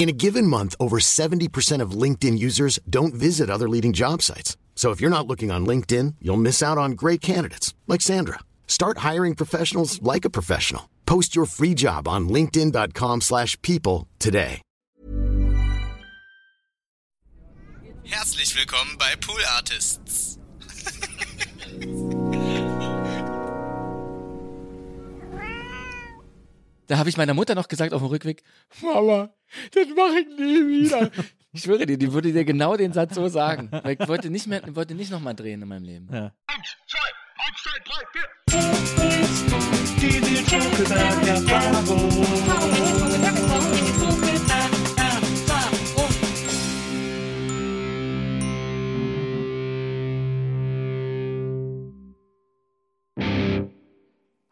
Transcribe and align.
In 0.00 0.08
a 0.08 0.12
given 0.16 0.46
month, 0.46 0.74
over 0.80 0.98
70% 0.98 1.82
of 1.82 1.90
LinkedIn 1.90 2.38
users 2.38 2.78
don't 2.88 3.12
visit 3.12 3.50
other 3.50 3.68
leading 3.68 3.92
job 3.92 4.22
sites. 4.22 4.56
So 4.74 4.92
if 4.92 5.00
you're 5.02 5.10
not 5.10 5.26
looking 5.26 5.50
on 5.50 5.66
LinkedIn, 5.66 6.14
you'll 6.22 6.38
miss 6.38 6.62
out 6.62 6.78
on 6.78 6.92
great 6.92 7.20
candidates 7.20 7.74
like 7.86 8.00
Sandra. 8.00 8.38
Start 8.66 9.04
hiring 9.08 9.34
professionals 9.34 10.00
like 10.00 10.24
a 10.24 10.30
professional. 10.30 10.88
Post 11.04 11.36
your 11.36 11.44
free 11.44 11.74
job 11.74 12.08
on 12.08 12.30
linkedin.com/people 12.30 13.20
slash 13.20 13.60
people 13.60 14.06
today. 14.18 14.62
Herzlich 18.04 18.56
willkommen 18.56 18.96
bei 18.98 19.16
Pool 19.20 19.44
Artists. 19.54 20.38
Da 26.86 26.96
habe 26.98 27.08
ich 27.08 27.16
meiner 27.16 27.34
Mutter 27.34 27.54
noch 27.54 27.68
gesagt 27.68 27.92
auf 27.92 28.00
dem 28.00 28.08
Rückweg, 28.08 28.42
Mama, 28.82 29.30
das 29.74 29.88
mache 29.88 30.20
ich 30.20 30.38
nie 30.38 30.84
wieder. 30.84 31.10
Ich 31.52 31.62
schwöre 31.62 31.84
dir, 31.84 31.98
die 31.98 32.12
würde 32.12 32.32
dir 32.32 32.44
genau 32.44 32.76
den 32.76 32.92
Satz 32.92 33.16
so 33.16 33.26
sagen. 33.26 33.70
Weil 33.72 33.96
ich 34.00 34.06
wollte 34.06 34.30
nicht 34.30 34.46
mehr, 34.46 34.62
wollte 34.76 34.94
nicht 34.94 35.10
nochmal 35.10 35.34
drehen 35.34 35.60
in 35.60 35.66
meinem 35.66 35.82
Leben. 35.82 36.08
Ja. 36.12 36.32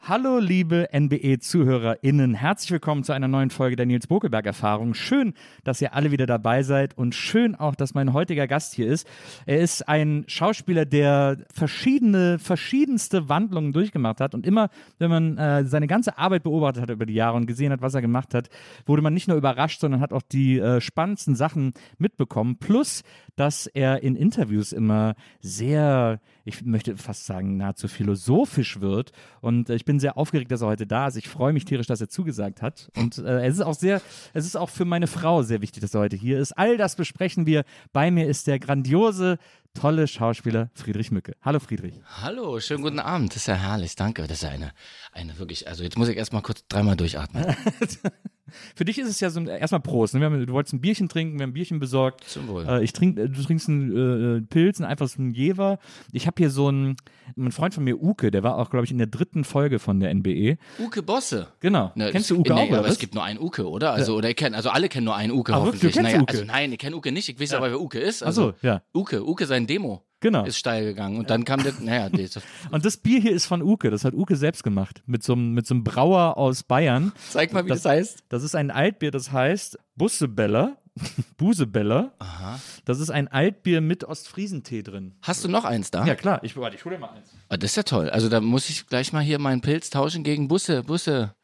Hallo, 0.09 0.39
liebe 0.39 0.89
NBE-ZuhörerInnen. 0.91 2.33
Herzlich 2.33 2.70
willkommen 2.70 3.05
zu 3.05 3.12
einer 3.12 3.28
neuen 3.28 3.51
Folge 3.51 3.77
der 3.77 3.84
Nils 3.84 4.06
Bokelberg-Erfahrung. 4.06 4.95
Schön, 4.95 5.34
dass 5.64 5.83
ihr 5.83 5.92
alle 5.92 6.11
wieder 6.11 6.25
dabei 6.25 6.62
seid 6.62 6.97
und 6.97 7.14
schön 7.14 7.55
auch, 7.55 7.75
dass 7.75 7.92
mein 7.92 8.14
heutiger 8.14 8.47
Gast 8.47 8.73
hier 8.73 8.86
ist. 8.86 9.06
Er 9.45 9.59
ist 9.61 9.86
ein 9.86 10.25
Schauspieler, 10.27 10.86
der 10.86 11.36
verschiedene, 11.53 12.39
verschiedenste 12.39 13.29
Wandlungen 13.29 13.75
durchgemacht 13.75 14.23
hat 14.23 14.34
und 14.34 14.47
immer, 14.47 14.70
wenn 14.98 15.11
man 15.11 15.36
äh, 15.36 15.67
seine 15.67 15.86
ganze 15.86 16.17
Arbeit 16.17 16.42
beobachtet 16.45 16.84
hat 16.84 16.91
über 16.91 17.05
die 17.05 17.12
Jahre 17.12 17.36
und 17.36 17.45
gesehen 17.45 17.70
hat, 17.70 17.83
was 17.83 17.92
er 17.92 18.01
gemacht 18.01 18.33
hat, 18.33 18.48
wurde 18.86 19.03
man 19.03 19.12
nicht 19.12 19.29
nur 19.29 19.36
überrascht, 19.36 19.81
sondern 19.81 20.01
hat 20.01 20.14
auch 20.14 20.23
die 20.23 20.59
äh, 20.59 20.81
spannendsten 20.81 21.34
Sachen 21.34 21.75
mitbekommen. 21.98 22.56
Plus, 22.56 23.03
dass 23.36 23.67
er 23.67 24.03
in 24.03 24.17
Interviews 24.17 24.73
immer 24.73 25.17
sehr, 25.42 26.19
ich 26.49 26.65
möchte 26.65 26.97
fast 26.97 27.27
sagen, 27.27 27.59
nahezu 27.59 27.89
philosophisch 27.89 28.81
wird. 28.81 29.13
Und 29.41 29.69
äh, 29.69 29.75
ich 29.75 29.85
bin 29.85 30.01
sehr 30.01 30.17
aufgeregt, 30.17 30.51
dass 30.51 30.63
er 30.63 30.69
heute 30.69 30.87
da 30.87 31.07
ist. 31.07 31.17
Ich 31.17 31.29
freue 31.29 31.53
mich 31.53 31.65
tierisch, 31.65 31.87
dass 31.87 32.01
er 32.01 32.09
zugesagt 32.09 32.63
hat. 32.63 32.91
Und 32.97 33.19
äh, 33.19 33.47
es 33.47 33.57
ist 33.57 33.61
auch 33.61 33.75
sehr, 33.75 34.01
es 34.33 34.47
ist 34.47 34.57
auch 34.57 34.71
für 34.71 34.85
meine 34.85 35.07
Frau 35.07 35.43
sehr 35.43 35.61
wichtig, 35.61 35.83
dass 35.83 35.95
er 35.95 36.01
heute 36.01 36.17
hier 36.17 36.39
ist. 36.39 36.53
All 36.53 36.77
das 36.79 36.97
besprechen 36.97 37.47
wir. 37.47 37.65
Bei 37.93 38.11
mir 38.11 38.27
ist 38.27 38.47
der 38.47 38.59
grandiose, 38.59 39.39
tolle 39.75 40.09
Schauspieler 40.09 40.71
Friedrich 40.75 41.11
Mücke. 41.11 41.35
Hallo 41.43 41.61
Friedrich. 41.61 42.01
Hallo, 42.23 42.59
schönen 42.61 42.83
guten 42.83 42.99
Abend. 42.99 43.31
Das 43.31 43.42
ist 43.42 43.47
ja 43.47 43.55
herrlich, 43.55 43.95
danke. 43.95 44.23
Das 44.23 44.39
ist 44.39 44.42
ja 44.42 44.48
eine, 44.48 44.73
eine 45.13 45.39
wirklich, 45.39 45.69
also 45.69 45.85
jetzt 45.85 45.98
muss 45.98 46.08
ich 46.08 46.17
erstmal 46.17 46.42
kurz 46.42 46.67
dreimal 46.67 46.97
durchatmen. 46.97 47.45
Für 48.75 48.85
dich 48.85 48.98
ist 48.98 49.09
es 49.09 49.20
ja 49.20 49.31
so, 49.31 49.41
erstmal 49.41 49.81
Prost. 49.81 50.14
Ne? 50.14 50.20
Wir 50.20 50.27
haben, 50.27 50.47
du 50.47 50.53
wolltest 50.53 50.75
ein 50.75 50.81
Bierchen 50.81 51.09
trinken, 51.09 51.39
wir 51.39 51.45
haben 51.45 51.51
ein 51.51 51.55
Bierchen 51.55 51.79
besorgt. 51.79 52.25
Zum 52.25 52.48
Wohl. 52.48 52.67
Äh, 52.67 52.85
ich 52.85 52.92
trink, 52.92 53.19
äh, 53.19 53.29
du 53.29 53.42
trinkst 53.42 53.69
einen 53.69 54.39
äh, 54.39 54.41
Pilz, 54.42 54.79
ein 54.81 54.85
einfaches 54.85 55.19
ein 55.19 55.31
Jever. 55.33 55.79
Ich 56.13 56.27
habe 56.27 56.35
hier 56.39 56.51
so 56.51 56.69
einen, 56.69 56.97
ein 57.37 57.53
Freund 57.53 57.75
von 57.75 57.85
mir, 57.85 58.01
Uke, 58.03 58.31
der 58.31 58.42
war 58.42 58.57
auch, 58.57 58.70
glaube 58.70 58.85
ich, 58.85 58.91
in 58.91 58.98
der 58.98 59.07
dritten 59.07 59.45
Folge 59.45 59.79
von 59.79 60.01
der 60.01 60.11
NBE. 60.14 60.57
Uke 60.79 61.03
Bosse. 61.03 61.48
Genau. 61.61 61.92
Ne, 61.95 62.11
Kennst 62.11 62.31
du 62.31 62.39
Uke 62.39 62.55
nee, 62.55 62.61
auch, 62.61 62.69
oder 62.69 62.79
aber 62.79 62.87
was? 62.87 62.95
es 62.95 62.98
gibt 62.98 63.14
nur 63.14 63.25
einen 63.25 63.39
Uke, 63.39 63.69
oder? 63.69 63.92
Also, 63.92 64.17
oder 64.17 64.31
ich 64.31 64.37
kenn, 64.37 64.55
also 64.55 64.70
alle 64.70 64.89
kennen 64.89 65.05
nur 65.05 65.17
einen 65.17 65.33
Uke, 65.33 65.53
Ah, 65.53 65.64
wirklich? 65.64 65.83
hoffentlich. 65.83 65.92
Du 65.95 66.01
kennst 66.01 66.13
naja, 66.13 66.23
Uke? 66.23 66.33
Also 66.33 66.45
nein, 66.45 66.73
ich 66.73 66.79
kenne 66.79 66.97
Uke 66.97 67.13
nicht. 67.13 67.29
Ich 67.29 67.41
weiß 67.41 67.55
aber, 67.55 67.70
wer 67.70 67.81
Uke 67.81 67.98
ist. 67.98 68.23
Ach 68.23 68.33
so, 68.33 68.55
ja. 68.63 68.83
Uke, 68.95 69.27
Uke 69.27 69.47
sein 69.47 69.67
Demo 69.67 70.03
Genau. 70.20 70.45
ist 70.45 70.58
steil 70.58 70.84
gegangen. 70.84 71.17
Und 71.18 71.30
dann 71.30 71.45
kam 71.45 71.62
der, 71.62 71.73
naja, 71.80 72.06
ist, 72.08 72.40
Und 72.73 72.84
das 72.84 72.96
Bier 72.96 73.20
hier 73.20 73.33
ist 73.33 73.46
von 73.46 73.62
Uke, 73.62 73.90
das 73.90 74.05
hat 74.05 74.14
Uke 74.14 74.34
selbst 74.36 74.64
gemacht. 74.64 75.02
Mit 75.06 75.23
so 75.23 75.34
einem, 75.34 75.52
mit 75.52 75.67
so 75.67 75.74
einem 75.74 75.84
Brauer 75.84 76.36
aus 76.36 76.62
Bayern. 76.64 77.12
zeig 77.30 77.52
mal, 77.52 77.64
wie 77.64 77.68
das, 77.68 77.83
Das- 77.83 77.92
heißt. 77.92 78.24
Das 78.28 78.42
ist 78.42 78.55
ein 78.57 78.70
Altbier, 78.70 79.11
das 79.12 79.30
heißt 79.33 79.78
Bussebeller. 79.95 80.77
Busebeller. 81.36 82.12
Aha. 82.18 82.58
Das 82.84 82.98
ist 82.98 83.11
ein 83.11 83.28
Altbier 83.28 83.80
mit 83.80 84.02
Ostfriesentee 84.02 84.83
drin. 84.83 85.14
Hast 85.23 85.45
du 85.45 85.48
noch 85.48 85.64
eins 85.64 85.92
da? 85.92 86.05
Ja, 86.05 86.17
klar. 86.17 86.40
Ich, 86.42 86.57
warte, 86.57 86.74
ich 86.77 86.84
hole 86.84 86.96
dir 86.96 87.01
mal 87.01 87.11
eins. 87.11 87.30
Ah, 87.48 87.57
das 87.57 87.70
ist 87.70 87.77
ja 87.77 87.83
toll. 87.84 88.11
Also 88.11 88.28
da 88.28 88.40
muss 88.40 88.68
ich 88.68 88.86
gleich 88.89 89.12
mal 89.12 89.23
hier 89.23 89.39
meinen 89.39 89.61
Pilz 89.61 89.90
tauschen 89.90 90.24
gegen 90.24 90.48
Busse, 90.48 90.83
Busse. 90.83 91.34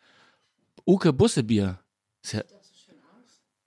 Uke 0.86 1.12
Bussebier. 1.12 1.78
Ist 2.22 2.32
ja, 2.32 2.40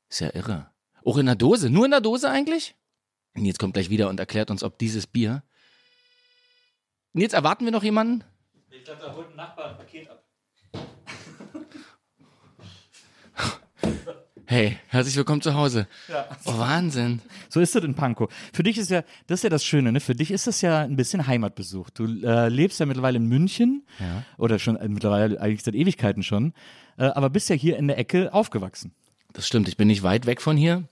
ist 0.09 0.19
ja 0.19 0.34
irre. 0.35 0.67
Auch 1.06 1.17
in 1.17 1.25
der 1.25 1.35
Dose. 1.35 1.69
Nur 1.69 1.85
in 1.85 1.91
der 1.91 2.01
Dose 2.01 2.29
eigentlich? 2.29 2.75
Nils 3.38 3.59
kommt 3.59 3.74
gleich 3.74 3.90
wieder 3.90 4.09
und 4.09 4.20
erklärt 4.20 4.52
uns, 4.52 4.64
ob 4.64 4.78
dieses 4.80 5.08
Bier. 5.08 5.44
Nils, 7.14 7.34
erwarten 7.34 7.66
wir 7.66 7.72
noch 7.72 7.84
jemanden? 7.84 8.24
Ich 8.70 8.84
glaube, 8.84 9.02
da 9.02 9.14
holt 9.16 9.30
ein 9.30 9.36
Nachbar 9.36 9.72
ein 9.72 9.78
Paket 9.78 10.09
ab. 10.09 10.24
Hey, 14.50 14.80
herzlich 14.88 15.18
willkommen 15.18 15.42
zu 15.42 15.56
Hause. 15.56 15.90
Oh, 16.46 16.58
Wahnsinn. 16.58 17.22
So 17.50 17.59
ist 17.59 17.76
es 17.76 17.84
in 17.84 17.96
Pankow. 17.96 18.34
Für 18.53 18.64
dich 18.64 18.78
ist 18.78 18.90
ja, 18.90 19.03
das 19.28 19.40
ist 19.40 19.44
ja 19.44 19.50
das 19.50 19.66
Schöne, 19.66 19.92
ne? 19.92 20.00
Für 20.00 20.16
dich 20.16 20.31
ist 20.31 20.47
das 20.47 20.62
ja 20.62 20.84
ein 20.84 20.96
bisschen 20.96 21.28
Heimatbesuch. 21.28 21.90
Du 21.90 22.06
äh, 22.26 22.47
lebst 22.47 22.80
ja 22.80 22.86
mittlerweile 22.86 23.18
in 23.18 23.26
München 23.26 23.86
Ja. 24.00 24.24
oder 24.38 24.58
schon 24.58 24.78
äh, 24.78 24.88
mittlerweile 24.88 25.42
eigentlich 25.42 25.64
seit 25.64 25.76
Ewigkeiten 25.76 26.24
schon, 26.24 26.53
äh, 26.97 27.03
aber 27.08 27.30
bist 27.30 27.50
ja 27.50 27.58
hier 27.58 27.76
in 27.76 27.90
der 27.90 27.97
Ecke 27.97 28.34
aufgewachsen. 28.34 28.96
Das 29.34 29.46
stimmt, 29.46 29.68
ich 29.68 29.76
bin 29.76 29.90
nicht 29.90 30.03
weit 30.03 30.26
weg 30.26 30.42
von 30.42 30.56
hier. 30.56 30.88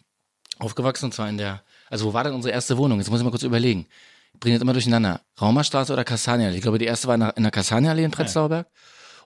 Aufgewachsen 0.59 1.05
und 1.05 1.13
zwar 1.13 1.29
in 1.29 1.37
der. 1.37 1.63
Also, 1.89 2.05
wo 2.05 2.13
war 2.13 2.23
denn 2.23 2.33
unsere 2.33 2.53
erste 2.53 2.77
Wohnung? 2.77 2.99
Jetzt 2.99 3.09
muss 3.09 3.19
ich 3.19 3.23
mal 3.23 3.29
kurz 3.29 3.43
überlegen. 3.43 3.85
Ich 4.33 4.39
bringe 4.39 4.55
das 4.55 4.61
immer 4.61 4.73
durcheinander. 4.73 5.21
Raumerstraße 5.39 5.93
oder 5.93 6.03
Kastanienallee? 6.03 6.57
Ich 6.57 6.61
glaube, 6.61 6.77
die 6.77 6.85
erste 6.85 7.07
war 7.07 7.15
in 7.15 7.43
der, 7.43 7.51
Kastanienallee 7.51 8.03
in 8.03 8.11
Prenzlauer 8.11 8.49
Berg. 8.49 8.67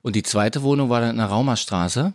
Und 0.01 0.15
die 0.15 0.23
zweite 0.23 0.61
Wohnung 0.61 0.89
war 0.89 1.01
dann 1.01 1.11
in 1.11 1.17
der 1.17 1.25
Raumerstraße. 1.27 2.13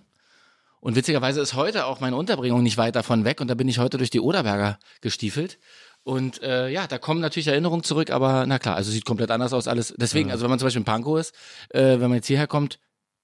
Und 0.81 0.97
witzigerweise 0.97 1.41
ist 1.41 1.55
heute 1.55 1.87
auch 1.87 2.01
meine 2.01 2.17
Unterbringung 2.17 2.63
nicht 2.63 2.77
weit 2.77 2.95
davon 2.95 3.25
weg. 3.25 3.41
Und 3.41 3.49
da 3.49 3.55
bin 3.55 3.69
ich 3.69 3.79
heute 3.79 3.99
durch 3.99 4.11
die 4.11 4.21
Oderberger 4.21 4.79
gestiefelt. 5.01 5.59
Und 6.05 6.43
äh, 6.43 6.69
ja, 6.69 6.87
da 6.87 6.99
kommen 6.99 7.21
natürlich 7.21 7.47
Erinnerungen 7.47 7.83
zurück, 7.83 8.11
aber 8.11 8.45
na 8.47 8.59
klar, 8.59 8.77
also 8.77 8.91
sieht 8.91 9.07
komplett 9.07 9.31
anders 9.31 9.55
aus 9.55 9.67
alles. 9.67 9.95
Deswegen, 9.97 10.31
also 10.31 10.43
wenn 10.43 10.51
man 10.51 10.59
zum 10.59 10.67
Beispiel 10.67 10.81
in 10.81 10.85
Pankow 10.85 11.19
ist, 11.19 11.35
äh, 11.71 11.81
wenn 11.81 12.11
man 12.11 12.15
jetzt 12.15 12.27
hierher 12.27 12.47
kommt, 12.47 12.79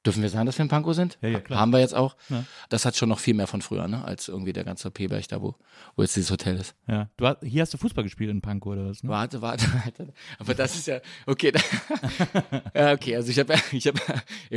dürfen 0.05 0.23
wir 0.23 0.31
sagen, 0.31 0.47
dass 0.47 0.59
wir 0.59 0.63
in 0.63 0.69
Pankow 0.69 0.95
sind? 0.95 1.19
Ja, 1.21 1.29
ja, 1.29 1.41
klar. 1.41 1.61
Haben 1.61 1.73
wir 1.73 1.81
jetzt 1.81 1.95
auch. 1.95 2.17
Ja. 2.29 2.45
Das 2.69 2.85
hat 2.85 2.97
schon 2.97 3.09
noch 3.09 3.19
viel 3.19 3.35
mehr 3.35 3.47
von 3.47 3.61
früher, 3.61 3.87
ne? 3.87 4.05
Als 4.05 4.29
irgendwie 4.29 4.53
der 4.53 4.65
ganze 4.65 4.91
P-Berg 4.91 5.29
da, 5.29 5.43
wo, 5.43 5.57
wo 5.97 6.03
jetzt 6.03 6.17
dieses 6.17 6.31
Hotel 6.31 6.57
ist. 6.57 6.75
Ja. 6.89 7.11
Du 7.17 7.27
hast, 7.27 7.39
hier 7.43 7.63
hast 7.63 7.75
du 7.75 7.79
Fußball 7.79 8.05
gespielt 8.05 8.31
in 8.31 8.41
Pankow 8.41 8.73
oder 8.73 8.87
was? 8.87 9.03
Ne? 9.03 9.11
Warte, 9.11 9.43
warte, 9.43 9.67
warte. 9.85 10.13
Aber 10.39 10.55
das 10.55 10.77
ist 10.77 10.87
ja, 10.87 11.01
okay. 11.27 11.53
Da, 11.53 11.61
ja, 12.75 12.93
okay, 12.93 13.17
also 13.17 13.31
ich 13.31 13.39
habe, 13.39 13.55
ich 13.73 13.87
habe, 13.87 14.01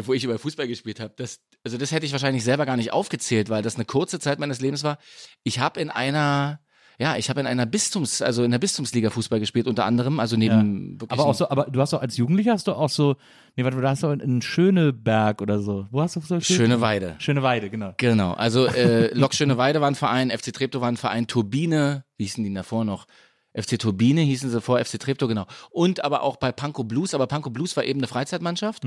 wo 0.06 0.14
ich 0.14 0.24
über 0.24 0.40
Fußball 0.40 0.68
gespielt 0.68 1.00
habe, 1.00 1.14
das, 1.18 1.42
also 1.64 1.78
das 1.78 1.92
hätte 1.92 2.06
ich 2.06 2.12
wahrscheinlich 2.14 2.44
selber 2.44 2.66
gar 2.66 2.78
nicht 2.78 2.94
aufgezählt, 2.94 3.50
weil 3.50 3.64
das 3.64 3.76
eine 3.76 3.86
kurze 3.86 4.20
Zeit 4.20 4.40
meines 4.40 4.62
Lebens 4.62 4.84
war. 4.84 4.98
Ich 5.44 5.60
habe 5.60 5.80
in 5.82 5.90
einer, 5.90 6.62
ja, 7.00 7.18
ich 7.18 7.30
habe 7.30 7.40
in 7.40 7.48
einer 7.48 7.66
Bistums, 7.66 8.22
also 8.22 8.44
in 8.44 8.52
der 8.52 8.60
Bistumsliga 8.60 9.10
Fußball 9.10 9.40
gespielt, 9.40 9.68
unter 9.68 9.86
anderem, 9.86 10.20
also 10.20 10.38
neben 10.38 11.00
wirklich 11.02 11.20
Aber 11.20 11.30
auch 11.30 11.34
so, 11.34 11.50
aber 11.50 11.66
du 11.66 11.80
hast 11.82 11.94
doch 11.94 12.02
als 12.02 12.18
Jugendlicher 12.18 12.54
hast 12.54 12.68
du 12.68 12.74
auch 12.74 12.90
so, 12.90 13.16
nee, 13.56 13.64
warte, 13.64 13.80
du 13.80 13.88
hast 13.88 14.04
doch 14.04 14.12
in 14.12 14.42
Schöneberg 14.42 15.42
oder 15.42 15.60
so. 15.60 15.88
Wo 15.92 16.02
hast 16.02 16.16
du 16.16 16.20
so 16.22 16.36
gespielt? 16.36 16.58
Schöne 16.58 16.82
Weide. 16.82 17.16
Schöne 17.20 17.44
Weide, 17.44 17.70
genau. 17.70 17.94
Genau, 17.98 18.34
also 18.34 18.66
äh, 18.68 19.14
Lok 19.14 19.34
Schöneweide 19.34 19.82
war 19.82 19.90
ein 19.90 19.96
Verein, 19.96 20.30
FC 20.32 20.54
Treptow 20.54 20.82
war 20.82 20.90
ein 20.90 20.98
Verein, 20.98 21.28
Turbine, 21.28 22.06
wie 22.18 22.24
hießen 22.24 22.44
die 22.44 22.54
davor 22.54 22.86
noch? 22.86 23.06
FC 23.54 23.80
Turbine 23.80 24.22
hießen 24.22 24.50
sie 24.50 24.62
vor, 24.62 24.84
FC 24.84 25.00
Treptow, 25.00 25.28
genau. 25.28 25.46
Und 25.70 26.04
aber 26.04 26.24
auch 26.24 26.38
bei 26.38 26.52
Pankow 26.52 26.86
Blues, 26.86 27.14
aber 27.14 27.28
Pankow 27.28 27.52
Blues 27.52 27.76
war 27.78 27.84
eben 27.84 28.00
eine 28.00 28.08
Freizeitmannschaft 28.08 28.84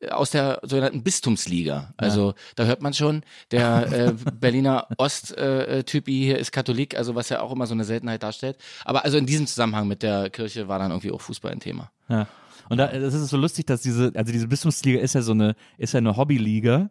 äh, 0.00 0.08
aus 0.10 0.30
der 0.30 0.60
sogenannten 0.62 1.02
Bistumsliga. 1.02 1.94
Also 1.96 2.34
da 2.56 2.64
hört 2.64 2.82
man 2.82 2.94
schon, 2.94 3.22
der 3.50 3.92
äh, 3.92 4.12
Berliner 4.40 4.88
Ost-Typi 4.98 6.12
hier 6.12 6.38
ist 6.38 6.52
Katholik, 6.52 6.96
also 6.96 7.14
was 7.14 7.28
ja 7.28 7.40
auch 7.40 7.52
immer 7.52 7.66
so 7.66 7.74
eine 7.74 7.84
Seltenheit 7.84 8.22
darstellt. 8.22 8.58
Aber 8.84 9.04
also 9.04 9.18
in 9.18 9.26
diesem 9.26 9.46
Zusammenhang 9.46 9.88
mit 9.88 10.02
der 10.02 10.30
Kirche 10.30 10.68
war 10.68 10.78
dann 10.78 10.90
irgendwie 10.90 11.10
auch 11.10 11.20
Fußball 11.20 11.52
ein 11.52 11.60
Thema. 11.60 11.90
Ja. 12.08 12.26
Und 12.68 12.78
da, 12.78 12.86
das 12.86 13.14
ist 13.14 13.30
so 13.30 13.36
lustig, 13.36 13.66
dass 13.66 13.82
diese, 13.82 14.12
also 14.14 14.32
diese 14.32 14.46
Bistumsliga 14.46 15.00
ist 15.00 15.14
ja 15.14 15.22
so 15.22 15.32
eine, 15.32 15.56
ist 15.76 15.92
ja 15.92 15.98
eine 15.98 16.16
Hobbyliga. 16.16 16.88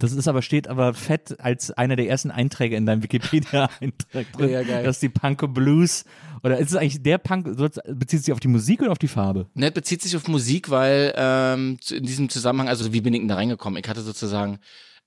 Das 0.00 0.12
ist 0.12 0.26
aber, 0.26 0.42
steht 0.42 0.66
aber 0.66 0.94
fett 0.94 1.38
als 1.38 1.70
einer 1.70 1.94
der 1.94 2.08
ersten 2.08 2.30
Einträge 2.30 2.74
in 2.74 2.86
deinem 2.86 3.02
Wikipedia-Eintrag 3.02 4.32
drin, 4.32 4.50
Ja, 4.50 4.62
geil. 4.62 4.82
dass 4.82 4.98
die 4.98 5.08
Panko 5.08 5.46
Blues, 5.46 6.04
oder 6.42 6.58
ist 6.58 6.70
es 6.70 6.76
eigentlich 6.76 7.02
der 7.02 7.18
Punk, 7.18 7.46
bezieht 7.86 8.24
sich 8.24 8.32
auf 8.32 8.40
die 8.40 8.48
Musik 8.48 8.80
oder 8.82 8.92
auf 8.92 8.98
die 8.98 9.08
Farbe? 9.08 9.46
Ne, 9.54 9.70
bezieht 9.70 10.02
sich 10.02 10.16
auf 10.16 10.26
Musik, 10.26 10.70
weil 10.70 11.12
ähm, 11.16 11.78
in 11.90 12.04
diesem 12.04 12.28
Zusammenhang, 12.30 12.68
also 12.68 12.92
wie 12.92 13.00
bin 13.02 13.12
ich 13.14 13.20
denn 13.20 13.28
da 13.28 13.34
reingekommen? 13.36 13.78
Ich 13.82 13.88
hatte 13.88 14.00
sozusagen 14.00 14.58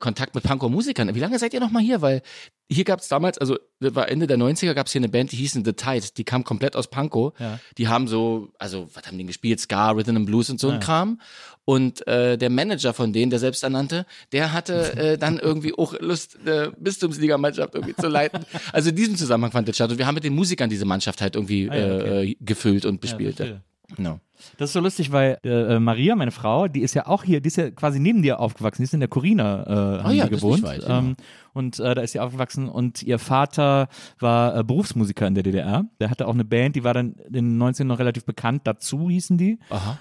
Kontakt 0.04 0.36
mit 0.36 0.44
Pankow-Musikern. 0.44 1.16
Wie 1.16 1.20
lange 1.22 1.40
seid 1.40 1.54
ihr 1.54 1.62
noch 1.62 1.72
mal 1.72 1.82
hier? 1.82 2.02
Weil 2.02 2.22
hier 2.70 2.84
gab 2.84 3.00
es 3.00 3.08
damals, 3.08 3.38
also 3.38 3.58
das 3.80 3.96
war 3.96 4.10
Ende 4.10 4.28
der 4.28 4.38
90er, 4.38 4.74
gab 4.74 4.88
es 4.88 4.92
hier 4.92 5.00
eine 5.00 5.08
Band, 5.08 5.32
die 5.32 5.38
hießen 5.38 5.64
The 5.64 5.72
Tide. 5.72 6.08
Die 6.18 6.26
kam 6.26 6.44
komplett 6.44 6.76
aus 6.76 6.90
Pankow. 6.90 7.32
Ja. 7.40 7.58
Die 7.78 7.88
haben 7.88 8.10
so, 8.10 8.50
also 8.60 8.90
was 8.94 9.08
haben 9.08 9.18
die 9.18 9.26
gespielt? 9.26 9.62
Ska, 9.62 9.92
Rhythm 9.92 10.18
and 10.18 10.26
Blues 10.26 10.50
und 10.50 10.60
so 10.60 10.70
ein 10.72 10.82
Kram. 10.82 11.22
Und 11.64 12.06
äh, 12.06 12.38
der 12.38 12.50
Manager 12.50 12.94
von 12.94 13.14
denen, 13.14 13.30
der 13.30 13.40
selbsternannte, 13.40 14.06
der 14.34 14.52
hatte 14.52 14.94
äh, 14.98 15.18
dann 15.18 15.40
irgendwie 15.40 15.74
auch 15.74 15.98
Lust, 16.02 16.38
eine 16.42 16.74
Bistumsliga-Mannschaft 16.78 17.74
irgendwie 17.74 17.96
zu 17.96 18.10
leiten. 18.10 18.46
Also 18.74 18.90
in 18.90 18.98
diesem 18.98 19.16
Zusammenhang 19.16 19.52
fand 19.54 19.70
das 19.70 19.76
statt. 19.78 19.90
Und 19.92 20.00
wir 20.00 20.06
haben 20.06 20.16
mit 20.16 20.26
den 20.26 20.36
Musikern 20.36 20.70
diese 20.70 20.84
Mannschaft 20.84 21.22
halt 21.22 21.36
irgendwie 21.36 21.70
Ah 21.70 21.78
ja, 21.78 21.96
okay. 21.96 22.32
äh, 22.32 22.36
gefüllt 22.42 22.86
und 22.86 23.00
bespielt. 23.00 23.38
verstehe. 23.38 23.62
Genau. 23.96 24.20
Das 24.58 24.70
ist 24.70 24.74
so 24.74 24.80
lustig, 24.80 25.12
weil 25.12 25.38
äh, 25.44 25.80
Maria, 25.80 26.16
meine 26.16 26.32
Frau, 26.32 26.68
die 26.68 26.82
ist 26.82 26.94
ja 26.96 27.06
auch 27.08 27.24
hier, 27.24 27.40
die 27.42 27.48
ist 27.48 27.58
ja 27.58 27.70
quasi 27.72 28.00
neben 28.00 28.22
dir 28.22 28.40
aufgewachsen, 28.40 28.82
die 28.82 28.86
ist 28.86 28.94
in 28.94 29.00
der 29.00 29.10
Corina 29.10 30.00
äh, 30.02 30.08
Ah 30.08 30.12
ja, 30.12 30.28
gewohnt. 30.28 30.64
weit, 30.64 30.82
genau. 30.82 31.00
ähm, 31.00 31.16
und 31.54 31.80
äh, 31.80 31.96
da 31.96 32.02
ist 32.02 32.12
sie 32.12 32.20
aufgewachsen 32.20 32.70
und 32.70 33.04
ihr 33.04 33.20
Vater 33.20 33.88
war 34.20 34.58
äh, 34.58 34.64
Berufsmusiker 34.64 35.28
in 35.28 35.36
der 35.36 35.44
DDR. 35.44 35.86
Der 36.00 36.10
hatte 36.10 36.28
auch 36.28 36.34
eine 36.34 36.46
Band, 36.46 36.76
die 36.76 36.84
war 36.84 36.94
dann 36.94 37.14
in 37.28 37.34
den 37.34 37.62
90ern 37.62 37.86
noch 37.86 38.00
relativ 38.00 38.26
bekannt, 38.26 38.62
dazu 38.66 39.10
hießen 39.10 39.38
die. 39.38 39.60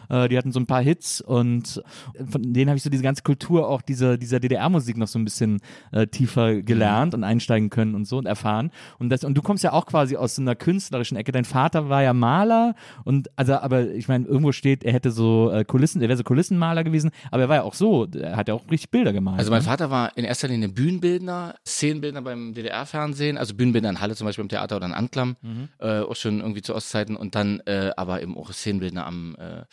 Äh, 0.09 0.29
die 0.29 0.39
hatten 0.39 0.53
so 0.53 0.61
ein 0.61 0.67
paar 0.67 0.83
Hits 0.83 1.21
und 1.21 1.83
von 2.29 2.43
denen 2.53 2.71
habe 2.71 2.77
ich 2.77 2.83
so 2.83 2.91
diese 2.91 3.03
ganze 3.03 3.23
Kultur 3.23 3.69
auch 3.69 3.83
dieser, 3.83 4.19
dieser 4.19 4.41
DDR-Musik 4.41 4.97
noch 4.97 5.09
so 5.09 5.19
ein 5.19 5.25
bisschen 5.25 5.61
äh, 5.93 6.07
tiefer 6.07 6.63
gelernt 6.63 7.15
und 7.15 7.25
einsteigen 7.25 7.71
können 7.71 7.95
und 7.95 8.07
so 8.07 8.19
und 8.19 8.27
erfahren. 8.27 8.71
Und, 8.99 9.11
das, 9.11 9.25
und 9.25 9.35
du 9.35 9.43
kommst 9.43 9.65
ja 9.65 9.73
auch 9.73 9.87
quasi 9.87 10.17
aus 10.17 10.37
so 10.37 10.43
einer 10.43 10.55
künstlerischen 10.55 11.17
Ecke. 11.17 11.33
Dein 11.33 11.45
Vater 11.45 11.89
war 11.89 12.03
ja 12.03 12.13
Maler 12.13 12.75
und 13.05 13.31
also, 13.37 13.55
aber 13.55 13.91
ich 13.91 14.09
meine, 14.09 14.27
irgendwo 14.27 14.53
steht, 14.53 14.85
er 14.85 14.93
hätte 14.93 15.11
so 15.11 15.51
äh, 15.51 15.65
Kulissen, 15.65 16.01
er 16.03 16.09
wäre 16.09 16.17
so 16.17 16.25
Kulissenmaler 16.25 16.85
gewesen, 16.85 17.11
aber 17.31 17.43
er 17.43 17.49
war 17.49 17.57
ja 17.57 17.63
auch 17.63 17.75
so, 17.75 18.07
er 18.07 18.37
hat 18.37 18.49
ja 18.49 18.55
auch 18.55 18.71
richtig 18.71 18.91
Bilder 18.91 19.13
gemalt. 19.13 19.39
Also 19.39 19.51
mein 19.51 19.61
ne? 19.61 19.69
Vater 19.69 19.91
war 19.91 20.17
in 20.17 20.25
erster 20.25 20.49
Linie 20.49 20.69
Bühnenbildner, 20.69 21.42
Szenenbildner 21.67 22.23
beim 22.23 22.55
DDR-Fernsehen, 22.55 23.39
also 23.39 23.55
Bühnenbildner 23.55 23.91
in 23.91 24.01
Halle 24.01 24.17
zum 24.17 24.27
Beispiel 24.27 24.43
im 24.43 24.49
Theater 24.49 24.77
oder 24.77 24.87
in 24.87 24.93
Anklam, 24.93 25.37
äh, 25.79 26.01
auch 26.01 26.17
schon 26.17 26.41
irgendwie 26.41 26.63
zu 26.63 26.75
Ostzeiten 26.75 27.17
und 27.17 27.35
dann 27.35 27.61
äh, 27.67 27.91
aber 27.97 28.23
eben 28.23 28.37
auch 28.37 28.53
Szenenbildner 28.53 29.07
am, 29.07 29.37
äh, 29.37 29.65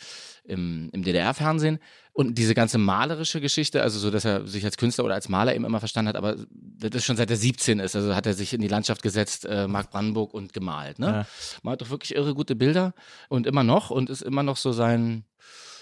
im, 0.44 0.90
im 0.92 1.02
DDR-Fernsehen. 1.02 1.78
Und 2.12 2.36
diese 2.36 2.54
ganze 2.54 2.76
malerische 2.78 3.40
Geschichte, 3.40 3.82
also 3.82 3.98
so, 3.98 4.10
dass 4.10 4.24
er 4.24 4.46
sich 4.46 4.64
als 4.64 4.76
Künstler 4.76 5.04
oder 5.04 5.14
als 5.14 5.28
Maler 5.28 5.54
eben 5.54 5.64
immer 5.64 5.78
verstanden 5.78 6.08
hat, 6.08 6.16
aber 6.16 6.36
das 6.50 6.90
ist 6.94 7.04
schon 7.04 7.16
seit 7.16 7.30
er 7.30 7.36
17 7.36 7.78
ist, 7.78 7.94
also 7.94 8.14
hat 8.14 8.26
er 8.26 8.34
sich 8.34 8.52
in 8.52 8.60
die 8.60 8.68
Landschaft 8.68 9.02
gesetzt, 9.02 9.46
äh, 9.46 9.68
Mark 9.68 9.90
Brandenburg 9.90 10.34
und 10.34 10.52
gemalt. 10.52 10.98
Ne? 10.98 11.06
Ja. 11.06 11.26
Malt 11.62 11.80
doch 11.80 11.90
wirklich 11.90 12.14
irre 12.14 12.34
gute 12.34 12.56
Bilder 12.56 12.94
und 13.28 13.46
immer 13.46 13.62
noch 13.62 13.90
und 13.90 14.10
ist 14.10 14.22
immer 14.22 14.42
noch 14.42 14.56
so 14.56 14.72
sein, 14.72 15.24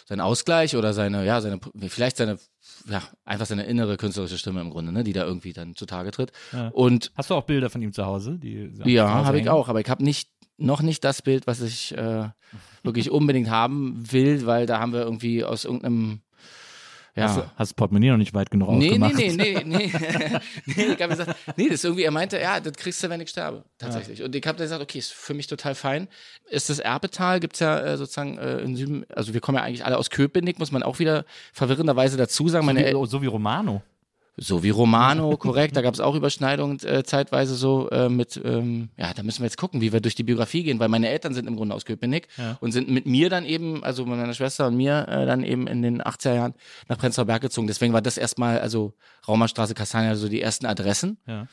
sein 0.08 0.20
Ausgleich 0.20 0.76
oder 0.76 0.93
seine, 0.93 1.25
ja, 1.25 1.40
seine, 1.40 1.61
vielleicht 1.88 2.19
seine, 2.19 2.38
ja, 2.88 3.02
einfach 3.25 3.46
seine 3.46 3.64
innere 3.64 3.96
künstlerische 3.96 4.38
Stimme 4.38 4.61
im 4.61 4.70
Grunde, 4.70 4.93
ne, 4.93 5.05
die 5.05 5.12
da 5.12 5.25
irgendwie 5.25 5.52
dann 5.52 5.75
zutage 5.75 6.11
tritt. 6.11 6.32
Ja. 6.52 6.69
Und 6.69 7.12
Hast 7.17 7.31
du 7.31 7.35
auch 7.35 7.44
Bilder 7.44 7.70
von 7.70 7.82
ihm 7.82 7.93
zu 7.93 8.05
Hause? 8.06 8.38
Die 8.38 8.70
ja, 8.85 9.25
habe 9.25 9.40
ich 9.40 9.49
auch, 9.49 9.69
aber 9.69 9.81
ich 9.81 9.88
habe 9.88 10.02
nicht, 10.02 10.31
noch 10.56 10.82
nicht 10.82 11.05
das 11.05 11.23
Bild, 11.23 11.46
was 11.46 11.61
ich 11.61 11.96
äh, 11.96 12.29
wirklich 12.82 13.11
unbedingt 13.11 13.50
haben 13.50 14.11
will, 14.11 14.46
weil 14.46 14.67
da 14.67 14.81
haben 14.81 14.93
wir 14.93 15.02
irgendwie 15.02 15.44
aus 15.44 15.64
irgendeinem, 15.64 16.20
ja. 17.19 17.29
Hast, 17.29 17.37
du, 17.37 17.41
hast 17.43 17.59
das 17.59 17.75
Portemonnaie 17.75 18.11
noch 18.11 18.17
nicht 18.17 18.35
weit 18.35 18.50
genug 18.50 18.70
Nee, 18.70 18.97
nee, 18.99 19.05
aufgemacht? 19.05 19.17
nee, 19.17 19.32
nee, 19.32 19.62
nee. 19.65 19.93
nee, 20.67 20.85
ich 20.85 21.03
habe 21.03 21.09
gesagt, 21.09 21.37
nee, 21.56 21.65
das 21.67 21.75
ist 21.75 21.85
irgendwie, 21.85 22.05
er 22.05 22.11
meinte, 22.11 22.38
ja, 22.41 22.61
das 22.61 22.73
kriegst 22.75 23.03
du, 23.03 23.11
wenn 23.11 23.20
ich 23.20 23.31
sterbe, 23.31 23.65
tatsächlich. 23.79 24.23
Und 24.23 24.35
ich 24.35 24.47
habe 24.47 24.56
dann 24.59 24.65
gesagt, 24.65 24.82
okay, 24.82 24.99
ist 24.99 25.12
für 25.12 25.35
mich 25.35 25.47
total 25.47 25.75
fein. 25.75 26.09
Ist 26.49 26.70
das 26.70 26.79
Erbetal, 26.79 27.41
gibt's 27.41 27.61
ja 27.61 27.79
äh, 27.81 27.97
sozusagen 27.97 28.38
äh, 28.38 28.59
in 28.59 28.76
Süden, 28.76 29.05
also 29.15 29.35
wir 29.35 29.41
kommen 29.41 29.59
ja 29.59 29.65
eigentlich 29.65 29.85
alle 29.85 29.99
aus 29.99 30.11
Köpenick, 30.11 30.59
muss 30.59 30.73
man 30.73 30.82
auch 30.82 30.99
wieder 30.99 31.25
verwirrenderweise 31.53 32.17
dazu 32.17 32.49
sagen. 32.49 32.67
Meine, 32.67 32.91
so, 32.93 33.03
wie, 33.03 33.06
so 33.09 33.23
wie 33.23 33.26
Romano. 33.26 33.82
So 34.40 34.62
wie 34.62 34.70
Romano, 34.70 35.37
korrekt, 35.37 35.76
da 35.76 35.82
gab 35.82 35.94
es 35.94 36.00
auch 36.00 36.14
Überschneidungen 36.14 36.79
äh, 36.85 37.02
zeitweise 37.02 37.55
so 37.55 37.90
äh, 37.90 38.08
mit, 38.08 38.40
ähm, 38.44 38.88
ja, 38.96 39.12
da 39.12 39.23
müssen 39.23 39.40
wir 39.40 39.46
jetzt 39.46 39.58
gucken, 39.58 39.81
wie 39.81 39.93
wir 39.93 40.00
durch 40.00 40.14
die 40.14 40.23
Biografie 40.23 40.62
gehen, 40.62 40.79
weil 40.79 40.88
meine 40.88 41.08
Eltern 41.08 41.35
sind 41.35 41.46
im 41.46 41.56
Grunde 41.56 41.75
aus 41.75 41.85
Köpenick 41.85 42.29
und 42.61 42.73
sind 42.73 42.88
mit 42.88 43.06
mir 43.06 43.31
dann 43.31 43.44
eben, 43.44 43.82
also 43.82 44.06
mit 44.06 44.19
meiner 44.19 44.35
Schwester 44.35 44.69
und 44.69 44.76
mir, 44.76 45.06
äh, 45.08 45.26
dann 45.26 45.43
eben 45.43 45.67
in 45.67 45.82
den 45.82 46.02
80er 46.02 46.35
Jahren 46.35 46.55
nach 46.88 46.99
Prenzlauer 46.99 47.26
Berg 47.26 47.43
gezogen. 47.43 47.67
Deswegen 47.67 47.93
war 47.93 48.02
das 48.02 48.17
erstmal, 48.17 48.61
also 48.61 48.94
Raumerstraße, 49.26 49.75
Kastania, 49.75 50.14
so 50.14 50.29
die 50.29 50.40
ersten 50.40 50.67
Adressen. 50.67 51.19
Ja. 51.26 51.49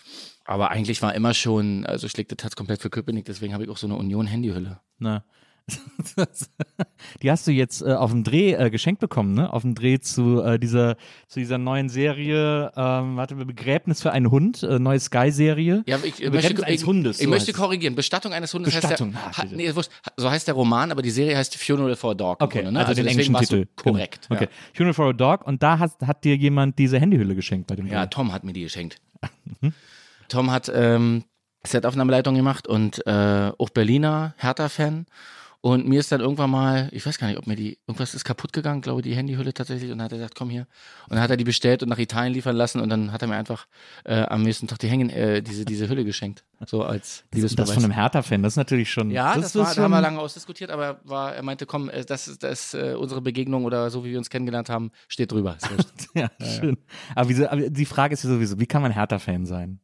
Aber 0.46 0.70
eigentlich 0.70 1.02
war 1.02 1.16
immer 1.16 1.34
schon, 1.34 1.86
also 1.86 2.08
schlägt 2.08 2.32
das 2.32 2.44
Herz 2.44 2.56
komplett 2.56 2.82
für 2.82 2.92
Köpenick, 2.92 3.26
deswegen 3.26 3.54
habe 3.54 3.64
ich 3.64 3.70
auch 3.70 3.78
so 3.78 3.88
eine 3.88 3.96
Union-Handyhülle. 3.96 4.80
Na. 5.00 5.24
Die 7.22 7.32
hast 7.32 7.48
du 7.48 7.52
jetzt 7.52 7.82
äh, 7.82 7.94
auf 7.94 8.12
dem 8.12 8.24
Dreh 8.24 8.54
äh, 8.54 8.70
geschenkt 8.70 9.02
bekommen, 9.02 9.34
ne? 9.34 9.52
Auf 9.52 9.64
dem 9.64 9.74
Dreh 9.74 10.00
zu 10.00 10.42
äh, 10.42 10.60
dieser 10.60 10.96
zu 11.28 11.40
dieser 11.40 11.58
neuen 11.58 11.90
Serie, 11.90 12.72
ähm, 12.76 13.18
warte, 13.18 13.36
Begräbnis 13.36 14.02
für 14.02 14.12
einen 14.12 14.30
Hund, 14.30 14.62
äh, 14.62 14.78
neue 14.78 15.00
Sky-Serie. 15.00 15.84
Ja, 15.88 15.98
ich, 15.98 16.18
Begräbnis 16.18 16.44
möchte, 16.44 16.66
eines 16.66 16.82
ich, 16.82 16.88
Hundes. 16.88 17.18
Ich 17.20 17.24
so 17.24 17.30
möchte 17.32 17.48
heißt 17.48 17.58
korrigieren. 17.58 17.96
Bestattung 17.96 18.34
eines 18.34 18.54
Hundes 18.54 18.76
Bestattung, 18.76 19.16
heißt 19.16 19.26
ah, 19.26 19.30
der, 19.30 19.38
ha, 19.38 19.42
bitte. 19.44 19.56
nee, 19.56 19.84
so 20.18 20.30
heißt 20.30 20.48
der 20.48 20.54
Roman, 20.54 20.92
aber 20.92 21.02
die 21.02 21.10
Serie 21.10 21.36
heißt 21.36 21.56
Funeral 21.58 21.96
for 21.96 22.12
a 22.12 22.14
Dog. 22.14 22.42
Okay, 22.44 22.60
Grunde, 22.60 22.72
ne? 22.74 22.80
also, 22.86 22.94
den 22.94 23.06
deswegen 23.06 23.34
englischen 23.34 23.58
Titel. 23.58 23.68
Genau. 23.76 23.96
Korrekt. 23.96 24.28
Okay. 24.30 24.48
Funeral 24.74 24.94
for 24.94 25.10
a 25.10 25.14
Dog 25.14 25.48
und 25.48 25.64
da 25.64 25.80
hat, 25.80 25.94
hat 26.06 26.24
dir 26.24 26.36
jemand 26.36 26.78
diese 26.78 27.00
Handyhülle 27.00 27.34
geschenkt 27.34 27.68
bei 27.68 27.76
dem 27.76 27.88
Ja. 27.88 27.94
ja, 27.94 28.06
Dreh. 28.06 28.10
Tom 28.12 28.32
hat 28.32 28.44
mir 28.44 28.54
die 28.54 28.64
geschenkt. 28.64 29.02
Mhm. 29.62 29.74
Tom 30.28 30.52
hat 30.52 30.72
ähm, 30.74 31.24
Set-Aufnahmeleitung 31.64 32.36
gemacht 32.36 32.68
und 32.68 33.06
äh, 33.06 33.52
auch 33.58 33.70
Berliner 33.70 34.34
Hertha-Fan. 34.38 35.06
Und 35.66 35.88
mir 35.88 36.00
ist 36.00 36.12
dann 36.12 36.22
irgendwann 36.22 36.52
mal, 36.52 36.90
ich 36.92 37.04
weiß 37.08 37.18
gar 37.18 37.26
nicht, 37.26 37.40
ob 37.40 37.48
mir 37.48 37.56
die, 37.56 37.80
irgendwas 37.88 38.14
ist 38.14 38.24
kaputt 38.24 38.54
gegangen, 38.54 38.82
glaube 38.82 39.02
die 39.02 39.16
Handyhülle 39.16 39.52
tatsächlich. 39.52 39.92
Und 39.92 39.98
dann 39.98 40.06
hat 40.06 40.12
er 40.12 40.20
gesagt, 40.20 40.36
komm 40.36 40.52
hier. 40.52 40.68
Und 41.10 41.14
dann 41.16 41.22
hat 41.22 41.32
er 41.32 41.38
die 41.38 41.44
bestellt 41.44 41.82
und 41.82 41.90
nach 41.90 41.98
Italien 41.98 42.34
liefern 42.36 42.56
lassen. 42.56 42.80
Und 42.80 42.90
dann 42.90 43.12
hat 43.12 43.24
er 43.24 43.28
mir 43.28 43.36
einfach 43.36 43.66
äh, 44.04 44.22
am 44.28 44.44
nächsten 44.44 44.68
Tag 44.68 44.78
die 44.78 44.88
Hängen, 44.90 45.10
äh, 45.10 45.42
diese, 45.42 45.66
diese 45.66 45.90
Hülle 45.90 46.06
geschenkt. 46.06 46.44
So 46.68 46.84
als 46.84 47.24
Das 47.32 47.38
Liebesbeweis. 47.40 47.72
von 47.72 47.84
einem 47.84 47.94
Hertha-Fan, 47.94 48.44
das 48.44 48.54
ist 48.54 48.58
natürlich 48.58 48.92
schon. 48.92 49.10
Ja, 49.10 49.34
das, 49.34 49.54
das 49.54 49.56
war, 49.56 49.74
da 49.74 49.82
haben 49.82 49.90
wir 49.90 49.96
schon- 49.98 50.04
lange 50.04 50.20
ausdiskutiert, 50.20 50.70
aber 50.70 51.00
war, 51.04 51.34
er 51.34 51.42
meinte, 51.42 51.66
komm, 51.66 51.90
äh, 51.90 52.06
das 52.06 52.28
ist 52.28 52.44
das, 52.44 52.76
äh, 52.76 52.94
unsere 52.96 53.22
Begegnung 53.22 53.66
oder 53.66 53.90
so 53.90 54.06
wie 54.06 54.12
wir 54.12 54.20
uns 54.20 54.30
kennengelernt 54.30 54.70
haben, 54.70 54.92
steht 55.08 55.32
drüber. 55.32 55.58
Wurscht. 55.68 55.90
Ja, 56.14 56.30
schön. 56.46 56.78
Aber, 57.16 57.28
wieso, 57.28 57.50
aber 57.50 57.72
die 57.72 57.86
Frage 57.88 58.14
ist 58.14 58.24
ja 58.24 58.30
sowieso, 58.30 58.60
wie 58.60 58.68
kann 58.68 58.84
man 58.84 58.92
Hertha-Fan 58.92 59.48
sein? 59.48 59.80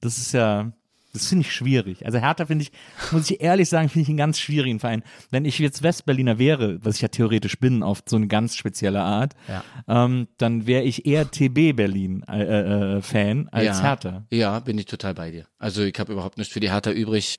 Das 0.00 0.16
ist 0.16 0.30
ja, 0.30 0.70
das 1.14 1.28
finde 1.28 1.42
ich 1.42 1.54
schwierig. 1.54 2.04
Also 2.04 2.18
Hertha 2.18 2.44
finde 2.46 2.64
ich, 2.64 2.72
muss 3.12 3.30
ich 3.30 3.40
ehrlich 3.40 3.68
sagen, 3.68 3.88
finde 3.88 4.02
ich 4.02 4.08
einen 4.08 4.18
ganz 4.18 4.40
schwierigen 4.40 4.80
Verein. 4.80 5.04
Wenn 5.30 5.44
ich 5.44 5.58
jetzt 5.60 5.82
Westberliner 5.82 6.38
wäre, 6.38 6.84
was 6.84 6.96
ich 6.96 7.02
ja 7.02 7.08
theoretisch 7.08 7.58
bin, 7.58 7.84
auf 7.84 8.02
so 8.04 8.16
eine 8.16 8.26
ganz 8.26 8.56
spezielle 8.56 9.00
Art, 9.00 9.34
ähm, 9.86 10.26
dann 10.38 10.66
wäre 10.66 10.82
ich 10.82 11.06
eher 11.06 11.30
TB 11.30 11.76
Berlin 11.76 12.24
äh, 12.28 12.42
äh, 12.42 12.96
äh, 12.96 13.02
Fan 13.02 13.48
als 13.52 13.64
ja, 13.64 13.82
Hertha. 13.82 14.26
Ja, 14.30 14.58
bin 14.58 14.76
ich 14.76 14.86
total 14.86 15.14
bei 15.14 15.30
dir. 15.30 15.46
Also 15.58 15.84
ich 15.84 15.98
habe 16.00 16.12
überhaupt 16.12 16.36
nichts 16.36 16.52
für 16.52 16.60
die 16.60 16.70
Hertha 16.70 16.90
übrig. 16.90 17.38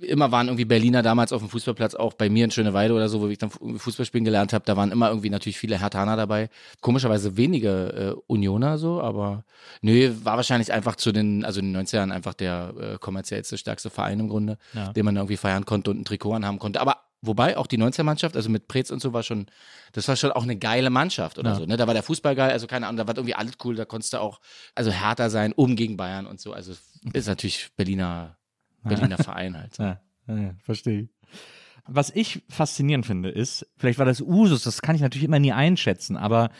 Immer 0.00 0.30
waren 0.30 0.46
irgendwie 0.46 0.64
Berliner 0.64 1.02
damals 1.02 1.32
auf 1.32 1.40
dem 1.40 1.48
Fußballplatz, 1.50 1.94
auch 1.96 2.12
bei 2.14 2.28
mir 2.30 2.44
in 2.44 2.52
Schöneweide 2.52 2.94
oder 2.94 3.08
so, 3.08 3.20
wo 3.20 3.26
ich 3.28 3.38
dann 3.38 3.50
irgendwie 3.60 3.80
Fußball 3.80 4.06
spielen 4.06 4.24
gelernt 4.24 4.52
habe, 4.52 4.64
da 4.64 4.76
waren 4.76 4.92
immer 4.92 5.08
irgendwie 5.08 5.28
natürlich 5.30 5.58
viele 5.58 5.80
Herthaner 5.80 6.14
dabei. 6.16 6.50
Komischerweise 6.80 7.36
wenige 7.36 8.14
äh, 8.16 8.20
Unioner 8.28 8.78
so, 8.78 9.00
aber 9.02 9.44
nö, 9.82 10.12
war 10.22 10.36
wahrscheinlich 10.36 10.72
einfach 10.72 10.94
zu 10.94 11.10
den, 11.10 11.44
also 11.44 11.58
in 11.58 11.72
den 11.72 11.84
90er 11.84 11.96
Jahren 11.96 12.12
einfach 12.12 12.34
der 12.34 12.74
äh, 12.80 12.98
kommerziellste, 12.98 13.58
stärkste 13.58 13.90
Verein 13.90 14.20
im 14.20 14.28
Grunde, 14.28 14.56
Ja. 14.72 14.92
den 14.92 15.04
man 15.04 15.16
irgendwie 15.16 15.36
feiern 15.36 15.64
konnte 15.64 15.90
und 15.90 16.00
ein 16.00 16.04
Trikot 16.04 16.32
anhaben 16.34 16.58
konnte. 16.60 16.80
Aber 16.80 16.98
Wobei 17.20 17.56
auch 17.56 17.66
die 17.66 17.78
90er-Mannschaft, 17.78 18.36
also 18.36 18.48
mit 18.48 18.68
Preetz 18.68 18.92
und 18.92 19.02
so, 19.02 19.12
war 19.12 19.24
schon, 19.24 19.46
das 19.90 20.06
war 20.06 20.14
schon 20.14 20.30
auch 20.30 20.44
eine 20.44 20.54
geile 20.56 20.88
Mannschaft 20.88 21.36
oder 21.40 21.50
Ja. 21.50 21.56
so. 21.56 21.66
Ne? 21.66 21.76
Da 21.76 21.88
war 21.88 21.92
der 21.94 22.04
Fußball 22.04 22.36
geil, 22.36 22.52
also 22.52 22.68
keine 22.68 22.86
Ahnung, 22.86 22.96
da 22.98 23.08
war 23.08 23.16
irgendwie 23.16 23.34
alles 23.34 23.54
cool, 23.64 23.74
da 23.74 23.84
konntest 23.84 24.12
du 24.12 24.18
auch, 24.20 24.38
also 24.76 24.92
härter 24.92 25.28
sein, 25.28 25.52
um 25.52 25.74
gegen 25.74 25.96
Bayern 25.96 26.26
und 26.26 26.38
so. 26.40 26.52
Also 26.52 26.74
ist 27.12 27.26
natürlich 27.26 27.70
Berliner, 27.76 28.36
Berliner 28.88 29.18
Verein 29.18 29.56
halt. 29.56 29.78
Ja, 30.28 30.36
ja 30.36 30.54
verstehe 30.62 31.02
ich. 31.02 31.08
Was 31.86 32.10
ich 32.10 32.42
faszinierend 32.50 33.06
finde, 33.06 33.30
ist, 33.30 33.66
vielleicht 33.78 33.98
war 33.98 34.04
das 34.04 34.20
Usus, 34.20 34.62
das 34.62 34.82
kann 34.82 34.94
ich 34.94 35.00
natürlich 35.00 35.24
immer 35.24 35.38
nie 35.38 35.52
einschätzen, 35.52 36.18
aber 36.18 36.50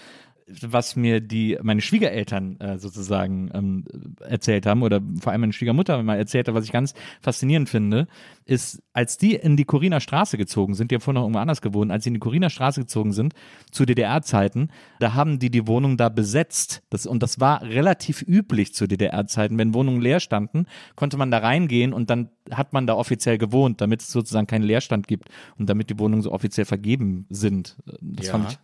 was 0.62 0.96
mir 0.96 1.20
die 1.20 1.58
meine 1.62 1.80
Schwiegereltern 1.80 2.58
äh, 2.60 2.78
sozusagen 2.78 3.50
ähm, 3.52 3.84
erzählt 4.20 4.66
haben 4.66 4.82
oder 4.82 5.00
vor 5.20 5.32
allem 5.32 5.42
meine 5.42 5.52
Schwiegermutter 5.52 6.02
mal 6.02 6.16
erzählt 6.16 6.48
hat, 6.48 6.54
was 6.54 6.64
ich 6.64 6.72
ganz 6.72 6.94
faszinierend 7.20 7.68
finde, 7.68 8.06
ist, 8.44 8.82
als 8.92 9.18
die 9.18 9.34
in 9.34 9.56
die 9.56 9.64
Coriner 9.64 10.00
Straße 10.00 10.38
gezogen 10.38 10.74
sind, 10.74 10.90
die 10.90 10.94
haben 10.94 11.02
vorher 11.02 11.20
noch 11.20 11.26
irgendwo 11.26 11.40
anders 11.40 11.60
gewohnt, 11.60 11.92
als 11.92 12.04
sie 12.04 12.08
in 12.08 12.14
die 12.14 12.20
Coriner 12.20 12.50
Straße 12.50 12.80
gezogen 12.80 13.12
sind 13.12 13.34
zu 13.70 13.84
DDR-Zeiten, 13.84 14.70
da 15.00 15.14
haben 15.14 15.38
die 15.38 15.50
die 15.50 15.66
Wohnung 15.66 15.96
da 15.96 16.08
besetzt. 16.08 16.82
Das, 16.90 17.06
und 17.06 17.22
das 17.22 17.40
war 17.40 17.62
relativ 17.62 18.22
üblich 18.22 18.74
zu 18.74 18.86
DDR-Zeiten. 18.86 19.58
Wenn 19.58 19.74
Wohnungen 19.74 20.00
leer 20.00 20.20
standen, 20.20 20.66
konnte 20.96 21.16
man 21.18 21.30
da 21.30 21.38
reingehen 21.38 21.92
und 21.92 22.10
dann 22.10 22.30
hat 22.50 22.72
man 22.72 22.86
da 22.86 22.94
offiziell 22.94 23.36
gewohnt, 23.38 23.80
damit 23.80 24.00
es 24.00 24.10
sozusagen 24.10 24.46
keinen 24.46 24.62
Leerstand 24.62 25.06
gibt 25.06 25.28
und 25.58 25.68
damit 25.68 25.90
die 25.90 25.98
Wohnungen 25.98 26.22
so 26.22 26.32
offiziell 26.32 26.64
vergeben 26.64 27.26
sind. 27.28 27.76
Das 28.00 28.26
Ja. 28.26 28.32
fand 28.32 28.52
ich. 28.52 28.58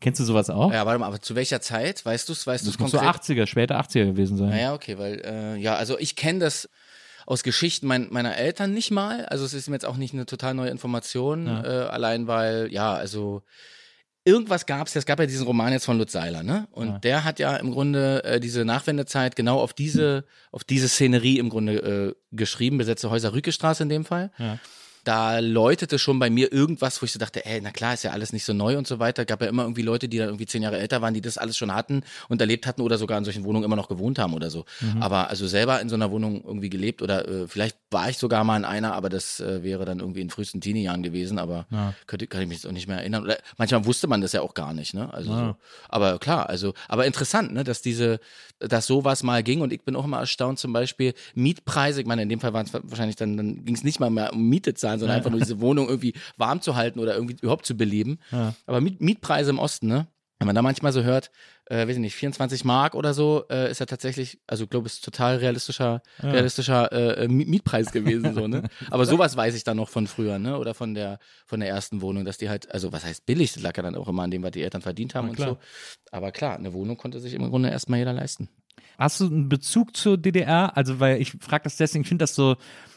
Kennst 0.00 0.20
du 0.20 0.24
sowas 0.24 0.50
auch? 0.50 0.72
Ja, 0.72 0.84
warte 0.86 0.98
mal, 0.98 1.06
aber 1.06 1.20
zu 1.20 1.34
welcher 1.34 1.60
Zeit? 1.60 2.04
Weißt 2.04 2.28
du 2.28 2.32
es? 2.32 2.46
Weißt 2.46 2.64
du 2.64 2.68
es 2.70 2.74
das 2.76 2.80
muss 2.80 2.90
so 2.90 2.98
konkret? 2.98 3.22
80er, 3.22 3.46
später 3.46 3.80
80er 3.80 4.04
gewesen 4.06 4.36
sein. 4.36 4.50
Naja, 4.50 4.74
okay, 4.74 4.98
weil, 4.98 5.20
äh, 5.24 5.56
ja, 5.56 5.74
also 5.76 5.98
ich 5.98 6.16
kenne 6.16 6.40
das 6.40 6.68
aus 7.26 7.42
Geschichten 7.42 7.86
mein, 7.86 8.08
meiner 8.10 8.36
Eltern 8.36 8.72
nicht 8.72 8.90
mal. 8.90 9.24
Also 9.26 9.44
es 9.44 9.54
ist 9.54 9.68
mir 9.68 9.74
jetzt 9.74 9.86
auch 9.86 9.96
nicht 9.96 10.14
eine 10.14 10.26
total 10.26 10.54
neue 10.54 10.70
Information, 10.70 11.46
Ja. 11.46 11.64
äh, 11.64 11.88
allein 11.88 12.26
weil, 12.26 12.68
ja, 12.72 12.94
also 12.94 13.42
irgendwas 14.24 14.66
gab 14.66 14.86
es, 14.86 14.96
es 14.96 15.06
gab 15.06 15.18
ja 15.20 15.26
diesen 15.26 15.46
Roman 15.46 15.72
jetzt 15.72 15.84
von 15.86 15.98
Lutz 15.98 16.12
Seiler, 16.12 16.42
ne? 16.42 16.66
Und 16.72 16.88
Ja. 16.88 16.98
der 16.98 17.24
hat 17.24 17.38
ja 17.38 17.56
im 17.56 17.70
Grunde 17.70 18.22
äh, 18.24 18.40
diese 18.40 18.64
Nachwendezeit 18.64 19.34
genau 19.36 19.60
auf 19.60 19.72
diese, 19.72 20.24
auf 20.52 20.62
diese 20.64 20.88
Szenerie 20.88 21.38
im 21.38 21.48
Grunde 21.48 21.74
äh, 21.76 22.14
geschrieben, 22.32 22.76
besetzte 22.78 23.08
Häuser 23.10 23.32
Rükestraße 23.32 23.84
in 23.84 23.88
dem 23.88 24.04
Fall. 24.04 24.30
Ja. 24.38 24.58
Da 25.06 25.38
läutete 25.38 26.00
schon 26.00 26.18
bei 26.18 26.30
mir 26.30 26.52
irgendwas, 26.52 27.00
wo 27.00 27.04
ich 27.06 27.12
so 27.12 27.20
dachte, 27.20 27.46
ey, 27.46 27.60
na 27.60 27.70
klar, 27.70 27.94
ist 27.94 28.02
ja 28.02 28.10
alles 28.10 28.32
nicht 28.32 28.44
so 28.44 28.52
neu 28.52 28.76
und 28.76 28.88
so 28.88 28.98
weiter. 28.98 29.24
Gab 29.24 29.40
ja 29.40 29.46
immer 29.46 29.62
irgendwie 29.62 29.82
Leute, 29.82 30.08
die 30.08 30.18
dann 30.18 30.26
irgendwie 30.26 30.46
zehn 30.46 30.62
Jahre 30.62 30.78
älter 30.80 31.00
waren, 31.00 31.14
die 31.14 31.20
das 31.20 31.38
alles 31.38 31.56
schon 31.56 31.72
hatten 31.72 32.02
und 32.28 32.40
erlebt 32.40 32.66
hatten 32.66 32.80
oder 32.80 32.98
sogar 32.98 33.16
in 33.16 33.24
solchen 33.24 33.44
Wohnungen 33.44 33.64
immer 33.64 33.76
noch 33.76 33.88
gewohnt 33.88 34.18
haben 34.18 34.34
oder 34.34 34.50
so. 34.50 34.64
Mhm. 34.80 35.00
Aber 35.00 35.30
also 35.30 35.46
selber 35.46 35.80
in 35.80 35.88
so 35.88 35.94
einer 35.94 36.10
Wohnung 36.10 36.42
irgendwie 36.44 36.70
gelebt 36.70 37.02
oder 37.02 37.28
äh, 37.28 37.46
vielleicht 37.46 37.76
war 37.92 38.10
ich 38.10 38.18
sogar 38.18 38.42
mal 38.42 38.56
in 38.56 38.64
einer, 38.64 38.94
aber 38.94 39.08
das 39.08 39.38
äh, 39.38 39.62
wäre 39.62 39.84
dann 39.84 40.00
irgendwie 40.00 40.22
in 40.22 40.28
frühesten 40.30 40.60
Teenie-Jahren 40.60 41.04
gewesen, 41.04 41.38
aber 41.38 41.66
Ja. 41.70 41.94
könnte, 42.08 42.26
kann 42.26 42.42
ich 42.42 42.48
mich 42.48 42.56
jetzt 42.58 42.66
auch 42.66 42.72
nicht 42.72 42.88
mehr 42.88 42.98
erinnern. 42.98 43.22
Oder 43.22 43.38
manchmal 43.58 43.84
wusste 43.86 44.08
man 44.08 44.22
das 44.22 44.32
ja 44.32 44.40
auch 44.40 44.54
gar 44.54 44.74
nicht, 44.74 44.92
ne? 44.92 45.14
Also 45.14 45.30
Ja. 45.30 45.38
so. 45.38 45.56
aber 45.88 46.18
klar, 46.18 46.48
also, 46.48 46.74
aber 46.88 47.06
interessant, 47.06 47.52
ne, 47.52 47.62
dass 47.62 47.80
diese, 47.80 48.18
dass 48.58 48.86
sowas 48.88 49.22
mal 49.22 49.44
ging 49.44 49.60
und 49.60 49.72
ich 49.72 49.82
bin 49.84 49.94
auch 49.94 50.04
immer 50.04 50.18
erstaunt, 50.18 50.58
zum 50.58 50.72
Beispiel 50.72 51.14
Mietpreise, 51.36 52.00
ich 52.00 52.08
meine, 52.08 52.22
in 52.22 52.28
dem 52.28 52.40
Fall 52.40 52.52
waren 52.52 52.66
es 52.66 52.72
wahrscheinlich 52.74 53.14
dann, 53.14 53.36
dann 53.36 53.64
ging 53.64 53.76
es 53.76 53.84
nicht 53.84 54.00
mal 54.00 54.10
mehr 54.10 54.32
um 54.32 54.48
Miete 54.48 54.74
zahlen, 54.74 54.95
sondern 54.98 55.16
einfach 55.16 55.30
nur 55.30 55.40
diese 55.40 55.60
Wohnung 55.60 55.88
irgendwie 55.88 56.14
warm 56.36 56.60
zu 56.60 56.76
halten 56.76 56.98
oder 57.00 57.14
irgendwie 57.14 57.36
überhaupt 57.40 57.66
zu 57.66 57.76
beleben. 57.76 58.18
Ja. 58.32 58.54
Aber 58.66 58.80
Miet, 58.80 59.00
Mietpreise 59.00 59.50
im 59.50 59.58
Osten, 59.58 59.86
ne? 59.86 60.06
Wenn 60.38 60.46
man 60.48 60.54
da 60.54 60.60
manchmal 60.60 60.92
so 60.92 61.02
hört, 61.02 61.30
äh, 61.64 61.88
weiß 61.88 61.94
ich 61.94 61.98
nicht, 61.98 62.14
24 62.14 62.62
Mark 62.62 62.94
oder 62.94 63.14
so, 63.14 63.44
äh, 63.48 63.70
ist 63.70 63.80
ja 63.80 63.86
tatsächlich, 63.86 64.38
also 64.46 64.64
ich 64.64 64.70
glaube, 64.70 64.86
es 64.86 64.96
ist 64.96 65.04
total 65.04 65.36
realistischer, 65.36 66.02
Ja. 66.22 66.30
realistischer 66.30 66.92
äh, 66.92 67.24
äh, 67.24 67.28
Miet- 67.28 67.48
Mietpreis 67.48 67.90
gewesen, 67.90 68.34
so, 68.34 68.46
ne? 68.46 68.64
Aber 68.90 69.06
sowas 69.06 69.34
weiß 69.34 69.54
ich 69.54 69.64
dann 69.64 69.78
noch 69.78 69.88
von 69.88 70.06
früher, 70.06 70.38
ne? 70.38 70.58
Oder 70.58 70.74
von 70.74 70.92
der, 70.94 71.20
von 71.46 71.60
der 71.60 71.70
ersten 71.70 72.02
Wohnung, 72.02 72.26
dass 72.26 72.36
die 72.36 72.50
halt, 72.50 72.70
also 72.70 72.92
was 72.92 73.02
heißt 73.06 73.24
billig, 73.24 73.54
das 73.54 73.62
lag 73.62 73.74
ja 73.78 73.82
dann 73.82 73.94
auch 73.94 74.08
immer 74.08 74.24
an 74.24 74.30
dem, 74.30 74.42
was 74.42 74.50
die 74.50 74.62
Eltern 74.62 74.82
verdient 74.82 75.14
haben 75.14 75.30
und 75.30 75.38
so. 75.38 75.56
Aber 76.12 76.32
klar, 76.32 76.58
eine 76.58 76.74
Wohnung 76.74 76.98
konnte 76.98 77.18
sich 77.18 77.32
im 77.32 77.48
Grunde 77.48 77.70
erstmal 77.70 77.98
jeder 78.00 78.12
leisten. 78.12 78.50
Hast 78.98 79.20
du 79.20 79.26
einen 79.26 79.48
Bezug 79.48 79.96
zur 79.96 80.18
DDR? 80.18 80.76
Also, 80.76 81.00
weil 81.00 81.20
ich 81.20 81.32
frage 81.40 81.64
das 81.64 81.76
deswegen, 81.76 82.02
ich 82.02 82.08
finde 82.08 82.24
das 82.24 82.34
so, 82.34 82.56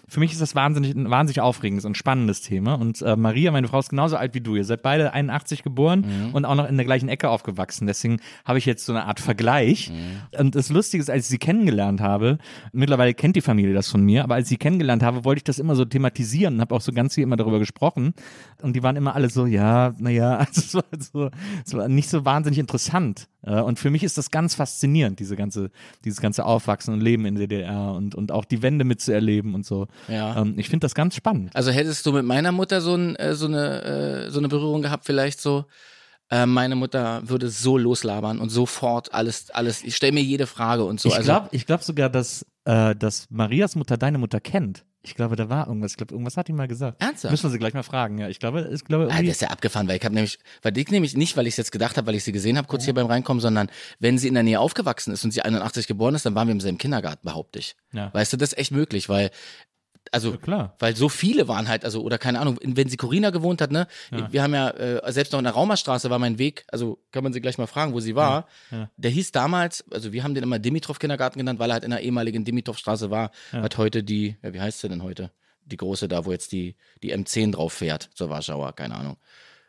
für 0.10 0.20
mich 0.20 0.32
ist 0.32 0.42
das 0.42 0.56
wahnsinnig, 0.56 0.96
ein 0.96 1.10
wahnsinnig 1.10 1.42
aufregendes 1.42 1.86
und 1.86 1.96
spannendes 1.96 2.42
Thema. 2.42 2.74
Und 2.74 3.02
äh, 3.02 3.16
Maria, 3.16 3.52
meine 3.52 3.68
Frau, 3.68 3.80
ist 3.80 3.90
genauso 3.90 4.18
alt 4.18 4.34
wie 4.34 4.42
du. 4.42 4.56
Ihr 4.56 4.66
seid 4.66 4.82
beide 4.82 5.14
81 5.14 5.64
geboren 5.64 6.04
und 6.34 6.46
auch 6.46 6.56
noch 6.56 6.68
in 6.68 6.76
der 6.78 6.86
gleichen 6.86 7.10
Ecke 7.10 7.30
aufgewachsen. 7.30 7.88
Deswegen 7.88 8.18
habe 8.46 8.58
ich 8.58 8.66
jetzt 8.66 8.86
so 8.86 8.94
eine 8.94 9.06
Art 9.06 9.20
Vergleich. 9.20 9.92
Und 10.38 10.56
das 10.56 10.70
Lustige 10.70 11.02
ist, 11.02 11.10
als 11.10 11.26
ich 11.26 11.30
sie 11.30 11.38
kennengelernt 11.38 12.02
habe, 12.02 12.38
mittlerweile 12.72 13.14
kennt 13.14 13.36
die 13.36 13.42
Familie 13.42 13.74
das 13.74 13.90
von 13.90 14.04
mir, 14.04 14.24
aber 14.24 14.36
als 14.36 14.46
ich 14.46 14.50
sie 14.50 14.58
kennengelernt 14.58 15.04
habe, 15.04 15.26
wollte 15.26 15.40
ich 15.40 15.44
das 15.44 15.60
immer 15.60 15.76
so 15.76 15.86
thematisieren 15.86 16.56
und 16.56 16.62
habe 16.62 16.76
auch 16.76 16.82
so 16.82 16.92
ganz 16.92 17.16
viel 17.16 17.24
immer 17.24 17.38
darüber 17.38 17.60
gesprochen. 17.60 18.14
Und 18.62 18.76
die 18.76 18.84
waren 18.84 18.96
immer 18.96 19.16
alle 19.16 19.30
so, 19.30 19.46
ja, 19.46 19.94
naja, 20.00 20.38
also 20.38 20.62
es 20.62 20.74
war, 20.74 20.84
so, 21.00 21.30
es 21.66 21.74
war 21.74 21.88
nicht 21.88 22.10
so 22.10 22.26
wahnsinnig 22.26 22.60
interessant. 22.60 23.28
Äh, 23.44 23.62
Und 23.62 23.80
für 23.80 23.90
mich 23.90 24.04
ist 24.04 24.18
das 24.18 24.32
ganz 24.32 24.56
faszinierend, 24.56 25.20
diese 25.20 25.36
ganze, 25.36 25.72
dieses 26.04 26.22
ganze 26.22 26.46
Aufwachsen 26.46 26.94
und 26.94 27.02
Leben 27.02 27.26
in 27.26 27.36
der 27.36 27.48
DDR 27.48 27.94
und, 27.94 28.16
und 28.16 28.32
auch 28.32 28.46
die 28.46 28.62
Wende 28.62 28.86
mitzuerleben 28.86 29.54
und 29.54 29.66
so. 29.66 29.88
Ja. 30.08 30.42
Ähm, 30.42 30.56
ich 30.58 30.70
finde 30.70 30.86
das 30.86 30.96
ganz 30.96 31.16
spannend. 31.16 31.56
Also 31.56 31.72
hättest 31.72 32.06
du 32.06 32.12
mit 32.12 32.26
meiner 32.26 32.52
Mutter 32.52 32.82
so, 32.82 32.96
ein, 32.96 33.16
äh, 33.16 33.36
so, 33.36 33.46
eine, 33.48 33.84
äh, 34.28 34.30
so 34.32 34.40
eine 34.40 34.48
Berührung 34.48 34.82
gehabt, 34.82 35.06
vielleicht 35.06 35.42
so, 35.42 35.66
äh, 36.32 36.46
meine 36.46 36.76
Mutter 36.76 37.22
würde 37.28 37.50
so 37.50 37.78
loslabern 37.78 38.40
und 38.40 38.50
sofort 38.50 39.14
alles, 39.14 39.50
alles, 39.52 39.84
ich 39.84 39.96
stelle 39.96 40.14
mir 40.14 40.24
jede 40.24 40.48
Frage 40.48 40.84
und 40.86 41.00
so. 41.00 41.10
ich 41.10 41.16
also, 41.16 41.26
glaube 41.26 41.50
ich 41.52 41.66
glaub 41.66 41.84
sogar, 41.84 42.10
dass, 42.10 42.46
äh, 42.66 42.96
dass 42.96 43.28
Marias 43.30 43.76
Mutter 43.76 43.98
deine 43.98 44.18
Mutter 44.20 44.40
kennt. 44.40 44.86
Ich 45.02 45.16
glaube, 45.16 45.38
da 45.38 45.48
war 45.50 45.66
irgendwas. 45.68 45.92
Ich 45.92 45.98
glaube, 45.98 46.14
irgendwas 46.14 46.36
hat 46.36 46.50
die 46.50 46.54
mal 46.54 46.68
gesagt. 46.68 47.02
Ernsthaft? 47.02 47.32
Müssen 47.32 47.46
wir 47.46 47.52
sie 47.52 47.58
gleich 47.58 47.74
mal 47.74 47.84
fragen, 47.84 48.18
ja. 48.18 48.28
Ich 48.28 48.38
glaube, 48.40 48.70
ich 48.74 48.84
glaube 48.84 49.06
Ah, 49.06 49.08
irgendwie. 49.08 49.24
der 49.24 49.32
ist 49.32 49.42
ja 49.42 49.48
abgefahren, 49.48 49.88
weil 49.88 49.96
ich 49.96 50.04
habe 50.04 50.14
nämlich, 50.14 50.40
weil 50.62 50.78
ich 50.78 50.90
nämlich 50.92 51.16
nicht, 51.16 51.38
weil 51.38 51.48
ich 51.48 51.54
es 51.54 51.58
jetzt 51.58 51.72
gedacht 51.72 51.96
habe, 51.96 52.08
weil 52.08 52.16
ich 52.16 52.26
sie 52.26 52.34
gesehen 52.34 52.58
habe, 52.58 52.68
kurz 52.68 52.84
hier 52.84 52.94
beim 52.94 53.08
Reinkommen, 53.08 53.40
sondern 53.40 53.70
wenn 54.00 54.18
sie 54.18 54.28
in 54.28 54.34
der 54.34 54.44
Nähe 54.44 54.60
aufgewachsen 54.60 55.14
ist 55.14 55.24
und 55.24 55.32
sie 55.32 55.42
81 55.42 55.88
geboren 55.88 56.16
ist, 56.16 56.26
dann 56.26 56.36
waren 56.36 56.50
wir 56.50 56.52
im 56.52 56.60
selben 56.60 56.78
Kindergarten, 56.78 57.26
behaupte 57.26 57.60
ich. 57.60 57.78
Ja. 57.94 58.14
Weißt 58.14 58.34
du, 58.34 58.38
das 58.38 58.52
ist 58.52 58.58
echt 58.60 58.72
möglich, 58.72 59.08
weil, 59.08 59.32
also, 60.12 60.32
Ja, 60.32 60.38
klar. 60.38 60.76
weil 60.80 60.96
so 60.96 61.10
viele 61.10 61.48
waren 61.48 61.68
halt, 61.68 61.86
also, 61.86 62.02
oder 62.02 62.18
keine 62.18 62.40
Ahnung, 62.40 62.60
wenn 62.64 62.90
sie 62.90 62.98
Corina 62.98 63.30
gewohnt 63.30 63.62
hat, 63.62 63.72
ne, 63.72 63.88
wir 64.32 64.42
haben 64.44 64.54
ja, 64.54 64.70
äh, 64.72 65.12
selbst 65.12 65.32
noch 65.34 65.40
in 65.40 65.46
der 65.46 65.54
Raumerstraße 65.54 66.10
war 66.10 66.20
mein 66.20 66.38
Weg, 66.40 66.66
also 66.72 67.00
kann 67.12 67.24
man 67.24 67.34
sie 67.34 67.42
gleich 67.42 67.58
mal 67.58 67.68
fragen, 67.68 67.94
wo 67.94 68.00
sie 68.00 68.16
war. 68.16 68.48
Ja. 68.72 68.90
Der 68.98 69.12
hieß 69.12 69.32
damals, 69.32 69.84
also 69.92 70.12
wir 70.14 70.24
haben 70.24 70.34
den 70.34 70.44
immer 70.44 70.60
Dimitrov-Kindergarten 70.60 71.38
genannt, 71.40 71.60
weil 71.60 71.70
er 71.72 71.74
halt 71.74 71.84
in 71.84 71.92
der 71.92 72.02
ehemaligen 72.02 72.44
Dimitrov-Straße 72.46 73.10
war, 73.12 73.32
hat 73.52 73.78
heute 73.78 74.04
die, 74.04 74.36
ja, 74.42 74.54
wie 74.54 74.62
heißt 74.62 74.80
sie 74.80 74.90
denn 74.90 75.04
heute? 75.04 75.32
Die 75.66 75.78
große 75.78 76.08
da, 76.08 76.26
wo 76.26 76.32
jetzt 76.32 76.52
die, 76.52 76.76
die 77.04 77.14
M10 77.16 77.52
drauf 77.52 77.74
fährt, 77.74 78.10
zur 78.16 78.30
Warschauer, 78.30 78.74
keine 78.74 78.96
Ahnung. 78.96 79.18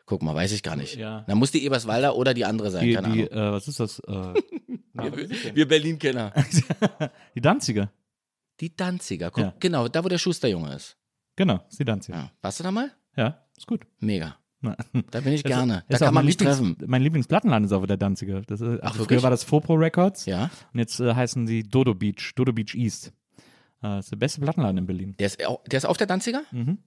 Guck 0.06 0.22
mal, 0.22 0.34
weiß 0.34 0.50
ich 0.52 0.62
gar 0.62 0.74
nicht. 0.74 0.96
Ja. 0.96 1.24
Dann 1.28 1.38
muss 1.38 1.50
die 1.52 1.64
Eberswalder 1.64 2.16
oder 2.16 2.34
die 2.34 2.44
andere 2.44 2.70
sein, 2.70 2.84
die, 2.86 2.94
keine 2.94 3.12
die 3.12 3.30
Ahnung. 3.30 3.48
äh, 3.48 3.52
was 3.52 3.68
ist 3.68 3.78
das? 3.80 3.98
Äh, 4.00 4.34
Wir, 4.92 5.12
wir 5.54 5.68
Berlin-Kenner. 5.68 6.32
die 7.36 7.40
Danziger. 7.40 7.90
Die 8.60 8.76
Danziger, 8.76 9.30
guck, 9.30 9.44
Ja. 9.44 9.54
genau, 9.58 9.88
da 9.88 10.04
wo 10.04 10.08
der 10.08 10.18
Schusterjunge 10.18 10.74
ist. 10.74 10.96
Genau, 11.36 11.60
ist 11.70 11.78
die 11.80 11.84
Danziger. 11.84 12.18
Ja. 12.18 12.30
Warst 12.42 12.60
du 12.60 12.64
da 12.64 12.70
mal? 12.70 12.90
Ja, 13.16 13.38
ist 13.56 13.66
gut. 13.66 13.86
Mega. 14.00 14.36
Na. 14.60 14.76
Da 15.10 15.20
bin 15.20 15.32
ich 15.32 15.42
Das 15.44 15.50
gerne. 15.52 15.84
Da 15.88 15.96
ist 15.96 16.02
auch 16.02 16.06
kann 16.06 16.14
man 16.14 16.24
mein 16.24 16.26
mich 16.26 16.36
Lieblings- 16.36 16.44
treffen. 16.58 16.76
Mein 16.86 17.02
Lieblingsplattenladen 17.02 17.64
ist 17.64 17.72
auch 17.72 17.86
der 17.86 17.96
Danziger. 17.96 18.42
Das 18.42 18.60
ist, 18.60 18.66
also 18.68 18.78
früher 18.80 18.98
wirklich? 18.98 19.22
war 19.22 19.30
das 19.30 19.42
Fopro 19.44 19.74
Records 19.74 20.26
Ja. 20.26 20.50
und 20.74 20.78
jetzt 20.78 21.00
äh, 21.00 21.14
heißen 21.14 21.46
sie 21.46 21.62
Dodo 21.62 21.94
Beach, 21.94 22.32
Dodo 22.34 22.52
Beach 22.52 22.74
East. 22.74 23.06
Äh, 23.08 23.12
das 23.80 24.06
ist 24.06 24.10
der 24.12 24.16
beste 24.18 24.40
Plattenladen 24.42 24.76
in 24.76 24.86
Berlin. 24.86 25.14
Der 25.18 25.26
ist, 25.28 25.42
au- 25.46 25.62
der 25.70 25.78
ist 25.78 25.86
auf 25.86 25.96
der 25.96 26.06
Danziger? 26.06 26.42
Mhm. 26.50 26.78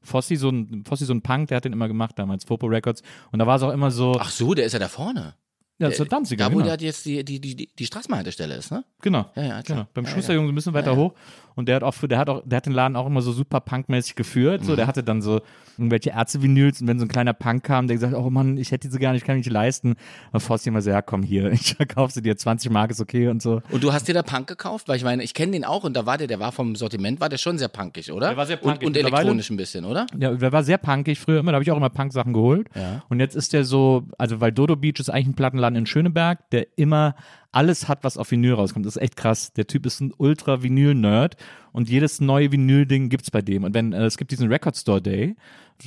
Fossi, 0.00 0.36
so 0.36 0.48
ein, 0.48 0.84
Fossi, 0.86 1.04
so 1.04 1.12
ein 1.12 1.20
Punk, 1.22 1.48
der 1.48 1.56
hat 1.56 1.64
den 1.66 1.72
immer 1.74 1.86
gemacht 1.88 2.18
damals, 2.18 2.44
Fopro 2.44 2.66
Records. 2.68 3.02
Und 3.30 3.38
da 3.40 3.46
war 3.46 3.56
es 3.56 3.62
auch 3.62 3.72
immer 3.72 3.90
so, 3.90 4.16
Ach 4.18 4.30
so, 4.30 4.54
der 4.54 4.64
ist 4.64 4.72
ja 4.72 4.78
da 4.78 4.88
vorne. 4.88 5.34
Ja, 5.78 5.88
ist 5.88 5.98
der 5.98 6.06
Danziger, 6.06 6.44
Da, 6.44 6.52
wo 6.52 6.58
genau. 6.58 6.76
der 6.76 6.86
jetzt 6.86 7.04
die, 7.04 7.24
die, 7.24 7.40
die, 7.40 7.56
die, 7.66 7.86
Straßenbahnhaltestelle 7.86 8.54
ist, 8.54 8.70
ne? 8.70 8.84
Genau. 9.00 9.30
Ja, 9.34 9.42
ja, 9.42 9.62
klar. 9.62 9.62
genau. 9.78 9.88
Beim 9.94 10.04
Ja, 10.04 10.10
Schusterjungen 10.10 10.48
so 10.48 10.52
ein 10.52 10.54
bisschen 10.54 10.74
weiter 10.74 10.92
Ja, 10.92 10.96
ja. 10.96 11.02
hoch. 11.02 11.14
Und 11.54 11.68
der 11.68 11.76
hat 11.76 11.82
auch, 11.82 11.94
für- 11.94 12.08
der 12.08 12.18
hat 12.18 12.28
auch, 12.28 12.42
der 12.44 12.58
hat 12.58 12.66
den 12.66 12.72
Laden 12.72 12.96
auch 12.96 13.06
immer 13.06 13.22
so 13.22 13.32
super 13.32 13.60
punkmäßig 13.60 14.14
geführt. 14.14 14.62
Mhm. 14.62 14.66
So, 14.66 14.76
der 14.76 14.86
hatte 14.86 15.02
dann 15.02 15.22
so 15.22 15.40
irgendwelche 15.78 16.10
Ärzte-Vinyls 16.10 16.82
und 16.82 16.88
wenn 16.88 16.98
so 16.98 17.04
ein 17.06 17.08
kleiner 17.08 17.32
Punk 17.32 17.64
kam, 17.64 17.86
der 17.86 17.96
gesagt, 17.96 18.14
oh 18.14 18.28
Mann, 18.30 18.56
ich 18.58 18.70
hätte 18.72 18.88
diese 18.88 18.98
gar 18.98 19.12
nicht, 19.12 19.22
ich 19.22 19.26
kann 19.26 19.36
mich 19.36 19.46
nicht 19.46 19.52
leisten. 19.52 19.94
Und 20.32 20.40
Fossi 20.40 20.68
immer 20.68 20.82
so, 20.82 20.90
ja, 20.90 21.02
komm 21.02 21.22
hier, 21.22 21.50
ich 21.52 21.74
verkaufe 21.74 22.12
sie 22.12 22.22
dir, 22.22 22.36
20 22.36 22.70
Mark 22.70 22.90
ist 22.90 23.00
okay 23.00 23.28
und 23.28 23.40
so. 23.42 23.62
Und 23.70 23.82
du 23.82 23.92
hast 23.92 24.06
dir 24.08 24.14
da 24.14 24.22
Punk 24.22 24.46
gekauft? 24.46 24.88
Weil 24.88 24.96
ich 24.96 25.04
meine, 25.04 25.22
ich 25.22 25.34
kenne 25.34 25.52
den 25.52 25.64
auch 25.64 25.84
und 25.84 25.94
da 25.96 26.06
war 26.06 26.18
der, 26.18 26.26
der 26.26 26.40
war 26.40 26.52
vom 26.52 26.76
Sortiment, 26.76 27.20
war 27.20 27.28
der 27.28 27.38
schon 27.38 27.58
sehr 27.58 27.68
punkig, 27.68 28.12
oder? 28.12 28.28
Der 28.28 28.36
war 28.36 28.46
sehr 28.46 28.56
punkig. 28.56 28.82
Und, 28.82 28.96
und 28.96 28.96
elektronisch 28.96 29.50
ein 29.50 29.56
bisschen, 29.56 29.84
oder? 29.84 30.06
Ja, 30.18 30.32
der 30.34 30.52
war 30.52 30.62
sehr 30.62 30.78
punkig 30.78 31.18
früher 31.18 31.40
immer, 31.40 31.52
da 31.52 31.56
habe 31.56 31.64
ich 31.64 31.70
auch 31.70 31.76
immer 31.76 31.90
Punk-Sachen 31.90 32.32
geholt. 32.32 32.68
Ja. 32.74 33.02
Und 33.08 33.20
jetzt 33.20 33.34
ist 33.34 33.52
der 33.52 33.64
so, 33.64 34.04
also 34.18 34.40
weil 34.40 34.52
Dodo 34.52 34.76
Beach 34.76 34.98
ist 34.98 35.08
eigentlich 35.10 35.28
ein 35.28 35.34
Plattenladen 35.34 35.76
in 35.76 35.86
Schöneberg, 35.86 36.50
der 36.50 36.66
immer 36.76 37.14
alles 37.52 37.88
hat, 37.88 38.02
was 38.02 38.16
auf 38.16 38.30
Vinyl 38.30 38.54
rauskommt. 38.54 38.86
Das 38.86 38.96
ist 38.96 39.02
echt 39.02 39.16
krass. 39.16 39.52
Der 39.52 39.66
Typ 39.66 39.86
ist 39.86 40.00
ein 40.00 40.12
Ultra-Vinyl-Nerd 40.16 41.36
und 41.72 41.88
jedes 41.88 42.20
neue 42.20 42.52
Vinyl-Ding 42.52 43.08
gibt's 43.08 43.30
bei 43.30 43.42
dem. 43.42 43.64
Und 43.64 43.74
wenn, 43.74 43.92
äh, 43.92 44.04
es 44.04 44.16
gibt 44.16 44.30
diesen 44.30 44.48
Record 44.48 44.76
Store 44.76 45.02
Day, 45.02 45.36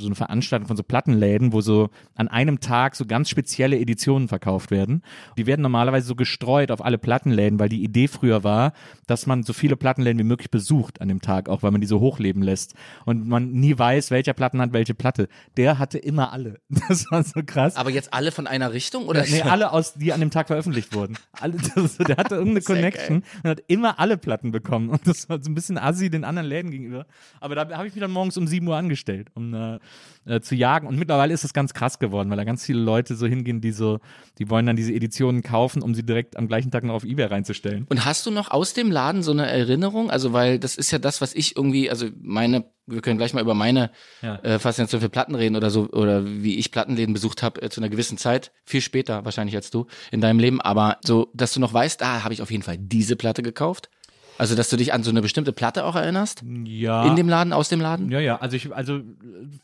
so 0.01 0.05
eine 0.05 0.15
Veranstaltung 0.15 0.67
von 0.67 0.77
so 0.77 0.83
Plattenläden, 0.83 1.53
wo 1.53 1.61
so 1.61 1.89
an 2.15 2.27
einem 2.27 2.59
Tag 2.59 2.95
so 2.95 3.05
ganz 3.05 3.29
spezielle 3.29 3.79
Editionen 3.79 4.27
verkauft 4.27 4.71
werden. 4.71 5.01
Die 5.37 5.45
werden 5.45 5.61
normalerweise 5.61 6.07
so 6.07 6.15
gestreut 6.15 6.71
auf 6.71 6.83
alle 6.83 6.97
Plattenläden, 6.97 7.59
weil 7.59 7.69
die 7.69 7.83
Idee 7.83 8.07
früher 8.07 8.43
war, 8.43 8.73
dass 9.07 9.25
man 9.25 9.43
so 9.43 9.53
viele 9.53 9.75
Plattenläden 9.75 10.19
wie 10.19 10.23
möglich 10.23 10.51
besucht 10.51 11.01
an 11.01 11.07
dem 11.07 11.21
Tag, 11.21 11.49
auch 11.49 11.63
weil 11.63 11.71
man 11.71 11.81
die 11.81 11.87
so 11.87 11.99
hochleben 11.99 12.41
lässt. 12.41 12.75
Und 13.05 13.27
man 13.27 13.51
nie 13.51 13.77
weiß, 13.77 14.11
welcher 14.11 14.33
Platten 14.33 14.61
hat 14.61 14.73
welche 14.73 14.93
Platte. 14.93 15.27
Der 15.57 15.79
hatte 15.79 15.97
immer 15.97 16.31
alle. 16.33 16.59
Das 16.87 17.09
war 17.09 17.23
so 17.23 17.41
krass. 17.43 17.77
Aber 17.77 17.89
jetzt 17.89 18.13
alle 18.13 18.31
von 18.31 18.45
einer 18.45 18.71
Richtung? 18.71 19.07
Oder? 19.07 19.25
Nee, 19.27 19.41
alle 19.41 19.71
aus, 19.71 19.95
die 19.95 20.13
an 20.13 20.19
dem 20.19 20.29
Tag 20.29 20.47
veröffentlicht 20.47 20.93
wurden. 20.93 21.17
Alle, 21.31 21.57
das, 21.75 21.97
der 21.97 22.17
hatte 22.17 22.35
irgendeine 22.35 22.61
Connection 22.61 23.23
und 23.43 23.49
hat 23.49 23.63
immer 23.67 23.99
alle 23.99 24.17
Platten 24.17 24.51
bekommen. 24.51 24.89
Und 24.89 25.07
das 25.07 25.27
war 25.27 25.41
so 25.41 25.49
ein 25.49 25.55
bisschen 25.55 25.74
assi 25.77 26.09
den 26.09 26.23
anderen 26.23 26.47
Läden 26.47 26.71
gegenüber. 26.71 27.05
Aber 27.39 27.55
da 27.55 27.61
habe 27.77 27.87
ich 27.87 27.93
mich 27.95 28.01
dann 28.01 28.11
morgens 28.11 28.37
um 28.37 28.47
7 28.47 28.67
Uhr 28.67 28.75
angestellt, 28.75 29.29
um 29.33 29.53
äh, 29.53 29.79
äh, 30.25 30.41
zu 30.41 30.55
jagen. 30.55 30.87
Und 30.87 30.97
mittlerweile 30.97 31.33
ist 31.33 31.43
das 31.43 31.53
ganz 31.53 31.73
krass 31.73 31.99
geworden, 31.99 32.29
weil 32.29 32.37
da 32.37 32.43
ganz 32.43 32.65
viele 32.65 32.79
Leute 32.79 33.15
so 33.15 33.27
hingehen, 33.27 33.61
die 33.61 33.71
so, 33.71 33.99
die 34.39 34.49
wollen 34.49 34.65
dann 34.65 34.75
diese 34.75 34.93
Editionen 34.93 35.41
kaufen, 35.43 35.81
um 35.81 35.93
sie 35.95 36.03
direkt 36.03 36.37
am 36.37 36.47
gleichen 36.47 36.71
Tag 36.71 36.83
noch 36.83 36.93
auf 36.95 37.03
Ebay 37.03 37.25
reinzustellen. 37.25 37.85
Und 37.89 38.05
hast 38.05 38.25
du 38.25 38.31
noch 38.31 38.51
aus 38.51 38.73
dem 38.73 38.91
Laden 38.91 39.23
so 39.23 39.31
eine 39.31 39.45
Erinnerung? 39.47 40.09
Also, 40.09 40.33
weil 40.33 40.59
das 40.59 40.75
ist 40.77 40.91
ja 40.91 40.99
das, 40.99 41.21
was 41.21 41.33
ich 41.33 41.55
irgendwie, 41.55 41.89
also 41.89 42.07
meine, 42.21 42.65
wir 42.87 43.01
können 43.01 43.17
gleich 43.17 43.33
mal 43.33 43.41
über 43.41 43.53
meine 43.55 43.91
Ja. 44.21 44.35
äh, 44.43 44.59
Faszination 44.59 45.01
für 45.01 45.09
Platten 45.09 45.35
reden 45.35 45.55
oder 45.55 45.69
so, 45.69 45.89
oder 45.89 46.25
wie 46.25 46.55
ich 46.57 46.71
Plattenläden 46.71 47.13
besucht 47.13 47.41
habe 47.43 47.61
äh, 47.61 47.69
zu 47.69 47.81
einer 47.81 47.89
gewissen 47.89 48.17
Zeit, 48.17 48.51
viel 48.63 48.81
später 48.81 49.25
wahrscheinlich 49.25 49.55
als 49.55 49.71
du 49.71 49.87
in 50.11 50.21
deinem 50.21 50.39
Leben, 50.39 50.61
aber 50.61 50.97
so, 51.03 51.29
dass 51.33 51.53
du 51.53 51.59
noch 51.59 51.73
weißt, 51.73 51.99
da 52.01 52.23
habe 52.23 52.33
ich 52.33 52.41
auf 52.41 52.51
jeden 52.51 52.63
Fall 52.63 52.77
diese 52.77 53.15
Platte 53.15 53.41
gekauft. 53.43 53.89
Also, 54.37 54.55
dass 54.55 54.69
du 54.69 54.77
dich 54.77 54.93
an 54.93 55.03
so 55.03 55.11
eine 55.11 55.21
bestimmte 55.21 55.53
Platte 55.53 55.85
auch 55.85 55.95
erinnerst? 55.95 56.43
Ja. 56.65 57.05
In 57.05 57.15
dem 57.15 57.29
Laden, 57.29 57.53
aus 57.53 57.69
dem 57.69 57.79
Laden? 57.79 58.11
Ja, 58.11 58.19
ja, 58.19 58.37
also 58.37 58.55
ich, 58.57 58.73
also 58.75 58.99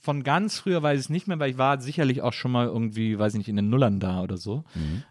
von 0.01 0.24
ganz 0.24 0.60
früher 0.60 0.82
weiß 0.82 1.00
ich 1.00 1.06
es 1.06 1.10
nicht 1.10 1.28
mehr, 1.28 1.40
weil 1.40 1.51
ich 1.51 1.58
war 1.58 1.82
sicherlich 1.82 2.22
auch 2.22 2.34
schon 2.34 2.51
mal 2.51 2.68
irgendwie, 2.68 3.20
weiß 3.20 3.34
ich 3.34 3.40
nicht, 3.40 3.50
in 3.50 3.56
den 3.58 3.70
Nullern 3.70 4.00
da 4.00 4.22
oder 4.22 4.38
so. 4.38 4.63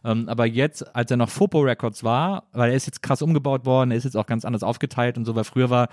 Ähm, 0.04 0.28
aber 0.28 0.46
jetzt, 0.46 0.94
als 0.94 1.10
er 1.10 1.16
noch 1.16 1.28
Fopo 1.28 1.60
Records 1.60 2.04
war, 2.04 2.44
weil 2.52 2.70
er 2.70 2.76
ist 2.76 2.86
jetzt 2.86 3.02
krass 3.02 3.22
umgebaut 3.22 3.64
worden, 3.66 3.90
er 3.90 3.96
ist 3.96 4.04
jetzt 4.04 4.16
auch 4.16 4.26
ganz 4.26 4.44
anders 4.44 4.62
aufgeteilt 4.62 5.18
und 5.18 5.24
so, 5.24 5.34
weil 5.34 5.44
früher 5.44 5.70
war 5.70 5.88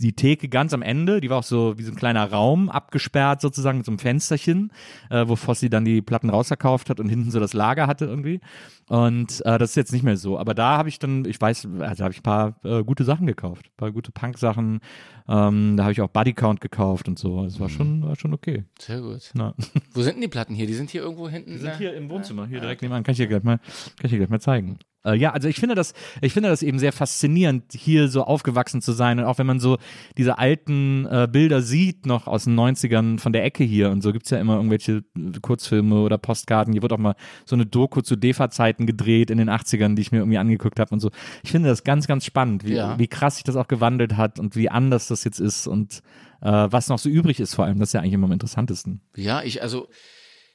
die 0.00 0.14
Theke 0.14 0.48
ganz 0.48 0.72
am 0.72 0.82
Ende, 0.82 1.20
die 1.20 1.30
war 1.30 1.38
auch 1.38 1.44
so 1.44 1.78
wie 1.78 1.82
so 1.82 1.92
ein 1.92 1.96
kleiner 1.96 2.30
Raum 2.30 2.68
abgesperrt 2.68 3.40
sozusagen 3.40 3.78
mit 3.78 3.86
so 3.86 3.92
einem 3.92 3.98
Fensterchen, 3.98 4.72
äh, 5.10 5.26
wo 5.26 5.36
Fossi 5.36 5.70
dann 5.70 5.84
die 5.84 6.02
Platten 6.02 6.30
rausverkauft 6.30 6.90
hat 6.90 7.00
und 7.00 7.08
hinten 7.08 7.30
so 7.30 7.40
das 7.40 7.52
Lager 7.52 7.86
hatte 7.86 8.04
irgendwie. 8.04 8.40
Und 8.88 9.44
äh, 9.46 9.58
das 9.58 9.70
ist 9.70 9.76
jetzt 9.76 9.92
nicht 9.92 10.02
mehr 10.02 10.16
so. 10.16 10.38
Aber 10.38 10.54
da 10.54 10.76
habe 10.76 10.88
ich 10.88 10.98
dann, 10.98 11.24
ich 11.24 11.40
weiß, 11.40 11.68
also 11.80 12.04
habe 12.04 12.12
ich 12.12 12.20
ein 12.20 12.22
paar 12.22 12.56
äh, 12.64 12.82
gute 12.84 13.04
Sachen 13.04 13.26
gekauft, 13.26 13.66
ein 13.66 13.76
paar 13.76 13.92
gute 13.92 14.12
Punk-Sachen. 14.12 14.80
Ähm, 15.26 15.76
da 15.76 15.84
habe 15.84 15.92
ich 15.92 16.00
auch 16.00 16.08
Bodycount 16.08 16.60
gekauft 16.60 17.08
und 17.08 17.18
so. 17.18 17.44
Es 17.44 17.60
war 17.60 17.68
schon, 17.68 18.02
war 18.02 18.16
schon 18.16 18.34
okay. 18.34 18.64
Sehr 18.78 19.00
gut. 19.00 19.30
Na. 19.34 19.54
Wo 19.92 20.02
sind 20.02 20.14
denn 20.14 20.22
die 20.22 20.28
Platten 20.28 20.54
hier? 20.54 20.66
Die 20.66 20.74
sind 20.74 20.90
hier 20.90 21.02
irgendwo 21.02 21.28
hinten. 21.28 21.52
Wir 21.52 21.58
sind 21.58 21.76
hier 21.78 21.94
im 21.94 22.10
Wohnzimmer, 22.10 22.46
hier 22.46 22.60
direkt 22.60 22.82
nebenan. 22.82 23.04
Kann 23.04 23.12
ich 23.12 23.18
dir 23.18 23.26
gleich 23.26 23.42
mal, 23.42 23.58
kann 23.58 24.04
ich 24.04 24.10
dir 24.10 24.18
gleich 24.18 24.30
mal 24.30 24.40
zeigen. 24.40 24.78
Äh, 25.04 25.14
ja, 25.16 25.32
also 25.32 25.48
ich 25.48 25.56
finde 25.60 25.74
das, 25.74 25.92
ich 26.20 26.32
finde 26.32 26.48
das 26.48 26.62
eben 26.62 26.78
sehr 26.78 26.92
faszinierend, 26.92 27.64
hier 27.72 28.08
so 28.08 28.24
aufgewachsen 28.24 28.80
zu 28.82 28.92
sein. 28.92 29.18
Und 29.18 29.24
auch 29.26 29.38
wenn 29.38 29.46
man 29.46 29.60
so 29.60 29.78
diese 30.16 30.38
alten 30.38 31.06
äh, 31.06 31.28
Bilder 31.30 31.62
sieht, 31.62 32.06
noch 32.06 32.26
aus 32.26 32.44
den 32.44 32.58
90ern 32.58 33.18
von 33.18 33.32
der 33.32 33.44
Ecke 33.44 33.64
hier 33.64 33.90
und 33.90 34.02
so 34.02 34.12
gibt's 34.12 34.30
ja 34.30 34.38
immer 34.38 34.56
irgendwelche 34.56 35.04
äh, 35.16 35.40
Kurzfilme 35.40 36.00
oder 36.00 36.18
Postkarten. 36.18 36.72
Hier 36.72 36.82
wird 36.82 36.92
auch 36.92 36.98
mal 36.98 37.14
so 37.44 37.56
eine 37.56 37.66
Doku 37.66 38.00
zu 38.00 38.16
DEFA-Zeiten 38.16 38.86
gedreht 38.86 39.30
in 39.30 39.38
den 39.38 39.50
80ern, 39.50 39.94
die 39.94 40.02
ich 40.02 40.12
mir 40.12 40.18
irgendwie 40.18 40.38
angeguckt 40.38 40.80
habe 40.80 40.90
und 40.92 41.00
so. 41.00 41.10
Ich 41.42 41.50
finde 41.50 41.68
das 41.68 41.84
ganz, 41.84 42.06
ganz 42.06 42.24
spannend, 42.24 42.64
wie, 42.64 42.74
Ja. 42.74 42.98
wie 42.98 43.08
krass 43.08 43.36
sich 43.36 43.44
das 43.44 43.56
auch 43.56 43.68
gewandelt 43.68 44.16
hat 44.16 44.38
und 44.38 44.56
wie 44.56 44.68
anders 44.70 45.08
das 45.08 45.24
jetzt 45.24 45.40
ist 45.40 45.66
und 45.66 46.02
äh, 46.40 46.50
was 46.50 46.88
noch 46.88 46.98
so 46.98 47.08
übrig 47.08 47.40
ist 47.40 47.54
vor 47.54 47.64
allem. 47.64 47.78
Das 47.78 47.90
ist 47.90 47.92
ja 47.92 48.00
eigentlich 48.00 48.12
immer 48.14 48.26
am 48.26 48.32
interessantesten. 48.32 49.00
Ja, 49.16 49.42
ich, 49.42 49.62
also, 49.62 49.88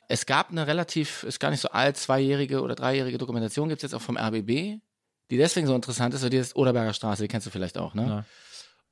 es 0.09 0.25
gab 0.25 0.49
eine 0.49 0.67
relativ, 0.67 1.23
ist 1.23 1.39
gar 1.39 1.51
nicht 1.51 1.61
so 1.61 1.69
alt, 1.69 1.95
zweijährige 1.95 2.61
oder 2.61 2.75
dreijährige 2.75 3.19
Dokumentation, 3.19 3.69
gibt's 3.69 3.83
jetzt 3.83 3.93
auch 3.93 4.01
vom 4.01 4.17
RBB, 4.17 4.81
die 5.29 5.37
deswegen 5.37 5.67
so 5.67 5.75
interessant 5.75 6.13
ist, 6.15 6.23
weil 6.23 6.31
die 6.31 6.37
ist 6.37 6.55
Oderberger 6.55 6.93
Straße, 6.93 7.21
die 7.21 7.27
kennst 7.27 7.45
du 7.45 7.51
vielleicht 7.51 7.77
auch, 7.77 7.93
ne? 7.93 8.03
Ja. 8.07 8.25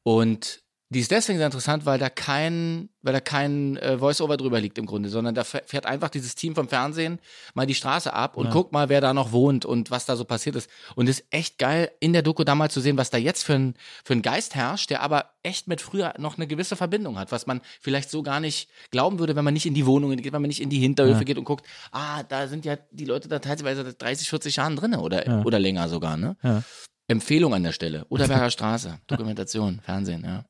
Und 0.03 0.61
die 0.89 1.01
ist 1.01 1.11
deswegen 1.11 1.37
sehr 1.37 1.47
interessant, 1.47 1.85
weil 1.85 1.99
da 1.99 2.09
kein, 2.09 2.87
weil 3.01 3.11
da 3.11 3.19
kein 3.19 3.75
äh, 3.77 3.97
Voice-Over 3.97 4.37
drüber 4.37 4.61
liegt 4.61 4.77
im 4.77 4.85
Grunde, 4.85 5.09
sondern 5.09 5.35
da 5.35 5.41
fäh- 5.41 5.61
fährt 5.65 5.85
einfach 5.85 6.07
dieses 6.07 6.33
Team 6.35 6.55
vom 6.55 6.69
Fernsehen 6.69 7.19
mal 7.53 7.65
die 7.65 7.75
Straße 7.75 8.13
ab 8.13 8.37
und 8.37 8.45
Ja. 8.45 8.51
guckt 8.53 8.71
mal, 8.71 8.87
wer 8.87 9.01
da 9.01 9.13
noch 9.13 9.33
wohnt 9.33 9.65
und 9.65 9.91
was 9.91 10.05
da 10.05 10.15
so 10.15 10.23
passiert 10.23 10.55
ist. 10.55 10.69
Und 10.95 11.09
es 11.09 11.19
ist 11.19 11.27
echt 11.29 11.57
geil, 11.57 11.91
in 11.99 12.13
der 12.13 12.21
Doku 12.21 12.45
da 12.45 12.55
mal 12.55 12.71
zu 12.71 12.79
sehen, 12.79 12.97
was 12.97 13.09
da 13.09 13.17
jetzt 13.17 13.43
für 13.43 13.55
ein, 13.55 13.73
für 14.05 14.13
ein 14.13 14.21
Geist 14.21 14.55
herrscht, 14.55 14.89
der 14.89 15.01
aber 15.01 15.31
echt 15.43 15.67
mit 15.67 15.81
früher 15.81 16.13
noch 16.19 16.37
eine 16.37 16.47
gewisse 16.47 16.77
Verbindung 16.77 17.19
hat, 17.19 17.33
was 17.33 17.47
man 17.47 17.59
vielleicht 17.81 18.09
so 18.09 18.23
gar 18.23 18.39
nicht 18.39 18.69
glauben 18.89 19.19
würde, 19.19 19.35
wenn 19.35 19.43
man 19.45 19.53
nicht 19.53 19.65
in 19.65 19.73
die 19.73 19.85
Wohnungen 19.85 20.21
geht, 20.21 20.31
wenn 20.31 20.41
man 20.41 20.47
nicht 20.49 20.61
in 20.61 20.69
die 20.69 20.79
Hinterhöfe 20.79 21.19
Ja. 21.19 21.23
geht 21.25 21.37
und 21.37 21.43
guckt, 21.43 21.65
ah, 21.91 22.23
da 22.23 22.47
sind 22.47 22.63
ja 22.63 22.77
die 22.91 23.05
Leute 23.05 23.27
da 23.27 23.39
teilweise 23.39 23.83
seit 23.83 24.01
30, 24.01 24.29
40 24.29 24.55
Jahren 24.55 24.77
drin 24.77 24.95
oder, 24.95 25.27
Ja. 25.27 25.41
oder 25.43 25.59
länger 25.59 25.89
sogar, 25.89 26.15
ne? 26.15 26.37
Ja. 26.43 26.63
Empfehlung 27.07 27.53
an 27.53 27.63
der 27.63 27.71
Stelle. 27.71 28.05
Oderberger 28.09 28.49
Straße, 28.51 28.99
Dokumentation, 29.07 29.79
Fernsehen, 29.83 30.23
ja. 30.25 30.43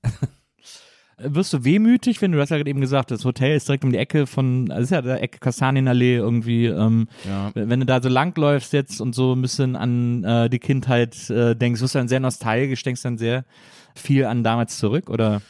Wirst 1.20 1.52
du 1.52 1.64
wehmütig, 1.64 2.22
wenn 2.22 2.32
du 2.32 2.38
das 2.38 2.50
ja 2.52 2.58
gerade 2.58 2.70
eben 2.70 2.80
gesagt 2.82 3.12
hast, 3.12 3.20
das 3.22 3.26
Hotel 3.26 3.56
ist 3.58 3.68
direkt 3.68 3.84
um 3.84 3.92
die 3.92 3.98
Ecke 3.98 4.28
von, 4.28 4.70
also 4.70 4.84
ist 4.84 4.90
ja 4.92 5.02
der 5.02 5.22
Ecke 5.24 5.40
Kastanienallee 5.40 6.16
irgendwie, 6.18 6.68
ähm, 6.68 7.08
Ja. 7.28 7.52
wenn 7.56 7.80
du 7.80 7.88
da 7.88 8.02
so 8.04 8.10
langläufst 8.10 8.72
jetzt 8.74 9.02
und 9.02 9.16
so 9.16 9.34
ein 9.34 9.42
bisschen 9.42 9.76
an 9.76 10.24
äh, 10.24 10.48
die 10.48 10.60
Kindheit 10.60 11.28
äh, 11.32 11.56
denkst, 11.56 11.82
wirst 11.82 11.96
du 11.96 12.00
dann 12.00 12.08
sehr 12.08 12.20
nostalgisch, 12.20 12.84
denkst 12.84 13.02
dann 13.02 13.18
sehr 13.18 13.46
viel 13.96 14.26
an 14.26 14.44
damals 14.44 14.78
zurück 14.78 15.10
oder? 15.10 15.42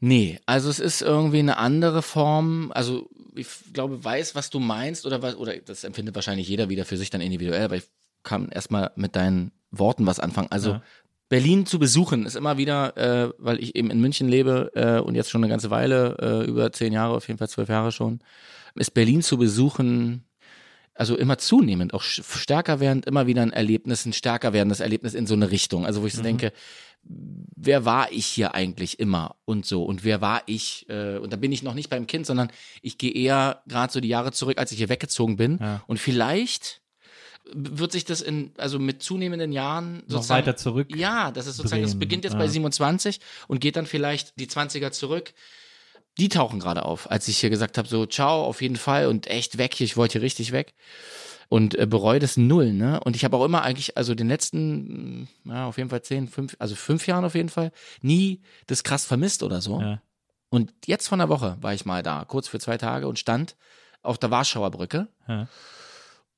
Nee, 0.00 0.40
also 0.46 0.68
es 0.68 0.80
ist 0.80 1.00
irgendwie 1.00 1.38
eine 1.38 1.58
andere 1.58 2.02
Form. 2.02 2.72
Also 2.74 3.08
ich 3.36 3.46
glaube, 3.72 4.02
weiß, 4.02 4.34
was 4.34 4.50
du 4.50 4.58
meinst 4.58 5.06
oder 5.06 5.22
was, 5.22 5.36
oder 5.36 5.56
das 5.58 5.84
empfindet 5.84 6.16
wahrscheinlich 6.16 6.48
jeder 6.48 6.68
wieder 6.70 6.84
für 6.84 6.96
sich 6.96 7.08
dann 7.08 7.20
individuell, 7.20 7.62
aber 7.66 7.76
ich 7.76 7.84
kann 8.22 8.48
erstmal 8.48 8.90
mit 8.96 9.16
deinen 9.16 9.52
Worten 9.70 10.06
was 10.06 10.20
anfangen. 10.20 10.48
Also 10.50 10.70
Ja. 10.72 10.82
Berlin 11.28 11.64
zu 11.64 11.78
besuchen 11.78 12.26
ist 12.26 12.36
immer 12.36 12.58
wieder, 12.58 12.96
äh, 12.98 13.32
weil 13.38 13.58
ich 13.62 13.74
eben 13.74 13.90
in 13.90 14.00
München 14.02 14.28
lebe 14.28 14.70
äh, 14.74 15.00
und 15.00 15.14
jetzt 15.14 15.30
schon 15.30 15.42
eine 15.42 15.50
ganze 15.50 15.70
Weile, 15.70 16.16
äh, 16.20 16.46
über 16.46 16.72
zehn 16.72 16.92
Jahre, 16.92 17.14
auf 17.14 17.26
jeden 17.26 17.38
Fall 17.38 17.48
zwölf 17.48 17.70
Jahre 17.70 17.90
schon, 17.90 18.20
ist 18.74 18.92
Berlin 18.92 19.22
zu 19.22 19.38
besuchen 19.38 20.24
also 20.94 21.16
immer 21.16 21.38
zunehmend, 21.38 21.94
auch 21.94 22.02
stärker 22.02 22.78
werdend, 22.78 23.06
immer 23.06 23.26
wieder 23.26 23.40
ein 23.40 23.50
Erlebnis, 23.54 24.04
ein 24.04 24.12
stärker 24.12 24.52
werdendes 24.52 24.80
Erlebnis 24.80 25.14
in 25.14 25.26
so 25.26 25.32
eine 25.32 25.50
Richtung. 25.50 25.86
Also 25.86 26.02
wo 26.02 26.06
ich 26.06 26.12
so 26.12 26.22
denke, 26.22 26.52
wer 27.02 27.86
war 27.86 28.12
ich 28.12 28.26
hier 28.26 28.54
eigentlich 28.54 29.00
immer 29.00 29.36
und 29.46 29.64
so 29.64 29.84
und 29.84 30.04
wer 30.04 30.20
war 30.20 30.42
ich 30.44 30.86
äh, 30.90 31.16
und 31.16 31.32
da 31.32 31.36
bin 31.38 31.50
ich 31.50 31.62
noch 31.62 31.72
nicht 31.72 31.88
beim 31.88 32.06
Kind, 32.06 32.26
sondern 32.26 32.50
ich 32.82 32.98
gehe 32.98 33.10
eher 33.12 33.62
gerade 33.68 33.90
so 33.90 34.00
die 34.00 34.08
Jahre 34.08 34.32
zurück, 34.32 34.58
als 34.58 34.70
ich 34.70 34.76
hier 34.78 34.90
weggezogen 34.90 35.36
bin 35.36 35.56
Ja. 35.62 35.82
und 35.86 35.98
vielleicht 35.98 36.81
wird 37.54 37.92
sich 37.92 38.04
das 38.04 38.20
in 38.20 38.52
also 38.56 38.78
mit 38.78 39.02
zunehmenden 39.02 39.52
Jahren 39.52 39.98
Noch 39.98 40.08
sozusagen 40.08 40.46
weiter 40.46 40.56
zurück? 40.56 40.94
ja, 40.94 41.30
das 41.30 41.46
ist 41.46 41.56
sozusagen, 41.56 41.82
das 41.82 41.92
drehen, 41.92 42.00
beginnt 42.00 42.24
jetzt 42.24 42.34
ja. 42.34 42.38
bei 42.38 42.48
27 42.48 43.20
und 43.48 43.60
geht 43.60 43.76
dann 43.76 43.86
vielleicht 43.86 44.38
die 44.38 44.46
20er 44.46 44.90
zurück. 44.90 45.32
Die 46.18 46.28
tauchen 46.28 46.60
gerade 46.60 46.84
auf, 46.84 47.10
als 47.10 47.26
ich 47.28 47.38
hier 47.38 47.48
gesagt 47.50 47.78
habe, 47.78 47.88
so 47.88 48.04
ciao, 48.06 48.44
auf 48.44 48.60
jeden 48.60 48.76
Fall 48.76 49.06
und 49.06 49.26
echt 49.28 49.56
weg 49.58 49.74
hier, 49.74 49.86
ich 49.86 49.96
wollte 49.96 50.14
hier 50.14 50.22
richtig 50.22 50.52
weg 50.52 50.74
und 51.48 51.74
äh, 51.78 51.86
bereue 51.86 52.18
das 52.18 52.36
null, 52.36 52.72
ne? 52.72 53.00
Und 53.00 53.14
ich 53.16 53.24
habe 53.24 53.36
auch 53.36 53.44
immer 53.44 53.62
eigentlich, 53.62 53.96
also 53.96 54.14
den 54.14 54.28
letzten, 54.28 55.28
mh, 55.44 55.54
ja, 55.54 55.66
auf 55.66 55.76
jeden 55.78 55.90
Fall 55.90 56.02
zehn, 56.02 56.28
fünf, 56.28 56.56
also 56.58 56.74
fünf 56.74 57.06
Jahren 57.06 57.24
auf 57.24 57.34
jeden 57.34 57.48
Fall, 57.50 57.72
nie 58.00 58.40
das 58.66 58.84
krass 58.84 59.04
vermisst 59.04 59.42
oder 59.42 59.60
so. 59.60 59.80
Ja. 59.80 60.02
Und 60.48 60.72
jetzt 60.86 61.08
von 61.08 61.18
der 61.18 61.28
Woche 61.30 61.56
war 61.60 61.72
ich 61.72 61.84
mal 61.86 62.02
da, 62.02 62.24
kurz 62.26 62.48
für 62.48 62.58
zwei 62.58 62.76
Tage 62.78 63.08
und 63.08 63.18
stand 63.18 63.56
auf 64.02 64.18
der 64.18 64.30
Warschauer 64.30 64.70
Brücke 64.70 65.08
Ja. 65.28 65.48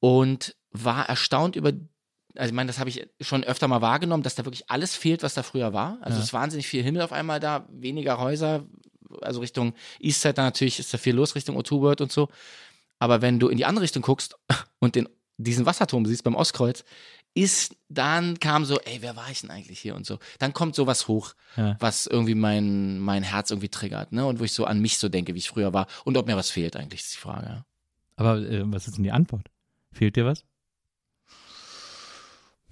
und 0.01 0.55
war 0.77 1.09
erstaunt 1.09 1.57
über, 1.57 1.73
also 2.37 2.49
ich 2.49 2.53
meine, 2.53 2.67
das 2.67 2.79
habe 2.79 2.91
ich 2.91 3.07
schon 3.21 3.45
öfter 3.45 3.69
mal 3.69 3.81
wahrgenommen, 3.81 4.23
dass 4.23 4.35
da 4.35 4.45
wirklich 4.45 4.69
alles 4.71 4.95
fehlt, 4.97 5.23
was 5.23 5.35
da 5.35 5.43
früher 5.43 5.73
war. 5.73 5.99
Also 6.03 6.17
Ja. 6.17 6.19
es 6.23 6.25
ist 6.29 6.33
wahnsinnig 6.33 6.67
viel 6.67 6.83
Himmel 6.83 7.01
auf 7.03 7.13
einmal 7.13 7.41
da, 7.41 7.67
weniger 7.71 8.19
Häuser, 8.19 8.65
also 9.23 9.41
Richtung 9.41 9.75
Eastside 10.01 10.35
da 10.35 10.43
natürlich 10.43 10.79
ist 10.81 10.93
da 10.93 10.99
viel 10.99 11.15
los, 11.15 11.35
Richtung 11.37 11.57
O2-World 11.57 12.01
und 12.01 12.11
so. 12.13 12.29
Aber 12.99 13.23
wenn 13.23 13.39
du 13.39 13.49
in 13.49 13.57
die 13.57 13.65
andere 13.65 13.85
Richtung 13.85 14.03
guckst 14.03 14.37
und 14.81 14.97
den, 14.97 15.09
diesen 15.37 15.65
Wasserturm 15.67 16.05
siehst 16.07 16.25
beim 16.25 16.35
Ostkreuz, 16.35 16.85
ist, 17.37 17.75
dann 17.89 18.39
kam 18.39 18.65
so, 18.65 18.79
ey, 18.81 18.99
wer 19.01 19.17
war 19.17 19.29
ich 19.31 19.41
denn 19.41 19.51
eigentlich 19.51 19.81
hier 19.81 19.97
und 19.97 20.07
so. 20.07 20.19
Dann 20.39 20.53
kommt 20.53 20.77
sowas 20.77 21.09
hoch, 21.09 21.35
Ja. 21.57 21.77
was 21.81 22.07
irgendwie 22.07 22.37
mein, 22.37 23.01
mein 23.01 23.25
Herz 23.25 23.51
irgendwie 23.51 23.69
triggert, 23.69 24.13
ne? 24.13 24.25
Und 24.25 24.39
wo 24.39 24.45
ich 24.45 24.53
so 24.53 24.65
an 24.67 24.81
mich 24.81 24.99
so 24.99 25.09
denke, 25.09 25.35
wie 25.35 25.39
ich 25.39 25.49
früher 25.49 25.73
war 25.73 25.89
und 26.05 26.17
ob 26.17 26.27
mir 26.29 26.37
was 26.37 26.51
fehlt 26.51 26.77
eigentlich, 26.77 27.01
ist 27.01 27.15
die 27.15 27.19
Frage. 27.19 27.65
Aber 28.17 28.39
äh, 28.39 28.63
was 28.67 28.87
ist 28.87 28.97
denn 28.99 29.03
die 29.05 29.11
Antwort? 29.11 29.51
Fehlt 29.93 30.15
dir 30.15 30.25
was? 30.25 30.45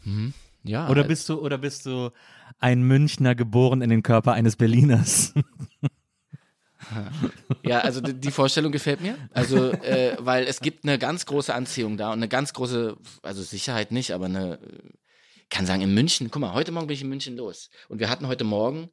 Mhm. 0.05 0.35
Ja. 0.65 0.89
Oder 0.89 1.05
bist 1.05 1.29
du, 1.29 1.41
oder 1.41 1.59
bist 1.59 1.87
du 1.87 2.11
ein 2.59 2.83
Münchner 2.83 3.35
geboren 3.35 3.83
in 3.83 3.91
den 3.91 4.03
Körper 4.03 4.33
eines 4.33 4.57
Berliners? 4.57 5.35
Ja, 7.65 7.79
also 7.81 8.01
die, 8.01 8.13
die 8.13 8.31
Vorstellung 8.31 8.73
gefällt 8.73 9.01
mir. 9.01 9.17
Also, 9.33 9.71
äh, 9.71 10.17
weil 10.19 10.45
es 10.45 10.61
gibt 10.61 10.85
eine 10.85 10.99
ganz 10.99 11.27
große 11.27 11.55
Anziehung 11.55 11.97
da 11.97 12.09
und 12.09 12.15
eine 12.19 12.29
ganz 12.29 12.53
große, 12.53 12.97
also 13.23 13.43
Sicherheit 13.43 13.93
nicht, 13.93 14.13
aber 14.13 14.27
eine, 14.27 14.55
äh, 14.55 14.91
kann 15.49 15.65
sagen, 15.65 15.83
in 15.83 15.95
München, 15.95 16.31
guck 16.31 16.41
mal, 16.41 16.55
heute 16.55 16.73
Morgen 16.73 16.89
bin 16.89 16.95
ich 16.95 17.03
in 17.03 17.09
München 17.09 17.37
los. 17.37 17.71
Und 17.89 18.01
wir 18.01 18.11
hatten 18.11 18.27
heute 18.27 18.45
Morgen 18.45 18.91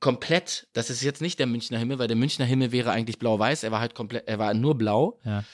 komplett, 0.00 0.68
das 0.72 0.90
ist 0.90 1.02
jetzt 1.02 1.20
nicht 1.20 1.38
der 1.38 1.46
Münchner 1.46 1.78
Himmel, 1.78 1.98
weil 1.98 2.08
der 2.08 2.16
Münchner 2.16 2.44
Himmel 2.44 2.72
wäre 2.72 2.92
eigentlich 2.92 3.18
blau-weiß, 3.18 3.62
er 3.62 3.72
war 3.72 3.80
halt 3.80 3.94
komplett, 3.94 4.26
er 4.28 4.38
war 4.38 4.54
nur 4.54 4.76
blau. 4.78 5.20
Ja. 5.24 5.44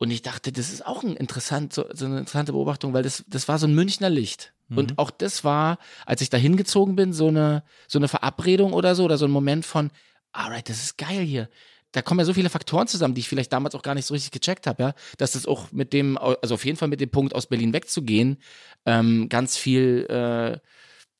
Und 0.00 0.10
ich 0.10 0.22
dachte, 0.22 0.50
das 0.50 0.72
ist 0.72 0.86
auch 0.86 1.02
ein 1.02 1.14
interessant, 1.14 1.74
so, 1.74 1.84
so 1.92 2.06
eine 2.06 2.20
interessante 2.20 2.52
Beobachtung, 2.52 2.94
weil 2.94 3.02
das, 3.02 3.22
das 3.28 3.48
war 3.48 3.58
so 3.58 3.66
ein 3.66 3.74
Münchner 3.74 4.08
Licht. 4.08 4.54
Und 4.70 4.98
auch 4.98 5.10
das 5.10 5.44
war, 5.44 5.78
als 6.06 6.22
ich 6.22 6.30
da 6.30 6.38
hingezogen 6.38 6.96
bin, 6.96 7.12
so 7.12 7.28
eine, 7.28 7.64
so 7.86 7.98
eine 7.98 8.08
Verabredung 8.08 8.72
oder 8.72 8.94
so, 8.94 9.04
oder 9.04 9.18
so 9.18 9.26
ein 9.26 9.30
Moment 9.30 9.66
von, 9.66 9.90
alright, 10.32 10.68
das 10.68 10.82
ist 10.82 10.96
geil 10.96 11.20
hier. 11.20 11.50
da 11.92 12.02
kommen 12.02 12.20
ja 12.20 12.24
so 12.24 12.32
viele 12.32 12.50
Faktoren 12.50 12.86
zusammen, 12.86 13.14
die 13.14 13.20
ich 13.20 13.28
vielleicht 13.28 13.52
damals 13.52 13.74
auch 13.74 13.82
gar 13.82 13.94
nicht 13.94 14.06
so 14.06 14.14
richtig 14.14 14.30
gecheckt 14.30 14.66
habe, 14.66 14.82
ja, 14.82 14.94
dass 15.18 15.32
das 15.32 15.44
auch 15.44 15.72
mit 15.72 15.92
dem, 15.92 16.16
also 16.16 16.54
auf 16.54 16.64
jeden 16.64 16.78
Fall 16.78 16.88
mit 16.88 17.00
dem 17.00 17.10
Punkt 17.10 17.34
aus 17.34 17.48
Berlin 17.48 17.72
wegzugehen, 17.72 18.38
ähm, 18.86 19.28
ganz 19.28 19.56
viel 19.56 20.06
äh, 20.08 20.60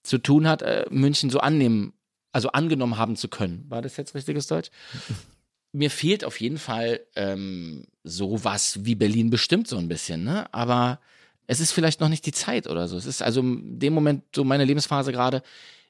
zu 0.04 0.18
tun 0.18 0.48
hat, 0.48 0.62
äh, 0.62 0.86
München 0.88 1.28
so 1.28 1.40
annehmen, 1.40 1.92
also 2.32 2.50
angenommen 2.52 2.96
haben 2.98 3.16
zu 3.16 3.28
können. 3.28 3.66
War 3.68 3.82
das 3.82 3.96
jetzt 3.96 4.14
richtiges 4.14 4.46
Deutsch? 4.46 4.70
Mir 5.72 5.90
fehlt 5.90 6.24
auf 6.24 6.40
jeden 6.40 6.58
Fall 6.58 7.00
ähm, 7.16 7.84
sowas 8.02 8.80
wie 8.84 8.94
Berlin 8.96 9.30
bestimmt 9.30 9.68
so 9.68 9.76
ein 9.76 9.88
bisschen, 9.88 10.24
ne? 10.24 10.52
Aber 10.52 11.00
es 11.46 11.60
ist 11.60 11.72
vielleicht 11.72 12.00
noch 12.00 12.08
nicht 12.08 12.26
die 12.26 12.32
Zeit 12.32 12.66
oder 12.66 12.88
so. 12.88 12.96
Es 12.96 13.06
ist 13.06 13.22
also 13.22 13.40
in 13.40 13.78
dem 13.78 13.92
Moment 13.92 14.24
so 14.34 14.42
meine 14.44 14.64
Lebensphase 14.64 15.12
gerade, 15.12 15.42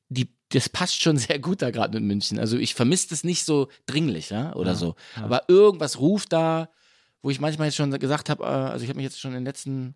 die, 0.08 0.28
das 0.50 0.68
passt 0.68 1.00
schon 1.02 1.16
sehr 1.18 1.38
gut 1.38 1.62
da 1.62 1.70
gerade 1.70 1.98
mit 1.98 2.06
München. 2.06 2.38
Also 2.38 2.58
ich 2.58 2.74
vermisse 2.74 3.08
das 3.10 3.24
nicht 3.24 3.44
so 3.44 3.68
dringlich, 3.86 4.30
ja, 4.30 4.54
oder 4.54 4.72
Ja, 4.72 4.76
so. 4.76 4.96
ja. 5.16 5.24
Aber 5.24 5.42
irgendwas 5.48 5.98
ruft 5.98 6.32
da, 6.32 6.68
wo 7.22 7.30
ich 7.30 7.40
manchmal 7.40 7.68
jetzt 7.68 7.76
schon 7.76 7.90
gesagt 7.98 8.28
habe, 8.28 8.42
äh, 8.44 8.46
also 8.46 8.82
ich 8.82 8.88
habe 8.90 8.96
mich 8.98 9.04
jetzt 9.04 9.20
schon 9.20 9.30
in 9.32 9.38
den 9.38 9.44
letzten 9.44 9.94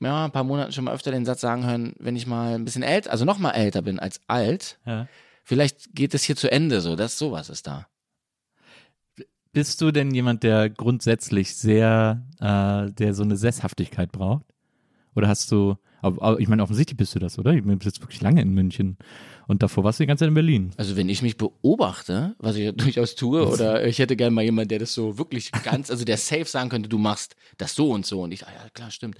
ja, 0.00 0.24
ein 0.26 0.32
paar 0.32 0.44
Monaten 0.44 0.72
schon 0.72 0.84
mal 0.84 0.94
öfter 0.94 1.12
den 1.12 1.24
Satz 1.24 1.40
sagen 1.40 1.64
hören, 1.66 1.94
wenn 1.98 2.16
ich 2.16 2.26
mal 2.26 2.54
ein 2.54 2.64
bisschen 2.64 2.82
älter, 2.82 3.12
also 3.12 3.24
noch 3.24 3.38
mal 3.38 3.52
älter 3.52 3.80
bin 3.82 4.00
als 4.00 4.20
alt, 4.26 4.78
Ja. 4.84 5.06
vielleicht 5.44 5.94
geht 5.94 6.14
es 6.14 6.24
hier 6.24 6.34
zu 6.36 6.50
Ende 6.50 6.80
so, 6.80 6.96
das 6.96 7.16
sowas 7.16 7.48
ist 7.48 7.66
da. 7.68 7.86
Bist 9.54 9.80
du 9.80 9.92
denn 9.92 10.12
jemand, 10.12 10.42
der 10.42 10.68
grundsätzlich 10.68 11.54
sehr, 11.54 12.22
äh, 12.40 12.90
der 12.90 13.14
so 13.14 13.22
eine 13.22 13.36
Sesshaftigkeit 13.36 14.10
braucht? 14.10 14.44
Oder 15.14 15.28
hast 15.28 15.52
du, 15.52 15.76
ich 16.38 16.48
meine, 16.48 16.62
offensichtlich 16.62 16.96
bist 16.96 17.14
du 17.14 17.20
das, 17.20 17.38
oder? 17.38 17.52
Ich 17.52 17.62
bin 17.62 17.78
jetzt 17.80 18.00
wirklich 18.00 18.20
lange 18.20 18.42
in 18.42 18.52
München 18.52 18.98
und 19.46 19.62
davor 19.62 19.84
warst 19.84 20.00
du 20.00 20.02
die 20.02 20.08
ganze 20.08 20.22
Zeit 20.22 20.28
in 20.28 20.34
Berlin. 20.34 20.72
Also 20.76 20.96
wenn 20.96 21.08
ich 21.08 21.22
mich 21.22 21.36
beobachte, 21.36 22.34
was 22.38 22.56
ich 22.56 22.72
durchaus 22.76 23.14
tue, 23.14 23.46
oder 23.46 23.86
ich 23.86 24.00
hätte 24.00 24.16
gerne 24.16 24.34
mal 24.34 24.42
jemanden, 24.42 24.70
der 24.70 24.80
das 24.80 24.92
so 24.92 25.18
wirklich 25.18 25.52
ganz, 25.62 25.88
also 25.88 26.04
der 26.04 26.16
safe 26.16 26.46
sagen 26.46 26.68
könnte, 26.68 26.88
du 26.88 26.98
machst 26.98 27.36
das 27.56 27.76
so 27.76 27.92
und 27.92 28.04
so. 28.04 28.22
Und 28.22 28.32
ich, 28.32 28.44
ah 28.44 28.50
ja, 28.50 28.68
klar, 28.70 28.90
stimmt. 28.90 29.18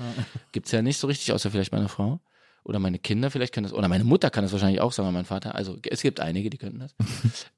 Gibt's 0.51 0.73
ja 0.73 0.83
nicht 0.83 0.99
so 0.99 1.07
richtig, 1.07 1.33
außer 1.33 1.51
vielleicht 1.51 1.71
meine 1.71 1.89
Frau. 1.89 2.21
Oder 2.65 2.79
meine 2.79 2.99
Kinder 2.99 3.31
vielleicht 3.31 3.53
können 3.53 3.65
das, 3.65 3.75
oder 3.75 3.89
meine 3.89 4.05
Mutter 4.05 4.31
kann 4.31 4.43
das 4.43 4.53
wahrscheinlich 4.53 4.81
auch 4.81 4.93
sagen, 4.93 5.13
mein 5.13 5.27
Vater. 5.27 5.55
Also 5.55 5.77
es 5.87 6.01
gibt 6.01 6.19
einige, 6.21 6.49
die 6.49 6.59
könnten 6.59 6.81
das. 6.81 6.95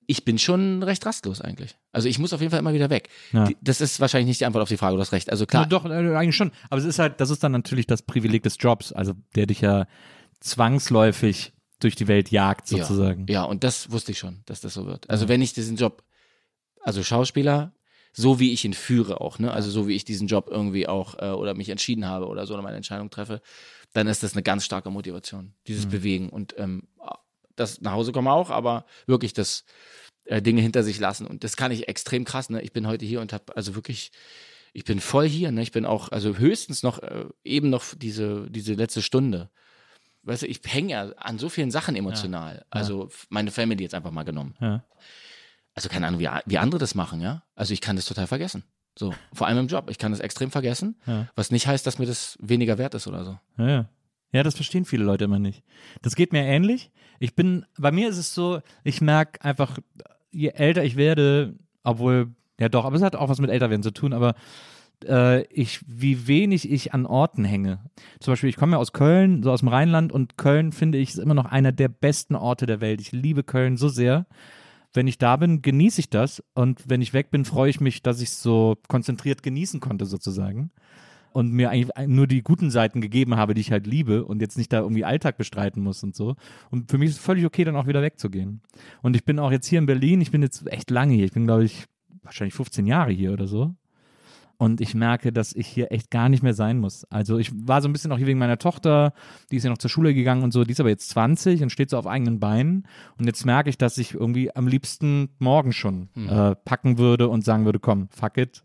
Ich 0.09 0.25
bin 0.25 0.39
schon 0.39 0.85
recht 0.85 1.05
rastlos 1.05 1.41
eigentlich. 1.41 1.75
Also 1.91 2.09
ich 2.09 2.21
muss 2.21 2.33
auf 2.33 2.41
jeden 2.41 2.53
Fall 2.53 2.61
immer 2.61 2.73
wieder 2.73 2.91
weg. 2.91 3.09
Ja. 3.33 3.49
Das 3.61 3.81
ist 3.81 3.99
wahrscheinlich 3.99 4.29
nicht 4.29 4.41
die 4.41 4.45
Antwort 4.45 4.63
auf 4.63 4.69
die 4.69 4.77
Frage, 4.77 4.95
du 4.95 5.01
hast 5.01 5.11
recht. 5.11 5.31
Also 5.31 5.47
klar, 5.47 5.65
Ja, 5.65 5.69
doch, 5.69 5.85
äh, 5.85 6.15
eigentlich 6.15 6.37
schon. 6.37 6.53
Aber 6.71 6.81
es 6.81 6.85
ist 6.85 7.01
halt, 7.01 7.21
das 7.21 7.31
ist 7.31 7.43
dann 7.43 7.51
natürlich 7.51 7.89
das 7.89 8.03
Privileg 8.03 8.45
des 8.45 8.57
Jobs, 8.61 8.93
also 8.93 9.15
der 9.35 9.47
dich 9.47 9.63
ja 9.63 9.89
zwangsläufig 10.39 11.53
durch 11.81 11.97
die 11.97 12.09
Welt 12.09 12.31
jagt, 12.31 12.69
sozusagen. 12.69 13.27
Ja, 13.29 13.35
ja, 13.35 13.43
und 13.45 13.65
das 13.65 13.91
wusste 13.91 14.13
ich 14.13 14.19
schon, 14.19 14.43
dass 14.47 14.61
das 14.61 14.75
so 14.75 14.87
wird. 14.87 15.11
Also 15.11 15.29
wenn 15.29 15.43
ich 15.43 15.53
diesen 15.53 15.77
Job, 15.77 16.05
also 16.83 17.03
Schauspieler, 17.03 17.73
so 18.13 18.41
wie 18.41 18.53
ich 18.53 18.65
ihn 18.65 18.73
führe 18.73 19.21
auch, 19.21 19.39
ne? 19.39 19.53
Also 19.53 19.71
so 19.71 19.89
wie 19.89 19.95
ich 19.95 20.05
diesen 20.05 20.27
Job 20.27 20.49
irgendwie 20.51 20.89
auch 20.89 21.19
äh, 21.19 21.31
oder 21.33 21.53
mich 21.55 21.69
entschieden 21.69 22.07
habe 22.07 22.27
oder 22.29 22.47
so 22.47 22.55
oder 22.55 22.63
meine 22.63 22.77
Entscheidung 22.77 23.11
treffe, 23.11 23.43
dann 23.97 24.07
ist 24.07 24.23
das 24.23 24.33
eine 24.35 24.43
ganz 24.43 24.65
starke 24.65 24.91
Motivation, 24.91 25.55
dieses 25.67 25.87
Bewegen 25.87 26.29
und 26.29 26.55
ähm, 26.59 26.83
das 27.57 27.81
nach 27.81 27.93
Hause 27.93 28.13
kommen 28.13 28.29
auch, 28.29 28.51
aber 28.51 28.85
wirklich 29.07 29.33
das 29.33 29.65
äh, 30.25 30.43
Dinge 30.43 30.61
hinter 30.61 30.83
sich 30.83 30.99
lassen 30.99 31.27
und 31.27 31.43
das 31.45 31.57
kann 31.57 31.73
ich 31.73 31.89
extrem 31.89 32.25
krass. 32.25 32.51
Ne? 32.51 32.61
Ich 32.63 32.73
bin 32.73 32.87
heute 32.87 33.07
hier 33.07 33.21
und 33.21 33.33
habe 33.33 33.57
also 33.57 33.75
wirklich 33.75 34.13
ich 34.73 34.85
bin 34.85 35.01
voll 35.01 35.27
hier, 35.27 35.53
ne? 35.53 35.63
Ich 35.63 35.73
bin 35.73 35.87
auch, 35.87 36.11
also 36.11 36.37
höchstens 36.37 36.83
noch, 36.83 36.99
äh, 36.99 37.25
eben 37.45 37.71
noch 37.71 37.83
diese, 37.97 38.51
diese 38.51 38.75
letzte 38.75 39.01
Stunde. 39.01 39.49
Weißt 40.25 40.43
du, 40.43 40.47
ich 40.49 40.61
hänge 40.67 40.91
ja 40.93 41.09
an 41.17 41.39
so 41.39 41.49
vielen 41.49 41.71
Sachen 41.71 41.97
emotional. 41.97 42.67
Also 42.69 43.07
f- 43.07 43.27
meine 43.31 43.51
Family 43.51 43.83
jetzt 43.85 43.95
einfach 43.95 44.11
mal 44.11 44.25
genommen. 44.25 44.55
Ja. 44.61 44.85
Also 45.75 45.89
keine 45.89 46.07
Ahnung, 46.07 46.21
wie, 46.21 46.29
wie 46.45 46.59
andere 46.59 46.79
das 46.79 46.95
machen, 46.95 47.23
ja. 47.23 47.43
Also 47.55 47.73
ich 47.73 47.81
kann 47.81 47.97
das 47.97 48.05
total 48.05 48.27
vergessen. 48.27 48.65
So, 48.99 49.13
vor 49.33 49.47
allem 49.47 49.59
im 49.59 49.67
Job. 49.67 49.91
Ich 49.91 49.99
kann 49.99 50.13
das 50.13 50.21
extrem 50.21 50.51
vergessen, 50.51 50.97
Ja. 51.07 51.29
was 51.37 51.51
nicht 51.51 51.67
heißt, 51.67 51.87
dass 51.87 51.99
mir 51.99 52.07
das 52.07 52.39
weniger 52.41 52.79
wert 52.79 52.95
ist 52.95 53.07
oder 53.07 53.25
so. 53.25 53.39
Ja, 53.59 53.69
ja. 53.69 53.89
Ja, 54.33 54.43
das 54.43 54.55
verstehen 54.57 54.85
viele 54.85 55.05
Leute 55.05 55.25
immer 55.25 55.39
nicht. 55.39 55.63
Das 56.03 56.17
geht 56.17 56.33
mir 56.33 56.43
ähnlich. 56.43 56.91
Ich 57.21 57.35
bin, 57.35 57.65
bei 57.79 57.93
mir 57.93 58.09
ist 58.09 58.19
es 58.19 58.35
so, 58.35 58.61
ich 58.85 59.01
merke 59.01 59.43
einfach, 59.45 59.79
je 60.31 60.49
älter 60.49 60.85
ich 60.85 60.97
werde, 60.97 61.55
obwohl, 61.85 62.35
ja 62.59 62.69
doch, 62.69 62.85
aber 62.85 62.97
es 62.97 63.03
hat 63.03 63.17
auch 63.17 63.29
was 63.29 63.39
mit 63.39 63.51
Älterwerden 63.51 63.83
zu 63.83 63.93
tun, 63.93 64.13
aber 64.13 64.35
äh, 65.07 65.43
ich, 65.47 65.81
wie 65.87 66.27
wenig 66.27 66.71
ich 66.71 66.93
an 66.93 67.07
Orten 67.07 67.45
hänge. 67.45 67.79
Zum 68.21 68.33
Beispiel, 68.33 68.49
ich 68.51 68.57
komme 68.57 68.73
ja 68.73 68.79
aus 68.79 68.93
Köln, 68.93 69.43
so 69.43 69.53
aus 69.53 69.61
dem 69.61 69.69
Rheinland 69.69 70.13
und 70.13 70.37
Köln 70.37 70.73
finde 70.73 70.99
ich 70.99 71.11
ist 71.11 71.19
immer 71.19 71.35
noch 71.35 71.47
einer 71.47 71.73
der 71.73 71.89
besten 71.89 72.35
Orte 72.35 72.67
der 72.67 72.81
Welt. 72.81 73.01
Ich 73.01 73.13
liebe 73.13 73.43
Köln 73.45 73.77
so 73.77 73.89
sehr. 73.89 74.27
Wenn 74.97 75.07
ich 75.07 75.19
da 75.19 75.37
bin, 75.37 75.63
genieße 75.63 76.01
ich 76.01 76.11
das 76.11 76.43
und 76.55 76.83
wenn 76.89 77.03
ich 77.03 77.13
weg 77.13 77.31
bin, 77.31 77.45
freue 77.45 77.71
ich 77.71 77.81
mich, 77.81 78.03
dass 78.03 78.21
ich 78.21 78.31
es 78.31 78.43
so 78.43 78.77
konzentriert 78.89 79.43
genießen 79.43 79.81
konnte 79.81 80.07
sozusagen 80.07 80.71
und 81.37 81.53
mir 81.53 81.69
eigentlich 81.69 82.09
nur 82.09 82.27
die 82.27 82.43
guten 82.43 82.71
Seiten 82.71 83.03
gegeben 83.03 83.37
habe, 83.37 83.53
die 83.53 83.61
ich 83.61 83.71
halt 83.71 83.87
liebe 83.87 84.25
und 84.25 84.41
jetzt 84.41 84.57
nicht 84.57 84.73
da 84.73 84.81
irgendwie 84.81 85.05
Alltag 85.05 85.37
bestreiten 85.37 85.83
muss 85.83 86.03
und 86.03 86.17
so. 86.17 86.35
Und 86.71 86.91
für 86.91 86.97
mich 86.97 87.11
ist 87.11 87.17
es 87.17 87.23
völlig 87.23 87.45
okay, 87.45 87.63
dann 87.63 87.77
auch 87.77 87.87
wieder 87.87 88.01
wegzugehen. 88.01 88.63
Und 89.03 89.15
ich 89.17 89.27
bin 89.27 89.39
auch 89.39 89.53
jetzt 89.53 89.67
hier 89.67 89.79
in 89.79 89.85
Berlin, 89.85 90.23
ich 90.23 90.31
bin 90.31 90.41
jetzt 90.41 90.67
echt 90.67 90.91
lange 90.91 91.15
hier. 91.15 91.27
Ich 91.27 91.33
bin, 91.33 91.45
glaube 91.45 91.65
ich, 91.65 91.85
wahrscheinlich 92.23 92.55
15 92.55 92.87
Jahre 92.87 93.13
hier 93.13 93.35
oder 93.35 93.47
so. 93.47 93.75
Und 94.59 94.81
ich 94.81 94.95
merke, 94.95 95.33
dass 95.33 95.53
ich 95.53 95.67
hier 95.67 95.93
echt 95.93 96.11
gar 96.11 96.29
nicht 96.29 96.43
mehr 96.43 96.55
sein 96.55 96.79
muss. 96.79 97.05
Also 97.11 97.39
ich 97.39 97.51
war 97.55 97.83
so 97.83 97.89
ein 97.89 97.93
bisschen 97.93 98.13
auch 98.13 98.19
hier 98.19 98.27
wegen 98.27 98.39
meiner 98.39 98.59
Tochter, 98.59 99.13
die 99.51 99.57
ist 99.57 99.65
ja 99.65 99.71
noch 99.71 99.79
zur 99.79 99.91
Schule 99.91 100.15
gegangen 100.15 100.43
und 100.43 100.53
so, 100.53 100.65
die 100.65 100.73
ist 100.73 100.81
aber 100.81 100.89
jetzt 100.89 101.11
20 101.11 101.63
und 101.63 101.71
steht 101.71 101.91
so 101.91 101.99
auf 101.99 102.07
eigenen 102.07 102.41
Beinen. 102.41 102.87
Und 103.19 103.27
jetzt 103.27 103.45
merke 103.45 103.69
ich, 103.69 103.79
dass 103.79 103.99
ich 103.99 104.15
irgendwie 104.15 104.55
am 104.55 104.67
liebsten 104.67 105.29
morgen 105.39 105.73
schon 105.73 106.09
äh, 106.15 106.55
packen 106.55 106.99
würde 106.99 107.29
und 107.29 107.45
sagen 107.45 107.65
würde, 107.65 107.79
komm, 107.79 108.09
fuck 108.11 108.39
it, 108.39 108.63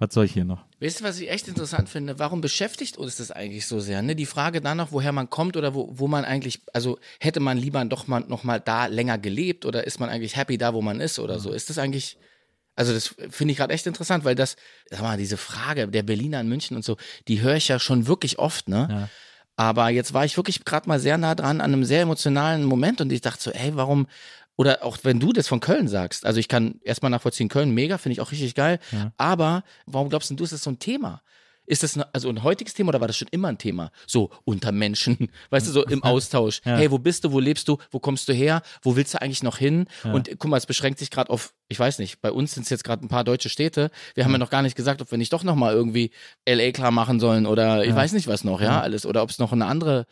was 0.00 0.14
soll 0.14 0.24
ich 0.24 0.32
hier 0.32 0.46
noch? 0.46 0.64
Weißt 0.80 1.00
du, 1.00 1.04
was 1.04 1.20
ich 1.20 1.30
echt 1.30 1.46
interessant 1.46 1.90
finde? 1.90 2.18
Warum 2.18 2.40
beschäftigt 2.40 2.96
uns 2.96 3.16
das 3.16 3.30
eigentlich 3.30 3.66
so 3.66 3.80
sehr? 3.80 4.00
Ne? 4.00 4.16
Die 4.16 4.24
Frage 4.24 4.62
danach, 4.62 4.92
woher 4.92 5.12
man 5.12 5.28
kommt 5.28 5.58
oder 5.58 5.74
wo, 5.74 5.90
wo 5.92 6.08
man 6.08 6.24
eigentlich, 6.24 6.62
also 6.72 6.98
hätte 7.20 7.38
man 7.38 7.58
lieber 7.58 7.84
doch 7.84 8.08
mal 8.08 8.20
noch 8.20 8.42
mal 8.42 8.60
da 8.60 8.86
länger 8.86 9.18
gelebt 9.18 9.66
oder 9.66 9.86
ist 9.86 10.00
man 10.00 10.08
eigentlich 10.08 10.36
happy 10.36 10.56
da, 10.56 10.72
wo 10.72 10.80
man 10.80 11.00
ist 11.00 11.18
oder 11.18 11.38
so? 11.38 11.52
Ist 11.52 11.68
das 11.68 11.76
eigentlich, 11.76 12.16
also 12.80 12.94
das 12.94 13.14
finde 13.28 13.52
ich 13.52 13.58
gerade 13.58 13.74
echt 13.74 13.86
interessant, 13.86 14.24
weil 14.24 14.34
das, 14.34 14.56
sag 14.88 15.02
mal, 15.02 15.18
diese 15.18 15.36
Frage 15.36 15.86
der 15.86 16.02
Berliner 16.02 16.40
in 16.40 16.48
München 16.48 16.78
und 16.78 16.82
so, 16.82 16.96
die 17.28 17.42
höre 17.42 17.56
ich 17.56 17.68
ja 17.68 17.78
schon 17.78 18.06
wirklich 18.06 18.38
oft, 18.38 18.68
ne? 18.68 18.88
Ja. 18.90 19.08
Aber 19.56 19.90
jetzt 19.90 20.14
war 20.14 20.24
ich 20.24 20.38
wirklich 20.38 20.64
gerade 20.64 20.88
mal 20.88 20.98
sehr 20.98 21.18
nah 21.18 21.34
dran 21.34 21.60
an 21.60 21.74
einem 21.74 21.84
sehr 21.84 22.00
emotionalen 22.00 22.64
Moment 22.64 23.02
und 23.02 23.12
ich 23.12 23.20
dachte 23.20 23.42
so, 23.42 23.50
ey, 23.50 23.76
warum, 23.76 24.06
oder 24.56 24.82
auch 24.82 24.96
wenn 25.02 25.20
du 25.20 25.34
das 25.34 25.46
von 25.46 25.60
Köln 25.60 25.88
sagst, 25.88 26.24
also 26.24 26.40
ich 26.40 26.48
kann 26.48 26.80
erstmal 26.82 27.10
nachvollziehen, 27.10 27.50
Köln 27.50 27.70
mega, 27.72 27.98
finde 27.98 28.14
ich 28.14 28.22
auch 28.22 28.32
richtig 28.32 28.54
geil, 28.54 28.78
aber 29.18 29.62
warum 29.84 30.08
glaubst 30.08 30.30
denn 30.30 30.38
du, 30.38 30.44
ist 30.44 30.54
das 30.54 30.62
so 30.62 30.70
ein 30.70 30.78
Thema? 30.78 31.20
Ist 31.70 31.84
das 31.84 31.94
eine, 31.94 32.12
also 32.12 32.28
ein 32.28 32.42
heutiges 32.42 32.74
Thema 32.74 32.88
oder 32.88 33.00
war 33.00 33.06
das 33.06 33.16
schon 33.16 33.28
immer 33.30 33.46
ein 33.46 33.56
Thema? 33.56 33.92
So 34.04 34.30
unter 34.44 34.72
Menschen, 34.72 35.30
weißt 35.50 35.68
du, 35.68 35.70
so 35.70 35.84
im 35.84 36.02
Austausch. 36.10 36.62
Ja. 36.64 36.76
Hey, 36.76 36.90
wo 36.90 36.98
bist 36.98 37.22
du, 37.22 37.30
wo 37.30 37.38
lebst 37.38 37.68
du, 37.68 37.78
wo 37.92 38.00
kommst 38.00 38.28
du 38.28 38.32
her, 38.32 38.62
wo 38.82 38.96
willst 38.96 39.14
du 39.14 39.22
eigentlich 39.22 39.44
noch 39.44 39.56
hin? 39.56 39.86
Und 40.02 40.28
guck 40.38 40.50
mal, 40.50 40.56
es 40.56 40.66
beschränkt 40.66 40.98
sich 40.98 41.10
gerade 41.10 41.30
auf, 41.30 41.54
ich 41.68 41.78
weiß 41.78 42.00
nicht, 42.00 42.20
bei 42.20 42.32
uns 42.32 42.54
sind 42.54 42.64
es 42.64 42.70
jetzt 42.70 42.82
gerade 42.82 43.06
ein 43.06 43.08
paar 43.08 43.22
deutsche 43.22 43.48
Städte. 43.48 43.92
Wir 44.14 44.24
haben 44.24 44.32
ja 44.32 44.38
noch 44.38 44.50
gar 44.50 44.62
nicht 44.62 44.74
gesagt, 44.74 45.00
ob 45.00 45.10
wir 45.12 45.18
nicht 45.18 45.32
doch 45.32 45.44
nochmal 45.44 45.72
irgendwie 45.74 46.10
LA 46.48 46.72
klar 46.72 46.90
machen 46.90 47.20
sollen 47.20 47.46
oder 47.46 47.84
ich 47.84 47.94
weiß 47.94 48.14
nicht 48.14 48.26
was 48.26 48.42
noch, 48.42 48.60
ja, 48.60 48.80
alles. 48.80 49.06
Oder 49.06 49.22
ob 49.22 49.30
es 49.30 49.38
noch 49.38 49.52
eine 49.52 49.66
andere. 49.66 50.06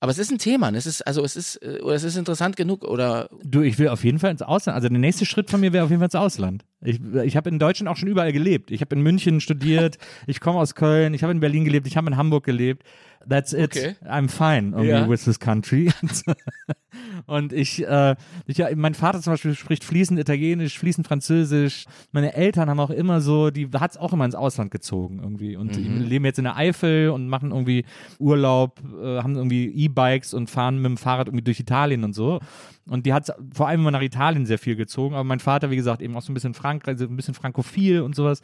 Aber 0.00 0.10
es 0.10 0.18
ist 0.18 0.30
ein 0.30 0.38
Thema, 0.38 0.70
ne? 0.70 0.78
es 0.78 0.86
ist, 0.86 1.06
also 1.06 1.24
es 1.24 1.36
ist, 1.36 1.56
äh, 1.62 1.80
oder 1.82 1.94
es 1.94 2.04
ist 2.04 2.16
interessant 2.16 2.56
genug, 2.56 2.84
oder 2.84 3.28
Du, 3.42 3.62
ich 3.62 3.78
will 3.78 3.88
auf 3.88 4.04
jeden 4.04 4.18
Fall 4.18 4.30
ins 4.30 4.42
Ausland. 4.42 4.76
Also 4.76 4.88
der 4.88 4.98
nächste 4.98 5.24
Schritt 5.24 5.50
von 5.50 5.60
mir 5.60 5.72
wäre 5.72 5.84
auf 5.84 5.90
jeden 5.90 6.00
Fall 6.00 6.06
ins 6.06 6.14
Ausland. 6.14 6.64
Ich, 6.82 7.00
ich 7.24 7.36
habe 7.36 7.48
in 7.48 7.58
Deutschland 7.58 7.88
auch 7.88 7.96
schon 7.96 8.08
überall 8.08 8.32
gelebt. 8.32 8.70
Ich 8.70 8.80
habe 8.80 8.94
in 8.94 9.02
München 9.02 9.40
studiert, 9.40 9.98
ich 10.26 10.40
komme 10.40 10.58
aus 10.58 10.74
Köln, 10.74 11.14
ich 11.14 11.22
habe 11.22 11.32
in 11.32 11.40
Berlin 11.40 11.64
gelebt, 11.64 11.86
ich 11.86 11.96
habe 11.96 12.08
in 12.08 12.16
Hamburg 12.16 12.44
gelebt. 12.44 12.84
That's 13.28 13.52
it. 13.52 13.76
Okay. 13.76 13.96
I'm 14.04 14.28
fine 14.28 14.70
irgendwie 14.70 14.88
Ja. 14.88 15.08
with 15.08 15.24
this 15.24 15.38
country. 15.40 15.90
Und 17.26 17.52
ich, 17.52 17.84
äh, 17.86 18.14
ich, 18.46 18.58
ja, 18.58 18.68
mein 18.76 18.94
Vater 18.94 19.20
zum 19.20 19.32
Beispiel 19.32 19.54
spricht 19.54 19.84
fließend 19.84 20.18
Italienisch, 20.18 20.78
fließend 20.78 21.06
Französisch. 21.06 21.84
Meine 22.12 22.34
Eltern 22.34 22.70
haben 22.70 22.80
auch 22.80 22.90
immer 22.90 23.20
so, 23.20 23.50
die 23.50 23.68
hat's 23.74 23.96
auch 23.96 24.12
immer 24.12 24.24
ins 24.24 24.34
Ausland 24.34 24.70
gezogen 24.70 25.20
irgendwie. 25.22 25.56
Und 25.56 25.74
die 25.76 25.82
leben 25.82 26.24
jetzt 26.24 26.38
in 26.38 26.44
der 26.44 26.56
Eifel 26.56 27.10
und 27.10 27.28
machen 27.28 27.50
irgendwie 27.50 27.84
Urlaub, 28.18 28.80
äh, 29.02 29.18
haben 29.22 29.34
irgendwie 29.36 29.66
E-Bikes 29.66 30.32
und 30.34 30.48
fahren 30.48 30.76
mit 30.76 30.86
dem 30.86 30.96
Fahrrad 30.96 31.26
irgendwie 31.28 31.44
durch 31.44 31.58
Italien 31.60 32.04
und 32.04 32.12
so. 32.14 32.40
Und 32.88 33.06
die 33.06 33.12
hat 33.12 33.32
vor 33.52 33.66
allem 33.68 33.80
immer 33.80 33.90
nach 33.90 34.02
Italien 34.02 34.46
sehr 34.46 34.58
viel 34.58 34.76
gezogen. 34.76 35.14
Aber 35.14 35.24
mein 35.24 35.40
Vater, 35.40 35.70
wie 35.70 35.76
gesagt, 35.76 36.00
eben 36.02 36.16
auch 36.16 36.22
so 36.22 36.30
ein 36.30 36.34
bisschen 36.34 36.54
Frankreich, 36.54 36.98
so 36.98 37.04
ein 37.06 37.16
bisschen 37.16 37.34
frankophil 37.34 38.02
und 38.02 38.14
sowas. 38.14 38.40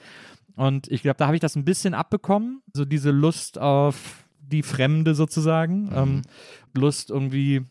Und 0.56 0.88
ich 0.90 1.02
glaube, 1.02 1.16
da 1.18 1.26
habe 1.26 1.36
ich 1.36 1.40
das 1.40 1.56
ein 1.56 1.64
bisschen 1.64 1.94
abbekommen. 1.94 2.62
So 2.74 2.84
diese 2.84 3.10
Lust 3.10 3.58
auf 3.58 4.21
die 4.52 4.62
Fremde 4.62 5.14
sozusagen. 5.14 5.90
Ähm, 5.94 6.22
Lust 6.74 7.10
irgendwie 7.10 7.62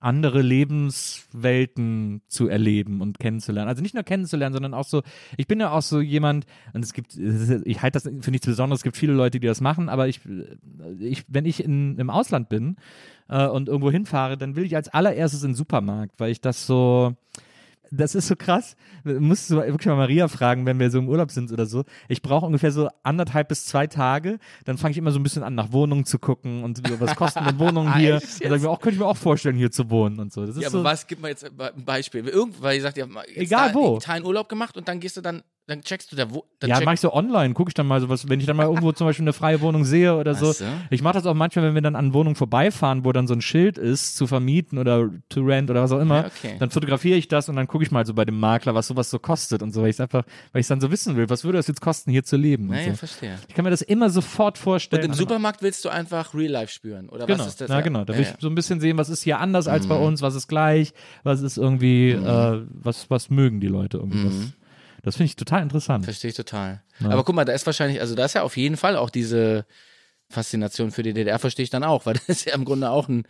andere 0.00 0.42
Lebenswelten 0.42 2.22
zu 2.28 2.46
erleben 2.46 3.00
und 3.00 3.18
kennenzulernen. 3.18 3.68
Also 3.68 3.82
nicht 3.82 3.94
nur 3.94 4.04
kennenzulernen, 4.04 4.52
sondern 4.52 4.74
auch 4.74 4.84
so, 4.84 5.02
ich 5.36 5.48
bin 5.48 5.58
ja 5.58 5.72
auch 5.72 5.82
so 5.82 6.00
jemand, 6.00 6.46
und 6.72 6.84
es 6.84 6.92
gibt, 6.92 7.16
ich 7.16 7.82
halte 7.82 8.00
das 8.00 8.24
für 8.24 8.30
nichts 8.30 8.46
Besonderes, 8.46 8.80
es 8.80 8.84
gibt 8.84 8.96
viele 8.96 9.12
Leute, 9.12 9.40
die 9.40 9.46
das 9.48 9.60
machen, 9.60 9.88
aber 9.88 10.06
ich, 10.06 10.20
ich 11.00 11.24
wenn 11.26 11.46
ich 11.46 11.64
in, 11.64 11.98
im 11.98 12.10
Ausland 12.10 12.48
bin 12.48 12.76
äh, 13.28 13.48
und 13.48 13.68
irgendwo 13.68 13.90
hinfahre, 13.90 14.38
dann 14.38 14.54
will 14.54 14.64
ich 14.64 14.76
als 14.76 14.88
allererstes 14.88 15.42
in 15.42 15.50
den 15.50 15.56
Supermarkt, 15.56 16.20
weil 16.20 16.30
ich 16.30 16.40
das 16.40 16.64
so, 16.64 17.16
das 17.90 18.14
ist 18.14 18.28
so 18.28 18.36
krass. 18.36 18.76
Musst 19.04 19.50
du 19.50 19.56
wirklich 19.56 19.86
mal 19.86 19.96
Maria 19.96 20.28
fragen, 20.28 20.66
wenn 20.66 20.78
wir 20.78 20.90
so 20.90 20.98
im 20.98 21.08
Urlaub 21.08 21.30
sind 21.30 21.50
oder 21.52 21.66
so. 21.66 21.84
Ich 22.08 22.22
brauche 22.22 22.46
ungefähr 22.46 22.70
so 22.72 22.88
anderthalb 23.02 23.48
bis 23.48 23.64
zwei 23.66 23.86
Tage. 23.86 24.38
Dann 24.64 24.78
fange 24.78 24.92
ich 24.92 24.98
immer 24.98 25.10
so 25.10 25.18
ein 25.18 25.22
bisschen 25.22 25.42
an, 25.42 25.54
nach 25.54 25.72
Wohnungen 25.72 26.04
zu 26.04 26.18
gucken 26.18 26.64
und 26.64 26.86
so, 26.86 27.00
was 27.00 27.16
kosten 27.16 27.44
denn 27.44 27.58
Wohnungen 27.58 27.94
hier? 27.98 28.16
Echt 28.16 28.42
Und 28.44 28.50
dann 28.50 28.66
auch, 28.66 28.80
könnte 28.80 28.94
ich 28.94 29.00
mir 29.00 29.06
auch 29.06 29.16
vorstellen, 29.16 29.56
hier 29.56 29.70
zu 29.70 29.90
wohnen 29.90 30.18
und 30.20 30.32
so. 30.32 30.44
Das 30.46 30.56
ist 30.56 30.62
Ja, 30.62 30.70
so, 30.70 30.78
aber 30.78 30.90
was, 30.90 31.06
gib 31.06 31.20
mal 31.20 31.28
jetzt 31.28 31.44
ein 31.44 31.84
Beispiel. 31.84 32.26
Irgend, 32.28 32.60
weil 32.62 32.76
ihr 32.76 32.82
sagt, 32.82 32.96
ja, 32.96 33.06
jetzt 33.26 33.36
Egal 33.36 33.68
da 33.68 33.74
wo. 33.74 33.90
in 33.92 33.96
Italien 33.98 34.24
Urlaub 34.26 34.48
gemacht 34.48 34.76
und 34.76 34.88
dann 34.88 35.00
gehst 35.00 35.16
du 35.16 35.20
dann, 35.20 35.42
dann 35.68 35.82
checkst 35.82 36.10
du 36.10 36.16
da, 36.16 36.30
wo, 36.32 36.44
Ja, 36.64 36.80
mache 36.80 36.94
ich 36.94 37.00
so 37.00 37.12
online, 37.12 37.52
gucke 37.54 37.68
ich 37.70 37.74
dann 37.74 37.86
mal 37.86 38.00
sowas, 38.00 38.28
wenn 38.28 38.40
ich 38.40 38.46
dann 38.46 38.56
mal 38.56 38.64
irgendwo 38.64 38.90
zum 38.92 39.06
Beispiel 39.06 39.24
eine 39.24 39.34
freie 39.34 39.60
Wohnung 39.60 39.84
sehe 39.84 40.16
oder 40.16 40.34
so. 40.34 40.50
So. 40.52 40.64
Ich 40.90 41.02
mache 41.02 41.12
das 41.14 41.26
auch 41.26 41.34
manchmal, 41.34 41.66
wenn 41.66 41.74
wir 41.74 41.82
dann 41.82 41.94
an 41.94 42.14
Wohnungen 42.14 42.34
vorbeifahren, 42.36 43.04
wo 43.04 43.12
dann 43.12 43.26
so 43.26 43.34
ein 43.34 43.42
Schild 43.42 43.76
ist, 43.78 44.16
zu 44.16 44.26
vermieten 44.26 44.78
oder 44.78 45.10
to 45.28 45.42
rent 45.42 45.70
oder 45.70 45.82
was 45.82 45.92
auch 45.92 46.00
immer. 46.00 46.22
Ja, 46.22 46.26
okay. 46.26 46.56
Dann 46.58 46.70
fotografiere 46.70 47.18
ich 47.18 47.28
das 47.28 47.48
und 47.50 47.56
dann 47.56 47.66
gucke 47.68 47.84
ich 47.84 47.90
mal 47.90 48.04
so 48.06 48.14
bei 48.14 48.24
dem 48.24 48.40
Makler, 48.40 48.74
was 48.74 48.88
sowas 48.88 49.10
so 49.10 49.18
kostet 49.18 49.62
und 49.62 49.72
so, 49.72 49.82
weil 49.82 49.90
ich 49.90 50.00
einfach, 50.00 50.24
weil 50.52 50.60
ich 50.62 50.66
dann 50.66 50.80
so 50.80 50.90
wissen 50.90 51.16
will, 51.16 51.28
was 51.28 51.44
würde 51.44 51.58
das 51.58 51.66
jetzt 51.68 51.80
kosten, 51.82 52.10
hier 52.10 52.24
zu 52.24 52.36
leben. 52.36 52.68
Naja, 52.68 52.90
so. 52.92 52.96
verstehe. 52.96 53.38
Ich 53.46 53.54
kann 53.54 53.64
mir 53.64 53.70
das 53.70 53.82
immer 53.82 54.08
sofort 54.10 54.56
vorstellen. 54.58 55.02
Und 55.02 55.04
im 55.06 55.10
einem- 55.12 55.18
Supermarkt 55.18 55.60
willst 55.62 55.84
du 55.84 55.90
einfach 55.90 56.32
Real 56.34 56.50
Life 56.50 56.72
spüren, 56.72 57.10
oder 57.10 57.26
Genau, 57.26 57.40
was 57.40 57.48
ist 57.48 57.60
das? 57.60 57.68
ja, 57.70 57.80
genau. 57.82 58.04
Da 58.04 58.14
will 58.14 58.22
ja. 58.24 58.30
ich 58.30 58.36
so 58.40 58.48
ein 58.48 58.54
bisschen 58.54 58.80
sehen, 58.80 58.96
was 58.96 59.10
ist 59.10 59.22
hier 59.22 59.38
anders 59.38 59.68
als 59.68 59.84
Mhm. 59.84 59.88
bei 59.90 59.96
uns, 59.98 60.22
was 60.22 60.34
ist 60.34 60.48
gleich, 60.48 60.94
was 61.24 61.42
ist 61.42 61.58
irgendwie, 61.58 62.12
äh, 62.12 62.62
was, 62.70 63.10
was 63.10 63.28
mögen 63.28 63.60
die 63.60 63.66
Leute 63.68 63.98
irgendwie. 63.98 64.18
Mhm. 64.18 64.26
Was, 64.26 64.52
das 65.02 65.16
finde 65.16 65.26
ich 65.26 65.36
total 65.36 65.62
interessant. 65.62 66.04
Verstehe 66.04 66.30
ich 66.30 66.36
total. 66.36 66.82
Aber 67.02 67.24
guck 67.24 67.34
mal, 67.34 67.44
da 67.44 67.52
ist 67.52 67.66
wahrscheinlich, 67.66 68.00
also 68.00 68.14
da 68.14 68.24
ist 68.24 68.34
ja 68.34 68.42
auf 68.42 68.56
jeden 68.56 68.76
Fall 68.76 68.96
auch 68.96 69.10
diese 69.10 69.64
Faszination 70.30 70.90
für 70.90 71.02
die 71.02 71.14
DDR, 71.14 71.38
verstehe 71.38 71.64
ich 71.64 71.70
dann 71.70 71.84
auch, 71.84 72.06
weil 72.06 72.14
das 72.26 72.28
ist 72.28 72.44
ja 72.44 72.54
im 72.54 72.64
Grunde 72.64 72.90
auch 72.90 73.08
ein, 73.08 73.26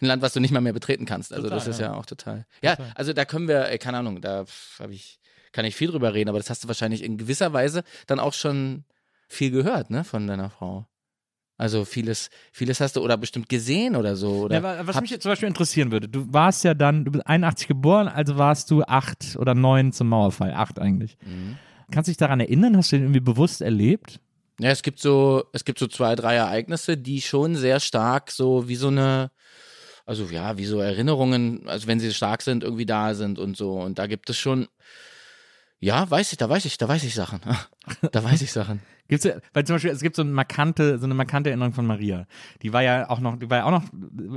ein 0.00 0.06
Land, 0.06 0.22
was 0.22 0.32
du 0.32 0.40
nicht 0.40 0.50
mal 0.50 0.60
mehr 0.60 0.72
betreten 0.72 1.06
kannst. 1.06 1.32
Also 1.32 1.48
das 1.48 1.66
ist 1.66 1.80
ja, 1.80 1.94
auch 1.94 2.06
total. 2.06 2.46
Ja, 2.62 2.76
also 2.94 3.12
da 3.12 3.24
können 3.24 3.48
wir, 3.48 3.68
ey, 3.68 3.78
keine 3.78 3.98
Ahnung, 3.98 4.20
da 4.20 4.44
habe 4.78 4.92
ich, 4.92 5.18
kann 5.52 5.64
ich 5.64 5.74
viel 5.76 5.90
drüber 5.90 6.12
reden, 6.12 6.28
aber 6.28 6.38
das 6.38 6.50
hast 6.50 6.64
du 6.64 6.68
wahrscheinlich 6.68 7.02
in 7.02 7.16
gewisser 7.16 7.52
Weise 7.52 7.82
dann 8.06 8.20
auch 8.20 8.34
schon 8.34 8.84
viel 9.28 9.50
gehört, 9.50 9.90
ne, 9.90 10.04
von 10.04 10.26
deiner 10.26 10.50
Frau. 10.50 10.86
Also 11.58 11.84
vieles, 11.86 12.28
vieles 12.52 12.80
hast 12.80 12.96
du 12.96 13.00
oder 13.02 13.16
bestimmt 13.16 13.48
gesehen 13.48 13.96
oder 13.96 14.14
so. 14.14 14.42
Oder 14.42 14.56
Ja, 14.56 14.62
wa- 14.62 14.76
was 14.86 15.00
mich 15.00 15.10
jetzt 15.10 15.22
zum 15.22 15.32
Beispiel 15.32 15.48
interessieren 15.48 15.90
würde, 15.90 16.08
du 16.08 16.30
warst 16.32 16.64
ja 16.64 16.74
dann, 16.74 17.04
du 17.06 17.12
bist 17.12 17.26
81 17.26 17.66
geboren, 17.66 18.08
also 18.08 18.36
warst 18.36 18.70
du 18.70 18.82
acht 18.82 19.36
oder 19.38 19.54
neun 19.54 19.92
zum 19.92 20.08
Mauerfall, 20.08 20.52
acht 20.52 20.78
eigentlich. 20.78 21.16
Mhm. 21.24 21.56
Kannst 21.90 22.08
du 22.08 22.10
dich 22.10 22.18
daran 22.18 22.40
erinnern? 22.40 22.76
Hast 22.76 22.92
du 22.92 22.96
den 22.96 23.04
irgendwie 23.04 23.20
bewusst 23.20 23.62
erlebt? 23.62 24.20
Ja, 24.60 24.70
es 24.70 24.82
gibt 24.82 24.98
so, 25.00 25.44
es 25.52 25.64
gibt 25.64 25.78
so 25.78 25.86
zwei, 25.86 26.14
drei 26.14 26.34
Ereignisse, 26.34 26.96
die 26.96 27.20
schon 27.22 27.54
sehr 27.56 27.78
stark 27.80 28.30
so 28.30 28.68
wie 28.68 28.76
so 28.76 28.88
eine, 28.88 29.30
also 30.04 30.24
ja, 30.26 30.58
wie 30.58 30.64
so 30.66 30.80
Erinnerungen, 30.80 31.66
also 31.68 31.86
wenn 31.86 32.00
sie 32.00 32.12
stark 32.12 32.42
sind, 32.42 32.64
irgendwie 32.64 32.86
da 32.86 33.14
sind 33.14 33.38
und 33.38 33.56
so. 33.56 33.72
Und 33.80 33.98
da 33.98 34.06
gibt 34.06 34.28
es 34.30 34.36
schon, 34.38 34.66
ja, 35.78 36.10
weiß 36.10 36.32
ich, 36.32 36.38
da 36.38 36.48
weiß 36.48 36.64
ich, 36.64 36.78
da 36.78 36.88
weiß 36.88 37.04
ich 37.04 37.14
Sachen. 37.14 37.40
Da 38.12 38.24
weiß 38.24 38.42
ich 38.42 38.50
Sachen. 38.52 38.80
Gibt's 39.08 39.24
ja, 39.24 39.34
weil 39.52 39.64
zum 39.64 39.76
Beispiel, 39.76 39.90
es 39.90 40.00
gibt 40.00 40.16
so 40.16 40.22
eine 40.22 40.32
markante, 40.32 40.98
so 40.98 41.04
eine 41.04 41.14
markante 41.14 41.50
Erinnerung 41.50 41.72
von 41.72 41.86
Maria. 41.86 42.26
Die 42.62 42.72
war 42.72 42.82
ja 42.82 43.08
auch 43.08 43.20
noch, 43.20 43.38
die 43.38 43.48
war 43.48 43.58
ja 43.58 43.64
auch 43.64 43.70
noch 43.70 43.84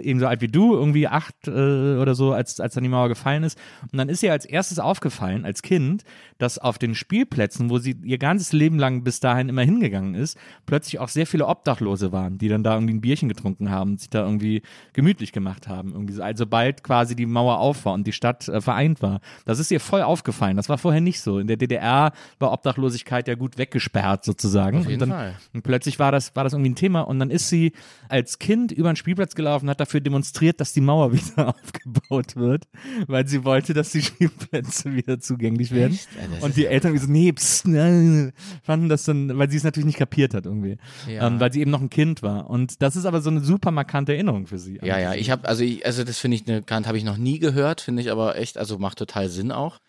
eben 0.02 0.20
so 0.20 0.28
alt 0.28 0.42
wie 0.42 0.48
du, 0.48 0.76
irgendwie 0.76 1.08
acht 1.08 1.48
äh, 1.48 1.52
oder 1.52 2.16
so, 2.16 2.34
als, 2.34 2.60
als 2.60 2.76
dann 2.76 2.84
die 2.84 2.90
Mauer 2.90 3.10
gefallen 3.10 3.44
ist. 3.44 3.58
Und 3.92 3.98
dann 3.98 4.10
ist 4.10 4.24
ihr 4.24 4.32
als 4.32 4.46
erstes 4.46 4.80
aufgefallen, 4.80 5.46
als 5.46 5.62
Kind, 5.62 6.04
dass 6.38 6.58
auf 6.58 6.78
den 6.78 6.96
Spielplätzen, 6.96 7.70
wo 7.70 7.80
sie 7.80 7.98
ihr 8.04 8.18
ganzes 8.18 8.54
Leben 8.54 8.78
lang 8.78 9.04
bis 9.04 9.20
dahin 9.20 9.50
immer 9.50 9.64
hingegangen 9.64 10.16
ist, 10.16 10.38
plötzlich 10.66 11.00
auch 11.00 11.10
sehr 11.10 11.26
viele 11.26 11.48
Obdachlose 11.48 12.12
waren, 12.12 12.38
die 12.38 12.48
dann 12.48 12.64
da 12.64 12.76
irgendwie 12.76 12.94
ein 12.94 13.02
Bierchen 13.02 13.30
getrunken 13.30 13.72
haben, 13.72 13.98
sich 13.98 14.10
da 14.10 14.24
irgendwie 14.24 14.62
gemütlich 14.94 15.32
gemacht 15.32 15.68
haben. 15.68 15.94
Irgendwie 15.94 16.14
so. 16.14 16.24
Also 16.24 16.46
bald 16.46 16.84
quasi 16.84 17.16
die 17.16 17.26
Mauer 17.26 17.60
auf 17.60 17.86
war 17.86 17.94
und 17.94 18.06
die 18.06 18.14
Stadt 18.14 18.48
äh, 18.48 18.62
vereint 18.62 19.02
war. 19.02 19.20
Das 19.46 19.60
ist 19.60 19.72
ihr 19.72 19.80
voll 19.80 20.02
aufgefallen. 20.02 20.58
Das 20.58 20.70
war 20.70 20.78
vorher 20.78 21.02
nicht 21.02 21.22
so. 21.22 21.40
In 21.40 21.48
der 21.48 21.58
DDR 21.58 22.12
war 22.40 22.52
Obdachlosigkeit 22.52 23.28
ja 23.28 23.36
gut 23.36 23.58
weggesperrt 23.58 24.24
sozusagen. 24.24 24.59
Auf 24.68 24.74
jeden 24.88 24.94
und 24.94 25.00
dann, 25.00 25.10
Fall. 25.10 25.36
Und 25.54 25.64
plötzlich 25.64 26.00
war 26.00 26.12
das, 26.12 26.36
war 26.36 26.44
das 26.44 26.54
irgendwie 26.54 26.72
ein 26.72 26.76
Thema 26.76 27.02
und 27.02 27.20
dann 27.20 27.30
ist 27.30 27.50
sie 27.50 27.74
als 28.08 28.40
Kind 28.40 28.72
über 28.72 28.92
den 28.92 28.96
Spielplatz 28.96 29.36
gelaufen 29.36 29.66
und 29.66 29.70
hat 29.72 29.80
dafür 29.80 30.02
demonstriert, 30.02 30.60
dass 30.60 30.74
die 30.74 30.82
Mauer 30.82 31.12
wieder 31.14 31.50
aufgebaut 31.50 32.36
wird, 32.36 32.66
weil 33.08 33.28
sie 33.28 33.44
wollte, 33.44 33.74
dass 33.74 33.92
die 33.92 34.02
Spielplätze 34.04 34.94
wieder 34.94 35.20
zugänglich 35.20 35.72
werden. 35.72 35.94
Echt? 35.94 36.44
Und 36.44 36.56
die 36.58 36.66
Eltern 36.66 36.98
so, 36.98 37.08
nee, 37.08 37.32
pst, 37.32 37.68
nein, 37.68 38.32
fanden 38.64 38.90
das 38.90 39.04
dann, 39.04 39.38
weil 39.38 39.50
sie 39.50 39.58
es 39.58 39.64
natürlich 39.64 39.86
nicht 39.88 40.00
kapiert 40.00 40.34
hat 40.34 40.46
irgendwie, 40.46 40.78
Ja. 41.08 41.28
ähm, 41.28 41.40
weil 41.40 41.52
sie 41.54 41.62
eben 41.62 41.72
noch 41.72 41.82
ein 41.82 41.90
Kind 41.90 42.22
war. 42.24 42.50
Und 42.50 42.82
das 42.82 42.96
ist 42.96 43.06
aber 43.06 43.22
so 43.22 43.30
eine 43.30 43.42
super 43.42 43.72
markante 43.72 44.14
Erinnerung 44.14 44.48
für 44.48 44.60
sie. 44.60 44.80
Ja, 44.84 45.00
ja, 45.00 45.14
ich 45.14 45.30
habe, 45.32 45.48
also 45.48 45.64
ich, 45.64 45.86
also 45.86 46.04
das 46.04 46.18
finde 46.20 46.36
ich 46.36 46.48
eine 46.48 46.62
Kant 46.62 46.88
habe 46.88 46.98
ich 46.98 47.04
noch 47.04 47.18
nie 47.18 47.40
gehört, 47.40 47.82
finde 47.82 48.02
ich 48.02 48.12
aber 48.12 48.36
echt, 48.38 48.58
also 48.58 48.78
macht 48.80 48.98
total 48.98 49.30
Sinn 49.30 49.52
auch. 49.52 49.80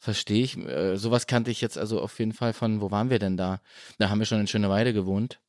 Verstehe 0.00 0.42
ich. 0.42 0.56
Äh, 0.56 0.96
sowas 0.96 1.26
kannte 1.26 1.50
ich 1.50 1.60
jetzt 1.60 1.76
also 1.76 2.00
auf 2.00 2.18
jeden 2.18 2.32
Fall 2.32 2.54
von, 2.54 2.80
wo 2.80 2.90
waren 2.90 3.10
wir 3.10 3.18
denn 3.18 3.36
da? 3.36 3.60
Da 3.98 4.08
haben 4.08 4.18
wir 4.18 4.24
schon 4.26 4.40
in 4.40 4.46
Schöneweide 4.46 4.92
gewohnt. 4.94 5.40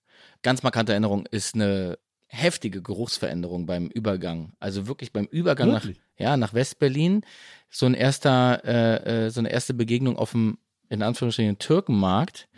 Ganz 0.43 0.61
markante 0.61 0.91
Erinnerung 0.91 1.25
ist 1.25 1.55
eine 1.55 1.97
heftige 2.27 2.81
Geruchsveränderung 2.81 3.65
beim 3.65 3.87
Übergang. 3.87 4.51
Also 4.59 4.87
wirklich 4.87 5.13
beim 5.13 5.25
Übergang 5.25 5.71
Wirklich? 5.71 6.01
nach, 6.17 6.25
ja, 6.25 6.37
nach 6.37 6.53
Westberlin. 6.53 7.21
So 7.69 7.85
ein 7.85 7.93
erster, 7.93 8.61
äh, 8.65 9.25
äh, 9.25 9.29
so 9.29 9.39
eine 9.39 9.51
erste 9.51 9.73
Begegnung 9.73 10.17
auf 10.17 10.31
dem, 10.31 10.57
in 10.89 11.01
Anführungsstrichen, 11.01 11.57
Türkenmarkt. 11.57 12.49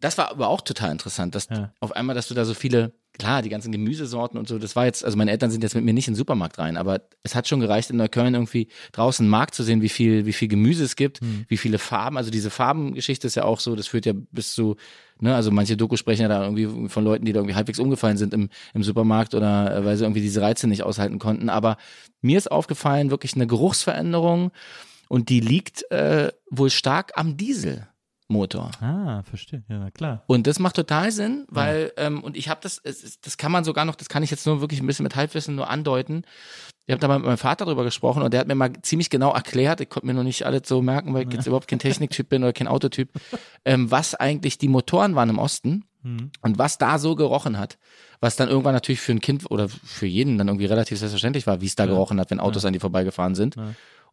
Das 0.00 0.18
war 0.18 0.30
aber 0.30 0.48
auch 0.48 0.60
total 0.60 0.90
interessant, 0.92 1.34
dass 1.34 1.48
Ja. 1.48 1.72
auf 1.80 1.92
einmal, 1.92 2.14
dass 2.14 2.28
du 2.28 2.34
da 2.34 2.44
so 2.44 2.52
viele, 2.52 2.92
klar, 3.18 3.42
die 3.42 3.48
ganzen 3.48 3.70
Gemüsesorten 3.72 4.38
und 4.38 4.48
so, 4.48 4.58
das 4.58 4.74
war 4.74 4.86
jetzt, 4.86 5.04
also 5.04 5.16
meine 5.16 5.30
Eltern 5.30 5.50
sind 5.50 5.62
jetzt 5.62 5.74
mit 5.74 5.84
mir 5.84 5.92
nicht 5.94 6.08
in 6.08 6.14
den 6.14 6.18
Supermarkt 6.18 6.58
rein, 6.58 6.76
aber 6.76 7.02
es 7.22 7.34
hat 7.34 7.46
schon 7.48 7.60
gereicht, 7.60 7.90
in 7.90 7.96
Neukölln 7.96 8.34
irgendwie 8.34 8.68
draußen 8.92 9.24
einen 9.24 9.30
Markt 9.30 9.54
zu 9.54 9.62
sehen, 9.62 9.82
wie 9.82 9.88
viel, 9.88 10.26
wie 10.26 10.32
viel 10.32 10.48
Gemüse 10.48 10.84
es 10.84 10.96
gibt, 10.96 11.20
Hm. 11.20 11.44
wie 11.48 11.56
viele 11.56 11.78
Farben, 11.78 12.16
also 12.18 12.30
diese 12.30 12.50
Farbengeschichte 12.50 13.26
ist 13.26 13.36
ja 13.36 13.44
auch 13.44 13.60
so, 13.60 13.76
das 13.76 13.86
führt 13.86 14.04
ja 14.06 14.12
bis 14.32 14.52
zu, 14.52 14.76
ne, 15.20 15.34
also 15.34 15.50
manche 15.50 15.76
Doku 15.76 15.96
sprechen 15.96 16.22
ja 16.22 16.28
da 16.28 16.42
irgendwie 16.42 16.88
von 16.88 17.04
Leuten, 17.04 17.24
die 17.24 17.32
da 17.32 17.38
irgendwie 17.40 17.54
halbwegs 17.54 17.78
umgefallen 17.78 18.16
sind 18.16 18.34
im, 18.34 18.50
im 18.74 18.82
Supermarkt 18.82 19.34
oder 19.34 19.76
äh, 19.76 19.84
weil 19.84 19.96
sie 19.96 20.04
irgendwie 20.04 20.20
diese 20.22 20.42
Reize 20.42 20.66
nicht 20.66 20.82
aushalten 20.82 21.18
konnten, 21.18 21.48
aber 21.48 21.76
mir 22.20 22.36
ist 22.36 22.50
aufgefallen, 22.50 23.10
wirklich 23.10 23.34
eine 23.34 23.46
Geruchsveränderung 23.46 24.50
und 25.08 25.28
die 25.28 25.40
liegt 25.40 25.90
äh, 25.92 26.32
wohl 26.50 26.70
stark 26.70 27.12
am 27.14 27.36
Dieselmotor. 28.34 28.70
Ah, 28.80 29.22
verstehe. 29.22 29.62
Ja, 29.68 29.78
na 29.78 29.90
klar. 29.90 30.22
Und 30.26 30.46
das 30.46 30.58
macht 30.58 30.76
total 30.76 31.10
Sinn, 31.12 31.44
weil, 31.48 31.92
ähm, 31.96 32.22
und 32.22 32.36
ich 32.36 32.48
habe 32.48 32.60
das, 32.62 32.78
ist- 32.78 33.24
das 33.26 33.36
kann 33.36 33.52
man 33.52 33.64
sogar 33.64 33.84
noch, 33.84 33.94
das 33.94 34.08
kann 34.08 34.22
ich 34.22 34.30
jetzt 34.30 34.46
nur 34.46 34.60
wirklich 34.60 34.80
ein 34.80 34.86
bisschen 34.86 35.04
mit 35.04 35.16
Halbwissen 35.16 35.54
nur 35.54 35.70
andeuten. 35.70 36.22
Ich 36.86 36.92
habe 36.92 37.00
da 37.00 37.08
mal 37.08 37.18
mit 37.18 37.26
meinem 37.26 37.38
Vater 37.38 37.64
drüber 37.64 37.84
gesprochen 37.84 38.22
und 38.22 38.32
der 38.34 38.40
hat 38.40 38.48
mir 38.48 38.54
mal 38.54 38.70
ziemlich 38.82 39.08
genau 39.08 39.32
erklärt, 39.32 39.80
ich 39.80 39.88
konnte 39.88 40.06
mir 40.06 40.12
noch 40.14 40.22
nicht 40.22 40.44
alles 40.44 40.62
so 40.66 40.82
merken, 40.82 41.14
weil 41.14 41.26
ich 41.26 41.32
jetzt 41.32 41.46
überhaupt 41.46 41.68
kein 41.68 41.78
Techniktyp 41.78 42.28
bin 42.28 42.42
oder 42.42 42.52
kein 42.52 42.68
Autotyp, 42.68 43.08
ähm, 43.64 43.90
was 43.90 44.14
eigentlich 44.14 44.58
die 44.58 44.68
Motoren 44.68 45.14
waren 45.14 45.30
im 45.30 45.38
Osten 45.38 45.84
Mhm. 46.02 46.30
und 46.42 46.58
was 46.58 46.76
da 46.76 46.98
so 46.98 47.16
gerochen 47.16 47.58
hat. 47.58 47.78
Was 48.20 48.36
dann 48.36 48.50
irgendwann 48.50 48.74
natürlich 48.74 49.00
für 49.00 49.12
ein 49.12 49.20
Kind 49.22 49.50
oder 49.50 49.70
für 49.70 50.04
jeden 50.06 50.36
dann 50.36 50.48
irgendwie 50.48 50.66
relativ 50.66 50.98
selbstverständlich 50.98 51.46
war, 51.46 51.62
wie 51.62 51.66
es 51.66 51.76
da 51.76 51.86
gerochen 51.86 52.20
hat, 52.20 52.30
wenn 52.30 52.40
Autos 52.40 52.66
an 52.66 52.74
die 52.74 52.78
vorbeigefahren 52.78 53.34
sind. 53.34 53.56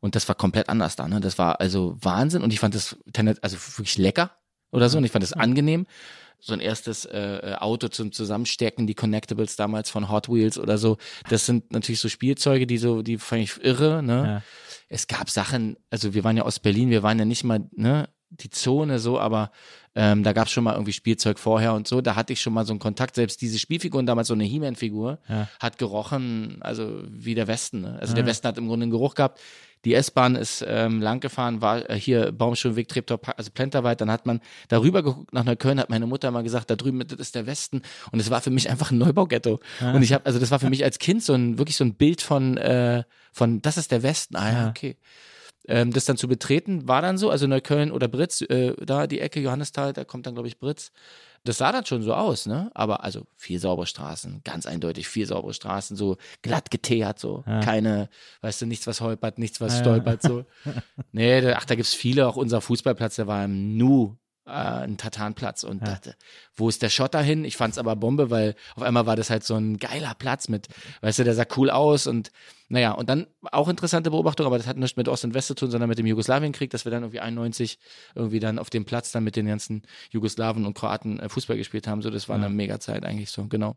Und 0.01 0.15
das 0.15 0.27
war 0.27 0.35
komplett 0.35 0.67
anders 0.67 0.95
da, 0.97 1.07
ne? 1.07 1.19
Das 1.21 1.37
war 1.37 1.61
also 1.61 1.95
Wahnsinn 2.01 2.41
und 2.41 2.51
ich 2.51 2.59
fand 2.59 2.75
das 2.75 2.97
also 3.41 3.57
wirklich 3.77 3.97
lecker 3.97 4.31
oder 4.71 4.89
so 4.89 4.97
und 4.97 5.05
ich 5.05 5.11
fand 5.11 5.23
das 5.23 5.33
angenehm. 5.33 5.85
So 6.43 6.53
ein 6.53 6.59
erstes 6.59 7.05
äh, 7.05 7.19
äh, 7.19 7.55
Auto 7.55 7.87
zum 7.87 8.11
Zusammenstecken, 8.11 8.87
die 8.87 8.95
Connectables 8.95 9.55
damals 9.57 9.91
von 9.91 10.09
Hot 10.09 10.27
Wheels 10.27 10.57
oder 10.57 10.79
so. 10.79 10.97
Das 11.29 11.45
sind 11.45 11.71
natürlich 11.71 11.99
so 11.99 12.09
Spielzeuge, 12.09 12.65
die 12.65 12.79
so, 12.79 13.03
die 13.03 13.19
fand 13.19 13.43
ich 13.43 13.63
irre, 13.63 14.01
ne? 14.01 14.25
Ja. 14.25 14.43
Es 14.89 15.05
gab 15.07 15.29
Sachen, 15.29 15.77
also 15.91 16.15
wir 16.15 16.23
waren 16.23 16.35
ja 16.35 16.43
aus 16.43 16.59
Berlin, 16.59 16.89
wir 16.89 17.03
waren 17.03 17.19
ja 17.19 17.25
nicht 17.25 17.43
mal, 17.43 17.69
ne, 17.75 18.09
die 18.31 18.49
Zone 18.49 18.97
so, 18.99 19.19
aber 19.19 19.51
ähm, 19.93 20.23
da 20.23 20.31
gab 20.33 20.47
es 20.47 20.53
schon 20.53 20.63
mal 20.63 20.73
irgendwie 20.73 20.93
Spielzeug 20.93 21.37
vorher 21.37 21.73
und 21.73 21.87
so. 21.87 21.99
Da 22.01 22.15
hatte 22.15 22.31
ich 22.33 22.41
schon 22.41 22.53
mal 22.53 22.65
so 22.65 22.71
einen 22.71 22.79
Kontakt. 22.79 23.15
Selbst 23.15 23.41
diese 23.41 23.59
Spielfiguren, 23.59 24.05
damals 24.05 24.29
so 24.29 24.33
eine 24.33 24.45
He-Man-Figur, 24.45 25.19
Ja. 25.27 25.49
hat 25.59 25.77
gerochen, 25.77 26.57
also 26.61 27.03
wie 27.09 27.35
der 27.35 27.47
Westen. 27.47 27.81
Ne? 27.81 27.97
Also 27.99 28.13
der 28.15 28.25
Westen 28.25 28.47
hat 28.47 28.57
im 28.57 28.67
Grunde 28.67 28.85
einen 28.85 28.91
Geruch 28.91 29.15
gehabt. 29.15 29.39
Die 29.85 29.93
S-Bahn 29.95 30.35
ist 30.35 30.63
ähm, 30.67 31.01
lang 31.01 31.19
gefahren, 31.21 31.61
war 31.61 31.89
äh, 31.89 31.99
hier 31.99 32.31
Baumschulenweg, 32.31 32.87
Treptow, 32.87 33.19
also 33.35 33.49
Plenterwald. 33.51 33.99
Dann 34.01 34.11
hat 34.11 34.25
man 34.25 34.39
darüber 34.67 35.01
geguckt 35.01 35.33
nach 35.33 35.43
Neukölln, 35.43 35.79
hat 35.79 35.89
meine 35.89 36.05
Mutter 36.05 36.29
mal 36.31 36.43
gesagt, 36.43 36.69
da 36.69 36.75
drüben 36.75 36.99
das 37.07 37.19
ist 37.19 37.35
der 37.35 37.47
Westen. 37.47 37.81
Und 38.11 38.19
es 38.19 38.29
war 38.29 38.41
für 38.41 38.51
mich 38.51 38.69
einfach 38.69 38.91
ein 38.91 38.97
Neubaughetto. 38.99 39.59
Und 39.93 40.03
ich 40.03 40.13
habe, 40.13 40.25
also 40.25 40.39
das 40.39 40.51
war 40.51 40.59
für 40.59 40.69
mich 40.69 40.83
als 40.83 40.99
Kind 40.99 41.23
so 41.23 41.33
ein 41.33 41.57
wirklich 41.57 41.75
so 41.77 41.83
ein 41.83 41.95
Bild 41.95 42.21
von 42.21 42.57
äh, 42.57 43.03
von 43.31 43.61
das 43.61 43.77
ist 43.77 43.91
der 43.91 44.03
Westen. 44.03 44.35
Ah 44.35 44.51
ja, 44.51 44.61
Ja. 44.63 44.69
okay. 44.69 44.97
Ähm, 45.67 45.93
das 45.93 46.05
dann 46.05 46.17
zu 46.17 46.27
betreten 46.27 46.87
war 46.87 47.01
dann 47.03 47.17
so, 47.19 47.29
also 47.29 47.45
Neukölln 47.45 47.91
oder 47.91 48.07
Britz, 48.07 48.41
äh, 48.41 48.73
da 48.83 49.05
die 49.05 49.19
Ecke 49.19 49.39
Johannisthal, 49.39 49.93
da 49.93 50.03
kommt 50.03 50.25
dann 50.25 50.33
glaube 50.33 50.47
ich 50.47 50.57
Britz. 50.59 50.91
Das 51.43 51.57
sah 51.57 51.71
dann 51.71 51.85
schon 51.85 52.03
so 52.03 52.13
aus, 52.13 52.45
ne? 52.45 52.69
Aber 52.75 53.03
also 53.03 53.25
vier 53.35 53.59
saubere 53.59 53.87
Straßen, 53.87 54.41
ganz 54.43 54.67
eindeutig 54.67 55.07
vier 55.07 55.25
saubere 55.25 55.53
Straßen, 55.55 55.97
so 55.97 56.17
glatt 56.43 56.69
geteert, 56.69 57.17
so 57.17 57.43
Ja. 57.47 57.59
keine, 57.61 58.09
weißt 58.41 58.61
du, 58.61 58.65
nichts 58.67 58.85
was 58.85 59.01
holpert, 59.01 59.39
nichts 59.39 59.59
was 59.59 59.73
Ja, 59.73 59.79
stolpert, 59.79 60.21
so. 60.21 60.45
nee, 61.11 61.43
ach, 61.53 61.65
da 61.65 61.73
gibt's 61.75 61.95
viele, 61.95 62.27
auch 62.27 62.35
unser 62.35 62.61
Fußballplatz, 62.61 63.15
der 63.15 63.25
war 63.27 63.43
im 63.43 63.75
Nu 63.75 64.17
einen 64.51 64.97
Tatanplatz 64.97 65.63
und 65.63 65.85
dachte, 65.87 66.15
wo 66.55 66.69
ist 66.69 66.81
der 66.81 66.89
Schotter 66.89 67.21
hin? 67.21 67.45
Ich 67.45 67.57
fand 67.57 67.73
es 67.73 67.77
aber 67.77 67.95
Bombe, 67.95 68.29
weil 68.29 68.55
auf 68.75 68.83
einmal 68.83 69.05
war 69.05 69.15
das 69.15 69.29
halt 69.29 69.43
so 69.43 69.55
ein 69.55 69.77
geiler 69.77 70.13
Platz 70.15 70.47
mit, 70.49 70.67
weißt 71.01 71.19
du, 71.19 71.23
der 71.23 71.33
sah 71.35 71.45
cool 71.57 71.69
aus 71.69 72.07
und 72.07 72.31
naja, 72.69 72.91
und 72.93 73.09
dann 73.09 73.27
auch 73.51 73.67
interessante 73.67 74.11
Beobachtung, 74.11 74.45
aber 74.45 74.57
das 74.57 74.65
hat 74.67 74.77
nichts 74.77 74.95
mit 74.95 75.09
Ost 75.09 75.25
und 75.25 75.33
West 75.33 75.47
zu 75.47 75.55
tun, 75.55 75.69
sondern 75.71 75.89
mit 75.89 75.97
dem 75.99 76.05
Jugoslawienkrieg, 76.05 76.69
dass 76.69 76.85
wir 76.85 76.91
dann 76.91 77.03
irgendwie 77.03 77.19
91 77.19 77.79
irgendwie 78.15 78.39
dann 78.39 78.59
auf 78.59 78.69
dem 78.69 78.85
Platz 78.85 79.11
dann 79.11 79.23
mit 79.25 79.35
den 79.35 79.45
ganzen 79.45 79.81
Jugoslawen 80.11 80.65
und 80.65 80.73
Kroaten 80.73 81.19
äh, 81.19 81.27
Fußball 81.27 81.57
gespielt 81.57 81.87
haben. 81.87 82.01
So, 82.01 82.09
das 82.09 82.29
war 82.29 82.37
Ja. 82.37 82.45
eine 82.45 82.53
mega 82.53 82.79
Zeit 82.79 83.03
eigentlich 83.05 83.29
so, 83.31 83.47
genau. 83.47 83.75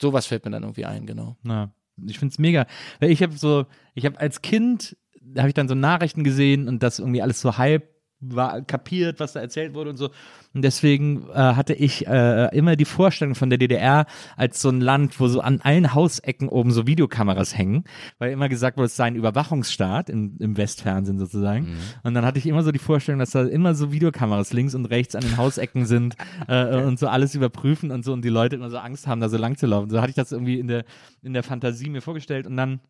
Sowas 0.00 0.26
fällt 0.26 0.44
mir 0.44 0.50
dann 0.50 0.62
irgendwie 0.62 0.84
ein, 0.84 1.06
genau. 1.06 1.36
Na, 1.42 1.72
ich 2.06 2.18
find's 2.18 2.38
mega. 2.38 2.66
Ich 3.00 3.22
habe 3.22 3.36
so, 3.36 3.64
ich 3.94 4.04
habe 4.04 4.18
als 4.20 4.42
Kind, 4.42 4.96
da 5.22 5.40
habe 5.42 5.48
ich 5.48 5.54
dann 5.54 5.68
so 5.68 5.74
Nachrichten 5.74 6.22
gesehen 6.22 6.68
und 6.68 6.82
das 6.82 6.98
irgendwie 6.98 7.22
alles 7.22 7.40
so 7.40 7.56
halb 7.56 7.93
war 8.28 8.62
kapiert, 8.62 9.20
was 9.20 9.32
da 9.32 9.40
erzählt 9.40 9.74
wurde 9.74 9.90
und 9.90 9.96
so. 9.96 10.10
Und 10.54 10.62
deswegen 10.62 11.28
äh, 11.30 11.34
hatte 11.34 11.74
ich 11.74 12.06
äh, 12.06 12.56
immer 12.56 12.76
die 12.76 12.84
Vorstellung 12.84 13.34
von 13.34 13.50
der 13.50 13.58
DDR 13.58 14.06
als 14.36 14.62
so 14.62 14.68
ein 14.68 14.80
Land, 14.80 15.18
wo 15.18 15.26
so 15.26 15.40
an 15.40 15.60
allen 15.62 15.94
Hausecken 15.94 16.48
oben 16.48 16.70
so 16.70 16.86
Videokameras 16.86 17.56
hängen, 17.56 17.84
weil 18.18 18.30
immer 18.32 18.48
gesagt 18.48 18.76
wurde, 18.76 18.86
es 18.86 18.96
sei 18.96 19.06
ein 19.06 19.16
Überwachungsstaat 19.16 20.10
im, 20.10 20.36
im 20.38 20.56
Westfernsehen 20.56 21.18
sozusagen. 21.18 21.66
Und 22.04 22.14
dann 22.14 22.24
hatte 22.24 22.38
ich 22.38 22.46
immer 22.46 22.62
so 22.62 22.70
die 22.70 22.78
Vorstellung, 22.78 23.18
dass 23.18 23.30
da 23.30 23.42
immer 23.44 23.74
so 23.74 23.90
Videokameras 23.90 24.52
links 24.52 24.74
und 24.74 24.86
rechts 24.86 25.16
an 25.16 25.22
den 25.22 25.36
Hausecken 25.36 25.86
sind 25.86 26.14
äh, 26.48 26.76
und 26.82 26.98
so 26.98 27.08
alles 27.08 27.34
überprüfen 27.34 27.90
und 27.90 28.04
so 28.04 28.12
und 28.12 28.24
die 28.24 28.28
Leute 28.28 28.56
immer 28.56 28.70
so 28.70 28.78
Angst 28.78 29.06
haben, 29.06 29.20
da 29.20 29.28
so 29.28 29.36
lang 29.36 29.56
zu 29.56 29.66
laufen. 29.66 29.90
So 29.90 30.00
hatte 30.00 30.10
ich 30.10 30.16
das 30.16 30.30
irgendwie 30.30 30.60
in 30.60 30.68
der, 30.68 30.84
in 31.22 31.32
der 31.32 31.42
Fantasie 31.42 31.90
mir 31.90 32.00
vorgestellt 32.00 32.46
und 32.46 32.56
dann 32.56 32.80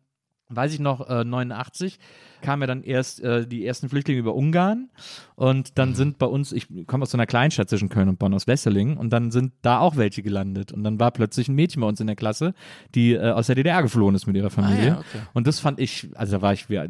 weiß 0.49 0.73
ich 0.73 0.79
noch, 0.79 1.09
äh, 1.09 1.23
89 1.23 1.97
kamen 2.45 2.61
ja 2.61 2.67
dann 2.67 2.83
erst 2.83 3.21
äh, 3.21 3.45
die 3.47 3.65
ersten 3.65 3.89
Flüchtlinge 3.89 4.19
über 4.19 4.35
Ungarn 4.35 4.89
und 5.35 5.77
dann 5.77 5.95
sind 5.95 6.17
bei 6.17 6.25
uns, 6.27 6.51
ich 6.53 6.67
komme 6.87 7.03
aus 7.03 7.11
so 7.11 7.17
einer 7.17 7.25
Kleinstadt 7.25 7.69
zwischen 7.69 7.89
Köln 7.89 8.07
und 8.07 8.19
Bonn, 8.19 8.33
aus 8.33 8.47
Wesseling 8.47 8.97
und 8.97 9.11
dann 9.11 9.31
sind 9.31 9.51
da 9.61 9.79
auch 9.79 9.97
welche 9.97 10.21
gelandet 10.23 10.71
und 10.71 10.83
dann 10.83 10.99
war 10.99 11.11
plötzlich 11.11 11.47
ein 11.49 11.55
Mädchen 11.55 11.81
bei 11.81 11.87
uns 11.87 11.99
in 11.99 12.07
der 12.07 12.15
Klasse, 12.15 12.53
die 12.93 13.13
äh, 13.13 13.31
aus 13.31 13.47
der 13.47 13.55
DDR 13.55 13.81
geflohen 13.81 14.15
ist 14.15 14.27
mit 14.27 14.35
ihrer 14.37 14.49
Familie 14.49 14.75
Ah 14.81 14.85
ja, 14.95 14.99
okay. 14.99 15.19
und 15.33 15.47
das 15.47 15.59
fand 15.59 15.79
ich, 15.79 16.09
also 16.15 16.37
da 16.37 16.41
war 16.41 16.53
ich, 16.53 16.69
wie, 16.69 16.75
äh, 16.75 16.87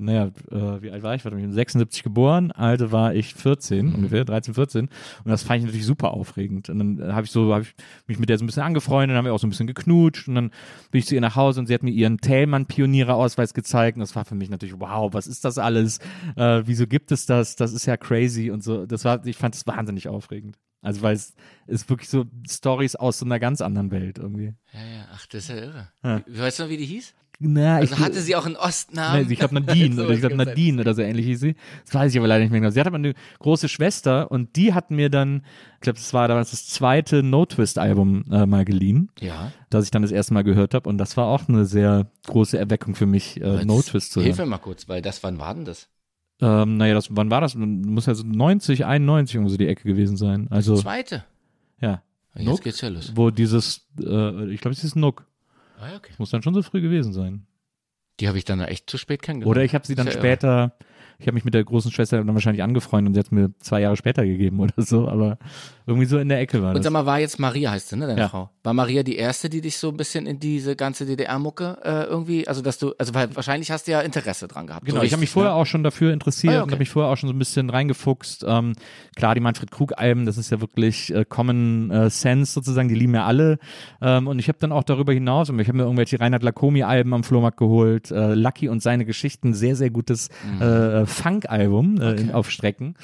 naja, 0.00 0.26
äh, 0.50 0.82
wie 0.82 0.90
alt 0.90 1.02
war 1.02 1.14
ich? 1.14 1.24
Warte, 1.24 1.36
ich 1.38 1.42
bin 1.42 1.52
76 1.52 2.02
geboren, 2.02 2.52
also 2.52 2.92
war 2.92 3.14
ich 3.14 3.34
14 3.34 3.86
Mhm. 3.86 3.94
ungefähr, 3.94 4.24
13, 4.24 4.54
14 4.54 4.84
und 5.24 5.30
das 5.30 5.42
fand 5.42 5.60
ich 5.60 5.64
natürlich 5.66 5.86
super 5.86 6.12
aufregend 6.12 6.68
und 6.68 6.78
dann 6.78 7.14
habe 7.14 7.24
ich 7.24 7.30
so, 7.30 7.52
habe 7.52 7.62
ich 7.64 7.74
mich 8.06 8.18
mit 8.18 8.28
der 8.28 8.38
so 8.38 8.44
ein 8.44 8.46
bisschen 8.46 8.62
angefreundet, 8.62 9.10
dann 9.10 9.18
haben 9.18 9.24
wir 9.24 9.32
auch 9.34 9.38
so 9.40 9.46
ein 9.46 9.50
bisschen 9.50 9.66
geknutscht 9.66 10.28
und 10.28 10.34
dann 10.34 10.50
bin 10.90 10.98
ich 11.00 11.06
zu 11.06 11.14
ihr 11.14 11.20
nach 11.20 11.36
Hause 11.36 11.60
und 11.60 11.66
sie 11.66 11.74
hat 11.74 11.82
mir 11.82 11.90
ihren 11.90 12.18
Thälmann-Pioniererausweis 12.18 13.54
gezeigt 13.54 13.96
und 13.96 14.00
das 14.00 14.14
war 14.16 14.24
für 14.24 14.34
mich 14.34 14.50
natürlich, 14.50 14.74
wow, 14.78 14.97
was 15.12 15.26
ist 15.26 15.44
das 15.44 15.58
alles? 15.58 15.98
Äh, 16.36 16.62
wieso 16.64 16.86
gibt 16.86 17.12
es 17.12 17.26
das? 17.26 17.56
Das 17.56 17.72
ist 17.72 17.86
ja 17.86 17.96
crazy 17.96 18.50
und 18.50 18.62
so. 18.62 18.86
Das 18.86 19.04
war, 19.04 19.24
ich 19.26 19.36
fand 19.36 19.54
es 19.54 19.66
wahnsinnig 19.66 20.08
aufregend. 20.08 20.58
Also 20.80 21.02
weil 21.02 21.16
es 21.16 21.34
ist 21.66 21.90
wirklich 21.90 22.08
so 22.08 22.26
Stories 22.48 22.94
aus 22.94 23.18
so 23.18 23.24
einer 23.24 23.40
ganz 23.40 23.60
anderen 23.60 23.90
Welt 23.90 24.18
irgendwie. 24.18 24.54
Ja, 24.72 24.80
ja, 24.80 25.08
ach, 25.12 25.26
das 25.26 25.44
ist 25.44 25.48
ja 25.50 25.56
irre. 25.56 25.88
Ja. 26.04 26.22
Weißt 26.26 26.58
du 26.58 26.64
noch, 26.64 26.70
wie 26.70 26.76
die 26.76 26.86
hieß? 26.86 27.14
Na, 27.40 27.76
Also 27.76 27.94
ich, 27.94 28.00
hatte 28.00 28.20
sie 28.20 28.34
auch 28.34 28.46
einen 28.46 28.56
Ostnamen? 28.56 29.26
Nee, 29.26 29.32
ich 29.32 29.38
glaube 29.38 29.54
Nadine, 29.54 29.94
So, 29.94 30.04
oder 30.04 30.14
ich 30.14 30.20
glaube 30.20 30.36
das 30.36 30.46
Nadine 30.46 30.80
oder 30.80 30.92
so 30.94 31.02
ähnlich 31.02 31.26
hieß 31.26 31.40
sie. 31.40 31.54
Das 31.84 31.94
weiß 31.94 32.12
ich 32.12 32.18
aber 32.18 32.26
leider 32.26 32.42
nicht 32.42 32.50
mehr 32.50 32.60
genau. 32.60 32.70
Sie 32.72 32.80
hatte 32.80 32.88
aber 32.88 32.96
eine 32.96 33.14
große 33.38 33.68
Schwester 33.68 34.30
und 34.32 34.56
die 34.56 34.74
hat 34.74 34.90
mir 34.90 35.08
dann, 35.08 35.42
ich 35.74 35.80
glaube, 35.82 35.98
das 35.98 36.12
war 36.12 36.26
damals 36.26 36.50
das 36.50 36.66
zweite 36.66 37.22
No 37.22 37.46
Twist 37.46 37.78
Album 37.78 38.24
äh, 38.32 38.44
mal 38.44 38.64
geliehen. 38.64 39.10
Ja. 39.20 39.52
das 39.70 39.84
ich 39.84 39.92
dann 39.92 40.02
das 40.02 40.10
erste 40.10 40.34
Mal 40.34 40.42
gehört 40.42 40.74
habe 40.74 40.88
und 40.88 40.98
das 40.98 41.16
war 41.16 41.26
auch 41.26 41.48
eine 41.48 41.64
sehr 41.64 42.10
große 42.26 42.58
Erweckung 42.58 42.96
für 42.96 43.06
mich, 43.06 43.40
äh, 43.40 43.64
No 43.64 43.80
Twist 43.82 44.12
zu 44.12 44.20
Hilf 44.20 44.38
hören. 44.38 44.48
mir 44.48 44.56
mal 44.56 44.62
kurz, 44.62 44.88
weil 44.88 45.00
das, 45.00 45.22
wann 45.22 45.38
war 45.38 45.54
denn 45.54 45.64
das? 45.64 45.88
Ähm, 46.40 46.76
naja, 46.76 46.94
das, 46.94 47.08
wann 47.10 47.30
war 47.30 47.40
das? 47.40 47.54
Muss 47.54 48.06
ja 48.06 48.14
so 48.14 48.24
90, 48.24 48.84
91 48.84 49.34
irgendwo 49.36 49.50
so 49.50 49.56
die 49.56 49.66
Ecke 49.68 49.84
gewesen 49.84 50.16
sein. 50.16 50.48
Also, 50.50 50.76
Zweite. 50.76 51.24
ja. 51.80 52.02
Jetzt 52.34 52.46
Nook, 52.46 52.62
geht's 52.62 52.80
ja 52.80 52.88
los. 52.88 53.12
wo 53.16 53.30
dieses, 53.30 53.88
äh, 54.00 54.50
ich 54.52 54.60
glaube, 54.60 54.72
es 54.72 54.84
ist 54.84 54.94
Nook. 54.94 55.26
Ah, 55.78 55.96
okay. 55.96 56.12
Muss 56.18 56.30
dann 56.30 56.42
schon 56.42 56.54
so 56.54 56.62
früh 56.62 56.80
gewesen 56.80 57.12
sein. 57.12 57.46
Die 58.20 58.28
habe 58.28 58.38
ich 58.38 58.44
dann 58.44 58.60
echt 58.60 58.90
zu 58.90 58.98
spät 58.98 59.22
kennengelernt. 59.22 59.56
Oder 59.56 59.64
ich 59.64 59.74
habe 59.74 59.86
sie 59.86 59.94
dann 59.94 60.06
ja 60.08 60.12
irre. 60.14 60.72
Ich 61.20 61.26
habe 61.26 61.34
mich 61.34 61.44
mit 61.44 61.52
der 61.54 61.64
großen 61.64 61.90
Schwester 61.90 62.18
dann 62.18 62.32
wahrscheinlich 62.34 62.62
angefreundet 62.62 63.08
und 63.08 63.14
sie 63.14 63.20
hat 63.20 63.32
mir 63.32 63.50
zwei 63.58 63.80
Jahre 63.80 63.96
später 63.96 64.24
gegeben 64.24 64.60
oder 64.60 64.74
so, 64.76 65.08
aber 65.08 65.38
irgendwie 65.86 66.06
so 66.06 66.18
in 66.18 66.28
der 66.28 66.38
Ecke 66.40 66.62
war 66.62 66.68
Und 66.70 66.76
das. 66.76 66.84
sag 66.84 66.92
mal, 66.92 67.06
war 67.06 67.18
jetzt 67.18 67.38
Maria, 67.40 67.72
heißt 67.72 67.88
sie, 67.88 67.96
ne, 67.96 68.06
deine 68.06 68.20
Ja. 68.20 68.28
Frau? 68.28 68.50
War 68.62 68.72
Maria 68.74 69.02
die 69.02 69.16
erste, 69.16 69.48
die 69.48 69.60
dich 69.60 69.78
so 69.78 69.88
ein 69.88 69.96
bisschen 69.96 70.26
in 70.26 70.38
diese 70.38 70.76
ganze 70.76 71.06
DDR-Mucke 71.06 71.78
äh, 71.82 72.04
irgendwie, 72.04 72.46
also 72.46 72.62
dass 72.62 72.78
du, 72.78 72.92
also 72.98 73.14
weil 73.14 73.34
wahrscheinlich 73.34 73.70
hast 73.70 73.88
du 73.88 73.92
ja 73.92 74.00
Interesse 74.00 74.46
dran 74.46 74.66
gehabt. 74.68 74.84
Genau, 74.86 75.00
so 75.00 75.04
ich 75.06 75.12
habe 75.12 75.20
mich 75.20 75.30
vorher 75.30 75.52
ne? 75.52 75.58
auch 75.58 75.66
schon 75.66 75.82
dafür 75.82 76.12
interessiert 76.12 76.52
Ah, 76.52 76.56
ja, 76.56 76.62
und 76.62 76.64
okay. 76.68 76.72
habe 76.74 76.80
mich 76.80 76.90
vorher 76.90 77.10
auch 77.10 77.16
schon 77.16 77.28
so 77.28 77.34
ein 77.34 77.38
bisschen 77.38 77.68
reingefuchst. 77.70 78.44
Ähm, 78.46 78.74
klar, 79.16 79.34
die 79.34 79.40
Manfred 79.40 79.70
Krug-Alben, 79.72 80.24
das 80.26 80.36
ist 80.38 80.50
ja 80.50 80.60
wirklich 80.60 81.12
äh, 81.12 81.24
Common 81.28 81.90
äh, 81.90 82.10
Sense 82.10 82.52
sozusagen, 82.52 82.88
die 82.88 82.94
lieben 82.94 83.14
ja 83.14 83.24
alle. 83.24 83.58
Ähm, 84.00 84.28
und 84.28 84.38
ich 84.38 84.46
habe 84.48 84.58
dann 84.60 84.70
auch 84.70 84.84
darüber 84.84 85.12
hinaus, 85.12 85.50
und 85.50 85.58
ich 85.58 85.66
habe 85.68 85.78
mir 85.78 85.84
irgendwelche 85.84 86.20
Reinhard 86.20 86.42
Lacomi-Alben 86.44 87.12
am 87.12 87.24
Flohmarkt 87.24 87.56
geholt, 87.56 88.10
äh, 88.12 88.34
Lucky 88.34 88.68
und 88.68 88.82
seine 88.82 89.04
Geschichten, 89.04 89.52
sehr, 89.54 89.74
sehr 89.74 89.90
gutes 89.90 90.28
Mhm. 90.44 91.06
Funk-Album 91.08 92.00
äh, 92.00 92.12
in- 92.12 92.30
auf 92.32 92.50
Strecken. 92.50 92.94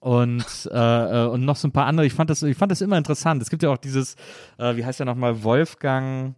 Und, 0.00 0.44
äh, 0.72 1.24
äh, 1.24 1.26
und 1.28 1.44
noch 1.44 1.56
so 1.56 1.68
ein 1.68 1.72
paar 1.72 1.86
andere. 1.86 2.06
Ich 2.06 2.12
fand 2.14 2.28
das, 2.30 2.42
ich 2.42 2.56
fand 2.56 2.70
das 2.72 2.80
immer 2.80 2.98
interessant. 2.98 3.40
Es 3.42 3.50
gibt 3.50 3.62
ja 3.62 3.70
auch 3.70 3.78
dieses, 3.78 4.16
wie 4.58 4.84
heißt 4.84 4.98
der 5.00 5.06
nochmal, 5.06 5.42
Wolfgang, 5.42 6.34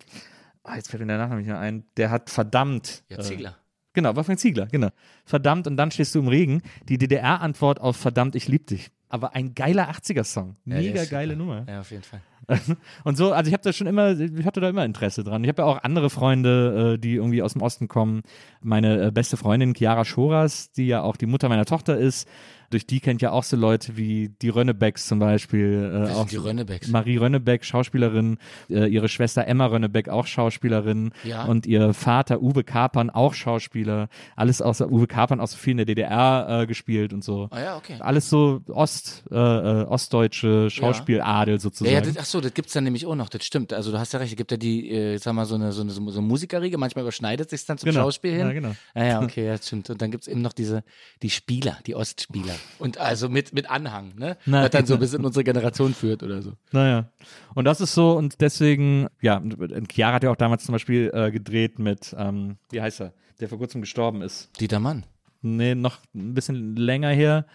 ah, 0.63 0.77
jetzt 0.77 0.91
fällt 0.91 1.01
mir 1.01 1.07
der 1.07 1.19
Nachname 1.19 1.41
nicht 1.41 1.49
mehr 1.49 1.59
ein, 1.59 1.85
der 1.97 2.11
hat 2.11 2.31
verdammt. 2.31 3.05
Ja, 3.09 3.19
Ziegler. 3.21 3.57
Genau, 3.93 4.17
Wolfgang 4.17 4.39
Ziegler, 4.39 4.67
genau. 4.67 4.89
Verdammt 5.25 5.67
und 5.69 5.77
dann 5.77 5.91
stehst 5.91 6.15
du 6.15 6.19
im 6.19 6.29
Regen. 6.29 6.63
Die 6.89 6.99
DDR-Antwort 6.99 7.81
auf 7.81 7.97
Verdammt, 7.97 8.35
ich 8.35 8.49
lieb 8.49 8.67
dich. 8.67 8.91
Aber 9.14 9.33
ein 9.37 9.55
geiler 9.55 9.90
80er-Song. 9.90 10.57
Ja, 10.64 10.74
der 10.74 10.83
Mega 10.83 11.03
ist 11.03 11.11
geile 11.11 11.35
super. 11.35 11.44
Nummer. 11.44 11.66
Ja, 11.68 11.81
auf 11.83 11.90
jeden 11.92 12.03
Fall. 12.03 12.20
Und 13.05 13.16
so, 13.16 13.33
also 13.33 13.46
ich 13.46 13.53
habe 13.53 13.62
da 13.62 13.72
schon 13.72 13.87
immer, 13.87 14.18
ich 14.18 14.44
hatte 14.44 14.61
da 14.61 14.68
immer 14.68 14.85
Interesse 14.85 15.22
dran. 15.22 15.44
Ich 15.44 15.48
habe 15.48 15.62
ja 15.62 15.68
auch 15.68 15.85
andere 15.85 16.11
Freunde, 16.11 16.94
äh, 16.94 16.98
die 16.98 17.14
irgendwie 17.14 17.40
aus 17.40 17.53
dem 17.53 17.62
Osten 17.62 17.87
kommen. 17.87 18.22
Meine 18.61 19.07
äh, 19.07 19.11
beste 19.12 19.37
Freundin 19.37 19.72
Chiara 19.72 20.05
Schoras, 20.05 20.72
die 20.72 20.88
ja 20.88 21.03
auch 21.03 21.16
die 21.16 21.27
Mutter 21.27 21.48
meiner 21.48 21.64
Tochter 21.64 21.96
ist, 21.96 22.29
durch 22.75 22.87
die 22.87 23.01
kennt 23.01 23.23
ja 23.23 23.31
auch 23.31 23.45
so 23.45 23.57
Leute 23.57 23.97
wie 23.97 24.29
die 24.43 24.49
Rönnebecks 24.51 25.07
zum 25.07 25.19
Beispiel. 25.19 26.07
Äh, 26.09 26.13
auch 26.13 26.27
die 26.29 26.37
Rönnebecks? 26.37 26.89
Marie 26.89 27.17
Rönnebeck, 27.17 27.65
Schauspielerin, 27.65 28.39
äh, 28.69 28.87
ihre 28.87 29.09
Schwester 29.09 29.47
Emma 29.47 29.67
Rönnebeck, 29.67 30.09
auch 30.09 30.27
Schauspielerin. 30.27 31.13
Ja. 31.25 31.45
Und 31.45 31.67
ihr 31.67 31.95
Vater 31.95 32.43
Uwe 32.43 32.65
Kapern, 32.65 33.09
auch 33.11 33.33
Schauspieler. 33.35 34.09
Alles 34.37 34.61
außer 34.61 34.91
Uwe 34.91 35.07
Kapern 35.07 35.41
auch 35.41 35.49
so 35.49 35.57
viel 35.57 35.71
in 35.73 35.77
der 35.79 35.87
DDR 35.87 36.63
äh, 36.63 36.67
gespielt 36.67 37.13
und 37.13 37.25
so. 37.25 37.49
Ah 37.51 37.61
ja, 37.61 37.77
okay. 37.77 37.97
Alles 38.01 38.29
so 38.29 38.61
Ost, 38.69 39.25
äh, 39.31 39.35
äh, 39.37 39.85
ostdeutsche 39.85 40.69
Schauspieladel 40.71 41.55
Ja, 41.55 41.61
sozusagen. 41.61 41.95
ja, 41.95 42.01
das, 42.01 42.17
ach 42.19 42.25
so, 42.25 42.41
das 42.41 42.53
gibt's 42.55 42.73
dann 42.73 42.85
nämlich 42.85 43.07
auch 43.07 43.15
noch, 43.15 43.29
das 43.29 43.45
stimmt. 43.45 43.73
Also 43.73 43.93
du 43.93 43.99
hast 43.99 44.13
ja 44.13 44.19
recht, 44.19 44.33
es 44.33 44.37
gibt 44.37 44.51
ja 44.51 44.57
die, 44.57 44.91
äh, 44.91 45.17
sag 45.19 45.33
mal, 45.35 45.47
so 45.47 45.55
eine, 45.55 45.73
so 45.73 45.83
eine, 45.83 45.91
so 45.93 46.01
eine 46.01 46.21
Musikerriege, 46.27 46.77
manchmal 46.79 47.03
überschneidet 47.05 47.51
sich 47.51 47.65
dann 47.67 47.79
zum 47.79 47.89
Genau. 47.91 48.03
Schauspiel 48.03 48.33
hin. 48.33 48.41
Ja, 48.47 48.53
genau. 48.53 48.75
Ja, 48.95 49.05
ja, 49.05 49.21
okay, 49.23 49.47
ja, 49.47 49.57
stimmt. 49.59 49.89
Und 49.91 50.03
dann 50.03 50.11
gibt's 50.11 50.27
eben 50.27 50.43
noch 50.43 50.53
diese, 50.53 50.83
die 51.23 51.31
Spieler, 51.31 51.79
die 51.87 51.95
Ostspieler. 51.95 52.55
Und 52.79 52.98
also 52.98 53.29
mit, 53.29 53.53
mit 53.53 53.70
Anhang, 53.70 54.12
ne? 54.16 54.37
Na, 54.46 54.64
Was 54.64 54.70
dann 54.70 54.87
so 54.87 54.98
bis 54.98 55.14
in 55.14 55.24
unsere 55.24 55.44
Generation 55.44 55.94
führt 55.94 56.22
oder 56.22 56.42
so. 56.42 56.53
Naja. 56.72 57.11
Und 57.55 57.64
das 57.64 57.81
ist 57.81 57.94
so, 57.94 58.12
und 58.12 58.40
deswegen, 58.40 59.09
ja, 59.20 59.42
Chiara 59.90 60.14
hat 60.14 60.24
ja 60.24 60.31
auch 60.31 60.37
damals 60.37 60.64
zum 60.64 60.72
Beispiel 60.72 61.11
äh, 61.14 61.31
gedreht 61.31 61.79
mit, 61.79 62.14
ähm, 62.18 62.57
wie 62.70 62.81
heißt 62.81 63.00
er, 63.00 63.12
der 63.40 63.48
vor 63.48 63.59
kurzem 63.59 63.81
gestorben 63.81 64.22
ist. 64.22 64.50
Dieter 64.61 64.81
Mann. 64.81 65.05
Nee, 65.42 65.74
noch 65.74 65.98
ein 66.14 66.35
bisschen 66.35 66.74
länger 66.77 67.11
her, 67.11 67.46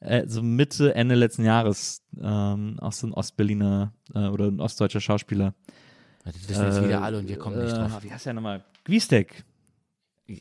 äh, 0.00 0.26
so 0.26 0.42
Mitte, 0.42 0.94
Ende 0.94 1.14
letzten 1.14 1.44
Jahres, 1.44 2.02
ähm, 2.20 2.78
auch 2.80 2.92
so 2.92 3.06
ein 3.06 3.12
Ostberliner 3.12 3.92
äh, 4.14 4.28
oder 4.28 4.46
ein 4.46 4.60
ostdeutscher 4.60 5.00
Schauspieler. 5.00 5.54
Das 6.24 6.48
wissen 6.48 6.64
jetzt 6.64 6.84
wieder 6.84 7.02
alle 7.02 7.18
und 7.18 7.28
wir 7.28 7.38
kommen 7.38 7.62
nicht 7.62 7.72
äh, 7.74 7.78
drauf. 7.78 8.02
Wie 8.02 8.12
heißt 8.12 8.26
der 8.26 8.34
nochmal? 8.34 8.64
Gwiestek. 8.84 9.44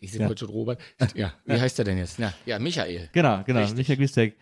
Ich, 0.02 0.12
sehe 0.12 0.22
ja. 0.22 0.28
heute 0.28 0.40
schon 0.46 0.50
Robert. 0.50 0.80
Ja, 1.16 1.34
wie 1.46 1.60
heißt 1.60 1.78
der 1.78 1.86
denn 1.86 1.98
jetzt? 1.98 2.20
Ja, 2.20 2.34
ja 2.46 2.60
Michael. 2.60 3.10
Genau, 3.12 3.44
genau, 3.44 3.60
Richtig. 3.62 3.78
Michael 3.78 3.98
Gwiestek. 3.98 4.38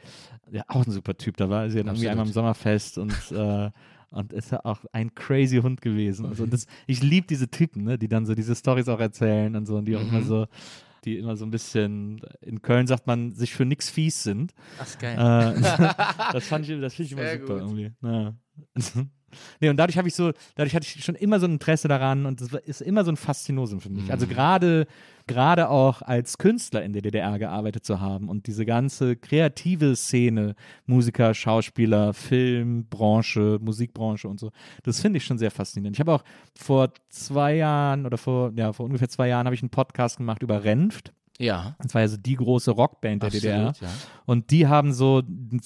Ja, 0.51 0.63
auch 0.67 0.85
ein 0.85 0.91
super 0.91 1.15
Typ. 1.17 1.37
Da 1.37 1.49
war 1.49 1.69
sie 1.69 1.77
ja 1.79 1.85
irgendwie 1.85 2.09
einmal 2.09 2.25
im 2.25 2.31
Sommerfest 2.33 2.97
und 2.97 3.13
äh, 3.31 3.69
und 4.09 4.31
ist 4.31 4.51
ja 4.53 4.63
auch 4.63 4.85
ein 4.93 5.13
crazy 5.15 5.57
Hund 5.57 5.81
gewesen. 5.81 6.25
Also, 6.27 6.45
das, 6.45 6.65
ich 6.87 7.03
liebe 7.03 7.27
diese 7.27 7.49
Typen, 7.49 7.83
ne, 7.83 7.97
die 7.97 8.07
dann 8.07 8.25
so 8.25 8.35
diese 8.35 8.55
Stories 8.55 8.87
auch 8.87 9.01
erzählen 9.01 9.53
und 9.55 9.65
so 9.65 9.75
und 9.75 9.83
die 9.85 9.97
auch 9.97 10.01
Mhm. 10.01 10.09
immer 10.09 10.21
so, 10.21 10.47
die 11.03 11.17
immer 11.17 11.35
so 11.35 11.45
ein 11.45 11.51
bisschen, 11.51 12.21
in 12.39 12.61
Köln 12.61 12.87
sagt 12.87 13.05
man, 13.05 13.33
sich 13.33 13.53
für 13.53 13.65
nix 13.65 13.89
fies 13.89 14.23
sind. 14.23 14.53
Ach, 14.79 14.97
geil. 14.97 15.13
Äh, 15.17 15.61
das 16.33 16.47
fand 16.47 16.69
ich, 16.69 16.79
das 16.79 16.93
finde 16.93 17.05
ich 17.07 17.11
immer 17.11 17.21
Sehr 17.23 17.39
super 17.41 17.59
gut. 17.59 17.63
irgendwie. 17.63 17.91
Ja. 18.01 18.33
Nee, 19.59 19.69
und 19.69 19.77
dadurch 19.77 19.97
habe 19.97 20.07
ich 20.07 20.15
so, 20.15 20.31
dadurch 20.55 20.73
hatte 20.75 20.85
ich 20.87 21.03
schon 21.03 21.15
immer 21.15 21.39
so 21.39 21.45
ein 21.47 21.53
Interesse 21.53 21.87
daran 21.87 22.25
und 22.25 22.39
das 22.41 22.53
ist 22.65 22.81
immer 22.81 23.03
so 23.03 23.11
ein 23.11 23.17
Faszinosum 23.17 23.81
für 23.81 23.89
mich. 23.89 24.11
Also 24.11 24.25
Mhm. 24.25 24.29
gerade, 24.29 24.87
gerade 25.27 25.69
auch 25.69 26.01
als 26.01 26.37
Künstler 26.37 26.83
in 26.83 26.93
der 26.93 27.01
DDR 27.01 27.37
gearbeitet 27.37 27.83
zu 27.85 27.99
haben 27.99 28.29
und 28.29 28.47
diese 28.47 28.65
ganze 28.65 29.15
kreative 29.17 29.95
Szene, 29.95 30.55
Musiker, 30.85 31.33
Schauspieler, 31.33 32.13
Filmbranche, 32.13 33.59
Musikbranche 33.61 34.27
und 34.27 34.39
so, 34.39 34.51
das 34.83 35.01
finde 35.01 35.17
ich 35.17 35.25
schon 35.25 35.37
sehr 35.37 35.51
faszinierend. 35.51 35.95
Ich 35.95 35.99
habe 35.99 36.13
auch 36.13 36.23
vor 36.55 36.91
zwei 37.09 37.55
Jahren 37.55 38.05
oder 38.05 38.17
vor, 38.17 38.51
ja, 38.55 38.73
vor 38.73 38.85
ungefähr 38.85 39.09
zwei 39.09 39.27
Jahren 39.27 39.45
habe 39.45 39.55
ich 39.55 39.61
einen 39.61 39.69
Podcast 39.69 40.17
gemacht 40.17 40.41
über 40.43 40.63
Renft. 40.63 41.13
Ja. 41.39 41.75
Das 41.79 41.93
war 41.93 42.01
ja 42.01 42.07
so 42.07 42.17
die 42.17 42.35
große 42.35 42.71
Rockband 42.71 43.21
der 43.23 43.27
Absolut, 43.27 43.43
DDR. 43.43 43.73
ja. 43.79 43.89
Und 44.25 44.51
die 44.51 44.67
haben 44.67 44.93
so, 44.93 45.21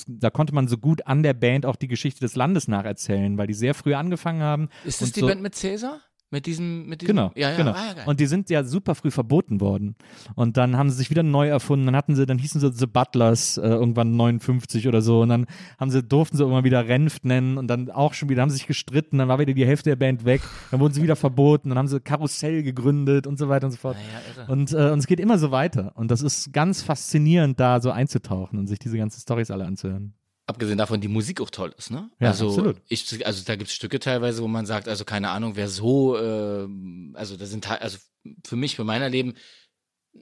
da 0.08 0.30
konnte 0.30 0.54
man 0.54 0.68
so 0.68 0.78
gut 0.78 1.08
an 1.08 1.24
der 1.24 1.34
Band 1.34 1.66
auch 1.66 1.76
die 1.76 1.88
Geschichte 1.88 2.20
des 2.20 2.36
Landes 2.36 2.68
nacherzählen, 2.68 3.38
weil 3.38 3.48
die 3.48 3.54
sehr 3.54 3.74
früh 3.74 3.94
angefangen 3.94 4.42
haben. 4.42 4.70
Ist 4.84 5.02
das 5.02 5.12
die 5.12 5.22
so, 5.22 5.28
Band 5.28 5.42
mit 5.42 5.56
Cäsar? 5.56 6.02
Mit 6.34 6.46
diesem, 6.46 6.88
mit 6.88 7.02
diesem? 7.02 7.15
Genau, 7.15 7.32
Ja, 7.36 7.52
ja. 7.52 7.58
genau. 7.58 7.72
Ah, 7.72 7.94
ja 7.98 8.06
und 8.06 8.22
die 8.22 8.26
sind 8.26 8.50
ja 8.50 8.63
super 8.63 8.96
früh 8.96 9.12
verboten 9.12 9.60
worden. 9.60 9.96
Und 10.36 10.56
dann 10.56 10.78
haben 10.78 10.89
sie 10.89 10.96
sich 10.96 11.10
wieder 11.10 11.24
neu 11.24 11.50
erfunden. 11.50 11.86
Dann 11.86 11.96
hatten 11.96 12.15
sie, 12.15 12.26
dann 12.26 12.38
hießen 12.38 12.62
sie 12.62 12.72
The 12.72 12.88
Butlers 12.88 13.58
äh, 13.58 13.67
irgendwann 13.67 14.15
59 14.15 14.88
oder 14.88 15.02
so. 15.02 15.22
Und 15.22 15.30
dann 15.30 15.46
haben 15.78 15.91
sie, 15.91 16.02
durften 16.02 16.38
sie 16.38 16.44
irgendwann 16.44 16.63
wieder 16.63 16.88
Renft 16.88 17.26
nennen 17.26 17.58
und 17.58 17.67
dann 17.67 17.91
auch 17.91 18.13
schon 18.13 18.30
wieder, 18.30 18.44
haben 18.44 18.50
sie 18.50 18.58
sich 18.58 18.67
gestritten. 18.67 19.17
Dann 19.17 19.28
war 19.28 19.39
wieder 19.39 19.54
die 19.54 19.65
Hälfte 19.65 19.89
der 19.89 19.98
Band 19.98 20.24
weg. 20.24 20.42
Dann 20.71 20.79
wurden 20.79 20.94
sie 20.94 21.04
wieder 21.04 21.17
verboten. 21.17 21.67
Dann 21.67 21.77
haben 21.77 21.90
sie 21.90 22.00
Karussell 22.00 22.63
gegründet 22.63 23.27
und 23.27 23.38
so 23.38 23.50
weiter 23.50 23.65
und 23.65 23.71
so 23.73 23.77
fort. 23.77 23.98
ja, 23.98 24.44
irre. 24.44 24.52
und, 24.52 24.71
äh, 24.71 24.92
und 24.92 25.00
es 25.00 25.08
geht 25.08 25.19
immer 25.19 25.38
so 25.38 25.52
weiter. 25.52 25.92
Und 25.96 26.12
das 26.12 26.21
ist 26.21 26.54
ganz 26.54 26.82
faszinierend, 26.82 27.60
da 27.60 27.82
so 27.82 27.92
einzutauchen 27.92 28.58
und 28.58 28.67
sich 28.67 28.79
diese 28.79 28.98
ganzen 28.98 29.19
Storys 29.19 29.52
alle 29.52 29.65
anzuhören. 29.65 30.13
Abgesehen 30.48 30.77
davon, 30.77 31.00
die 31.00 31.08
Musik 31.08 31.39
auch 31.39 31.50
toll 31.50 31.73
ist, 31.77 31.92
ne? 31.92 32.10
Ja, 32.19 32.29
also, 32.29 32.48
absolut. 32.48 32.77
Ich, 32.89 33.25
also 33.25 33.44
da 33.46 33.56
gibt 33.56 33.69
es 33.69 33.75
Stücke 33.75 34.00
teilweise, 34.00 34.42
wo 34.42 34.48
man 34.48 34.65
sagt, 34.65 34.87
also 34.87 35.06
keine 35.06 35.29
Ahnung, 35.29 35.56
wer 35.56 35.69
so, 35.69 36.17
äh, 36.17 36.67
also 37.13 37.37
da 37.37 37.46
sind, 37.46 37.69
also 37.69 37.98
für 38.46 38.56
mich, 38.56 38.75
für 38.75 38.83
meiner 38.83 39.08
Leben, 39.10 39.35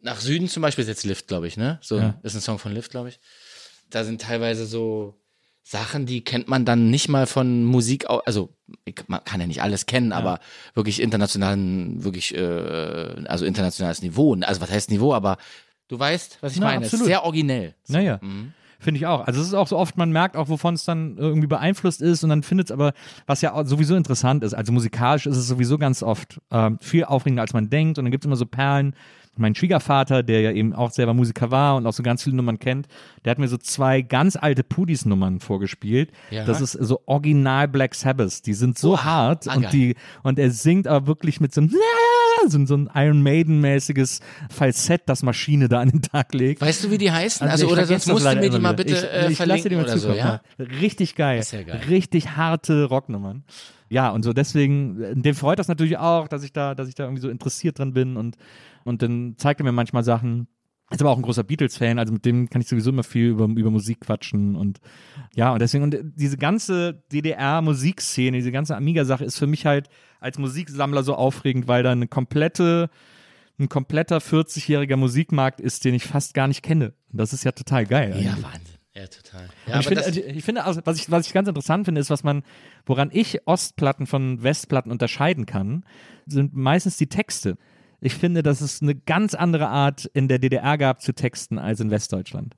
nach 0.01 0.20
Süden 0.20 0.47
zum 0.47 0.61
Beispiel 0.61 0.84
ist 0.84 0.88
jetzt 0.89 1.05
Lift, 1.05 1.28
glaube 1.28 1.47
ich, 1.47 1.57
ne? 1.57 1.80
So, 1.82 1.97
Ja. 1.97 2.20
ist 2.22 2.36
ein 2.36 2.41
Song 2.41 2.59
von 2.59 2.74
Lift, 2.74 2.91
glaube 2.91 3.09
ich. 3.09 3.20
Da 3.89 4.03
sind 4.03 4.22
teilweise 4.22 4.65
so 4.65 5.20
Sachen, 5.63 6.05
die 6.05 6.24
kennt 6.24 6.47
man 6.47 6.65
dann 6.65 6.89
nicht 6.89 7.09
mal 7.09 7.26
von 7.28 7.63
Musik, 7.63 8.05
also 8.26 8.55
man 9.07 9.24
kann 9.24 9.39
ja 9.39 9.47
nicht 9.47 9.61
alles 9.61 9.86
kennen, 9.86 10.11
aber 10.13 10.39
wirklich 10.74 11.01
internationalen, 11.01 12.03
wirklich, 12.03 12.36
äh, 12.36 13.24
also 13.28 13.45
internationales 13.45 14.01
Niveau. 14.01 14.36
Also 14.41 14.61
was 14.61 14.70
heißt 14.72 14.89
Niveau, 14.91 15.13
aber 15.13 15.38
du 15.88 15.99
weißt, 15.99 16.39
was 16.41 16.53
ich 16.53 16.59
Na, 16.59 16.67
meine. 16.67 16.82
Es 16.82 16.88
ist 16.88 16.93
absolut. 16.95 17.07
sehr 17.07 17.24
originell. 17.24 17.76
Naja. 17.88 18.20
Mhm. 18.22 18.53
Finde 18.82 18.97
ich 18.97 19.05
auch. 19.05 19.27
Also 19.27 19.41
es 19.41 19.47
ist 19.47 19.53
auch 19.53 19.67
so 19.67 19.77
oft, 19.77 19.97
man 19.97 20.11
merkt 20.11 20.38
auch, 20.38 20.47
wovon 20.47 20.73
es 20.73 20.86
dann 20.86 21.17
irgendwie 21.17 21.47
beeinflusst 21.47 22.01
ist 22.01 22.23
und 22.23 22.30
dann 22.30 22.43
findet 22.43 22.67
es 22.67 22.71
aber, 22.71 22.93
was 23.27 23.41
ja 23.41 23.65
sowieso 23.65 23.95
interessant 23.95 24.41
ist, 24.41 24.53
also 24.53 24.71
musikalisch 24.71 25.25
ist 25.25 25.36
es 25.36 25.47
sowieso 25.47 25.77
ganz 25.77 26.01
oft 26.01 26.39
ähm, 26.49 26.80
viel 26.80 27.03
aufregender, 27.03 27.41
als 27.41 27.51
man 27.51 27.69
denkt 27.69 27.97
und 27.97 28.05
dann 28.05 28.11
gibt 28.11 28.23
es 28.23 28.25
immer 28.25 28.38
so 28.38 28.45
Perlen. 28.45 28.95
Mein 29.38 29.55
Schwiegervater, 29.55 30.21
der 30.21 30.41
ja 30.41 30.51
eben 30.51 30.73
auch 30.73 30.91
selber 30.91 31.13
Musiker 31.13 31.49
war 31.49 31.77
und 31.77 31.88
auch 31.88 31.93
so 31.93 32.03
ganz 32.03 32.23
viele 32.23 32.36
Nummern 32.36 32.59
kennt, 32.59 32.88
der 33.23 33.32
hat 33.32 33.39
mir 33.39 33.47
so 33.47 33.57
zwei 33.57 34.01
ganz 34.01 34.36
alte 34.36 34.63
Pudis-Nummern 34.63 35.39
vorgespielt. 35.39 36.11
Ja. 36.30 36.43
Das 36.45 36.59
ist 36.59 36.73
so 36.73 37.01
original 37.05 37.67
Black 37.69 37.95
Sabbath. 37.95 38.45
Die 38.45 38.53
sind 38.53 38.77
so 38.77 38.91
Wow. 38.91 39.03
hart 39.05 39.47
Ah, 39.47 39.55
und 39.55 39.61
geil. 39.63 39.71
die 39.71 39.95
und 40.23 40.39
er 40.39 40.51
singt 40.51 40.88
aber 40.88 41.07
wirklich 41.07 41.39
mit 41.39 41.53
so 41.53 41.61
einem 41.61 41.73
so, 42.49 42.65
so 42.65 42.75
ein 42.75 42.89
Iron 42.93 43.21
Maiden-mäßiges 43.21 44.19
Falsett, 44.49 45.03
das 45.05 45.23
Maschine 45.23 45.69
da 45.69 45.80
an 45.82 45.89
den 45.89 46.01
Tag 46.01 46.34
legt. 46.34 46.61
Weißt 46.61 46.84
du, 46.84 46.91
wie 46.91 46.97
die 46.97 47.11
heißen? 47.11 47.47
Also, 47.47 47.65
ich 47.67 47.71
oder 47.71 47.86
sonst 47.86 48.07
musst 48.07 48.25
du 48.25 48.36
mir 48.36 48.49
die 48.49 48.59
mal 48.59 48.73
bitte 48.73 48.93
ich, 48.93 49.03
äh, 49.03 49.32
ich 49.32 49.38
verlinken 49.38 49.47
lasse 49.47 49.69
dir 49.69 49.75
mal 49.77 49.84
oder 49.86 49.97
so, 49.97 50.13
ja? 50.13 50.41
Richtig 50.59 51.15
geil. 51.15 51.41
Ja 51.51 51.63
geil. 51.63 51.82
Richtig 51.89 52.36
harte 52.36 52.86
Rocknummern. 52.86 53.43
Ja, 53.91 54.09
und 54.11 54.23
so 54.23 54.34
deswegen, 54.34 55.01
äh, 55.01 55.15
dem 55.15 55.34
freut 55.36 55.59
das 55.59 55.67
natürlich 55.67 55.97
auch, 55.97 56.27
dass 56.27 56.43
ich 56.43 56.53
da, 56.53 56.75
dass 56.75 56.88
ich 56.88 56.95
da 56.95 57.03
irgendwie 57.05 57.21
so 57.21 57.30
interessiert 57.30 57.80
dran 57.80 57.93
bin 57.93 58.17
und, 58.17 58.38
und 58.90 59.02
dann 59.02 59.36
zeigt 59.38 59.62
er 59.62 59.64
mir 59.64 59.72
manchmal 59.72 60.04
Sachen. 60.04 60.48
Ist 60.92 61.02
aber 61.02 61.12
auch 61.12 61.18
ein 61.18 61.22
großer 61.24 61.44
Beatles-Fan, 61.44 62.00
also 62.00 62.12
mit 62.12 62.26
dem 62.26 62.50
kann 62.50 62.62
ich 62.62 62.68
sowieso 62.68 62.90
immer 62.90 63.04
viel 63.04 63.28
über, 63.28 63.46
über 63.46 63.70
Musik 63.70 64.02
quatschen 64.02 64.56
und 64.56 64.80
ja, 65.36 65.54
und 65.54 65.62
deswegen, 65.62 65.84
und 65.84 65.96
diese 66.16 66.38
ganze 66.38 67.04
DDR-Musikszene, 67.12 68.38
diese 68.38 68.52
ganze 68.52 68.76
Amiga-Sache 68.76 69.24
ist 69.24 69.38
für 69.38 69.46
mich 69.46 69.68
halt 69.68 69.88
als 70.20 70.40
Musiksammler 70.40 71.04
so 71.04 71.14
aufregend, 71.14 71.68
weil 71.68 71.84
da 71.84 71.92
eine 71.92 72.08
komplette, 72.08 72.90
ein 73.60 73.70
kompletter 73.70 74.18
40-jähriger 74.18 74.96
Musikmarkt 74.96 75.62
ist, 75.62 75.86
den 75.86 75.94
ich 75.94 76.06
fast 76.06 76.34
gar 76.34 76.48
nicht 76.48 76.64
kenne. 76.64 76.94
Und 77.12 77.20
das 77.20 77.34
ist 77.34 77.44
ja 77.44 77.52
total 77.52 77.86
geil. 77.86 78.10
Ja, 78.10 78.32
eigentlich. 78.32 78.44
Wahnsinn. 78.44 78.80
Ja, 78.96 79.08
total. 79.08 79.50
Ja, 79.68 79.80
ich, 79.80 79.88
finde, 79.88 80.04
also, 80.04 80.20
ich 80.20 80.44
finde, 80.44 80.64
also, 80.66 80.82
was 80.84 80.98
ich, 80.98 81.12
was 81.12 81.28
ich 81.28 81.34
ganz 81.34 81.48
interessant 81.48 81.86
finde, 81.86 82.02
ist, 82.02 82.10
was 82.10 82.24
man, 82.24 82.44
woran 82.86 83.10
ich 83.14 83.48
Ostplatten 83.48 84.08
von 84.08 84.42
Westplatten 84.44 84.92
unterscheiden 84.92 85.46
kann, 85.46 85.86
sind 86.26 86.56
meistens 86.56 86.98
die 86.98 87.08
Texte. 87.08 87.58
Ich 88.02 88.16
finde, 88.16 88.43
dass 88.43 88.62
es 88.62 88.82
eine 88.82 88.95
ganz 88.95 89.34
andere 89.34 89.68
Art 89.68 90.06
in 90.14 90.28
der 90.28 90.39
DDR 90.39 90.78
gab 90.78 91.02
zu 91.02 91.14
Texten 91.14 91.58
als 91.60 91.80
in 91.80 91.91
Westdeutschland. 91.91 92.56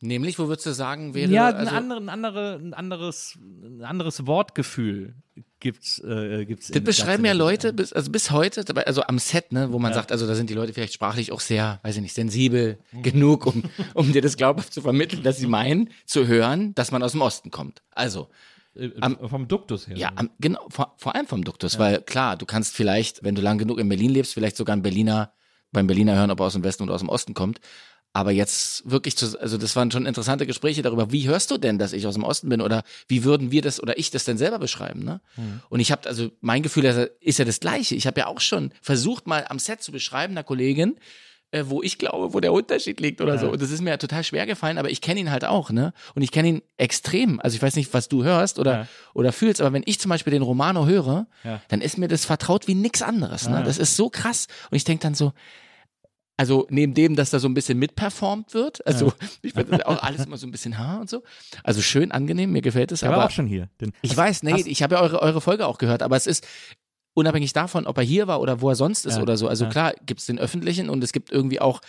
nämlich, 0.00 0.38
wo 0.38 0.46
würdest 0.48 0.66
du 0.66 0.72
sagen, 0.72 1.12
wäre. 1.14 1.30
ja, 1.30 1.46
also, 1.46 1.70
ein, 1.70 1.76
andere, 1.76 1.98
ein, 1.98 2.08
andere, 2.08 2.54
ein, 2.62 2.74
anderes, 2.74 3.36
ein 3.62 3.84
anderes 3.84 4.26
Wortgefühl 4.26 5.14
gibt's, 5.60 5.98
äh, 6.04 6.44
gibt's. 6.46 6.68
Das 6.68 6.76
in- 6.76 6.84
beschreiben 6.84 7.24
ja 7.24 7.32
Leute, 7.32 7.72
bis, 7.72 7.92
also 7.92 8.10
bis 8.12 8.30
heute, 8.30 8.64
also 8.86 9.02
am 9.02 9.18
Set, 9.18 9.50
ne, 9.52 9.72
wo 9.72 9.78
man 9.80 9.92
sagt, 9.92 10.12
also 10.12 10.26
da 10.26 10.34
sind 10.36 10.50
die 10.50 10.54
Leute 10.54 10.72
vielleicht 10.72 10.94
sprachlich 10.94 11.32
auch 11.32 11.40
sehr, 11.40 11.80
weiß 11.82 11.96
ich 11.96 12.02
nicht, 12.02 12.14
sensibel 12.14 12.78
Mhm. 12.92 13.02
genug, 13.02 13.46
um, 13.46 13.64
um 13.94 14.12
dir 14.12 14.22
das 14.22 14.36
glaubhaft 14.36 14.72
zu 14.72 14.82
vermitteln, 14.82 15.22
dass 15.24 15.38
sie 15.38 15.46
meinen, 15.48 15.90
zu 16.06 16.26
hören, 16.28 16.74
dass 16.76 16.92
man 16.92 17.02
aus 17.02 17.12
dem 17.12 17.20
Osten 17.20 17.50
kommt. 17.50 17.82
Also. 17.90 18.28
Am- 19.00 19.18
Äh, 19.20 19.28
vom 19.28 19.48
Duktus 19.48 19.86
her. 19.88 19.96
Ja, 19.96 20.12
am, 20.16 20.30
genau, 20.38 20.66
vor, 20.70 20.94
vor 20.98 21.14
allem 21.14 21.26
vom 21.26 21.44
Duktus, 21.44 21.78
weil 21.78 22.00
klar, 22.02 22.36
du 22.36 22.46
kannst 22.46 22.74
vielleicht, 22.74 23.22
wenn 23.24 23.34
du 23.34 23.42
lang 23.42 23.58
genug 23.58 23.78
in 23.78 23.88
Berlin 23.88 24.10
lebst, 24.10 24.34
vielleicht 24.34 24.56
sogar 24.56 24.72
einen 24.74 24.82
Berliner, 24.82 25.32
beim 25.72 25.86
Berliner 25.86 26.14
hören, 26.16 26.30
ob 26.30 26.40
er 26.40 26.46
aus 26.46 26.52
dem 26.54 26.64
Westen 26.64 26.82
oder 26.84 26.94
aus 26.94 27.00
dem 27.00 27.08
Osten 27.08 27.34
kommt. 27.34 27.60
Aber 28.14 28.30
jetzt 28.32 28.90
wirklich 28.90 29.16
zu, 29.18 29.38
also 29.38 29.58
das 29.58 29.76
waren 29.76 29.90
schon 29.90 30.06
interessante 30.06 30.46
Gespräche 30.46 30.80
darüber, 30.80 31.12
wie 31.12 31.28
hörst 31.28 31.50
du 31.50 31.58
denn, 31.58 31.78
dass 31.78 31.92
ich 31.92 32.06
aus 32.06 32.14
dem 32.14 32.24
Osten 32.24 32.48
bin 32.48 32.62
oder 32.62 32.82
wie 33.06 33.22
würden 33.22 33.50
wir 33.52 33.60
das 33.60 33.82
oder 33.82 33.98
ich 33.98 34.10
das 34.10 34.24
denn 34.24 34.38
selber 34.38 34.58
beschreiben, 34.58 35.04
ne? 35.04 35.20
Und 35.68 35.80
ich 35.80 35.92
habe 35.92 36.08
also 36.08 36.30
mein 36.40 36.62
Gefühl 36.62 36.86
ist 36.86 36.96
ja- 36.96 37.06
ist 37.20 37.38
ja 37.38 37.44
das 37.44 37.60
gleiche. 37.60 37.94
Ich 37.94 38.06
habe 38.06 38.18
ja 38.20 38.26
auch 38.26 38.40
schon 38.40 38.72
versucht 38.80 39.26
mal 39.26 39.44
am 39.48 39.58
Set 39.58 39.82
zu 39.82 39.92
beschreiben 39.92 40.32
einer 40.32 40.42
Kollegin, 40.42 40.96
äh, 41.50 41.64
wo 41.66 41.82
ich 41.82 41.98
glaube, 41.98 42.34
wo 42.34 42.40
der 42.40 42.52
Unterschied 42.52 43.00
liegt 43.00 43.20
oder 43.20 43.38
so. 43.38 43.50
Und 43.50 43.62
das 43.62 43.70
ist 43.70 43.80
mir 43.80 43.90
ja 43.90 43.96
total 43.96 44.22
schwer 44.24 44.44
gefallen, 44.46 44.76
aber 44.78 44.90
ich 44.90 45.00
kenne 45.00 45.20
ihn 45.20 45.30
halt 45.30 45.44
auch, 45.44 45.70
ne? 45.70 45.92
Und 46.14 46.22
ich 46.22 46.30
kenne 46.30 46.48
ihn 46.48 46.62
extrem. 46.76 47.40
Also 47.40 47.56
ich 47.56 47.62
weiß 47.62 47.76
nicht, 47.76 47.94
was 47.94 48.08
du 48.08 48.22
hörst 48.24 48.58
oder, 48.58 48.72
Ja. 48.72 48.86
oder 49.14 49.32
fühlst, 49.32 49.60
aber 49.60 49.72
wenn 49.72 49.82
ich 49.86 49.98
zum 49.98 50.10
Beispiel 50.10 50.30
den 50.32 50.42
Romano 50.42 50.86
höre, 50.86 51.26
Ja. 51.44 51.60
dann 51.68 51.80
ist 51.80 51.96
mir 51.98 52.08
das 52.08 52.24
vertraut 52.26 52.66
wie 52.68 52.74
nix 52.74 53.00
anderes. 53.02 53.48
Ne? 53.48 53.56
Ja. 53.56 53.62
Das 53.62 53.78
ist 53.78 53.96
so 53.96 54.10
krass. 54.10 54.46
Und 54.70 54.76
ich 54.76 54.84
denke 54.84 55.02
dann 55.02 55.14
so, 55.14 55.32
also 56.36 56.66
neben 56.70 56.94
dem, 56.94 57.16
dass 57.16 57.30
da 57.30 57.38
so 57.40 57.48
ein 57.48 57.54
bisschen 57.54 57.78
mitperformt 57.78 58.54
wird, 58.54 58.86
also 58.86 59.12
ich 59.42 59.54
finde 59.54 59.86
auch 59.88 60.02
alles 60.02 60.24
immer 60.26 60.36
so 60.36 60.46
ein 60.46 60.52
bisschen 60.52 60.78
ha 60.78 60.98
und 60.98 61.10
so. 61.10 61.24
Also 61.64 61.80
schön, 61.82 62.12
angenehm, 62.12 62.52
mir 62.52 62.62
gefällt 62.62 62.92
es, 62.92 63.00
Der 63.00 63.08
war 63.08 63.16
aber 63.16 63.26
auch 63.26 63.30
schon 63.30 63.46
hier. 63.46 63.68
Den, 63.80 63.92
ich 64.02 64.16
weiß, 64.16 64.44
nee, 64.44 64.62
ich 64.66 64.82
habe 64.82 64.94
ja 64.96 65.00
eure, 65.00 65.20
eure 65.20 65.40
Folge 65.40 65.66
auch 65.66 65.78
gehört, 65.78 66.02
aber 66.02 66.16
es 66.16 66.26
ist 66.28 66.46
unabhängig 67.18 67.52
davon, 67.52 67.86
ob 67.86 67.98
er 67.98 68.04
hier 68.04 68.26
war 68.26 68.40
oder 68.40 68.60
wo 68.60 68.68
er 68.68 68.76
sonst 68.76 69.04
ist 69.04 69.16
Ja, 69.16 69.22
oder 69.22 69.36
so. 69.36 69.48
Also 69.48 69.64
ja. 69.64 69.70
klar, 69.70 69.94
gibt 70.06 70.20
es 70.20 70.26
den 70.26 70.38
öffentlichen 70.38 70.88
und 70.88 71.02
es 71.02 71.12
gibt 71.12 71.30
irgendwie 71.32 71.60
auch 71.60 71.80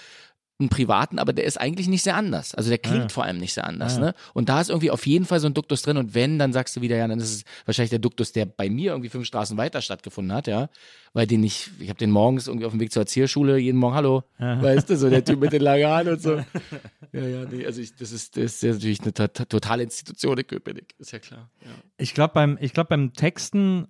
einen 0.60 0.68
privaten, 0.70 1.20
aber 1.20 1.32
der 1.32 1.45
ist 1.45 1.57
eigentlich 1.60 1.88
nicht 1.88 2.03
sehr 2.03 2.16
anders. 2.18 2.53
Also 2.53 2.68
der 2.70 2.80
klingt 2.80 3.03
Ja. 3.03 3.10
vor 3.10 3.24
allem 3.24 3.38
nicht 3.38 3.53
sehr 3.53 3.66
anders. 3.66 3.93
Ja. 3.95 3.99
Ne? 4.01 4.14
Und 4.34 4.49
da 4.49 4.60
ist 4.60 4.70
irgendwie 4.70 4.91
auf 4.91 5.07
jeden 5.07 5.24
Fall 5.26 5.39
so 5.39 5.47
ein 5.47 5.53
Duktus 5.53 5.84
drin. 5.84 5.95
Und 5.95 6.14
wenn, 6.16 6.38
dann 6.38 6.51
sagst 6.51 6.76
du 6.76 6.82
wieder, 6.82 6.97
ja, 6.97 7.07
dann 7.07 7.18
ist 7.20 7.34
es 7.34 7.43
wahrscheinlich 7.66 7.91
der 7.91 7.99
Duktus, 7.99 8.34
der 8.34 8.45
bei 8.45 8.70
mir 8.70 8.91
irgendwie 8.91 9.10
fünf 9.10 9.26
Straßen 9.26 9.55
weiter 9.55 9.82
stattgefunden 9.82 10.36
hat, 10.36 10.47
ja. 10.47 10.70
Weil 11.14 11.26
den 11.28 11.43
ich, 11.43 11.72
ich 11.80 11.88
habe 11.89 11.97
den 11.97 12.12
morgens 12.12 12.47
irgendwie 12.47 12.66
auf 12.66 12.72
dem 12.74 12.80
Weg 12.82 12.91
zur 12.91 13.01
Erzieherschule, 13.03 13.57
jeden 13.57 13.78
Morgen, 13.78 13.95
hallo, 13.95 14.24
weißt 14.38 14.89
du, 14.91 14.97
so 14.97 15.10
der 15.10 15.24
Typ 15.24 15.39
mit 15.39 15.53
den 15.53 15.62
langen 15.62 15.88
Haaren 15.88 16.10
und 16.10 16.22
so. 16.22 16.39
Ja, 17.12 17.26
ja, 17.26 17.43
nee, 17.45 17.66
also 17.66 17.82
ich, 17.82 17.95
das 17.95 18.12
ist, 18.12 18.38
das 18.38 18.43
ist 18.43 18.62
ja 18.62 18.72
natürlich 18.74 19.01
eine 19.01 19.12
to- 19.12 19.28
totale 19.28 19.82
Institution 19.82 20.38
in 20.38 20.45
Köpenick, 20.45 20.93
ist 20.99 21.12
ja 21.12 21.18
klar. 21.18 21.49
Ja. 21.62 21.72
Ich 21.97 22.14
glaube 22.14 22.36
beim, 22.36 22.60
ich 22.62 22.72
glaube 22.72 22.89
beim 22.89 23.14
Texten, 23.14 23.88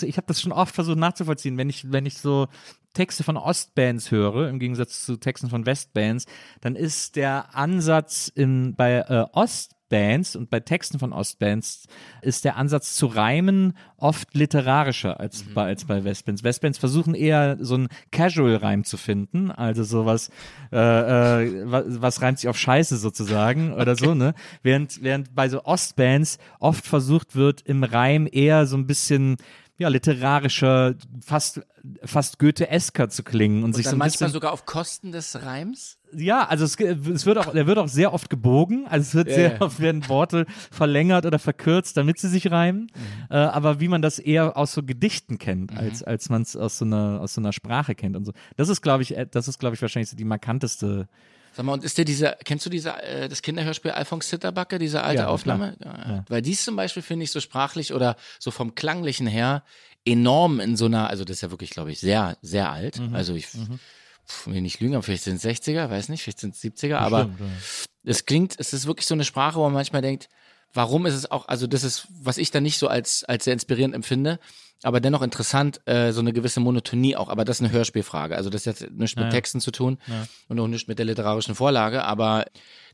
ich 0.00 0.16
habe 0.16 0.26
das 0.26 0.40
schon 0.40 0.52
oft 0.52 0.74
versucht 0.74 0.96
nachzuvollziehen, 0.96 1.58
wenn 1.58 1.68
ich, 1.68 1.92
wenn 1.92 2.06
ich 2.06 2.16
so 2.16 2.48
Texte 2.92 3.24
von 3.24 3.36
Ostbands 3.36 4.10
höre, 4.10 4.48
im 4.48 4.58
Gegensatz 4.58 5.04
zu 5.04 5.16
Texten 5.16 5.48
von 5.48 5.66
Westbands, 5.66 6.26
dann 6.60 6.76
ist 6.76 7.16
der 7.16 7.54
Ansatz 7.54 8.30
in, 8.34 8.74
bei 8.74 8.98
äh, 9.08 9.24
Ostbands 9.32 10.36
und 10.36 10.48
bei 10.48 10.60
Texten 10.60 10.98
von 10.98 11.12
Ostbands 11.12 11.86
ist 12.22 12.46
der 12.46 12.56
Ansatz 12.56 12.94
zu 12.94 13.06
reimen 13.06 13.76
oft 13.98 14.34
literarischer 14.34 15.20
als, 15.20 15.42
bei, 15.42 15.64
als 15.64 15.84
bei 15.84 16.02
Westbands. 16.02 16.42
Westbands 16.42 16.78
versuchen 16.78 17.14
eher 17.14 17.58
so 17.60 17.74
einen 17.74 17.88
Casual-Reim 18.10 18.84
zu 18.84 18.96
finden, 18.96 19.50
also 19.50 19.84
sowas, 19.84 20.30
äh, 20.72 20.76
äh, 20.76 21.70
was, 21.70 21.84
was 22.00 22.22
reimt 22.22 22.38
sich 22.38 22.48
auf 22.48 22.56
Scheiße 22.58 22.96
sozusagen 22.96 23.74
oder 23.74 23.94
so, 23.96 24.14
ne? 24.14 24.34
Während, 24.62 25.02
während 25.02 25.34
bei 25.34 25.48
so 25.48 25.64
Ostbands 25.64 26.38
oft 26.58 26.86
versucht 26.86 27.36
wird, 27.36 27.60
im 27.62 27.84
Reim 27.84 28.26
eher 28.30 28.66
so 28.66 28.76
ein 28.76 28.86
bisschen 28.86 29.36
ja, 29.78 29.88
literarischer, 29.88 30.94
fast, 31.20 31.60
fast 32.04 32.38
Goethe-esker 32.38 33.08
zu 33.08 33.22
klingen 33.22 33.58
und, 33.58 33.64
Und 33.70 33.74
sich 33.74 33.84
dann 33.84 33.92
so 33.92 33.96
ein 33.96 33.98
manchmal 33.98 34.28
bisschen, 34.28 34.32
sogar 34.34 34.52
auf 34.52 34.64
Kosten 34.66 35.12
des 35.12 35.42
Reims? 35.42 35.98
ja, 36.14 36.46
also 36.46 36.64
es, 36.64 36.78
es 36.78 37.26
wird 37.26 37.38
auch, 37.38 37.52
der 37.52 37.66
wird 37.66 37.78
auch 37.78 37.88
sehr 37.88 38.12
oft 38.12 38.28
gebogen, 38.30 38.86
also 38.88 39.02
es 39.02 39.14
wird 39.14 39.28
Ja, 39.28 39.34
sehr 39.34 39.62
oft 39.62 39.80
werden 39.80 40.08
Worte 40.08 40.46
verlängert 40.70 41.24
oder 41.26 41.38
verkürzt, 41.38 41.96
damit 41.96 42.18
sie 42.18 42.28
sich 42.28 42.50
reimen, 42.50 42.82
Mhm. 42.94 43.26
äh, 43.30 43.36
aber 43.36 43.80
wie 43.80 43.88
man 43.88 44.02
das 44.02 44.18
eher 44.18 44.56
aus 44.56 44.72
so 44.72 44.82
Gedichten 44.82 45.38
kennt, 45.38 45.76
als, 45.76 46.02
als 46.02 46.28
man 46.28 46.42
es 46.42 46.54
aus 46.54 46.78
so 46.78 46.84
einer, 46.84 47.20
aus 47.20 47.34
so 47.34 47.40
einer 47.40 47.52
Sprache 47.52 47.94
kennt 47.94 48.14
und 48.14 48.24
so. 48.26 48.32
Das 48.56 48.68
ist, 48.68 48.82
glaube 48.82 49.02
ich, 49.02 49.16
äh, 49.16 49.26
das 49.28 49.48
ist, 49.48 49.58
glaube 49.58 49.74
ich, 49.74 49.82
wahrscheinlich 49.82 50.10
so 50.10 50.16
die 50.16 50.24
markanteste, 50.24 51.08
Sag 51.54 51.66
mal, 51.66 51.74
und 51.74 51.84
ist 51.84 51.98
dir 51.98 52.04
dieser, 52.04 52.32
kennst 52.44 52.64
du 52.64 52.70
diese, 52.70 53.02
äh, 53.02 53.28
das 53.28 53.42
Kinderhörspiel 53.42 53.90
Alfons 53.90 54.28
Zitterbacke, 54.28 54.78
diese 54.78 55.02
alte 55.02 55.22
Ja, 55.22 55.28
Aufnahme? 55.28 55.76
Ja. 55.84 56.24
Weil 56.28 56.42
dies 56.42 56.64
zum 56.64 56.76
Beispiel 56.76 57.02
finde 57.02 57.24
ich 57.24 57.30
so 57.30 57.40
sprachlich 57.40 57.92
oder 57.92 58.16
so 58.38 58.50
vom 58.50 58.74
Klanglichen 58.74 59.26
her 59.26 59.62
enorm 60.04 60.60
in 60.60 60.76
so 60.76 60.86
einer, 60.86 61.10
also 61.10 61.24
das 61.24 61.36
ist 61.36 61.40
ja 61.42 61.50
wirklich, 61.50 61.70
glaube 61.70 61.92
ich, 61.92 62.00
sehr, 62.00 62.36
sehr 62.42 62.70
alt. 62.70 62.98
Mhm. 62.98 63.14
Also 63.14 63.34
ich 63.34 63.46
pf, 63.46 64.46
will 64.46 64.60
nicht 64.60 64.80
lügen, 64.80 64.94
aber 64.94 65.02
vielleicht 65.02 65.24
sind 65.24 65.36
es 65.36 65.44
60er, 65.44 65.90
weiß 65.90 66.08
nicht, 66.08 66.22
vielleicht 66.22 66.40
sind 66.40 66.54
es 66.54 66.62
70er, 66.62 66.96
aber 66.96 67.26
Bestimmt, 67.26 67.40
ja. 67.40 68.10
es 68.10 68.26
klingt, 68.26 68.54
es 68.58 68.72
ist 68.72 68.86
wirklich 68.86 69.06
so 69.06 69.14
eine 69.14 69.24
Sprache, 69.24 69.56
wo 69.58 69.64
man 69.64 69.72
manchmal 69.72 70.02
denkt, 70.02 70.28
warum 70.72 71.06
ist 71.06 71.14
es 71.14 71.30
auch, 71.30 71.48
also 71.48 71.66
das 71.66 71.84
ist, 71.84 72.06
was 72.10 72.38
ich 72.38 72.50
dann 72.50 72.62
nicht 72.62 72.78
so 72.78 72.88
als, 72.88 73.24
als 73.24 73.44
sehr 73.44 73.52
inspirierend 73.52 73.94
empfinde, 73.94 74.38
aber 74.82 75.00
dennoch 75.00 75.22
interessant, 75.22 75.80
äh, 75.86 76.12
so 76.12 76.20
eine 76.20 76.32
gewisse 76.32 76.60
Monotonie 76.60 77.16
auch, 77.16 77.28
aber 77.28 77.44
das 77.44 77.56
ist 77.58 77.62
eine 77.64 77.72
Hörspielfrage, 77.72 78.36
also 78.36 78.50
das 78.50 78.66
hat 78.66 78.80
nichts 78.92 79.16
mit 79.16 79.24
Ja. 79.26 79.30
Texten 79.30 79.60
zu 79.60 79.70
tun 79.70 79.98
Ja. 80.06 80.26
und 80.48 80.58
auch 80.60 80.66
nichts 80.68 80.88
mit 80.88 80.98
der 80.98 81.06
literarischen 81.06 81.54
Vorlage, 81.54 82.04
aber 82.04 82.44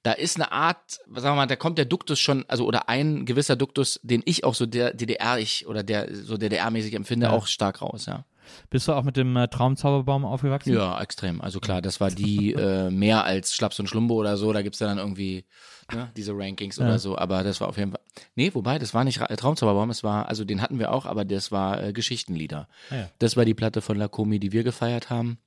da 0.03 0.13
ist 0.13 0.37
eine 0.37 0.53
Art, 0.53 0.79
sagen 1.15 1.23
wir 1.23 1.35
mal, 1.35 1.47
da 1.47 1.57
kommt 1.57 1.79
der 1.79 1.85
Duktus 1.87 2.21
schon, 2.21 2.45
also 2.49 2.65
oder 2.67 2.89
ein 2.89 3.27
gewisser 3.27 3.57
Duktus, 3.57 3.99
den 4.03 4.23
ich 4.27 4.45
auch 4.45 4.55
so 4.55 4.67
der 4.67 4.95
DDR 4.95 5.39
ich 5.39 5.67
oder 5.67 5.83
der 5.83 6.15
so 6.15 6.37
DDR-mäßig 6.37 6.95
empfinde, 6.95 7.27
Ja. 7.27 7.33
auch 7.33 7.47
stark 7.47 7.83
raus, 7.83 8.07
ja. 8.07 8.25
Bist 8.71 8.89
du 8.89 8.93
auch 8.93 9.03
mit 9.05 9.17
dem 9.17 9.37
äh, 9.37 9.49
Traumzauberbaum 9.49 10.25
aufgewachsen? 10.25 10.73
Ja, 10.75 11.01
extrem. 11.01 11.41
Also 11.41 11.61
klar, 11.61 11.83
das 11.83 12.01
war 12.01 12.11
die 12.11 12.53
äh, 12.55 12.91
mehr 12.91 13.25
als 13.25 13.55
Schlaps 13.55 13.79
und 13.81 13.89
Schlumbo 13.89 14.15
oder 14.15 14.37
so. 14.37 14.53
Da 14.53 14.63
gibt's 14.63 14.79
ja 14.81 14.87
dann 14.87 14.99
irgendwie 14.99 15.45
ne, 15.93 16.11
diese 16.17 16.33
Rankings 16.37 16.77
Ja. 16.77 16.85
oder 16.87 16.99
so. 16.99 17.17
Aber 17.17 17.43
das 17.45 17.61
war 17.61 17.69
auf 17.69 17.77
jeden 17.79 17.93
Fall. 17.93 18.01
Nee, 18.35 18.51
wobei, 18.55 18.79
das 18.79 18.95
war 18.95 19.05
nicht 19.05 19.21
Ra- 19.21 19.27
Traumzauberbaum, 19.35 19.91
es 19.91 20.03
war, 20.05 20.27
also 20.29 20.45
den 20.45 20.61
hatten 20.63 20.79
wir 20.79 20.93
auch, 20.93 21.07
aber 21.07 21.25
das 21.25 21.53
war 21.53 21.83
äh, 21.83 21.93
Geschichtenlieder. 21.93 22.69
Ah, 22.91 22.95
ja. 22.97 23.09
Das 23.19 23.37
war 23.37 23.45
die 23.45 23.55
Platte 23.55 23.81
von 23.81 23.97
Lakomi, 23.97 24.39
die 24.41 24.53
wir 24.53 24.65
gefeiert 24.65 25.11
haben. 25.11 25.39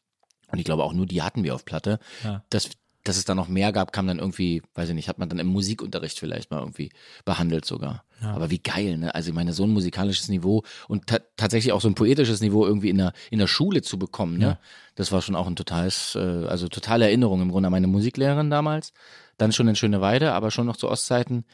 Und 0.52 0.60
ich 0.60 0.66
glaube 0.66 0.84
auch 0.84 0.94
nur 0.94 1.06
die 1.06 1.22
hatten 1.22 1.44
wir 1.46 1.56
auf 1.56 1.64
Platte. 1.64 2.00
Ja. 2.24 2.44
Das, 2.50 2.70
dass 3.04 3.18
es 3.18 3.26
da 3.26 3.36
noch 3.36 3.48
mehr 3.48 3.72
gab, 3.72 3.92
kam 3.94 4.08
dann 4.08 4.20
irgendwie, 4.20 4.62
weiß 4.76 4.90
ich 4.90 4.96
nicht, 4.96 5.10
hat 5.10 5.18
man 5.18 5.30
dann 5.30 5.40
im 5.40 5.48
Musikunterricht 5.48 6.20
vielleicht 6.20 6.52
mal 6.52 6.60
irgendwie 6.60 6.92
behandelt 7.26 7.66
sogar. 7.66 8.04
Aber 8.22 8.52
wie 8.52 8.60
geil, 8.60 8.98
ne? 9.00 9.16
Also 9.16 9.30
ich 9.30 9.36
meine, 9.36 9.52
so 9.52 9.64
ein 9.64 9.72
musikalisches 9.72 10.30
Niveau 10.30 10.62
und 10.88 11.08
ta 11.08 11.20
tatsächlich 11.38 11.74
auch 11.74 11.82
so 11.82 11.88
ein 11.88 11.96
poetisches 11.96 12.40
Niveau 12.42 12.68
irgendwie 12.68 12.90
in 12.90 13.00
der, 13.00 13.14
in 13.32 13.40
der 13.40 13.48
Schule 13.48 13.82
zu 13.82 13.98
bekommen, 13.98 14.38
ne? 14.38 14.46
Ja. 14.46 14.60
Das 14.94 15.12
war 15.12 15.24
schon 15.24 15.36
auch 15.36 15.48
ein 15.48 15.56
totales, 15.56 16.16
äh, 16.16 16.46
also 16.46 16.68
totale 16.68 17.06
Erinnerung 17.06 17.42
im 17.42 17.50
Grunde 17.50 17.68
an 17.68 17.72
meine 17.72 17.88
Musiklehrerin 17.88 18.52
damals. 18.52 18.94
Dann 19.38 19.52
schon 19.52 19.68
in 19.68 19.76
Schöneweide, 19.76 20.34
aber 20.34 20.52
schon 20.52 20.68
noch 20.68 20.78
zu 20.78 20.88
Ostzeiten. 20.88 21.46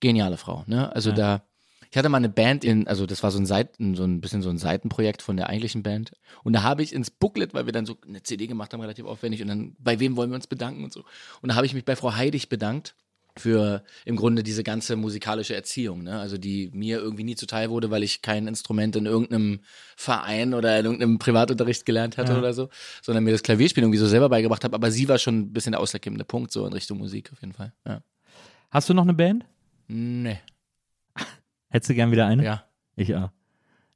Geniale 0.00 0.36
Frau, 0.36 0.64
ne? 0.66 0.94
Also 0.94 1.10
Ja. 1.10 1.16
da, 1.16 1.42
ich 1.90 1.96
hatte 1.96 2.08
mal 2.08 2.18
eine 2.18 2.28
Band 2.28 2.64
in, 2.64 2.86
also 2.86 3.04
das 3.06 3.22
war 3.22 3.30
so 3.30 3.38
ein 3.38 3.46
Seiten, 3.46 3.96
so 3.96 4.04
ein 4.04 4.20
bisschen 4.20 4.42
so 4.42 4.50
ein 4.50 4.58
Seitenprojekt 4.58 5.22
von 5.22 5.36
der 5.36 5.48
eigentlichen 5.48 5.82
Band. 5.82 6.12
Und 6.44 6.52
da 6.52 6.62
habe 6.62 6.82
ich 6.82 6.92
ins 6.92 7.10
Booklet, 7.10 7.52
weil 7.52 7.66
wir 7.66 7.72
dann 7.72 7.86
so 7.86 7.96
eine 8.06 8.22
CD 8.22 8.46
gemacht 8.46 8.72
haben, 8.72 8.80
relativ 8.80 9.06
aufwendig, 9.06 9.42
und 9.42 9.48
dann, 9.48 9.76
bei 9.78 9.98
wem 9.98 10.16
wollen 10.16 10.30
wir 10.30 10.36
uns 10.36 10.46
bedanken 10.46 10.84
und 10.84 10.92
so. 10.92 11.04
Und 11.42 11.48
da 11.50 11.56
habe 11.56 11.66
ich 11.66 11.74
mich 11.74 11.84
bei 11.84 11.96
Frau 11.96 12.14
Heidig 12.14 12.48
bedankt 12.48 12.94
für 13.36 13.84
im 14.04 14.16
Grunde 14.16 14.42
diese 14.42 14.62
ganze 14.64 14.96
musikalische 14.96 15.54
Erziehung, 15.54 16.02
ne? 16.02 16.18
Also 16.18 16.36
die 16.36 16.68
mir 16.72 16.98
irgendwie 16.98 17.22
nie 17.24 17.36
zuteil 17.36 17.70
wurde, 17.70 17.90
weil 17.90 18.02
ich 18.02 18.22
kein 18.22 18.48
Instrument 18.48 18.96
in 18.96 19.06
irgendeinem 19.06 19.60
Verein 19.96 20.52
oder 20.52 20.78
in 20.78 20.84
irgendeinem 20.84 21.18
Privatunterricht 21.18 21.86
gelernt 21.86 22.18
hatte 22.18 22.32
Ja. 22.32 22.38
oder 22.38 22.52
so, 22.52 22.68
sondern 23.02 23.24
mir 23.24 23.30
das 23.30 23.42
Klavierspielen 23.42 23.86
irgendwie 23.86 24.00
so 24.00 24.06
selber 24.08 24.28
beigebracht 24.28 24.64
habe. 24.64 24.74
Aber 24.74 24.90
sie 24.90 25.08
war 25.08 25.18
schon 25.18 25.38
ein 25.38 25.52
bisschen 25.52 25.72
der 25.72 25.80
ausschlaggebende 25.80 26.24
Punkt 26.24 26.50
so 26.52 26.66
in 26.66 26.72
Richtung 26.72 26.98
Musik 26.98 27.30
auf 27.32 27.40
jeden 27.40 27.52
Fall. 27.52 27.72
Ja. 27.86 28.02
Hast 28.70 28.88
du 28.88 28.94
noch 28.94 29.04
eine 29.04 29.14
Band? 29.14 29.44
Nee. 29.86 30.38
Hättest 31.70 31.90
du 31.90 31.94
gern 31.94 32.12
wieder 32.12 32.26
eine? 32.26 32.44
Ja. 32.44 32.64
Ich 32.96 33.14
auch. 33.14 33.30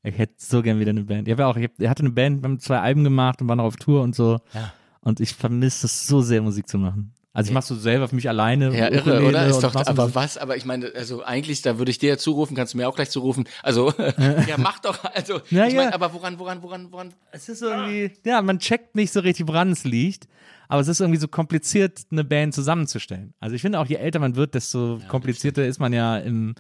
Ich 0.02 0.18
hätte 0.18 0.34
so 0.38 0.62
gern 0.62 0.78
wieder 0.80 0.90
eine 0.90 1.02
Band. 1.02 1.28
Ich, 1.28 1.40
auch, 1.40 1.56
ich, 1.56 1.64
hab, 1.64 1.72
ich 1.78 1.88
hatte 1.88 2.02
eine 2.02 2.10
Band, 2.10 2.42
wir 2.42 2.48
haben 2.48 2.60
zwei 2.60 2.78
Alben 2.78 3.04
gemacht 3.04 3.40
und 3.40 3.48
waren 3.48 3.58
noch 3.58 3.64
auf 3.64 3.76
Tour 3.76 4.02
und 4.02 4.14
so. 4.14 4.38
Ja. 4.52 4.72
Und 5.00 5.20
ich 5.20 5.34
vermisse 5.34 5.86
es 5.86 6.06
so 6.06 6.20
sehr, 6.20 6.42
Musik 6.42 6.68
zu 6.68 6.78
machen. 6.78 7.12
Also 7.32 7.48
ich 7.48 7.54
mach 7.54 7.62
so 7.62 7.74
selber 7.74 8.06
für 8.06 8.14
mich 8.14 8.28
alleine. 8.28 8.66
Ja, 8.76 8.88
irre, 8.88 9.00
Ukulele 9.00 9.28
oder? 9.28 9.46
Ist 9.46 9.60
doch, 9.60 9.72
so 9.72 9.80
aber 9.80 10.14
was? 10.14 10.38
Aber 10.38 10.56
ich 10.56 10.64
meine, 10.64 10.92
also 10.94 11.24
eigentlich, 11.24 11.62
da 11.62 11.78
würde 11.78 11.90
ich 11.90 11.98
dir 11.98 12.10
ja 12.10 12.16
zurufen, 12.16 12.54
kannst 12.54 12.74
du 12.74 12.78
mir 12.78 12.88
auch 12.88 12.94
gleich 12.94 13.10
zurufen. 13.10 13.44
Also, 13.62 13.92
ja, 14.46 14.56
mach 14.56 14.78
doch. 14.78 15.02
Also, 15.14 15.40
Ja, 15.50 15.66
ich 15.66 15.74
meine, 15.74 15.90
ja. 15.90 15.94
aber 15.94 16.12
woran, 16.14 16.38
woran, 16.38 16.62
woran, 16.62 16.92
woran? 16.92 17.12
Es 17.32 17.48
ist 17.48 17.62
irgendwie, 17.62 18.12
ja, 18.24 18.40
man 18.40 18.60
checkt 18.60 18.94
nicht 18.94 19.12
so 19.12 19.18
richtig, 19.18 19.48
woran 19.48 19.72
es 19.72 19.82
liegt. 19.82 20.28
Aber 20.68 20.80
es 20.80 20.88
ist 20.88 21.00
irgendwie 21.00 21.20
so 21.20 21.28
kompliziert, 21.28 22.02
eine 22.10 22.24
Band 22.24 22.54
zusammenzustellen. 22.54 23.34
Also 23.40 23.54
ich 23.56 23.62
finde 23.62 23.78
auch, 23.80 23.86
je 23.86 23.96
älter 23.96 24.18
man 24.18 24.36
wird, 24.36 24.54
desto 24.54 24.98
komplizierter 25.08 25.66
ist 25.66 25.78
man 25.78 25.92
ja 25.92 26.16
im, 26.18 26.54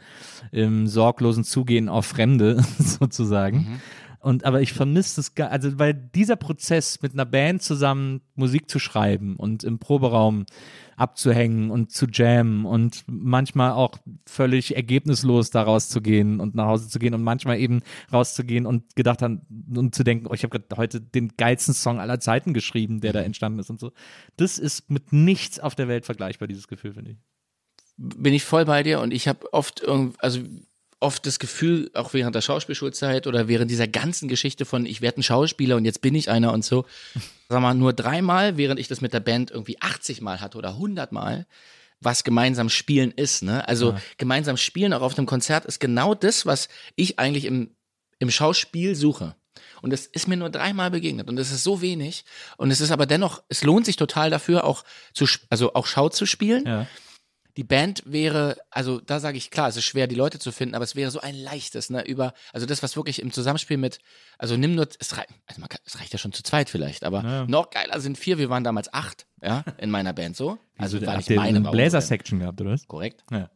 im 0.52 0.86
sorglosen 0.86 1.44
Zugehen 1.44 1.88
auf 1.88 2.06
Fremde, 2.06 2.62
sozusagen. 2.78 3.56
Mhm. 3.58 3.80
Und 4.20 4.44
aber 4.46 4.62
ich 4.62 4.72
vermisse 4.72 5.20
es, 5.20 5.34
gar- 5.34 5.50
also 5.50 5.78
weil 5.78 5.92
dieser 5.92 6.36
Prozess 6.36 7.02
mit 7.02 7.12
einer 7.12 7.26
Band 7.26 7.62
zusammen 7.62 8.22
Musik 8.34 8.70
zu 8.70 8.78
schreiben 8.78 9.36
und 9.36 9.64
im 9.64 9.78
Proberaum 9.78 10.46
abzuhängen 10.96 11.70
und 11.70 11.90
zu 11.90 12.06
jammen 12.06 12.64
und 12.64 13.04
manchmal 13.06 13.72
auch 13.72 13.98
völlig 14.26 14.76
ergebnislos 14.76 15.50
da 15.50 15.62
rauszugehen 15.62 16.40
und 16.40 16.54
nach 16.54 16.66
Hause 16.66 16.88
zu 16.88 16.98
gehen 16.98 17.14
und 17.14 17.22
manchmal 17.22 17.58
eben 17.58 17.82
rauszugehen 18.12 18.66
und 18.66 18.94
gedacht 18.96 19.22
haben 19.22 19.42
und 19.74 19.94
zu 19.94 20.04
denken, 20.04 20.26
oh, 20.26 20.34
ich 20.34 20.44
habe 20.44 20.62
heute 20.76 21.00
den 21.00 21.32
geilsten 21.36 21.74
Song 21.74 22.00
aller 22.00 22.20
Zeiten 22.20 22.54
geschrieben, 22.54 23.00
der 23.00 23.12
da 23.12 23.20
entstanden 23.20 23.58
ist 23.58 23.70
und 23.70 23.80
so. 23.80 23.92
Das 24.36 24.58
ist 24.58 24.90
mit 24.90 25.12
nichts 25.12 25.60
auf 25.60 25.74
der 25.74 25.88
Welt 25.88 26.04
vergleichbar, 26.04 26.48
dieses 26.48 26.68
Gefühl, 26.68 26.94
finde 26.94 27.12
ich. 27.12 27.18
bin 27.96 28.34
ich 28.34 28.44
voll 28.44 28.64
bei 28.64 28.82
dir 28.82 29.00
und 29.00 29.12
ich 29.12 29.28
habe 29.28 29.52
oft 29.52 29.80
irgend, 29.80 30.22
also 30.22 30.40
oft 31.04 31.26
das 31.26 31.38
Gefühl, 31.38 31.90
auch 31.94 32.14
während 32.14 32.34
der 32.34 32.40
Schauspielschulzeit 32.40 33.26
oder 33.26 33.46
während 33.46 33.70
dieser 33.70 33.86
ganzen 33.86 34.26
Geschichte 34.26 34.64
von 34.64 34.86
ich 34.86 35.02
werde 35.02 35.20
ein 35.20 35.22
Schauspieler 35.22 35.76
und 35.76 35.84
jetzt 35.84 36.00
bin 36.00 36.14
ich 36.14 36.30
einer 36.30 36.52
und 36.52 36.64
so, 36.64 36.86
sag 37.48 37.60
mal, 37.60 37.74
nur 37.74 37.92
dreimal, 37.92 38.56
während 38.56 38.80
ich 38.80 38.88
das 38.88 39.00
mit 39.00 39.12
der 39.12 39.20
Band 39.20 39.50
irgendwie 39.50 39.80
80 39.80 40.22
Mal 40.22 40.40
hatte 40.40 40.58
oder 40.58 40.70
100 40.70 41.12
Mal, 41.12 41.46
was 42.00 42.24
gemeinsam 42.24 42.70
spielen 42.70 43.12
ist, 43.12 43.42
ne? 43.42 43.68
Also 43.68 43.96
gemeinsam 44.16 44.56
spielen 44.56 44.92
auch 44.92 45.02
auf 45.02 45.16
einem 45.16 45.26
Konzert 45.26 45.64
ist 45.64 45.78
genau 45.78 46.14
das, 46.14 46.46
was 46.46 46.68
ich 46.96 47.18
eigentlich 47.18 47.44
im, 47.44 47.70
im 48.18 48.30
Schauspiel 48.30 48.94
suche. 48.94 49.36
Und 49.82 49.92
es 49.92 50.06
ist 50.06 50.28
mir 50.28 50.36
nur 50.36 50.50
dreimal 50.50 50.90
begegnet 50.90 51.28
und 51.28 51.38
es 51.38 51.52
ist 51.52 51.62
so 51.62 51.82
wenig. 51.82 52.24
Und 52.56 52.70
es 52.70 52.80
ist 52.80 52.90
aber 52.90 53.04
dennoch, 53.06 53.42
es 53.48 53.62
lohnt 53.62 53.84
sich 53.84 53.96
total 53.96 54.30
dafür, 54.30 54.64
auch 54.64 54.84
zu, 55.12 55.26
also 55.50 55.74
auch 55.74 55.86
Schau 55.86 56.08
zu 56.08 56.24
spielen. 56.24 56.66
Ja. 56.66 56.86
Die 57.56 57.64
Band 57.64 58.02
wäre, 58.04 58.56
also 58.70 59.00
da 59.00 59.20
sage 59.20 59.36
ich 59.38 59.50
klar, 59.50 59.68
es 59.68 59.76
ist 59.76 59.84
schwer, 59.84 60.06
die 60.08 60.16
Leute 60.16 60.38
zu 60.40 60.50
finden, 60.50 60.74
aber 60.74 60.82
es 60.84 60.96
wäre 60.96 61.10
so 61.12 61.20
ein 61.20 61.36
leichtes, 61.36 61.88
ne, 61.88 62.04
über, 62.04 62.34
also 62.52 62.66
das, 62.66 62.82
was 62.82 62.96
wirklich 62.96 63.22
im 63.22 63.30
Zusammenspiel 63.32 63.76
mit, 63.76 64.00
also 64.38 64.56
nimm 64.56 64.74
nur, 64.74 64.88
es 64.98 65.16
reicht, 65.16 65.28
also 65.46 65.60
kann, 65.62 65.78
es 65.86 66.00
reicht 66.00 66.12
ja 66.12 66.18
schon 66.18 66.32
zu 66.32 66.42
zweit 66.42 66.68
vielleicht, 66.68 67.04
aber 67.04 67.22
Ja. 67.22 67.46
noch 67.46 67.70
geiler 67.70 68.00
sind 68.00 68.18
vier, 68.18 68.38
wir 68.38 68.50
waren 68.50 68.64
damals 68.64 68.92
acht, 68.92 69.26
ja, 69.40 69.64
in 69.78 69.90
meiner 69.90 70.12
Band 70.12 70.36
so. 70.36 70.58
Also 70.78 71.00
war 71.06 71.16
nicht 71.16 71.30
meine, 71.30 71.58
eine. 71.58 71.70
Bläser-Section 71.70 72.40
gehabt, 72.40 72.60
oder 72.60 72.72
was? 72.72 72.88
Korrekt. 72.88 73.22
Ja. 73.30 73.48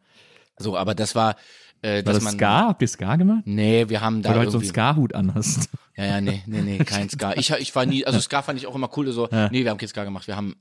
So, 0.59 0.77
aber 0.77 0.95
das 0.95 1.15
war, 1.17 1.37
äh, 1.83 1.97
War 1.97 2.03
dass 2.03 2.15
das 2.17 2.25
man. 2.25 2.35
Ska? 2.35 2.69
Habt 2.69 2.83
ihr 2.83 2.89
Ska 2.89 3.17
gemacht? 3.17 3.43
Nee, 3.47 3.89
wir 3.89 4.01
haben 4.01 4.23
da 4.23 4.29
Weil 4.31 4.35
du 4.37 4.41
heute 4.43 4.51
so 4.53 4.59
einen 4.59 4.67
Ska-Hut 4.69 5.15
anhast. 5.15 5.69
Ja, 5.97 6.05
ja, 6.05 6.21
nee, 6.21 6.43
nee, 6.47 6.63
nee, 6.63 6.79
kein 6.79 7.09
Ska. 7.09 7.35
Ich, 7.35 7.51
ich 7.51 7.75
war 7.75 7.85
nie, 7.87 8.05
also 8.07 8.21
Ska 8.21 8.43
fand 8.43 8.59
ich 8.61 8.67
auch 8.69 8.75
immer 8.77 8.91
cool, 8.97 9.11
so, 9.13 9.29
Ja. 9.31 9.49
nee, 9.51 9.65
wir 9.65 9.71
haben 9.71 9.79
kein 9.79 9.89
Ska 9.89 10.05
gemacht, 10.05 10.27
wir 10.29 10.37
haben, 10.37 10.61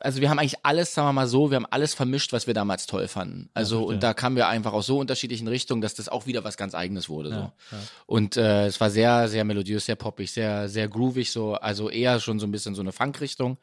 also 0.00 0.20
wir 0.20 0.28
haben 0.28 0.38
eigentlich 0.38 0.64
alles, 0.64 0.94
sagen 0.94 1.08
wir 1.08 1.12
mal 1.14 1.26
so, 1.26 1.50
wir 1.50 1.56
haben 1.56 1.66
alles 1.70 1.94
vermischt, 1.94 2.32
was 2.32 2.46
wir 2.46 2.54
damals 2.54 2.86
toll 2.86 3.08
fanden. 3.08 3.48
Also, 3.54 3.76
verstehe. 3.78 3.94
und 3.94 4.02
da 4.02 4.14
kamen 4.14 4.36
wir 4.36 4.48
einfach 4.48 4.72
aus 4.72 4.86
so 4.86 4.98
unterschiedlichen 4.98 5.48
Richtungen, 5.48 5.80
dass 5.80 5.94
das 5.94 6.08
auch 6.08 6.26
wieder 6.26 6.44
was 6.44 6.56
ganz 6.56 6.74
Eigenes 6.74 7.08
wurde, 7.08 7.30
so. 7.30 7.36
Ja, 7.36 7.52
ja. 7.72 7.78
Und 8.06 8.36
äh, 8.36 8.66
es 8.66 8.80
war 8.80 8.90
sehr, 8.90 9.28
sehr 9.28 9.44
melodiös, 9.44 9.86
sehr 9.86 9.96
poppig, 9.96 10.30
sehr, 10.30 10.68
sehr 10.68 10.88
groovig, 10.88 11.30
so, 11.30 11.54
also 11.54 11.88
eher 11.88 12.20
schon 12.20 12.38
so 12.38 12.46
ein 12.46 12.52
bisschen 12.52 12.74
so 12.74 12.82
eine 12.82 12.92
Funk-Richtung. 12.92 13.58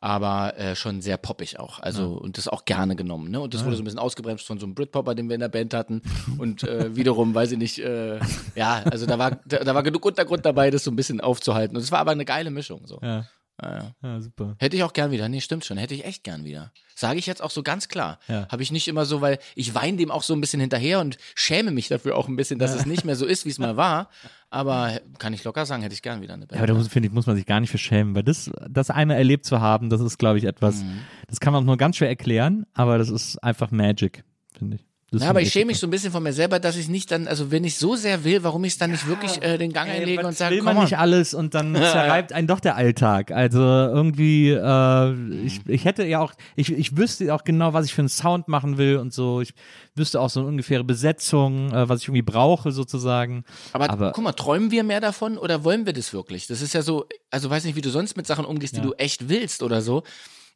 Aber 0.00 0.56
äh, 0.56 0.76
schon 0.76 1.02
sehr 1.02 1.16
poppig 1.16 1.58
auch. 1.58 1.80
Also, 1.80 2.12
und 2.12 2.38
das 2.38 2.46
auch 2.46 2.64
gerne 2.64 2.94
genommen. 2.94 3.32
Ne? 3.32 3.40
Und 3.40 3.52
das 3.52 3.64
wurde 3.64 3.74
so 3.74 3.82
ein 3.82 3.84
bisschen 3.84 3.98
ausgebremst 3.98 4.46
von 4.46 4.60
so 4.60 4.64
einem 4.64 4.76
Britpopper, 4.76 5.16
den 5.16 5.28
wir 5.28 5.34
in 5.34 5.40
der 5.40 5.48
Band 5.48 5.74
hatten. 5.74 6.02
Und 6.38 6.62
äh, 6.62 6.94
wiederum, 6.94 7.34
weiß 7.34 7.50
ich 7.50 7.58
nicht, 7.58 7.80
äh, 7.80 8.20
ja, 8.54 8.84
also 8.84 9.06
da 9.06 9.18
war, 9.18 9.40
da, 9.44 9.58
da 9.58 9.74
war 9.74 9.82
genug 9.82 10.04
Untergrund 10.04 10.46
dabei, 10.46 10.70
das 10.70 10.84
so 10.84 10.92
ein 10.92 10.96
bisschen 10.96 11.20
aufzuhalten. 11.20 11.76
Und 11.76 11.82
es 11.82 11.90
war 11.90 11.98
aber 11.98 12.12
eine 12.12 12.24
geile 12.24 12.50
Mischung. 12.50 12.86
So. 12.86 13.00
Ja, 13.02 13.26
Ja, 13.62 13.76
ja. 13.78 13.92
ja, 14.02 14.20
super. 14.20 14.56
Hätte 14.58 14.76
ich 14.76 14.82
auch 14.84 14.92
gern 14.92 15.10
wieder. 15.10 15.28
Nee, 15.28 15.40
stimmt 15.40 15.64
schon. 15.64 15.78
Hätte 15.78 15.94
ich 15.94 16.04
echt 16.04 16.22
gern 16.24 16.44
wieder. 16.44 16.72
Sage 16.94 17.18
ich 17.18 17.26
jetzt 17.26 17.42
auch 17.42 17.50
so 17.50 17.62
ganz 17.62 17.88
klar. 17.88 18.18
Ja. 18.28 18.46
Habe 18.50 18.62
ich 18.62 18.70
nicht 18.72 18.86
immer 18.88 19.04
so, 19.04 19.20
weil 19.20 19.38
ich 19.54 19.74
weine 19.74 19.96
dem 19.96 20.10
auch 20.10 20.22
so 20.22 20.34
ein 20.34 20.40
bisschen 20.40 20.60
hinterher 20.60 21.00
und 21.00 21.18
schäme 21.34 21.70
mich 21.70 21.88
dafür 21.88 22.16
auch 22.16 22.28
ein 22.28 22.36
bisschen, 22.36 22.58
dass 22.58 22.74
es 22.74 22.86
nicht 22.86 23.04
mehr 23.04 23.16
so 23.16 23.24
ist, 23.26 23.44
wie 23.46 23.50
es 23.50 23.58
mal 23.58 23.76
war. 23.76 24.10
Aber 24.50 25.00
kann 25.18 25.32
ich 25.32 25.44
locker 25.44 25.66
sagen, 25.66 25.82
hätte 25.82 25.94
ich 25.94 26.02
gern 26.02 26.22
wieder 26.22 26.34
eine 26.34 26.46
Band. 26.46 26.52
Ja, 26.52 26.58
aber 26.58 26.66
da 26.68 26.74
muss, 26.74 26.88
finde 26.88 27.08
ich, 27.08 27.12
muss 27.14 27.26
man 27.26 27.36
sich 27.36 27.46
gar 27.46 27.60
nicht 27.60 27.70
für 27.70 27.78
schämen, 27.78 28.14
weil 28.14 28.22
das, 28.22 28.50
das 28.68 28.90
einmal 28.90 29.16
erlebt 29.16 29.44
zu 29.44 29.60
haben, 29.60 29.90
das 29.90 30.00
ist, 30.00 30.18
glaube 30.18 30.38
ich, 30.38 30.44
etwas, 30.44 30.82
Mhm. 30.82 31.00
das 31.28 31.38
kann 31.40 31.52
man 31.52 31.64
nur 31.64 31.76
ganz 31.76 31.96
schwer 31.96 32.08
erklären, 32.08 32.64
aber 32.74 32.96
das 32.98 33.10
ist 33.10 33.36
einfach 33.44 33.70
Magic, 33.70 34.24
finde 34.56 34.76
ich. 34.76 34.87
Das 35.10 35.22
Ja, 35.22 35.30
aber 35.30 35.40
ich 35.40 35.50
schäme 35.50 35.66
mich 35.66 35.78
so 35.78 35.86
ein 35.86 35.90
bisschen 35.90 36.12
von 36.12 36.22
mir 36.22 36.34
selber, 36.34 36.58
dass 36.60 36.76
ich 36.76 36.88
nicht 36.88 37.10
dann, 37.10 37.28
also 37.28 37.50
wenn 37.50 37.64
ich 37.64 37.76
so 37.76 37.96
sehr 37.96 38.24
will, 38.24 38.42
warum 38.42 38.62
ich 38.64 38.74
es 38.74 38.78
dann 38.78 38.90
nicht 38.90 39.06
wirklich 39.06 39.40
äh, 39.42 39.56
den 39.56 39.72
Gang 39.72 39.88
Ey, 39.88 40.00
einlege 40.00 40.26
und 40.26 40.36
sage, 40.36 40.56
will 40.56 40.62
komm 40.62 40.74
man 40.74 40.84
nicht 40.84 40.98
alles 40.98 41.32
und 41.32 41.54
dann 41.54 41.74
zerreibt 41.76 42.34
einen 42.34 42.46
doch 42.46 42.60
der 42.60 42.76
Alltag. 42.76 43.30
Also 43.30 43.58
irgendwie, 43.58 44.50
äh, 44.50 45.14
ich, 45.46 45.60
ich 45.66 45.86
hätte 45.86 46.04
ja 46.04 46.20
auch, 46.20 46.34
ich, 46.56 46.70
ich 46.70 46.94
wüsste 46.98 47.34
auch 47.34 47.44
genau, 47.44 47.72
was 47.72 47.86
ich 47.86 47.94
für 47.94 48.02
einen 48.02 48.10
Sound 48.10 48.48
machen 48.48 48.76
will 48.76 48.98
und 48.98 49.14
so. 49.14 49.40
Ich 49.40 49.54
wüsste 49.94 50.20
auch 50.20 50.28
so 50.28 50.40
eine 50.40 50.48
ungefähre 50.50 50.84
Besetzung, 50.84 51.72
äh, 51.72 51.88
was 51.88 52.02
ich 52.02 52.08
irgendwie 52.08 52.20
brauche 52.22 52.70
sozusagen. 52.70 53.44
Aber, 53.72 53.88
aber- 53.88 54.12
guck 54.12 54.24
mal, 54.24 54.32
träumen 54.32 54.70
wir 54.70 54.84
mehr 54.84 55.00
davon 55.00 55.38
oder 55.38 55.64
wollen 55.64 55.86
wir 55.86 55.94
das 55.94 56.12
wirklich? 56.12 56.48
Das 56.48 56.60
ist 56.60 56.74
ja 56.74 56.82
so, 56.82 57.06
also 57.30 57.48
weiß 57.48 57.64
nicht, 57.64 57.76
wie 57.76 57.80
du 57.80 57.88
sonst 57.88 58.18
mit 58.18 58.26
Sachen 58.26 58.44
umgehst, 58.44 58.74
die 58.74 58.80
Ja. 58.80 58.84
du 58.84 58.92
echt 58.94 59.30
willst 59.30 59.62
oder 59.62 59.80
so. 59.80 60.02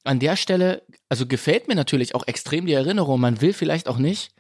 An 0.05 0.19
der 0.19 0.37
Stelle, 0.37 0.83
also 1.09 1.27
gefällt 1.27 1.69
mir 1.69 1.75
natürlich 1.75 2.15
auch 2.15 2.27
extrem 2.27 2.67
die 2.67 2.73
Erinnerung. 2.75 3.19
Man 3.19 3.41
will 3.41 3.55
vielleicht 3.55 3.89
auch 3.89 3.97
nicht 3.99 4.31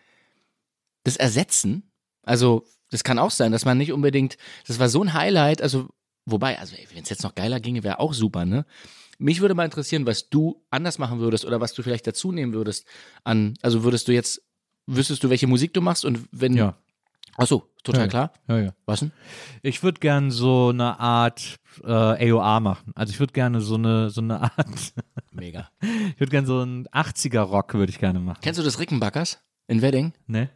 das 1.04 1.16
ersetzen. 1.16 1.90
Also, 2.22 2.64
das 2.90 3.04
kann 3.04 3.18
auch 3.18 3.30
sein, 3.30 3.52
dass 3.52 3.64
man 3.64 3.78
nicht 3.78 3.92
unbedingt, 3.92 4.36
das 4.66 4.78
war 4.78 4.88
so 4.88 5.02
ein 5.02 5.14
Highlight, 5.14 5.62
also 5.62 5.88
wobei, 6.26 6.58
also 6.58 6.76
wenn 6.92 7.02
es 7.02 7.08
jetzt 7.08 7.22
noch 7.22 7.34
geiler 7.34 7.58
ginge, 7.58 7.82
wäre 7.82 7.98
auch 7.98 8.14
super, 8.14 8.44
ne? 8.44 8.66
Mich 9.18 9.40
würde 9.40 9.54
mal 9.54 9.64
interessieren, 9.64 10.06
was 10.06 10.28
du 10.30 10.64
anders 10.70 10.98
machen 10.98 11.20
würdest 11.20 11.44
oder 11.44 11.60
was 11.60 11.74
du 11.74 11.82
vielleicht 11.82 12.06
dazu 12.06 12.32
nehmen 12.32 12.52
würdest 12.52 12.86
an, 13.24 13.54
also 13.62 13.84
würdest 13.84 14.08
du 14.08 14.12
jetzt, 14.12 14.42
wüsstest 14.86 15.22
du, 15.22 15.30
welche 15.30 15.46
Musik 15.46 15.72
du 15.74 15.80
machst 15.80 16.04
und 16.04 16.28
wenn. 16.32 16.54
Ja. 16.54 16.76
Ach 17.38 17.46
so, 17.46 17.70
total 17.82 18.02
Ja, 18.02 18.08
klar. 18.08 18.32
Ja, 18.48 18.58
ja. 18.58 18.74
Was 18.84 19.00
denn? 19.00 19.12
Ich 19.62 19.82
würde 19.82 20.00
gern 20.00 20.30
so 20.30 20.68
eine 20.68 21.00
Art 21.00 21.56
äh, 21.82 22.30
AOA 22.32 22.60
machen. 22.60 22.92
Also 22.94 23.12
ich 23.12 23.20
würde 23.20 23.32
gerne 23.32 23.62
so 23.62 23.76
eine 23.76 24.10
so 24.10 24.20
eine 24.20 24.40
Art. 24.42 24.92
Mega. 25.30 25.70
ich 25.80 26.20
würde 26.20 26.30
gerne 26.30 26.46
so 26.46 26.60
einen 26.60 26.86
80er 26.88 27.40
Rock 27.40 27.72
würde 27.72 27.90
ich 27.90 27.98
gerne 27.98 28.20
machen. 28.20 28.40
Kennst 28.42 28.60
du 28.60 28.64
das 28.64 28.78
Rickenbackers 28.78 29.38
in 29.66 29.80
Wedding? 29.80 30.12
Ne? 30.26 30.50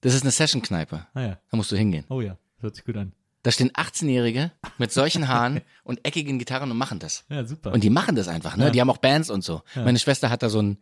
Das 0.00 0.14
ist 0.14 0.22
eine 0.22 0.30
Session-Kneipe. 0.30 1.06
Ah 1.14 1.20
ja. 1.20 1.38
Da 1.50 1.56
musst 1.56 1.72
du 1.72 1.76
hingehen. 1.76 2.04
Oh 2.08 2.20
ja. 2.20 2.36
Hört 2.60 2.76
sich 2.76 2.84
gut 2.84 2.96
an. 2.96 3.12
Da 3.42 3.52
stehen 3.52 3.70
18-Jährige 3.70 4.50
mit 4.78 4.92
solchen 4.92 5.28
Haaren 5.28 5.60
und 5.84 6.04
eckigen 6.04 6.38
Gitarren 6.38 6.70
und 6.70 6.76
machen 6.76 6.98
das. 6.98 7.24
Ja, 7.28 7.44
super. 7.44 7.72
Und 7.72 7.84
die 7.84 7.90
machen 7.90 8.16
das 8.16 8.28
einfach, 8.28 8.56
ne? 8.56 8.64
Ja. 8.64 8.70
Die 8.70 8.80
haben 8.80 8.90
auch 8.90 8.98
Bands 8.98 9.30
und 9.30 9.42
so. 9.42 9.62
Meine 9.74 9.98
Schwester 9.98 10.30
hat 10.30 10.42
da 10.42 10.48
so 10.48 10.60
ein, 10.60 10.78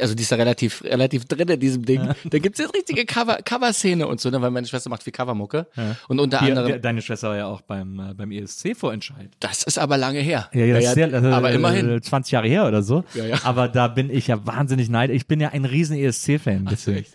also 0.00 0.14
die 0.14 0.22
ist 0.22 0.32
da 0.32 0.36
relativ, 0.36 0.82
relativ 0.84 1.24
drin 1.24 1.48
in 1.48 1.60
diesem 1.60 1.84
Ding. 1.84 2.08
Da 2.24 2.38
gibt's 2.38 2.58
jetzt 2.58 2.74
richtige 2.74 3.04
Cover, 3.04 3.38
Cover-Szene 3.44 4.06
und 4.06 4.20
so, 4.20 4.30
ne? 4.30 4.40
Weil 4.40 4.50
meine 4.50 4.66
Schwester 4.66 4.90
macht 4.90 5.02
viel 5.02 5.12
Covermucke. 5.12 5.66
Und 6.08 6.20
unter 6.20 6.38
die, 6.38 6.50
anderem, 6.50 6.80
deine 6.80 7.02
Schwester 7.02 7.30
war 7.30 7.36
ja 7.36 7.46
auch 7.46 7.60
beim, 7.60 7.98
äh, 7.98 8.14
beim 8.14 8.30
ESC 8.30 8.76
vorentscheid. 8.76 9.30
das 9.40 9.62
ist 9.62 9.78
aber 9.78 9.96
lange 9.96 10.20
her. 10.20 10.48
Ja, 10.52 10.64
ja, 10.64 10.74
das 10.74 10.84
ist 10.84 10.94
sehr, 10.94 11.12
also, 11.12 11.28
aber 11.28 11.50
äh, 11.50 11.54
immerhin. 11.54 12.02
20 12.02 12.32
Jahre 12.32 12.48
her 12.48 12.66
oder 12.66 12.82
so. 12.82 13.04
Ja, 13.14 13.24
ja. 13.24 13.38
Aber 13.44 13.68
da 13.68 13.88
bin 13.88 14.10
ich 14.10 14.26
ja 14.26 14.44
wahnsinnig 14.46 14.88
neidisch. 14.88 15.16
Ich 15.16 15.26
bin 15.26 15.40
ja 15.40 15.50
ein 15.50 15.64
riesen 15.64 15.96
ESC-Fan. 15.96 16.68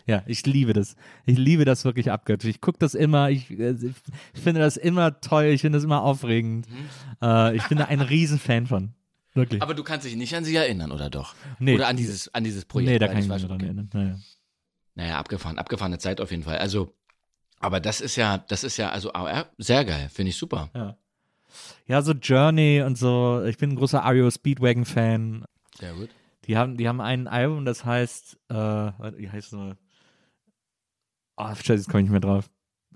Ja, 0.08 0.24
ich 0.26 0.46
liebe 0.46 0.74
das. 0.74 0.96
Ich 1.26 1.38
liebe 1.38 1.66
das 1.66 1.86
wirklich 1.86 2.12
abgöttisch. 2.12 2.50
Ich 2.50 2.62
gucke 2.62 2.80
das 2.80 2.94
immer. 2.94 3.30
Ich, 3.30 3.50
äh, 3.52 3.76
ich 4.34 4.42
finde 4.42 4.62
das 4.62 4.78
immer 4.78 5.20
toll. 5.22 5.46
Ich 5.46 5.62
finde 5.62 5.78
das 5.78 5.84
immer 5.84 6.02
aufregend. 6.04 6.68
Mhm. 6.70 7.28
Äh, 7.28 7.56
ich 7.56 7.64
bin 7.68 7.78
da 7.78 7.86
ein 7.86 8.02
riesen 8.02 8.40
Fan 8.40 8.68
von. 8.68 8.94
Wirklich. 9.34 9.62
Aber 9.62 9.74
du 9.74 9.84
kannst 9.84 10.06
dich 10.06 10.16
nicht 10.16 10.36
an 10.36 10.44
sie 10.44 10.56
erinnern, 10.56 10.92
oder 10.92 11.10
doch? 11.10 11.36
Nee. 11.60 11.76
Oder 11.76 11.88
an 11.88 11.96
dieses, 11.96 12.34
an 12.34 12.44
dieses 12.44 12.66
Projekt. 12.66 12.92
nee, 12.92 13.00
da 13.00 13.08
kann 13.08 13.18
ich 13.18 13.26
ich 13.26 13.30
mich 13.30 13.38
nicht 13.38 13.50
dran 13.50 13.56
okay. 13.56 13.66
erinnern. 13.66 13.90
Naja. 13.94 14.20
Naja, 14.96 15.18
abgefahren, 15.18 15.58
abgefahrene 15.58 16.00
Zeit 16.00 16.20
auf 16.20 16.32
jeden 16.32 16.44
Fall. 16.44 16.58
Also, 16.58 16.94
aber 17.60 17.80
das 17.80 18.02
ist 18.02 18.18
ja, 18.18 18.40
das 18.40 18.64
ist 18.64 18.78
ja, 18.78 18.90
also 18.90 19.14
AR, 19.14 19.50
sehr 19.58 19.86
geil, 19.86 20.10
finde 20.12 20.32
ich 20.32 20.38
super. 20.38 20.70
Ja. 20.76 20.98
ja, 21.88 22.02
so 22.02 22.12
Journey 22.12 22.82
und 22.82 22.98
so. 22.98 23.44
Ich 23.46 23.58
bin 23.58 23.72
ein 23.72 23.76
großer 23.78 24.04
Ario 24.04 24.30
Speedwagon-Fan. 24.30 25.46
Sehr 25.80 25.94
gut. 25.94 26.10
Die 26.46 26.58
haben, 26.58 26.76
die 26.76 26.88
haben 26.90 27.00
ein 27.00 27.28
Album, 27.28 27.64
das 27.64 27.86
heißt, 27.86 28.38
äh, 28.50 28.56
wie 28.56 29.30
heißt 29.30 29.48
es 29.48 29.54
mal? 29.54 29.78
Oh, 31.38 31.56
scheiße, 31.56 31.74
jetzt 31.74 31.90
komme 31.90 32.02
ich 32.02 32.10
nicht 32.10 32.12
mehr 32.12 32.20
drauf. 32.20 32.50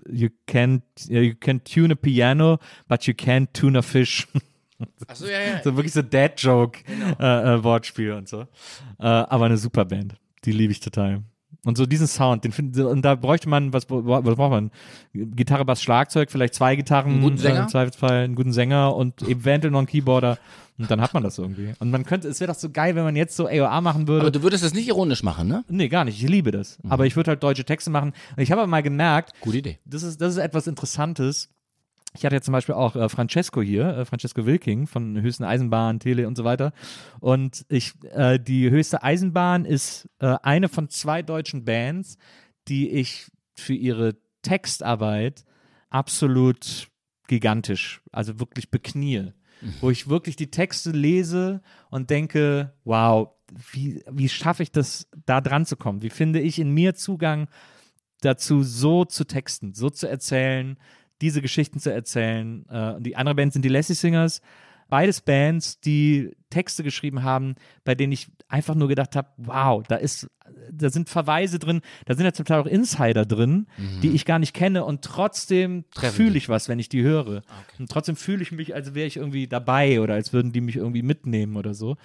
You 0.08 0.28
can, 0.46 0.82
you 1.08 1.34
can 1.34 1.64
tune 1.64 1.92
a 1.92 1.96
piano, 1.96 2.58
but 2.88 3.06
you 3.06 3.14
can't 3.14 3.48
tune 3.54 3.78
a 3.78 3.82
fish. 3.82 4.28
Achso, 5.06 5.26
ja, 5.26 5.40
ja. 5.40 5.62
so 5.62 5.76
wirklich 5.76 5.92
so 5.92 6.02
Dad-Joke-Wortspiel 6.02 8.12
und 8.12 8.28
so. 8.28 8.42
Äh, 8.98 9.06
aber 9.06 9.46
eine 9.46 9.56
super 9.56 9.84
Band. 9.84 10.14
Die 10.44 10.52
liebe 10.52 10.72
ich 10.72 10.80
total. 10.80 11.22
Und 11.64 11.76
so 11.76 11.84
diesen 11.84 12.06
Sound, 12.06 12.44
den 12.44 12.52
find, 12.52 12.76
und 12.78 13.02
da 13.02 13.16
bräuchte 13.16 13.48
man, 13.48 13.72
was, 13.72 13.86
was 13.90 14.36
braucht 14.36 14.50
man? 14.50 14.70
Gitarre, 15.12 15.64
Bass, 15.64 15.82
Schlagzeug, 15.82 16.30
vielleicht 16.30 16.54
zwei 16.54 16.76
Gitarren, 16.76 17.14
Einen 17.14 17.22
guten 17.22 17.38
Sänger? 17.38 17.58
äh, 17.58 17.62
im 17.62 17.68
Zweifelsfall 17.68 18.24
einen 18.24 18.36
guten 18.36 18.52
Sänger 18.52 18.94
und 18.94 19.20
eventuell 19.22 19.72
noch 19.72 19.78
einen 19.80 19.88
Keyboarder. 19.88 20.38
Und 20.78 20.90
dann 20.90 21.00
hat 21.00 21.14
man 21.14 21.22
das 21.24 21.38
irgendwie. 21.38 21.72
Und 21.80 21.90
man 21.90 22.04
könnte, 22.04 22.28
es 22.28 22.38
wäre 22.38 22.52
doch 22.52 22.58
so 22.58 22.70
geil, 22.70 22.94
wenn 22.94 23.02
man 23.02 23.16
jetzt 23.16 23.34
so 23.34 23.48
AOA 23.48 23.80
machen 23.80 24.06
würde. 24.06 24.20
Aber 24.20 24.30
du 24.30 24.42
würdest 24.42 24.62
das 24.62 24.74
nicht 24.74 24.86
ironisch 24.88 25.22
machen, 25.22 25.48
ne? 25.48 25.64
Nee, 25.68 25.88
gar 25.88 26.04
nicht. 26.04 26.22
Ich 26.22 26.28
liebe 26.28 26.50
das. 26.52 26.78
Aber 26.88 27.06
ich 27.06 27.16
würde 27.16 27.30
halt 27.30 27.42
deutsche 27.42 27.64
Texte 27.64 27.90
machen. 27.90 28.12
Und 28.36 28.42
ich 28.42 28.52
habe 28.52 28.60
aber 28.60 28.70
mal 28.70 28.82
gemerkt, 28.82 29.32
Gute 29.40 29.56
Idee. 29.58 29.78
das 29.86 30.02
ist, 30.02 30.20
das 30.20 30.34
ist 30.34 30.38
etwas 30.38 30.66
Interessantes. 30.68 31.48
Ich 32.16 32.24
hatte 32.24 32.36
ja 32.36 32.40
zum 32.40 32.52
Beispiel 32.52 32.74
auch 32.74 32.96
äh, 32.96 33.08
Francesco 33.08 33.62
hier, 33.62 33.88
äh, 33.88 34.04
Francesco 34.04 34.46
Wilking 34.46 34.86
von 34.86 35.20
Höchsten 35.20 35.44
Eisenbahn, 35.44 36.00
Tele 36.00 36.26
und 36.26 36.36
so 36.36 36.44
weiter. 36.44 36.72
Und 37.20 37.64
ich, 37.68 37.92
äh, 38.12 38.38
die 38.38 38.70
Höchste 38.70 39.02
Eisenbahn 39.02 39.64
ist 39.64 40.08
äh, 40.18 40.36
eine 40.42 40.68
von 40.68 40.88
zwei 40.88 41.22
deutschen 41.22 41.64
Bands, 41.64 42.16
die 42.68 42.88
ich 42.90 43.26
für 43.54 43.74
ihre 43.74 44.16
Textarbeit 44.42 45.44
absolut 45.90 46.88
gigantisch, 47.28 48.02
also 48.12 48.38
wirklich 48.40 48.70
beknie. 48.70 49.32
Wo 49.80 49.90
ich 49.90 50.08
wirklich 50.08 50.36
die 50.36 50.50
Texte 50.50 50.90
lese 50.90 51.62
und 51.90 52.10
denke, 52.10 52.74
wow, 52.84 53.30
wie, 53.72 54.04
wie 54.10 54.28
schaffe 54.28 54.62
ich 54.62 54.70
das, 54.70 55.08
da 55.24 55.40
dran 55.40 55.64
zu 55.64 55.76
kommen? 55.76 56.02
Wie 56.02 56.10
finde 56.10 56.40
ich 56.40 56.58
in 56.58 56.72
mir 56.72 56.94
Zugang 56.94 57.48
dazu, 58.20 58.62
so 58.62 59.06
zu 59.06 59.24
texten, 59.24 59.72
so 59.72 59.88
zu 59.88 60.08
erzählen, 60.08 60.76
diese 61.20 61.42
Geschichten 61.42 61.78
zu 61.78 61.92
erzählen. 61.92 62.64
Äh, 62.68 62.94
und 62.94 63.04
die 63.04 63.16
andere 63.16 63.34
Band 63.34 63.52
sind 63.52 63.64
die 63.64 63.68
Lassie 63.68 63.94
Singers. 63.94 64.40
Beides 64.88 65.20
Bands, 65.20 65.80
die 65.80 66.36
Texte 66.48 66.84
geschrieben 66.84 67.24
haben, 67.24 67.56
bei 67.82 67.96
denen 67.96 68.12
ich 68.12 68.28
einfach 68.46 68.76
nur 68.76 68.86
gedacht 68.86 69.16
habe, 69.16 69.28
wow, 69.36 69.82
da 69.82 69.96
ist, 69.96 70.28
da 70.70 70.90
sind 70.90 71.08
Verweise 71.08 71.58
drin, 71.58 71.80
da 72.04 72.14
sind 72.14 72.24
ja 72.24 72.32
zum 72.32 72.44
Teil 72.44 72.60
auch 72.60 72.66
Insider 72.66 73.26
drin, 73.26 73.66
die 74.02 74.10
ich 74.10 74.24
gar 74.24 74.38
nicht 74.38 74.54
kenne 74.54 74.84
und 74.84 75.02
trotzdem 75.02 75.86
fühle 75.90 76.38
ich 76.38 76.48
was, 76.48 76.68
wenn 76.68 76.78
ich 76.78 76.88
die 76.88 77.02
höre. 77.02 77.42
Und 77.80 77.90
trotzdem 77.90 78.14
fühle 78.14 78.42
ich 78.42 78.52
mich, 78.52 78.76
als 78.76 78.94
wäre 78.94 79.08
ich 79.08 79.16
irgendwie 79.16 79.48
dabei 79.48 80.00
oder 80.00 80.14
als 80.14 80.32
würden 80.32 80.52
die 80.52 80.60
mich 80.60 80.76
irgendwie 80.76 81.02
mitnehmen 81.02 81.56
oder 81.56 81.74
so. 81.74 81.96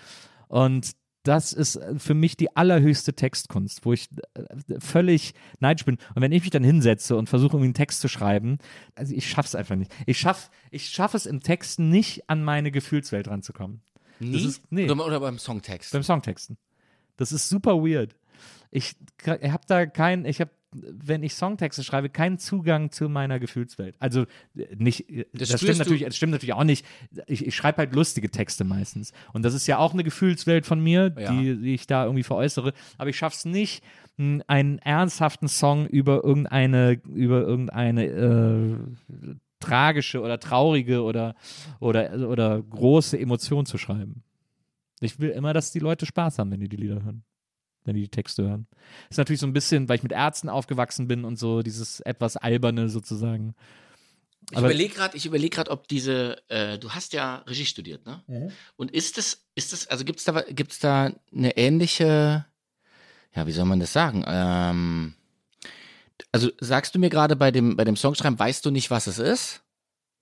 Und 0.48 0.94
das 1.24 1.54
ist 1.54 1.80
für 1.98 2.14
mich 2.14 2.36
die 2.38 2.56
allerhöchste 2.56 3.14
Textkunst, 3.14 3.86
wo 3.86 3.94
ich 3.94 4.10
äh, 4.34 4.80
völlig 4.80 5.34
neidisch 5.60 5.86
bin. 5.86 5.98
Und 6.16 6.22
wenn 6.22 6.32
ich 6.32 6.42
mich 6.42 6.50
dann 6.50 6.64
hinsetze 6.64 7.16
und 7.16 7.30
versuche, 7.30 7.52
irgendwie 7.54 7.66
einen 7.68 7.74
Text 7.76 8.02
zu 8.02 8.08
schreiben, 8.08 8.58
also 8.96 9.14
ich 9.14 9.30
schaff's 9.30 9.54
einfach 9.56 9.76
nicht. 9.76 9.92
Ich 10.06 10.18
schaff, 10.20 10.50
ich 10.72 10.90
schaff 10.90 11.14
es 11.14 11.26
im 11.26 11.42
Text 11.42 11.80
nicht, 11.80 12.30
an 12.30 12.44
meine 12.44 12.72
Gefühlswelt 12.72 13.28
ranzukommen. 13.28 13.82
Nie? 14.20 14.46
ist- 14.46 14.64
nee. 14.72 14.90
Oder, 14.90 15.06
oder 15.06 15.20
beim 15.20 15.38
Songtext. 15.40 15.92
Beim 15.94 16.04
Songtexten. 16.04 16.58
Das 17.18 17.32
ist 17.32 17.50
super 17.50 17.76
weird. 17.84 18.16
Ich, 18.72 18.96
ich 19.22 19.52
habe 19.52 19.64
da 19.68 19.86
keinen, 19.86 20.26
ich 20.26 20.40
habe, 20.42 20.52
wenn 20.74 21.22
ich 21.24 21.34
Songtexte 21.36 21.84
schreibe, 21.84 22.10
keinen 22.10 22.38
Zugang 22.38 22.92
zu 22.92 23.10
meiner 23.10 23.40
Gefühlswelt. 23.40 23.96
Also 24.00 24.22
äh, 24.56 24.76
nicht, 24.78 25.10
äh, 25.10 25.26
das, 25.34 25.50
spürst 25.50 25.64
stimmt 25.64 25.80
natürlich, 25.80 26.04
das 26.04 26.16
stimmt 26.16 26.32
natürlich 26.32 26.54
auch 26.54 26.64
nicht. 26.64 26.86
Ich, 27.28 27.46
ich 27.46 27.56
schreibe 27.56 27.80
halt 27.80 27.94
lustige 27.94 28.30
Texte 28.30 28.64
meistens. 28.64 29.12
Und 29.34 29.44
das 29.44 29.54
ist 29.54 29.68
ja 29.68 29.78
auch 29.80 29.94
eine 29.94 30.04
Gefühlswelt 30.04 30.66
von 30.66 30.82
mir, 30.82 31.14
Ja. 31.18 31.32
die, 31.32 31.58
die 31.58 31.74
ich 31.74 31.88
da 31.88 32.06
irgendwie 32.06 32.24
veräußere. 32.24 32.74
Aber 32.98 33.10
ich 33.10 33.18
schaffe 33.18 33.36
es 33.36 33.46
nicht, 33.46 33.84
mh, 34.18 34.44
einen 34.48 34.80
ernsthaften 34.80 35.48
Song 35.48 35.88
über 35.88 36.24
irgendeine, 36.24 37.02
über 37.14 37.42
irgendeine 37.42 38.06
äh, 38.06 38.78
tragische 39.60 40.22
oder 40.22 40.40
traurige 40.40 41.04
oder, 41.04 41.36
oder, 41.80 42.28
oder 42.30 42.62
große 42.62 43.20
Emotion 43.20 43.66
zu 43.66 43.78
schreiben. 43.78 44.24
Ich 45.02 45.20
will 45.20 45.30
immer, 45.32 45.54
dass 45.54 45.72
die 45.72 45.80
Leute 45.80 46.06
Spaß 46.06 46.40
haben, 46.40 46.52
wenn 46.52 46.60
die 46.60 46.70
die 46.70 46.78
Lieder 46.78 47.04
hören. 47.04 47.24
Wenn 47.84 47.96
die 47.96 48.02
die 48.02 48.10
Texte 48.10 48.44
hören. 48.44 48.68
Ist 49.10 49.18
natürlich 49.18 49.40
so 49.40 49.48
ein 49.48 49.54
bisschen, 49.54 49.90
weil 49.90 49.96
ich 49.98 50.04
mit 50.04 50.12
Ärzten 50.12 50.50
aufgewachsen 50.50 51.08
bin 51.08 51.26
und 51.26 51.38
so, 51.40 51.62
dieses 51.64 52.00
etwas 52.02 52.38
alberne 52.38 52.90
sozusagen. 52.90 53.56
Ich 54.52 54.58
Aber- 54.58 54.68
überlege 54.68 54.94
gerade, 54.94 55.18
ich 55.18 55.26
überlege 55.26 55.56
gerade, 55.56 55.72
ob 55.72 55.88
diese, 55.88 56.38
äh, 56.50 56.78
du 56.78 56.92
hast 56.92 57.14
ja 57.14 57.38
Regie 57.48 57.66
studiert, 57.66 58.06
ne? 58.06 58.52
Und 58.76 58.92
ist 58.92 59.18
es, 59.18 59.46
ist 59.56 59.74
es, 59.74 59.88
also 59.88 60.04
gibt's 60.06 60.26
da, 60.26 60.42
gibt's 60.42 60.80
da 60.80 61.12
eine 61.36 61.58
ähnliche, 61.58 62.46
ja, 63.36 63.48
wie 63.48 63.52
soll 63.52 63.66
man 63.66 63.80
das 63.80 63.94
sagen? 63.94 64.24
Ähm, 64.28 65.14
also 66.32 66.50
sagst 66.60 66.94
du 66.96 67.00
mir 67.00 67.10
gerade 67.10 67.36
bei 67.36 67.52
dem, 67.52 67.76
bei 67.78 67.84
dem 67.84 67.96
Songschreiben, 67.96 68.38
weißt 68.38 68.66
du 68.66 68.72
nicht, 68.72 68.92
was 68.92 69.08
es 69.08 69.18
ist? 69.20 69.62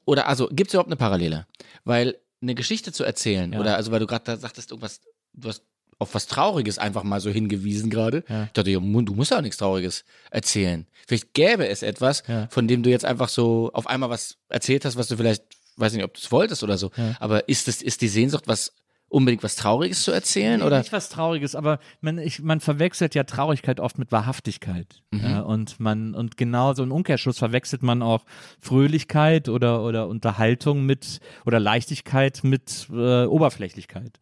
Oder 0.06 0.28
also 0.28 0.48
gibt's 0.52 0.74
überhaupt 0.74 0.90
eine 0.90 0.96
Parallele? 0.96 1.46
Weil 1.84 2.18
eine 2.42 2.56
Geschichte 2.56 2.92
zu 2.94 3.04
erzählen, 3.04 3.52
Ja. 3.54 3.60
oder 3.60 3.76
also 3.76 3.92
weil 3.92 4.00
du 4.00 4.08
gerade 4.08 4.24
da 4.26 4.38
sagtest, 4.38 4.72
irgendwas, 4.72 5.02
du 5.34 5.50
hast 5.50 5.64
auf 6.00 6.16
was 6.16 6.26
Trauriges 6.28 6.78
einfach 6.80 7.04
mal 7.04 7.20
so 7.20 7.30
hingewiesen 7.30 7.90
gerade. 7.90 8.24
Ja. 8.28 8.46
Ich 8.46 8.52
dachte, 8.54 8.72
du 8.72 8.80
musst 8.82 9.32
ja 9.32 9.38
auch 9.38 9.42
nichts 9.42 9.58
Trauriges 9.58 10.06
erzählen. 10.32 10.88
Vielleicht 11.08 11.34
gäbe 11.34 11.68
es 11.68 11.84
etwas, 11.84 12.24
Ja. 12.28 12.48
von 12.50 12.68
dem 12.68 12.84
du 12.84 12.90
jetzt 12.90 13.06
einfach 13.06 13.30
so 13.30 13.70
auf 13.74 13.86
einmal 13.88 14.10
was 14.10 14.38
erzählt 14.48 14.86
hast, 14.86 14.96
was 14.96 15.08
du 15.10 15.18
vielleicht, 15.18 15.44
weiß 15.76 15.94
nicht, 15.94 16.04
ob 16.04 16.14
du 16.14 16.20
es 16.20 16.32
wolltest 16.32 16.64
oder 16.64 16.78
so. 16.78 16.90
Ja. 16.96 17.16
Aber 17.20 17.48
ist 17.50 17.68
es, 17.68 17.82
ist 17.82 18.02
die 18.02 18.08
Sehnsucht, 18.08 18.46
was 18.48 18.74
unbedingt 19.12 19.42
was 19.44 19.56
Trauriges 19.56 20.04
zu 20.04 20.12
erzählen? 20.12 20.62
Oder? 20.62 20.78
Nicht 20.78 20.94
was 20.94 21.10
Trauriges, 21.10 21.56
aber 21.56 21.80
man, 22.00 22.20
ich, 22.20 22.42
man 22.42 22.60
verwechselt 22.60 23.16
ja 23.16 23.24
Traurigkeit 23.24 23.80
oft 23.80 23.98
mit 23.98 24.12
Wahrhaftigkeit. 24.12 25.02
Mhm. 25.10 25.20
Ja, 25.24 25.40
und 25.42 25.80
man, 25.80 26.14
und 26.14 26.38
genau 26.38 26.74
so 26.76 26.84
im 26.84 26.92
Umkehrschluss 26.92 27.40
verwechselt 27.40 27.82
man 27.82 28.04
auch 28.04 28.24
Fröhlichkeit 28.62 29.50
oder, 29.50 29.84
oder 29.84 30.08
Unterhaltung 30.08 30.86
mit, 30.86 31.20
oder 31.46 31.60
Leichtigkeit 31.60 32.42
mit 32.44 32.88
äh, 32.92 33.26
Oberflächlichkeit. 33.26 34.20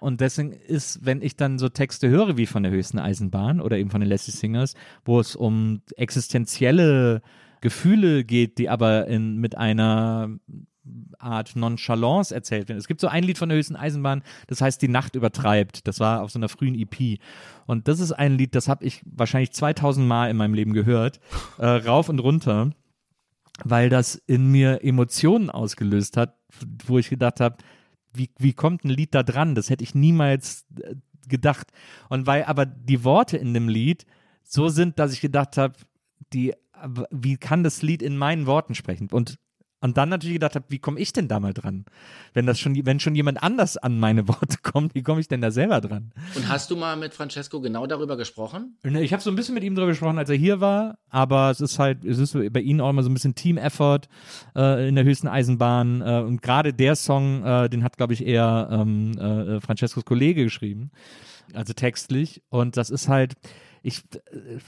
Und 0.00 0.20
deswegen 0.20 0.52
ist, 0.52 1.04
wenn 1.04 1.22
ich 1.22 1.36
dann 1.36 1.58
so 1.58 1.68
Texte 1.68 2.08
höre 2.08 2.36
wie 2.36 2.46
von 2.46 2.62
der 2.62 2.72
höchsten 2.72 2.98
Eisenbahn 2.98 3.60
oder 3.60 3.78
eben 3.78 3.90
von 3.90 4.00
den 4.00 4.10
Lassie 4.10 4.30
Singers, 4.30 4.74
wo 5.04 5.20
es 5.20 5.36
um 5.36 5.82
existenzielle 5.96 7.22
Gefühle 7.60 8.24
geht, 8.24 8.58
die 8.58 8.68
aber 8.68 9.06
in, 9.06 9.36
mit 9.36 9.56
einer 9.56 10.30
Art 11.18 11.56
Nonchalance 11.56 12.34
erzählt 12.34 12.68
werden. 12.68 12.78
Es 12.78 12.88
gibt 12.88 13.00
so 13.00 13.08
ein 13.08 13.24
Lied 13.24 13.38
von 13.38 13.48
der 13.48 13.58
höchsten 13.58 13.76
Eisenbahn, 13.76 14.22
das 14.46 14.60
heißt 14.60 14.80
Die 14.80 14.88
Nacht 14.88 15.16
übertreibt. 15.16 15.86
Das 15.86 16.00
war 16.00 16.22
auf 16.22 16.30
so 16.30 16.38
einer 16.38 16.48
frühen 16.48 16.74
EP. 16.74 17.18
Und 17.66 17.88
das 17.88 18.00
ist 18.00 18.12
ein 18.12 18.38
Lied, 18.38 18.54
das 18.54 18.68
habe 18.68 18.84
ich 18.84 19.02
wahrscheinlich 19.04 19.52
2000 19.52 20.06
Mal 20.06 20.30
in 20.30 20.36
meinem 20.36 20.54
Leben 20.54 20.72
gehört, 20.72 21.20
äh, 21.58 21.66
rauf 21.66 22.08
und 22.08 22.20
runter. 22.20 22.70
weil 23.64 23.88
das 23.88 24.14
in 24.14 24.50
mir 24.52 24.84
Emotionen 24.84 25.50
ausgelöst 25.50 26.16
hat, 26.16 26.36
wo 26.86 26.98
ich 26.98 27.10
gedacht 27.10 27.40
habe, 27.40 27.56
wie, 28.12 28.30
wie 28.38 28.52
kommt 28.52 28.84
ein 28.84 28.90
Lied 28.90 29.14
da 29.14 29.22
dran? 29.22 29.54
Das 29.54 29.70
hätte 29.70 29.84
ich 29.84 29.94
niemals 29.94 30.66
äh, 30.80 30.94
gedacht. 31.28 31.70
Und 32.08 32.26
weil 32.26 32.44
aber 32.44 32.66
die 32.66 33.04
Worte 33.04 33.36
in 33.36 33.54
dem 33.54 33.68
Lied 33.68 34.06
so 34.42 34.68
sind, 34.68 34.98
dass 34.98 35.12
ich 35.12 35.20
gedacht 35.20 35.56
habe, 35.56 35.74
die, 36.32 36.54
wie 37.10 37.36
kann 37.36 37.62
das 37.62 37.82
Lied 37.82 38.02
in 38.02 38.16
meinen 38.16 38.46
Worten 38.46 38.74
sprechen? 38.74 39.08
Und 39.10 39.38
und 39.80 39.96
dann 39.96 40.08
natürlich 40.08 40.34
gedacht 40.34 40.56
habe, 40.56 40.64
wie 40.68 40.78
komme 40.78 40.98
ich 40.98 41.12
denn 41.12 41.28
da 41.28 41.38
mal 41.38 41.54
dran? 41.54 41.84
Wenn 42.34 42.46
das 42.46 42.58
schon, 42.58 42.84
wenn 42.84 42.98
schon 42.98 43.14
jemand 43.14 43.42
anders 43.42 43.76
an 43.76 44.00
meine 44.00 44.26
Worte 44.26 44.56
kommt, 44.62 44.94
wie 44.94 45.02
komme 45.02 45.20
ich 45.20 45.28
denn 45.28 45.40
da 45.40 45.50
selber 45.50 45.80
dran? 45.80 46.12
Und 46.34 46.48
hast 46.48 46.70
du 46.70 46.76
mal 46.76 46.96
mit 46.96 47.14
Francesco 47.14 47.60
genau 47.60 47.86
darüber 47.86 48.16
gesprochen? 48.16 48.76
Ne, 48.82 49.02
ich 49.02 49.12
habe 49.12 49.22
so 49.22 49.30
ein 49.30 49.36
bisschen 49.36 49.54
mit 49.54 49.62
ihm 49.62 49.74
darüber 49.74 49.92
gesprochen, 49.92 50.18
als 50.18 50.30
er 50.30 50.36
hier 50.36 50.60
war, 50.60 50.98
aber 51.10 51.50
es 51.50 51.60
ist 51.60 51.78
halt, 51.78 52.04
es 52.04 52.18
ist 52.18 52.32
bei 52.52 52.60
ihnen 52.60 52.80
auch 52.80 52.90
immer 52.90 53.02
so 53.02 53.10
ein 53.10 53.14
bisschen 53.14 53.34
Team-Effort 53.34 54.08
äh, 54.56 54.88
in 54.88 54.96
der 54.96 55.04
höchsten 55.04 55.28
Eisenbahn. 55.28 56.02
Äh, 56.02 56.20
und 56.26 56.42
gerade 56.42 56.74
der 56.74 56.96
Song, 56.96 57.44
äh, 57.44 57.68
den 57.68 57.84
hat, 57.84 57.96
glaube 57.96 58.14
ich, 58.14 58.26
eher 58.26 58.68
ähm, 58.72 59.16
äh, 59.18 59.60
Francescos 59.60 60.04
Kollege 60.04 60.44
geschrieben, 60.44 60.90
also 61.54 61.72
textlich. 61.72 62.42
Und 62.48 62.76
das 62.76 62.90
ist 62.90 63.08
halt, 63.08 63.34
ich 63.82 64.02
äh, 64.14 64.58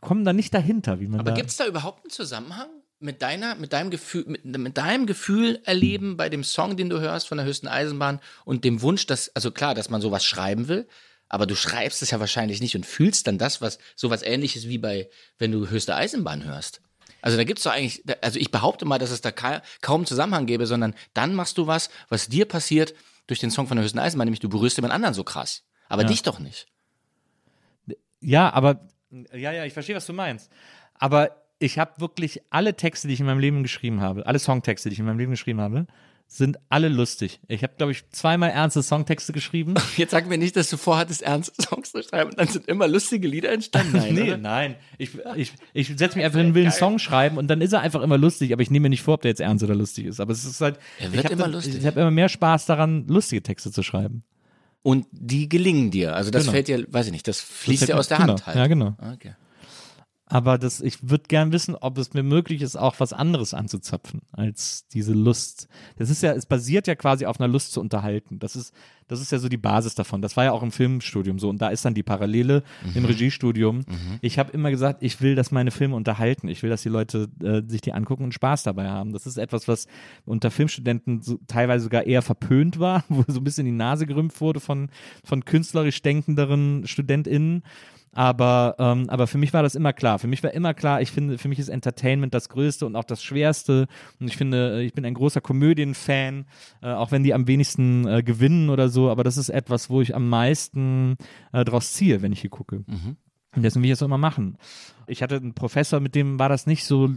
komme 0.00 0.24
da 0.24 0.32
nicht 0.32 0.52
dahinter, 0.52 1.00
wie 1.00 1.08
man 1.08 1.20
Aber 1.20 1.32
gibt 1.32 1.50
es 1.50 1.56
da 1.56 1.66
überhaupt 1.66 2.04
einen 2.04 2.10
Zusammenhang? 2.10 2.68
Mit 3.00 3.22
deiner, 3.22 3.54
mit 3.54 3.72
deinem 3.72 3.90
Gefühl, 3.90 4.24
mit, 4.26 4.44
mit, 4.44 4.76
deinem 4.76 5.06
Gefühl 5.06 5.60
erleben 5.64 6.16
bei 6.16 6.28
dem 6.28 6.42
Song, 6.42 6.76
den 6.76 6.90
du 6.90 7.00
hörst 7.00 7.28
von 7.28 7.38
der 7.38 7.46
höchsten 7.46 7.68
Eisenbahn 7.68 8.20
und 8.44 8.64
dem 8.64 8.82
Wunsch, 8.82 9.06
dass, 9.06 9.34
also 9.36 9.50
klar, 9.50 9.74
dass 9.74 9.90
man 9.90 10.00
sowas 10.00 10.24
schreiben 10.24 10.68
will, 10.68 10.88
aber 11.28 11.46
du 11.46 11.54
schreibst 11.54 12.02
es 12.02 12.10
ja 12.10 12.20
wahrscheinlich 12.20 12.60
nicht 12.60 12.74
und 12.74 12.86
fühlst 12.86 13.26
dann 13.26 13.38
das, 13.38 13.60
was 13.60 13.78
sowas 13.94 14.22
ähnliches 14.22 14.68
wie 14.68 14.78
bei, 14.78 15.08
wenn 15.38 15.52
du 15.52 15.68
höchste 15.68 15.94
Eisenbahn 15.94 16.44
hörst. 16.44 16.80
Also 17.20 17.36
da 17.36 17.44
gibt's 17.44 17.64
doch 17.64 17.72
eigentlich, 17.72 18.02
also 18.22 18.38
ich 18.38 18.50
behaupte 18.50 18.84
mal, 18.84 18.98
dass 18.98 19.10
es 19.10 19.20
da 19.20 19.30
ka 19.30 19.62
kaum 19.80 20.06
Zusammenhang 20.06 20.46
gäbe, 20.46 20.66
sondern 20.66 20.94
dann 21.14 21.34
machst 21.34 21.58
du 21.58 21.66
was, 21.66 21.90
was 22.08 22.28
dir 22.28 22.46
passiert 22.46 22.94
durch 23.26 23.40
den 23.40 23.50
Song 23.50 23.66
von 23.66 23.76
der 23.76 23.84
höchsten 23.84 23.98
Eisenbahn, 23.98 24.26
nämlich 24.26 24.40
du 24.40 24.48
berührst 24.48 24.76
jemand 24.76 24.94
anderen 24.94 25.14
so 25.14 25.24
krass. 25.24 25.64
Aber 25.88 26.02
Ja. 26.02 26.08
dich 26.08 26.22
doch 26.22 26.38
nicht. 26.38 26.66
Ja, 28.20 28.52
aber 28.52 28.88
ja, 29.32 29.52
ja, 29.52 29.64
ich 29.64 29.72
verstehe, 29.72 29.96
was 29.96 30.06
du 30.06 30.12
meinst. 30.12 30.50
Aber 30.94 31.47
ich 31.58 31.78
habe 31.78 32.00
wirklich 32.00 32.40
alle 32.50 32.74
Texte, 32.74 33.08
die 33.08 33.14
ich 33.14 33.20
in 33.20 33.26
meinem 33.26 33.40
Leben 33.40 33.62
geschrieben 33.62 34.00
habe, 34.00 34.26
alle 34.26 34.38
Songtexte, 34.38 34.88
die 34.88 34.92
ich 34.94 34.98
in 35.00 35.06
meinem 35.06 35.18
Leben 35.18 35.32
geschrieben 35.32 35.60
habe, 35.60 35.86
sind 36.30 36.58
alle 36.68 36.88
lustig. 36.90 37.40
Ich 37.48 37.62
habe, 37.62 37.72
glaube 37.78 37.92
ich, 37.92 38.06
zweimal 38.10 38.50
ernste 38.50 38.82
Songtexte 38.82 39.32
geschrieben. 39.32 39.74
Jetzt 39.96 40.10
sag 40.10 40.28
mir 40.28 40.36
nicht, 40.36 40.56
dass 40.56 40.68
du 40.68 40.76
vorhattest, 40.76 41.22
ernste 41.22 41.54
Songs 41.62 41.90
zu 41.90 42.02
schreiben 42.02 42.30
und 42.30 42.38
dann 42.38 42.48
sind 42.48 42.68
immer 42.68 42.86
lustige 42.86 43.26
Lieder 43.26 43.50
entstanden. 43.50 43.92
Nein, 43.96 44.14
nee, 44.14 44.22
oder? 44.24 44.36
nein. 44.36 44.74
Ich, 44.98 45.10
ich, 45.36 45.52
ich 45.72 45.88
setze 45.96 46.16
mich 46.18 46.26
einfach 46.26 46.38
hin, 46.38 46.54
will 46.54 46.64
einen 46.64 46.72
Song 46.72 46.98
schreiben 46.98 47.38
und 47.38 47.48
dann 47.48 47.62
ist 47.62 47.72
er 47.72 47.80
einfach 47.80 48.02
immer 48.02 48.18
lustig, 48.18 48.52
aber 48.52 48.60
ich 48.60 48.70
nehme 48.70 48.84
mir 48.84 48.90
nicht 48.90 49.02
vor, 49.02 49.14
ob 49.14 49.22
der 49.22 49.30
jetzt 49.30 49.40
ernst 49.40 49.64
oder 49.64 49.74
lustig 49.74 50.04
ist. 50.04 50.20
Aber 50.20 50.32
es 50.32 50.44
ist 50.44 50.60
halt. 50.60 50.78
Er 51.00 51.12
wird 51.14 51.30
immer 51.30 51.44
dann- 51.44 51.52
lustig. 51.52 51.76
Ich 51.78 51.86
habe 51.86 51.98
immer 51.98 52.10
mehr 52.10 52.28
Spaß 52.28 52.66
daran, 52.66 53.06
lustige 53.08 53.42
Texte 53.42 53.72
zu 53.72 53.82
schreiben. 53.82 54.22
Und 54.82 55.06
die 55.10 55.48
gelingen 55.48 55.90
dir. 55.90 56.14
Also 56.14 56.30
das 56.30 56.42
Genau. 56.42 56.52
fällt 56.52 56.68
dir, 56.68 56.84
weiß 56.92 57.06
ich 57.06 57.12
nicht, 57.12 57.26
das 57.26 57.40
fließt 57.40 57.82
Das 57.82 57.86
dir 57.88 57.98
aus 57.98 58.08
der 58.08 58.18
mir- 58.18 58.26
Hand 58.26 58.36
genau. 58.36 58.46
halt. 58.46 58.56
Ja, 58.56 58.66
genau. 58.66 58.96
Okay. 59.14 59.32
Aber 60.30 60.58
das, 60.58 60.80
ich 60.82 61.08
würde 61.08 61.24
gern 61.26 61.52
wissen, 61.52 61.74
ob 61.74 61.96
es 61.96 62.12
mir 62.12 62.22
möglich 62.22 62.60
ist, 62.60 62.76
auch 62.76 62.96
was 62.98 63.14
anderes 63.14 63.54
anzuzapfen 63.54 64.20
als 64.30 64.86
diese 64.88 65.14
Lust. 65.14 65.68
Das 65.96 66.10
ist 66.10 66.22
ja, 66.22 66.32
es 66.32 66.44
basiert 66.44 66.86
ja 66.86 66.94
quasi 66.94 67.24
auf 67.24 67.40
einer 67.40 67.48
Lust 67.48 67.72
zu 67.72 67.80
unterhalten. 67.80 68.38
Das 68.38 68.54
ist, 68.54 68.74
das 69.08 69.22
ist 69.22 69.32
ja 69.32 69.38
so 69.38 69.48
die 69.48 69.56
Basis 69.56 69.94
davon. 69.94 70.20
Das 70.20 70.36
war 70.36 70.44
ja 70.44 70.52
auch 70.52 70.62
im 70.62 70.70
Filmstudium 70.70 71.38
so. 71.38 71.48
Und 71.48 71.62
da 71.62 71.68
ist 71.68 71.82
dann 71.86 71.94
die 71.94 72.02
Parallele 72.02 72.62
im 72.94 73.06
Regiestudium. 73.06 73.84
Ich 74.20 74.38
habe 74.38 74.52
immer 74.52 74.70
gesagt, 74.70 75.02
ich 75.02 75.22
will, 75.22 75.34
dass 75.34 75.50
meine 75.50 75.70
Filme 75.70 75.96
unterhalten. 75.96 76.48
Ich 76.48 76.62
will, 76.62 76.68
dass 76.68 76.82
die 76.82 76.90
Leute 76.90 77.28
äh, 77.42 77.62
sich 77.66 77.80
die 77.80 77.94
angucken 77.94 78.24
und 78.24 78.34
Spaß 78.34 78.64
dabei 78.64 78.88
haben. 78.88 79.12
Das 79.12 79.26
ist 79.26 79.38
etwas, 79.38 79.66
was 79.66 79.86
unter 80.26 80.50
Filmstudenten 80.50 81.22
so, 81.22 81.38
teilweise 81.46 81.84
sogar 81.84 82.06
eher 82.06 82.20
verpönt 82.20 82.78
war, 82.78 83.04
wo 83.08 83.24
so 83.26 83.40
ein 83.40 83.44
bisschen 83.44 83.64
die 83.64 83.72
Nase 83.72 84.06
gerümpft 84.06 84.42
wurde 84.42 84.60
von, 84.60 84.90
von 85.24 85.44
künstlerisch 85.46 86.02
denkenderen 86.02 86.86
StudentInnen. 86.86 87.62
Aber, 88.18 88.74
ähm, 88.80 89.08
aber 89.10 89.28
für 89.28 89.38
mich 89.38 89.52
war 89.52 89.62
das 89.62 89.76
immer 89.76 89.92
klar. 89.92 90.18
Für 90.18 90.26
mich 90.26 90.42
war 90.42 90.52
immer 90.52 90.74
klar, 90.74 91.00
ich 91.00 91.12
finde, 91.12 91.38
für 91.38 91.46
mich 91.46 91.60
ist 91.60 91.68
Entertainment 91.68 92.34
das 92.34 92.48
Größte 92.48 92.84
und 92.84 92.96
auch 92.96 93.04
das 93.04 93.22
Schwerste. 93.22 93.86
Und 94.18 94.26
ich 94.26 94.36
finde, 94.36 94.80
äh, 94.80 94.82
ich 94.82 94.92
bin 94.92 95.04
ein 95.04 95.14
großer 95.14 95.40
Komödienfan, 95.40 96.46
äh, 96.82 96.88
auch 96.88 97.12
wenn 97.12 97.22
die 97.22 97.32
am 97.32 97.46
wenigsten 97.46 98.08
äh, 98.08 98.24
gewinnen 98.24 98.70
oder 98.70 98.88
so. 98.88 99.08
Aber 99.08 99.22
das 99.22 99.36
ist 99.36 99.50
etwas, 99.50 99.88
wo 99.88 100.00
ich 100.00 100.16
am 100.16 100.28
meisten 100.28 101.14
äh, 101.52 101.64
draus 101.64 101.92
ziehe, 101.92 102.20
wenn 102.20 102.32
ich 102.32 102.40
hier 102.40 102.50
gucke. 102.50 102.82
Und 103.54 103.62
deswegen 103.62 103.84
will 103.84 103.90
ich 103.90 103.92
das 103.92 104.02
auch 104.02 104.06
immer 104.06 104.18
machen. 104.18 104.58
Ich 105.08 105.22
hatte 105.22 105.36
einen 105.36 105.54
Professor, 105.54 106.00
mit 106.00 106.14
dem 106.14 106.38
war 106.38 106.48
das 106.48 106.66
nicht 106.66 106.84
so 106.84 107.10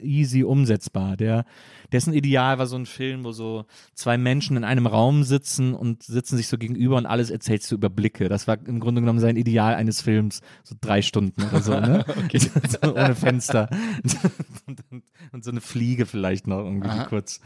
easy 0.00 0.44
umsetzbar. 0.44 1.16
Der, 1.16 1.44
dessen 1.92 2.12
Ideal 2.12 2.58
war 2.58 2.66
so 2.66 2.76
ein 2.76 2.86
Film, 2.86 3.24
wo 3.24 3.32
so 3.32 3.64
zwei 3.94 4.18
Menschen 4.18 4.56
in 4.56 4.64
einem 4.64 4.86
Raum 4.86 5.24
sitzen 5.24 5.74
und 5.74 6.02
sitzen 6.02 6.36
sich 6.36 6.48
so 6.48 6.58
gegenüber 6.58 6.96
und 6.96 7.06
alles 7.06 7.30
erzählst 7.30 7.70
du 7.70 7.76
über 7.76 7.90
Blicke. 7.90 8.28
Das 8.28 8.48
war 8.48 8.58
im 8.66 8.80
Grunde 8.80 9.00
genommen 9.00 9.20
sein 9.20 9.36
Ideal 9.36 9.74
eines 9.74 10.02
Films, 10.02 10.40
so 10.62 10.74
drei 10.80 11.02
Stunden 11.02 11.42
oder 11.42 11.60
so, 11.60 11.78
ne? 11.78 12.04
so 12.32 12.94
ohne 12.94 13.14
Fenster. 13.14 13.68
und, 14.66 14.82
und, 14.90 15.02
und 15.32 15.44
so 15.44 15.50
eine 15.50 15.60
Fliege 15.60 16.06
vielleicht 16.06 16.46
noch 16.46 16.64
irgendwie 16.64 16.88
Aha. 16.88 17.04
kurz. 17.04 17.40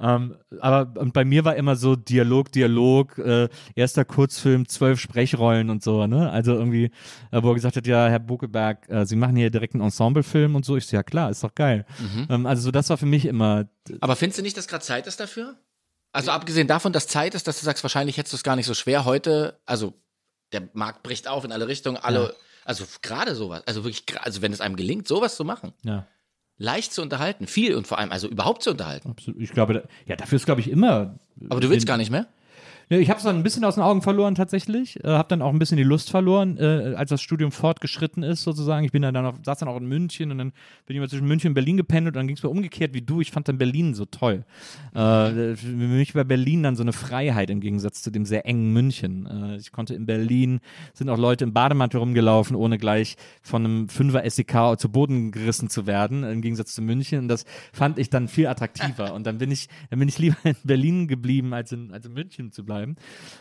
Ähm, 0.00 0.36
aber 0.60 1.00
und 1.00 1.12
bei 1.12 1.24
mir 1.24 1.44
war 1.44 1.56
immer 1.56 1.76
so 1.76 1.96
Dialog, 1.96 2.52
Dialog, 2.52 3.18
äh, 3.18 3.48
erster 3.74 4.04
Kurzfilm, 4.04 4.68
zwölf 4.68 5.00
Sprechrollen 5.00 5.70
und 5.70 5.82
so, 5.82 6.06
ne? 6.06 6.30
Also 6.30 6.54
irgendwie, 6.54 6.90
äh, 7.30 7.42
wo 7.42 7.50
er 7.50 7.54
gesagt 7.54 7.76
hat, 7.76 7.86
ja, 7.86 8.08
Herr 8.08 8.18
Buckelberg, 8.18 8.88
äh, 8.88 9.06
Sie 9.14 9.20
machen 9.20 9.36
hier 9.36 9.50
direkt 9.50 9.74
einen 9.74 9.82
Ensemblefilm 9.84 10.56
und 10.56 10.64
so. 10.64 10.76
Ich 10.76 10.86
so, 10.86 10.96
ja 10.96 11.04
klar, 11.04 11.30
ist 11.30 11.44
doch 11.44 11.54
geil. 11.54 11.86
Ähm, 12.28 12.46
also 12.46 12.62
so, 12.62 12.70
das 12.72 12.90
war 12.90 12.96
für 12.96 13.06
mich 13.06 13.26
immer, 13.26 13.68
Aber 14.00 14.16
findest 14.16 14.40
du 14.40 14.42
nicht, 14.42 14.56
dass 14.56 14.66
gerade 14.66 14.84
Zeit 14.84 15.06
ist 15.06 15.20
dafür? 15.20 15.54
Also 16.12 16.32
abgesehen 16.32 16.66
davon, 16.66 16.92
dass 16.92 17.06
Zeit 17.06 17.34
ist, 17.34 17.46
dass 17.46 17.60
du 17.60 17.64
sagst, 17.64 17.84
wahrscheinlich 17.84 18.16
hättest 18.16 18.32
du 18.32 18.36
es 18.36 18.42
gar 18.42 18.56
nicht 18.56 18.66
so 18.66 18.74
schwer 18.74 19.04
heute. 19.04 19.60
Also 19.66 19.94
der 20.52 20.68
Markt 20.72 21.02
bricht 21.04 21.28
auf 21.28 21.44
in 21.44 21.52
alle 21.52 21.68
Richtungen, 21.68 21.96
alle. 21.96 22.34
Also 22.64 22.84
gerade 23.02 23.34
sowas, 23.34 23.62
also 23.66 23.84
wirklich, 23.84 24.04
also 24.20 24.42
wenn 24.42 24.52
es 24.52 24.60
einem 24.60 24.76
gelingt, 24.76 25.06
sowas 25.06 25.36
zu 25.36 25.44
machen, 25.44 25.74
ja, 25.82 26.06
leicht 26.56 26.92
zu 26.92 27.02
unterhalten, 27.02 27.46
viel 27.46 27.74
und 27.74 27.86
vor 27.86 27.98
allem, 27.98 28.10
also 28.10 28.28
überhaupt 28.28 28.62
zu 28.62 28.70
unterhalten. 28.70 29.10
absolut. 29.10 29.40
Ich 29.40 29.52
glaube, 29.52 29.86
ja, 30.06 30.16
dafür 30.16 30.36
ist, 30.36 30.46
glaube 30.46 30.60
ich, 30.60 30.70
immer. 30.70 31.18
Aber 31.50 31.60
du 31.60 31.70
willst 31.70 31.86
gar 31.86 31.98
nicht 31.98 32.10
mehr? 32.10 32.26
Ich 32.88 33.08
habe 33.08 33.18
es 33.18 33.24
dann 33.24 33.36
ein 33.36 33.42
bisschen 33.42 33.64
aus 33.64 33.76
den 33.76 33.82
Augen 33.82 34.02
verloren 34.02 34.34
tatsächlich, 34.34 35.02
äh, 35.02 35.08
habe 35.08 35.28
dann 35.28 35.42
auch 35.42 35.52
ein 35.52 35.58
bisschen 35.58 35.76
die 35.76 35.84
Lust 35.84 36.10
verloren, 36.10 36.58
äh, 36.58 36.94
als 36.96 37.10
das 37.10 37.22
Studium 37.22 37.50
fortgeschritten 37.50 38.22
ist 38.22 38.42
sozusagen. 38.42 38.84
Ich 38.84 38.92
bin 38.92 39.02
dann, 39.02 39.16
auf, 39.16 39.36
saß 39.42 39.58
dann 39.58 39.68
auch 39.68 39.76
in 39.76 39.86
München 39.86 40.30
und 40.30 40.38
dann 40.38 40.52
bin 40.86 40.96
ich 40.96 41.00
mal 41.00 41.08
zwischen 41.08 41.26
München 41.26 41.48
und 41.50 41.54
Berlin 41.54 41.76
gependelt 41.76 42.14
und 42.14 42.20
dann 42.20 42.26
ging 42.26 42.36
es 42.36 42.42
mir 42.42 42.50
umgekehrt 42.50 42.94
wie 42.94 43.02
du. 43.02 43.20
Ich 43.20 43.30
fand 43.30 43.48
dann 43.48 43.58
Berlin 43.58 43.94
so 43.94 44.04
toll. 44.04 44.44
Äh, 44.94 45.56
für 45.56 45.66
mich 45.66 46.14
war 46.14 46.24
Berlin 46.24 46.62
dann 46.62 46.76
so 46.76 46.82
eine 46.82 46.92
Freiheit 46.92 47.50
im 47.50 47.60
Gegensatz 47.60 48.02
zu 48.02 48.10
dem 48.10 48.26
sehr 48.26 48.46
engen 48.46 48.72
München. 48.72 49.26
Äh, 49.26 49.56
ich 49.56 49.72
konnte 49.72 49.94
in 49.94 50.06
Berlin, 50.06 50.60
sind 50.92 51.08
auch 51.08 51.18
Leute 51.18 51.44
im 51.44 51.52
Bademantel 51.52 52.00
rumgelaufen, 52.00 52.54
ohne 52.54 52.78
gleich 52.78 53.16
von 53.42 53.64
einem 53.64 53.88
Fünfer 53.88 54.28
SEK 54.28 54.78
zu 54.78 54.90
Boden 54.90 55.32
gerissen 55.32 55.70
zu 55.70 55.86
werden, 55.86 56.24
im 56.24 56.42
Gegensatz 56.42 56.74
zu 56.74 56.82
München. 56.82 57.20
Und 57.20 57.28
das 57.28 57.44
fand 57.72 57.98
ich 57.98 58.10
dann 58.10 58.28
viel 58.28 58.46
attraktiver. 58.46 59.14
Und 59.14 59.26
dann 59.26 59.38
bin 59.38 59.50
ich, 59.50 59.68
dann 59.90 59.98
bin 59.98 60.08
ich 60.08 60.18
lieber 60.18 60.36
in 60.44 60.56
Berlin 60.64 61.08
geblieben, 61.08 61.54
als 61.54 61.72
in, 61.72 61.92
als 61.92 62.06
in 62.06 62.12
München 62.12 62.52
zu 62.52 62.64
bleiben. 62.64 62.83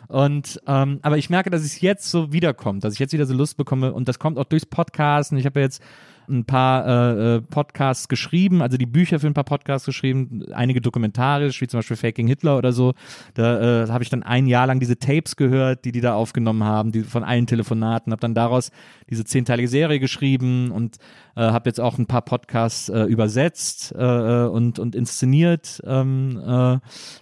Und 0.08 0.60
ähm, 0.68 1.00
aber 1.02 1.18
ich 1.18 1.30
merke, 1.30 1.50
dass 1.50 1.62
es 1.62 1.82
jetzt 1.82 2.10
so 2.10 2.32
wiederkommt, 2.32 2.84
dass 2.84 2.94
ich 2.94 3.00
jetzt 3.00 3.14
wieder 3.14 3.26
so 3.26 3.34
Lust 3.34 3.58
bekomme 3.58 3.94
und 3.94 4.08
das 4.08 4.20
kommt 4.20 4.38
auch 4.38 4.46
durchs 4.46 4.66
Podcasten. 4.66 5.38
Ich 5.38 5.46
habe 5.46 5.60
ja 5.60 5.66
jetzt 5.66 5.82
ein 6.30 6.46
paar 6.46 6.88
äh, 6.88 7.36
äh, 7.36 7.42
Podcasts 7.42 8.08
geschrieben, 8.08 8.62
also 8.62 8.78
die 8.78 8.86
Bücher 8.86 9.20
für 9.20 9.28
ein 9.28 9.34
paar 9.34 9.44
Podcasts 9.44 9.86
geschrieben, 9.86 10.46
einige 10.54 10.82
dokumentarisch, 10.82 11.60
wie 11.62 11.68
zum 11.68 11.80
Beispiel 11.80 11.98
Faking 11.98 12.28
Hitler 12.28 12.58
oder 12.58 12.72
so. 12.72 12.94
Da 13.34 13.84
äh, 13.84 13.88
habe 13.90 14.04
ich 14.04 14.10
dann 14.10 14.24
ein 14.24 14.48
Jahr 14.48 14.68
lang 14.68 14.80
diese 14.80 14.98
Tapes 14.98 15.36
gehört, 15.36 15.86
die 15.86 15.92
die 15.92 16.02
da 16.02 16.14
aufgenommen 16.14 16.64
haben, 16.64 16.92
die 16.92 17.02
von 17.02 17.24
allen 17.24 17.48
Telefonaten, 17.48 18.12
habe 18.12 18.22
dann 18.22 18.36
daraus 18.36 18.72
diese 19.10 19.26
zehnteilige 19.26 19.68
Serie 19.68 20.00
geschrieben 20.00 20.72
und 20.72 20.98
äh, 21.36 21.42
habe 21.42 21.70
jetzt 21.70 21.80
auch 21.80 21.98
ein 21.98 22.06
paar 22.06 22.22
Podcasts 22.22 22.90
äh, 22.90 23.04
übersetzt 23.04 23.94
äh, 23.98 24.04
äh, 24.04 24.48
und, 24.48 24.80
und 24.80 24.96
inszeniert, 24.96 25.82
ähm, 25.86 26.42
äh, 26.46 26.80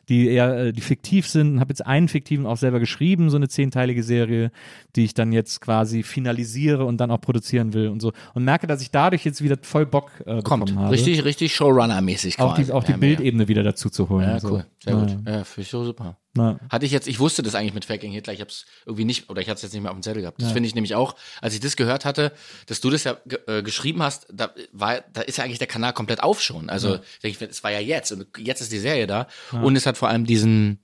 die 0.09 0.28
eher, 0.28 0.57
äh, 0.68 0.74
die 0.74 0.82
fiktiv 0.82 1.28
sind. 1.28 1.59
Habe 1.59 1.70
jetzt 1.72 1.86
einen 1.86 2.07
fiktiven 2.07 2.45
auch 2.45 2.57
selber 2.57 2.80
geschrieben, 2.80 3.30
so 3.30 3.38
eine 3.38 3.47
zehnteilige 3.47 4.03
Serie, 4.03 4.51
die 4.95 5.05
ich 5.05 5.14
dann 5.14 5.32
jetzt 5.32 5.62
quasi 5.62 6.03
finalisiere 6.03 6.86
und 6.86 6.97
dann 6.97 7.12
auch 7.12 7.22
produzieren 7.22 7.74
will 7.74 7.88
und 7.88 8.01
so. 8.01 8.12
Und 8.34 8.43
merke, 8.43 8.68
dass 8.68 8.82
ich 8.82 8.91
dadurch 8.91 9.24
jetzt 9.26 9.41
wieder 9.43 9.57
voll 9.62 9.86
Bock 9.86 10.12
äh, 10.26 10.41
Kommt. 10.41 10.76
habe. 10.76 10.91
Richtig, 10.91 11.24
richtig 11.24 11.53
Showrunner-mäßig 11.55 12.39
Auch 12.39 12.55
die, 12.55 12.72
auch 12.72 12.84
die 12.84 12.91
Ja. 12.91 12.97
Bildebene 12.97 13.47
wieder 13.47 13.64
dazu 13.64 13.89
zu 13.89 14.09
holen. 14.09 14.28
Ja, 14.28 14.39
so. 14.39 14.51
cool. 14.51 14.66
Sehr 14.84 14.93
Ja, 14.93 14.99
gut. 14.99 15.09
Ja, 15.26 15.43
finde 15.43 15.62
ich 15.62 15.70
so 15.70 15.84
super. 15.84 16.18
Ja. 16.38 16.59
Hatte 16.69 16.86
ich 16.86 16.91
jetzt, 16.91 17.07
ich 17.07 17.19
wusste 17.19 17.43
das 17.43 17.55
eigentlich 17.55 17.73
mit 17.73 17.86
Faking 17.86 18.11
Hitler, 18.11 18.34
ich 18.34 18.39
habe 18.39 18.49
es 18.49 18.65
irgendwie 18.86 19.05
nicht, 19.05 19.29
oder 19.29 19.41
ich 19.41 19.49
hatte 19.49 19.57
es 19.57 19.63
jetzt 19.63 19.73
nicht 19.73 19.82
mehr 19.82 19.91
auf 19.91 19.97
dem 19.97 20.03
Zettel 20.03 20.21
gehabt. 20.21 20.41
Das 20.41 20.51
finde 20.53 20.67
ich 20.67 20.75
nämlich 20.75 20.95
auch, 20.95 21.15
als 21.41 21.53
ich 21.53 21.59
das 21.59 21.75
gehört 21.75 22.05
hatte, 22.05 22.32
dass 22.67 22.79
du 22.79 22.89
das 22.89 23.03
ja 23.03 23.17
äh, 23.47 23.61
geschrieben 23.63 24.01
hast, 24.01 24.27
da 24.32 24.51
war, 24.71 25.01
da 25.13 25.21
ist 25.21 25.38
ja 25.38 25.43
eigentlich 25.43 25.59
der 25.59 25.67
Kanal 25.67 25.93
komplett 25.93 26.23
auf 26.23 26.41
schon. 26.41 26.69
Also 26.69 26.99
ich, 27.21 27.41
es 27.41 27.63
war 27.63 27.71
ja 27.71 27.79
jetzt 27.79 28.11
und 28.11 28.27
jetzt 28.38 28.61
ist 28.61 28.71
die 28.71 28.79
Serie 28.79 29.07
da 29.07 29.27
und 29.51 29.75
es 29.75 29.86
hat 29.86 29.97
vor 29.97 30.09
allem 30.09 30.25
diesen, 30.25 30.79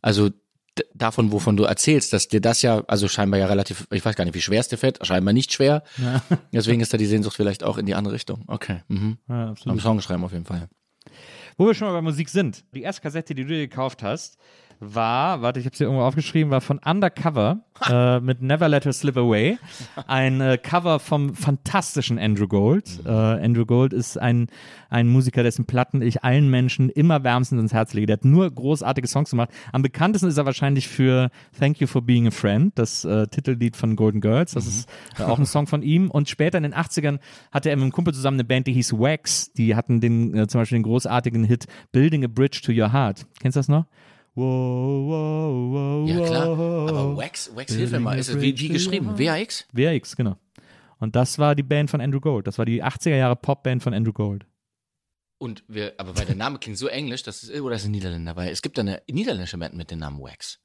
also 0.00 0.30
davon, 0.94 1.32
wovon 1.32 1.56
du 1.56 1.64
erzählst, 1.64 2.12
dass 2.12 2.28
dir 2.28 2.40
das 2.40 2.62
ja, 2.62 2.82
also 2.86 3.08
scheinbar 3.08 3.40
ja 3.40 3.46
relativ, 3.46 3.86
ich 3.90 4.04
weiß 4.04 4.16
gar 4.16 4.24
nicht, 4.24 4.34
wie 4.34 4.40
schwer 4.40 4.60
es 4.60 4.68
dir 4.68 4.78
fällt, 4.78 5.04
scheinbar 5.06 5.34
nicht 5.34 5.52
schwer. 5.52 5.82
Deswegen 6.52 6.80
ist 6.80 6.92
da 6.92 6.98
die 6.98 7.06
Sehnsucht 7.06 7.36
vielleicht 7.36 7.64
auch 7.64 7.78
in 7.78 7.86
die 7.86 7.94
andere 7.94 8.14
Richtung. 8.14 8.44
Okay. 8.46 8.82
Mhm. 8.88 9.18
Ja, 9.28 9.54
Am. 9.64 9.80
Song 9.80 10.00
schreiben 10.00 10.24
auf 10.24 10.32
jeden 10.32 10.44
Fall. 10.44 10.68
Wo 11.56 11.66
wir 11.66 11.74
schon 11.74 11.88
mal 11.88 11.94
bei 11.94 12.02
Musik 12.02 12.28
sind. 12.28 12.64
Die 12.74 12.82
erste 12.82 13.02
Kassette, 13.02 13.34
die 13.34 13.42
du 13.42 13.48
dir 13.48 13.66
gekauft 13.66 14.02
hast, 14.02 14.38
war, 14.80 15.42
warte, 15.42 15.60
ich 15.60 15.66
habe 15.66 15.76
sie 15.76 15.84
irgendwo 15.84 16.02
aufgeschrieben, 16.02 16.50
war 16.50 16.60
von 16.60 16.78
Undercover 16.78 17.60
äh, 17.88 18.20
mit 18.20 18.42
Never 18.42 18.68
Let 18.68 18.84
Her 18.84 18.92
Slip 18.92 19.16
Away. 19.16 19.58
Ein 20.06 20.40
äh, 20.40 20.58
Cover 20.58 20.98
vom 20.98 21.34
fantastischen 21.34 22.18
Andrew 22.18 22.46
Gold. 22.46 23.00
Äh, 23.04 23.10
Andrew 23.10 23.66
Gold 23.66 23.92
ist 23.92 24.18
ein, 24.18 24.48
ein 24.88 25.08
Musiker, 25.08 25.42
dessen 25.42 25.64
Platten 25.64 26.02
ich 26.02 26.24
allen 26.24 26.48
Menschen 26.50 26.90
immer 26.90 27.24
wärmstens 27.24 27.60
ins 27.60 27.72
Herz 27.72 27.94
lege. 27.94 28.06
Der 28.06 28.14
hat 28.14 28.24
nur 28.24 28.50
großartige 28.50 29.08
Songs 29.08 29.30
gemacht. 29.30 29.50
Am 29.72 29.82
bekanntesten 29.82 30.28
ist 30.28 30.38
er 30.38 30.46
wahrscheinlich 30.46 30.88
für 30.88 31.30
Thank 31.58 31.80
You 31.80 31.86
for 31.86 32.02
Being 32.02 32.28
a 32.28 32.30
Friend, 32.30 32.72
das 32.76 33.04
äh, 33.04 33.26
Titellied 33.26 33.76
von 33.76 33.96
Golden 33.96 34.20
Girls. 34.20 34.52
Das 34.52 34.66
ist 34.66 34.88
äh, 35.18 35.22
auch 35.24 35.38
ein 35.38 35.46
Song 35.46 35.66
von 35.66 35.82
ihm. 35.82 36.10
Und 36.10 36.28
später 36.28 36.58
in 36.58 36.64
den 36.64 36.74
80ern 36.74 37.18
hatte 37.52 37.70
er 37.70 37.76
mit 37.76 37.82
einem 37.82 37.92
Kumpel 37.92 38.14
zusammen 38.14 38.36
eine 38.36 38.44
Band, 38.44 38.66
die 38.66 38.72
hieß 38.72 38.92
Wax. 38.94 39.52
Die 39.52 39.74
hatten 39.74 40.00
den, 40.00 40.36
äh, 40.36 40.46
zum 40.46 40.60
Beispiel 40.60 40.78
den 40.78 40.84
großartigen 40.84 41.44
Hit 41.44 41.66
Building 41.92 42.24
a 42.24 42.28
Bridge 42.28 42.60
to 42.64 42.72
Your 42.72 42.92
Heart. 42.92 43.26
Kennst 43.40 43.56
du 43.56 43.60
das 43.60 43.68
noch? 43.68 43.86
Wow, 44.38 45.08
wow, 45.08 45.72
wow, 45.72 46.08
Ja, 46.08 46.26
klar. 46.26 46.42
Aber 46.46 47.16
Wax, 47.16 47.50
Wax, 47.56 47.74
hilf 47.74 47.90
mir 47.90 47.98
mal. 47.98 48.16
Ist 48.16 48.28
es 48.28 48.40
wie, 48.40 48.56
wie 48.56 48.68
geschrieben? 48.68 49.18
WAX? 49.18 49.66
WRX, 49.72 50.14
genau. 50.14 50.36
Und 51.00 51.16
das 51.16 51.40
war 51.40 51.56
die 51.56 51.64
Band 51.64 51.90
von 51.90 52.00
Andrew 52.00 52.20
Gold. 52.20 52.46
Das 52.46 52.56
war 52.56 52.64
die 52.64 52.84
80er 52.84 53.16
Jahre 53.16 53.34
Popband 53.34 53.82
von 53.82 53.94
Andrew 53.94 54.12
Gold. 54.12 54.46
Und 55.38 55.64
wir, 55.66 55.94
aber 55.98 56.16
weil 56.16 56.26
der 56.26 56.36
Name 56.36 56.60
klingt 56.60 56.78
so 56.78 56.86
englisch, 56.86 57.24
das 57.24 57.42
ist, 57.42 57.60
oder 57.60 57.74
ist 57.74 57.84
ein 57.84 57.90
Niederländer, 57.90 58.36
weil 58.36 58.50
es 58.50 58.62
gibt 58.62 58.78
eine 58.78 59.02
niederländische 59.10 59.58
Band 59.58 59.74
mit 59.74 59.90
dem 59.90 59.98
Namen 59.98 60.20
Wax. 60.20 60.60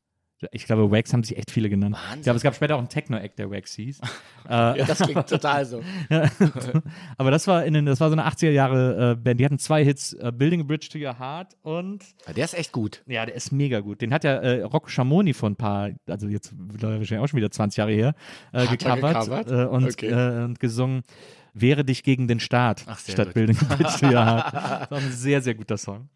Ich 0.52 0.66
glaube, 0.66 0.92
Wax 0.92 1.14
haben 1.14 1.24
sich 1.24 1.38
echt 1.38 1.52
viele 1.52 1.70
genannt. 1.70 1.96
Wahnsinn. 1.96 2.18
Ich 2.20 2.24
glaube, 2.24 2.38
es 2.38 2.44
gab 2.44 2.56
später 2.56 2.76
auch 2.76 2.80
einen 2.80 2.90
Techno-Act, 2.90 3.40
der 3.40 3.50
Wax 3.52 3.74
hieß. 3.76 4.00
äh, 4.00 4.04
Ja, 4.80 4.86
das 4.86 5.00
klingt 5.00 5.28
total 5.28 5.66
so. 5.66 5.82
aber 7.18 7.32
das 7.32 7.48
war 7.48 7.66
in 7.66 7.74
den, 7.74 7.86
das 7.86 8.00
war 8.00 8.10
so 8.10 8.16
eine 8.16 8.28
80er 8.28 8.50
Jahre 8.52 9.12
äh, 9.12 9.16
Band. 9.16 9.40
Die 9.40 9.46
hatten 9.46 9.60
zwei 9.60 9.84
Hits, 9.84 10.14
äh, 10.14 10.32
Building 10.34 10.62
a 10.62 10.64
Bridge 10.64 10.88
to 10.92 10.98
Your 10.98 11.18
Heart 11.20 11.56
und 11.62 12.04
Der 12.36 12.46
ist 12.46 12.54
echt 12.54 12.72
gut. 12.72 13.04
ja, 13.08 13.26
der 13.26 13.36
ist 13.36 13.52
mega 13.52 13.80
gut. 13.80 14.02
Den 14.02 14.14
hat 14.14 14.24
ja 14.24 14.34
äh, 14.36 14.62
Rocco 14.64 14.88
Schamoni 14.90 15.34
vor 15.34 15.50
ein 15.50 15.56
paar, 15.56 15.90
also 16.08 16.28
jetzt 16.28 16.54
wahrscheinlich 16.58 17.18
auch 17.20 17.28
schon 17.28 17.38
wieder 17.38 17.52
20 17.52 17.78
Jahre 17.78 17.92
her, 17.92 18.16
äh, 18.52 18.60
er 18.66 18.68
gecovert, 18.68 19.14
gecovert? 19.14 19.52
Äh, 19.52 19.66
und, 19.66 19.84
Okay. 19.86 20.08
äh, 20.10 20.44
und 20.44 20.60
gesungen. 20.60 21.04
Wehre 21.56 21.86
dich 21.86 22.02
gegen 22.04 22.28
den 22.28 22.40
Staat 22.40 22.84
Ach, 22.88 22.98
statt 23.00 23.28
gut. 23.28 23.34
Building 23.36 23.58
a 23.58 23.78
Heart. 23.78 24.54
Das 24.54 24.92
war 24.92 24.98
ein 24.98 25.12
sehr, 25.12 25.42
sehr 25.42 25.54
guter 25.54 25.78
Song. 25.78 26.10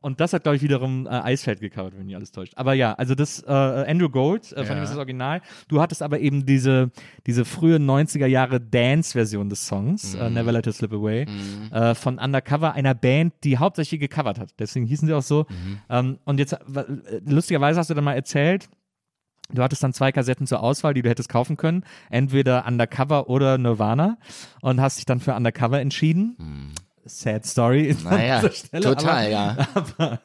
Und 0.00 0.20
das 0.20 0.32
hat, 0.32 0.44
glaube 0.44 0.56
ich, 0.56 0.62
wiederum 0.62 1.06
äh, 1.06 1.10
Eisfeld 1.10 1.60
gecovert, 1.60 1.92
wenn 1.98 2.06
mich 2.06 2.14
alles 2.16 2.30
täuscht. 2.30 2.52
Aber 2.56 2.72
ja, 2.72 2.94
also 2.94 3.14
das 3.14 3.42
äh, 3.42 3.50
Andrew 3.52 4.08
Gold, 4.08 4.52
äh, 4.52 4.64
von 4.64 4.66
Ja. 4.66 4.74
dem 4.76 4.84
ist 4.84 4.90
das 4.90 4.96
Original. 4.98 5.42
Du 5.68 5.80
hattest 5.80 6.02
aber 6.02 6.20
eben 6.20 6.46
diese, 6.46 6.90
diese 7.26 7.44
frühe 7.44 7.76
90er 7.76 8.26
Jahre 8.26 8.60
Dance-Version 8.60 9.48
des 9.50 9.66
Songs, 9.66 10.14
Mhm. 10.14 10.20
äh, 10.22 10.30
Never 10.30 10.52
Let 10.52 10.66
It 10.68 10.74
Slip 10.74 10.92
Away, 10.92 11.26
äh, 11.72 11.94
von 11.94 12.18
Undercover, 12.18 12.72
einer 12.72 12.94
Band, 12.94 13.34
die 13.44 13.58
hauptsächlich 13.58 14.00
gecovert 14.00 14.38
hat. 14.38 14.54
Deswegen 14.58 14.86
hießen 14.86 15.06
sie 15.08 15.14
auch 15.14 15.22
so. 15.22 15.46
Mhm. 15.48 15.78
Ähm, 15.90 16.18
und 16.24 16.38
jetzt, 16.38 16.52
äh, 16.54 16.58
lustigerweise 17.26 17.78
hast 17.80 17.90
du 17.90 17.94
dann 17.94 18.04
mal 18.04 18.14
erzählt, 18.14 18.68
Du 19.50 19.62
hattest 19.62 19.82
dann 19.82 19.92
zwei 19.92 20.12
Kassetten 20.12 20.46
zur 20.46 20.62
Auswahl, 20.62 20.94
die 20.94 21.02
du 21.02 21.08
hättest 21.08 21.28
kaufen 21.28 21.56
können. 21.56 21.84
Entweder 22.10 22.66
Undercover 22.66 23.28
oder 23.30 23.56
Nirvana. 23.58 24.18
Und 24.60 24.80
hast 24.80 24.98
dich 24.98 25.06
dann 25.06 25.20
für 25.20 25.34
Undercover 25.34 25.80
entschieden. 25.80 26.74
Sad 27.08 27.46
Story. 27.46 27.94
Hm. 27.94 28.04
Naja, 28.04 28.50
Stelle, 28.52 28.82
total, 28.82 29.08
aber, 29.08 29.28
ja. 29.28 29.56
Aber, 29.74 30.20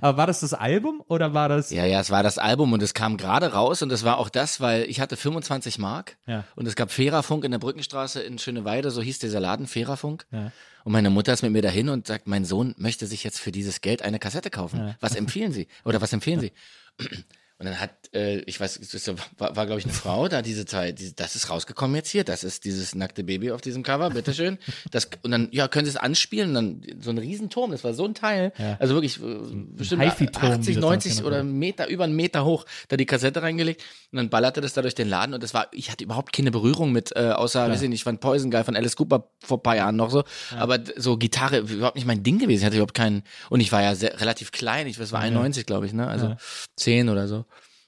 aber 0.00 0.16
war 0.18 0.26
das 0.26 0.40
das 0.40 0.52
Album 0.52 1.02
oder 1.06 1.32
war 1.34 1.48
das. 1.48 1.70
Ja, 1.70 1.84
ja, 1.84 2.00
es 2.00 2.10
war 2.10 2.22
das 2.24 2.38
Album 2.38 2.72
und 2.72 2.82
es 2.82 2.94
kam 2.94 3.16
gerade 3.16 3.52
raus 3.52 3.82
und 3.82 3.92
es 3.92 4.04
war 4.04 4.18
auch 4.18 4.28
das, 4.28 4.60
weil 4.60 4.82
ich 4.90 5.00
hatte 5.00 5.16
25 5.16 5.78
Mark 5.78 6.16
Ja. 6.26 6.42
und 6.56 6.66
es 6.66 6.74
gab 6.74 6.90
Fairerfunk 6.90 7.44
in 7.44 7.52
der 7.52 7.58
Brückenstraße 7.58 8.20
in 8.22 8.38
Schöneweide, 8.38 8.90
so 8.90 9.00
hieß 9.00 9.20
dieser 9.20 9.38
Laden, 9.40 9.68
Fairerfunk. 9.68 10.26
Ja. 10.32 10.50
Und 10.82 10.92
meine 10.92 11.10
Mutter 11.10 11.32
ist 11.32 11.42
mit 11.42 11.52
mir 11.52 11.62
dahin 11.62 11.88
und 11.88 12.06
sagt, 12.06 12.26
mein 12.26 12.44
Sohn 12.44 12.74
möchte 12.76 13.06
sich 13.06 13.22
jetzt 13.24 13.38
für 13.38 13.52
dieses 13.52 13.80
Geld 13.80 14.02
eine 14.02 14.18
Kassette 14.18 14.50
kaufen. 14.50 14.94
Was 15.00 15.14
empfehlen 15.14 15.52
Sie? 15.52 15.68
Oder 15.84 16.00
was 16.00 16.12
empfehlen 16.12 16.40
Sie? 16.40 16.52
Und 17.58 17.66
dann 17.66 17.78
hat, 17.80 17.90
äh, 18.12 18.38
ich 18.40 18.58
weiß, 18.58 18.80
war, 19.38 19.54
war 19.54 19.66
glaube 19.66 19.78
ich 19.78 19.84
eine 19.84 19.94
Frau 19.94 20.26
da 20.26 20.42
diese 20.42 20.66
Zeit, 20.66 20.98
die, 20.98 21.14
das 21.14 21.36
ist 21.36 21.50
rausgekommen 21.50 21.94
jetzt 21.94 22.10
hier, 22.10 22.24
das 22.24 22.42
ist 22.42 22.64
dieses 22.64 22.96
nackte 22.96 23.22
Baby 23.22 23.52
auf 23.52 23.60
diesem 23.60 23.82
Cover, 23.84 24.10
bitteschön. 24.10 24.58
Das, 24.90 25.08
und 25.22 25.30
dann, 25.30 25.48
ja, 25.52 25.68
können 25.68 25.86
Sie 25.86 25.90
es 25.90 25.96
anspielen? 25.96 26.54
Und 26.56 26.82
dann 26.84 27.00
so 27.00 27.10
ein 27.10 27.18
Riesenturm, 27.18 27.70
das 27.70 27.84
war 27.84 27.94
so 27.94 28.04
ein 28.04 28.14
Teil, 28.14 28.52
also 28.80 28.94
wirklich 28.94 29.20
äh, 29.22 29.38
bestimmt 29.76 30.02
HiFi-Turm, 30.02 30.42
wie 30.42 30.52
80, 30.56 30.74
das 30.74 30.82
90 30.82 31.12
damals 31.16 31.26
oder 31.26 31.42
Meter, 31.44 31.88
über 31.88 32.04
einen 32.04 32.16
Meter 32.16 32.44
hoch, 32.44 32.64
da 32.88 32.96
die 32.96 33.06
Kassette 33.06 33.40
reingelegt. 33.42 33.82
Und 34.12 34.16
dann 34.18 34.30
ballerte 34.30 34.60
das 34.60 34.72
da 34.74 34.82
durch 34.82 34.94
den 34.94 35.08
Laden. 35.08 35.34
Und 35.34 35.42
das 35.42 35.54
war, 35.54 35.68
ich 35.72 35.90
hatte 35.90 36.04
überhaupt 36.04 36.32
keine 36.32 36.50
Berührung 36.50 36.92
mit, 36.92 37.14
äh, 37.16 37.30
außer, 37.30 37.68
weiß 37.70 37.82
ich 37.82 37.88
nicht, 37.88 38.04
von 38.04 38.18
Poison 38.18 38.50
Guy, 38.50 38.62
von 38.64 38.76
Alice 38.76 38.96
Cooper 38.96 39.28
vor 39.40 39.58
ein 39.58 39.62
paar 39.62 39.76
Jahren 39.76 39.96
noch 39.96 40.10
so, 40.10 40.24
aber 40.58 40.78
d- 40.78 40.92
so 40.96 41.16
Gitarre, 41.16 41.58
überhaupt 41.58 41.96
nicht 41.96 42.06
mein 42.06 42.22
Ding 42.22 42.38
gewesen, 42.38 42.60
ich 42.60 42.66
hatte 42.66 42.76
überhaupt 42.76 42.94
keinen, 42.94 43.22
und 43.50 43.60
ich 43.60 43.70
war 43.72 43.82
ja 43.82 43.94
sehr, 43.94 44.20
relativ 44.20 44.52
klein, 44.52 44.86
ich 44.86 44.96
das 44.98 45.12
war 45.12 45.20
91, 45.20 45.66
glaube 45.66 45.86
ich, 45.86 45.92
ne, 45.92 46.06
also 46.08 46.36
10 46.76 47.08
oder 47.08 47.26
so. 47.28 47.44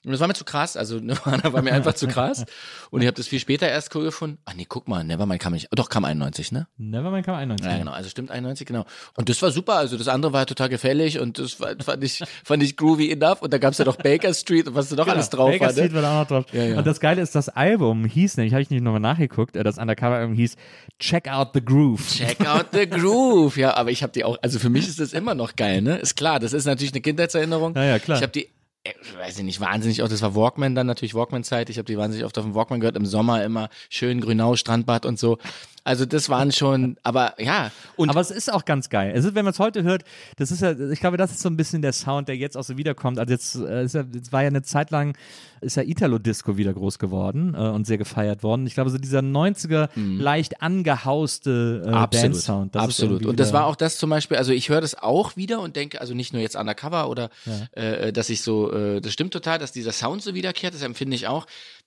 Und 0.06 0.12
das 0.12 0.20
war 0.20 0.28
mir 0.28 0.34
zu 0.34 0.44
krass, 0.44 0.76
also 0.76 0.98
Nirvana 1.00 1.52
war 1.52 1.62
mir 1.62 1.72
einfach 1.72 1.94
zu 1.94 2.06
krass. 2.06 2.44
Und 2.90 3.00
ich 3.00 3.08
habe 3.08 3.16
das 3.16 3.26
viel 3.26 3.40
später 3.40 3.68
erst 3.68 3.94
cool 3.96 4.04
gefunden. 4.04 4.38
Ach 4.44 4.54
nee, 4.54 4.64
guck 4.68 4.86
mal, 4.86 5.02
Nevermind 5.02 5.42
kam 5.42 5.52
nicht. 5.52 5.68
Doch, 5.72 5.88
kam 5.88 6.04
91, 6.04 6.52
ne? 6.52 6.68
Nevermind 6.78 7.26
kam 7.26 7.34
91. 7.34 7.66
Ja, 7.66 7.78
genau, 7.78 7.90
also 7.90 8.08
stimmt 8.08 8.30
91, 8.30 8.66
genau. 8.66 8.84
Und 9.16 9.28
das 9.28 9.42
war 9.42 9.50
super, 9.50 9.74
also 9.74 9.98
das 9.98 10.06
andere 10.06 10.32
war 10.32 10.46
total 10.46 10.68
gefällig 10.68 11.18
und 11.18 11.38
das 11.40 11.58
war, 11.60 11.74
fand, 11.82 12.04
ich, 12.04 12.22
fand 12.44 12.62
ich 12.62 12.76
groovy 12.76 13.10
enough. 13.10 13.42
Und 13.42 13.52
da 13.52 13.58
gab's 13.58 13.78
ja 13.78 13.84
noch 13.84 13.96
Baker 13.96 14.32
Street 14.32 14.68
und 14.68 14.76
was 14.76 14.88
da 14.88 14.96
noch 14.96 15.08
alles 15.08 15.28
drauf 15.28 15.50
Baker 15.50 15.64
war. 15.66 15.72
Street 15.72 15.90
Ne? 15.90 15.94
war 15.96 16.02
da 16.02 16.14
auch 16.14 16.20
noch 16.20 16.28
drauf. 16.28 16.44
Ja, 16.52 16.62
ja. 16.62 16.78
Und 16.78 16.86
das 16.86 17.00
Geile 17.00 17.20
ist, 17.20 17.34
das 17.34 17.48
Album 17.48 18.04
hieß 18.04 18.36
nämlich, 18.36 18.54
habe 18.54 18.62
ich 18.62 18.70
nicht 18.70 18.82
nochmal 18.82 19.00
nachgeguckt, 19.00 19.56
äh, 19.56 19.64
das 19.64 19.76
Undercover-Album 19.76 20.34
hieß 20.36 20.56
Check 21.00 21.28
Out 21.28 21.50
the 21.54 21.64
Groove. 21.64 22.06
Check 22.08 22.46
out 22.46 22.66
the 22.72 22.88
groove. 22.88 23.56
Ja, 23.56 23.74
aber 23.74 23.90
ich 23.90 24.02
habe 24.02 24.12
die 24.12 24.24
auch, 24.24 24.38
also 24.40 24.58
für 24.58 24.70
mich 24.70 24.88
ist 24.88 25.00
das 25.00 25.12
immer 25.12 25.34
noch 25.34 25.56
geil, 25.56 25.82
ne? 25.82 25.96
Ist 25.96 26.14
klar, 26.16 26.38
das 26.38 26.52
ist 26.52 26.64
natürlich 26.64 26.92
eine 26.92 27.00
Kindheitserinnerung. 27.00 27.74
Ja, 27.74 27.84
ja, 27.84 27.98
klar. 27.98 28.18
Ich 28.18 28.22
habe 28.22 28.32
die, 28.32 28.48
äh, 28.88 29.18
weiß 29.18 29.38
ich 29.38 29.44
nicht, 29.44 29.60
wahnsinnig 29.60 30.02
auch, 30.02 30.08
das 30.08 30.22
war 30.22 30.34
Walkman 30.34 30.74
dann 30.74 30.86
natürlich 30.86 31.14
Walkman-Zeit. 31.14 31.70
Ich 31.70 31.78
habe 31.78 31.86
die 31.86 31.98
wahnsinnig 31.98 32.24
oft 32.24 32.36
auf 32.38 32.44
dem 32.44 32.54
Walkman 32.54 32.80
gehört, 32.80 32.96
im 32.96 33.06
Sommer 33.06 33.44
immer 33.44 33.68
schön 33.90 34.20
Grünau, 34.20 34.56
Strandbad 34.56 35.06
und 35.06 35.18
so. 35.18 35.38
Also 35.86 36.04
das 36.04 36.28
waren 36.28 36.50
schon, 36.50 36.96
aber 37.04 37.40
ja. 37.40 37.70
Und 37.94 38.10
Aber 38.10 38.20
es 38.20 38.32
ist 38.32 38.52
auch 38.52 38.64
ganz 38.64 38.88
geil. 38.88 39.12
Es 39.14 39.24
ist, 39.24 39.36
wenn 39.36 39.44
man 39.44 39.52
es 39.52 39.60
heute 39.60 39.84
hört, 39.84 40.02
das 40.36 40.50
ist 40.50 40.60
ja, 40.60 40.72
ich 40.90 40.98
glaube, 40.98 41.16
das 41.16 41.30
ist 41.30 41.40
so 41.40 41.48
ein 41.48 41.56
bisschen 41.56 41.80
der 41.80 41.92
Sound, 41.92 42.26
der 42.26 42.36
jetzt 42.36 42.56
auch 42.56 42.64
so 42.64 42.76
wiederkommt. 42.76 43.20
Also 43.20 43.32
jetzt, 43.32 43.54
äh, 43.54 43.84
ist 43.84 43.94
ja, 43.94 44.04
jetzt 44.12 44.32
war 44.32 44.42
ja 44.42 44.48
eine 44.48 44.62
Zeit 44.62 44.90
lang, 44.90 45.16
ist 45.60 45.76
ja 45.76 45.84
Italo-Disco 45.84 46.56
wieder 46.56 46.74
groß 46.74 46.98
geworden 46.98 47.54
äh, 47.54 47.58
und 47.58 47.86
sehr 47.86 47.98
gefeiert 47.98 48.42
worden. 48.42 48.66
Ich 48.66 48.74
glaube, 48.74 48.90
so 48.90 48.98
dieser 48.98 49.20
90er 49.20 49.88
leicht 49.94 50.60
angehauste 50.60 51.82
äh, 51.84 51.88
Mhm. 51.88 51.94
Absolut, 51.94 52.24
Dance-Sound. 52.24 52.74
das 52.74 52.82
absolut. 52.82 53.26
Und 53.26 53.38
das 53.40 53.52
war 53.52 53.66
auch 53.66 53.76
das 53.76 53.96
zum 53.96 54.10
Beispiel, 54.10 54.36
also 54.36 54.52
ich 54.52 54.68
höre 54.68 54.80
das 54.80 54.96
auch 55.00 55.36
wieder 55.36 55.60
und 55.60 55.76
denke, 55.76 56.00
also 56.00 56.14
nicht 56.14 56.32
nur 56.32 56.42
jetzt 56.42 56.56
undercover 56.56 57.08
oder 57.08 57.30
äh, 57.72 58.12
dass 58.12 58.28
ich 58.28 58.42
so, 58.42 58.72
äh, 58.72 59.00
das 59.00 59.12
stimmt 59.12 59.32
total, 59.32 59.58
dass 59.58 59.70
dieser 59.72 59.92
Sound 59.92 60.22
so 60.22 60.34
wiederkehrt, 60.34 60.74
das 60.74 60.82
empfinde 60.82 61.14
ich 61.14 61.28
auch. 61.28 61.46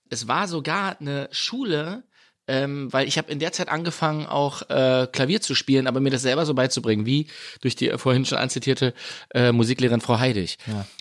Es 0.10 0.28
war 0.28 0.48
sogar 0.48 1.00
eine 1.00 1.28
Schule, 1.32 2.04
ähm, 2.50 2.92
weil 2.92 3.08
ich 3.08 3.20
habe 3.20 3.32
in 3.32 3.38
der 3.38 3.52
Zeit 3.52 3.70
angefangen, 3.70 4.26
auch 4.26 4.64
äh, 4.70 5.08
Klavier 5.12 5.40
zu 5.40 5.54
spielen, 5.54 5.86
aber 5.86 6.00
mir 6.00 6.10
das 6.10 6.24
selber 6.24 6.48
so 6.48 6.56
beizubringen, 6.56 7.06
wie 7.06 7.28
durch 7.62 7.76
die 7.76 7.92
vorhin 7.98 8.26
schon 8.26 8.40
anzitierte 8.40 8.96
äh, 9.36 9.52
Musiklehrerin 9.52 10.02
Frau 10.02 10.20
Heidig. 10.20 10.58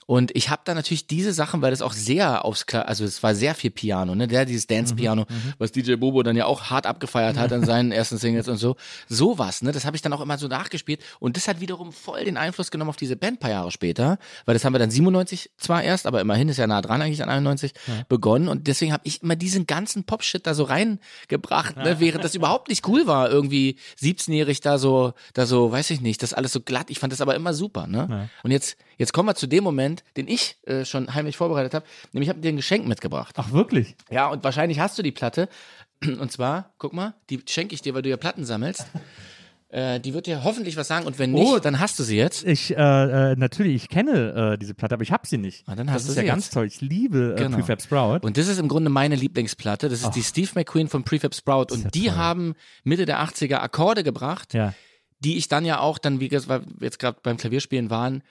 Und 0.07 0.35
ich 0.35 0.51
habe 0.51 0.63
da 0.65 0.75
natürlich 0.75 1.07
diese 1.07 1.33
Sachen, 1.33 1.61
weil 1.63 1.71
das 1.71 1.83
auch 1.83 1.93
sehr 1.93 2.45
aufs 2.45 2.67
Kla 2.67 2.83
also 2.83 3.05
es 3.05 3.23
war 3.23 3.35
sehr 3.35 3.55
viel 3.55 3.71
Piano, 3.71 4.15
ne, 4.15 4.27
der 4.27 4.45
dieses 4.45 4.67
Dance-Piano, 4.67 5.27
was 5.59 5.73
DJ 5.73 5.97
Bobo 5.97 6.23
dann 6.23 6.37
ja 6.37 6.47
auch 6.47 6.65
hart 6.71 6.87
abgefeiert 6.87 7.37
hat 7.37 7.53
an 7.53 7.65
seinen 7.65 7.93
ersten 7.93 8.19
Singles 8.19 8.49
und 8.49 8.57
so. 8.57 8.77
Sowas, 9.09 9.63
ne, 9.63 9.73
das 9.73 9.85
habe 9.85 9.97
ich 9.97 10.03
dann 10.03 10.13
auch 10.13 10.21
immer 10.21 10.39
so 10.39 10.49
nachgespielt. 10.49 11.01
Und 11.19 11.37
das 11.37 11.49
hat 11.49 11.61
wiederum 11.61 11.93
voll 11.93 12.25
den 12.25 12.37
Einfluss 12.37 12.71
genommen 12.71 12.91
auf 12.91 12.97
diese 12.97 13.17
Band 13.17 13.37
ein 13.37 13.41
paar 13.41 13.51
Jahre 13.51 13.71
später, 13.71 14.19
weil 14.45 14.55
das 14.55 14.65
haben 14.65 14.75
wir 14.75 14.79
dann 14.79 14.91
97 14.91 15.51
zwar 15.57 15.83
erst, 15.83 16.07
aber 16.07 16.21
immerhin 16.21 16.49
ist 16.49 16.59
ja 16.59 16.67
nah 16.67 16.83
dran 16.83 17.03
eigentlich 17.03 17.23
an 17.23 17.29
91 17.29 17.73
begonnen. 18.09 18.49
Und 18.49 18.67
deswegen 18.67 18.93
habe 18.93 19.03
ich 19.05 19.23
immer 19.23 19.37
diesen 19.37 19.67
ganzen 19.67 20.05
Pop-Shit 20.05 20.47
da 20.47 20.55
so 20.55 20.65
reingebracht, 21.39 21.77
ne, 21.77 22.01
während 22.01 22.25
das 22.25 22.35
überhaupt 22.35 22.69
nicht 22.69 22.87
cool 22.89 23.07
war, 23.07 23.31
irgendwie 23.31 23.77
17-jährig 24.01 24.61
da 24.61 24.79
so, 24.79 25.13
da 25.35 25.47
so, 25.47 25.71
weiß 25.73 25.91
ich 25.91 26.01
nicht, 26.01 26.23
das 26.23 26.35
alles 26.35 26.53
so 26.53 26.61
glatt. 26.61 26.91
Ich 26.91 26.99
fand 26.99 27.13
das 27.13 27.21
aber 27.21 27.35
immer 27.35 27.55
super, 27.55 27.87
ne? 27.87 28.29
Und 28.43 28.51
jetzt, 28.51 28.77
jetzt 28.97 29.13
kommen 29.13 29.29
wir 29.29 29.35
zu 29.35 29.47
dem 29.47 29.65
Moment, 29.65 30.05
den 30.17 30.29
ich 30.29 30.59
äh, 30.67 30.85
schon 30.85 31.15
heimlich 31.15 31.37
vorbereitet 31.37 31.75
habe, 31.75 31.87
nämlich 32.13 32.29
ich 32.29 32.31
habe 32.31 32.41
dir 32.41 32.51
ein 32.51 32.57
Geschenk 32.57 32.87
mitgebracht. 32.87 33.35
Ach, 33.39 33.53
wirklich? 33.53 33.97
Ja, 34.11 34.29
und 34.29 34.45
wahrscheinlich 34.45 34.81
hast 34.81 34.99
du 34.99 35.03
die 35.03 35.13
Platte. 35.13 35.49
Und 36.01 36.31
zwar, 36.31 36.73
guck 36.79 36.93
mal, 36.93 37.15
die 37.29 37.43
schenke 37.49 37.75
ich 37.75 37.83
dir, 37.83 37.95
weil 37.95 38.03
du 38.03 38.09
ja 38.09 38.17
Platten 38.17 38.45
sammelst. 38.45 38.87
Äh, 39.71 40.01
die 40.01 40.15
wird 40.15 40.27
dir 40.27 40.45
hoffentlich 40.45 40.79
was 40.79 40.89
sagen 40.89 41.07
und 41.07 41.19
wenn 41.19 41.33
nicht, 41.33 41.47
Oh. 41.47 41.59
dann 41.59 41.79
hast 41.79 41.99
du 41.99 42.03
sie 42.03 42.17
jetzt. 42.17 42.43
Ich, 42.47 42.75
äh, 42.75 43.33
äh, 43.33 43.37
natürlich, 43.37 43.75
ich 43.75 43.89
kenne 43.91 44.53
äh, 44.55 44.59
diese 44.59 44.73
Platte, 44.73 44.95
aber 44.95 45.03
ich 45.03 45.13
habe 45.13 45.27
sie 45.27 45.37
nicht. 45.37 45.65
Ah, 45.67 45.75
dann 45.75 45.87
das 45.89 45.97
hast 45.97 46.07
du 46.07 46.11
ist 46.13 46.17
ja 46.17 46.23
sie 46.23 46.27
ganz 46.29 46.47
jetzt. 46.47 46.55
toll. 46.55 46.67
Ich 46.67 46.81
liebe 46.81 47.35
äh, 47.37 47.43
Genau. 47.43 47.59
Prefab 47.59 47.83
Sprout. 47.83 48.21
Und 48.23 48.39
das 48.39 48.49
ist 48.49 48.59
im 48.59 48.69
Grunde 48.69 48.89
meine 48.89 49.15
Lieblingsplatte. 49.15 49.91
Das 49.91 50.01
ist 50.03 50.13
die 50.13 50.23
Steve 50.23 50.51
McQueen 50.55 50.89
von 50.89 51.05
Prefab 51.05 51.35
Sprout. 51.35 51.67
Und 51.73 51.85
ja 51.85 51.91
die 51.91 52.07
toll. 52.07 52.17
haben 52.17 52.55
Mitte 52.85 53.05
der 53.05 53.21
80er 53.21 53.57
Akkorde 53.57 54.05
gebracht, 54.05 54.55
ja. 54.55 54.73
die 55.21 55.37
ich 55.37 55.49
dann 55.49 55.67
ja 55.67 55.81
auch 55.81 55.99
dann, 55.99 56.19
wie 56.21 56.31
wir 56.31 56.41
jetzt 56.81 56.99
gerade 56.99 57.19
beim 57.23 57.37
Klavierspielen 57.37 57.91
waren, 57.91 58.23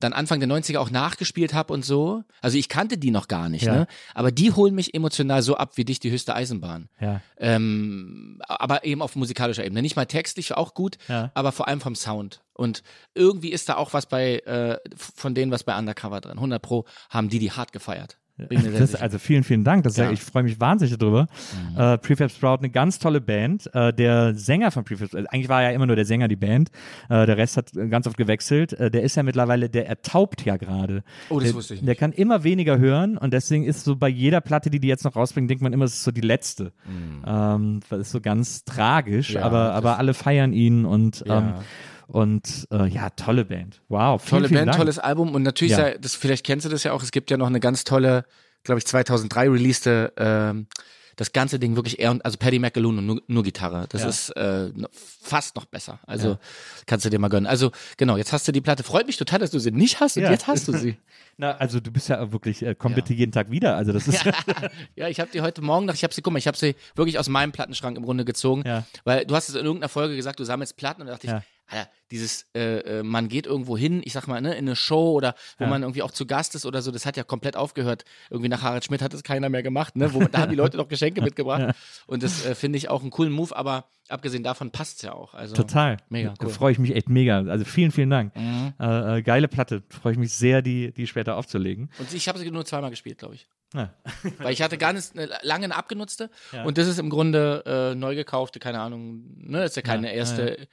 dann 0.00 0.12
Anfang 0.12 0.40
der 0.40 0.48
90er 0.48 0.78
auch 0.78 0.90
nachgespielt 0.90 1.54
habe 1.54 1.72
und 1.72 1.84
so. 1.84 2.22
Also 2.42 2.58
ich 2.58 2.68
kannte 2.68 2.98
die 2.98 3.10
noch 3.10 3.28
gar 3.28 3.48
nicht, 3.48 3.64
Ja. 3.64 3.74
ne? 3.74 3.86
Aber 4.14 4.30
die 4.30 4.52
holen 4.52 4.74
mich 4.74 4.92
emotional 4.94 5.40
so 5.42 5.56
ab 5.56 5.72
wie 5.76 5.84
dich 5.86 6.00
die 6.00 6.10
höchste 6.10 6.34
Eisenbahn. 6.34 6.88
Ja. 7.00 7.22
Ähm, 7.38 8.40
aber 8.46 8.84
eben 8.84 9.02
auf 9.02 9.16
musikalischer 9.16 9.64
Ebene. 9.64 9.82
Nicht 9.82 9.96
mal 9.96 10.06
textlich, 10.06 10.52
auch 10.54 10.74
gut, 10.74 10.98
Ja. 11.08 11.30
aber 11.34 11.52
vor 11.52 11.68
allem 11.68 11.80
vom 11.80 11.94
Sound. 11.94 12.42
Und 12.52 12.82
irgendwie 13.14 13.50
ist 13.52 13.68
da 13.68 13.76
auch 13.76 13.92
was 13.92 14.06
bei, 14.06 14.38
äh, 14.40 14.78
von 14.96 15.34
denen 15.34 15.50
was 15.52 15.64
bei 15.64 15.76
Undercover 15.78 16.20
drin. 16.20 16.38
100 16.40 16.60
Pro 16.62 16.84
haben 17.10 17.28
die 17.28 17.38
die 17.38 17.52
hart 17.52 17.72
gefeiert. 17.72 18.18
Das, 18.38 18.94
also 18.94 19.18
vielen, 19.18 19.44
vielen 19.44 19.64
Dank. 19.64 19.84
Das 19.84 19.96
ja. 19.96 20.04
Ja. 20.04 20.10
ich 20.10 20.20
freue 20.20 20.42
mich 20.42 20.60
wahnsinnig 20.60 20.96
darüber. 20.98 21.26
Mhm. 21.72 21.80
Äh, 21.80 21.98
Prefab 21.98 22.30
Sprout, 22.30 22.58
eine 22.58 22.70
ganz 22.70 22.98
tolle 22.98 23.20
Band. 23.20 23.74
Äh, 23.74 23.92
der 23.94 24.34
Sänger 24.34 24.70
von 24.70 24.84
Prefab 24.84 25.08
Sprout, 25.08 25.24
eigentlich 25.30 25.48
war 25.48 25.62
ja 25.62 25.70
immer 25.70 25.86
nur 25.86 25.96
der 25.96 26.04
Sänger 26.04 26.28
die 26.28 26.36
Band. 26.36 26.70
Äh, 27.08 27.26
der 27.26 27.36
Rest 27.36 27.56
hat 27.56 27.72
ganz 27.90 28.06
oft 28.06 28.16
gewechselt. 28.16 28.74
Äh, 28.74 28.90
der 28.90 29.02
ist 29.02 29.16
ja 29.16 29.22
mittlerweile, 29.22 29.70
der 29.70 29.88
ertaubt 29.88 30.44
ja 30.44 30.56
gerade. 30.56 31.02
Oh, 31.30 31.38
das 31.38 31.48
der, 31.48 31.54
wusste 31.54 31.74
ich 31.74 31.84
Der 31.84 31.94
kann 31.94 32.12
immer 32.12 32.44
weniger 32.44 32.78
hören 32.78 33.16
und 33.16 33.32
deswegen 33.32 33.64
ist 33.64 33.84
so 33.84 33.96
bei 33.96 34.08
jeder 34.08 34.40
Platte, 34.40 34.70
die 34.70 34.80
die 34.80 34.88
jetzt 34.88 35.04
noch 35.04 35.16
rausbringen, 35.16 35.48
denkt 35.48 35.62
man 35.62 35.72
immer, 35.72 35.86
es 35.86 35.94
ist 35.94 36.04
so 36.04 36.10
die 36.10 36.20
letzte. 36.20 36.72
Ähm, 37.26 37.80
das 37.88 38.00
ist 38.00 38.10
so 38.10 38.20
ganz 38.20 38.64
tragisch, 38.64 39.30
Mhm. 39.30 39.36
Ja, 39.36 39.42
aber, 39.42 39.72
aber 39.72 39.98
alle 39.98 40.14
feiern 40.14 40.52
ihn 40.52 40.84
und 40.84 41.24
ähm, 41.26 41.54
und 42.06 42.68
äh, 42.70 42.86
ja, 42.88 43.10
tolle 43.10 43.44
Band. 43.44 43.80
Wow, 43.88 44.20
vielen, 44.22 44.30
Tolle 44.30 44.48
vielen 44.48 44.58
Band, 44.60 44.68
Dank. 44.68 44.78
tolles 44.78 44.98
Album 44.98 45.34
und 45.34 45.42
natürlich, 45.42 45.72
Ja. 45.76 45.88
ja. 45.88 45.98
das, 45.98 46.14
vielleicht 46.14 46.44
kennst 46.46 46.64
du 46.66 46.70
das 46.70 46.84
ja 46.84 46.92
auch, 46.92 47.02
es 47.02 47.10
gibt 47.10 47.30
ja 47.30 47.36
noch 47.36 47.46
eine 47.48 47.60
ganz 47.60 47.84
tolle, 47.84 48.24
glaube 48.64 48.78
ich 48.78 48.86
2003 48.86 49.48
releaste, 49.50 50.12
ähm, 50.16 50.66
das 51.18 51.32
ganze 51.32 51.58
Ding 51.58 51.76
wirklich 51.76 51.98
eher, 51.98 52.18
also 52.24 52.36
Paddy 52.36 52.58
McAloon 52.58 52.98
und 52.98 53.06
nur, 53.06 53.22
nur 53.26 53.42
Gitarre. 53.42 53.86
Das 53.88 54.02
Ja. 54.02 54.08
ist 54.10 54.30
äh, 54.36 54.70
fast 54.92 55.56
noch 55.56 55.64
besser. 55.64 55.98
Also 56.06 56.36
kannst 56.84 57.06
du 57.06 57.10
dir 57.10 57.18
mal 57.18 57.28
gönnen. 57.28 57.46
Also 57.46 57.70
genau, 57.96 58.18
jetzt 58.18 58.34
hast 58.34 58.46
du 58.46 58.52
die 58.52 58.60
Platte. 58.60 58.82
Freut 58.82 59.06
mich 59.06 59.16
total, 59.16 59.38
dass 59.38 59.50
du 59.50 59.58
sie 59.58 59.70
nicht 59.70 59.98
hast 60.00 60.18
und 60.18 60.24
Ja. 60.24 60.30
jetzt 60.30 60.46
hast 60.46 60.68
du 60.68 60.72
sie. 60.76 60.98
Na, 61.38 61.52
also 61.52 61.80
du 61.80 61.90
bist 61.90 62.10
ja 62.10 62.32
wirklich, 62.32 62.62
äh, 62.62 62.74
komm 62.78 62.92
Ja. 62.92 62.96
bitte 62.96 63.14
jeden 63.14 63.32
Tag 63.32 63.50
wieder. 63.50 63.76
Also 63.76 63.92
das 63.92 64.06
ist 64.08 64.22
Ja, 64.94 65.08
ich 65.08 65.18
habe 65.18 65.30
die 65.32 65.40
heute 65.40 65.62
Morgen 65.62 65.86
noch, 65.86 65.94
ich 65.94 66.02
habe 66.04 66.12
sie, 66.12 66.20
guck 66.20 66.34
mal, 66.34 66.38
ich 66.38 66.46
habe 66.48 66.56
sie 66.58 66.76
wirklich 66.96 67.18
aus 67.18 67.30
meinem 67.30 67.50
Plattenschrank 67.50 67.96
im 67.96 68.04
Grunde 68.04 68.26
gezogen, 68.26 68.62
Ja. 68.66 68.84
weil 69.04 69.24
du 69.24 69.34
hast 69.34 69.48
es 69.48 69.54
in 69.54 69.64
irgendeiner 69.64 69.88
Folge 69.88 70.16
gesagt, 70.16 70.38
du 70.38 70.44
sammelst 70.44 70.76
Platten 70.76 71.00
und 71.00 71.06
da 71.06 71.14
dachte 71.14 71.26
Ja. 71.28 71.38
ich, 71.38 71.44
Alter, 71.68 71.88
dieses, 72.10 72.46
äh, 72.54 73.00
äh, 73.00 73.02
man 73.02 73.28
geht 73.28 73.46
irgendwo 73.46 73.76
hin, 73.76 74.00
ich 74.04 74.12
sag 74.12 74.26
mal, 74.28 74.40
ne, 74.40 74.52
in 74.52 74.66
eine 74.66 74.76
Show 74.76 75.12
oder 75.12 75.34
wo 75.58 75.64
Ja. 75.64 75.70
man 75.70 75.82
irgendwie 75.82 76.02
auch 76.02 76.12
zu 76.12 76.24
Gast 76.26 76.54
ist 76.54 76.64
oder 76.64 76.80
so, 76.82 76.90
das 76.92 77.04
hat 77.06 77.16
ja 77.16 77.24
komplett 77.24 77.56
aufgehört. 77.56 78.04
Irgendwie 78.30 78.48
nach 78.48 78.62
Harald 78.62 78.84
Schmidt 78.84 79.02
hat 79.02 79.12
es 79.14 79.22
keiner 79.24 79.48
mehr 79.48 79.62
gemacht, 79.62 79.96
ne, 79.96 80.14
wo, 80.14 80.20
da 80.24 80.38
haben 80.38 80.50
die 80.50 80.56
Leute 80.56 80.76
noch 80.76 80.88
Geschenke 80.88 81.20
mitgebracht 81.22 81.74
und 82.06 82.22
das 82.22 82.46
äh, 82.46 82.54
finde 82.54 82.78
ich 82.78 82.88
auch 82.88 83.02
einen 83.02 83.10
coolen 83.10 83.32
Move, 83.32 83.56
aber 83.56 83.88
abgesehen 84.08 84.44
davon 84.44 84.70
passt's 84.70 85.02
ja 85.02 85.12
auch. 85.12 85.34
Also, 85.34 85.56
total. 85.56 85.96
Mega 86.08 86.34
Da 86.38 86.46
cool. 86.46 86.52
freue 86.52 86.72
ich 86.72 86.78
mich 86.78 86.94
echt 86.94 87.08
mega. 87.08 87.38
Also 87.40 87.64
vielen, 87.64 87.90
vielen 87.90 88.10
Dank. 88.10 88.36
Mhm. 88.36 88.72
Äh, 88.78 89.18
äh, 89.18 89.22
geile 89.22 89.48
Platte. 89.48 89.82
Freue 89.90 90.12
ich 90.12 90.18
mich 90.18 90.32
sehr, 90.32 90.62
die, 90.62 90.92
die 90.92 91.08
später 91.08 91.36
aufzulegen. 91.36 91.90
Und 91.98 92.12
ich 92.14 92.28
habe 92.28 92.38
sie 92.38 92.48
nur 92.50 92.64
zweimal 92.64 92.90
gespielt, 92.90 93.18
glaube 93.18 93.34
ich. 93.34 93.48
Ja. 93.74 93.92
Weil 94.38 94.52
ich 94.52 94.62
hatte 94.62 94.78
ganz 94.78 95.12
eine, 95.14 95.28
lange 95.42 95.64
eine 95.64 95.74
abgenutzte 95.76 96.30
Ja. 96.52 96.64
und 96.64 96.78
das 96.78 96.86
ist 96.86 96.98
im 96.98 97.10
Grunde 97.10 97.62
äh, 97.66 97.94
neu 97.94 98.14
gekaufte, 98.14 98.58
keine 98.60 98.80
Ahnung, 98.80 99.24
ne, 99.38 99.64
ist 99.64 99.76
ja 99.76 99.82
keine 99.82 100.08
Ja, 100.08 100.14
erste, 100.14 100.68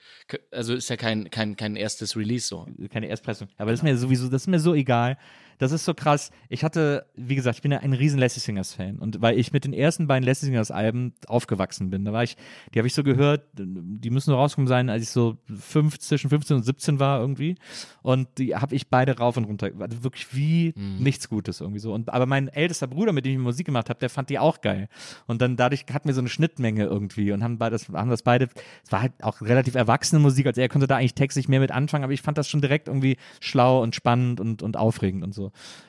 also 0.52 0.74
ist 0.76 0.90
ja 0.90 0.96
kein, 0.96 1.30
kein, 1.30 1.56
kein 1.56 1.76
erstes 1.76 2.16
Release 2.16 2.48
so. 2.48 2.68
Keine 2.92 3.08
Erstpressung. 3.08 3.48
Aber 3.58 3.72
das 3.72 3.80
ist 3.80 3.84
mir 3.84 3.98
sowieso, 3.98 4.30
das 4.30 4.44
ist 4.44 4.48
mir 4.48 4.60
so 4.60 4.74
egal. 4.76 5.18
Das 5.58 5.72
ist 5.72 5.86
so 5.86 5.94
krass. 5.94 6.32
Ich 6.50 6.64
hatte, 6.64 7.06
wie 7.16 7.36
gesagt, 7.36 7.58
ich 7.58 7.62
bin 7.62 7.72
ja 7.72 7.80
ein 7.80 7.94
riesen 7.94 8.20
Lassie 8.20 8.40
Singers 8.40 8.74
Fan. 8.74 8.98
Und 8.98 9.22
weil 9.22 9.38
ich 9.38 9.54
mit 9.54 9.66
den 9.66 9.74
ersten 9.74 10.08
beiden 10.08 10.26
Lassie 10.26 10.48
Singers 10.48 10.72
Alben 10.72 11.14
aufgewachsen 11.28 11.90
bin, 11.90 12.06
da 12.06 12.14
war 12.14 12.24
ich, 12.24 12.36
die 12.74 12.80
habe 12.80 12.88
ich 12.88 12.94
so 12.94 13.04
gehört, 13.04 13.44
die 13.54 14.10
müssen 14.10 14.32
so 14.32 14.36
rausgekommen 14.36 14.68
sein, 14.68 14.90
als 14.90 15.04
ich 15.04 15.10
so 15.10 15.38
fünf, 15.58 16.00
zwischen 16.00 16.30
15 16.30 16.58
und 16.58 16.64
17 16.64 17.00
war 17.00 17.20
irgendwie. 17.20 17.56
Und 18.02 18.28
die 18.38 18.56
habe 18.56 18.76
ich 18.76 18.90
beide 18.90 19.18
rauf 19.18 19.38
und 19.38 19.46
runter, 19.46 19.72
also 19.80 20.04
wirklich 20.04 20.36
wie 20.36 20.74
nichts 20.78 21.30
Gutes 21.30 21.62
irgendwie 21.62 21.80
so. 21.80 21.94
Und, 21.94 22.12
aber 22.12 22.26
mein 22.26 22.48
ältester 22.48 22.88
Bruder, 22.88 23.14
mit 23.14 23.26
dem 23.26 23.34
ich 23.34 23.40
Musik 23.40 23.66
gemacht 23.66 23.90
habe, 23.90 24.00
der 24.00 24.10
fand 24.10 24.30
die 24.30 24.40
auch 24.40 24.62
geil. 24.62 24.88
Und 25.28 25.42
dann 25.42 25.56
dadurch 25.56 25.86
hatten 25.92 26.08
wir 26.08 26.14
so 26.14 26.22
eine 26.22 26.30
Schnittmenge 26.30 26.86
irgendwie 26.86 27.32
und 27.32 27.44
haben 27.44 27.58
beides, 27.58 27.90
haben 27.90 28.10
das 28.10 28.24
beide, 28.24 28.50
es 28.84 28.92
war 28.92 29.02
halt 29.02 29.14
auch 29.22 29.42
relativ 29.42 29.76
erwachsene 29.76 30.20
Musik, 30.20 30.48
also 30.48 30.62
er 30.62 30.70
konnte 30.70 30.88
da 30.88 30.98
eigentlich 30.98 31.16
textlich 31.16 31.48
mehr 31.48 31.60
mit 31.60 31.72
anfangen, 31.72 32.04
aber 32.04 32.14
ich 32.14 32.22
fand 32.22 32.38
das 32.38 32.50
schon 32.50 32.62
direkt 32.62 32.88
irgendwie 32.88 33.18
schlau 33.40 33.82
und 33.82 33.96
spannend 33.96 34.40
und, 34.40 34.64
und 34.64 34.78
aufregend 34.78 35.24
und 35.24 35.34
so. 35.34 35.43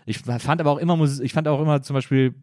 Ich 0.07 0.19
fand 0.19 0.61
aber 0.61 0.71
auch 0.71 0.79
immer 0.79 0.97
ich 1.21 1.33
fand 1.33 1.49
auch 1.49 1.61
immer 1.61 1.83
zum 1.83 1.95
Beispiel 1.95 2.35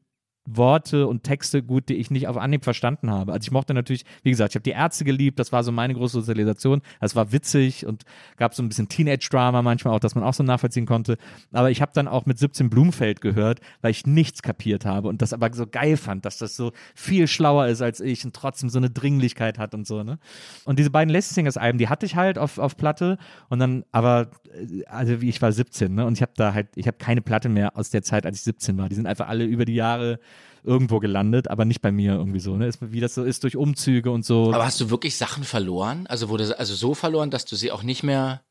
Worte 0.46 1.08
und 1.08 1.24
Texte 1.24 1.62
gut, 1.62 1.90
die 1.90 1.96
ich 1.96 2.10
nicht 2.10 2.28
auf 2.28 2.38
Anhieb 2.38 2.64
verstanden 2.64 3.12
habe. 3.12 3.32
Also 3.32 3.46
ich 3.46 3.52
mochte 3.52 3.74
natürlich, 3.74 4.06
wie 4.24 4.32
gesagt, 4.32 4.52
ich 4.52 4.56
habe 4.56 4.64
die 4.64 4.72
Ärzte 4.72 5.06
geliebt, 5.06 5.38
das 5.40 5.52
war 5.52 5.64
so 5.64 5.72
meine 5.72 5.94
große 5.94 6.14
Sozialisation. 6.14 6.82
Das 7.00 7.16
war 7.16 7.32
witzig 7.32 7.86
und 7.86 8.04
gab 8.38 8.56
so 8.56 8.64
ein 8.64 8.70
bisschen 8.70 8.90
Teenage-Drama 8.90 9.62
manchmal 9.62 9.94
auch, 9.94 10.00
dass 10.00 10.16
man 10.16 10.24
auch 10.24 10.34
so 10.34 10.44
nachvollziehen 10.44 10.86
konnte. 10.86 11.18
Aber 11.52 11.70
ich 11.70 11.82
habe 11.82 11.92
dann 11.94 12.08
auch 12.08 12.26
mit 12.26 12.40
17 12.40 12.70
Blumfeld 12.70 13.22
gehört, 13.22 13.60
weil 13.82 13.92
ich 13.92 14.08
nichts 14.08 14.42
kapiert 14.42 14.86
habe 14.86 15.08
und 15.10 15.22
das 15.22 15.34
aber 15.34 15.54
so 15.54 15.68
geil 15.68 15.96
fand, 15.96 16.26
dass 16.26 16.40
das 16.40 16.56
so 16.56 16.72
viel 16.96 17.28
schlauer 17.28 17.68
ist 17.68 17.82
als 17.82 18.00
ich 18.00 18.26
und 18.26 18.36
trotzdem 18.36 18.70
so 18.70 18.80
eine 18.80 18.90
Dringlichkeit 18.90 19.60
hat 19.60 19.76
und 19.76 19.86
so, 19.86 20.04
ne? 20.04 20.18
Und 20.66 20.80
diese 20.80 20.90
beiden 20.90 21.14
Lassie 21.14 21.34
Singers 21.34 21.58
Alben, 21.58 21.78
die 21.78 21.88
hatte 21.88 22.06
ich 22.06 22.16
halt 22.16 22.38
auf, 22.38 22.58
auf 22.58 22.78
Platte 22.78 23.18
und 23.50 23.60
dann, 23.60 23.84
aber, 23.92 24.32
äh, 24.54 24.84
also 24.86 25.22
wie 25.22 25.30
ich 25.30 25.42
war 25.42 25.52
17, 25.52 25.94
ne? 25.94 26.06
Und 26.06 26.14
ich 26.14 26.22
habe 26.24 26.34
da 26.36 26.54
halt, 26.54 26.70
ich 26.76 26.88
habe 26.88 26.98
keine 26.98 27.22
Platte 27.22 27.48
mehr 27.48 27.78
aus 27.78 27.92
der 27.92 28.02
Zeit, 28.02 28.26
als 28.26 28.38
ich 28.38 28.44
17 28.44 28.78
war. 28.78 28.90
Die 28.90 28.96
sind 28.96 29.06
einfach 29.06 29.28
alle 29.28 29.46
über 29.46 29.66
die 29.66 29.76
Jahre 29.76 30.20
irgendwo 30.64 31.00
gelandet, 31.00 31.48
aber 31.50 31.66
nicht 31.66 31.82
bei 31.82 31.92
mir 31.92 32.14
irgendwie 32.14 32.40
so, 32.40 32.56
ne? 32.56 32.68
Ist, 32.68 32.80
wie 32.82 33.00
das 33.00 33.16
so 33.16 33.24
ist 33.24 33.44
durch 33.44 33.56
Umzüge 33.58 34.12
und 34.12 34.24
so. 34.26 34.54
Aber 34.54 34.66
hast 34.66 34.80
du 34.80 34.90
wirklich 34.90 35.16
Sachen 35.18 35.44
verloren? 35.44 36.06
Also 36.08 36.30
wurde 36.30 36.58
also 36.60 36.76
so 36.76 36.94
verloren, 36.94 37.32
dass 37.32 37.46
du 37.46 37.56
sie 37.56 37.72
auch 37.72 37.82
nicht 37.84 38.04
mehr, 38.04 38.42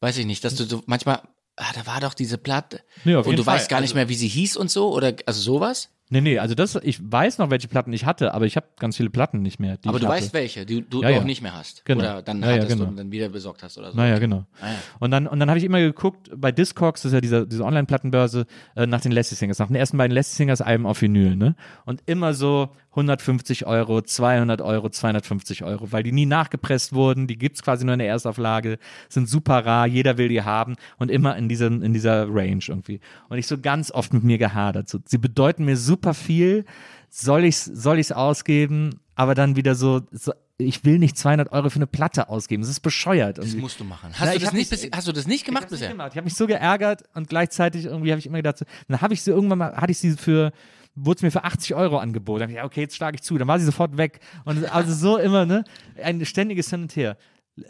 weiß 0.00 0.18
ich 0.18 0.26
nicht, 0.26 0.44
dass 0.44 0.54
du 0.54 0.64
so 0.64 0.82
manchmal, 0.86 1.22
ah, 1.56 1.72
da 1.74 1.86
war 1.86 2.00
doch 2.00 2.14
diese 2.14 2.38
Platte 2.38 2.80
auf 3.04 3.26
und 3.26 3.36
du 3.36 3.42
Fall. 3.42 3.56
weißt 3.56 3.68
gar 3.68 3.80
nicht 3.80 3.90
Also- 3.90 3.96
mehr, 3.96 4.08
wie 4.08 4.14
sie 4.14 4.28
hieß 4.28 4.56
und 4.56 4.70
so 4.70 4.92
oder 4.94 5.14
also 5.26 5.40
sowas? 5.40 5.90
Nee, 6.08 6.20
nee, 6.20 6.38
also 6.38 6.54
das, 6.54 6.76
ich 6.82 7.00
weiß 7.02 7.38
noch, 7.38 7.50
welche 7.50 7.66
Platten 7.66 7.92
ich 7.92 8.04
hatte, 8.06 8.32
aber 8.32 8.44
ich 8.46 8.54
habe 8.56 8.66
ganz 8.78 8.96
viele 8.96 9.10
Platten 9.10 9.42
nicht 9.42 9.58
mehr. 9.58 9.76
Aber 9.86 9.98
du 9.98 10.06
hatte. 10.06 10.16
weißt 10.16 10.34
welche, 10.34 10.64
die 10.64 10.88
du 10.88 11.02
Ja, 11.02 11.10
ja. 11.10 11.18
auch 11.18 11.24
nicht 11.24 11.42
mehr 11.42 11.52
hast 11.52 11.84
Genau. 11.84 12.00
oder 12.00 12.22
dann 12.22 12.42
Ja, 12.42 12.48
hattest 12.50 12.68
genau. 12.68 12.84
und 12.88 12.96
dann 12.96 13.10
wieder 13.10 13.28
besorgt 13.28 13.64
hast 13.64 13.76
oder 13.76 13.90
so. 13.90 13.96
Naja, 13.96 14.18
genau. 14.20 14.44
Ah. 14.60 14.66
Und 15.00 15.10
dann, 15.10 15.26
und 15.26 15.40
dann 15.40 15.48
habe 15.48 15.58
ich 15.58 15.64
immer 15.64 15.80
geguckt, 15.80 16.30
bei 16.36 16.52
Discogs, 16.52 17.02
das 17.02 17.10
ist 17.10 17.14
ja 17.14 17.20
diese, 17.20 17.46
diese 17.46 17.64
Online-Plattenbörse, 17.64 18.46
äh, 18.76 18.86
nach 18.86 19.00
den 19.00 19.10
Lassie 19.10 19.34
Singers, 19.34 19.58
nach 19.58 19.66
den 19.66 19.74
ersten 19.76 19.96
beiden 19.98 20.14
Lassie 20.14 20.36
Singers 20.36 20.60
Alben 20.60 20.86
auf 20.86 21.02
Vinyl, 21.02 21.34
ne? 21.34 21.56
Und 21.86 22.02
immer 22.06 22.34
so 22.34 22.70
150 22.96 23.66
Euro, 23.66 24.00
200 24.00 24.60
Euro, 24.62 24.88
250 24.88 25.64
Euro, 25.64 25.92
weil 25.92 26.02
die 26.02 26.12
nie 26.12 26.26
nachgepresst 26.26 26.92
wurden, 26.94 27.26
die 27.26 27.36
gibt's 27.36 27.62
quasi 27.62 27.84
nur 27.84 27.92
in 27.92 27.98
der 27.98 28.08
Erstauflage, 28.08 28.78
sind 29.08 29.28
super 29.28 29.64
rar, 29.66 29.86
jeder 29.86 30.18
will 30.18 30.28
die 30.28 30.42
haben 30.42 30.76
und 30.98 31.10
immer 31.10 31.36
in, 31.36 31.48
diesem, 31.48 31.82
in 31.82 31.92
dieser 31.92 32.26
Range 32.28 32.62
irgendwie. 32.66 33.00
Und 33.28 33.38
ich 33.38 33.46
so 33.46 33.58
ganz 33.58 33.90
oft 33.90 34.12
mit 34.12 34.24
mir 34.24 34.38
gehadert. 34.38 34.88
So, 34.88 34.98
sie 35.04 35.18
bedeuten 35.18 35.64
mir 35.64 35.76
super 35.76 36.14
viel, 36.14 36.64
soll 37.10 37.44
ich's, 37.44 37.64
soll 37.64 37.98
ich's 37.98 38.12
ausgeben? 38.12 39.00
Aber 39.14 39.34
dann 39.34 39.56
wieder 39.56 39.74
so, 39.74 40.02
so 40.10 40.32
ich 40.58 40.84
will 40.84 40.98
nicht 40.98 41.18
200 41.18 41.52
Euro 41.52 41.68
für 41.68 41.76
eine 41.76 41.86
Platte 41.86 42.28
ausgeben. 42.28 42.62
Das 42.62 42.70
ist 42.70 42.80
bescheuert. 42.80 43.38
Das 43.38 43.46
irgendwie. 43.46 43.60
musst 43.60 43.78
du 43.78 43.84
machen. 43.84 44.10
Hast 44.12 44.20
Na, 44.20 44.30
du 44.30 44.36
ich 44.36 44.42
das 44.42 44.52
nicht 44.52 44.70
bis, 44.70 44.88
hast 44.94 45.06
du 45.06 45.12
das 45.12 45.26
nicht 45.26 45.40
Ich 45.40 45.44
gemacht 45.44 45.64
nicht 45.64 45.70
bisher? 45.70 45.90
gemacht. 45.90 46.12
Ich 46.12 46.16
habe 46.16 46.24
mich 46.24 46.34
so 46.34 46.46
geärgert 46.46 47.02
und 47.14 47.28
gleichzeitig 47.28 47.84
irgendwie 47.84 48.10
habe 48.10 48.18
ich 48.20 48.26
immer 48.26 48.38
gedacht, 48.38 48.58
so, 48.58 48.64
dann 48.88 49.00
habe 49.02 49.12
ich 49.12 49.22
sie 49.22 49.30
irgendwann 49.32 49.58
mal, 49.58 49.76
hatte 49.76 49.92
ich 49.92 49.98
sie 49.98 50.12
für, 50.12 50.52
wurde 50.96 51.18
es 51.18 51.22
mir 51.22 51.30
für 51.30 51.44
80 51.44 51.74
Euro 51.74 51.98
angeboten. 51.98 52.50
Ja, 52.50 52.64
okay, 52.64 52.80
jetzt 52.80 52.96
schlage 52.96 53.16
ich 53.16 53.22
zu. 53.22 53.38
Dann 53.38 53.46
war 53.46 53.58
sie 53.58 53.66
sofort 53.66 53.96
weg. 53.96 54.20
Und 54.44 54.64
also 54.74 54.92
so 54.92 55.18
immer, 55.18 55.46
ne? 55.46 55.64
Ein 56.02 56.24
ständiges 56.24 56.70
Hin 56.70 56.82
und 56.82 56.96
Her. 56.96 57.16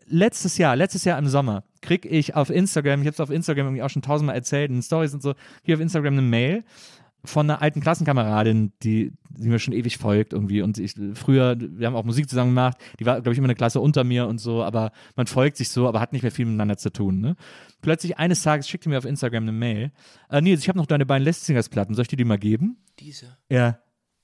Letztes 0.06 0.58
Jahr, 0.58 0.74
letztes 0.74 1.04
Jahr 1.04 1.18
im 1.18 1.28
Sommer, 1.28 1.62
krieg 1.80 2.06
ich 2.06 2.34
auf 2.34 2.50
Instagram, 2.50 3.02
ich 3.02 3.06
habe 3.06 3.14
es 3.14 3.20
auf 3.20 3.30
Instagram 3.30 3.66
irgendwie 3.66 3.82
auch 3.84 3.90
schon 3.90 4.02
tausendmal 4.02 4.34
erzählt, 4.34 4.70
in 4.70 4.82
Stories 4.82 5.14
und 5.14 5.22
so, 5.22 5.34
hier 5.62 5.76
auf 5.76 5.80
Instagram 5.80 6.14
eine 6.14 6.22
Mail 6.22 6.64
von 7.26 7.48
einer 7.48 7.62
alten 7.62 7.80
Klassenkameradin, 7.80 8.72
die, 8.82 9.12
die 9.30 9.48
mir 9.48 9.58
schon 9.58 9.74
ewig 9.74 9.98
folgt 9.98 10.32
irgendwie. 10.32 10.62
Und 10.62 10.78
ich 10.78 10.94
früher, 11.14 11.56
wir 11.58 11.86
haben 11.86 11.96
auch 11.96 12.04
Musik 12.04 12.28
zusammen 12.28 12.50
gemacht, 12.50 12.78
die 12.98 13.06
war, 13.06 13.20
glaube 13.20 13.32
ich, 13.32 13.38
immer 13.38 13.46
eine 13.46 13.54
Klasse 13.54 13.80
unter 13.80 14.04
mir 14.04 14.26
und 14.26 14.38
so, 14.38 14.62
aber 14.62 14.92
man 15.14 15.26
folgt 15.26 15.56
sich 15.56 15.68
so, 15.68 15.86
aber 15.88 16.00
hat 16.00 16.12
nicht 16.12 16.22
mehr 16.22 16.32
viel 16.32 16.46
miteinander 16.46 16.76
zu 16.76 16.90
tun. 16.90 17.20
Ne? 17.20 17.36
Plötzlich 17.82 18.18
eines 18.18 18.42
Tages 18.42 18.68
schickte 18.68 18.88
mir 18.88 18.98
auf 18.98 19.04
Instagram 19.04 19.44
eine 19.44 19.52
Mail. 19.52 19.92
Äh, 20.30 20.40
Nils, 20.40 20.62
ich 20.62 20.68
habe 20.68 20.78
noch 20.78 20.86
deine 20.86 21.06
beiden 21.06 21.24
Last 21.24 21.44
Singers 21.44 21.68
Platten, 21.68 21.94
soll 21.94 22.02
ich 22.02 22.08
dir 22.08 22.16
die 22.16 22.24
mal 22.24 22.38
geben? 22.38 22.78
Diese? 22.98 23.36
Ja. 23.48 23.78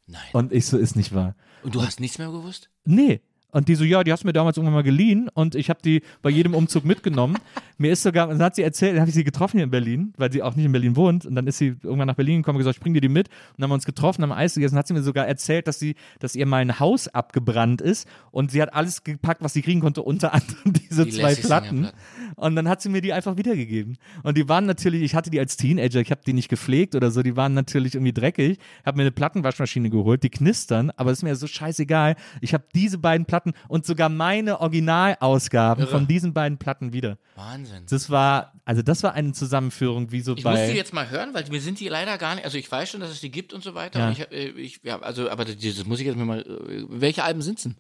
Nein. 0.07 0.20
Und 0.32 0.53
ich 0.53 0.66
so, 0.66 0.78
ist 0.78 0.96
nicht 0.96 1.14
wahr. 1.14 1.36
Und 1.62 1.74
du 1.74 1.82
hast 1.82 2.00
nichts 2.00 2.18
mehr 2.18 2.30
gewusst? 2.30 2.70
Nee. 2.84 3.20
Und 3.53 3.68
die 3.68 3.74
so, 3.74 3.84
ja, 3.84 4.03
die 4.03 4.11
hast 4.11 4.24
du 4.24 4.26
mir 4.26 4.32
damals 4.32 4.57
irgendwann 4.57 4.74
mal 4.74 4.82
geliehen 4.82 5.28
und 5.34 5.55
ich 5.55 5.68
habe 5.68 5.80
die 5.84 6.03
bei 6.22 6.30
jedem 6.30 6.55
Umzug 6.55 6.84
mitgenommen. 6.84 7.36
mir 7.82 7.92
ist 7.92 8.03
sogar, 8.03 8.28
dann 8.28 8.42
hat 8.42 8.55
sie 8.55 8.62
erzählt, 8.62 8.94
dann 8.94 9.00
habe 9.00 9.11
ich 9.11 9.14
sie 9.14 9.24
getroffen 9.24 9.59
hier 9.59 9.64
in 9.64 9.70
Berlin, 9.70 10.14
weil 10.16 10.32
sie 10.32 10.42
auch 10.42 10.57
nicht 10.57 10.64
in 10.64 10.72
Berlin 10.72 10.96
wohnt. 10.96 11.26
Und 11.26 11.34
dann 11.34 11.46
ist 11.46 11.59
sie 11.59 11.76
irgendwann 11.82 12.07
nach 12.07 12.14
Berlin 12.14 12.38
gekommen 12.38 12.57
und 12.57 12.61
gesagt, 12.61 12.78
ich 12.78 12.82
bring 12.82 12.94
dir 12.94 13.03
die 13.03 13.11
mit. 13.11 13.28
Und 13.28 13.34
dann 13.59 13.64
haben 13.64 13.70
wir 13.70 13.74
uns 13.74 13.84
getroffen, 13.84 14.22
haben 14.22 14.32
Eis 14.32 14.55
gegessen. 14.55 14.74
Dann 14.74 14.78
hat 14.78 14.86
sie 14.86 14.94
mir 14.94 15.03
sogar 15.03 15.26
erzählt, 15.26 15.68
dass 15.68 15.78
sie, 15.78 15.96
dass 16.20 16.34
ihr 16.34 16.46
mal 16.46 16.59
ein 16.59 16.80
Haus 16.80 17.09
abgebrannt 17.09 17.82
ist 17.82 18.09
und 18.30 18.50
sie 18.50 18.62
hat 18.62 18.72
alles 18.72 19.05
gepackt, 19.05 19.42
was 19.42 19.53
sie 19.53 19.62
kriegen 19.62 19.80
konnte, 19.80 20.03
unter 20.03 20.32
anderem 20.32 20.72
diese 20.90 21.05
Die 21.05 21.11
zwei 21.11 21.34
Platten. 21.34 21.90
Und 22.36 22.57
dann 22.57 22.68
hat 22.68 22.80
sie 22.80 22.88
mir 22.88 23.03
die 23.03 23.12
einfach 23.12 23.36
wiedergegeben. 23.36 23.98
Und 24.22 24.38
die 24.38 24.48
waren 24.48 24.64
natürlich, 24.64 25.03
ich 25.03 25.14
hatte 25.14 25.30
die 25.30 25.40
als 25.40 25.57
Teenager, 25.57 26.00
ich 26.00 26.11
habe 26.11 26.22
die 26.26 26.32
nicht 26.32 26.48
gepflegt 26.48 26.94
oder 26.94 27.11
so, 27.11 27.22
die 27.22 27.36
waren 27.36 27.53
natürlich 27.53 27.94
irgendwie 27.94 28.12
dreckig. 28.12 28.59
Habe 28.86 28.96
mir 28.96 29.03
eine 29.03 29.12
Plattenwaschmaschine 29.12 29.90
geholt, 29.90 30.22
die 30.22 30.30
knistern, 30.30 30.90
aber 30.96 31.11
ist 31.11 31.22
mir 31.22 31.34
so 31.36 31.46
scheißegal. 31.46 32.16
Ich 32.40 32.55
habe 32.55 32.64
diese 32.74 32.98
beiden 32.98 33.26
Platten 33.26 33.41
Platten 33.43 33.53
und 33.68 33.86
sogar 33.86 34.09
meine 34.09 34.61
Originalausgaben 34.61 35.84
Irre. 35.84 35.90
von 35.90 36.07
diesen 36.07 36.32
beiden 36.32 36.59
Platten 36.59 36.93
wieder. 36.93 37.18
Wahnsinn. 37.36 37.84
Das 37.88 38.11
war, 38.11 38.53
also 38.64 38.82
das 38.82 39.03
war 39.03 39.14
eine 39.14 39.32
Zusammenführung 39.32 40.12
wie 40.12 40.20
so 40.20 40.34
Ich 40.36 40.45
bei. 40.45 40.53
muss 40.53 40.70
die 40.70 40.76
jetzt 40.76 40.95
mal 40.95 41.11
hören, 41.11 41.30
weil 41.34 41.45
mir 41.51 41.61
sind 41.61 41.80
die 41.80 41.88
leider 41.88 42.18
gar 42.18 42.34
nicht. 42.34 42.45
Also 42.45 42.59
ich 42.59 42.70
weiß 42.70 42.90
schon, 42.90 43.01
dass 43.01 43.11
es 43.11 43.20
die 43.20 43.30
gibt 43.30 43.53
und 43.53 43.62
so 43.62 43.74
weiter. 43.74 43.99
Ja. 43.99 44.11
Ich, 44.11 44.20
äh, 44.30 44.49
ich, 44.51 44.80
ja, 44.82 44.99
also, 45.01 45.28
aber 45.30 45.45
das 45.45 45.57
muss 45.86 46.01
ich 46.01 46.07
jetzt 46.07 46.16
mal. 46.16 46.40
äh, 46.40 46.84
Welche 46.88 47.24
Alben 47.24 47.43
sind's 47.43 47.64
denn? 47.64 47.76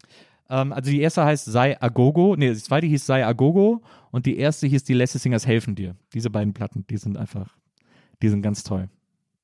Ähm, 0.50 0.72
also 0.72 0.90
die 0.90 1.00
erste 1.00 1.24
heißt 1.24 1.44
Sei 1.46 1.80
Agogo, 1.80 2.34
nee, 2.36 2.52
die 2.52 2.56
zweite 2.60 2.86
hieß 2.86 3.06
Sei 3.06 3.24
Agogo 3.24 3.82
und 4.10 4.26
die 4.26 4.36
erste 4.36 4.66
hieß 4.66 4.84
Die 4.84 4.94
Leslie 4.94 5.20
Singers 5.20 5.46
helfen 5.46 5.74
dir. 5.74 5.94
Diese 6.12 6.30
beiden 6.30 6.52
Platten, 6.52 6.84
die 6.88 6.96
sind 6.96 7.16
einfach, 7.16 7.56
die 8.22 8.28
sind 8.28 8.42
ganz 8.42 8.62
toll. 8.62 8.88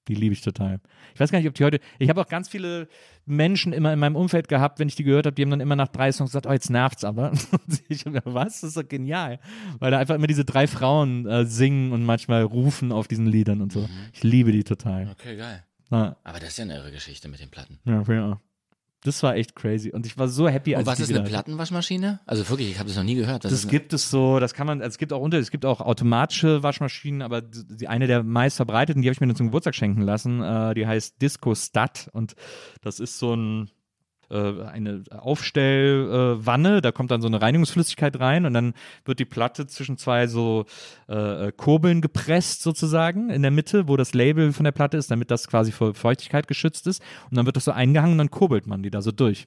Die 0.08 0.14
liebe 0.14 0.32
ich 0.32 0.40
total. 0.40 0.80
Ich 1.14 1.20
weiß 1.20 1.30
gar 1.30 1.38
nicht, 1.38 1.48
ob 1.48 1.54
die 1.54 1.64
heute. 1.64 1.80
Ich 1.98 2.08
habe 2.08 2.20
auch 2.20 2.28
ganz 2.28 2.48
viele 2.48 2.88
Menschen 3.26 3.72
immer 3.72 3.92
in 3.92 3.98
meinem 3.98 4.16
Umfeld 4.16 4.48
gehabt, 4.48 4.78
wenn 4.78 4.88
ich 4.88 4.96
die 4.96 5.04
gehört 5.04 5.26
habe, 5.26 5.34
die 5.34 5.42
haben 5.42 5.50
dann 5.50 5.60
immer 5.60 5.76
nach 5.76 5.88
drei 5.88 6.10
Songs 6.10 6.30
gesagt, 6.30 6.46
oh, 6.46 6.52
jetzt 6.52 6.70
nervt's 6.70 7.04
aber. 7.04 7.30
Und 7.52 7.82
ich 7.88 8.04
hab 8.06 8.12
mir, 8.12 8.22
was? 8.24 8.60
Das 8.60 8.70
ist 8.70 8.76
doch 8.76 8.88
genial. 8.88 9.38
Weil 9.78 9.90
da 9.90 9.98
einfach 9.98 10.14
immer 10.14 10.26
diese 10.26 10.44
drei 10.44 10.66
Frauen 10.66 11.26
äh, 11.26 11.44
singen 11.44 11.92
und 11.92 12.04
manchmal 12.04 12.42
rufen 12.42 12.90
auf 12.90 13.06
diesen 13.06 13.26
Liedern 13.26 13.60
und 13.60 13.72
so. 13.72 13.88
Ich 14.12 14.22
liebe 14.22 14.50
die 14.52 14.64
total. 14.64 15.08
Okay, 15.10 15.36
geil. 15.36 15.64
Ja, 15.90 16.16
Aber 16.24 16.38
das 16.38 16.50
ist 16.50 16.58
ja 16.58 16.64
eine 16.64 16.76
irre 16.76 16.90
Geschichte 16.92 17.28
mit 17.28 17.40
den 17.40 17.50
Platten. 17.50 17.78
ja, 17.84 18.02
ja. 18.02 18.40
Das 19.04 19.22
war 19.22 19.36
echt 19.36 19.54
crazy. 19.54 19.90
Und 19.92 20.06
ich 20.06 20.18
war 20.18 20.28
so 20.28 20.48
happy, 20.48 20.74
als 20.74 20.86
Und 20.86 20.92
was 20.92 21.00
ist 21.00 21.14
eine. 21.14 21.22
Plattenwaschmaschine? 21.22 22.20
Also 22.26 22.48
wirklich, 22.48 22.70
ich 22.70 22.78
habe 22.78 22.88
das 22.88 22.96
noch 22.96 23.04
nie 23.04 23.14
gehört. 23.14 23.44
Das 23.44 23.52
Das 23.52 23.68
gibt 23.68 23.92
es 23.92 24.10
so, 24.10 24.40
das 24.40 24.54
kann 24.54 24.66
man, 24.66 24.80
also 24.80 24.88
es 24.88 24.98
gibt 24.98 25.12
auch 25.12 25.20
unter, 25.20 25.38
es 25.38 25.50
gibt 25.50 25.64
auch 25.64 25.80
automatische 25.80 26.62
Waschmaschinen, 26.62 27.22
aber 27.22 27.40
die 27.40 27.86
eine 27.86 28.06
der 28.08 28.24
meist 28.24 28.56
verbreiteten, 28.56 29.02
die 29.02 29.08
habe 29.08 29.12
ich 29.12 29.20
mir 29.20 29.28
dann 29.28 29.36
zum 29.36 29.46
Geburtstag 29.46 29.74
schenken 29.76 30.02
lassen, 30.02 30.42
äh, 30.42 30.74
die 30.74 30.86
heißt 30.86 31.22
Disco 31.22 31.54
Stud 31.54 32.08
und 32.12 32.34
das 32.82 32.98
ist 32.98 33.18
so 33.18 33.34
ein 33.34 33.70
eine 34.34 35.04
Aufstellwanne, 35.10 36.40
äh, 36.40 36.46
Wanne, 36.46 36.80
da 36.82 36.92
kommt 36.92 37.10
dann 37.10 37.22
so 37.22 37.28
eine 37.28 37.40
Reinigungsflüssigkeit 37.40 38.20
rein 38.20 38.44
und 38.44 38.54
dann 38.54 38.74
wird 39.04 39.18
die 39.18 39.24
Platte 39.24 39.66
zwischen 39.66 39.96
zwei 39.96 40.26
so 40.26 40.66
äh, 41.08 41.46
äh, 41.48 41.52
Kurbeln 41.52 42.00
gepresst 42.00 42.62
sozusagen 42.62 43.30
in 43.30 43.42
der 43.42 43.50
Mitte, 43.50 43.88
wo 43.88 43.96
das 43.96 44.14
Label 44.14 44.52
von 44.52 44.64
der 44.64 44.72
Platte 44.72 44.96
ist, 44.96 45.10
damit 45.10 45.30
das 45.30 45.48
quasi 45.48 45.72
vor 45.72 45.94
Feuchtigkeit 45.94 46.46
geschützt 46.46 46.86
ist 46.86 47.02
und 47.30 47.36
dann 47.36 47.46
wird 47.46 47.56
das 47.56 47.64
so 47.64 47.72
eingehangen 47.72 48.12
und 48.12 48.18
dann 48.18 48.30
kurbelt 48.30 48.66
man 48.66 48.82
die 48.82 48.90
da 48.90 49.00
so 49.00 49.12
durch. 49.12 49.46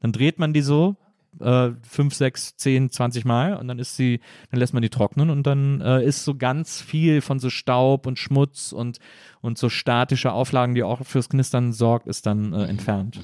Dann 0.00 0.12
dreht 0.12 0.38
man 0.38 0.52
die 0.52 0.62
so 0.62 0.96
äh, 1.40 1.70
fünf, 1.82 2.14
sechs, 2.14 2.56
zehn, 2.56 2.90
zwanzig 2.90 3.24
Mal 3.24 3.56
und 3.56 3.68
dann 3.68 3.78
ist 3.78 3.96
sie, 3.96 4.20
dann 4.50 4.60
lässt 4.60 4.74
man 4.74 4.82
die 4.82 4.90
trocknen 4.90 5.30
und 5.30 5.46
dann 5.46 5.80
äh, 5.80 6.04
ist 6.04 6.24
so 6.24 6.34
ganz 6.34 6.80
viel 6.80 7.20
von 7.20 7.38
so 7.38 7.50
Staub 7.50 8.06
und 8.06 8.18
Schmutz 8.18 8.72
und, 8.72 8.98
und 9.40 9.58
so 9.58 9.68
statische 9.68 10.32
Auflagen, 10.32 10.74
die 10.74 10.82
auch 10.82 11.04
fürs 11.04 11.28
Knistern 11.28 11.72
sorgt, 11.72 12.06
ist 12.06 12.26
dann 12.26 12.52
äh, 12.52 12.64
entfernt. 12.64 13.20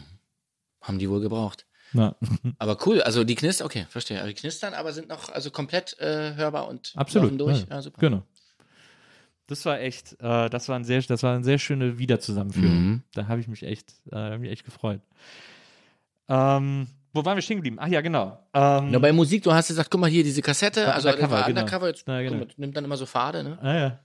Haben 0.87 0.99
die 0.99 1.09
wohl 1.11 1.21
gebraucht. 1.21 1.67
Ja, 1.93 2.15
Aber 2.59 2.77
cool, 2.87 3.01
also 3.03 3.25
die 3.25 3.35
knistern, 3.35 3.67
okay, 3.67 3.87
verstehe. 3.89 4.19
Aber 4.19 4.29
die 4.29 4.35
knistern, 4.35 4.75
aber 4.75 4.93
sind 4.93 5.09
noch 5.09 5.29
also 5.31 5.51
komplett 5.51 5.99
äh, 6.01 6.35
hörbar 6.35 6.69
und 6.69 6.93
absolut. 6.97 7.39
durch. 7.41 7.61
Ja, 7.61 7.77
Ja, 7.77 7.83
super. 7.83 8.01
Genau. 8.01 8.23
Das 9.47 9.65
war 9.65 9.79
echt, 9.81 10.15
äh, 10.21 10.51
das 10.51 10.69
war 10.69 10.77
ein 10.77 10.85
sehr, 10.85 11.01
das 11.03 11.23
war 11.23 11.35
eine 11.37 11.45
sehr 11.45 11.59
schöne 11.59 11.99
Wiederzusammenführung. 11.99 12.85
Mhm. 12.85 13.03
Da 13.15 13.29
habe 13.29 13.41
ich 13.41 13.47
mich 13.47 13.63
echt, 13.63 13.95
äh, 14.11 14.37
mich 14.39 14.51
echt 14.51 14.65
gefreut. 14.65 15.01
Ähm, 16.29 16.89
wo 17.13 17.25
waren 17.25 17.37
wir 17.37 17.43
stehen 17.43 17.57
geblieben? 17.59 17.79
Ach 17.81 17.87
ja, 17.87 18.01
genau. 18.01 18.39
Ähm, 18.53 18.91
Nur 18.91 19.01
bei 19.01 19.13
Musik, 19.13 19.45
du 19.45 19.53
hast 19.53 19.69
gesagt, 19.69 19.91
guck 19.91 20.01
mal 20.01 20.11
hier, 20.11 20.25
diese 20.25 20.43
Kassette, 20.43 20.93
also 20.93 21.09
Undercover, 21.09 21.37
genau. 21.45 21.61
Undercover 21.61 21.87
jetzt 21.89 22.07
Ja, 22.09 22.21
genau. 22.21 22.39
mal, 22.39 22.49
nimmt 22.57 22.77
dann 22.77 22.85
immer 22.85 22.97
so 22.97 23.07
Pfade, 23.07 23.45
ne? 23.45 23.59
Ah, 23.63 23.75
ja. 23.75 23.99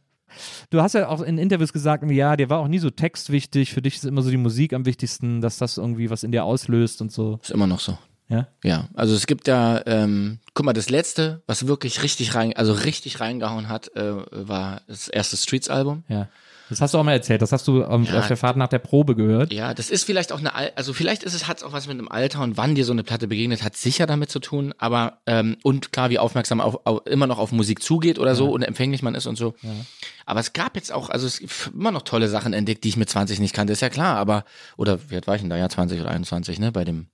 Du 0.69 0.81
hast 0.81 0.93
ja 0.93 1.07
auch 1.07 1.21
in 1.21 1.37
Interviews 1.37 1.73
gesagt, 1.73 2.03
ja, 2.09 2.35
dir 2.35 2.49
war 2.49 2.59
auch 2.59 2.67
nie 2.67 2.79
so 2.79 2.89
Text 2.89 3.31
wichtig, 3.31 3.73
für 3.73 3.81
dich 3.81 3.95
ist 3.95 4.05
immer 4.05 4.21
so 4.21 4.29
die 4.29 4.37
Musik 4.37 4.73
am 4.73 4.85
wichtigsten, 4.85 5.41
dass 5.41 5.57
das 5.57 5.77
irgendwie 5.77 6.09
was 6.09 6.23
in 6.23 6.31
dir 6.31 6.43
auslöst 6.43 7.01
und 7.01 7.11
so. 7.11 7.39
Ist 7.41 7.51
immer 7.51 7.67
noch 7.67 7.79
so. 7.79 7.97
Ja? 8.29 8.47
Ja, 8.63 8.87
also 8.93 9.13
es 9.13 9.27
gibt 9.27 9.47
ja, 9.47 9.81
ähm, 9.85 10.39
guck 10.53 10.65
mal, 10.65 10.73
das 10.73 10.89
letzte, 10.89 11.41
was 11.47 11.67
wirklich 11.67 12.01
richtig 12.01 12.33
rein, 12.33 12.53
also 12.55 12.71
richtig 12.71 13.19
reingehauen 13.19 13.67
hat, 13.67 13.93
äh, 13.95 14.13
war 14.31 14.81
das 14.87 15.09
erste 15.09 15.35
Streets-Album. 15.35 16.03
Ja. 16.07 16.29
Das 16.69 16.79
hast 16.79 16.93
du 16.93 16.99
auch 16.99 17.03
mal 17.03 17.11
erzählt, 17.11 17.41
das 17.41 17.51
hast 17.51 17.67
du 17.67 17.83
ähm, 17.83 18.05
Ja. 18.05 18.19
auf 18.19 18.27
der 18.29 18.37
Fahrt 18.37 18.55
nach 18.55 18.69
der 18.69 18.79
Probe 18.79 19.13
gehört. 19.13 19.51
Ja, 19.51 19.73
das 19.73 19.89
ist 19.89 20.05
vielleicht 20.05 20.31
auch 20.31 20.39
eine, 20.39 20.55
Al 20.55 20.71
also 20.77 20.93
vielleicht 20.93 21.23
ist 21.23 21.33
es, 21.33 21.49
hat 21.49 21.61
auch 21.63 21.73
was 21.73 21.85
mit 21.87 21.97
einem 21.99 22.07
Alter 22.07 22.39
und 22.43 22.55
wann 22.55 22.75
dir 22.75 22.85
so 22.85 22.93
eine 22.93 23.03
Platte 23.03 23.27
begegnet, 23.27 23.61
hat 23.61 23.75
sicher 23.75 24.05
damit 24.05 24.31
zu 24.31 24.39
tun, 24.39 24.73
aber, 24.77 25.17
ähm, 25.25 25.57
und 25.63 25.91
klar, 25.91 26.09
wie 26.11 26.17
aufmerksam 26.17 26.61
auf, 26.61 26.79
auf, 26.85 27.01
immer 27.07 27.27
noch 27.27 27.39
auf 27.39 27.51
Musik 27.51 27.83
zugeht 27.83 28.19
oder 28.19 28.35
so 28.35 28.49
und 28.49 28.61
empfänglich 28.61 29.03
man 29.03 29.15
ist 29.15 29.27
und 29.27 29.35
so. 29.35 29.53
Aber 30.31 30.39
es 30.39 30.53
gab 30.53 30.77
jetzt 30.77 30.93
auch, 30.93 31.09
also 31.09 31.27
es 31.27 31.39
gibt 31.39 31.71
immer 31.73 31.91
noch 31.91 32.03
tolle 32.03 32.29
Sachen 32.29 32.53
entdeckt, 32.53 32.85
die 32.85 32.87
ich 32.87 32.95
mit 32.95 33.09
20 33.09 33.41
nicht 33.41 33.53
kannte, 33.53 33.73
ist 33.73 33.81
ja 33.81 33.89
klar, 33.89 34.15
aber, 34.15 34.45
oder 34.77 34.97
wie 35.09 35.15
alt 35.15 35.27
war 35.27 35.35
ich 35.35 35.41
denn 35.41 35.49
da? 35.49 35.57
Ja, 35.57 35.67
20 35.67 35.99
oder 35.99 36.09
21, 36.09 36.57
ne, 36.57 36.71
bei 36.71 36.85
dem 36.85 37.07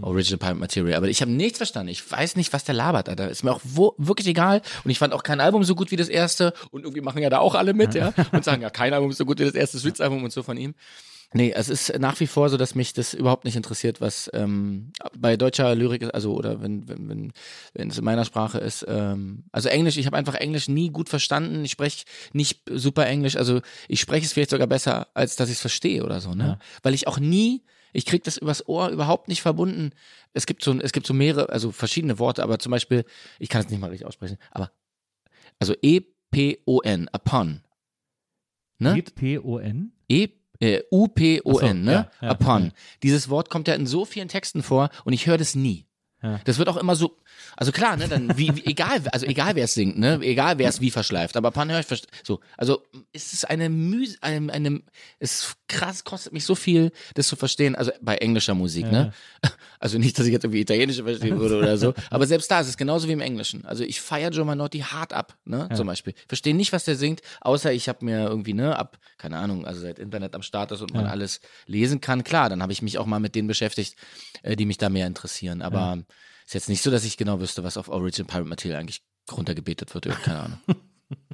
Original 0.00 0.38
Pirate 0.38 0.58
Material. 0.58 0.96
Aber 0.96 1.08
ich 1.08 1.20
habe 1.20 1.30
nichts 1.30 1.58
verstanden. 1.58 1.90
Ich 1.90 2.10
weiß 2.10 2.34
nicht, 2.36 2.54
was 2.54 2.64
der 2.64 2.74
labert, 2.74 3.10
Alter. 3.10 3.28
Ist 3.28 3.44
mir 3.44 3.52
auch 3.52 3.60
wo, 3.62 3.94
wirklich 3.98 4.26
egal. 4.26 4.62
Und 4.84 4.90
ich 4.90 4.98
fand 4.98 5.12
auch 5.12 5.22
kein 5.22 5.38
Album 5.42 5.64
so 5.64 5.74
gut 5.74 5.90
wie 5.90 5.96
das 5.96 6.08
erste. 6.08 6.54
Und 6.70 6.84
irgendwie 6.84 7.02
machen 7.02 7.22
ja 7.22 7.28
da 7.28 7.40
auch 7.40 7.54
alle 7.54 7.74
mit, 7.74 7.94
ja. 7.94 8.14
Und 8.32 8.42
sagen, 8.42 8.62
ja, 8.62 8.70
kein 8.70 8.94
Album 8.94 9.10
ist 9.10 9.18
so 9.18 9.26
gut 9.26 9.38
wie 9.38 9.44
das 9.44 9.54
erste 9.54 9.78
Streets-Album 9.78 10.24
und 10.24 10.32
so 10.32 10.42
von 10.42 10.56
ihm. 10.56 10.74
Nee, 11.34 11.52
es 11.52 11.68
ist 11.68 11.98
nach 11.98 12.20
wie 12.20 12.26
vor 12.26 12.50
so, 12.50 12.56
dass 12.58 12.74
mich 12.74 12.92
das 12.92 13.14
überhaupt 13.14 13.44
nicht 13.44 13.56
interessiert, 13.56 14.00
was 14.02 14.30
ähm, 14.34 14.92
bei 15.16 15.36
deutscher 15.36 15.74
Lyrik 15.74 16.02
ist, 16.02 16.14
also 16.14 16.34
oder 16.34 16.60
wenn 16.60 16.86
wenn 16.88 17.08
wenn 17.08 17.32
wenn 17.72 17.90
es 17.90 17.96
in 17.96 18.04
meiner 18.04 18.24
Sprache 18.24 18.58
ist. 18.58 18.84
Ähm, 18.86 19.44
also 19.50 19.70
Englisch, 19.70 19.96
ich 19.96 20.04
habe 20.06 20.16
einfach 20.16 20.34
Englisch 20.34 20.68
nie 20.68 20.90
gut 20.90 21.08
verstanden. 21.08 21.64
Ich 21.64 21.70
spreche 21.70 22.04
nicht 22.34 22.62
super 22.70 23.06
Englisch, 23.06 23.36
also 23.36 23.62
ich 23.88 24.00
spreche 24.00 24.26
es 24.26 24.34
vielleicht 24.34 24.50
sogar 24.50 24.66
besser, 24.66 25.08
als 25.14 25.36
dass 25.36 25.48
ich 25.48 25.54
es 25.54 25.60
verstehe 25.60 26.04
oder 26.04 26.20
so, 26.20 26.34
ne? 26.34 26.58
Weil 26.82 26.92
ich 26.92 27.06
auch 27.06 27.18
nie, 27.18 27.62
ich 27.94 28.04
krieg 28.04 28.24
das 28.24 28.36
übers 28.36 28.68
Ohr 28.68 28.90
überhaupt 28.90 29.28
nicht 29.28 29.40
verbunden. 29.40 29.92
Es 30.34 30.44
gibt 30.46 30.62
so 30.62 30.78
es 30.80 30.92
gibt 30.92 31.06
so 31.06 31.14
mehrere, 31.14 31.48
also 31.48 31.72
verschiedene 31.72 32.18
Worte, 32.18 32.42
aber 32.42 32.58
zum 32.58 32.70
Beispiel, 32.72 33.04
ich 33.38 33.48
kann 33.48 33.64
es 33.64 33.70
nicht 33.70 33.80
mal 33.80 33.88
richtig 33.90 34.06
aussprechen, 34.06 34.36
aber 34.50 34.70
also 35.58 35.74
E 35.80 36.02
P 36.30 36.60
O 36.66 36.80
N, 36.80 37.08
upon, 37.12 37.62
ne? 38.78 38.94
E 40.08 40.28
äh, 40.62 40.82
U-P-O-N, 40.90 41.78
so, 41.78 41.84
ne? 41.84 41.92
ja, 41.92 42.10
ja, 42.20 42.32
Upon. 42.32 42.64
ja. 42.66 42.70
Dieses 43.02 43.28
Wort 43.28 43.50
kommt 43.50 43.68
ja 43.68 43.74
in 43.74 43.86
so 43.86 44.04
vielen 44.04 44.28
Texten 44.28 44.62
vor 44.62 44.90
und 45.04 45.12
ich 45.12 45.26
höre 45.26 45.38
das 45.38 45.54
nie. 45.54 45.86
Ja. 46.22 46.40
Das 46.44 46.58
wird 46.58 46.68
auch 46.68 46.76
immer 46.76 46.94
so, 46.94 47.18
also 47.56 47.72
klar, 47.72 47.96
ne, 47.96 48.06
dann 48.06 48.38
wie, 48.38 48.54
wie 48.54 48.64
egal, 48.66 49.02
also 49.10 49.26
egal 49.26 49.56
wer 49.56 49.64
es 49.64 49.74
singt, 49.74 49.98
ne, 49.98 50.20
egal 50.22 50.58
wer 50.58 50.68
es 50.68 50.80
wie 50.80 50.92
verschleift, 50.92 51.36
aber 51.36 51.50
Pan 51.50 51.70
höre 51.70 51.80
ich 51.80 51.86
so, 52.22 52.38
also 52.56 52.82
ist 53.12 53.32
es 53.32 53.44
eine 53.44 53.68
Mühe, 53.68 54.06
eine, 54.20 54.52
eine, 54.52 54.82
es 55.18 55.56
krass, 55.66 56.04
kostet 56.04 56.32
mich 56.32 56.44
so 56.44 56.54
viel, 56.54 56.92
das 57.14 57.26
zu 57.26 57.34
verstehen, 57.34 57.74
also 57.74 57.90
bei 58.00 58.16
englischer 58.18 58.54
Musik, 58.54 58.90
ne, 58.90 59.12
also 59.80 59.98
nicht, 59.98 60.16
dass 60.16 60.26
ich 60.26 60.32
jetzt 60.32 60.44
irgendwie 60.44 60.60
Italienische 60.60 61.02
verstehen 61.02 61.40
würde 61.40 61.58
oder 61.58 61.76
so, 61.76 61.92
aber 62.10 62.26
selbst 62.28 62.48
da 62.50 62.60
ist 62.60 62.68
es 62.68 62.76
genauso 62.76 63.08
wie 63.08 63.12
im 63.12 63.20
Englischen, 63.20 63.66
also 63.66 63.82
ich 63.82 64.00
feiere 64.00 64.30
Joe 64.30 64.44
Manotti 64.44 64.78
hart 64.78 65.12
ab, 65.12 65.36
ne, 65.44 65.68
zum 65.74 65.88
Beispiel, 65.88 66.14
verstehe 66.28 66.54
nicht, 66.54 66.72
was 66.72 66.84
der 66.84 66.94
singt, 66.94 67.20
außer 67.40 67.72
ich 67.72 67.88
habe 67.88 68.04
mir 68.04 68.28
irgendwie, 68.28 68.54
ne, 68.54 68.78
ab, 68.78 68.98
keine 69.18 69.38
Ahnung, 69.38 69.66
also 69.66 69.80
seit 69.80 69.98
Internet 69.98 70.36
am 70.36 70.42
Start 70.42 70.70
ist 70.70 70.82
und 70.82 70.94
man 70.94 71.06
alles 71.06 71.40
lesen 71.66 72.00
kann, 72.00 72.22
klar, 72.22 72.48
dann 72.48 72.62
habe 72.62 72.72
ich 72.72 72.80
mich 72.80 72.98
auch 72.98 73.06
mal 73.06 73.18
mit 73.18 73.34
denen 73.34 73.48
beschäftigt, 73.48 73.96
äh, 74.44 74.54
die 74.54 74.66
mich 74.66 74.78
da 74.78 74.88
mehr 74.88 75.08
interessieren, 75.08 75.62
aber 75.62 75.98
ist 76.52 76.54
jetzt 76.54 76.68
nicht 76.68 76.82
so, 76.82 76.90
dass 76.90 77.04
ich 77.04 77.16
genau 77.16 77.40
wüsste, 77.40 77.64
was 77.64 77.78
auf 77.78 77.88
Origin 77.88 78.26
Pirate 78.26 78.46
Material 78.46 78.78
eigentlich 78.78 79.02
runtergebetet 79.30 79.94
wird. 79.94 80.04
Keine 80.22 80.40
Ahnung. 80.40 80.58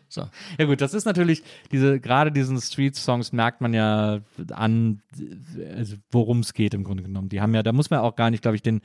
So. 0.08 0.22
Ja 0.58 0.64
gut, 0.64 0.80
das 0.80 0.94
ist 0.94 1.04
natürlich, 1.04 1.42
diese, 1.70 2.00
gerade 2.00 2.32
diesen 2.32 2.60
Street-Songs 2.60 3.32
merkt 3.32 3.60
man 3.60 3.74
ja 3.74 4.20
an, 4.52 5.02
also 5.76 5.96
worum 6.10 6.40
es 6.40 6.54
geht 6.54 6.72
im 6.72 6.82
Grunde 6.84 7.02
genommen. 7.02 7.28
Die 7.28 7.40
haben 7.40 7.54
ja, 7.54 7.62
da 7.62 7.72
muss 7.72 7.90
man 7.90 8.00
auch 8.00 8.16
gar 8.16 8.30
nicht, 8.30 8.42
glaube 8.42 8.56
ich, 8.56 8.62
den, 8.62 8.80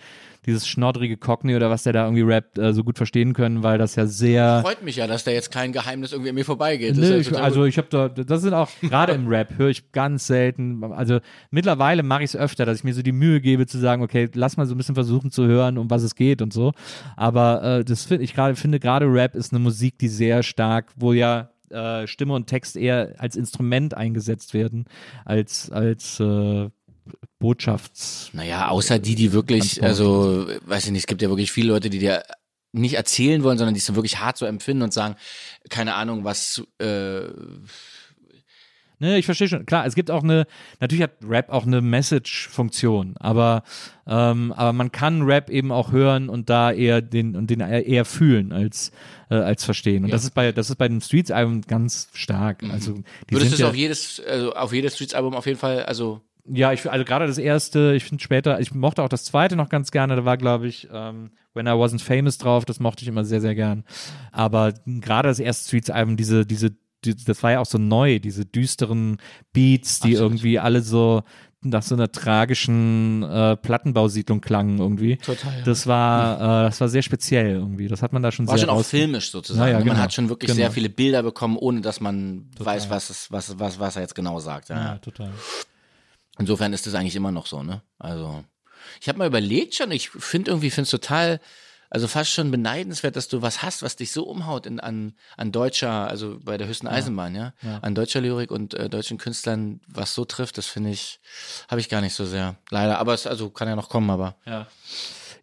dieses 0.45 0.67
schnoddrige 0.67 1.15
Cockney 1.15 1.55
oder 1.55 1.69
was 1.69 1.83
der 1.83 1.93
da 1.93 2.03
irgendwie 2.03 2.23
rappt, 2.23 2.57
äh, 2.57 2.73
so 2.73 2.83
gut 2.83 2.97
verstehen 2.97 3.33
können, 3.33 3.63
weil 3.63 3.77
das 3.77 3.95
ja 3.95 4.05
sehr. 4.05 4.61
Freut 4.61 4.83
mich 4.83 4.97
ja, 4.97 5.07
dass 5.07 5.23
da 5.23 5.31
jetzt 5.31 5.51
kein 5.51 5.71
Geheimnis 5.71 6.11
irgendwie 6.11 6.29
an 6.29 6.35
mir 6.35 6.45
vorbeigeht. 6.45 6.97
Nö, 6.97 7.09
ja 7.09 7.17
ich, 7.17 7.37
also 7.37 7.63
ich 7.63 7.77
habe 7.77 7.87
da, 7.89 8.09
das 8.09 8.41
sind 8.41 8.53
auch, 8.53 8.69
gerade 8.81 9.13
im 9.13 9.27
Rap 9.27 9.57
höre 9.57 9.69
ich 9.69 9.91
ganz 9.93 10.27
selten, 10.27 10.83
also 10.83 11.19
mittlerweile 11.51 12.03
mache 12.03 12.23
ich 12.23 12.31
es 12.31 12.35
öfter, 12.35 12.65
dass 12.65 12.79
ich 12.79 12.83
mir 12.83 12.93
so 12.93 13.01
die 13.01 13.13
Mühe 13.13 13.39
gebe 13.39 13.65
zu 13.65 13.77
sagen, 13.77 14.03
okay, 14.03 14.29
lass 14.33 14.57
mal 14.57 14.65
so 14.65 14.75
ein 14.75 14.77
bisschen 14.77 14.95
versuchen 14.95 15.31
zu 15.31 15.45
hören, 15.45 15.77
um 15.77 15.89
was 15.89 16.03
es 16.03 16.15
geht 16.15 16.41
und 16.41 16.51
so. 16.51 16.73
Aber 17.15 17.63
äh, 17.63 17.85
das 17.85 18.05
finde 18.05 18.25
ich 18.25 18.33
gerade, 18.33 18.55
finde 18.55 18.79
gerade 18.79 19.05
Rap 19.05 19.35
ist 19.35 19.53
eine 19.53 19.59
Musik, 19.59 19.97
die 19.99 20.09
sehr 20.09 20.43
stark, 20.43 20.91
wo 20.95 21.12
ja 21.13 21.51
äh, 21.69 22.07
Stimme 22.07 22.33
und 22.33 22.47
Text 22.47 22.75
eher 22.75 23.15
als 23.17 23.35
Instrument 23.35 23.95
eingesetzt 23.95 24.53
werden, 24.53 24.85
als, 25.25 25.71
als 25.71 26.19
äh, 26.19 26.69
Botschafts... 27.39 28.29
Naja, 28.33 28.69
außer 28.69 28.99
die, 28.99 29.15
die 29.15 29.33
wirklich, 29.33 29.79
Transport. 29.79 29.87
also, 29.87 30.47
weiß 30.65 30.85
ich 30.85 30.91
nicht, 30.91 31.01
es 31.01 31.07
gibt 31.07 31.21
ja 31.21 31.29
wirklich 31.29 31.51
viele 31.51 31.69
Leute, 31.69 31.89
die 31.89 31.99
dir 31.99 32.23
nicht 32.73 32.95
erzählen 32.95 33.43
wollen, 33.43 33.57
sondern 33.57 33.73
die 33.73 33.79
es 33.79 33.95
wirklich 33.95 34.19
hart 34.19 34.37
so 34.37 34.45
empfinden 34.45 34.83
und 34.83 34.93
sagen, 34.93 35.15
keine 35.69 35.95
Ahnung, 35.95 36.23
was, 36.23 36.63
äh, 36.79 37.27
Ne, 39.03 39.17
ich 39.17 39.25
verstehe 39.25 39.49
schon. 39.49 39.65
Klar, 39.65 39.85
es 39.85 39.95
gibt 39.95 40.09
auch 40.09 40.23
eine, 40.23 40.47
natürlich 40.79 41.03
hat 41.03 41.11
Rap 41.27 41.49
auch 41.49 41.65
eine 41.65 41.81
Message-Funktion, 41.81 43.15
aber, 43.19 43.63
ähm, 44.07 44.53
aber 44.53 44.71
man 44.71 44.93
kann 44.93 45.23
Rap 45.23 45.49
eben 45.49 45.73
auch 45.73 45.91
hören 45.91 46.29
und 46.29 46.49
da 46.49 46.71
eher 46.71 47.01
den 47.01 47.35
und 47.35 47.49
den 47.49 47.59
eher, 47.59 48.05
fühlen 48.05 48.53
als, 48.53 48.93
äh, 49.29 49.35
als 49.35 49.65
verstehen. 49.65 50.05
Und 50.05 50.13
das 50.13 50.23
ist 50.23 50.33
bei, 50.33 50.53
das 50.53 50.69
ist 50.69 50.77
bei 50.77 50.87
den 50.87 51.01
Streets-Alben 51.01 51.63
ganz 51.63 52.07
stark. 52.13 52.63
Also 52.71 52.93
die 53.29 53.35
würdest 53.35 53.51
du 53.51 53.55
es 53.55 53.59
ja, 53.59 53.67
auf 53.67 53.75
jedes, 53.75 54.21
also 54.25 54.53
auf 54.53 54.71
jedes 54.71 54.95
Streets-Album 54.95 55.33
auf 55.33 55.47
jeden 55.47 55.59
Fall, 55.59 55.83
also, 55.83 56.21
Ja, 56.45 56.71
ich 56.71 56.89
also 56.89 57.03
gerade 57.03 57.27
das 57.27 57.37
erste, 57.37 57.95
ich 57.95 58.05
finde 58.05 58.23
später, 58.23 58.61
ich 58.61 58.73
mochte 58.73 59.03
auch 59.03 59.09
das 59.09 59.25
zweite 59.25 59.57
noch 59.57 59.67
ganz 59.67 59.91
gerne, 59.91 60.15
da 60.15 60.23
war, 60.23 60.37
glaube 60.37 60.67
ich, 60.67 60.87
ähm, 60.93 61.31
When 61.53 61.67
I 61.67 61.71
Wasn't 61.71 62.01
Famous 62.01 62.37
drauf, 62.37 62.63
das 62.63 62.79
mochte 62.79 63.01
ich 63.01 63.09
immer 63.09 63.25
sehr, 63.25 63.41
sehr 63.41 63.53
gern. 63.53 63.83
Aber 64.31 64.73
gerade 64.85 65.27
das 65.27 65.39
erste 65.39 65.67
Streets-Album, 65.67 66.15
diese, 66.15 66.45
diese, 66.45 66.71
die, 67.05 67.15
das 67.15 67.43
war 67.43 67.51
ja 67.51 67.59
auch 67.59 67.65
so 67.65 67.77
neu, 67.77 68.19
diese 68.19 68.45
düsteren 68.45 69.17
Beats, 69.53 69.99
die 69.99 70.13
Absolut. 70.13 70.31
irgendwie 70.31 70.59
alle 70.59 70.81
so 70.81 71.23
nach 71.65 71.81
so 71.83 71.95
einer 71.95 72.11
tragischen 72.11 73.23
äh, 73.23 73.55
Plattenbausiedlung 73.55 74.41
klangen 74.41 74.79
irgendwie. 74.79 75.15
Total, 75.17 75.59
ja. 75.59 75.63
Das 75.63 75.87
war, 75.87 76.35
äh, 76.35 76.65
das 76.65 76.81
war 76.81 76.89
sehr 76.89 77.01
speziell 77.01 77.51
irgendwie. 77.51 77.87
Das 77.87 78.01
hat 78.01 78.11
man 78.11 78.21
da 78.21 78.31
schon 78.31 78.47
War 78.47 78.57
sehr 78.57 78.67
schon 78.67 78.75
auch 78.75 78.83
filmisch 78.83 79.31
sozusagen. 79.31 79.67
Ja, 79.67 79.71
ja, 79.71 79.77
Man 79.79 79.87
genau. 79.87 79.97
hat 79.99 80.13
schon 80.13 80.27
wirklich 80.27 80.49
Genau. 80.49 80.57
sehr 80.57 80.71
viele 80.71 80.89
Bilder 80.89 81.23
bekommen, 81.23 81.55
ohne 81.57 81.79
dass 81.79 82.01
man 82.01 82.49
weiß, 82.59 82.89
was, 82.89 83.09
es, 83.09 83.31
was, 83.31 83.57
was, 83.59 83.79
was 83.79 83.95
er 83.95 84.01
jetzt 84.01 84.15
genau 84.15 84.39
sagt. 84.39 84.69
Ja. 84.69 84.83
Ja, 84.83 84.97
total. 84.97 85.31
Insofern 86.37 86.73
ist 86.73 86.85
das 86.87 86.95
eigentlich 86.95 87.15
immer 87.15 87.31
noch 87.31 87.45
so, 87.45 87.63
ne? 87.63 87.81
Also, 87.99 88.43
ich 88.99 89.07
habe 89.07 89.19
mal 89.19 89.27
überlegt 89.27 89.75
schon, 89.75 89.91
ich 89.91 90.09
finde 90.09 90.51
irgendwie, 90.51 90.69
finde 90.69 90.83
es 90.83 90.89
total, 90.89 91.39
also 91.93 92.07
fast 92.07 92.31
schon 92.31 92.49
beneidenswert, 92.49 93.15
dass 93.15 93.27
du 93.27 93.43
was 93.43 93.61
hast, 93.61 93.83
was 93.83 93.95
dich 93.95 94.11
so 94.11 94.23
umhaut 94.23 94.65
in, 94.65 94.79
an, 94.79 95.13
an 95.37 95.51
deutscher, 95.51 96.07
also 96.07 96.39
bei 96.43 96.57
der 96.57 96.67
höchsten 96.67 96.87
Eisenbahn, 96.87 97.35
ja? 97.35 97.53
An 97.83 97.93
deutscher 97.93 98.19
Lyrik 98.19 98.49
und 98.49 98.73
äh, 98.73 98.89
deutschen 98.89 99.19
Künstlern, 99.19 99.79
was 99.87 100.15
so 100.15 100.25
trifft, 100.25 100.57
das 100.57 100.65
finde 100.65 100.89
ich, 100.89 101.19
habe 101.69 101.79
ich 101.79 101.89
gar 101.89 102.01
nicht 102.01 102.15
so 102.15 102.25
sehr. 102.25 102.55
Leider, 102.71 102.97
aber 102.97 103.13
es 103.13 103.27
also 103.27 103.51
kann 103.51 103.67
ja 103.67 103.75
noch 103.75 103.89
kommen, 103.89 104.09
aber. 104.09 104.35
Ja. 104.43 104.65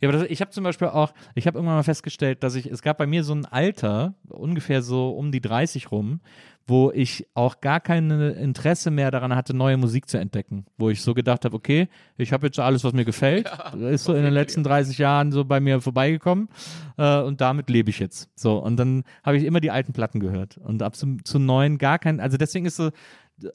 Ja, 0.01 0.09
aber 0.09 0.18
das, 0.18 0.31
ich 0.31 0.40
habe 0.40 0.51
zum 0.51 0.64
Beispiel 0.64 0.89
auch, 0.89 1.12
ich 1.35 1.47
habe 1.47 1.59
irgendwann 1.59 1.77
mal 1.77 1.82
festgestellt, 1.82 2.43
dass 2.43 2.55
ich, 2.55 2.66
es 2.66 2.82
gab 2.82 2.98
bei 2.98 3.06
mir 3.06 3.22
so 3.22 3.35
ein 3.35 3.44
Alter, 3.44 4.14
ungefähr 4.28 4.82
so 4.82 5.10
um 5.10 5.31
die 5.31 5.40
30 5.40 5.90
rum, 5.93 6.20
wo 6.66 6.90
ich 6.93 7.27
auch 7.35 7.60
gar 7.60 7.81
kein 7.81 8.10
Interesse 8.10 8.90
mehr 8.90 9.10
daran 9.10 9.35
hatte, 9.35 9.55
neue 9.55 9.77
Musik 9.77 10.09
zu 10.09 10.18
entdecken. 10.18 10.66
Wo 10.78 10.89
ich 10.89 11.02
so 11.02 11.14
gedacht 11.14 11.44
habe, 11.44 11.56
okay, 11.56 11.89
ich 12.16 12.32
habe 12.32 12.47
jetzt 12.47 12.59
alles, 12.60 12.85
was 12.85 12.93
mir 12.93 13.05
gefällt. 13.05 13.51
ist 13.90 14.05
so 14.05 14.14
in 14.14 14.22
den 14.22 14.32
letzten 14.32 14.62
30 14.62 14.97
Jahren 14.97 15.32
so 15.32 15.44
bei 15.44 15.60
mir 15.60 15.81
vorbeigekommen 15.81 16.48
äh, 16.97 17.20
und 17.20 17.40
damit 17.40 17.68
lebe 17.68 17.90
ich 17.90 17.98
jetzt. 17.98 18.31
So, 18.36 18.59
und 18.59 18.77
dann 18.77 19.02
habe 19.24 19.36
ich 19.36 19.44
immer 19.44 19.60
die 19.60 19.70
alten 19.70 19.93
Platten 19.93 20.20
gehört 20.20 20.59
und 20.59 20.82
ab 20.82 20.97
zu, 20.97 21.16
zu 21.24 21.39
neuen 21.39 21.77
gar 21.77 21.98
kein, 21.98 22.20
also 22.20 22.36
deswegen 22.36 22.66
ist 22.66 22.77
so, 22.77 22.90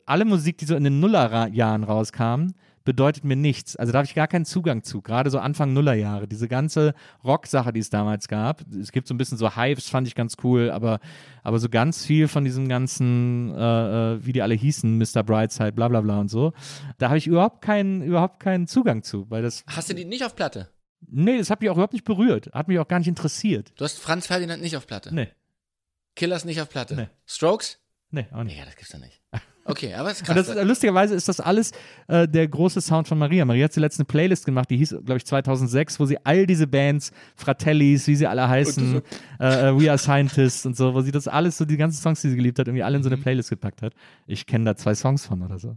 alle 0.06 0.26
Musik, 0.26 0.58
die 0.58 0.66
so 0.66 0.76
in 0.76 0.84
den 0.84 1.00
Nullerjahren 1.00 1.84
rauskam, 1.84 2.50
bedeutet 2.86 3.26
mir 3.26 3.36
nichts. 3.36 3.76
Also 3.76 3.92
da 3.92 3.98
habe 3.98 4.06
ich 4.06 4.16
gar 4.16 4.28
keinen 4.28 4.46
Zugang 4.46 4.84
zu. 4.84 5.02
Gerade 5.02 5.30
so 5.30 5.40
Anfang 5.40 5.74
Nullerjahre. 5.74 6.28
Diese 6.28 6.48
ganze 6.48 6.94
Rock-Sache, 7.24 7.74
die 7.74 7.82
es 7.82 7.90
damals 7.90 8.28
gab. 8.30 8.64
Es 8.80 8.92
gibt 8.92 9.08
so 9.08 9.14
ein 9.14 9.18
bisschen 9.18 9.38
so 9.38 9.56
Hypes, 9.56 9.90
fand 9.90 10.08
ich 10.08 10.16
ganz 10.16 10.38
cool, 10.44 10.72
aber, 10.72 11.00
aber 11.44 11.60
so 11.60 11.68
ganz 11.68 12.06
viel 12.06 12.28
von 12.30 12.46
diesem 12.46 12.70
ganzen, 12.70 13.54
äh, 13.54 14.14
äh, 14.14 14.26
wie 14.26 14.32
die 14.32 14.42
alle 14.42 14.56
hießen, 14.56 14.98
Mr. 14.98 15.24
Brightside, 15.24 15.74
bla 15.74 15.90
bla 15.90 16.00
bla 16.02 16.20
und 16.20 16.30
so, 16.30 16.54
da 16.98 17.10
habe 17.10 17.18
ich 17.18 17.28
überhaupt 17.28 17.62
keinen, 17.62 18.02
überhaupt 18.04 18.40
keinen 18.40 18.68
Zugang 18.68 19.04
zu, 19.04 19.30
weil 19.30 19.42
das, 19.42 19.66
Hast 19.68 19.90
du 19.90 19.94
die 19.96 20.06
nicht 20.06 20.24
auf 20.24 20.36
Platte? 20.36 20.70
nee, 21.08 21.38
das 21.38 21.50
hat 21.50 21.62
mich 21.62 21.70
auch 21.70 21.76
überhaupt 21.76 21.94
nicht 21.94 22.06
berührt. 22.06 22.50
Hat 22.54 22.68
mich 22.68 22.80
auch 22.80 22.88
gar 22.88 23.00
nicht 23.00 23.08
interessiert. 23.08 23.74
Du 23.76 23.84
hast 23.84 24.00
Franz 24.00 24.28
Ferdinand 24.28 24.62
nicht 24.62 24.78
auf 24.78 24.88
Platte? 24.88 25.14
Nee, 25.14 25.30
Killers 26.16 26.46
nicht 26.46 26.62
auf 26.62 26.70
Platte? 26.70 26.96
Nee. 26.96 27.08
Strokes? 27.26 27.80
nee, 28.12 28.28
auch 28.32 28.44
nicht. 28.44 28.58
Ja, 28.58 28.66
das 28.66 28.76
gibt's 28.76 28.94
ja 28.94 29.00
nicht. 29.00 29.22
Okay, 29.68 29.96
aber 29.96 30.12
es 30.12 30.22
ist 30.22 30.28
krass. 30.28 30.46
das, 30.46 30.64
lustigerweise 30.64 31.16
ist 31.16 31.28
das 31.28 31.40
alles 31.40 31.72
äh, 32.08 32.28
der 32.28 32.48
große 32.48 32.82
Sound 32.82 33.08
von 33.08 33.18
Maria. 33.18 33.46
Maria 33.46 33.66
hat 33.66 33.74
zuletzt 33.74 34.00
eine 34.00 34.06
Playlist 34.06 34.46
gemacht, 34.46 34.70
die 34.70 34.78
hieß, 34.78 34.98
glaube 35.04 35.18
ich, 35.18 35.26
2006, 35.26 36.00
wo 36.00 36.06
sie 36.06 36.24
all 36.24 36.46
diese 36.46 36.68
Bands, 36.68 37.12
Fratellis, 37.36 38.06
wie 38.06 38.16
sie 38.16 38.28
alle 38.28 38.48
heißen, 38.48 39.02
äh, 39.40 39.70
äh, 39.70 39.80
We 39.80 39.90
Are 39.90 39.98
Scientists 39.98 40.68
und 40.68 40.78
so, 40.78 40.94
wo 40.94 41.02
sie 41.02 41.12
das 41.12 41.28
alles, 41.28 41.58
so 41.58 41.66
die 41.66 41.78
ganzen 41.78 42.00
Songs, 42.00 42.22
die 42.22 42.30
sie 42.30 42.36
geliebt 42.36 42.60
hat, 42.60 42.68
irgendwie 42.68 42.84
alle 42.84 42.98
in 42.98 43.04
so 43.04 43.10
eine 43.10 43.18
Playlist 43.18 43.50
gepackt 43.50 43.82
hat. 43.82 43.94
Ich 44.28 44.46
kenne 44.46 44.66
da 44.66 44.76
zwei 44.76 44.94
Songs 44.94 45.26
von 45.26 45.42
oder 45.42 45.58
so. 45.58 45.76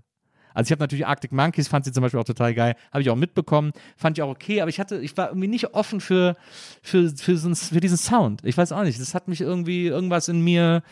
Also 0.59 0.67
ich 0.67 0.73
habe 0.73 0.83
natürlich 0.83 1.07
Arctic 1.07 1.31
Monkeys, 1.31 1.69
fand 1.69 1.85
sie 1.85 1.93
zum 1.93 2.03
Beispiel 2.03 2.19
auch 2.19 2.25
total 2.25 2.53
geil, 2.53 2.75
habe 2.91 3.01
ich 3.01 3.11
auch 3.11 3.17
mitbekommen, 3.17 3.71
fand 3.97 4.19
ich 4.19 4.23
auch 4.23 4.29
okay, 4.29 4.61
aber 4.61 4.69
ich 4.69 4.81
hatte, 4.81 4.99
ich 4.99 5.17
war 5.17 5.29
irgendwie 5.29 5.47
nicht 5.47 5.73
offen 5.73 6.01
für, 6.01 6.37
für, 6.83 7.11
für, 7.11 7.37
so, 7.37 7.55
für 7.55 7.79
diesen 7.79 7.97
Sound. 7.97 8.41
Ich 8.45 8.59
weiß 8.59 8.73
auch 8.73 8.83
nicht, 8.83 9.01
das 9.01 9.15
hat 9.15 9.29
mich 9.29 9.41
irgendwie, 9.41 9.87
irgendwas 9.87 10.27
in 10.27 10.41
mir 10.41 10.83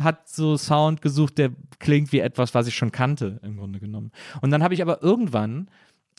hat 0.00 0.28
so 0.28 0.58
Sound 0.58 1.00
gesucht, 1.00 1.38
der 1.38 1.50
klingt 1.78 2.12
wie 2.12 2.18
etwas, 2.18 2.54
was 2.54 2.66
ich 2.66 2.74
schon 2.74 2.92
kannte, 2.92 3.40
im 3.42 3.56
Grunde 3.56 3.80
genommen. 3.80 4.12
Und 4.42 4.50
dann 4.50 4.62
habe 4.62 4.74
ich 4.74 4.82
aber 4.82 5.02
irgendwann, 5.02 5.70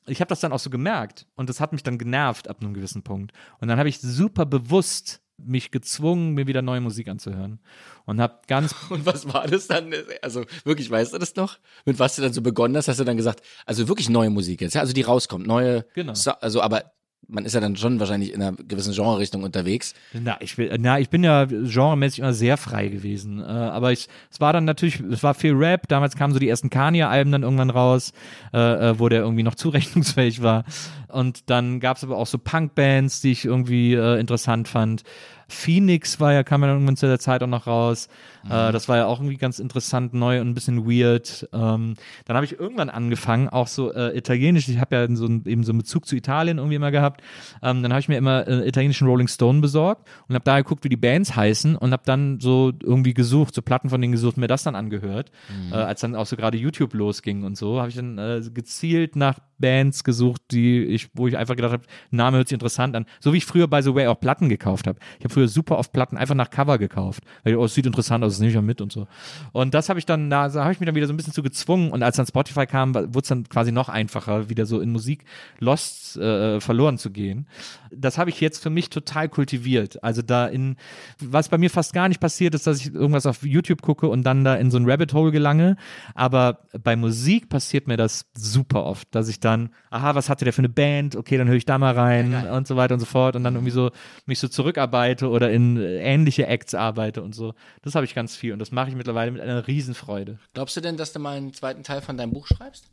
ich 0.07 0.19
habe 0.19 0.30
das 0.30 0.40
dann 0.40 0.52
auch 0.52 0.57
so 0.57 0.72
gemerkt 0.72 1.28
und 1.36 1.49
das 1.49 1.60
hat 1.60 1.74
mich 1.74 1.84
dann 1.84 1.99
genervt 1.99 2.48
ab 2.48 2.61
einem 2.61 2.74
gewissen 2.74 3.03
Punkt. 3.03 3.32
Und 3.60 3.68
dann 3.68 3.78
habe 3.78 3.90
ich 3.90 3.99
super 3.99 4.48
bewusst 4.48 5.22
mich 5.38 5.72
gezwungen, 5.72 6.34
mir 6.34 6.48
wieder 6.48 6.62
neue 6.62 6.82
Musik 6.82 7.08
anzuhören. 7.08 7.60
Und 8.06 8.20
habe 8.20 8.40
ganz 8.48 8.76
Und 8.90 9.06
was 9.06 9.32
war 9.32 9.48
das 9.48 9.68
dann? 9.68 9.94
Also 10.22 10.46
wirklich, 10.64 10.90
weißt 10.90 11.14
du 11.14 11.18
das 11.18 11.36
noch? 11.36 11.58
Mit 11.86 12.00
was 12.00 12.16
du 12.16 12.22
dann 12.22 12.34
so 12.34 12.42
begonnen 12.42 12.76
hast, 12.76 12.88
hast 12.88 13.00
du 13.00 13.04
dann 13.04 13.18
gesagt, 13.18 13.42
also 13.66 13.88
wirklich 13.88 14.10
neue 14.10 14.30
Musik 14.30 14.62
jetzt, 14.62 14.74
ja? 14.74 14.82
also 14.82 14.94
die 14.94 15.04
rauskommt, 15.04 15.46
neue, 15.48 15.86
Genau. 15.94 16.14
so, 16.14 16.32
also 16.32 16.62
aber 16.62 16.92
man 17.27 17.45
ist 17.45 17.53
ja 17.53 17.61
dann 17.61 17.76
schon 17.76 17.99
wahrscheinlich 17.99 18.34
in 18.34 18.41
einer 18.41 18.53
gewissen 18.53 18.94
Genre-Richtung 18.94 19.44
unterwegs. 19.44 19.94
Na, 20.14 20.38
ich 20.39 20.57
will, 20.57 20.73
na, 20.80 20.99
ich 20.99 21.10
bin 21.10 21.23
ja 21.23 21.45
genremäßig 21.45 22.19
immer 22.19 22.34
sehr 22.34 22.57
frei 22.57 22.88
gewesen. 22.88 23.41
Äh, 23.41 23.44
aber 23.44 23.91
ich, 23.91 24.07
es 24.31 24.39
war 24.39 24.53
dann 24.53 24.65
natürlich, 24.65 25.02
es 25.02 25.23
war 25.23 25.34
viel 25.34 25.53
Rap. 25.53 25.88
Damals 25.89 26.15
kamen 26.15 26.34
so 26.34 26.39
die 26.39 26.48
ersten 26.48 26.69
Kanye-Alben 26.69 27.31
dann 27.31 27.44
irgendwann 27.44 27.69
raus, 27.69 28.14
äh, 28.53 28.57
äh, 28.91 28.99
wo 28.99 29.10
der 29.10 29.22
irgendwie 29.22 29.44
noch 29.44 29.56
zurechnungsfähig 29.56 30.41
war. 30.41 30.64
Und 31.10 31.49
dann 31.49 31.80
gab 31.80 31.98
es 31.98 32.03
aber 32.03 32.18
auch 32.18 32.27
so 32.27 32.38
Punk-Bands, 32.38 33.22
die 33.22 33.31
ich 33.31 33.45
irgendwie 33.45 33.94
äh, 33.94 34.19
interessant 34.19 34.68
fand. 34.68 35.03
Phoenix 35.49 36.19
war 36.19 36.34
ja, 36.34 36.44
kam 36.44 36.61
ja 36.64 36.69
irgendwann 36.69 36.98
zu 36.98 37.07
der 37.07 37.19
Zeit 37.19 37.44
auch 37.44 37.48
noch 37.48 37.68
raus. 37.68 38.07
Äh, 38.45 38.72
das 38.72 38.90
war 38.90 38.98
ja 38.98 39.06
auch 39.06 39.19
irgendwie 39.19 39.38
ganz 39.38 39.60
interessant, 39.60 40.14
neu 40.14 40.41
und 40.41 40.49
ein 40.49 40.53
bisschen 40.53 40.86
weird. 40.86 41.48
Ähm, 41.53 41.95
dann 42.26 42.36
habe 42.36 42.45
ich 42.45 42.60
irgendwann 42.60 42.90
angefangen, 42.90 43.49
auch 43.49 43.68
so 43.68 43.94
äh, 43.94 44.18
italienisch. 44.18 44.68
Ich 44.68 44.80
habe 44.80 44.95
ja 44.95 45.15
so 45.15 45.26
eben 45.45 45.64
so 45.64 45.72
einen 45.72 45.80
Bezug 45.80 46.06
zu 46.06 46.15
Italien 46.15 46.57
irgendwie 46.57 46.76
immer 46.76 46.91
gehabt. 46.91 47.22
Ähm, 47.61 47.84
dann 47.84 47.91
habe 47.91 47.99
ich 47.99 48.10
mir 48.10 48.18
immer 48.18 48.48
äh, 48.48 48.68
italienischen 48.68 49.07
Rolling 49.07 49.28
Stone 49.28 49.61
besorgt 49.61 50.07
und 50.28 50.36
habe 50.36 50.45
da 50.45 50.57
geguckt, 50.57 50.84
wie 50.84 50.90
die 50.90 50.98
Bands 50.98 51.36
heißen 51.36 51.76
und 51.76 51.91
habe 51.91 52.03
dann 52.06 52.40
so 52.40 52.74
irgendwie 52.82 53.14
gesucht, 53.14 53.56
so 53.56 53.61
Platten 53.61 53.90
von 53.90 54.02
denen 54.02 54.11
gesucht, 54.11 54.38
mir 54.38 54.48
das 54.48 54.64
dann 54.64 54.76
angehört. 54.76 55.32
Äh, 55.72 55.76
als 55.76 56.02
dann 56.02 56.15
auch 56.15 56.26
so 56.26 56.36
gerade 56.36 56.57
YouTube 56.57 56.94
losging 56.94 57.44
und 57.44 57.57
so, 57.57 57.80
habe 57.80 57.90
ich 57.90 57.95
dann 57.95 58.18
äh, 58.18 58.41
gezielt 58.53 59.15
nach 59.15 59.40
Bands 59.60 60.03
gesucht, 60.03 60.41
die 60.52 60.84
ich, 60.84 61.10
wo 61.14 61.28
ich 61.28 61.38
einfach 61.38 61.56
gedacht 61.56 61.74
habe, 61.74 61.84
Name 62.11 62.38
hört 62.38 62.48
sich 62.48 62.53
interessant 62.53 62.95
an. 62.95 63.06
So 63.19 63.34
wie 63.34 63.38
ich 63.38 63.45
früher 63.45 63.68
by 63.68 63.82
the 63.82 63.94
way 63.94 64.07
auch 64.07 64.19
Platten 64.19 64.49
gekauft 64.49 64.88
habe. 64.88 64.99
Ich 65.18 65.24
habe 65.26 65.34
früher 65.38 65.48
super 65.48 65.78
oft 65.78 65.94
Platten 65.94 66.18
einfach 66.18 66.34
nach 66.34 66.50
Cover 66.50 66.80
gekauft. 66.80 67.24
Weil 67.44 67.56
oh, 67.58 67.66
es 67.66 67.76
sieht 67.76 67.86
interessant 67.86 68.24
aus, 68.24 68.34
das 68.34 68.40
nehme 68.40 68.50
ich 68.50 68.56
mal 68.56 68.64
mit 68.64 68.82
und 68.82 68.92
so. 68.92 69.08
Und 69.52 69.76
das 69.76 69.88
habe 69.88 70.00
ich 70.00 70.06
dann, 70.08 70.32
da 70.32 70.52
habe 70.52 70.72
ich 70.72 70.80
mich 70.80 70.88
dann 70.88 70.96
wieder 70.96 71.06
so 71.06 71.14
ein 71.14 71.18
bisschen 71.18 71.34
zu 71.34 71.44
gezwungen. 71.44 71.92
Und 71.92 72.02
als 72.02 72.16
dann 72.16 72.26
Spotify 72.26 72.66
kam, 72.66 72.96
wurde 72.96 73.20
es 73.20 73.28
dann 73.28 73.48
quasi 73.48 73.72
noch 73.72 73.88
einfacher, 73.88 74.50
wieder 74.50 74.66
so 74.66 74.80
in 74.80 74.92
Musik 74.92 75.26
Lost 75.60 76.18
äh, 76.18 76.60
verloren 76.60 76.98
zu 76.98 77.12
gehen. 77.12 77.46
Das 77.92 78.18
habe 78.18 78.32
ich 78.32 78.42
jetzt 78.42 78.64
für 78.64 78.72
mich 78.72 78.90
total 78.90 79.30
kultiviert. 79.30 80.04
Also 80.04 80.24
da 80.24 80.48
in, 80.48 80.76
was 81.20 81.50
bei 81.50 81.60
mir 81.60 81.70
fast 81.70 81.94
gar 81.94 82.08
nicht 82.08 82.20
passiert 82.20 82.56
ist, 82.56 82.66
dass 82.66 82.80
ich 82.80 82.96
irgendwas 82.96 83.28
auf 83.28 83.44
YouTube 83.44 83.84
gucke 83.84 84.08
und 84.08 84.24
dann 84.24 84.44
da 84.44 84.56
in 84.56 84.72
so 84.72 84.80
ein 84.80 84.90
Rabbit 84.90 85.14
Hole 85.14 85.32
gelange. 85.32 85.78
Aber 86.16 86.62
bei 86.82 86.96
Musik 86.96 87.50
passiert 87.50 87.88
mir 87.88 87.98
das 87.98 88.26
super 88.36 88.86
oft, 88.86 89.08
dass 89.14 89.28
ich 89.28 89.40
dann, 89.40 89.70
aha, 89.92 90.16
was 90.16 90.30
hatte 90.30 90.46
der 90.46 90.54
für 90.54 90.62
eine 90.62 90.70
Band? 90.70 91.16
Okay, 91.16 91.38
dann 91.38 91.48
höre 91.48 91.56
ich 91.56 91.66
da 91.66 91.78
mal 91.78 91.94
rein 91.94 92.34
und 92.48 92.66
so 92.66 92.76
weiter 92.76 92.96
und 92.96 93.00
so 93.00 93.06
fort 93.06 93.36
und 93.36 93.44
dann 93.44 93.54
irgendwie 93.54 93.72
so 93.72 93.92
mich 94.26 94.40
so 94.40 94.48
zurückarbeite 94.48 95.27
oder 95.30 95.52
in 95.52 95.78
äh, 95.78 95.99
ähnliche 95.99 96.48
Acts 96.48 96.74
arbeite 96.74 97.22
und 97.22 97.36
so. 97.36 97.54
Das 97.82 97.95
habe 97.95 98.06
ich 98.06 98.16
ganz 98.16 98.36
viel 98.36 98.54
und 98.54 98.60
das 98.60 98.72
mache 98.72 98.90
ich 98.90 98.95
mittlerweile 98.95 99.32
mit 99.32 99.41
einer 99.41 99.68
Riesenfreude. 99.68 100.40
Glaubst 100.54 100.76
du 100.78 100.82
denn, 100.82 100.98
dass 100.98 101.14
du 101.14 101.20
mal 101.20 101.38
einen 101.38 101.54
zweiten 101.54 101.84
Teil 101.84 102.02
von 102.02 102.18
deinem 102.18 102.34
Buch 102.34 102.48
schreibst? 102.48 102.86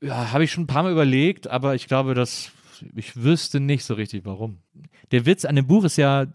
Ja, 0.00 0.32
habe 0.32 0.44
ich 0.44 0.52
schon 0.52 0.64
ein 0.64 0.68
paar 0.68 0.82
Mal 0.82 0.92
überlegt, 0.92 1.48
aber 1.48 1.74
ich 1.74 1.86
glaube, 1.86 2.14
dass 2.14 2.52
ich 2.94 3.22
wüsste 3.22 3.60
nicht 3.60 3.84
so 3.84 3.94
richtig, 3.94 4.24
warum. 4.24 4.58
Der 5.10 5.26
Witz 5.26 5.44
an 5.44 5.56
dem 5.56 5.66
Buch 5.66 5.84
ist 5.84 5.96
ja, 5.96 6.26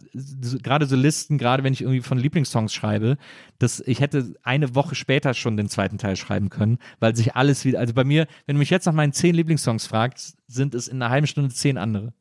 gerade 0.64 0.86
so 0.86 0.96
Listen, 0.96 1.38
gerade 1.38 1.64
wenn 1.64 1.74
ich 1.74 1.82
irgendwie 1.82 2.02
von 2.02 2.18
Lieblingssongs 2.18 2.74
schreibe, 2.74 3.18
dass 3.60 3.80
ich 3.82 4.00
hätte 4.00 4.36
eine 4.44 4.76
Woche 4.76 4.96
später 4.96 5.34
schon 5.34 5.58
den 5.58 5.68
zweiten 5.68 5.98
Teil 5.98 6.16
schreiben 6.16 6.50
können, 6.50 6.78
weil 7.00 7.16
sich 7.16 7.36
alles 7.36 7.66
wieder, 7.66 7.80
also 7.80 7.94
bei 7.94 8.04
mir, 8.04 8.28
wenn 8.46 8.56
du 8.56 8.60
mich 8.60 8.70
jetzt 8.70 8.86
nach 8.86 8.94
meinen 8.94 9.14
zehn 9.14 9.36
Lieblingssongs 9.36 9.88
fragst, 9.88 10.38
sind 10.48 10.76
es 10.76 10.88
in 10.88 11.02
einer 11.02 11.12
halben 11.12 11.28
Stunde 11.28 11.54
zehn 11.54 11.78
andere. 11.78 12.14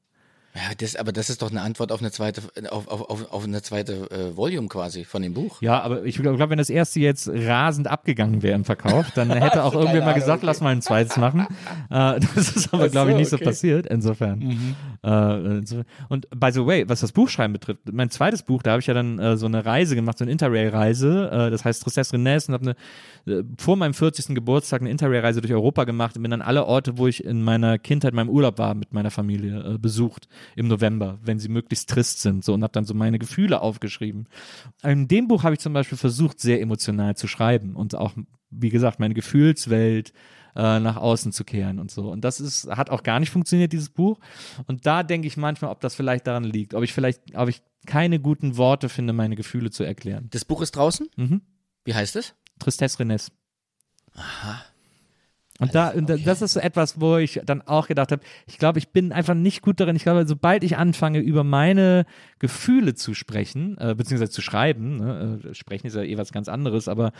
Ja, 0.57 0.75
das, 0.79 0.97
aber 0.97 1.13
das 1.13 1.29
ist 1.29 1.43
doch 1.43 1.51
eine 1.51 1.61
Antwort 1.61 1.93
auf 1.93 2.01
eine 2.01 2.11
zweite, 2.11 2.41
auf, 2.71 2.89
auf, 2.89 3.31
auf, 3.31 3.45
eine 3.45 3.61
zweite 3.61 4.11
äh, 4.11 4.35
Volume 4.35 4.69
quasi 4.69 5.05
von 5.05 5.21
dem 5.21 5.35
Buch. 5.35 5.61
Ja, 5.61 5.83
aber 5.83 6.05
ich 6.05 6.17
glaube, 6.17 6.49
wenn 6.49 6.57
das 6.57 6.71
erste 6.71 6.99
jetzt 6.99 7.29
rasend 7.29 7.89
abgegangen 7.89 8.43
wäre 8.43 8.55
im 8.55 8.65
Verkauf, 8.65 9.11
dann 9.11 9.31
hätte 9.33 9.65
auch 9.65 9.75
irgendwer 9.75 10.03
mal 10.03 10.15
gesagt, 10.15 10.43
lass 10.43 10.63
mal 10.63 10.71
ein 10.71 10.83
zweites 10.83 11.17
machen. 11.17 11.47
Äh, 11.89 12.21
das 12.35 12.57
ist 12.57 12.75
aber, 12.75 12.89
glaube 12.89 13.13
ich, 13.13 13.17
nicht 13.17 13.29
so 13.29 13.39
passiert, 13.39 13.87
insofern. 13.87 14.43
Äh, 15.05 15.59
insofern. 15.59 15.85
Und 16.09 16.29
by 16.31 16.51
the 16.51 16.67
way, 16.67 16.89
was 16.89 17.01
das 17.01 17.13
Buchschreiben 17.13 17.53
betrifft, 17.53 17.81
mein 17.93 18.11
zweites 18.11 18.43
Buch, 18.43 18.63
da 18.63 18.73
habe 18.73 18.81
ich 18.81 18.87
ja 18.87 18.95
dann 18.95 19.19
äh, 19.19 19.37
so 19.37 19.47
eine 19.47 19.65
Reise 19.65 19.95
gemacht, 19.95 20.19
so 20.19 20.25
eine 20.25 20.33
Interrail-Reise, 20.33 21.31
äh, 21.31 21.51
das 21.51 21.65
heißt 21.65 21.83
Tristesse 21.83 22.15
Rennes 22.15 22.49
und 22.49 22.55
habe 22.55 22.77
eine, 23.27 23.39
äh, 23.41 23.45
vor 23.59 23.77
meinem 23.77 23.95
40. 23.95 24.35
Geburtstag 24.35 24.81
eine 24.81 24.91
Interrail-Reise 24.91 25.41
durch 25.41 25.53
Europa 25.53 25.85
gemacht 25.85 26.17
und 26.17 26.23
bin 26.23 26.31
dann 26.31 26.43
alle 26.43 26.65
Orte, 26.67 26.99
wo 26.99 27.07
ich 27.07 27.25
in 27.25 27.43
meiner 27.43 27.79
Kindheit, 27.79 28.15
meinem 28.15 28.31
Urlaub 28.31 28.59
war, 28.59 28.75
mit 28.75 28.93
meiner 28.93 29.11
Familie 29.11 29.75
äh, 29.75 29.79
besucht 29.79 30.29
im 30.55 30.69
November, 30.69 31.19
wenn 31.23 31.39
sie 31.39 31.49
möglichst 31.49 31.91
trist 31.91 32.23
sind, 32.23 32.45
so 32.45 32.55
und 32.55 32.63
habe 32.63 32.73
dann 32.73 32.85
so 32.85 32.95
meine 32.95 33.19
Gefühle 33.19 33.61
aufgeschrieben. 33.61 34.29
In 34.83 35.09
dem 35.09 35.29
Buch 35.29 35.43
habe 35.43 35.55
ich 35.55 35.61
zum 35.61 35.73
Beispiel 35.73 35.99
versucht, 35.99 36.41
sehr 36.41 36.61
emotional 36.61 37.17
zu 37.17 37.27
schreiben 37.27 37.77
und 37.77 37.95
auch, 37.95 38.15
wie 38.51 38.71
gesagt, 38.71 39.01
meine 39.01 39.15
Gefühlswelt 39.15 40.13
äh, 40.57 40.81
nach 40.81 40.97
außen 40.97 41.33
zu 41.33 41.45
kehren 41.45 41.79
und 41.79 41.91
so. 41.91 42.11
Und 42.11 42.23
das 42.23 42.41
ist, 42.41 42.69
hat 42.69 42.91
auch 42.91 43.03
gar 43.03 43.21
nicht 43.21 43.31
funktioniert, 43.31 43.73
dieses 43.73 43.91
Buch. 43.91 44.19
Und 44.67 44.87
da 44.87 45.03
denke 45.03 45.27
ich 45.27 45.37
manchmal, 45.37 45.71
ob 45.71 45.81
das 45.81 45.95
vielleicht 45.95 46.27
daran 46.27 46.45
liegt, 46.45 46.75
ob 46.75 46.83
ich 46.83 46.93
vielleicht, 46.93 47.37
ob 47.37 47.49
ich 47.49 47.63
keine 47.87 48.19
guten 48.19 48.57
Worte 48.57 48.89
finde, 48.89 49.13
meine 49.13 49.37
Gefühle 49.37 49.71
zu 49.71 49.85
erklären. 49.85 50.29
Das 50.31 50.45
Buch 50.45 50.63
ist 50.63 50.73
draußen? 50.73 51.09
Mhm. 51.17 51.43
Wie 51.85 51.95
heißt 51.95 52.17
es? 52.17 52.35
Tristesse 52.59 52.99
Rennes. 53.01 53.31
Aha. 54.15 54.65
Und 55.59 55.75
da, 55.75 55.89
und 55.89 56.11
okay. 56.11 56.23
das 56.25 56.43
ist 56.43 56.53
so 56.53 56.61
etwas, 56.61 57.01
wo 57.01 57.17
ich 57.17 57.41
dann 57.45 57.63
auch 57.63 57.89
gedacht 57.89 58.13
habe, 58.13 58.23
ich 58.47 58.59
glaube, 58.59 58.79
ich 58.79 58.91
bin 58.91 59.13
einfach 59.13 59.35
nicht 59.35 59.63
gut 59.63 59.81
darin. 59.81 59.97
Ich 59.97 60.03
glaube, 60.03 60.27
sobald 60.27 60.65
ich 60.65 60.77
anfange, 60.77 61.21
über 61.21 61.45
meine 61.45 62.05
Gefühle 62.39 62.95
zu 62.95 63.15
sprechen, 63.15 63.79
äh, 63.79 63.95
beziehungsweise 63.95 64.33
zu 64.33 64.43
schreiben, 64.43 64.97
ne, 64.97 65.41
äh, 65.45 65.55
sprechen 65.55 65.87
ist 65.87 65.97
ja 65.97 66.03
eh 66.03 66.19
was 66.19 66.33
ganz 66.33 66.49
anderes, 66.49 66.89
aber, 66.89 67.13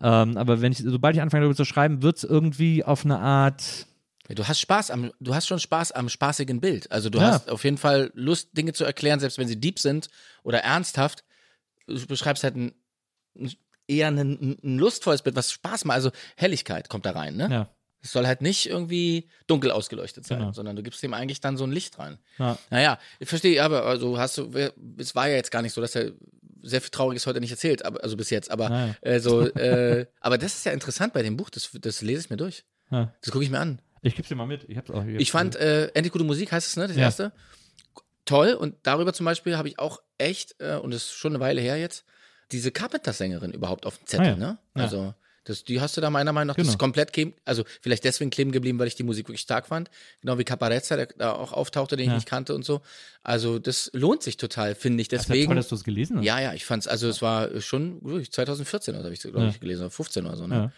ähm, 0.00 0.36
aber 0.36 0.60
wenn 0.60 0.72
ich, 0.72 0.78
sobald 0.78 1.16
ich 1.16 1.22
anfange, 1.22 1.42
darüber 1.42 1.56
zu 1.56 1.64
schreiben, 1.64 2.02
wird 2.02 2.18
es 2.18 2.24
irgendwie 2.24 2.84
auf 2.84 3.04
eine 3.04 3.18
Art, 3.18 3.86
Du 4.32 4.46
hast 4.46 4.60
Spaß 4.60 4.92
am, 4.92 5.10
du 5.18 5.34
hast 5.34 5.48
schon 5.48 5.58
Spaß 5.58 5.90
am 5.90 6.08
spaßigen 6.08 6.60
Bild. 6.60 6.92
Also 6.92 7.10
du 7.10 7.18
Ja. 7.18 7.32
hast 7.32 7.50
auf 7.50 7.64
jeden 7.64 7.78
Fall 7.78 8.12
Lust, 8.14 8.56
Dinge 8.56 8.72
zu 8.72 8.84
erklären, 8.84 9.18
selbst 9.18 9.38
wenn 9.38 9.48
sie 9.48 9.58
deep 9.58 9.80
sind 9.80 10.08
oder 10.44 10.60
ernsthaft. 10.60 11.24
Du 11.88 12.06
beschreibst 12.06 12.44
halt 12.44 12.54
ein, 12.54 12.72
eher 13.88 14.06
ein, 14.06 14.18
ein, 14.18 14.56
ein 14.62 14.78
lustvolles 14.78 15.22
Bild, 15.22 15.34
was 15.34 15.50
Spaß 15.50 15.84
macht. 15.84 15.96
Also 15.96 16.12
Helligkeit 16.36 16.88
kommt 16.88 17.06
da 17.06 17.10
rein, 17.10 17.36
ne? 17.36 17.48
ja. 17.50 17.68
Es 18.02 18.12
soll 18.12 18.26
halt 18.26 18.40
nicht 18.40 18.66
irgendwie 18.66 19.28
dunkel 19.46 19.70
ausgeleuchtet 19.70 20.26
sein, 20.26 20.38
Genau. 20.38 20.52
sondern 20.52 20.76
du 20.76 20.82
gibst 20.82 21.02
dem 21.02 21.12
eigentlich 21.14 21.40
dann 21.40 21.56
so 21.56 21.64
ein 21.64 21.72
Licht 21.72 21.98
rein. 21.98 22.18
Ja. 22.38 22.56
Naja, 22.70 22.98
ich 23.18 23.28
verstehe, 23.28 23.62
aber 23.62 23.84
also 23.84 24.18
hast 24.18 24.38
du, 24.38 24.50
es 24.98 25.14
war 25.14 25.28
ja 25.28 25.36
jetzt 25.36 25.50
gar 25.50 25.60
nicht 25.62 25.72
so, 25.74 25.80
dass 25.80 25.94
er 25.94 26.12
sehr 26.62 26.80
viel 26.80 26.90
Trauriges 26.90 27.26
heute 27.26 27.40
nicht 27.40 27.50
erzählt, 27.50 27.84
aber, 27.84 28.02
also 28.02 28.16
bis 28.16 28.30
jetzt, 28.30 28.50
aber 28.50 28.94
äh, 29.02 29.20
so, 29.20 29.42
äh, 29.54 30.06
aber 30.20 30.38
das 30.38 30.54
ist 30.54 30.64
ja 30.66 30.72
interessant 30.72 31.12
bei 31.12 31.22
dem 31.22 31.36
Buch, 31.36 31.50
das, 31.50 31.70
das 31.80 32.00
lese 32.02 32.22
ich 32.22 32.30
mir 32.30 32.36
durch. 32.36 32.64
Ja. 32.90 33.12
Das 33.22 33.30
gucke 33.32 33.44
ich 33.44 33.50
mir 33.50 33.58
an. 33.60 33.80
Ich 34.02 34.16
gebe 34.16 34.26
dir 34.26 34.34
mal 34.34 34.46
mit. 34.46 34.64
Ich, 34.68 34.76
hab's 34.78 34.90
auch 34.90 35.04
hier. 35.04 35.20
Ich 35.20 35.30
fand 35.30 35.56
äh, 35.56 35.88
Endlich 35.88 36.12
gute 36.12 36.24
Musik 36.24 36.52
heißt 36.52 36.66
es, 36.66 36.76
ne? 36.76 36.88
Das 36.88 36.96
Ja. 36.96 37.02
erste. 37.02 37.32
Toll. 38.24 38.52
Und 38.54 38.74
darüber 38.82 39.12
zum 39.12 39.24
Beispiel 39.26 39.56
habe 39.56 39.68
ich 39.68 39.78
auch 39.78 40.00
echt, 40.18 40.56
äh, 40.60 40.76
und 40.76 40.92
das 40.92 41.02
ist 41.04 41.12
schon 41.12 41.32
eine 41.32 41.40
Weile 41.40 41.60
her 41.60 41.76
jetzt, 41.76 42.04
diese 42.52 42.70
Carpenter-Sängerin 42.70 43.52
überhaupt 43.52 43.86
auf 43.86 43.98
dem 43.98 44.06
Zettel, 44.06 44.26
Ah 44.26 44.30
ja. 44.30 44.36
ne? 44.36 44.58
Also, 44.74 45.14
das, 45.44 45.64
die 45.64 45.80
hast 45.80 45.96
du 45.96 46.00
da 46.00 46.10
meiner 46.10 46.32
Meinung 46.32 46.48
nach, 46.48 46.56
das 46.56 46.64
Genau. 46.66 46.72
ist 46.74 46.78
komplett 46.78 47.12
kleben, 47.12 47.32
also 47.44 47.64
vielleicht 47.80 48.04
deswegen 48.04 48.30
kleben 48.30 48.52
geblieben, 48.52 48.78
weil 48.78 48.86
ich 48.88 48.94
die 48.94 49.02
Musik 49.02 49.26
wirklich 49.28 49.40
stark 49.40 49.66
fand. 49.66 49.90
Genau 50.20 50.38
wie 50.38 50.44
Caparezza, 50.44 50.96
der 50.96 51.06
da 51.06 51.32
auch 51.32 51.52
auftauchte, 51.52 51.96
den 51.96 52.06
Ja. 52.06 52.12
ich 52.12 52.16
nicht 52.18 52.28
kannte 52.28 52.54
und 52.54 52.64
so. 52.64 52.82
Also, 53.22 53.58
das 53.58 53.90
lohnt 53.94 54.22
sich 54.22 54.36
total, 54.36 54.74
finde 54.74 55.00
ich. 55.02 55.08
Das 55.08 55.22
Deswegen. 55.26 55.46
toll, 55.46 55.56
dass 55.56 55.68
du 55.68 55.74
es 55.74 55.84
gelesen 55.84 56.18
hast. 56.18 56.24
Ja, 56.24 56.40
ja, 56.40 56.52
ich 56.54 56.64
fand's, 56.66 56.86
also 56.86 57.08
es 57.08 57.22
war 57.22 57.60
schon 57.60 58.02
wirklich 58.04 58.30
2014, 58.32 58.94
oder 58.94 59.04
habe 59.04 59.14
ich, 59.14 59.20
glaube 59.20 59.40
Ja. 59.40 59.48
ich, 59.48 59.60
gelesen, 59.60 59.82
oder 59.82 59.90
15 59.90 60.26
oder 60.26 60.36
so, 60.36 60.46
ne? 60.46 60.54
Ja. 60.54 60.72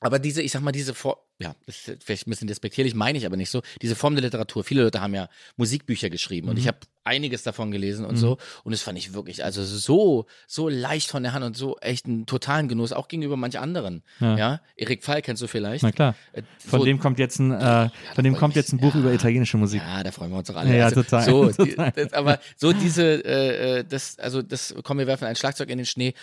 Aber 0.00 0.18
diese, 0.18 0.42
ich 0.42 0.52
sag 0.52 0.60
mal, 0.62 0.72
diese 0.72 0.92
Form, 0.94 1.16
ja, 1.38 1.54
das 1.66 1.88
ist 1.88 2.04
vielleicht 2.04 2.26
ein 2.26 2.30
bisschen 2.30 2.48
despektierlich, 2.48 2.94
meine 2.94 3.16
ich 3.16 3.24
aber 3.24 3.36
nicht 3.36 3.50
so, 3.50 3.62
diese 3.80 3.96
Form 3.96 4.14
der 4.14 4.22
Literatur, 4.22 4.62
viele 4.62 4.82
Leute 4.82 5.00
haben 5.00 5.14
ja 5.14 5.28
Musikbücher 5.56 6.10
geschrieben 6.10 6.46
Mhm. 6.46 6.50
und 6.50 6.58
ich 6.58 6.68
habe 6.68 6.78
einiges 7.06 7.42
davon 7.42 7.70
gelesen 7.70 8.04
und 8.04 8.16
so 8.16 8.38
und 8.64 8.72
das 8.72 8.82
fand 8.82 8.98
ich 8.98 9.14
wirklich, 9.14 9.44
also 9.44 9.64
so, 9.64 10.26
so 10.46 10.68
leicht 10.68 11.08
von 11.10 11.22
der 11.22 11.32
Hand 11.32 11.44
und 11.44 11.56
so 11.56 11.78
echt 11.78 12.06
einen 12.06 12.26
totalen 12.26 12.68
Genuss, 12.68 12.92
auch 12.92 13.08
gegenüber 13.08 13.36
manch 13.36 13.58
anderen. 13.58 14.02
Ja. 14.20 14.36
Ja, 14.36 14.60
Erik 14.76 15.04
Fall 15.04 15.22
kennst 15.22 15.42
du 15.42 15.46
vielleicht. 15.46 15.82
Na 15.82 15.92
klar. 15.92 16.14
Äh, 16.32 16.42
Von 16.58 16.80
so- 16.80 16.84
dem 16.84 16.98
kommt 16.98 17.18
jetzt 17.18 17.38
ein, 17.38 17.52
äh, 17.52 17.88
von 18.14 18.24
dem 18.24 18.34
kommt 18.36 18.54
mich. 18.54 18.56
jetzt 18.56 18.72
ein 18.72 18.78
Buch 18.78 18.94
Ja. 18.94 19.00
über 19.00 19.12
italienische 19.12 19.56
Musik. 19.56 19.82
Ja, 19.82 20.02
da 20.02 20.10
freuen 20.10 20.30
wir 20.30 20.38
uns 20.38 20.48
doch 20.48 20.56
alle. 20.56 20.76
Ja, 20.76 20.86
also, 20.86 21.02
total. 21.02 21.24
So, 21.24 21.50
die, 21.64 21.70
Total. 21.70 21.92
das, 21.92 22.12
aber 22.12 22.40
so 22.56 22.72
diese, 22.72 23.24
äh, 23.24 23.78
äh, 23.78 23.84
das, 23.84 24.18
also 24.18 24.42
das, 24.42 24.74
komm, 24.82 24.98
wir 24.98 25.06
werfen 25.06 25.24
ein 25.26 25.36
Schlagzeug 25.36 25.70
in 25.70 25.78
den 25.78 25.86
Schnee, 25.86 26.14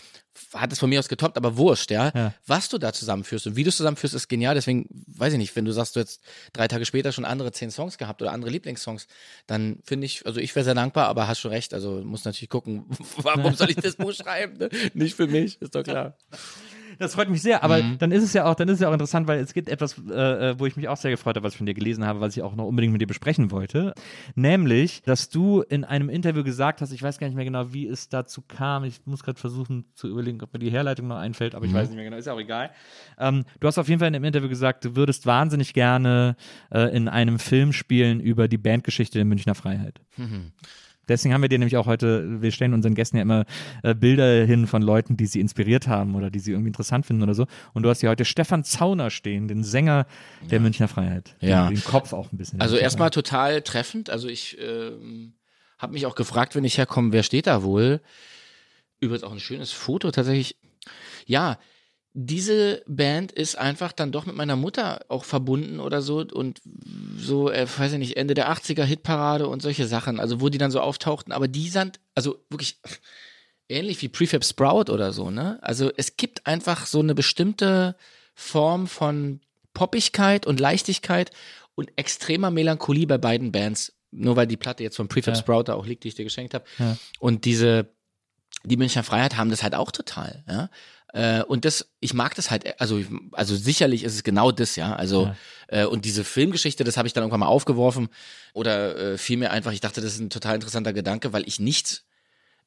hat 0.56 0.72
es 0.74 0.80
von 0.80 0.90
mir 0.90 0.98
aus 1.00 1.08
getoppt, 1.10 1.38
aber 1.38 1.58
wurscht, 1.58 1.92
ja? 1.92 2.12
Ja. 2.16 2.34
Was 2.48 2.68
du 2.68 2.80
da 2.80 2.92
zusammenführst 2.92 3.46
und 3.46 3.56
wie 3.56 3.64
du 3.64 3.70
es 3.70 3.78
zusammenführst, 3.78 4.16
ist 4.16 4.28
genial. 4.28 4.56
Deswegen, 4.56 4.88
weiß 5.08 5.34
ich 5.34 5.38
nicht, 5.40 5.56
wenn 5.56 5.64
du 5.66 5.72
sagst, 5.72 5.96
du 5.96 6.00
jetzt 6.00 6.22
drei 6.54 6.68
Tage 6.68 6.86
später 6.86 7.12
schon 7.12 7.24
andere 7.24 7.52
zehn 7.52 7.70
Songs 7.70 8.00
gehabt 8.00 8.20
oder 8.22 8.32
andere 8.32 8.50
Lieblingssongs, 8.52 9.08
dann 9.46 9.78
finde 9.84 10.06
ich, 10.08 10.26
also 10.26 10.40
ich 10.40 10.56
wäre 10.56 10.64
sehr 10.64 10.73
dankbar, 10.76 11.08
aber 11.08 11.28
hast 11.28 11.40
schon 11.40 11.52
recht. 11.52 11.74
Also 11.74 12.02
muss 12.04 12.26
natürlich 12.26 12.50
gucken, 12.50 12.86
warum 13.18 13.54
soll 13.56 13.70
ich 13.70 13.78
das 13.78 13.96
Buch 13.96 14.14
schreiben? 14.14 14.58
Ne? 14.58 14.70
Nicht 14.94 15.16
für 15.16 15.28
mich, 15.28 15.62
ist 15.62 15.76
doch 15.76 15.84
klar. 15.84 16.18
Das 17.04 17.16
freut 17.16 17.30
mich 17.30 17.42
sehr, 17.42 17.64
aber 17.64 17.84
Mhm. 17.84 17.98
dann 17.98 18.12
ist 18.12 18.24
es 18.24 18.34
ja 18.34 18.46
auch, 18.46 18.56
dann 18.56 18.68
ist 18.70 18.76
es 18.76 18.80
ja 18.80 18.88
auch 18.90 18.94
interessant, 18.94 19.28
weil 19.28 19.40
es 19.40 19.54
gibt 19.54 19.68
etwas, 19.70 20.02
äh, 20.10 20.52
äh, 20.52 20.60
wo 20.60 20.66
ich 20.66 20.76
mich 20.78 20.88
auch 20.88 20.98
sehr 20.98 21.12
gefreut 21.12 21.36
habe, 21.36 21.44
was 21.46 21.54
ich 21.54 21.58
von 21.58 21.66
dir 21.66 21.74
gelesen 21.74 22.06
habe, 22.06 22.20
was 22.22 22.36
ich 22.38 22.42
auch 22.44 22.56
noch 22.56 22.66
unbedingt 22.66 22.94
mit 22.94 23.02
dir 23.02 23.08
besprechen 23.08 23.52
wollte. 23.52 23.94
Nämlich, 24.36 25.02
dass 25.04 25.30
du 25.30 25.62
in 25.62 25.84
einem 25.84 26.10
Interview 26.10 26.44
gesagt 26.44 26.82
hast, 26.82 26.92
ich 26.92 27.04
weiß 27.04 27.18
gar 27.20 27.28
nicht 27.28 27.36
mehr 27.36 27.46
genau, 27.46 27.74
wie 27.74 27.88
es 27.88 28.10
dazu 28.10 28.42
kam. 28.42 28.84
Ich 28.84 29.02
muss 29.06 29.24
gerade 29.24 29.40
versuchen 29.40 29.86
zu 29.96 30.08
überlegen, 30.08 30.42
ob 30.42 30.54
mir 30.54 30.60
die 30.60 30.72
Herleitung 30.72 31.08
noch 31.08 31.18
einfällt, 31.18 31.56
aber 31.56 31.66
ich 31.66 31.74
weiß 31.74 31.90
nicht 31.90 31.96
mehr 31.96 32.06
genau, 32.06 32.18
ist 32.18 32.26
ja 32.28 32.34
auch 32.34 32.40
egal. 32.40 32.72
Ähm, 33.20 33.44
du 33.60 33.68
hast 33.68 33.78
auf 33.78 33.88
jeden 33.90 34.00
Fall 34.00 34.08
in 34.08 34.14
dem 34.14 34.24
Interview 34.24 34.50
gesagt, 34.50 34.86
du 34.86 34.96
würdest 34.96 35.26
wahnsinnig 35.26 35.74
gerne 35.74 36.36
äh, 36.72 36.96
in 36.96 37.08
einem 37.08 37.38
Film 37.40 37.74
spielen 37.74 38.20
über 38.20 38.48
die 38.48 38.58
Bandgeschichte 38.58 39.18
der 39.18 39.26
Münchner 39.26 39.56
Freiheit. 39.56 40.00
Deswegen 41.08 41.34
haben 41.34 41.42
wir 41.42 41.50
dir 41.50 41.60
nämlich 41.60 41.78
auch 41.78 41.86
heute, 41.86 42.42
wir 42.42 42.52
stellen 42.52 42.74
unseren 42.74 42.96
Gästen 42.96 43.18
ja 43.18 43.24
immer 43.24 43.46
äh, 43.84 43.94
Bilder 43.94 44.46
hin 44.46 44.68
von 44.68 44.82
Leuten, 44.82 45.18
die 45.18 45.26
sie 45.26 45.40
inspiriert 45.40 45.88
haben 45.88 46.16
oder 46.16 46.30
die 46.30 46.40
sie 46.40 46.52
irgendwie 46.52 46.70
interessant 46.70 47.06
finden 47.06 47.24
oder 47.24 47.34
so. 47.34 47.46
Und 47.74 47.84
du 47.84 47.90
hast 47.90 48.00
hier 48.00 48.10
heute 48.10 48.26
Stefan 48.26 48.64
Zauner 48.64 49.10
stehen, 49.10 49.48
den 49.48 49.64
Sänger 49.64 50.06
der 50.50 50.60
Münchner 50.60 50.88
Freiheit. 50.88 51.36
Ja. 51.42 51.68
Den, 51.68 51.76
den 51.76 51.84
Kopf 51.84 52.14
auch 52.14 52.32
ein 52.32 52.38
bisschen. 52.38 52.62
Also 52.62 52.78
erstmal 52.78 53.10
total 53.10 53.62
treffend. 53.62 54.10
Also 54.10 54.28
ich 54.28 54.58
ähm, 54.60 55.34
habe 55.78 55.94
mich 55.94 56.06
auch 56.06 56.16
gefragt, 56.16 56.56
wenn 56.56 56.64
ich 56.64 56.78
herkomme, 56.78 57.12
wer 57.12 57.24
steht 57.24 57.48
da 57.48 57.64
wohl? 57.64 58.02
Übrigens 59.00 59.24
auch 59.24 59.34
ein 59.34 59.40
schönes 59.40 59.72
Foto 59.72 60.12
tatsächlich. 60.12 60.56
Ja, 61.26 61.58
diese 62.14 62.84
Band 62.88 63.32
ist 63.32 63.58
einfach 63.58 63.92
dann 63.92 64.12
doch 64.12 64.28
mit 64.28 64.36
meiner 64.36 64.56
Mutter 64.56 65.04
auch 65.10 65.26
verbunden 65.26 65.80
oder 65.80 66.02
so 66.04 66.20
und 66.20 66.62
so, 67.18 67.50
äh, 67.50 67.68
weiß 67.68 67.94
ich 67.94 68.00
nicht, 68.00 68.18
Ende 68.18 68.36
der 68.36 68.52
80er 68.52 68.84
Hitparade 68.84 69.48
und 69.48 69.62
solche 69.62 69.88
Sachen, 69.88 70.20
also 70.20 70.40
wo 70.40 70.50
die 70.50 70.60
dann 70.60 70.72
so 70.72 70.80
auftauchten, 70.80 71.34
aber 71.34 71.48
die 71.48 71.70
sind, 71.70 72.00
also 72.14 72.44
wirklich 72.50 72.80
ähnlich 73.68 74.02
wie 74.04 74.10
Prefab 74.10 74.46
Sprout 74.46 74.92
oder 74.92 75.12
so, 75.12 75.32
ne? 75.32 75.58
Also 75.62 75.92
es 75.98 76.16
gibt 76.16 76.46
einfach 76.46 76.86
so 76.86 77.00
eine 77.00 77.16
bestimmte 77.16 77.96
Form 78.36 78.88
von 78.88 79.40
Poppigkeit 79.74 80.46
und 80.46 80.60
Leichtigkeit 80.60 81.32
und 81.74 81.92
extremer 81.96 82.52
Melancholie 82.52 83.08
bei 83.08 83.18
beiden 83.18 83.52
Bands, 83.52 83.94
nur 84.12 84.36
weil 84.36 84.46
die 84.46 84.58
Platte 84.58 84.84
jetzt 84.84 84.98
von 84.98 85.08
Prefab 85.08 85.34
Ja. 85.34 85.40
Sprout 85.40 85.64
da 85.64 85.74
auch 85.74 85.88
liegt, 85.88 86.04
die 86.04 86.10
ich 86.10 86.16
dir 86.16 86.26
geschenkt 86.26 86.54
habe. 86.54 86.66
Ja. 86.78 86.96
Und 87.20 87.46
diese, 87.46 87.90
die 88.64 88.78
Münchner 88.78 89.04
Freiheit 89.04 89.36
haben 89.38 89.50
das 89.50 89.64
halt 89.64 89.74
auch 89.74 89.92
total, 89.92 90.44
ja. 90.48 90.70
Äh, 91.14 91.44
und 91.44 91.64
das, 91.64 91.88
ich 92.00 92.14
mag 92.14 92.36
das 92.36 92.52
halt, 92.52 92.82
also, 92.82 93.02
also 93.32 93.56
sicherlich 93.56 94.04
ist 94.04 94.16
es 94.16 94.24
genau 94.24 94.52
das, 94.52 94.76
ja. 94.76 94.96
Also, 94.96 95.34
äh, 95.68 95.86
und 95.86 96.06
diese 96.06 96.24
Filmgeschichte, 96.24 96.84
das 96.84 96.98
habe 96.98 97.08
ich 97.08 97.14
dann 97.14 97.24
irgendwann 97.24 97.42
mal 97.42 97.48
aufgeworfen. 97.48 98.10
Oder 98.54 98.98
äh, 98.98 99.18
vielmehr 99.18 99.52
einfach, 99.52 99.72
ich 99.72 99.80
dachte, 99.80 100.02
das 100.02 100.14
ist 100.14 100.20
ein 100.20 100.32
total 100.32 100.56
interessanter 100.56 100.92
Gedanke, 100.92 101.32
weil 101.32 101.48
ich 101.48 101.60
nichts 101.60 102.04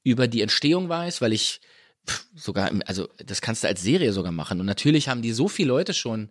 über 0.05 0.29
die 0.29 0.43
Entstehung 0.43 0.89
weiß, 0.89 1.21
weil 1.21 1.33
ich 1.33 1.61
pff, 2.09 2.25
sogar, 2.37 2.71
also 2.87 3.09
das 3.25 3.41
kannst 3.41 3.65
du 3.65 3.69
als 3.69 3.83
Serie 3.83 4.13
sogar 4.13 4.33
machen. 4.33 4.61
Und 4.61 4.67
natürlich 4.67 5.09
haben 5.09 5.23
die 5.23 5.33
so 5.33 5.49
viele 5.49 5.69
Leute 5.69 5.93
schon 5.93 6.31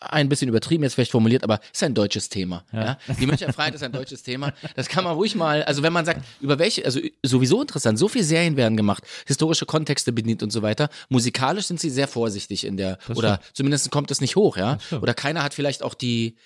ein 0.00 0.28
bisschen 0.28 0.48
übertrieben 0.48 0.82
jetzt 0.82 0.94
vielleicht 0.94 1.12
formuliert, 1.12 1.44
aber 1.44 1.60
ist 1.72 1.82
ein 1.82 1.94
deutsches 1.94 2.28
Thema. 2.28 2.64
Ja. 2.72 2.98
Die 3.20 3.26
Münchner 3.26 3.52
Freiheit 3.52 3.74
ist 3.74 3.82
ein 3.82 3.92
deutsches 3.92 4.22
Thema. 4.22 4.52
Das 4.74 4.88
kann 4.88 5.04
man 5.04 5.14
ruhig 5.14 5.34
mal, 5.34 5.62
also 5.64 5.82
wenn 5.82 5.92
man 5.92 6.04
sagt, 6.04 6.24
über 6.40 6.58
welche, 6.58 6.84
also 6.84 7.00
sowieso 7.22 7.60
interessant, 7.60 7.98
so 7.98 8.08
viele 8.08 8.24
Serien 8.24 8.56
werden 8.56 8.76
gemacht, 8.76 9.04
historische 9.26 9.66
Kontexte 9.66 10.12
bedient 10.12 10.42
und 10.42 10.50
so 10.50 10.62
weiter. 10.62 10.88
Musikalisch 11.08 11.66
sind 11.66 11.80
sie 11.80 11.90
sehr 11.90 12.08
vorsichtig 12.08 12.64
in 12.64 12.76
der, 12.76 12.98
oder 13.14 13.40
zumindest 13.52 13.90
kommt 13.90 14.10
es 14.10 14.20
nicht 14.20 14.36
hoch, 14.36 14.56
ja. 14.56 14.78
Oder 14.90 15.14
keiner 15.14 15.42
hat 15.42 15.54
vielleicht 15.54 15.82
auch 15.82 15.94
die 15.94 16.36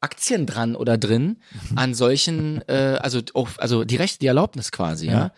Aktien 0.00 0.46
dran 0.46 0.74
oder 0.76 0.98
drin 0.98 1.38
an 1.76 1.94
solchen, 1.94 2.62
äh, 2.68 2.98
also, 3.00 3.20
auch, 3.34 3.48
also 3.58 3.84
die 3.84 3.96
Rechte, 3.96 4.18
die 4.18 4.26
Erlaubnis 4.26 4.72
quasi, 4.72 5.06
ja. 5.06 5.32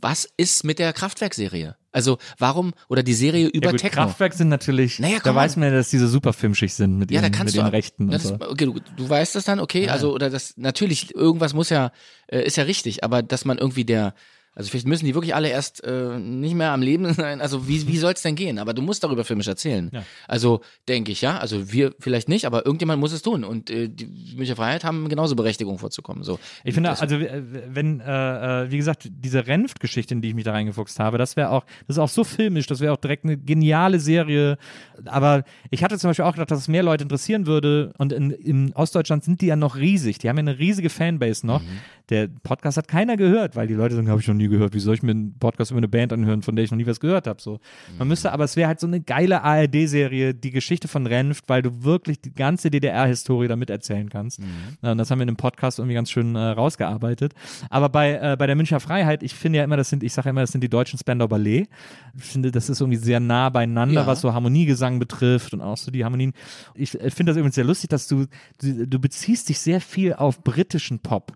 Was 0.00 0.28
ist 0.36 0.64
mit 0.64 0.78
der 0.78 0.92
Kraftwerkserie? 0.92 1.76
Also 1.90 2.18
warum, 2.38 2.72
oder 2.88 3.02
die 3.02 3.14
Serie 3.14 3.48
über 3.48 3.66
ja, 3.66 3.70
gut, 3.72 3.80
Techno? 3.80 4.02
Kraftwerk 4.04 4.34
sind 4.34 4.48
natürlich, 4.48 5.00
Naja, 5.00 5.16
da 5.16 5.30
komm 5.30 5.36
weiß 5.36 5.56
man 5.56 5.70
ja, 5.70 5.74
dass 5.74 5.90
diese 5.90 6.06
super 6.06 6.32
filmschig 6.32 6.72
sind 6.74 6.98
mit 6.98 7.10
Ja, 7.10 7.20
ihren, 7.20 7.32
mit 7.32 7.52
du 7.54 7.58
ihren 7.58 7.66
Rechten 7.66 8.08
und 8.08 8.20
so. 8.22 8.34
ist, 8.34 8.40
okay, 8.42 8.66
du, 8.66 8.78
du 8.96 9.08
weißt 9.08 9.34
das 9.34 9.44
dann, 9.44 9.58
okay, 9.58 9.88
also 9.88 10.14
oder 10.14 10.30
das 10.30 10.56
natürlich 10.56 11.14
irgendwas 11.14 11.54
muss 11.54 11.70
ja 11.70 11.90
äh, 12.28 12.42
ist 12.44 12.56
ja 12.56 12.64
richtig, 12.64 13.02
aber 13.02 13.22
dass 13.22 13.44
man 13.44 13.58
irgendwie 13.58 13.84
der 13.84 14.14
also 14.58 14.70
vielleicht 14.70 14.88
müssen 14.88 15.04
die 15.06 15.14
wirklich 15.14 15.34
alle 15.36 15.48
erst 15.48 15.84
äh, 15.84 16.18
nicht 16.18 16.54
mehr 16.54 16.72
am 16.72 16.82
Leben 16.82 17.12
sein. 17.14 17.40
Also 17.40 17.68
wie, 17.68 17.86
wie 17.86 17.96
soll 17.96 18.12
es 18.12 18.22
denn 18.22 18.34
gehen? 18.34 18.58
Aber 18.58 18.74
du 18.74 18.82
musst 18.82 19.04
darüber 19.04 19.24
filmisch 19.24 19.46
erzählen. 19.46 19.88
Ja. 19.92 20.02
Also 20.26 20.60
denke 20.88 21.12
ich, 21.12 21.20
ja. 21.20 21.38
Also 21.38 21.72
wir 21.72 21.94
vielleicht 22.00 22.28
nicht, 22.28 22.44
aber 22.44 22.66
irgendjemand 22.66 22.98
muss 22.98 23.12
es 23.12 23.22
tun. 23.22 23.44
Und 23.44 23.70
äh, 23.70 23.88
die 23.88 24.34
Münchner 24.36 24.56
Freiheit 24.56 24.82
haben 24.82 25.08
genauso 25.08 25.36
Berechtigung 25.36 25.78
vorzukommen. 25.78 26.24
So. 26.24 26.40
Ich 26.64 26.74
finde, 26.74 26.90
Das- 26.90 27.00
also 27.00 27.14
äh, 27.16 27.40
wenn, 27.68 28.00
äh, 28.00 28.64
äh, 28.64 28.70
wie 28.72 28.76
gesagt, 28.78 29.08
diese 29.10 29.46
Renft-Geschichte, 29.46 30.12
in 30.14 30.22
die 30.22 30.28
ich 30.30 30.34
mich 30.34 30.44
da 30.44 30.50
reingefuchst 30.52 30.98
habe, 30.98 31.18
das 31.18 31.36
wäre 31.36 31.50
auch, 31.50 31.64
das 31.86 31.96
ist 31.96 31.98
auch 32.00 32.08
so 32.08 32.24
filmisch, 32.24 32.66
das 32.66 32.80
wäre 32.80 32.92
auch 32.92 32.96
direkt 33.00 33.24
eine 33.24 33.36
geniale 33.38 34.00
Serie. 34.00 34.58
Aber 35.04 35.44
ich 35.70 35.84
hatte 35.84 35.96
zum 35.98 36.10
Beispiel 36.10 36.24
auch 36.24 36.32
gedacht, 36.32 36.50
dass 36.50 36.58
es 36.58 36.66
mehr 36.68 36.82
Leute 36.82 37.04
interessieren 37.04 37.46
würde. 37.46 37.92
Und 37.98 38.12
in, 38.12 38.32
in 38.32 38.72
Ostdeutschland 38.74 39.22
sind 39.22 39.40
die 39.40 39.46
ja 39.46 39.54
noch 39.56 39.76
riesig. 39.76 40.18
Die 40.18 40.28
haben 40.28 40.36
ja 40.36 40.40
eine 40.40 40.58
riesige 40.58 40.90
Fanbase 40.90 41.46
noch. 41.46 41.62
Der 42.10 42.28
Podcast 42.42 42.76
hat 42.78 42.88
keiner 42.88 43.16
gehört, 43.16 43.54
weil 43.56 43.66
die 43.66 43.74
Leute 43.74 43.94
sagen, 43.94 44.08
habe 44.08 44.20
ich 44.20 44.28
noch 44.28 44.34
nie 44.34 44.48
gehört. 44.48 44.74
Wie 44.74 44.80
soll 44.80 44.94
ich 44.94 45.02
mir 45.02 45.10
einen 45.10 45.38
Podcast 45.38 45.70
über 45.70 45.78
eine 45.78 45.88
Band 45.88 46.12
anhören, 46.12 46.42
von 46.42 46.56
der 46.56 46.64
ich 46.64 46.70
noch 46.70 46.78
nie 46.78 46.86
was 46.86 47.00
gehört 47.00 47.26
habe? 47.26 47.40
So. 47.42 47.60
Man 47.98 48.06
Mhm. 48.06 48.08
müsste, 48.08 48.32
aber 48.32 48.44
es 48.44 48.56
wäre 48.56 48.68
halt 48.68 48.80
so 48.80 48.86
eine 48.86 49.00
geile 49.00 49.42
ARD-Serie, 49.42 50.34
die 50.34 50.50
Geschichte 50.50 50.88
von 50.88 51.06
Renft, 51.06 51.48
weil 51.48 51.62
du 51.62 51.84
wirklich 51.84 52.20
die 52.20 52.34
ganze 52.34 52.70
DDR-Historie 52.70 53.48
damit 53.48 53.70
erzählen 53.70 54.08
kannst. 54.08 54.40
Mhm. 54.40 54.46
Und 54.88 54.98
das 54.98 55.10
haben 55.10 55.18
wir 55.18 55.22
in 55.24 55.28
dem 55.28 55.36
Podcast 55.36 55.78
irgendwie 55.78 55.94
ganz 55.94 56.10
schön 56.10 56.34
äh, 56.34 56.38
rausgearbeitet. 56.38 57.34
Aber 57.70 57.88
bei, 57.88 58.14
äh, 58.14 58.36
bei 58.38 58.46
der 58.46 58.56
Münchner 58.56 58.80
Freiheit, 58.80 59.22
ich 59.22 59.34
finde 59.34 59.58
ja 59.58 59.64
immer, 59.64 59.76
das 59.76 59.90
sind, 59.90 60.02
ich 60.02 60.12
sage 60.12 60.26
ja 60.26 60.30
immer, 60.30 60.40
das 60.40 60.52
sind 60.52 60.62
die 60.62 60.68
deutschen 60.70 60.98
Spandau 60.98 61.28
Ballet. 61.28 61.68
Ich 62.16 62.24
finde, 62.24 62.50
das 62.50 62.68
ist 62.70 62.80
irgendwie 62.80 62.98
sehr 62.98 63.20
nah 63.20 63.48
beieinander, 63.50 64.02
Ja. 64.02 64.06
was 64.06 64.20
so 64.20 64.32
Harmoniegesang 64.32 64.98
betrifft 64.98 65.52
und 65.52 65.60
auch 65.60 65.76
so 65.76 65.90
die 65.90 66.04
Harmonien. 66.04 66.32
Ich 66.74 66.94
äh, 66.98 67.10
finde 67.10 67.30
das 67.32 67.36
übrigens 67.36 67.54
sehr 67.54 67.64
lustig, 67.64 67.90
dass 67.90 68.08
du, 68.08 68.26
du, 68.62 68.86
du 68.86 68.98
beziehst 68.98 69.48
dich 69.48 69.58
sehr 69.58 69.80
viel 69.80 70.14
auf 70.14 70.42
britischen 70.42 70.98
Pop. 71.00 71.32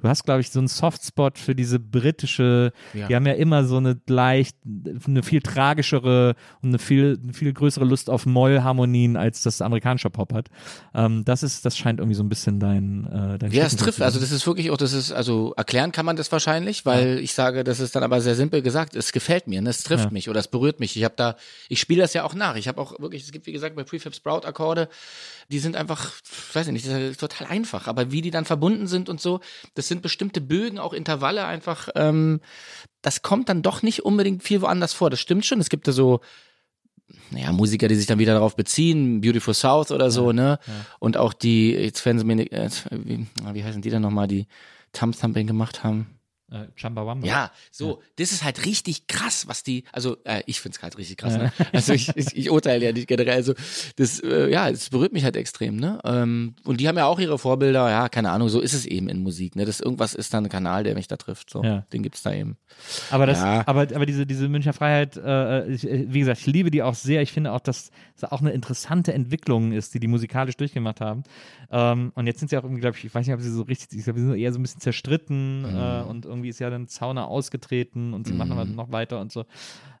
Du 0.00 0.08
hast, 0.08 0.24
glaube 0.24 0.40
ich, 0.42 0.50
so 0.50 0.58
einen 0.58 0.68
Softspot 0.68 1.38
für 1.38 1.54
diese 1.54 1.78
britische, 1.80 2.72
Ja. 2.92 3.08
die 3.08 3.14
haben 3.16 3.26
ja 3.26 3.32
immer 3.32 3.64
so 3.64 3.78
eine 3.78 3.98
leicht, 4.06 4.56
eine 5.06 5.22
viel 5.22 5.40
tragischere 5.40 6.34
und 6.62 6.68
eine 6.70 6.78
viel, 6.78 7.18
eine 7.22 7.32
viel 7.32 7.52
größere 7.52 7.84
Lust 7.84 8.10
auf 8.10 8.26
Mollharmonien, 8.26 9.16
als 9.16 9.42
das 9.42 9.62
amerikanische 9.62 10.10
Pop 10.10 10.32
hat. 10.34 10.48
Ähm, 10.94 11.24
das 11.24 11.42
ist, 11.42 11.64
das 11.64 11.76
scheint 11.78 12.00
irgendwie 12.00 12.14
so 12.16 12.22
ein 12.22 12.28
bisschen 12.28 12.60
dein, 12.60 13.06
äh, 13.06 13.38
dein 13.38 13.50
Ja, 13.50 13.64
es 13.64 13.76
trifft, 13.76 14.02
also 14.02 14.20
das 14.20 14.30
ist 14.30 14.46
wirklich 14.46 14.70
auch, 14.70 14.76
das 14.76 14.92
ist, 14.92 15.12
also 15.12 15.54
erklären 15.56 15.92
kann 15.92 16.04
man 16.04 16.16
das 16.16 16.30
wahrscheinlich, 16.30 16.84
weil 16.84 17.18
ich 17.20 17.32
sage, 17.34 17.64
das 17.64 17.80
ist 17.80 17.96
dann 17.96 18.02
aber 18.02 18.20
sehr 18.20 18.34
simpel 18.34 18.60
gesagt, 18.62 18.94
es 18.94 19.12
gefällt 19.12 19.46
mir, 19.48 19.62
ne? 19.62 19.70
es 19.70 19.82
trifft 19.84 20.04
Ja. 20.06 20.10
mich 20.10 20.28
oder 20.28 20.40
es 20.40 20.48
berührt 20.48 20.80
mich. 20.80 20.96
Ich 20.96 21.04
habe 21.04 21.14
da, 21.16 21.36
ich 21.68 21.80
spiele 21.80 22.02
das 22.02 22.12
ja 22.14 22.24
auch 22.24 22.34
nach. 22.34 22.56
Ich 22.56 22.68
habe 22.68 22.80
auch 22.80 22.98
wirklich, 23.00 23.22
es 23.22 23.32
gibt 23.32 23.46
wie 23.46 23.52
gesagt 23.52 23.74
bei 23.76 23.84
Prefab 23.84 24.14
Sprout 24.14 24.46
Akkorde, 24.46 24.88
die 25.50 25.58
sind 25.58 25.76
einfach, 25.76 26.12
ich 26.48 26.54
weiß 26.54 26.66
nicht, 26.68 26.86
das 26.86 26.92
ist 26.94 27.20
total 27.20 27.46
einfach, 27.48 27.86
aber 27.86 28.10
wie 28.12 28.22
die 28.22 28.30
dann 28.30 28.44
verbunden 28.44 28.86
sind 28.86 29.08
und 29.08 29.20
so, 29.20 29.40
das 29.74 29.88
sind 29.88 30.02
bestimmte 30.02 30.40
Bögen, 30.40 30.78
auch 30.78 30.92
Intervalle 30.92 31.44
einfach, 31.44 31.88
ähm, 31.94 32.40
das 33.02 33.22
kommt 33.22 33.48
dann 33.48 33.62
doch 33.62 33.82
nicht 33.82 34.04
unbedingt 34.04 34.42
viel 34.42 34.62
woanders 34.62 34.92
vor. 34.92 35.10
Das 35.10 35.20
stimmt 35.20 35.44
schon. 35.44 35.60
Es 35.60 35.68
gibt 35.68 35.86
da 35.86 35.92
so, 35.92 36.20
naja, 37.30 37.52
Musiker, 37.52 37.88
die 37.88 37.94
sich 37.94 38.06
dann 38.06 38.18
wieder 38.18 38.34
darauf 38.34 38.56
beziehen, 38.56 39.20
Beautiful 39.20 39.54
South 39.54 39.90
oder 39.90 40.10
so, 40.10 40.32
ne? 40.32 40.58
Und 40.98 41.16
auch 41.16 41.32
die, 41.32 41.72
jetzt 41.72 42.04
werden 42.06 42.18
sie 42.18 42.24
mir, 42.24 42.50
äh, 42.50 42.70
wie, 42.90 43.26
wie 43.52 43.64
heißen 43.64 43.82
die 43.82 43.90
dann 43.90 44.02
nochmal, 44.02 44.26
die 44.26 44.46
Thumb 44.92 45.18
Thumping 45.18 45.46
gemacht 45.46 45.84
haben? 45.84 46.06
Äh, 46.50 46.66
Chumbawamba. 46.76 47.26
Ja, 47.26 47.50
so, 47.70 48.02
das 48.16 48.32
ist 48.32 48.44
halt 48.44 48.64
richtig 48.66 49.06
krass, 49.06 49.46
was 49.48 49.62
die, 49.62 49.84
also 49.92 50.16
äh, 50.24 50.42
ich 50.46 50.60
find's 50.60 50.82
halt 50.82 50.98
richtig 50.98 51.16
krass, 51.16 51.36
ne? 51.36 51.52
Also 51.72 51.92
ich, 51.92 52.14
ich, 52.16 52.36
ich 52.36 52.50
urteile 52.50 52.84
ja 52.84 52.92
nicht 52.92 53.08
generell, 53.08 53.34
also 53.34 53.54
das, 53.96 54.20
äh, 54.20 54.50
ja, 54.50 54.68
es 54.68 54.90
berührt 54.90 55.12
mich 55.12 55.24
halt 55.24 55.36
extrem, 55.36 55.76
ne? 55.76 56.00
Ähm, 56.04 56.54
und 56.64 56.80
die 56.80 56.88
haben 56.88 56.96
ja 56.98 57.06
auch 57.06 57.18
ihre 57.18 57.38
Vorbilder, 57.38 57.88
ja, 57.90 58.08
keine 58.08 58.30
Ahnung, 58.30 58.48
so 58.48 58.60
ist 58.60 58.74
es 58.74 58.84
eben 58.86 59.08
in 59.08 59.22
Musik, 59.22 59.56
ne? 59.56 59.64
Das 59.64 59.80
irgendwas 59.80 60.14
ist 60.14 60.34
dann 60.34 60.44
ein 60.44 60.50
Kanal, 60.50 60.84
der 60.84 60.94
mich 60.94 61.08
da 61.08 61.16
trifft, 61.16 61.50
so, 61.50 61.62
Ja. 61.64 61.86
den 61.92 62.02
gibt's 62.02 62.22
da 62.22 62.32
eben. 62.32 62.56
Aber 63.10 63.26
das, 63.26 63.40
Ja. 63.40 63.62
aber, 63.66 63.82
aber 63.82 64.06
diese, 64.06 64.26
diese 64.26 64.48
Münchner 64.48 64.72
Freiheit, 64.74 65.16
äh, 65.16 65.66
ich, 65.68 65.88
äh, 65.88 66.04
wie 66.12 66.20
gesagt, 66.20 66.40
ich 66.40 66.46
liebe 66.46 66.70
die 66.70 66.82
auch 66.82 66.94
sehr. 66.94 67.22
Ich 67.22 67.32
finde 67.32 67.52
auch, 67.52 67.60
dass 67.60 67.90
es 68.16 68.24
auch 68.24 68.40
eine 68.40 68.50
interessante 68.52 69.12
Entwicklung 69.12 69.72
ist, 69.72 69.94
die 69.94 70.00
die 70.00 70.08
musikalisch 70.08 70.56
durchgemacht 70.56 71.00
haben. 71.00 71.22
Ähm, 71.76 72.12
und 72.14 72.28
jetzt 72.28 72.38
sind 72.38 72.50
sie 72.50 72.56
auch 72.56 72.62
irgendwie, 72.62 72.80
glaube 72.80 72.96
ich, 72.96 73.04
ich 73.04 73.12
weiß 73.12 73.26
nicht, 73.26 73.34
ob 73.34 73.40
sie 73.40 73.50
so 73.50 73.62
richtig, 73.62 73.98
ich 73.98 74.04
glaube, 74.04 74.20
sie 74.20 74.26
sind 74.26 74.36
eher 74.36 74.52
so 74.52 74.60
ein 74.60 74.62
bisschen 74.62 74.80
zerstritten 74.80 75.62
Mhm. 75.62 75.76
äh, 75.76 76.02
und 76.02 76.24
irgendwie 76.24 76.48
ist 76.48 76.60
ja 76.60 76.70
dann 76.70 76.86
Zauner 76.86 77.26
ausgetreten 77.26 78.14
und 78.14 78.28
sie 78.28 78.32
machen 78.32 78.52
aber 78.52 78.64
noch 78.64 78.92
weiter 78.92 79.20
und 79.20 79.32
so. 79.32 79.44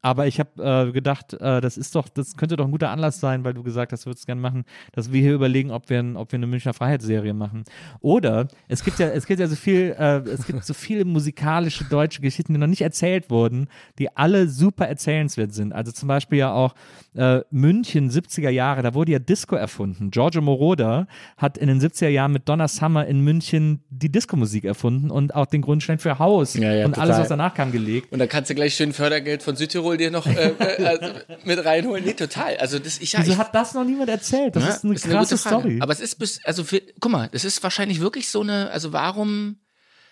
Aber 0.04 0.26
ich 0.26 0.38
habe 0.38 0.62
äh, 0.88 0.92
gedacht, 0.92 1.32
äh, 1.32 1.62
das 1.62 1.78
ist 1.78 1.94
doch, 1.94 2.10
das 2.10 2.36
könnte 2.36 2.56
doch 2.56 2.66
ein 2.66 2.70
guter 2.70 2.90
Anlass 2.90 3.20
sein, 3.20 3.42
weil 3.42 3.54
du 3.54 3.62
gesagt 3.62 3.90
hast, 3.90 4.04
du 4.04 4.10
würdest 4.10 4.26
gerne 4.26 4.38
machen, 4.38 4.64
dass 4.92 5.10
wir 5.12 5.22
hier 5.22 5.32
überlegen, 5.32 5.70
ob 5.70 5.88
wir, 5.88 6.04
ob 6.16 6.30
wir 6.30 6.36
eine 6.36 6.46
Münchner 6.46 6.74
Freiheitsserie 6.74 7.32
machen. 7.32 7.64
Oder 8.00 8.48
es 8.68 8.84
gibt 8.84 8.98
ja, 8.98 9.08
es 9.08 9.24
gibt 9.24 9.40
ja 9.40 9.46
so 9.46 9.56
viel, 9.56 9.96
äh, 9.98 10.18
es 10.28 10.46
gibt 10.46 10.62
so 10.62 10.74
viele 10.74 11.06
musikalische 11.06 11.84
deutsche 11.84 12.20
Geschichten, 12.20 12.52
die 12.52 12.58
noch 12.58 12.66
nicht 12.66 12.82
erzählt 12.82 13.30
wurden, 13.30 13.68
die 13.98 14.14
alle 14.14 14.46
super 14.46 14.86
erzählenswert 14.86 15.54
sind. 15.54 15.72
Also 15.72 15.90
zum 15.90 16.06
Beispiel 16.06 16.40
ja 16.40 16.52
auch 16.52 16.74
äh, 17.14 17.40
München 17.50 18.10
70er 18.10 18.50
Jahre, 18.50 18.82
da 18.82 18.92
wurde 18.92 19.12
ja 19.12 19.18
Disco 19.18 19.56
erfunden. 19.56 20.10
Giorgio 20.10 20.42
Moroder 20.42 21.06
hat 21.38 21.56
in 21.56 21.68
den 21.68 21.80
70er 21.80 22.08
Jahren 22.08 22.32
mit 22.32 22.46
Donna 22.46 22.68
Summer 22.68 23.06
in 23.06 23.20
München 23.20 23.82
die 23.88 24.12
Disco-Musik 24.12 24.64
erfunden 24.64 25.10
und 25.10 25.34
auch 25.34 25.46
den 25.46 25.62
Grundstein 25.62 25.98
für 25.98 26.18
Haus 26.18 26.52
Ja, 26.52 26.74
ja, 26.74 26.84
und 26.84 26.98
alles, 26.98 27.12
total. 27.16 27.20
was 27.22 27.28
danach 27.28 27.54
kam, 27.54 27.72
gelegt. 27.72 28.12
Und 28.12 28.18
dann 28.18 28.28
kannst 28.28 28.50
du 28.50 28.54
gleich 28.54 28.74
schön 28.74 28.92
Fördergeld 28.92 29.42
von 29.42 29.56
Südtirol 29.56 29.93
dir 29.96 30.10
noch 30.10 30.26
äh, 30.26 30.50
äh, 30.58 30.84
also 30.84 31.06
mit 31.44 31.64
reinholen. 31.64 32.04
Nee, 32.04 32.14
total. 32.14 32.56
Also 32.58 32.78
das, 32.78 32.98
ich, 32.98 33.12
ja, 33.12 33.20
Wieso 33.20 33.32
ich, 33.32 33.38
hat 33.38 33.54
das 33.54 33.74
noch 33.74 33.84
niemand 33.84 34.08
erzählt? 34.10 34.54
Das 34.56 34.62
Ja, 34.64 34.68
ist 34.70 34.84
eine 34.84 34.94
gute 34.94 35.08
krasse 35.08 35.38
Frage. 35.38 35.60
Story. 35.60 35.78
Aber 35.80 35.92
es 35.92 36.00
ist 36.00 36.16
bis, 36.18 36.44
also 36.44 36.64
für, 36.64 36.80
guck 37.00 37.12
mal, 37.12 37.28
das 37.32 37.44
ist 37.44 37.62
wahrscheinlich 37.62 38.00
wirklich 38.00 38.28
so 38.28 38.40
eine, 38.40 38.70
also 38.70 38.92
warum 38.92 39.56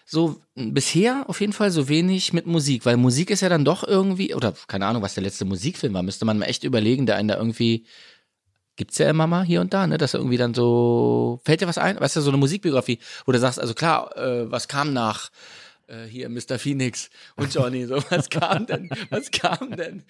so 0.05 0.41
bisher 0.55 1.25
auf 1.29 1.41
jeden 1.41 1.53
Fall 1.53 1.71
so 1.71 1.89
wenig 1.89 2.33
mit 2.33 2.47
Musik, 2.47 2.85
weil 2.85 2.97
Musik 2.97 3.31
ist 3.31 3.41
ja 3.41 3.49
dann 3.49 3.65
doch 3.65 3.87
irgendwie, 3.87 4.35
oder 4.35 4.53
keine 4.67 4.87
Ahnung, 4.87 5.03
was 5.03 5.15
der 5.15 5.23
letzte 5.23 5.45
Musikfilm 5.45 5.95
war, 5.95 6.03
müsste 6.03 6.25
man 6.25 6.39
mal 6.39 6.47
echt 6.47 6.65
überlegen, 6.65 7.07
der 7.07 7.17
einen 7.17 7.29
da 7.29 7.37
irgendwie, 7.37 7.87
gibt's 8.77 8.99
ja 8.99 9.09
immer 9.09 9.27
mal 9.27 9.45
hier 9.45 9.61
und 9.61 9.73
da, 9.73 9.87
ne, 9.87 9.99
dass 9.99 10.15
er 10.15 10.21
irgendwie 10.21 10.39
dann 10.39 10.55
so, 10.55 11.41
fällt 11.45 11.61
dir 11.61 11.69
was 11.69 11.79
ein? 11.79 12.01
Weißt 12.01 12.17
du, 12.17 12.21
so 12.21 12.31
eine 12.31 12.37
Musikbiografie, 12.39 12.99
wo 13.27 13.33
du 13.33 13.39
sagst, 13.39 13.61
also 13.61 13.75
klar, 13.75 14.17
äh, 14.17 14.51
was 14.51 14.67
kam 14.67 14.93
nach 14.93 15.31
äh, 15.93 16.07
hier 16.09 16.29
Mr. 16.29 16.59
Phoenix 16.59 17.11
und 17.37 17.53
Johnny, 17.55 17.85
so, 17.87 17.97
was 18.11 18.31
kam 18.31 18.67
denn, 18.67 18.89
was 19.11 19.31
kam 19.31 19.77
denn? 19.77 20.03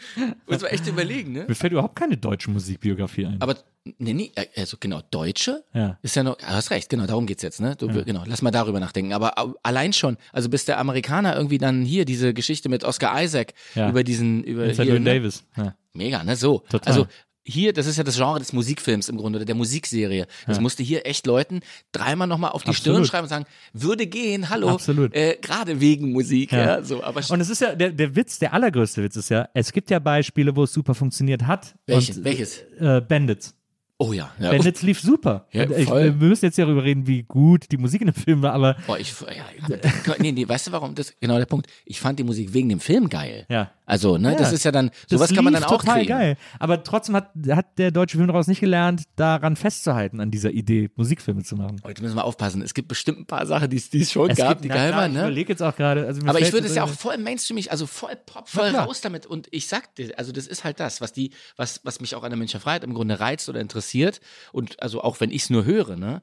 Muss 0.47 0.63
man 0.63 0.71
echt 0.71 0.87
überlegen, 0.87 1.33
ne? 1.33 1.45
Mir 1.49 1.55
fällt 1.55 1.73
überhaupt 1.73 1.97
keine 1.97 2.17
deutsche 2.17 2.51
Musikbiografie 2.51 3.27
ein. 3.27 3.41
Aber 3.41 3.57
nee, 3.99 4.13
nee, 4.15 4.33
also 4.57 4.77
genau, 4.79 5.01
Deutsche 5.11 5.65
Ja. 5.75 5.99
ist 6.03 6.15
ja 6.17 6.23
noch, 6.23 6.37
du 6.37 6.47
hast 6.47 6.71
recht, 6.71 6.89
genau, 6.89 7.07
darum 7.07 7.27
geht's 7.27 7.43
jetzt, 7.43 7.61
ne? 7.61 7.75
Du, 7.77 7.89
Genau, 8.05 8.23
lass 8.27 8.43
mal 8.43 8.51
darüber 8.51 8.81
nachdenken. 8.81 9.13
Aber 9.13 9.57
allein 9.63 9.93
schon, 9.93 10.17
also 10.33 10.49
bis 10.49 10.65
der 10.65 10.79
Amerikaner 10.79 11.37
irgendwie 11.37 11.59
dann 11.59 11.83
hier 11.83 12.05
diese 12.05 12.33
Geschichte 12.33 12.69
mit 12.69 12.85
Oscar 12.85 13.21
Isaac 13.23 13.55
Ja. 13.75 13.89
über 13.91 14.05
diesen, 14.05 14.45
über 14.45 14.67
hier, 14.69 15.01
ne? 15.01 15.01
Davis. 15.15 15.45
Ja. 15.57 15.75
Mega, 15.95 16.23
ne? 16.25 16.37
So. 16.37 16.61
Total. 16.71 16.93
Also 16.93 17.07
hier, 17.45 17.73
das 17.73 17.87
ist 17.87 17.97
ja 17.97 18.05
das 18.05 18.17
Genre 18.17 18.39
des 18.39 18.53
Musikfilms 18.53 19.09
im 19.09 19.17
Grunde 19.17 19.39
oder 19.39 19.47
der 19.47 19.55
Musikserie. 19.55 20.27
Das 20.47 20.61
musste 20.61 20.83
hier 20.83 21.07
echt 21.07 21.27
Leuten 21.27 21.61
dreimal 21.91 22.29
nochmal 22.29 22.53
auf 22.53 22.63
die 22.63 22.75
Stirn 22.75 22.93
Absolut. 22.93 23.09
schreiben 23.09 23.25
und 23.25 23.29
sagen, 23.31 23.45
würde 23.73 24.07
gehen, 24.07 24.49
hallo, 24.49 24.69
Absolut. 24.69 25.15
Äh, 25.15 25.39
gerade 25.41 25.81
wegen 25.81 26.13
Musik, 26.13 26.53
ja. 26.53 26.83
so. 26.83 27.03
Aber 27.03 27.21
Und 27.29 27.41
es 27.41 27.51
ist 27.51 27.61
ja, 27.61 27.75
der, 27.75 27.91
der 27.91 28.15
Witz, 28.15 28.39
der 28.39 28.53
allergrößte 28.53 29.03
Witz 29.03 29.17
ist 29.17 29.29
ja, 29.29 29.49
es 29.55 29.73
gibt 29.73 29.91
ja 29.91 29.99
Beispiele, 29.99 30.55
wo 30.55 30.65
es 30.65 30.73
super 30.73 30.95
funktioniert 30.95 31.47
hat. 31.47 31.75
welches? 31.87 32.19
Und, 32.19 32.25
welches? 32.25 32.59
Äh, 32.79 33.01
Bandits. 33.01 33.55
Oh 33.99 34.13
ja, 34.13 34.33
ja. 34.41 34.51
Bandits 34.51 34.83
lief 34.83 35.01
super. 35.01 35.47
Ja, 35.53 35.63
ich, 35.71 35.89
wir 35.89 36.13
müssen 36.13 36.47
jetzt 36.47 36.59
ja 36.59 36.65
darüber 36.65 36.83
reden, 36.83 37.07
wie 37.07 37.23
gut 37.23 37.67
die 37.71 37.77
Musik 37.77 38.01
in 38.01 38.09
dem 38.09 38.15
Film 38.15 38.43
war, 38.43 38.53
aber 38.53 38.77
Boah, 38.85 38.99
ich, 38.99 39.15
ja, 39.21 39.77
nee, 40.19 40.33
nee, 40.33 40.49
weißt 40.49 40.67
du 40.67 40.73
warum? 40.73 40.97
Das 40.97 41.15
genau 41.21 41.39
der 41.39 41.47
Punkt. 41.47 41.69
Ich 41.85 42.01
fand 42.01 42.19
die 42.19 42.25
Musik 42.25 42.53
wegen 42.53 42.69
dem 42.69 42.81
Film 42.81 43.09
geil. 43.09 43.47
Ja. 43.49 43.71
Also, 43.85 44.17
ne, 44.17 44.33
Ja. 44.33 44.39
das 44.39 44.53
ist 44.53 44.65
ja 44.65 44.71
dann, 44.71 44.91
sowas 45.11 45.35
kann 45.35 45.43
man 45.45 45.53
dann 45.55 45.65
auch 45.65 45.79
total 45.81 45.97
kriegen. 45.99 46.09
geil. 46.09 46.37
Aber 46.61 46.85
trotzdem 46.85 47.17
hat, 47.17 47.33
hat 47.51 47.79
der 47.79 47.91
deutsche 47.91 48.17
Film 48.17 48.29
daraus 48.29 48.47
nicht 48.47 48.61
gelernt, 48.61 49.03
daran 49.17 49.57
festzuhalten, 49.57 50.21
an 50.21 50.31
dieser 50.31 50.51
Idee, 50.53 50.89
Musikfilme 50.95 51.43
zu 51.43 51.57
machen. 51.57 51.81
Heute 51.83 52.01
müssen 52.01 52.15
wir 52.15 52.25
aufpassen. 52.25 52.63
Es 52.63 52.75
gibt 52.75 52.87
bestimmt 52.89 53.19
ein 53.19 53.27
paar 53.27 53.45
Sachen, 53.47 53.69
die 53.71 53.77
es 53.79 53.91
die 53.91 54.03
es 54.03 54.13
schon 54.13 54.29
gab, 54.35 54.63
die 54.63 54.69
na 54.69 54.75
geil 54.77 54.93
waren, 54.93 55.11
Ich 55.11 55.17
ne? 55.17 55.23
überlege 55.25 55.53
jetzt 55.53 55.63
auch 55.63 55.75
gerade. 55.75 56.07
Also 56.07 56.25
Aber 56.27 56.41
ich 56.41 56.53
würde 56.53 56.69
es 56.69 56.75
ja 56.77 56.85
auch 56.85 56.89
voll 56.89 57.19
mainstreamig, 57.19 57.73
also 57.73 57.87
voll 57.87 58.15
Pop, 58.25 58.49
voll 58.49 58.69
raus 58.69 59.01
damit. 59.01 59.27
Und 59.27 59.49
ich 59.51 59.67
sag 59.67 59.95
dir, 59.97 60.17
also 60.17 60.31
das 60.31 60.47
ist 60.47 60.63
halt 60.63 60.79
das, 60.79 61.01
was 61.01 61.13
die, 61.13 61.33
was, 61.57 61.81
was 61.83 62.01
mich 62.01 62.15
auch 62.15 62.23
an 62.23 62.31
der 62.31 62.39
Münchner 62.39 62.61
Freiheit 62.61 62.85
im 62.85 62.95
Grunde 62.95 63.19
reizt 63.19 63.49
oder 63.49 63.61
interessiert. 63.61 64.21
Und 64.53 64.81
also 64.81 65.03
auch 65.03 65.21
wenn 65.21 65.31
ich 65.31 65.43
es 65.43 65.51
nur 65.51 65.65
höre, 65.65 65.97
ne? 65.97 66.23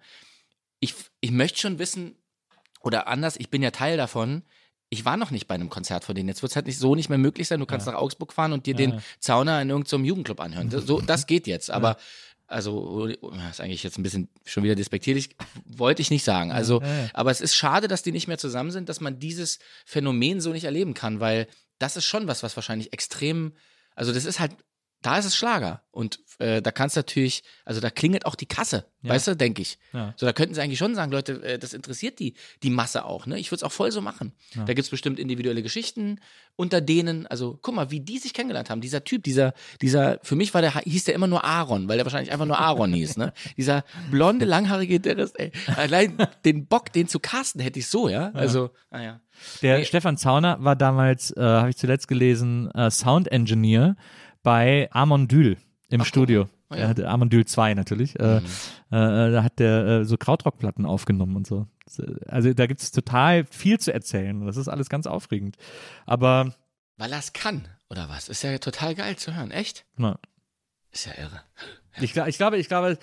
Ich, 0.79 0.95
ich 1.19 1.31
möchte 1.31 1.59
schon 1.59 1.77
wissen, 1.77 2.15
oder 2.81 3.09
anders, 3.09 3.35
ich 3.37 3.49
bin 3.49 3.61
ja 3.61 3.71
Teil 3.71 3.97
davon. 3.97 4.43
Ich 4.89 5.05
war 5.05 5.17
noch 5.17 5.31
nicht 5.31 5.47
bei 5.47 5.55
einem 5.55 5.69
Konzert 5.69 6.03
von 6.03 6.15
denen. 6.15 6.29
Jetzt 6.29 6.41
wird 6.41 6.51
es 6.51 6.55
halt 6.55 6.65
nicht 6.65 6.79
so 6.79 6.95
nicht 6.95 7.09
mehr 7.09 7.17
möglich 7.17 7.47
sein. 7.47 7.59
Du 7.59 7.65
kannst 7.65 7.85
nach 7.85 7.93
Augsburg 7.93 8.33
fahren 8.33 8.53
und 8.53 8.65
dir 8.65 8.73
den 8.73 9.01
Zauner 9.19 9.61
in 9.61 9.69
irgendeinem 9.69 10.05
Jugendclub 10.05 10.39
anhören. 10.39 10.69
Das, 10.69 10.85
so, 10.85 10.99
das 10.99 11.27
geht 11.27 11.45
jetzt. 11.45 11.69
Aber 11.69 11.97
also 12.47 13.07
das 13.07 13.51
ist 13.51 13.61
eigentlich 13.61 13.83
jetzt 13.83 13.99
ein 13.99 14.03
bisschen 14.03 14.27
schon 14.43 14.63
wieder 14.63 14.73
despektierlich, 14.73 15.35
wollte 15.65 16.01
ich 16.01 16.09
nicht 16.09 16.23
sagen. 16.23 16.51
Also, 16.51 16.81
aber 17.13 17.29
es 17.29 17.41
ist 17.41 17.55
schade, 17.55 17.87
dass 17.87 18.01
die 18.01 18.11
nicht 18.11 18.27
mehr 18.27 18.39
zusammen 18.39 18.71
sind, 18.71 18.89
dass 18.89 18.99
man 18.99 19.19
dieses 19.19 19.59
Phänomen 19.85 20.41
so 20.41 20.51
nicht 20.51 20.63
erleben 20.63 20.95
kann, 20.95 21.19
weil 21.19 21.47
das 21.77 21.95
ist 21.95 22.05
schon 22.05 22.27
was, 22.27 22.41
was 22.41 22.55
wahrscheinlich 22.55 22.91
extrem, 22.91 23.53
also 23.95 24.11
das 24.11 24.25
ist 24.25 24.39
halt, 24.39 24.55
da 25.01 25.17
ist 25.17 25.25
es 25.25 25.35
Schlager 25.35 25.81
und 25.91 26.19
äh, 26.39 26.61
da 26.61 26.71
kannst 26.71 26.95
du 26.95 26.99
natürlich, 26.99 27.43
also 27.65 27.81
da 27.81 27.89
klingelt 27.89 28.25
auch 28.25 28.35
die 28.35 28.45
Kasse, 28.45 28.85
weißt 29.01 29.27
du, 29.27 29.35
denke 29.35 29.61
ich. 29.61 29.77
Ja. 29.93 30.13
So, 30.15 30.25
da 30.25 30.33
könnten 30.33 30.53
sie 30.55 30.61
eigentlich 30.61 30.79
schon 30.79 30.95
sagen, 30.95 31.11
Leute, 31.11 31.43
äh, 31.43 31.59
das 31.59 31.73
interessiert 31.73 32.19
die, 32.19 32.33
die 32.63 32.69
Masse 32.69 33.05
auch, 33.05 33.25
ne? 33.25 33.37
Ich 33.39 33.51
würde 33.51 33.57
es 33.57 33.63
auch 33.63 33.71
voll 33.71 33.91
so 33.91 34.01
machen. 34.01 34.33
Da 34.65 34.73
gibt's 34.73 34.89
bestimmt 34.89 35.19
individuelle 35.19 35.61
Geschichten 35.61 36.19
unter 36.55 36.81
denen, 36.81 37.27
also 37.27 37.57
guck 37.61 37.75
mal, 37.75 37.91
wie 37.91 38.01
die 38.01 38.17
sich 38.17 38.33
kennengelernt 38.33 38.69
haben. 38.69 38.81
Dieser 38.81 39.03
Typ, 39.03 39.23
dieser, 39.23 39.53
dieser, 39.81 40.19
für 40.23 40.35
mich 40.35 40.53
war 40.53 40.61
der, 40.61 40.75
hieß 40.75 41.05
der 41.05 41.15
immer 41.15 41.27
nur 41.27 41.43
Aaron, 41.43 41.87
weil 41.87 41.97
der 41.97 42.05
wahrscheinlich 42.05 42.31
einfach 42.31 42.45
nur 42.45 42.59
Aaron 42.59 42.93
hieß, 42.93 43.17
ne? 43.17 43.33
Dieser 43.57 43.83
blonde, 44.11 44.45
langhaarige 44.45 44.99
Gitarrist, 44.99 45.39
ey. 45.39 45.51
Allein 45.75 46.17
den 46.45 46.67
Bock, 46.67 46.91
den 46.91 47.07
zu 47.07 47.19
casten, 47.19 47.61
hätte 47.61 47.79
ich 47.79 47.87
so, 47.87 48.09
ja? 48.09 48.31
Also, 48.33 48.71
naja. 48.91 49.21
Der 49.61 49.83
Stefan 49.85 50.17
Zauner 50.17 50.57
war 50.59 50.75
damals, 50.75 51.31
äh, 51.31 51.41
habe 51.41 51.69
ich 51.69 51.77
zuletzt 51.77 52.07
gelesen, 52.07 52.69
äh, 52.71 52.91
Sound 52.91 53.31
Engineer 53.31 53.95
bei 54.43 54.89
Amon 54.91 55.27
Dül 55.27 55.57
im 55.89 56.03
Studio. 56.03 56.47
Oh 56.71 56.75
Er 56.75 56.87
hatte 56.87 57.09
Amondyl 57.09 57.45
2 57.45 57.73
natürlich. 57.73 58.19
Äh, 58.19 58.37
äh, 58.37 58.41
da 58.91 59.41
hat 59.43 59.57
der 59.57 59.85
äh, 59.87 60.05
so 60.05 60.17
Krautrockplatten 60.17 60.85
aufgenommen 60.85 61.35
und 61.35 61.47
so. 61.47 61.65
Also 62.27 62.53
da 62.53 62.67
gibt 62.67 62.79
es 62.81 62.91
total 62.91 63.45
viel 63.45 63.79
zu 63.79 63.91
erzählen. 63.91 64.45
Das 64.45 64.55
ist 64.55 64.67
alles 64.67 64.87
ganz 64.89 65.07
aufregend. 65.07 65.55
Aber 66.05 66.53
Weil 66.97 67.11
er 67.11 67.17
es 67.17 67.33
kann, 67.33 67.67
oder 67.89 68.07
was? 68.07 68.29
Ist 68.29 68.43
ja 68.43 68.55
total 68.59 68.93
geil 68.93 69.15
zu 69.15 69.35
hören. 69.35 69.49
Echt? 69.49 69.85
na, 69.97 70.19
Ist 70.91 71.07
ja 71.07 71.13
irre. 71.17 71.41
Ich, 72.01 72.11
gla- 72.13 72.27
ich 72.27 72.37
glaube, 72.37 72.57
ich 72.57 72.67
glaube, 72.67 72.99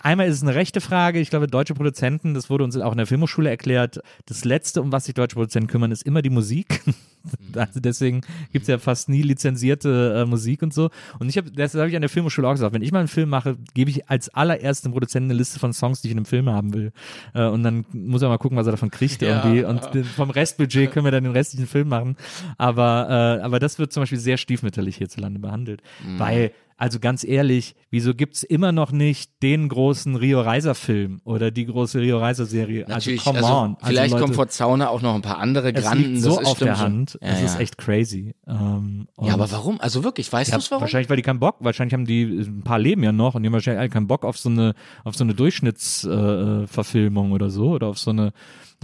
einmal 0.00 0.26
ist 0.26 0.36
es 0.36 0.42
eine 0.42 0.54
rechte 0.54 0.80
Frage. 0.80 1.20
Ich 1.20 1.28
glaube, 1.28 1.46
deutsche 1.46 1.74
Produzenten, 1.74 2.32
das 2.32 2.48
wurde 2.48 2.64
uns 2.64 2.74
auch 2.78 2.92
in 2.92 2.96
der 2.98 3.06
Filmhochschule 3.06 3.50
erklärt, 3.50 4.00
das 4.24 4.46
Letzte, 4.46 4.80
um 4.80 4.92
was 4.92 5.04
sich 5.04 5.14
deutsche 5.14 5.34
Produzenten 5.34 5.68
kümmern, 5.68 5.92
ist 5.92 6.04
immer 6.04 6.22
die 6.22 6.30
Musik. 6.30 6.80
Also 7.54 7.80
deswegen 7.80 8.20
gibt 8.52 8.62
es 8.62 8.68
ja 8.68 8.78
fast 8.78 9.08
nie 9.08 9.22
lizenzierte 9.22 10.22
äh, 10.22 10.28
Musik 10.28 10.62
und 10.62 10.72
so. 10.72 10.90
Und 11.18 11.28
ich 11.28 11.36
habe, 11.36 11.50
das 11.50 11.74
habe 11.74 11.88
ich 11.88 11.96
an 11.96 12.02
der 12.02 12.08
Filmhochschule 12.08 12.46
auch 12.48 12.52
gesagt, 12.52 12.72
wenn 12.74 12.82
ich 12.82 12.92
mal 12.92 13.00
einen 13.00 13.08
Film 13.08 13.28
mache, 13.30 13.56
gebe 13.74 13.90
ich 13.90 14.08
als 14.08 14.28
allerersten 14.30 14.92
Produzenten 14.92 15.30
eine 15.30 15.38
Liste 15.38 15.58
von 15.58 15.72
Songs, 15.72 16.00
die 16.02 16.08
ich 16.08 16.12
in 16.12 16.18
einem 16.18 16.26
Film 16.26 16.48
haben 16.48 16.72
will. 16.74 16.92
Äh, 17.34 17.46
und 17.46 17.62
dann 17.62 17.84
muss 17.92 18.22
er 18.22 18.28
mal 18.28 18.38
gucken, 18.38 18.56
was 18.56 18.66
er 18.66 18.72
davon 18.72 18.90
kriegt 18.90 19.22
Ja. 19.22 19.42
irgendwie. 19.44 19.64
Und 19.64 19.94
den- 19.94 20.04
vom 20.04 20.30
Restbudget 20.30 20.90
können 20.92 21.04
wir 21.04 21.12
dann 21.12 21.24
den 21.24 21.32
restlichen 21.32 21.66
Film 21.66 21.88
machen. 21.88 22.16
Aber, 22.56 23.38
äh, 23.40 23.42
aber 23.44 23.58
das 23.58 23.78
wird 23.78 23.92
zum 23.92 24.02
Beispiel 24.02 24.18
sehr 24.18 24.36
stiefmütterlich 24.36 24.96
hierzulande 24.96 25.38
behandelt. 25.40 25.82
Mhm. 26.06 26.18
Weil 26.18 26.52
also 26.78 27.00
ganz 27.00 27.24
ehrlich, 27.24 27.74
wieso 27.90 28.14
gibt's 28.14 28.44
immer 28.44 28.70
noch 28.70 28.92
nicht 28.92 29.32
den 29.42 29.68
großen 29.68 30.14
Rio 30.14 30.40
Reiser 30.40 30.76
Film 30.76 31.20
oder 31.24 31.50
die 31.50 31.66
große 31.66 32.00
Rio 32.00 32.18
Reiser 32.18 32.46
Serie? 32.46 32.84
Natürlich, 32.88 33.26
also 33.26 33.32
come 33.32 33.44
also, 33.44 33.58
on. 33.58 33.74
Also, 33.74 33.86
vielleicht 33.88 34.12
Leute, 34.12 34.22
kommen 34.22 34.34
vor 34.34 34.46
Zaune 34.48 34.88
auch 34.88 35.02
noch 35.02 35.16
ein 35.16 35.22
paar 35.22 35.38
andere 35.38 35.74
es 35.74 35.84
Granden. 35.84 36.12
liegt 36.12 36.22
so 36.22 36.36
das 36.36 36.42
ist 36.42 36.46
auf 36.46 36.58
der. 36.60 36.78
Hand. 36.78 37.18
Ja, 37.20 37.30
Es 37.30 37.40
ja. 37.40 37.46
ist 37.46 37.58
echt 37.58 37.78
crazy. 37.78 38.36
Ähm, 38.46 39.08
Ja, 39.20 39.34
aber 39.34 39.50
warum? 39.50 39.80
Also 39.80 40.04
wirklich, 40.04 40.32
weißt 40.32 40.52
du 40.52 40.56
es 40.56 40.70
warum? 40.70 40.82
Wahrscheinlich, 40.82 41.10
weil 41.10 41.16
die 41.16 41.24
keinen 41.24 41.40
Bock, 41.40 41.56
wahrscheinlich 41.58 41.94
haben 41.94 42.06
die, 42.06 42.22
ein 42.22 42.62
paar 42.62 42.78
leben 42.78 43.02
ja 43.02 43.10
noch 43.10 43.34
und 43.34 43.42
die 43.42 43.48
haben 43.48 43.54
wahrscheinlich 43.54 43.80
alle 43.80 43.90
keinen 43.90 44.06
Bock 44.06 44.24
auf 44.24 44.38
so 44.38 44.48
eine, 44.48 44.74
auf 45.02 45.16
so 45.16 45.24
eine 45.24 45.34
Durchschnittsverfilmung 45.34 46.62
äh, 46.62 46.66
Verfilmung 46.68 47.32
oder 47.32 47.50
so 47.50 47.70
oder 47.70 47.88
auf 47.88 47.98
so 47.98 48.10
eine, 48.10 48.32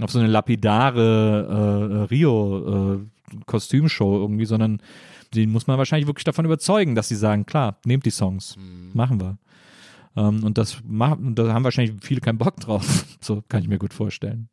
auf 0.01 0.11
so 0.11 0.19
eine 0.19 0.27
lapidare 0.27 2.07
äh, 2.09 2.13
Rio-Kostümshow 2.13 4.17
irgendwie, 4.17 4.45
sondern 4.45 4.81
die 5.33 5.47
muss 5.47 5.67
man 5.67 5.77
wahrscheinlich 5.77 6.07
wirklich 6.07 6.23
davon 6.23 6.45
überzeugen, 6.45 6.95
dass 6.95 7.07
sie 7.07 7.15
sagen, 7.15 7.45
klar, 7.45 7.77
nehmt 7.85 8.05
die 8.05 8.11
Songs, 8.11 8.55
machen 8.93 9.19
wir. 9.19 9.37
Ähm, 10.15 10.43
und 10.43 10.57
das 10.57 10.81
machen, 10.85 11.27
und 11.27 11.35
da 11.39 11.53
haben 11.53 11.63
wahrscheinlich 11.63 11.95
viele 12.01 12.21
keinen 12.21 12.37
Bock 12.37 12.59
drauf. 12.59 13.05
So 13.25 13.41
kann 13.49 13.63
ich 13.63 13.67
mir 13.67 13.79
gut 13.79 13.91
vorstellen. 13.91 14.49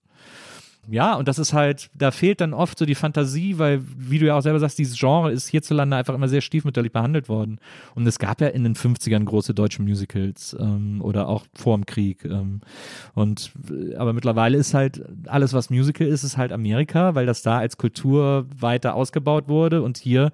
Ja, 0.88 1.14
und 1.14 1.28
das 1.28 1.38
ist 1.38 1.52
halt, 1.52 1.90
da 1.94 2.10
fehlt 2.10 2.40
dann 2.40 2.52
oft 2.52 2.76
so 2.76 2.84
die 2.84 2.96
Fantasie, 2.96 3.58
weil, 3.58 3.82
wie 3.96 4.18
du 4.18 4.26
ja 4.26 4.36
auch 4.36 4.40
selber 4.40 4.58
sagst, 4.58 4.80
dieses 4.80 4.98
Genre 4.98 5.30
ist 5.30 5.46
hierzulande 5.46 5.96
einfach 5.96 6.12
immer 6.14 6.26
sehr 6.26 6.40
stiefmütterlich 6.40 6.90
behandelt 6.90 7.28
worden. 7.28 7.60
Und 7.94 8.04
es 8.04 8.18
gab 8.18 8.40
ja 8.40 8.48
in 8.48 8.64
den 8.64 8.74
50ern 8.74 9.24
große 9.24 9.54
deutsche 9.54 9.80
Musicals 9.80 10.56
ähm, 10.58 11.00
oder 11.00 11.28
auch 11.28 11.46
vor 11.54 11.76
dem 11.76 11.86
Krieg. 11.86 12.24
Ähm, 12.24 12.62
und 13.14 13.52
äh, 13.70 13.94
aber 13.94 14.12
mittlerweile 14.12 14.58
ist 14.58 14.74
halt 14.74 15.04
alles, 15.26 15.52
was 15.52 15.70
Musical 15.70 16.08
ist, 16.08 16.24
ist 16.24 16.36
halt 16.36 16.50
Amerika, 16.50 17.14
weil 17.14 17.26
das 17.26 17.42
da 17.42 17.58
als 17.58 17.76
Kultur 17.76 18.46
weiter 18.58 18.96
ausgebaut 18.96 19.46
wurde 19.46 19.82
und 19.82 19.98
hier 19.98 20.32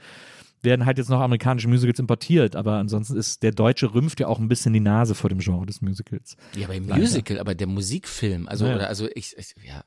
werden 0.63 0.87
halt 0.87 0.99
jetzt 0.99 1.09
noch 1.11 1.21
amerikanische 1.21 1.69
Musicals 1.69 1.99
importiert, 1.99 2.57
aber 2.57 2.75
ansonsten 2.75 3.17
ist 3.17 3.43
der 3.43 3.53
Deutsche 3.53 3.95
rümpft 3.95 4.21
ja 4.21 4.27
auch 4.27 4.39
ein 4.39 4.49
bisschen 4.49 4.73
die 4.73 4.81
Nase 4.81 5.15
vor 5.15 5.31
dem 5.31 5.39
Genre 5.39 5.67
des 5.67 5.81
Musicals. 5.83 6.37
Ja, 6.57 6.67
aber 6.67 6.75
im 6.75 6.87
Musical, 6.87 7.39
aber 7.39 7.55
der 7.55 7.67
Musikfilm, 7.67 8.49
also, 8.49 8.67
Ja. 8.67 8.77
oder, 8.77 8.89
also 8.89 9.09
ich, 9.15 9.35
ich 9.39 9.55
ja. 9.67 9.85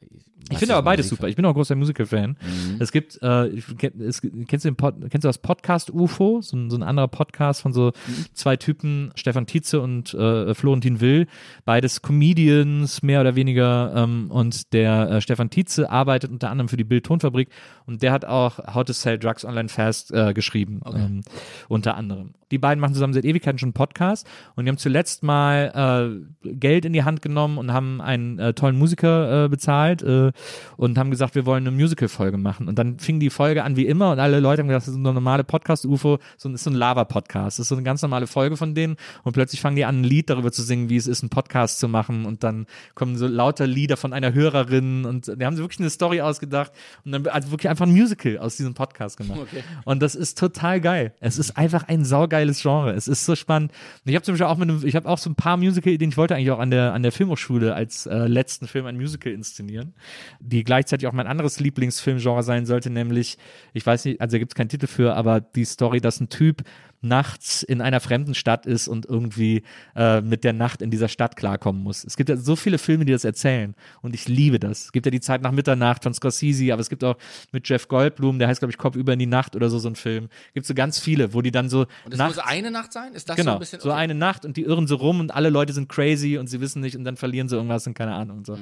Ich 0.49 0.57
finde 0.57 0.73
aber 0.75 0.83
beides 0.83 1.07
super. 1.07 1.27
Ich 1.29 1.35
bin 1.35 1.45
auch 1.45 1.53
großer 1.53 1.75
Musical-Fan. 1.75 2.31
Mhm. 2.31 2.75
Es 2.79 2.91
gibt, 2.91 3.19
äh, 3.21 3.45
es, 3.47 4.21
kennst, 4.21 4.65
du 4.65 4.69
den 4.69 4.75
Pod, 4.75 4.95
kennst 5.09 5.23
du 5.23 5.27
das 5.29 5.37
Podcast 5.37 5.91
UFO? 5.91 6.41
So 6.41 6.57
ein, 6.57 6.69
so 6.71 6.77
ein 6.77 6.83
anderer 6.83 7.07
Podcast 7.07 7.61
von 7.61 7.73
so 7.73 7.91
Mhm. 8.07 8.25
zwei 8.33 8.57
Typen, 8.57 9.11
Stefan 9.15 9.45
Tietze 9.45 9.79
und 9.81 10.13
äh, 10.15 10.53
Florentin 10.55 10.99
Will. 10.99 11.27
Beides 11.63 12.01
Comedians, 12.01 13.03
mehr 13.03 13.21
oder 13.21 13.35
weniger. 13.35 13.93
Ähm, 13.95 14.31
und 14.31 14.73
der 14.73 15.09
äh, 15.11 15.21
Stefan 15.21 15.49
Tietze 15.51 15.89
arbeitet 15.89 16.31
unter 16.31 16.49
anderem 16.49 16.69
für 16.69 16.77
die 16.77 16.83
Bild-Tonfabrik 16.83 17.49
und 17.85 18.01
der 18.01 18.11
hat 18.11 18.25
auch 18.25 18.57
How 18.73 18.83
to 18.83 18.93
Sell 18.93 19.19
Drugs 19.19 19.45
Online 19.45 19.69
Fast 19.69 20.11
äh, 20.11 20.33
geschrieben. 20.61 20.81
Ähm, 20.93 21.21
unter 21.67 21.95
anderem. 21.95 22.33
Die 22.51 22.57
beiden 22.57 22.81
machen 22.81 22.93
zusammen 22.93 23.13
seit 23.13 23.23
Ewigkeiten 23.23 23.57
schon 23.57 23.67
einen 23.67 23.73
Podcast 23.73 24.27
und 24.55 24.65
die 24.65 24.69
haben 24.69 24.77
zuletzt 24.77 25.23
mal 25.23 26.21
äh, 26.43 26.49
Geld 26.53 26.83
in 26.83 26.91
die 26.91 27.03
Hand 27.03 27.21
genommen 27.21 27.57
und 27.57 27.71
haben 27.71 28.01
einen 28.01 28.39
äh, 28.39 28.53
tollen 28.53 28.77
Musiker 28.77 29.45
äh, 29.45 29.49
bezahlt 29.49 30.03
äh, 30.03 30.31
und 30.75 30.97
haben 30.97 31.11
gesagt, 31.11 31.35
wir 31.35 31.45
wollen 31.45 31.65
eine 31.65 31.75
Musical-Folge 31.75 32.37
machen. 32.37 32.67
Und 32.67 32.77
dann 32.77 32.99
fing 32.99 33.19
die 33.19 33.29
Folge 33.29 33.63
an 33.63 33.77
wie 33.77 33.87
immer 33.87 34.11
und 34.11 34.19
alle 34.19 34.41
Leute 34.41 34.61
haben 34.61 34.67
gedacht, 34.67 34.83
das 34.83 34.89
ist 34.89 34.95
eine 34.99 35.13
normale 35.13 35.45
Podcast-UFO, 35.45 36.19
so 36.37 36.49
ist 36.49 36.63
so 36.63 36.69
ein 36.69 36.75
Lava-Podcast. 36.75 37.57
Das 37.57 37.65
ist 37.65 37.69
so 37.69 37.75
eine 37.75 37.83
ganz 37.83 38.01
normale 38.01 38.27
Folge 38.27 38.57
von 38.57 38.75
denen 38.75 38.97
und 39.23 39.31
plötzlich 39.31 39.61
fangen 39.61 39.77
die 39.77 39.85
an, 39.85 40.01
ein 40.01 40.03
Lied 40.03 40.29
darüber 40.29 40.51
zu 40.51 40.61
singen, 40.61 40.89
wie 40.89 40.97
es 40.97 41.07
ist, 41.07 41.23
einen 41.23 41.29
Podcast 41.29 41.79
zu 41.79 41.87
machen 41.87 42.25
und 42.25 42.43
dann 42.43 42.65
kommen 42.95 43.15
so 43.15 43.27
lauter 43.27 43.65
Lieder 43.65 43.95
von 43.95 44.11
einer 44.11 44.33
Hörerin 44.33 45.05
und 45.05 45.27
die 45.27 45.45
haben 45.45 45.55
sich 45.55 45.63
wirklich 45.63 45.79
eine 45.79 45.89
Story 45.89 46.19
ausgedacht 46.19 46.73
und 47.05 47.13
dann 47.13 47.27
also 47.27 47.51
wirklich 47.51 47.69
einfach 47.69 47.85
ein 47.85 47.91
Musical 47.91 48.39
aus 48.39 48.57
diesem 48.57 48.73
Podcast 48.73 49.15
gemacht. 49.15 49.39
Und 49.85 50.01
das 50.01 50.15
ist 50.15 50.37
total 50.37 50.50
geil. 50.53 51.13
Es 51.19 51.37
ist 51.37 51.57
einfach 51.57 51.87
ein 51.87 52.05
saugeiles 52.05 52.61
Genre. 52.61 52.91
Es 52.93 53.07
ist 53.07 53.25
so 53.25 53.35
spannend. 53.35 53.71
Ich 54.05 54.15
habe 54.15 54.23
zum 54.23 54.33
Beispiel 54.33 54.47
auch 54.47 54.57
mit 54.57 54.69
einem, 54.69 54.85
ich 54.85 54.95
habe 54.95 55.07
auch 55.07 55.17
so 55.17 55.29
ein 55.29 55.35
paar 55.35 55.57
Musical-Ideen. 55.57 56.11
Ich 56.11 56.17
wollte 56.17 56.35
eigentlich 56.35 56.51
auch 56.51 56.59
an 56.59 56.71
der, 56.71 56.93
an 56.93 57.03
der 57.03 57.11
Filmhochschule 57.11 57.73
als 57.73 58.05
äh, 58.05 58.27
letzten 58.27 58.67
Film 58.67 58.85
ein 58.85 58.95
Musical 58.95 59.31
inszenieren, 59.33 59.93
die 60.39 60.63
gleichzeitig 60.63 61.07
auch 61.07 61.13
mein 61.13 61.27
anderes 61.27 61.59
Lieblingsfilmgenre 61.59 62.43
sein 62.43 62.65
sollte, 62.65 62.89
nämlich, 62.89 63.37
ich 63.73 63.85
weiß 63.85 64.05
nicht, 64.05 64.21
also 64.21 64.33
da 64.33 64.39
gibt 64.39 64.51
es 64.51 64.55
keinen 64.55 64.69
Titel 64.69 64.87
für, 64.87 65.15
aber 65.15 65.41
die 65.41 65.65
Story, 65.65 66.01
dass 66.01 66.19
ein 66.19 66.29
Typ 66.29 66.63
nachts 67.01 67.63
in 67.63 67.81
einer 67.81 67.99
fremden 67.99 68.33
Stadt 68.35 68.65
ist 68.65 68.87
und 68.87 69.05
irgendwie 69.05 69.63
äh, 69.95 70.21
mit 70.21 70.43
der 70.43 70.53
Nacht 70.53 70.81
in 70.81 70.91
dieser 70.91 71.07
Stadt 71.07 71.35
klarkommen 71.35 71.81
muss. 71.81 72.03
Es 72.03 72.15
gibt 72.15 72.29
ja 72.29 72.37
so 72.37 72.55
viele 72.55 72.77
Filme, 72.77 73.05
die 73.05 73.11
das 73.11 73.23
erzählen 73.25 73.75
und 74.01 74.13
ich 74.13 74.27
liebe 74.27 74.59
das. 74.59 74.85
Es 74.85 74.91
gibt 74.91 75.05
ja 75.05 75.11
die 75.11 75.19
Zeit 75.19 75.41
nach 75.41 75.51
Mitternacht 75.51 76.03
von 76.03 76.13
Scorsese, 76.13 76.71
aber 76.73 76.81
es 76.81 76.89
gibt 76.89 77.03
auch 77.03 77.17
mit 77.51 77.67
Jeff 77.67 77.87
Goldblum, 77.87 78.39
der 78.39 78.47
heißt 78.47 78.59
glaube 78.61 78.71
ich 78.71 78.77
Kopf 78.77 78.95
über 78.95 79.13
in 79.13 79.19
die 79.19 79.25
Nacht 79.25 79.55
oder 79.55 79.69
so 79.69 79.79
so 79.79 79.89
ein 79.89 79.95
Film. 79.95 80.29
Gibt 80.53 80.65
so 80.65 80.73
ganz 80.73 80.99
viele, 80.99 81.33
wo 81.33 81.41
die 81.41 81.51
dann 81.51 81.69
so 81.69 81.87
Und 82.05 82.13
es 82.13 82.17
nachts 82.17 82.35
muss 82.37 82.45
eine 82.45 82.71
Nacht 82.71 82.93
sein? 82.93 83.13
Ist 83.13 83.27
das 83.29 83.35
so 83.35 83.41
Genau, 83.41 83.53
ein 83.53 83.59
bisschen? 83.59 83.79
so 83.79 83.91
eine 83.91 84.13
Nacht 84.13 84.45
und 84.45 84.57
die 84.57 84.63
irren 84.63 84.85
so 84.87 84.95
rum 84.95 85.19
und 85.19 85.33
alle 85.33 85.49
Leute 85.49 85.73
sind 85.73 85.89
crazy 85.89 86.37
und 86.37 86.47
sie 86.47 86.61
wissen 86.61 86.81
nicht 86.81 86.95
und 86.95 87.03
dann 87.03 87.17
verlieren 87.17 87.49
sie 87.49 87.55
irgendwas 87.55 87.87
und 87.87 87.93
keine 87.95 88.13
Ahnung 88.13 88.39
und 88.39 88.45
so. 88.47 88.55
Mhm. 88.55 88.59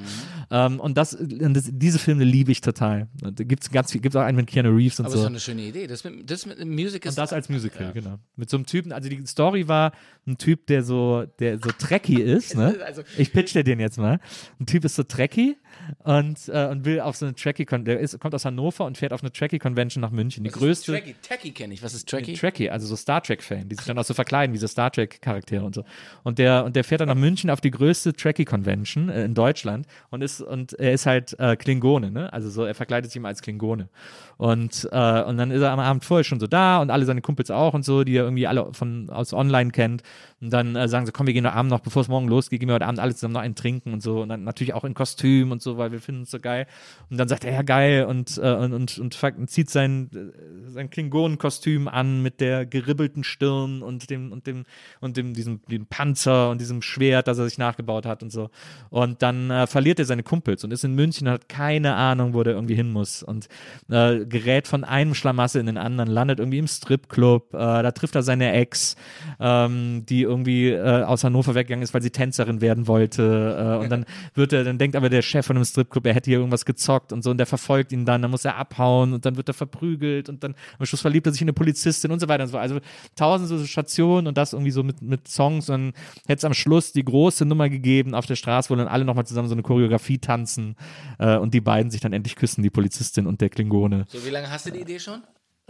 Ähm, 0.52 0.80
und 0.80 0.98
das, 0.98 1.18
das, 1.20 1.70
diese 1.72 2.00
Filme 2.00 2.24
liebe 2.24 2.52
ich 2.52 2.62
total. 2.62 3.08
Und 3.22 3.40
da 3.40 3.44
gibt's 3.44 3.70
ganz 3.70 3.92
viel, 3.92 4.02
gibt's 4.02 4.16
auch 4.16 4.22
einen 4.22 4.38
mit 4.38 4.48
Keanu 4.48 4.70
Reeves 4.76 5.00
und 5.00 5.06
Aber 5.08 5.14
ist 5.14 5.20
so. 5.20 5.26
doch 5.26 5.30
eine 5.32 5.40
schöne 5.40 5.64
Idee. 5.64 5.88
Das 5.88 6.04
mit, 6.04 6.30
das 6.30 6.46
mit 6.46 6.64
Musical 6.66 7.10
Und 7.10 7.18
das 7.18 7.34
als 7.34 7.50
Musical, 7.50 7.92
genau. 7.94 8.18
Mit 8.36 8.50
so 8.50 8.56
einem 8.58 8.66
Typen, 8.66 8.94
also 8.94 9.10
die 9.10 9.26
Story 9.28 9.68
war 9.68 9.92
ein 10.26 10.38
Typ, 10.38 10.66
der 10.68 10.84
so, 10.84 11.26
der 11.40 11.58
so 11.58 11.70
tracky 11.78 12.22
ist, 12.22 12.56
ne? 12.56 12.78
Also- 12.86 13.04
Ich 13.18 13.34
pitch 13.34 13.54
dir 13.54 13.64
den 13.66 13.80
jetzt 13.82 13.98
mal. 13.98 14.20
Ein 14.60 14.66
Typ 14.66 14.86
ist 14.86 14.96
so 14.96 15.04
tracky 15.04 15.58
und, 16.04 16.48
äh, 16.50 16.68
und 16.68 16.86
will 16.86 17.02
auf 17.02 17.16
so 17.16 17.26
eine 17.26 17.36
tracky, 17.36 17.66
Con 17.66 17.86
der 17.86 18.00
ist, 18.00 18.20
kommt 18.20 18.36
aus 18.36 18.46
Hannover 18.46 18.86
und 18.86 18.98
fährt 18.98 19.14
auf 19.14 19.22
eine 19.22 19.32
tracky 19.32 19.60
Convention 19.60 20.02
nach 20.02 20.12
München. 20.12 20.44
Die 20.44 20.52
Was 20.52 20.60
größte. 20.60 21.02
Tracky, 21.22 21.52
kenne 21.52 21.74
ich. 21.74 21.84
Was 21.84 21.94
ist 21.94 22.08
Tracky? 22.10 22.34
Tracky, 22.34 22.70
also 22.70 22.88
so 22.88 22.96
Star 22.96 23.22
Trek-Fan, 23.22 23.70
die 23.70 23.76
sich 23.76 23.86
dann 23.86 23.98
auch 23.98 24.04
so 24.04 24.14
verkleiden, 24.14 24.54
wie 24.54 24.58
so 24.58 24.68
Star 24.68 24.92
Trek-Charaktere 24.92 25.64
und 25.64 25.76
so. 25.76 25.84
Und 26.24 26.40
der, 26.40 26.66
und 26.66 26.76
der 26.76 26.84
fährt 26.84 27.02
dann 27.02 27.10
nach 27.10 27.16
München 27.16 27.50
auf 27.50 27.62
die 27.62 27.72
größte 27.72 28.14
Tracky-Convention 28.14 29.10
äh, 29.10 29.24
in 29.24 29.34
Deutschland 29.34 29.86
und 30.10 30.22
ist, 30.22 30.42
und 30.42 30.74
er 30.74 30.94
ist 30.94 31.06
halt 31.06 31.38
äh, 31.40 31.56
Klingone, 31.56 32.12
ne? 32.12 32.32
Also 32.34 32.50
so, 32.50 32.64
er 32.64 32.76
verkleidet 32.76 33.12
sich 33.12 33.18
immer 33.18 33.30
als 33.30 33.42
Klingone. 33.42 33.90
Und, 34.38 34.88
äh, 34.92 35.22
und 35.24 35.38
dann 35.38 35.52
ist 35.52 35.62
er 35.62 35.72
am 35.72 35.80
Abend 35.80 36.06
vorher 36.06 36.24
schon 36.24 36.40
so 36.40 36.48
da 36.48 36.82
und 36.82 36.92
alle 36.92 37.06
seine 37.06 37.22
Kumpels 37.22 37.52
auch 37.52 37.74
und 37.74 37.84
so, 37.84 38.04
die 38.04 38.16
er 38.16 38.24
irgendwie 38.24 38.48
alle 38.48 38.74
von 38.74 39.10
aus 39.10 39.34
online 39.34 39.72
kennt. 39.72 40.04
Und 40.42 40.52
dann 40.52 40.76
äh, 40.76 40.88
sagen 40.88 41.06
sie, 41.06 41.12
komm, 41.12 41.28
wir 41.28 41.34
gehen 41.34 41.46
heute 41.46 41.56
Abend 41.56 41.72
noch, 41.72 41.82
bevor 41.82 42.02
es 42.02 42.08
morgen 42.08 42.28
losgeht, 42.28 42.60
gehen 42.60 42.70
wir 42.70 42.76
heute 42.76 42.86
Abend 42.86 43.00
alle 43.00 43.14
zusammen 43.14 43.34
noch 43.34 43.42
einen 43.42 43.56
trinken 43.56 43.92
und 43.92 44.02
so. 44.02 44.22
Und 44.22 44.30
dann 44.30 44.44
natürlich 44.44 44.74
auch 44.74 44.86
in 44.86 44.94
Kostüm 44.94 45.52
und 45.52 45.62
so, 45.62 45.78
weil 45.80 45.92
wir 45.92 46.00
finden 46.00 46.24
es 46.24 46.32
so 46.32 46.40
geil. 46.40 46.68
Und 47.10 47.18
dann 47.18 47.28
sagt 47.28 47.44
er, 47.44 47.54
ja, 47.54 47.64
geil, 47.64 48.06
und, 48.06 48.38
äh, 48.38 48.54
und, 48.54 48.74
und, 48.74 49.00
und, 49.00 49.50
zieht 49.50 49.70
sein, 49.72 50.10
äh, 50.14 50.70
sein 50.70 50.90
Klingonenkostüm 50.92 51.88
an 51.88 52.22
mit 52.22 52.40
der 52.42 52.68
geribbelten 52.68 53.24
Stirn 53.24 53.82
und 53.82 54.10
dem, 54.12 54.32
und 54.32 54.46
dem, 54.46 54.66
und 55.00 55.18
dem, 55.18 55.34
diesem, 55.34 55.62
dem 55.66 55.88
Panzer 55.88 56.52
und 56.52 56.62
diesem 56.62 56.82
Schwert, 56.82 57.28
das 57.28 57.40
er 57.40 57.46
sich 57.46 57.58
nachgebaut 57.58 58.06
hat 58.06 58.22
und 58.22 58.32
so. 58.32 58.50
Und 58.90 59.22
dann 59.22 59.50
äh, 59.50 59.66
verliert 59.66 60.00
er 60.00 60.06
seine 60.06 60.24
Kumpels 60.24 60.64
und 60.64 60.72
ist 60.72 60.84
in 60.84 60.94
München 60.94 61.28
und 61.28 61.34
hat 61.34 61.50
keine 61.50 61.96
Ahnung, 61.96 62.34
wo 62.34 62.44
der 62.44 62.54
irgendwie 62.54 62.76
hin 62.76 62.92
muss. 62.92 63.24
Und 63.24 63.48
äh, 63.90 64.26
gerät 64.26 64.68
von 64.68 64.84
einem 64.84 65.16
Schlamassel 65.16 65.60
in 65.62 65.66
den 65.66 65.78
anderen, 65.78 66.10
landet 66.10 66.40
irgendwie 66.40 66.60
im 66.60 66.68
Stripclub, 66.68 67.54
äh, 67.54 67.58
da 67.58 67.92
trifft 67.92 68.16
er 68.16 68.24
seine 68.24 68.54
Ex, 68.54 68.96
ähm, 69.40 70.06
die 70.08 70.22
irgendwie 70.24 70.70
äh, 70.70 71.04
aus 71.04 71.24
Hannover 71.24 71.56
weggegangen 71.56 71.84
ist, 71.84 71.94
weil 71.94 72.02
sie 72.02 72.12
Tänzerin 72.12 72.62
werden 72.62 72.88
wollte. 72.88 73.78
Äh, 73.80 73.84
und 73.84 73.90
dann 73.90 74.06
wird 74.34 74.54
er, 74.54 74.64
dann 74.64 74.78
denkt 74.78 74.96
aber 74.96 75.10
der 75.10 75.22
Chef 75.22 75.46
von 75.46 75.56
dem 75.60 75.66
Stripclub, 75.66 76.06
er 76.06 76.14
hätte 76.14 76.30
hier 76.30 76.40
irgendwas 76.40 76.66
gezockt 76.66 77.14
und 77.14 77.24
so 77.24 77.32
und 77.32 77.38
der 77.38 77.46
verfolgt 77.46 77.92
ihn 77.92 78.06
dann, 78.06 78.22
dann 78.22 78.32
muss 78.32 78.46
er 78.46 78.56
abhauen 78.56 79.14
und 79.14 79.26
dann 79.26 79.38
wird 79.38 79.48
er 79.48 79.54
verprügelt 79.54 80.30
und 80.30 80.44
dann 80.44 80.56
am 80.78 80.86
Schluss 80.86 81.02
verliebt 81.02 81.28
er 81.28 81.34
sich 81.34 81.42
in 81.42 81.46
eine 81.46 81.54
Polizistin 81.54 82.12
und 82.12 82.20
so 82.20 82.28
weiter 82.28 82.44
und 82.44 82.50
so. 82.50 82.58
Also 82.58 82.80
tausend 83.16 83.50
so 83.50 83.66
Stationen 83.66 84.28
und 84.28 84.38
das 84.38 84.54
irgendwie 84.54 84.72
so 84.72 84.84
mit, 84.84 85.02
mit 85.02 85.28
Songs 85.28 85.70
und 85.70 85.80
dann 85.80 85.94
hätte 86.28 86.40
es 86.40 86.46
am 86.46 86.54
Schluss 86.54 86.92
die 86.92 87.04
große 87.04 87.46
Nummer 87.46 87.70
gegeben 87.70 88.14
auf 88.14 88.26
der 88.26 88.36
Straße, 88.36 88.70
wo 88.70 88.76
dann 88.76 88.88
alle 88.88 89.06
nochmal 89.06 89.26
zusammen 89.26 89.48
so 89.48 89.56
eine 89.56 89.64
Choreografie 89.64 90.18
tanzen 90.18 90.76
äh, 91.18 91.38
und 91.38 91.54
die 91.54 91.62
beiden 91.62 91.92
sich 91.92 92.02
dann 92.02 92.14
endlich 92.14 92.36
küssen, 92.36 92.64
die 92.64 92.70
Polizistin 92.70 93.28
und 93.28 93.42
der 93.42 93.50
Klingone. 93.50 94.06
So, 94.08 94.26
wie 94.26 94.30
lange 94.30 94.50
hast 94.50 94.66
du 94.66 94.72
die 94.72 94.82
Idee 94.82 95.00
schon? 95.00 95.22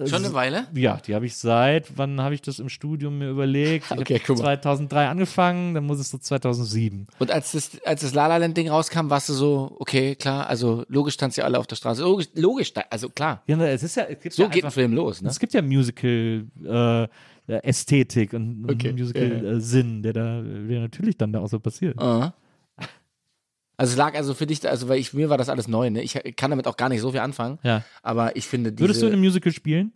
Schon 0.07 0.25
eine 0.25 0.33
Weile? 0.33 0.67
Ja, 0.73 0.97
die 0.97 1.15
habe 1.15 1.25
ich 1.25 1.35
seit, 1.35 1.97
wann 1.97 2.21
habe 2.21 2.33
ich 2.35 2.41
das 2.41 2.59
im 2.59 2.69
Studium 2.69 3.17
mir 3.17 3.29
überlegt? 3.29 3.85
Ich 3.91 3.99
Okay, 3.99 4.21
mal. 4.27 4.37
2003 4.37 5.07
angefangen, 5.07 5.73
dann 5.73 5.85
muss 5.85 5.99
es 5.99 6.09
so 6.09 6.17
2007. 6.17 7.07
Und 7.19 7.31
als 7.31 7.51
das, 7.51 7.71
als 7.85 8.01
das 8.01 8.13
La 8.13 8.27
La 8.27 8.37
Land 8.37 8.57
Ding 8.57 8.69
rauskam, 8.69 9.09
warst 9.09 9.29
du 9.29 9.33
so, 9.33 9.75
okay, 9.79 10.15
klar, 10.15 10.47
also 10.47 10.85
logisch 10.87 11.15
stand's 11.15 11.35
ja 11.35 11.43
alle 11.43 11.59
auf 11.59 11.67
der 11.67 11.75
Straße. 11.75 12.01
Logisch, 12.01 12.27
logisch, 12.35 12.73
also 12.89 13.09
klar. 13.09 13.43
Ja, 13.47 13.57
es 13.65 13.83
ist 13.83 13.95
ja, 13.95 14.03
es 14.03 14.19
gibt 14.21 14.35
So 14.35 14.43
ja 14.43 14.49
geht 14.49 14.63
ein 14.63 14.67
einfach, 14.67 14.75
Film 14.75 14.93
los, 14.93 15.21
ne? 15.21 15.29
es 15.29 15.39
gibt 15.39 15.53
ja 15.53 15.61
Musical 15.61 16.45
äh, 16.65 17.07
Ästhetik 17.63 18.33
und, 18.33 18.63
und 18.63 18.71
Okay, 18.71 18.93
Musical 18.93 19.43
ja, 19.43 19.51
äh, 19.51 19.59
Sinn, 19.59 20.03
der 20.03 20.13
da, 20.13 20.41
der 20.41 20.81
natürlich 20.81 21.17
dann 21.17 21.33
da 21.33 21.39
auch 21.39 21.49
so 21.49 21.59
passiert. 21.59 21.97
Aha. 21.99 22.33
Also 23.79 23.91
es 23.91 23.97
lag 23.97 24.13
also 24.13 24.33
für 24.33 24.45
dich, 24.45 24.67
also 24.67 24.89
weil 24.89 24.99
ich, 24.99 25.13
mir 25.13 25.29
war 25.29 25.37
das 25.37 25.47
alles 25.47 25.69
neu, 25.69 25.89
ne? 25.89 26.01
Ich 26.01 26.19
kann 26.35 26.49
damit 26.51 26.67
auch 26.67 26.75
gar 26.75 26.89
nicht 26.89 26.99
so 26.99 27.11
viel 27.11 27.21
anfangen. 27.21 27.59
Ja. 27.63 27.83
Aber 28.03 28.35
ich 28.35 28.45
finde 28.45 28.73
diese, 28.73 28.83
Würdest 28.83 29.01
du 29.01 29.05
in 29.05 29.13
einem 29.13 29.21
Musical 29.21 29.53
spielen? 29.53 29.93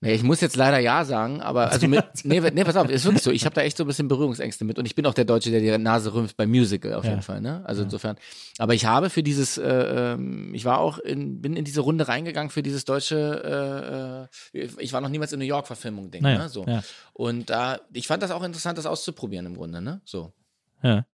Nee, 0.00 0.12
ich 0.12 0.22
muss 0.22 0.42
jetzt 0.42 0.56
leider 0.56 0.78
ja 0.80 1.02
sagen, 1.06 1.40
aber 1.40 1.70
also 1.70 1.88
mit, 1.88 2.04
nee, 2.24 2.38
nee, 2.38 2.64
pass 2.64 2.76
auf, 2.76 2.90
ist 2.90 3.06
wirklich 3.06 3.22
so. 3.22 3.30
Ich 3.30 3.46
habe 3.46 3.54
da 3.54 3.62
echt 3.62 3.78
so 3.78 3.84
ein 3.84 3.86
bisschen 3.86 4.08
Berührungsängste 4.08 4.66
mit 4.66 4.78
und 4.78 4.84
ich 4.84 4.94
bin 4.94 5.06
auch 5.06 5.14
der 5.14 5.24
Deutsche, 5.24 5.50
der 5.50 5.60
die 5.60 5.78
Nase 5.82 6.12
rümpft 6.12 6.36
beim 6.36 6.50
Musical 6.50 6.92
auf 6.92 7.04
Ja. 7.04 7.10
jeden 7.12 7.22
Fall, 7.22 7.40
ne? 7.40 7.62
Also 7.64 7.82
insofern. 7.82 8.16
Aber 8.58 8.74
ich 8.74 8.84
habe 8.84 9.08
für 9.08 9.22
dieses, 9.22 9.56
äh, 9.56 10.12
ähm, 10.12 10.52
ich 10.52 10.66
war 10.66 10.80
auch 10.80 10.98
in, 10.98 11.40
bin 11.40 11.56
in 11.56 11.64
diese 11.64 11.80
Runde 11.80 12.06
reingegangen 12.06 12.50
für 12.50 12.62
dieses 12.62 12.84
deutsche, 12.84 14.28
äh, 14.52 14.58
äh, 14.58 14.68
ich 14.78 14.92
war 14.92 15.00
noch 15.00 15.08
niemals 15.08 15.32
in 15.32 15.38
New 15.38 15.46
York 15.46 15.66
Verfilmung 15.66 16.10
Ding, 16.10 16.20
Naja, 16.22 16.36
ne? 16.40 16.48
So. 16.50 16.66
ja. 16.66 16.82
Und 17.14 17.48
da, 17.48 17.80
ich 17.94 18.06
fand 18.06 18.22
das 18.22 18.30
auch 18.30 18.42
interessant, 18.42 18.76
das 18.76 18.84
auszuprobieren 18.84 19.46
im 19.46 19.56
Grunde, 19.56 19.80
ne? 19.80 20.02
So. 20.04 20.34
Ja. 20.82 21.06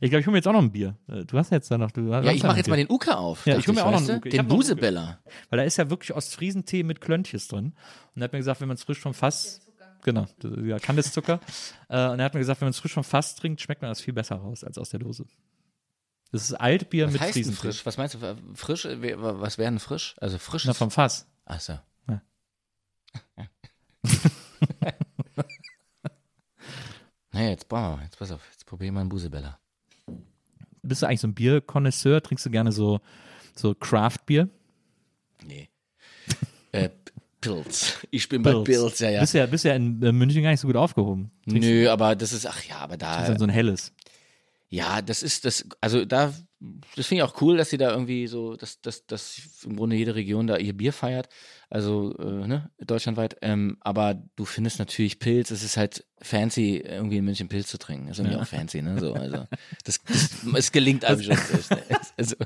Ich 0.00 0.10
glaube, 0.10 0.20
ich 0.20 0.26
hole 0.26 0.32
mir 0.32 0.38
jetzt 0.38 0.46
auch 0.48 0.52
noch 0.52 0.62
ein 0.62 0.72
Bier. 0.72 0.96
Äh, 1.08 1.24
Du 1.24 1.36
hast 1.36 1.50
jetzt 1.50 1.70
da 1.70 1.76
noch. 1.78 1.90
Du 1.90 2.14
hast 2.14 2.24
Ja, 2.24 2.32
ich 2.32 2.42
mache 2.42 2.56
jetzt 2.56 2.66
Bier. 2.66 2.72
mal 2.72 2.76
den 2.76 2.90
Uke 2.90 3.16
auf. 3.16 3.46
Ja, 3.46 3.58
ich 3.58 3.66
hol 3.66 3.74
mir 3.74 3.84
auch 3.84 3.90
noch 3.90 3.98
einen? 4.08 4.18
Uke. 4.18 4.28
Den 4.28 4.46
Busebeller. 4.48 5.18
Weil 5.50 5.58
da 5.58 5.62
ist 5.64 5.76
ja 5.76 5.90
wirklich 5.90 6.14
Ostfriesentee 6.16 6.82
mit 6.84 7.00
Klöntjes 7.00 7.48
drin. 7.48 7.74
Und 8.14 8.22
er 8.22 8.24
hat 8.24 8.32
mir 8.32 8.38
gesagt, 8.38 8.60
wenn 8.60 8.68
man 8.68 8.76
es 8.76 8.84
frisch 8.84 9.00
vom 9.00 9.12
Fass. 9.14 9.60
Genau, 10.02 10.26
das- 10.38 10.52
ja, 10.64 10.78
Kandiszucker. 10.78 11.40
äh, 11.88 12.08
und 12.08 12.18
er 12.20 12.24
hat 12.24 12.34
mir 12.34 12.40
gesagt, 12.40 12.60
wenn 12.60 12.66
man 12.66 12.70
es 12.70 12.78
frisch 12.78 12.94
vom 12.94 13.04
Fass 13.04 13.34
trinkt, 13.34 13.60
schmeckt 13.60 13.82
man 13.82 13.90
das 13.90 14.00
viel 14.00 14.14
besser 14.14 14.36
raus 14.36 14.64
als 14.64 14.78
aus 14.78 14.90
der 14.90 15.00
Dose. 15.00 15.26
Das 16.32 16.42
ist 16.44 16.54
Altbier 16.54 17.06
Was 17.06 17.12
mit 17.12 17.20
heißt 17.22 17.32
Friesentee. 17.32 17.60
frisch? 17.60 17.84
Was 17.84 17.98
meinst 17.98 18.14
du? 18.14 18.18
äh, 18.24 18.36
Frisch? 18.54 18.84
Was 18.86 19.58
wäre 19.58 19.70
denn 19.70 19.80
frisch? 19.80 20.14
Also 20.20 20.38
frisch? 20.38 20.64
Na, 20.64 20.72
vom 20.74 20.90
Fass. 20.92 21.26
Ach 21.44 21.60
so. 21.60 21.78
Ja. 22.08 22.22
naja, 27.32 27.50
jetzt 27.50 27.68
brauchen 27.68 27.82
wir 27.92 27.96
mal. 27.96 28.04
Jetzt 28.04 28.18
pass 28.18 28.30
auf. 28.32 28.40
Jetzt 28.70 28.78
probier 28.78 28.86
ich 28.86 28.92
mal 28.92 29.00
einen 29.00 29.08
Busebeller. 29.08 29.58
Bist 30.84 31.02
du 31.02 31.06
eigentlich 31.06 31.20
so 31.20 31.26
ein 31.26 31.34
Bierkonnoisseur? 31.34 32.22
Trinkst 32.22 32.46
du 32.46 32.50
gerne 32.50 32.70
so, 32.70 33.00
so 33.56 33.74
Craft-Bier? 33.74 34.48
Nee. 35.44 35.68
äh, 36.70 36.90
Pilz. 37.40 37.98
Ich 38.12 38.28
bin 38.28 38.42
bei 38.42 38.52
Pils. 38.52 38.64
Pilz, 38.64 39.00
ja, 39.00 39.10
ja. 39.10 39.20
Bist 39.22 39.34
ja, 39.34 39.46
bist 39.46 39.64
ja 39.64 39.74
in 39.74 40.00
äh, 40.04 40.12
München 40.12 40.44
gar 40.44 40.50
nicht 40.50 40.60
so 40.60 40.68
gut 40.68 40.76
aufgehoben. 40.76 41.32
Trinkst 41.48 41.68
Nö, 41.68 41.90
aber 41.90 42.14
das 42.14 42.32
ist, 42.32 42.46
ach 42.46 42.62
ja, 42.62 42.76
aber 42.76 42.96
da, 42.96 43.26
dann 43.26 43.40
so 43.40 43.44
ein 43.44 43.50
helles. 43.50 43.92
ja, 44.68 45.02
das 45.02 45.24
ist, 45.24 45.44
das, 45.44 45.66
also 45.80 46.04
da, 46.04 46.32
das 46.94 47.06
finde 47.06 47.24
ich 47.24 47.30
auch 47.30 47.40
cool, 47.40 47.56
dass 47.56 47.70
sie 47.70 47.78
da 47.78 47.90
irgendwie 47.90 48.26
so, 48.26 48.54
dass, 48.54 48.80
dass, 48.82 49.06
dass 49.06 49.40
im 49.64 49.76
Grunde 49.76 49.96
jede 49.96 50.14
Region 50.14 50.46
da 50.46 50.56
ihr 50.58 50.74
Bier 50.74 50.92
feiert, 50.92 51.28
also, 51.70 52.14
äh, 52.18 52.46
ne, 52.46 52.70
deutschlandweit, 52.78 53.36
ähm, 53.42 53.78
aber 53.80 54.22
du 54.36 54.44
findest 54.44 54.78
natürlich 54.78 55.18
Pilz, 55.20 55.50
es 55.52 55.62
ist 55.62 55.76
halt 55.78 56.04
fancy, 56.20 56.76
irgendwie 56.78 57.16
in 57.18 57.24
München 57.24 57.48
Pilz 57.48 57.68
zu 57.68 57.78
trinken, 57.78 58.08
ist 58.08 58.18
irgendwie 58.18 58.36
auch 58.36 58.46
fancy, 58.46 58.82
ne, 58.82 58.98
so, 59.00 59.14
also, 59.14 59.46
das, 59.84 60.00
das 60.04 60.30
es 60.54 60.72
gelingt 60.72 61.04
einem 61.06 61.22
schon, 61.22 61.36
so, 61.36 61.74
ne? 61.74 61.80
also, 62.18 62.36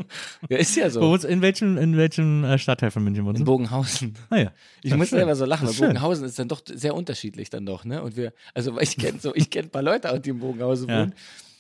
ja, 0.49 0.57
ist 0.59 0.77
ja 0.77 0.91
so. 0.91 1.01
wohnst- 1.01 1.25
In 1.25 1.41
welchem, 1.43 1.77
in 1.79 1.97
welchem 1.97 2.45
äh, 2.45 2.57
Stadtteil 2.59 2.93
von 2.93 3.03
München 3.03 3.25
wohnst 3.25 3.41
In 3.41 3.45
du? 3.47 3.51
Bogenhausen. 3.51 4.15
Ah 4.31 4.37
ja. 4.37 4.53
Ich 4.83 4.91
Ja, 4.93 4.97
muss 4.97 5.09
schön. 5.09 5.19
selber 5.19 5.35
so 5.35 5.45
lachen, 5.45 5.67
Das 5.67 5.81
weil 5.81 5.89
ist. 5.89 5.95
Bogenhausen 5.95 6.25
ist 6.27 6.39
dann 6.39 6.49
doch 6.49 6.61
sehr 6.65 6.95
unterschiedlich 6.95 7.51
dann 7.51 7.67
doch, 7.67 7.85
ne? 7.85 8.01
Und 8.03 8.17
wir, 8.17 8.33
also 8.53 8.79
ich 8.79 8.97
kenne 8.97 9.19
so, 9.19 9.35
ich 9.35 9.51
kenne 9.51 9.67
ein 9.69 9.71
paar 9.71 9.83
Leute 9.83 10.21
die 10.21 10.31
in 10.31 10.39
Bogenhausen 10.39 10.89
Ja. 10.89 11.01
wohnen. 11.01 11.15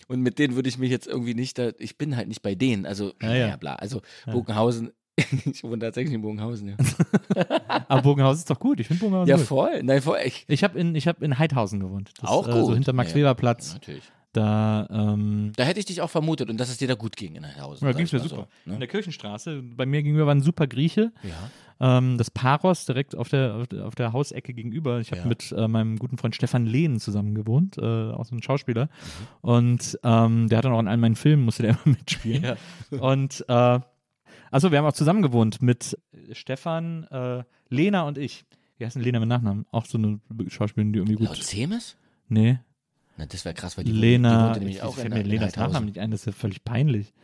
Und 0.08 0.20
mit 0.20 0.38
denen 0.38 0.54
würde 0.54 0.68
ich 0.68 0.78
mich 0.78 0.90
jetzt 0.90 1.06
irgendwie 1.06 1.34
nicht 1.34 1.58
da, 1.58 1.70
ich 1.78 1.98
bin 1.98 2.16
halt 2.16 2.28
nicht 2.28 2.42
bei 2.42 2.54
denen. 2.54 2.86
Also, 2.86 3.12
Ja, 3.22 3.34
ja. 3.34 3.56
bla. 3.56 3.74
Also 3.76 4.02
Bogenhausen, 4.26 4.92
ich 5.44 5.62
wohne 5.62 5.78
tatsächlich 5.78 6.14
in 6.14 6.22
Bogenhausen, 6.22 6.68
ja. 6.68 6.76
Aber 7.88 8.02
Bogenhausen 8.02 8.40
ist 8.40 8.50
doch 8.50 8.58
gut. 8.58 8.80
Ich 8.80 8.88
finde 8.88 9.00
Bogenhausen 9.00 9.28
ja, 9.30 9.36
gut. 9.36 9.46
voll. 9.46 9.82
Nein, 9.82 10.02
voll. 10.02 10.18
Ich, 10.24 10.44
Ich 10.48 10.64
habe 10.64 10.78
in, 10.78 10.94
ich 10.94 11.06
hab 11.06 11.22
in 11.22 11.38
Heidhausen 11.38 11.80
gewohnt. 11.80 12.10
Das, 12.20 12.30
auch 12.30 12.48
äh, 12.48 12.52
gut. 12.52 12.66
So 12.66 12.74
hinter 12.74 12.92
Ja, 12.92 12.96
Max-Weber-Platz. 12.96 13.74
Natürlich. 13.74 14.04
Da, 14.34 14.86
ähm, 14.90 15.52
Da 15.56 15.62
hätte 15.64 15.78
ich 15.80 15.86
dich 15.86 16.02
auch 16.02 16.10
vermutet 16.10 16.50
und 16.50 16.58
dass 16.58 16.68
es 16.68 16.76
dir 16.76 16.88
da 16.88 16.94
gut 16.94 17.16
ging 17.16 17.36
in 17.36 17.46
Heidhausen. 17.46 17.86
ja, 17.86 17.92
ging's 17.94 18.12
ich 18.12 18.20
mir 18.20 18.28
super. 18.28 18.36
So, 18.36 18.46
In 18.66 18.72
ne? 18.72 18.78
der 18.80 18.88
Kirchenstraße, 18.88 19.62
bei 19.62 19.86
mir 19.86 20.02
gegenüber 20.02 20.26
war 20.26 20.34
ein 20.34 20.42
super 20.42 20.66
Grieche. 20.66 21.12
Ja. 21.22 21.98
Ähm, 21.98 22.18
das 22.18 22.30
Paros 22.30 22.84
direkt 22.84 23.16
auf 23.16 23.28
der, 23.28 23.64
auf 23.84 23.94
der- 23.94 24.12
Hausecke 24.12 24.52
gegenüber. 24.52 25.00
Ich 25.00 25.10
habe 25.12 25.22
Ja. 25.22 25.26
mit 25.26 25.50
äh, 25.52 25.66
meinem 25.68 25.98
guten 25.98 26.18
Freund 26.18 26.34
Stefan 26.34 26.66
Lehn 26.66 26.98
zusammen 27.00 27.34
gewohnt, 27.34 27.78
äh, 27.78 27.82
auch 28.10 28.24
so 28.26 28.34
ein 28.36 28.42
Schauspieler. 28.42 28.88
Und 29.40 29.98
ähm, 30.02 30.48
der 30.48 30.58
hat 30.58 30.64
dann 30.64 30.72
auch 30.72 30.80
in 30.80 30.88
all 30.88 30.96
meinen 30.98 31.16
Filmen, 31.16 31.44
musste 31.44 31.62
der 31.62 31.70
immer 31.84 31.96
mitspielen. 31.96 32.42
Ja. 32.44 32.56
Und 33.00 33.44
äh, 33.48 33.80
also 34.50 34.70
wir 34.70 34.78
haben 34.78 34.86
auch 34.86 34.92
zusammen 34.92 35.22
gewohnt 35.22 35.62
mit 35.62 35.96
Stefan, 36.32 37.04
äh, 37.04 37.44
Lena 37.68 38.02
und 38.02 38.18
ich. 38.18 38.44
Wie 38.78 38.84
heißt 38.84 38.96
denn 38.96 39.02
Lena 39.02 39.20
mit 39.20 39.28
Nachnamen? 39.28 39.66
Auch 39.70 39.86
so 39.86 39.96
eine 39.98 40.18
Schauspielerin, 40.48 40.92
die 40.92 40.98
irgendwie 40.98 41.14
gut. 41.24 41.36
Zemes? 41.42 41.96
Nee, 42.28 42.58
Na, 43.16 43.26
das 43.26 43.44
wäre 43.44 43.54
krass, 43.54 43.76
weil 43.76 43.84
die, 43.84 43.92
Lena. 43.92 44.54
die 44.54 44.60
wohnte 44.60 44.68
ich, 44.70 44.82
auch 44.82 44.90
ich 44.90 45.02
fällt 45.02 45.14
in, 45.14 45.22
mir 45.22 45.24
Lenas. 45.24 45.56
Nachnamen 45.56 45.86
nicht 45.86 45.98
ein, 45.98 46.10
das 46.10 46.20
ist 46.20 46.26
ja 46.26 46.32
völlig 46.32 46.64
peinlich. 46.64 47.14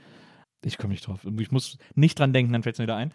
Ich 0.62 0.76
komme 0.76 0.92
nicht 0.92 1.06
drauf. 1.06 1.26
Ich 1.38 1.50
muss 1.50 1.78
nicht 1.94 2.18
dran 2.18 2.34
denken, 2.34 2.52
dann 2.52 2.62
fällt 2.62 2.74
es 2.74 2.78
mir 2.78 2.84
wieder 2.84 2.96
ein. 2.96 3.12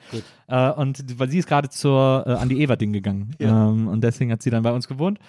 Äh, 0.48 0.72
und 0.72 1.20
weil 1.20 1.30
sie 1.30 1.38
ist 1.38 1.48
gerade 1.48 1.70
zur 1.70 2.24
äh, 2.26 2.32
Andi 2.32 2.62
Everding 2.64 2.92
gegangen. 2.92 3.36
Ja. 3.40 3.70
Ähm, 3.70 3.88
und 3.88 4.02
deswegen 4.02 4.32
hat 4.32 4.42
sie 4.42 4.50
dann 4.50 4.64
bei 4.64 4.72
uns 4.72 4.88
gewohnt. 4.88 5.20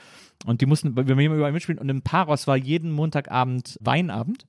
Und 0.46 0.62
die 0.62 0.66
mussten, 0.66 0.96
wir 0.96 1.04
haben 1.04 1.20
überall 1.20 1.52
mitspielen. 1.52 1.78
Und 1.78 1.90
im 1.90 2.00
Paros 2.02 2.46
war 2.46 2.56
jeden 2.56 2.90
Montagabend 2.90 3.78
Weinabend. 3.82 4.46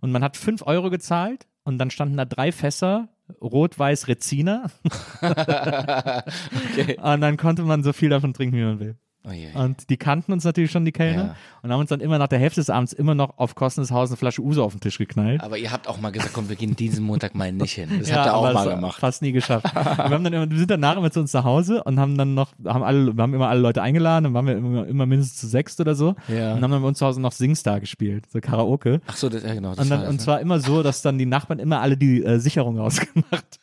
Und 0.00 0.10
man 0.10 0.24
hat 0.24 0.38
5 0.38 0.62
Euro 0.66 0.88
gezahlt. 0.88 1.46
Und 1.64 1.78
dann 1.78 1.90
standen 1.90 2.16
da 2.16 2.24
drei 2.24 2.50
Fässer, 2.50 3.08
rot-weiß 3.40 4.08
Rezina. 4.08 4.70
okay. 5.20 6.98
Und 7.00 7.20
dann 7.20 7.36
konnte 7.36 7.62
man 7.62 7.82
so 7.82 7.92
viel 7.92 8.08
davon 8.08 8.32
trinken, 8.32 8.56
wie 8.56 8.64
man 8.64 8.80
will. 8.80 8.96
Oh 9.24 9.30
je. 9.30 9.48
Und 9.54 9.88
die 9.88 9.96
kannten 9.96 10.32
uns 10.32 10.42
natürlich 10.42 10.72
schon, 10.72 10.84
die 10.84 10.90
Kellner. 10.90 11.22
Ja. 11.22 11.36
Und 11.62 11.70
haben 11.70 11.78
uns 11.78 11.90
dann 11.90 12.00
immer 12.00 12.18
nach 12.18 12.26
der 12.26 12.40
Hälfte 12.40 12.60
des 12.60 12.70
Abends 12.70 12.92
immer 12.92 13.14
noch 13.14 13.38
auf 13.38 13.54
Kosten 13.54 13.80
des 13.80 13.92
Hauses 13.92 14.12
eine 14.12 14.16
Flasche 14.16 14.42
Uso 14.42 14.64
auf 14.64 14.72
den 14.72 14.80
Tisch 14.80 14.98
geknallt. 14.98 15.40
Aber 15.42 15.58
ihr 15.58 15.70
habt 15.70 15.86
auch 15.86 16.00
mal 16.00 16.10
gesagt, 16.10 16.32
komm, 16.32 16.48
wir 16.48 16.56
gehen 16.56 16.74
diesen 16.74 17.04
Montag 17.04 17.36
mal 17.36 17.52
nicht 17.52 17.74
hin. 17.74 17.88
Das 18.00 18.08
ja, 18.10 18.16
habt 18.16 18.26
ihr 18.26 18.34
auch 18.34 18.52
mal 18.52 18.68
gemacht. 18.68 18.98
Fast 18.98 19.22
nie 19.22 19.30
geschafft. 19.30 19.66
Und 19.74 19.74
wir, 19.74 20.10
haben 20.10 20.24
dann 20.24 20.32
immer, 20.32 20.50
wir 20.50 20.58
sind 20.58 20.70
danach 20.70 20.96
immer 20.96 21.12
zu 21.12 21.20
uns 21.20 21.32
nach 21.32 21.44
Hause 21.44 21.84
und 21.84 22.00
haben 22.00 22.18
dann 22.18 22.34
noch, 22.34 22.52
haben 22.66 22.82
alle, 22.82 23.16
wir 23.16 23.22
haben 23.22 23.34
immer 23.34 23.48
alle 23.48 23.60
Leute 23.60 23.80
eingeladen 23.80 24.26
und 24.26 24.34
waren 24.34 24.46
wir 24.46 24.56
immer, 24.56 24.86
immer 24.86 25.06
mindestens 25.06 25.38
zu 25.38 25.46
sechst 25.46 25.80
oder 25.80 25.94
so. 25.94 26.16
Ja. 26.28 26.54
Und 26.54 26.62
haben 26.62 26.72
dann 26.72 26.82
bei 26.82 26.88
uns 26.88 26.98
zu 26.98 27.06
Hause 27.06 27.20
noch 27.20 27.32
Singstar 27.32 27.80
gespielt, 27.80 28.26
so 28.28 28.40
Karaoke. 28.40 29.00
Ach 29.06 29.16
so, 29.16 29.28
das, 29.28 29.44
ja 29.44 29.54
genau. 29.54 29.70
Das 29.70 29.78
Und, 29.78 29.90
dann, 29.90 30.00
das, 30.00 30.08
und 30.08 30.16
ne? 30.16 30.20
zwar 30.20 30.40
immer 30.40 30.58
so, 30.58 30.82
dass 30.82 31.02
dann 31.02 31.18
die 31.18 31.26
Nachbarn 31.26 31.60
immer 31.60 31.80
alle 31.80 31.96
die 31.96 32.24
äh, 32.24 32.38
Sicherung 32.38 32.78
rausgemacht 32.78 33.30
haben. 33.30 33.61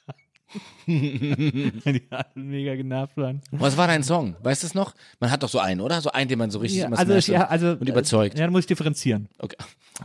die 0.88 2.04
alle 2.10 2.26
mega 2.36 2.76
genervt 2.76 3.16
waren. 3.18 3.42
Was 3.52 3.78
war 3.78 3.88
dein 3.88 4.04
Song? 4.04 4.36
Weißt 4.42 4.64
du 4.64 4.68
es 4.68 4.74
noch? 4.74 4.94
Man 5.20 5.32
hat 5.32 5.44
doch 5.44 5.50
so 5.50 5.60
einen, 5.60 5.82
oder? 5.82 6.02
So 6.02 6.12
einen, 6.12 6.28
den 6.28 6.40
man 6.40 6.52
so 6.52 6.60
richtig 6.60 6.80
Ja, 6.80 6.88
immer 6.88 6.98
also, 6.98 7.14
ich, 7.14 7.28
ja, 7.28 7.48
also, 7.48 7.72
und 7.72 7.88
überzeugt. 7.88 8.38
Ja, 8.38 8.46
da 8.46 8.52
muss 8.52 8.62
ich 8.62 8.68
differenzieren. 8.68 9.30
Okay. 9.38 9.58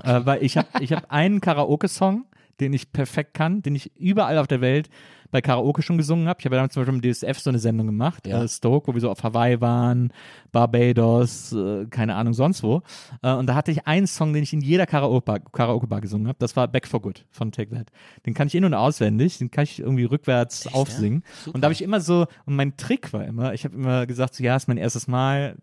äh, 0.03 0.21
weil 0.25 0.43
ich 0.43 0.57
habe 0.57 0.69
ich 0.81 0.93
hab 0.93 1.11
einen 1.11 1.41
Karaoke-Song, 1.41 2.27
den 2.61 2.73
ich 2.73 2.93
perfekt 2.93 3.35
kann, 3.35 3.62
den 3.62 3.75
ich 3.75 3.97
überall 3.97 4.39
auf 4.39 4.47
der 4.47 4.61
Welt 4.61 4.89
bei 5.35 5.40
Karaoke 5.43 5.82
schon 5.82 5.98
gesungen 5.98 6.28
habe. 6.28 6.39
Ich 6.39 6.44
habe 6.47 6.55
ja 6.55 6.61
damals 6.61 6.74
zum 6.74 6.85
Beispiel 6.85 6.94
im 6.94 7.12
DSF 7.12 7.40
so 7.40 7.51
eine 7.51 7.59
Sendung 7.59 7.89
gemacht, 7.89 8.24
Ja. 8.24 8.44
äh, 8.44 8.48
Stoke, 8.48 8.86
wo 8.86 8.94
wir 8.94 9.01
so 9.01 9.11
auf 9.11 9.24
Hawaii 9.24 9.61
waren, 9.61 10.12
Barbados, 10.52 11.52
äh, 11.52 11.86
keine 11.86 12.15
Ahnung, 12.15 12.35
sonst 12.35 12.62
wo. 12.62 12.82
Äh, 13.20 13.32
und 13.32 13.47
da 13.48 13.56
hatte 13.56 13.73
ich 13.73 13.89
einen 13.89 14.06
Song, 14.06 14.32
den 14.32 14.44
ich 14.44 14.52
in 14.52 14.61
jeder 14.61 14.86
Karaoke-Bar 14.86 15.40
Karaoke 15.40 15.86
-Bar 15.89 16.01
gesungen 16.01 16.28
habe. 16.28 16.36
Das 16.39 16.55
war 16.55 16.69
Back 16.69 16.86
for 16.86 17.02
Good 17.02 17.27
von 17.32 17.51
Take 17.51 17.74
That. 17.74 17.89
Den 18.27 18.35
kann 18.35 18.47
ich 18.47 18.55
in- 18.55 18.65
und 18.65 18.74
auswendig, 18.74 19.39
den 19.39 19.51
kann 19.51 19.65
ich 19.65 19.81
irgendwie 19.81 20.05
rückwärts 20.05 20.73
aufsingen. 20.73 21.24
Super. 21.44 21.56
Und 21.56 21.61
da 21.62 21.66
habe 21.66 21.73
ich 21.73 21.82
immer 21.82 22.01
so, 22.01 22.27
und 22.47 22.55
mein 22.55 22.77
Trick 22.77 23.12
war 23.12 23.24
immer, 23.24 23.55
ich 23.55 23.65
habe 23.65 23.74
immer 23.74 24.06
gesagt, 24.06 24.36
so, 24.36 24.44
ja, 24.44 24.55
ist 24.55 24.69
mein 24.69 24.77
erstes 24.77 25.09
Mal, 25.09 25.56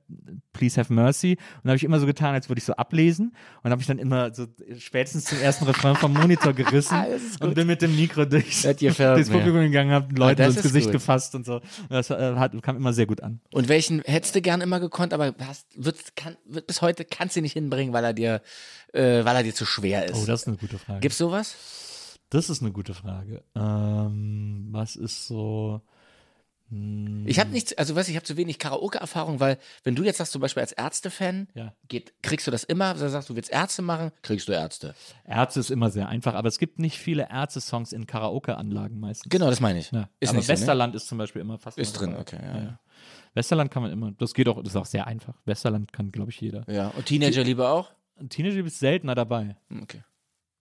please 0.52 0.78
have 0.78 0.92
mercy. 0.94 1.38
Und 1.56 1.66
da 1.66 1.70
habe 1.70 1.78
ich 1.78 1.86
immer 1.86 2.00
so 2.02 2.06
getan, 2.06 2.34
als 2.34 2.50
würde 2.50 2.60
ich 2.60 2.66
so 2.66 2.74
ablesen. 2.74 3.34
Und 3.64 3.72
habe 3.72 3.80
ich 3.80 3.88
dann 3.88 4.00
immer 4.00 4.34
so 4.34 4.48
spätestens 4.78 5.24
zum 5.26 5.40
ersten 5.40 5.64
Refrain 5.64 5.96
vom 5.96 6.12
Monitor 6.14 6.52
gerissen 6.52 6.98
und 7.40 7.56
bin 7.56 7.68
mit 7.68 7.82
dem 7.82 7.96
Mikro 7.96 8.26
durchs, 8.32 8.66
durchs 9.16 9.30
mir. 9.30 9.61
Publikum 9.62 9.72
gegangen, 9.72 9.92
habe 9.92 10.16
Leute 10.16 10.44
das 10.44 10.56
ins 10.56 10.64
Gesicht 10.64 10.86
gut. 10.88 10.94
gefasst 10.94 11.36
und 11.36 11.46
so. 11.46 11.56
Und 11.56 11.64
Das 11.90 12.10
äh, 12.10 12.36
hat, 12.36 12.62
kam 12.62 12.76
immer 12.78 12.94
sehr 12.94 13.06
gut 13.06 13.22
an. 13.22 13.40
Und 13.52 13.68
welchen 13.68 14.02
hättest 14.04 14.36
du 14.36 14.42
gern 14.42 14.62
immer 14.62 14.80
gekonnt, 14.80 15.14
aber 15.14 15.34
hast, 15.46 15.68
wird, 15.76 16.16
kann, 16.16 16.38
wird 16.46 16.68
bis 16.68 16.82
heute 16.82 17.06
kannst 17.06 17.36
du 17.36 17.40
ihn 17.40 17.44
nicht 17.44 17.54
hinbringen, 17.54 17.94
weil 17.94 18.04
er 18.04 18.14
dir, 18.14 18.42
äh, 18.94 19.24
weil 19.26 19.36
er 19.36 19.44
dir 19.44 19.54
zu 19.54 19.66
schwer 19.66 20.06
ist. 20.06 20.16
Oh, 20.16 20.26
das 20.26 20.42
ist 20.42 20.48
eine 20.48 20.58
gute 20.58 20.78
Frage. 20.78 21.00
Gibt's 21.00 21.18
sowas? 21.18 21.56
Das 22.30 22.50
ist 22.50 22.62
eine 22.62 22.72
gute 22.72 22.94
Frage. 22.94 23.44
Ähm, 23.56 24.68
was 24.72 24.96
ist 24.96 25.28
so. 25.28 25.82
Ich 27.26 27.40
habe 27.40 27.50
nichts, 27.50 27.74
also 27.78 27.96
was 27.96 28.08
ich 28.08 28.16
habe 28.16 28.26
zu 28.26 28.38
wenig 28.38 28.58
Karaoke-Erfahrung, 28.60 29.40
weil 29.42 29.58
wenn 29.84 29.94
du 29.96 30.04
jetzt 30.04 30.18
sagst, 30.18 30.32
zum 30.32 30.42
Beispiel 30.42 30.62
als 30.62 30.72
Ärzte-Fan, 30.72 31.48
Ja. 31.54 31.74
geht, 31.90 32.14
kriegst 32.24 32.48
du 32.48 32.52
das 32.52 32.64
immer, 32.64 32.86
also 32.86 33.08
sagst 33.10 33.30
du, 33.30 33.36
willst 33.36 33.52
Ärzte 33.52 33.82
machen, 33.82 34.12
kriegst 34.22 34.48
du 34.48 34.54
Ärzte. 34.54 34.96
Ärzte 35.26 35.60
ist 35.60 35.70
immer 35.70 35.90
sehr 35.90 36.08
einfach, 36.08 36.34
aber 36.34 36.48
es 36.48 36.58
gibt 36.60 36.80
nicht 36.80 36.98
viele 36.98 37.28
Ärzte-Songs 37.30 37.92
in 37.92 38.08
Karaoke-Anlagen 38.08 39.00
meistens. 39.00 39.30
Genau, 39.30 39.50
das 39.50 39.60
meine 39.60 39.80
ich. 39.80 39.92
Ja. 39.92 40.08
Ist 40.22 40.30
aber 40.30 40.38
nicht 40.38 40.48
so, 40.48 40.54
ne? 40.54 40.60
Westerland 40.60 40.96
ist 40.96 41.08
zum 41.08 41.18
Beispiel 41.18 41.42
immer 41.42 41.58
fast 41.58 41.78
Ist 41.78 41.94
drin, 42.00 42.16
okay, 42.16 42.40
ja, 42.42 42.58
ja. 42.58 42.80
Westerland 43.34 43.72
kann 43.72 43.84
man 43.84 43.92
immer. 43.92 44.12
Das 44.18 44.34
geht 44.34 44.48
auch, 44.48 44.58
das 44.62 44.74
ist 44.74 44.78
auch 44.78 44.86
sehr 44.86 45.08
einfach. 45.08 45.36
Westerland 45.46 45.92
kann, 45.94 46.12
glaube 46.12 46.32
ich, 46.32 46.40
jeder. 46.42 46.64
Ja, 46.70 46.88
und 46.90 47.06
Teenager 47.06 47.44
lieber 47.44 47.72
auch? 47.72 47.92
Teenager 48.30 48.66
ist 48.66 48.80
seltener 48.80 49.16
dabei. 49.16 49.56
Hm, 49.70 49.84
Okay. 49.84 50.04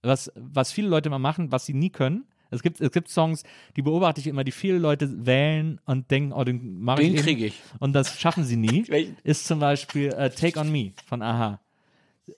Was, 0.02 0.32
was 0.34 0.72
viele 0.72 0.88
Leute 0.88 1.10
mal 1.10 1.18
machen, 1.18 1.52
was 1.52 1.66
sie 1.66 1.74
nie 1.74 1.90
können. 1.90 2.24
Es 2.50 2.62
gibt, 2.62 2.80
es 2.80 2.90
gibt 2.90 3.08
Songs, 3.08 3.44
die 3.76 3.82
beobachte 3.82 4.20
ich 4.20 4.26
immer, 4.26 4.44
die 4.44 4.52
viele 4.52 4.78
Leute 4.78 5.26
wählen 5.26 5.80
und 5.86 6.10
denken, 6.10 6.32
oh, 6.32 6.44
den 6.44 6.80
mache 6.80 7.02
ich. 7.02 7.12
Den 7.12 7.22
kriege 7.22 7.46
ich. 7.46 7.54
Und 7.78 7.92
das 7.92 8.20
schaffen 8.20 8.44
sie 8.44 8.56
nie. 8.56 8.84
Ist 9.22 9.46
zum 9.46 9.60
Beispiel 9.60 10.08
äh, 10.08 10.30
Take 10.30 10.58
on 10.58 10.70
Me 10.70 10.92
von 11.06 11.22
Aha. 11.22 11.60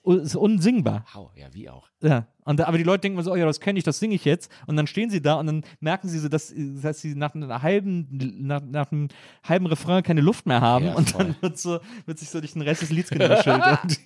Ist 0.03 0.35
unsingbar. 0.35 1.05
Hau, 1.13 1.31
ja, 1.35 1.47
wie 1.53 1.69
auch. 1.69 1.89
Ja. 2.01 2.27
Und, 2.45 2.59
aber 2.59 2.77
die 2.77 2.83
Leute 2.83 3.01
denken 3.01 3.15
immer 3.15 3.23
so, 3.23 3.31
oh 3.31 3.35
ja, 3.35 3.45
das 3.45 3.59
kenne 3.61 3.79
ich, 3.79 3.85
das 3.85 3.99
singe 3.99 4.15
ich 4.15 4.25
jetzt. 4.25 4.51
Und 4.67 4.75
dann 4.75 4.87
stehen 4.87 5.09
sie 5.09 5.21
da 5.21 5.35
und 5.35 5.47
dann 5.47 5.63
merken 5.79 6.09
sie 6.09 6.19
so, 6.19 6.27
dass, 6.27 6.53
dass 6.55 6.99
sie 6.99 7.15
nach 7.15 7.33
einer 7.35 7.61
halben, 7.61 8.07
nach, 8.41 8.61
nach 8.61 8.91
einem 8.91 9.07
halben 9.43 9.65
Refrain 9.65 10.03
keine 10.03 10.21
Luft 10.21 10.45
mehr 10.45 10.59
haben. 10.59 10.85
Ja, 10.85 10.95
und 10.95 11.09
voll. 11.09 11.23
dann 11.23 11.35
wird, 11.41 11.57
so, 11.57 11.79
wird 12.05 12.19
sich 12.19 12.29
so 12.29 12.39
durch 12.39 12.53
den 12.53 12.61
Rest 12.61 12.81
des 12.81 12.89
Lieds 12.89 13.09
genuschelt. 13.09 13.59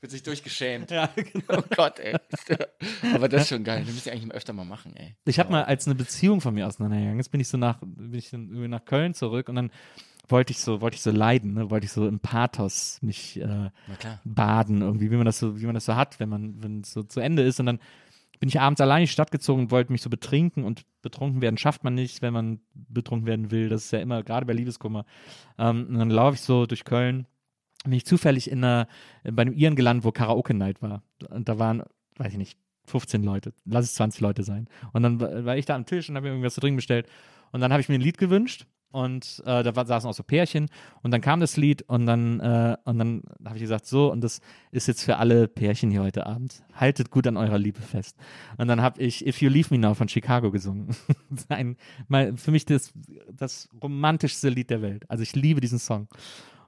Wird 0.00 0.10
sich 0.10 0.22
durchgeschämt. 0.22 0.90
ja, 0.90 1.08
genau. 1.14 1.58
Oh 1.58 1.62
Gott, 1.76 1.98
ey. 1.98 2.16
Aber 3.14 3.28
das 3.28 3.42
ist 3.42 3.48
schon 3.48 3.64
geil. 3.64 3.82
Das 3.84 3.94
müsst 3.94 4.06
ihr 4.06 4.12
eigentlich 4.12 4.32
öfter 4.32 4.52
mal 4.52 4.64
machen, 4.64 4.94
ey. 4.96 5.14
Ich 5.26 5.38
habe 5.38 5.50
mal, 5.50 5.64
als 5.64 5.86
eine 5.86 5.94
Beziehung 5.94 6.40
von 6.40 6.54
mir 6.54 6.66
auseinandergegangen 6.66 7.20
ist, 7.20 7.28
bin 7.28 7.40
ich 7.40 7.48
so 7.48 7.58
nach, 7.58 7.78
bin 7.80 8.14
ich 8.14 8.30
dann 8.30 8.48
nach 8.70 8.84
Köln 8.84 9.14
zurück 9.14 9.48
und 9.48 9.56
dann 9.56 9.70
wollte 10.28 10.52
ich 10.52 10.58
so, 10.58 10.80
wollte 10.80 10.96
ich 10.96 11.02
so 11.02 11.10
leiden, 11.10 11.54
ne? 11.54 11.70
wollte 11.70 11.86
ich 11.86 11.92
so 11.92 12.06
im 12.06 12.20
Pathos 12.20 12.98
mich 13.02 13.40
äh, 13.40 13.70
baden, 14.24 14.82
irgendwie, 14.82 15.10
wie 15.10 15.16
man 15.16 15.26
das 15.26 15.38
so, 15.38 15.60
wie 15.60 15.66
man 15.66 15.74
das 15.74 15.84
so 15.84 15.96
hat, 15.96 16.18
wenn 16.20 16.28
man, 16.28 16.62
wenn 16.62 16.80
es 16.80 16.92
so 16.92 17.02
zu 17.02 17.20
Ende 17.20 17.42
ist. 17.42 17.60
Und 17.60 17.66
dann 17.66 17.78
bin 18.40 18.48
ich 18.48 18.60
abends 18.60 18.80
allein 18.80 19.02
in 19.02 19.06
die 19.06 19.12
Stadt 19.12 19.30
gezogen 19.30 19.62
und 19.62 19.70
wollte 19.70 19.92
mich 19.92 20.02
so 20.02 20.10
betrinken 20.10 20.64
und 20.64 20.84
betrunken 21.02 21.40
werden 21.40 21.58
schafft 21.58 21.84
man 21.84 21.94
nicht, 21.94 22.22
wenn 22.22 22.32
man 22.32 22.60
betrunken 22.74 23.26
werden 23.26 23.50
will. 23.50 23.68
Das 23.68 23.84
ist 23.84 23.90
ja 23.92 24.00
immer, 24.00 24.22
gerade 24.22 24.46
bei 24.46 24.52
Liebeskummer. 24.52 25.04
Ähm, 25.58 25.86
und 25.88 25.98
dann 25.98 26.10
laufe 26.10 26.34
ich 26.34 26.40
so 26.40 26.66
durch 26.66 26.84
Köln, 26.84 27.26
bin 27.84 27.92
ich 27.92 28.06
zufällig 28.06 28.50
in 28.50 28.64
einer, 28.64 28.88
bei 29.24 29.42
einem 29.42 29.54
Iren 29.54 29.76
gelandet, 29.76 30.04
wo 30.04 30.12
Karaoke-Night 30.12 30.80
war. 30.82 31.02
Und 31.28 31.48
da 31.48 31.58
waren, 31.58 31.82
weiß 32.16 32.32
ich 32.32 32.38
nicht, 32.38 32.58
15 32.86 33.22
Leute, 33.22 33.54
lass 33.64 33.84
es 33.84 33.94
20 33.94 34.20
Leute 34.20 34.42
sein. 34.42 34.68
Und 34.92 35.02
dann 35.02 35.20
war 35.20 35.44
war 35.44 35.56
ich 35.56 35.64
da 35.64 35.74
am 35.74 35.86
Tisch 35.86 36.08
und 36.08 36.16
habe 36.16 36.26
mir 36.26 36.32
irgendwas 36.32 36.54
zu 36.54 36.60
trinken 36.60 36.76
bestellt. 36.76 37.08
Und 37.52 37.60
dann 37.60 37.72
habe 37.72 37.80
ich 37.80 37.88
mir 37.88 37.94
ein 37.94 38.00
Lied 38.00 38.18
gewünscht 38.18 38.66
und 38.94 39.42
äh, 39.44 39.64
da 39.64 39.74
war, 39.74 39.86
saßen 39.86 40.08
auch 40.08 40.14
so 40.14 40.22
Pärchen 40.22 40.68
und 41.02 41.10
dann 41.10 41.20
kam 41.20 41.40
das 41.40 41.56
Lied 41.56 41.82
und 41.82 42.06
dann, 42.06 42.38
äh, 42.38 42.76
und 42.84 42.98
dann 42.98 43.22
habe 43.44 43.56
ich 43.56 43.62
gesagt, 43.62 43.86
so, 43.86 44.12
und 44.12 44.22
das 44.22 44.40
ist 44.70 44.86
jetzt 44.86 45.02
für 45.02 45.16
alle 45.16 45.48
Pärchen 45.48 45.90
hier 45.90 46.00
heute 46.00 46.26
Abend. 46.26 46.62
Haltet 46.72 47.10
gut 47.10 47.26
an 47.26 47.36
eurer 47.36 47.58
Liebe 47.58 47.80
fest. 47.80 48.16
Und 48.56 48.68
dann 48.68 48.80
habe 48.80 49.02
ich 49.02 49.26
If 49.26 49.42
You 49.42 49.50
Leave 49.50 49.74
Me 49.74 49.80
Now 49.80 49.94
von 49.94 50.08
Chicago 50.08 50.52
gesungen. 50.52 50.94
Ein, 51.48 51.76
mein, 52.06 52.36
für 52.36 52.52
mich 52.52 52.66
das, 52.66 52.92
das 53.32 53.68
romantischste 53.82 54.48
Lied 54.48 54.70
der 54.70 54.80
Welt. 54.80 55.10
Also 55.10 55.24
ich 55.24 55.34
liebe 55.34 55.60
diesen 55.60 55.80
Song. 55.80 56.06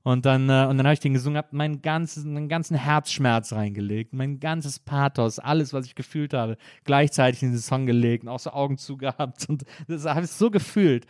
Und 0.03 0.27
dann, 0.27 0.49
äh, 0.49 0.67
und 0.69 0.79
dann 0.79 0.87
habe 0.87 0.95
ich 0.95 1.01
den 1.01 1.15
gesungen, 1.15 1.37
habe 1.37 1.55
meinen 1.55 1.81
ganzen, 1.81 2.35
meinen 2.35 2.49
ganzen 2.49 2.77
Herzschmerz 2.77 3.53
reingelegt, 3.53 4.15
mein 4.15 4.41
ganzes 4.41 4.81
Pathos, 4.81 5.39
alles, 5.39 5.73
was 5.73 5.87
ich 5.87 5.95
gefühlt 5.95 6.35
habe, 6.35 6.57
gleichzeitig 6.83 7.45
in 7.45 7.53
diesen 7.53 7.63
Song 7.63 7.87
gelegt 7.87 8.25
und 8.25 8.31
auch 8.31 8.41
so 8.41 8.51
Augen 8.51 8.79
zugehabt. 8.79 9.49
Und 9.49 9.65
das 9.87 10.07
habe 10.07 10.25
ich 10.25 10.33
so 10.33 10.51
gefühlt. 10.51 11.07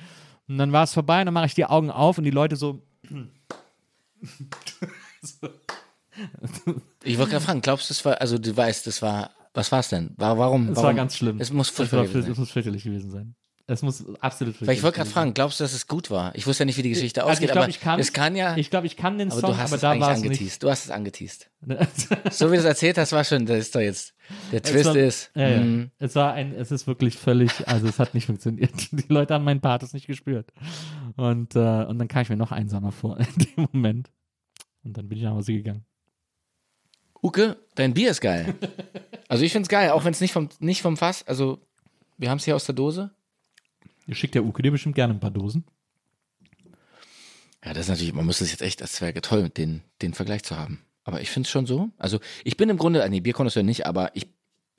Und 0.49 0.59
dann 0.59 0.73
war 0.73 0.85
es 0.85 0.95
vorbei 0.95 1.21
und 1.21 1.27
dann 1.27 1.35
mache 1.35 1.47
ich 1.47 1.55
die 1.55 1.65
Augen 1.65 1.91
auf 1.91 2.19
und 2.19 2.25
die 2.25 2.31
Leute 2.31 2.57
so, 2.57 2.83
Ich 7.05 7.19
wollte 7.19 7.33
gerade 7.33 7.45
fragen, 7.45 7.61
glaubst 7.61 7.91
du, 7.91 7.95
das 7.95 8.05
war, 8.05 8.21
also 8.21 8.39
du 8.39 8.57
weißt, 8.57 8.87
das 8.87 9.03
war, 9.03 9.31
was 9.55 9.71
war 9.73 9.81
es 9.81 9.89
denn? 9.89 10.15
War, 10.17 10.39
warum? 10.39 10.69
es 10.69 10.77
warum? 10.77 10.85
war 10.85 10.95
ganz 10.95 11.17
schlimm. 11.17 11.41
Es 11.41 11.53
muss 11.53 11.71
es, 11.71 11.77
furchtbar 11.77 11.99
war, 11.99 12.07
gewesen 12.07 12.33
es 12.33 12.39
muss 12.39 12.51
fürchterlich 12.51 12.85
gewesen 12.85 13.11
sein. 13.11 13.35
Es 13.69 13.83
muss 13.83 14.05
absolut 14.21 14.65
Weil 14.65 14.77
ich 14.77 14.85
wollte 14.85 14.99
gerade 14.99 15.11
fragen, 15.11 15.35
glaubst 15.35 15.59
du, 15.59 15.65
dass 15.65 15.73
es 15.73 15.89
gut 15.89 16.09
war? 16.13 16.33
Ich 16.37 16.47
wusste 16.47 16.63
ja 16.63 16.67
nicht, 16.67 16.79
wie 16.79 16.83
die 16.83 16.91
Geschichte 16.91 17.23
Also 17.25 17.33
ausgeht, 17.33 17.49
ich 17.49 17.53
glaub, 17.53 17.63
aber 17.65 17.71
ich 17.71 17.81
kann- 17.81 17.99
es 17.99 18.13
kann 18.13 18.37
ja, 18.37 18.57
Ich 18.57 18.71
glaube, 18.71 18.87
ich 18.87 18.97
kann 18.97 19.19
den 19.19 19.33
aber 19.33 19.41
Song, 19.41 19.51
du 19.51 19.57
hast 19.57 19.71
aber 19.71 19.75
es 19.75 19.81
da 19.81 19.99
war 19.99 20.13
es 20.13 20.19
nicht. 20.21 20.27
angeteased. 20.31 20.63
Du 20.63 20.71
hast 20.71 20.85
es 20.85 20.91
angeteased. 20.93 21.51
So 22.31 22.47
wie 22.53 22.55
du 22.55 22.61
es 22.61 22.65
erzählt 22.65 22.97
hast, 22.97 23.11
war 23.11 23.25
schon, 23.25 23.45
das 23.45 23.59
ist 23.59 23.75
doch 23.75 23.81
jetzt, 23.81 24.15
der 24.53 24.65
Es 24.65 24.71
Twist 24.71 24.85
war, 24.87 24.95
ist, 24.97 25.31
Ja, 25.35 25.49
ja. 25.49 25.61
mhm. 25.61 25.91
Es 25.99 26.15
war 26.15 26.33
ein, 26.35 26.53
es 26.55 26.71
ist 26.71 26.87
wirklich 26.87 27.17
völlig, 27.17 27.67
also 27.67 27.89
es 27.89 27.99
hat 27.99 28.15
nicht 28.15 28.27
funktioniert. 28.27 28.71
Die 28.93 29.05
Leute 29.13 29.35
haben 29.35 29.45
meinen 29.45 29.61
Pathos 29.61 29.93
nicht 29.95 30.07
gespürt. 30.07 30.53
Und, 31.17 31.57
äh, 31.57 31.59
und 31.87 31.99
dann 31.99 32.07
kam 32.07 32.23
ich 32.23 32.29
mir 32.29 32.37
noch 32.37 32.53
einsamer 32.53 32.93
vor 32.93 33.19
in 33.21 33.27
dem 33.57 33.69
Moment. 33.73 34.11
Und 34.85 34.97
dann 34.97 35.09
bin 35.09 35.19
ich 35.19 35.25
nach 35.25 35.33
Hause 35.33 35.55
gegangen. 35.55 35.85
Uke, 37.21 37.57
dein 37.75 37.95
Bier 37.95 38.11
ist 38.13 38.21
geil. 38.21 38.55
Also 39.27 39.43
ich 39.43 39.51
find's 39.53 39.69
geil, 39.69 39.91
auch 39.91 40.05
wenn 40.05 40.13
es 40.13 40.21
nicht 40.21 40.33
vom, 40.33 40.49
nicht 40.61 40.83
vom 40.83 40.97
Fass, 40.97 41.27
also 41.27 41.59
wir 42.19 42.31
haben 42.31 42.39
es 42.39 42.45
hier 42.45 42.55
aus 42.55 42.65
der 42.67 42.75
Dose. 42.77 43.11
Ihr 44.07 44.15
schickt 44.15 44.35
der 44.35 44.45
Uke 44.45 44.63
dir 44.63 44.71
bestimmt 44.71 44.95
gerne 44.95 45.15
ein 45.15 45.21
paar 45.21 45.31
Dosen. 45.31 45.65
Ja, 47.65 47.73
das 47.73 47.87
ist 47.87 47.89
natürlich, 47.89 48.13
man 48.13 48.27
müsste 48.27 48.45
es 48.45 48.53
jetzt 48.53 48.63
echt, 48.63 48.81
das 48.81 49.01
wäre 49.01 49.21
toll, 49.21 49.49
den, 49.49 49.83
den 50.01 50.15
Vergleich 50.15 50.45
zu 50.45 50.57
haben. 50.57 50.83
Aber 51.03 51.21
ich 51.21 51.31
finde 51.31 51.47
es 51.47 51.51
schon 51.51 51.67
so. 51.67 51.91
Also 51.99 52.21
ich 52.45 52.57
bin 52.57 52.69
im 52.69 52.79
Grunde, 52.79 53.03
ah, 53.03 53.09
nee, 53.09 53.21
Bierkonnoisseur 53.21 53.63
nicht, 53.63 53.87
aber 53.87 54.15
ich, 54.15 54.29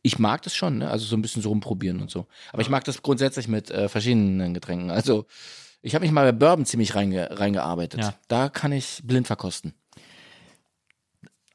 ich 0.04 0.20
mag 0.20 0.42
das 0.44 0.56
schon, 0.56 0.78
ne? 0.78 0.90
Also 0.90 1.06
so 1.06 1.18
ein 1.18 1.22
bisschen 1.22 1.42
so 1.42 1.50
rumprobieren 1.50 2.02
und 2.02 2.10
so. 2.10 2.28
Aber 2.54 2.62
ich 2.62 2.70
mag 2.70 2.84
das 2.86 3.02
grundsätzlich 3.02 3.48
mit 3.48 3.72
äh, 3.72 3.90
verschiedenen 3.90 4.54
Getränken. 4.54 4.90
Also 4.90 5.26
ich 5.82 5.96
habe 5.96 6.04
mich 6.04 6.12
mal 6.12 6.32
bei 6.32 6.38
Bourbon 6.38 6.66
ziemlich 6.66 6.96
reinge, 6.96 7.40
reingearbeitet. 7.40 8.02
Ja. 8.02 8.14
Da 8.28 8.50
kann 8.50 8.72
ich 8.72 9.02
blind 9.04 9.28
verkosten. 9.28 9.74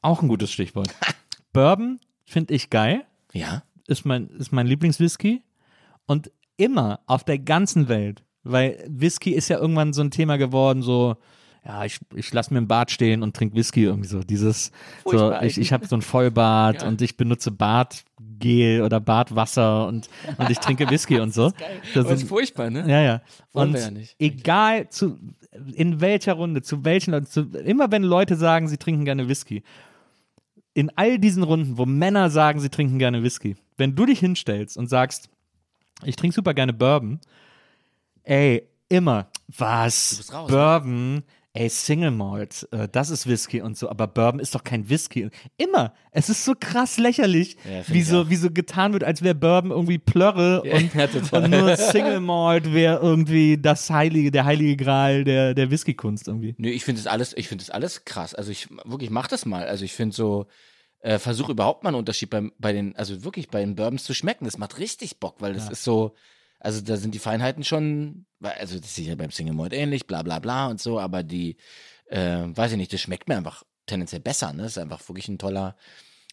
Auch 0.00 0.22
ein 0.22 0.28
gutes 0.28 0.50
Stichwort. 0.50 0.94
Bourbon 1.52 2.00
finde 2.24 2.54
ich 2.54 2.70
geil. 2.70 3.04
Ja. 3.32 3.62
Ist 3.86 4.04
mein, 4.04 4.28
ist 4.30 4.52
mein 4.52 4.66
Lieblingswhisky. 4.66 5.42
Und 6.06 6.30
immer 6.56 7.00
auf 7.06 7.24
der 7.24 7.38
ganzen 7.38 7.88
Welt, 7.88 8.22
weil 8.44 8.84
Whisky 8.88 9.30
ist 9.32 9.48
ja 9.48 9.58
irgendwann 9.58 9.92
so 9.92 10.02
ein 10.02 10.10
Thema 10.10 10.36
geworden, 10.36 10.82
so, 10.82 11.16
ja, 11.64 11.84
ich, 11.84 11.98
ich 12.14 12.32
lasse 12.32 12.52
mir 12.52 12.58
im 12.58 12.66
Bad 12.68 12.90
stehen 12.90 13.22
und 13.22 13.36
trinke 13.36 13.54
Whisky 13.56 13.84
irgendwie 13.84 14.08
so. 14.08 14.20
Dieses, 14.20 14.72
so, 15.04 15.32
ich, 15.42 15.58
ich 15.58 15.72
habe 15.72 15.86
so 15.86 15.94
ein 15.96 16.02
Vollbad 16.02 16.82
und 16.82 17.00
ich 17.02 17.16
benutze 17.16 17.52
Badgel 17.52 18.82
oder 18.82 18.98
Badwasser 19.00 19.86
und, 19.86 20.08
und 20.38 20.50
ich 20.50 20.58
trinke 20.58 20.90
Whisky 20.90 21.20
und 21.20 21.32
so. 21.34 21.52
Das 21.94 22.08
sind- 22.08 22.28
furchtbar, 22.28 22.70
ne? 22.70 22.80
ja, 22.88 23.00
ja. 23.00 23.22
Wollen 23.52 23.68
Und 23.68 23.74
wir 23.74 23.80
ja 23.82 23.90
nicht. 23.90 24.16
egal 24.18 24.88
zu 24.88 25.18
in 25.74 26.00
welcher 26.00 26.32
Runde, 26.32 26.62
zu 26.62 26.82
welchen 26.84 27.10
Leuten, 27.12 27.26
zu, 27.26 27.42
immer 27.64 27.92
wenn 27.92 28.02
Leute 28.02 28.36
sagen, 28.36 28.68
sie 28.68 28.78
trinken 28.78 29.04
gerne 29.04 29.28
Whisky, 29.28 29.62
in 30.74 30.90
all 30.96 31.18
diesen 31.18 31.42
Runden, 31.42 31.76
wo 31.76 31.84
Männer 31.84 32.30
sagen, 32.30 32.58
sie 32.58 32.70
trinken 32.70 32.98
gerne 32.98 33.22
Whisky, 33.22 33.56
wenn 33.76 33.94
du 33.94 34.06
dich 34.06 34.18
hinstellst 34.20 34.78
und 34.78 34.88
sagst, 34.88 35.28
ich 36.04 36.16
trinke 36.16 36.34
super 36.34 36.54
gerne 36.54 36.72
Bourbon, 36.72 37.20
ey, 38.24 38.68
immer, 38.88 39.28
was? 39.48 40.30
raus, 40.32 40.50
Bourbon, 40.50 41.22
ey, 41.54 41.68
Single 41.68 42.10
Malt, 42.10 42.66
äh, 42.72 42.88
das 42.90 43.10
ist 43.10 43.26
Whisky 43.26 43.60
und 43.60 43.76
so, 43.76 43.90
aber 43.90 44.06
Bourbon 44.06 44.40
ist 44.40 44.54
doch 44.54 44.64
kein 44.64 44.88
Whisky. 44.88 45.28
Immer. 45.58 45.92
Es 46.10 46.28
ist 46.28 46.44
so 46.44 46.54
krass 46.58 46.98
lächerlich, 46.98 47.56
Ja, 47.64 47.82
wie, 47.88 48.02
so, 48.02 48.22
auch. 48.22 48.30
wie 48.30 48.36
so 48.36 48.50
getan 48.50 48.92
wird, 48.92 49.04
als 49.04 49.22
wäre 49.22 49.34
Bourbon 49.34 49.70
irgendwie 49.70 49.98
Plörre 49.98 50.62
Ja, 50.64 50.76
und, 50.76 50.94
ja, 50.94 51.08
und 51.38 51.50
nur 51.50 51.76
Single 51.76 52.20
Malt 52.20 52.72
wäre 52.72 53.00
irgendwie 53.00 53.58
das 53.58 53.90
heilige, 53.90 54.30
der 54.30 54.44
heilige 54.44 54.76
Gral 54.82 55.24
der, 55.24 55.54
der 55.54 55.70
Whisky-Kunst 55.70 56.28
irgendwie. 56.28 56.54
Nö, 56.58 56.68
ich 56.70 56.84
finde 56.84 57.02
das 57.02 57.10
alles, 57.10 57.34
ich 57.36 57.48
finde 57.48 57.64
das 57.64 57.70
alles 57.70 58.04
krass. 58.04 58.34
Also 58.34 58.50
ich 58.50 58.68
wirklich 58.84 59.10
mach 59.10 59.26
das 59.28 59.44
mal. 59.46 59.64
Also 59.66 59.84
ich 59.84 59.92
finde 59.92 60.14
so, 60.16 60.46
äh, 61.02 61.18
versuch 61.18 61.48
überhaupt 61.48 61.84
mal 61.84 61.88
einen 61.90 61.98
Unterschied 61.98 62.30
beim, 62.30 62.52
bei 62.58 62.72
den, 62.72 62.96
also 62.96 63.22
wirklich 63.24 63.48
bei 63.48 63.60
den 63.60 63.74
Bourbons 63.76 64.04
zu 64.04 64.14
schmecken. 64.14 64.44
Das 64.46 64.56
macht 64.58 64.78
richtig 64.78 65.20
Bock, 65.20 65.36
weil 65.40 65.52
das 65.52 65.68
ist 65.68 65.84
so, 65.84 66.14
also 66.60 66.80
da 66.80 66.96
sind 66.96 67.14
die 67.14 67.18
Feinheiten 67.18 67.64
schon, 67.64 68.24
also 68.40 68.78
das 68.78 68.96
ist 68.96 69.06
ja 69.06 69.14
beim 69.16 69.30
Single 69.30 69.54
Malt 69.54 69.72
ähnlich, 69.72 70.06
bla 70.06 70.22
bla 70.22 70.38
bla 70.38 70.68
und 70.68 70.80
so, 70.80 70.98
aber 71.00 71.22
die, 71.22 71.56
äh, 72.06 72.44
weiß 72.46 72.72
ich 72.72 72.78
nicht, 72.78 72.92
das 72.92 73.00
schmeckt 73.00 73.28
mir 73.28 73.36
einfach 73.36 73.64
tendenziell 73.86 74.20
besser. 74.20 74.52
Ne? 74.52 74.62
Das 74.62 74.72
ist 74.72 74.78
einfach 74.78 75.06
wirklich 75.08 75.28
ein 75.28 75.38
toller, 75.38 75.76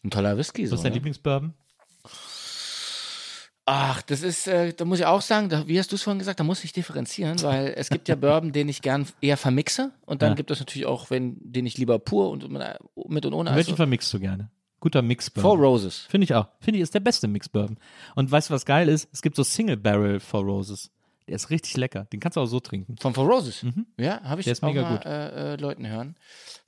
ein 0.03 0.11
toller 0.11 0.37
Whisky. 0.37 0.65
So, 0.67 0.73
Was 0.73 0.79
ist 0.79 0.83
dein 0.83 0.91
ne? 0.91 0.97
Lieblingsbourbon? 0.97 1.53
Ach, 3.71 4.01
das 4.01 4.23
ist, 4.23 4.47
äh, 4.47 4.73
da 4.73 4.83
muss 4.83 4.97
ich 4.99 5.05
auch 5.05 5.21
sagen, 5.21 5.47
da, 5.49 5.67
wie 5.67 5.77
hast 5.77 5.91
du 5.91 5.95
es 5.95 6.01
vorhin 6.01 6.17
gesagt, 6.17 6.39
da 6.39 6.43
muss 6.43 6.63
ich 6.63 6.73
differenzieren, 6.73 7.39
weil 7.43 7.73
es 7.77 7.89
gibt 7.89 8.07
ja 8.07 8.15
Bourbon, 8.15 8.51
den 8.51 8.67
ich 8.67 8.81
gern 8.81 9.05
eher 9.21 9.37
vermixe 9.37 9.91
und 10.07 10.23
dann 10.23 10.29
Ja. 10.31 10.35
gibt 10.35 10.49
es 10.49 10.57
natürlich 10.59 10.87
auch, 10.87 11.11
wenn, 11.11 11.37
den 11.39 11.67
ich 11.67 11.77
lieber 11.77 11.99
pur 11.99 12.31
und 12.31 12.49
mit, 12.49 12.63
mit 13.07 13.25
und 13.27 13.33
ohne. 13.33 13.51
Welchen 13.51 13.69
Also, 13.71 13.75
vermixst 13.75 14.11
du 14.11 14.19
gerne? 14.19 14.49
Guter 14.80 15.01
Mix 15.01 15.30
Four 15.30 15.43
Bourbon. 15.43 15.65
Roses. 15.65 16.07
Finde 16.10 16.26
ich 16.26 16.34
auch. 16.34 16.47
Finde 16.60 16.77
ich, 16.77 16.84
ist 16.84 16.93
der 16.93 16.99
beste 16.99 17.27
Mix 17.27 17.49
Bourbon. 17.49 17.77
Und 18.15 18.31
weißt 18.31 18.49
du, 18.49 18.53
was 18.53 18.65
geil 18.65 18.89
ist? 18.89 19.10
Es 19.11 19.22
gibt 19.22 19.35
so 19.35 19.43
Single 19.43 19.77
Barrel 19.77 20.19
Four 20.19 20.41
Roses. 20.43 20.91
Der 21.27 21.35
ist 21.35 21.51
richtig 21.51 21.77
lecker. 21.77 22.06
Den 22.06 22.19
kannst 22.19 22.38
du 22.38 22.41
auch 22.41 22.47
so 22.47 22.60
trinken. 22.60 22.95
Von 22.99 23.14
Four 23.14 23.27
Roses. 23.27 23.64
Ja, 23.97 24.23
habe 24.23 24.41
ich 24.41 24.45
Der 24.45 24.53
ist 24.53 24.64
auch 24.64 24.68
mega 24.69 24.81
mal 24.81 24.97
gut. 24.97 25.06
Äh, 25.06 25.53
äh, 25.53 25.56
Leuten 25.57 25.85
hören. 25.85 26.15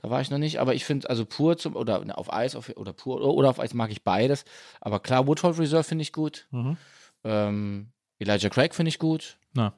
Da 0.01 0.09
war 0.09 0.21
ich 0.21 0.29
noch 0.29 0.37
nicht, 0.37 0.59
aber 0.59 0.75
ich 0.75 0.85
finde, 0.85 1.09
also 1.09 1.25
pur 1.25 1.57
zum, 1.57 1.75
oder 1.75 2.05
ne, 2.05 2.15
auf 2.15 2.31
Eis 2.31 2.55
auf, 2.55 2.69
oder 2.75 2.93
pur 2.93 3.15
oder, 3.17 3.27
oder 3.27 3.49
auf 3.49 3.59
Eis 3.59 3.73
mag 3.73 3.91
ich 3.91 4.03
beides. 4.03 4.45
Aber 4.79 4.99
klar, 4.99 5.25
Woodhold 5.25 5.57
Reserve 5.57 5.83
finde 5.83 6.03
ich 6.03 6.13
gut. 6.13 6.47
Mhm. 6.51 6.77
Ähm, 7.23 7.87
Elijah 8.19 8.49
Craig 8.49 8.75
finde 8.75 8.89
ich 8.89 8.99
gut. 8.99 9.37
Na. 9.53 9.73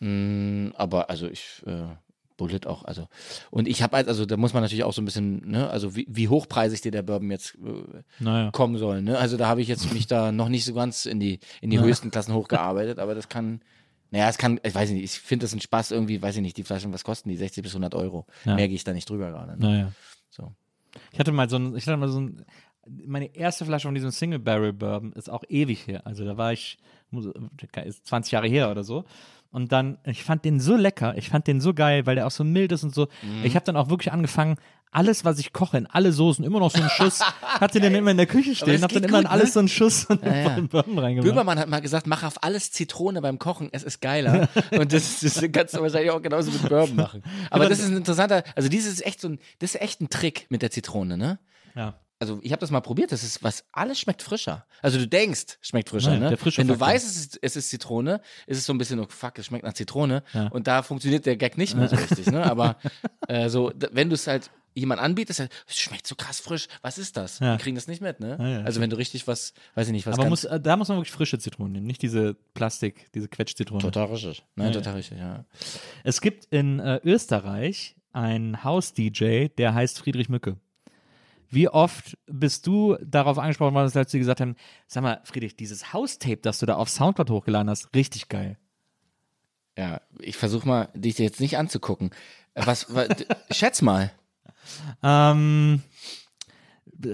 Mm, 0.00 0.70
aber 0.76 1.10
also 1.10 1.28
ich 1.28 1.62
äh, 1.66 1.86
Bullet 2.46 2.66
auch, 2.66 2.84
also 2.84 3.08
und 3.50 3.66
ich 3.68 3.82
habe 3.82 3.96
halt, 3.96 4.08
also 4.08 4.26
da 4.26 4.36
muss 4.36 4.52
man 4.54 4.62
natürlich 4.62 4.84
auch 4.84 4.92
so 4.92 5.00
ein 5.02 5.04
bisschen, 5.04 5.48
ne, 5.50 5.68
also 5.70 5.96
wie, 5.96 6.06
wie 6.08 6.28
hochpreisig 6.28 6.80
dir 6.80 6.90
der 6.92 7.02
Bourbon 7.02 7.30
jetzt 7.30 7.54
äh, 7.56 8.02
Naja. 8.22 8.50
kommen 8.50 8.76
soll, 8.78 9.02
ne? 9.02 9.18
Also 9.18 9.36
da 9.36 9.46
habe 9.48 9.60
ich 9.62 9.68
jetzt 9.68 9.92
mich 9.92 10.06
da 10.06 10.32
noch 10.32 10.48
nicht 10.48 10.64
so 10.64 10.74
ganz 10.74 11.06
in 11.06 11.20
die 11.20 11.40
in 11.60 11.70
die 11.70 11.80
höchsten 11.80 12.10
Klassen 12.10 12.34
hochgearbeitet, 12.34 12.98
aber 12.98 13.14
das 13.14 13.28
kann 13.28 13.60
naja, 14.10 14.28
es 14.28 14.38
kann, 14.38 14.60
ich 14.62 14.72
weiß 14.74 14.90
nicht, 14.90 15.02
ich 15.02 15.10
finde 15.18 15.44
das 15.44 15.54
ein 15.54 15.60
Spaß 15.60 15.90
irgendwie, 15.90 16.22
weiß 16.22 16.36
ich 16.36 16.42
nicht, 16.42 16.56
die 16.56 16.62
Flaschen, 16.62 16.92
was 16.92 17.02
kosten 17.02 17.30
die? 17.30 17.36
60 17.36 17.64
bis 17.64 17.72
100 17.72 17.96
Euro. 17.96 18.26
Ja. 18.44 18.54
Mehr 18.54 18.68
gehe 18.68 18.76
ich 18.76 18.84
da 18.84 18.92
nicht 18.92 19.10
drüber 19.10 19.28
gerade. 19.30 19.52
Ne? 19.58 19.66
Naja. 19.66 19.92
So. 20.30 20.52
Ich 21.10 21.18
hatte 21.18 21.32
mal 21.32 21.50
so 21.50 21.56
ein, 21.56 21.74
ich 21.74 21.84
hatte 21.84 21.96
mal 21.96 22.08
so 22.08 22.20
ein, 22.20 22.44
meine 22.86 23.34
erste 23.34 23.64
Flasche 23.64 23.88
von 23.88 23.94
diesem 23.96 24.12
Single 24.12 24.38
Barrel 24.38 24.72
Bourbon 24.72 25.12
ist 25.14 25.28
auch 25.28 25.42
ewig 25.48 25.88
her. 25.88 26.06
Also 26.06 26.24
da 26.24 26.36
war 26.36 26.52
ich, 26.52 26.78
muss- 27.10 27.26
ist 27.84 28.06
20 28.06 28.30
Jahre 28.30 28.46
her 28.46 28.70
oder 28.70 28.84
so. 28.84 29.04
Und 29.54 29.70
dann, 29.70 29.98
ich 30.04 30.24
fand 30.24 30.44
den 30.44 30.58
so 30.58 30.74
lecker, 30.74 31.16
ich 31.16 31.28
fand 31.28 31.46
den 31.46 31.60
so 31.60 31.74
geil, 31.74 32.06
weil 32.06 32.16
der 32.16 32.26
auch 32.26 32.32
so 32.32 32.42
mild 32.42 32.72
ist 32.72 32.82
und 32.82 32.92
so. 32.92 33.06
Mhm. 33.22 33.44
Ich 33.44 33.54
habe 33.54 33.64
dann 33.64 33.76
auch 33.76 33.88
wirklich 33.88 34.12
angefangen, 34.12 34.56
alles, 34.90 35.24
was 35.24 35.38
ich 35.38 35.52
koche, 35.52 35.78
in 35.78 35.86
alle 35.86 36.10
Soßen, 36.10 36.44
immer 36.44 36.58
noch 36.58 36.72
so 36.72 36.80
einen 36.80 36.90
Schuss, 36.90 37.20
hatte 37.42 37.78
den 37.78 37.94
immer 37.94 38.10
in 38.10 38.16
der 38.16 38.26
Küche 38.26 38.56
stehen, 38.56 38.82
hab 38.82 38.90
dann 38.90 39.02
geht 39.02 39.08
immer 39.08 39.18
in 39.20 39.24
gut, 39.26 39.32
alles 39.32 39.50
ne? 39.50 39.52
so 39.52 39.58
einen 39.60 39.68
Schuss 39.68 40.02
von 40.02 40.18
Ja, 40.24 40.34
ja. 40.34 40.48
dem 40.56 40.66
Bourbon 40.66 40.98
reingemacht. 40.98 41.28
Böhmermann 41.30 41.60
hat 41.60 41.68
mal 41.68 41.80
gesagt, 41.80 42.08
mach 42.08 42.24
auf 42.24 42.42
alles 42.42 42.72
Zitrone 42.72 43.22
beim 43.22 43.38
Kochen, 43.38 43.68
es 43.70 43.84
ist 43.84 44.00
geiler. 44.00 44.48
Und 44.72 44.92
das, 44.92 45.20
das 45.20 45.40
kannst 45.52 45.74
du 45.74 45.82
wahrscheinlich 45.82 46.10
auch 46.10 46.20
genauso 46.20 46.50
mit 46.50 46.68
Bourbon 46.68 46.96
machen. 46.96 47.22
Aber 47.50 47.68
das 47.68 47.78
ist 47.78 47.90
ein 47.90 47.96
interessanter, 47.96 48.42
also 48.56 48.68
dieses 48.68 48.94
ist 48.94 49.06
echt 49.06 49.20
so 49.20 49.28
ein, 49.28 49.38
das 49.60 49.76
ist 49.76 49.80
echt 49.80 50.00
ein 50.00 50.10
Trick 50.10 50.46
mit 50.48 50.62
der 50.62 50.72
Zitrone, 50.72 51.16
ne? 51.16 51.38
Ja. 51.76 51.94
Also 52.20 52.38
ich 52.42 52.52
habe 52.52 52.60
das 52.60 52.70
mal 52.70 52.80
probiert, 52.80 53.12
das 53.12 53.22
ist 53.22 53.42
was, 53.42 53.64
alles 53.72 53.98
schmeckt 53.98 54.22
frischer. 54.22 54.66
Also 54.82 54.98
du 54.98 55.06
denkst, 55.06 55.58
schmeckt 55.60 55.90
frischer, 55.90 56.10
Nein, 56.10 56.20
ne? 56.20 56.28
der 56.30 56.38
frische 56.38 56.58
Wenn 56.58 56.68
du 56.68 56.74
Faktor. 56.74 56.94
weißt, 56.94 57.06
es 57.06 57.16
ist, 57.16 57.38
es 57.42 57.56
ist 57.56 57.70
Zitrone, 57.70 58.20
ist 58.46 58.58
es 58.58 58.66
so 58.66 58.72
ein 58.72 58.78
bisschen, 58.78 59.00
oh 59.00 59.06
fuck, 59.08 59.38
es 59.38 59.46
schmeckt 59.46 59.64
nach 59.64 59.74
Zitrone. 59.74 60.22
Ja. 60.32 60.46
Und 60.48 60.66
da 60.66 60.82
funktioniert 60.82 61.26
der 61.26 61.36
Gag 61.36 61.58
nicht 61.58 61.74
mehr 61.74 61.88
so 61.88 61.96
richtig, 61.96 62.26
ne? 62.26 62.44
Aber 62.44 62.76
äh, 63.28 63.48
so, 63.48 63.72
wenn 63.90 64.08
du 64.08 64.14
es 64.14 64.26
halt 64.26 64.50
jemand 64.74 65.00
anbietest, 65.00 65.40
halt, 65.40 65.52
es 65.66 65.76
schmeckt 65.78 66.06
so 66.06 66.14
krass 66.14 66.40
frisch, 66.40 66.68
was 66.82 66.98
ist 66.98 67.16
das? 67.16 67.38
Ja. 67.38 67.56
Die 67.56 67.62
kriegen 67.62 67.74
das 67.74 67.88
nicht 67.88 68.00
mit, 68.00 68.20
ne? 68.20 68.36
Ja, 68.40 68.64
also 68.64 68.80
wenn 68.80 68.90
du 68.90 68.96
richtig 68.96 69.26
was, 69.26 69.54
weiß 69.74 69.88
ich 69.88 69.92
nicht, 69.92 70.06
was 70.06 70.18
Aber 70.18 70.28
muss, 70.28 70.44
äh, 70.44 70.60
da 70.60 70.76
muss 70.76 70.88
man 70.88 70.98
wirklich 70.98 71.12
frische 71.12 71.38
Zitronen 71.38 71.72
nehmen, 71.72 71.86
nicht 71.86 72.02
diese 72.02 72.34
Plastik, 72.54 73.10
diese 73.14 73.28
Quetschzitrone. 73.28 73.82
Total 73.82 74.06
richtig. 74.06 74.44
Nein, 74.56 74.72
total 74.72 74.94
richtig, 74.94 75.18
ja. 75.18 75.44
Es 76.04 76.20
gibt 76.20 76.46
in 76.46 76.80
äh, 76.80 77.00
Österreich 77.04 77.96
einen 78.12 78.62
Haus-DJ, 78.62 79.48
der 79.58 79.74
heißt 79.74 79.98
Friedrich 79.98 80.28
Mücke. 80.28 80.56
Wie 81.54 81.68
oft 81.68 82.16
bist 82.26 82.66
du 82.66 82.96
darauf 83.02 83.38
angesprochen 83.38 83.74
worden, 83.74 83.90
als 83.96 84.10
sie 84.10 84.18
gesagt 84.18 84.40
haben, 84.40 84.56
sag 84.86 85.02
mal, 85.02 85.20
Friedrich, 85.24 85.56
dieses 85.56 85.92
Haustape, 85.92 86.38
das 86.38 86.58
du 86.58 86.66
da 86.66 86.74
auf 86.76 86.88
Soundcloud 86.90 87.30
hochgeladen 87.30 87.70
hast, 87.70 87.94
richtig 87.94 88.28
geil. 88.28 88.58
Ja, 89.78 90.00
ich 90.20 90.36
versuche 90.36 90.66
mal, 90.68 90.88
dich 90.94 91.18
jetzt 91.18 91.40
nicht 91.40 91.56
anzugucken. 91.58 92.10
Was, 92.54 92.94
was 92.94 93.08
schätz 93.50 93.82
mal. 93.82 94.12
Ähm, 95.02 95.82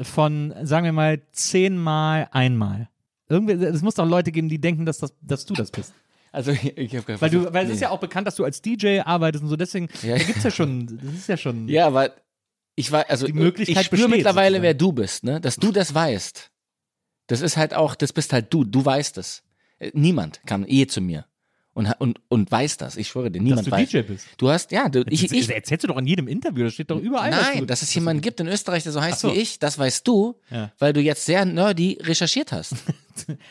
von, 0.02 0.54
sagen 0.62 0.84
wir 0.84 0.92
mal, 0.92 1.20
zehnmal 1.32 2.28
einmal. 2.32 2.88
Irgendwie, 3.28 3.52
es 3.64 3.82
muss 3.82 3.94
doch 3.94 4.06
Leute 4.06 4.32
geben, 4.32 4.48
die 4.48 4.60
denken, 4.60 4.84
dass, 4.86 4.98
das, 4.98 5.14
dass 5.20 5.46
du 5.46 5.54
das 5.54 5.70
bist. 5.70 5.94
Also 6.32 6.52
ich, 6.52 6.76
ich 6.76 6.96
habe 6.96 7.20
Weil, 7.20 7.30
du, 7.30 7.52
weil 7.52 7.66
es 7.66 7.72
ist 7.72 7.80
ja 7.80 7.90
auch 7.90 7.98
bekannt, 7.98 8.26
dass 8.26 8.36
du 8.36 8.44
als 8.44 8.62
DJ 8.62 9.00
arbeitest 9.00 9.42
und 9.42 9.50
so, 9.50 9.56
deswegen, 9.56 9.88
Ja. 10.02 10.16
da 10.16 10.22
gibt's 10.22 10.42
ja 10.44 10.50
schon, 10.50 10.86
das 11.02 11.14
ist 11.14 11.28
ja 11.28 11.36
schon. 11.36 11.68
Ja, 11.68 11.86
aber 11.86 12.10
ich 12.80 12.90
war, 12.92 13.08
also 13.08 13.26
Die 13.26 13.32
Möglichkeit 13.32 13.82
ich 13.82 13.86
spüre 13.86 14.08
mittlerweile, 14.08 14.56
sozusagen. 14.56 14.62
wer 14.62 14.74
du 14.74 14.92
bist, 14.92 15.24
ne? 15.24 15.40
Dass 15.40 15.56
du 15.56 15.70
das 15.72 15.94
weißt. 15.94 16.50
Das 17.28 17.40
ist 17.42 17.56
halt 17.56 17.74
auch, 17.74 17.94
das 17.94 18.12
bist 18.12 18.32
halt 18.32 18.52
du, 18.52 18.64
du 18.64 18.84
weißt 18.84 19.18
es. 19.18 19.42
Äh, 19.78 19.90
Niemand 19.94 20.40
kam 20.46 20.66
je 20.66 20.86
zu 20.86 21.00
mir 21.00 21.26
und, 21.72 21.86
und, 21.98 22.20
und 22.28 22.50
weiß 22.50 22.76
das. 22.78 22.96
Ich 22.96 23.08
schwöre 23.08 23.30
dir, 23.30 23.40
niemand 23.40 23.66
du 23.66 23.70
weiß. 23.70 23.88
DJ 23.90 24.00
bist. 24.00 24.26
Du 24.38 24.50
hast, 24.50 24.72
ja, 24.72 24.88
du, 24.88 25.04
ich, 25.08 25.30
ich, 25.32 25.46
das 25.46 25.48
erzählst 25.54 25.84
du 25.84 25.88
doch 25.88 25.96
in 25.98 26.06
jedem 26.06 26.26
Interview, 26.28 26.64
das 26.64 26.74
steht 26.74 26.90
doch 26.90 26.98
überall. 26.98 27.30
dass 27.30 27.42
Nein, 27.48 27.58
du, 27.60 27.66
dass 27.66 27.82
es 27.82 27.94
jemanden 27.94 28.22
gibt 28.22 28.40
in 28.40 28.48
Österreich, 28.48 28.82
der 28.82 28.92
so 28.92 29.00
heißt 29.00 29.20
so. 29.20 29.32
wie 29.32 29.38
ich, 29.38 29.58
das 29.60 29.78
weißt 29.78 30.06
du, 30.06 30.36
Ja. 30.50 30.72
weil 30.78 30.92
du 30.92 31.00
jetzt 31.00 31.24
sehr 31.26 31.44
nerdy 31.44 31.98
recherchiert 32.02 32.52
hast. 32.52 32.74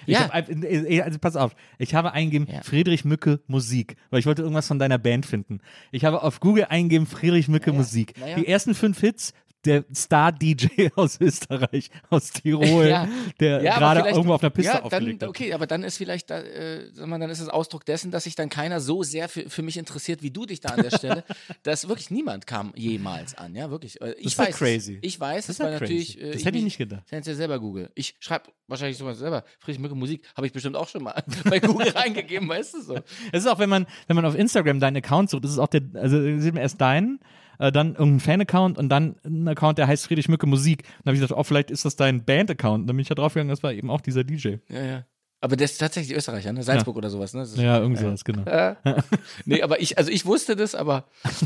Ich 0.07 0.15
ja, 0.15 0.21
hab, 0.29 0.33
ein- 0.49 0.63
äh, 0.63 1.01
also 1.01 1.19
pass 1.19 1.35
auf, 1.35 1.55
ich 1.77 1.93
habe 1.93 2.11
eingegeben 2.13 2.47
Ja. 2.51 2.63
Friedrich 2.63 3.05
Mücke 3.05 3.39
Musik, 3.45 3.97
weil 4.09 4.19
ich 4.19 4.25
wollte 4.25 4.41
irgendwas 4.41 4.65
von 4.67 4.79
deiner 4.79 4.97
Band 4.97 5.27
finden. 5.27 5.59
Ich 5.91 6.05
habe 6.05 6.23
auf 6.23 6.39
Google 6.39 6.65
eingegeben 6.69 7.05
Friedrich 7.05 7.47
Mücke 7.49 7.71
Musik. 7.71 8.17
naja. 8.19 8.37
Die 8.37 8.47
ersten 8.47 8.73
fünf 8.73 8.99
Hits, 8.99 9.33
der 9.65 9.83
Star-DJ 9.93 10.89
aus 10.95 11.19
Österreich, 11.19 11.89
aus 12.09 12.31
Tirol, 12.31 12.87
Ja. 12.87 13.07
der 13.39 13.61
Ja, 13.61 13.77
gerade 13.77 14.09
irgendwo 14.09 14.33
auf 14.33 14.41
einer 14.41 14.49
Piste 14.49 14.73
ja, 14.73 14.81
aufgelegt 14.83 15.21
dann, 15.21 15.29
hat. 15.29 15.35
Okay, 15.35 15.53
aber 15.53 15.67
dann 15.67 15.83
ist 15.83 15.97
vielleicht, 15.97 16.29
da, 16.29 16.39
äh, 16.39 16.89
sag 16.93 17.07
mal, 17.07 17.19
dann 17.19 17.29
ist 17.29 17.39
es 17.39 17.49
Ausdruck 17.49 17.85
dessen, 17.85 18.11
dass 18.11 18.23
sich 18.23 18.35
dann 18.35 18.49
keiner 18.49 18.79
so 18.79 19.03
sehr 19.03 19.27
für, 19.27 19.49
für 19.49 19.61
mich 19.61 19.77
interessiert 19.77 20.21
wie 20.23 20.31
du 20.31 20.45
dich 20.45 20.61
da 20.61 20.69
an 20.69 20.81
der 20.83 20.91
Stelle, 20.95 21.23
dass 21.63 21.87
wirklich 21.87 22.09
niemand 22.09 22.47
kam 22.47 22.71
jemals 22.75 23.35
an, 23.35 23.55
ja, 23.55 23.69
wirklich. 23.69 23.99
Äh, 24.01 24.13
Ich 24.19 24.27
ist 24.27 24.37
ja 24.37 24.45
weiß, 24.45 24.57
crazy. 24.57 24.93
Es. 24.95 24.99
Ich 25.01 25.19
weiß, 25.19 25.47
Das 25.47 25.55
ist 25.55 25.59
es, 25.59 25.65
weil 25.65 25.73
ja 25.73 25.79
natürlich. 25.79 26.13
crazy. 26.17 26.27
Äh, 26.29 26.31
Das 26.33 26.45
hätte 26.45 26.57
ich 26.57 26.63
nicht 26.63 26.77
gedacht. 26.77 27.03
Ich 27.11 27.25
ja 27.27 27.35
selber 27.35 27.59
Google. 27.59 27.89
Ich 27.95 28.15
schreibe 28.19 28.45
wahrscheinlich 28.67 28.97
sowas 28.97 29.17
selber. 29.19 29.43
Friedrich 29.59 29.79
Mücke 29.81 29.95
Musik 29.95 30.23
habe 30.35 30.47
ich 30.47 30.53
bestimmt 30.53 30.75
auch 30.75 30.87
schon 30.87 31.03
mal 31.03 31.21
bei 31.49 31.59
Google 31.59 31.89
reingegeben, 31.89 32.47
weißt 32.47 32.75
du 32.75 32.81
so. 32.81 32.95
Es 33.31 33.43
ist 33.43 33.47
auch, 33.47 33.59
wenn 33.59 33.69
man, 33.69 33.87
wenn 34.07 34.15
man 34.15 34.25
auf 34.25 34.35
Instagram 34.35 34.79
deinen 34.79 34.97
Account 34.97 35.29
sucht, 35.29 35.43
das 35.43 35.51
ist 35.51 35.59
auch 35.59 35.67
der, 35.67 35.81
also 35.95 36.21
sieht 36.39 36.53
man 36.53 36.61
erst 36.63 36.79
deinen, 36.79 37.19
äh, 37.59 37.71
dann 37.71 37.89
irgendein 37.95 38.19
Fan-Account 38.19 38.77
und 38.77 38.89
dann 38.89 39.15
ein 39.23 39.47
Account, 39.47 39.77
der 39.77 39.87
heißt 39.87 40.05
Friedrich 40.07 40.27
Mücke 40.27 40.47
Musik. 40.47 40.79
Und 40.83 40.87
dann 41.05 41.11
habe 41.11 41.15
ich 41.15 41.21
gedacht, 41.21 41.37
oh, 41.39 41.43
vielleicht 41.43 41.69
ist 41.71 41.85
das 41.85 41.95
dein 41.95 42.25
Band-Account. 42.25 42.81
Und 42.81 42.87
dann 42.87 42.95
bin 42.95 43.01
ich 43.03 43.09
da 43.09 43.15
draufgegangen, 43.15 43.49
das 43.49 43.61
war 43.63 43.71
eben 43.73 43.89
auch 43.91 44.01
dieser 44.01 44.23
DJ. 44.23 44.55
Ja, 44.69 44.83
ja. 44.83 45.05
Aber 45.41 45.55
der 45.55 45.65
ist 45.65 45.77
tatsächlich 45.77 46.17
Österreicher, 46.17 46.51
ne? 46.51 46.63
Salzburg 46.63 46.97
oder 46.97 47.09
sowas, 47.09 47.33
ne? 47.33 47.41
Das 47.41 47.51
ist- 47.51 47.57
Ja, 47.59 47.79
irgendwie 47.79 48.01
sowas, 48.01 48.25
genau. 48.25 48.43
Nee, 49.45 49.61
aber 49.61 49.79
ich, 49.79 49.97
also 49.97 50.11
ich 50.11 50.25
wusste 50.25 50.55
das, 50.55 50.75
aber. 50.75 51.05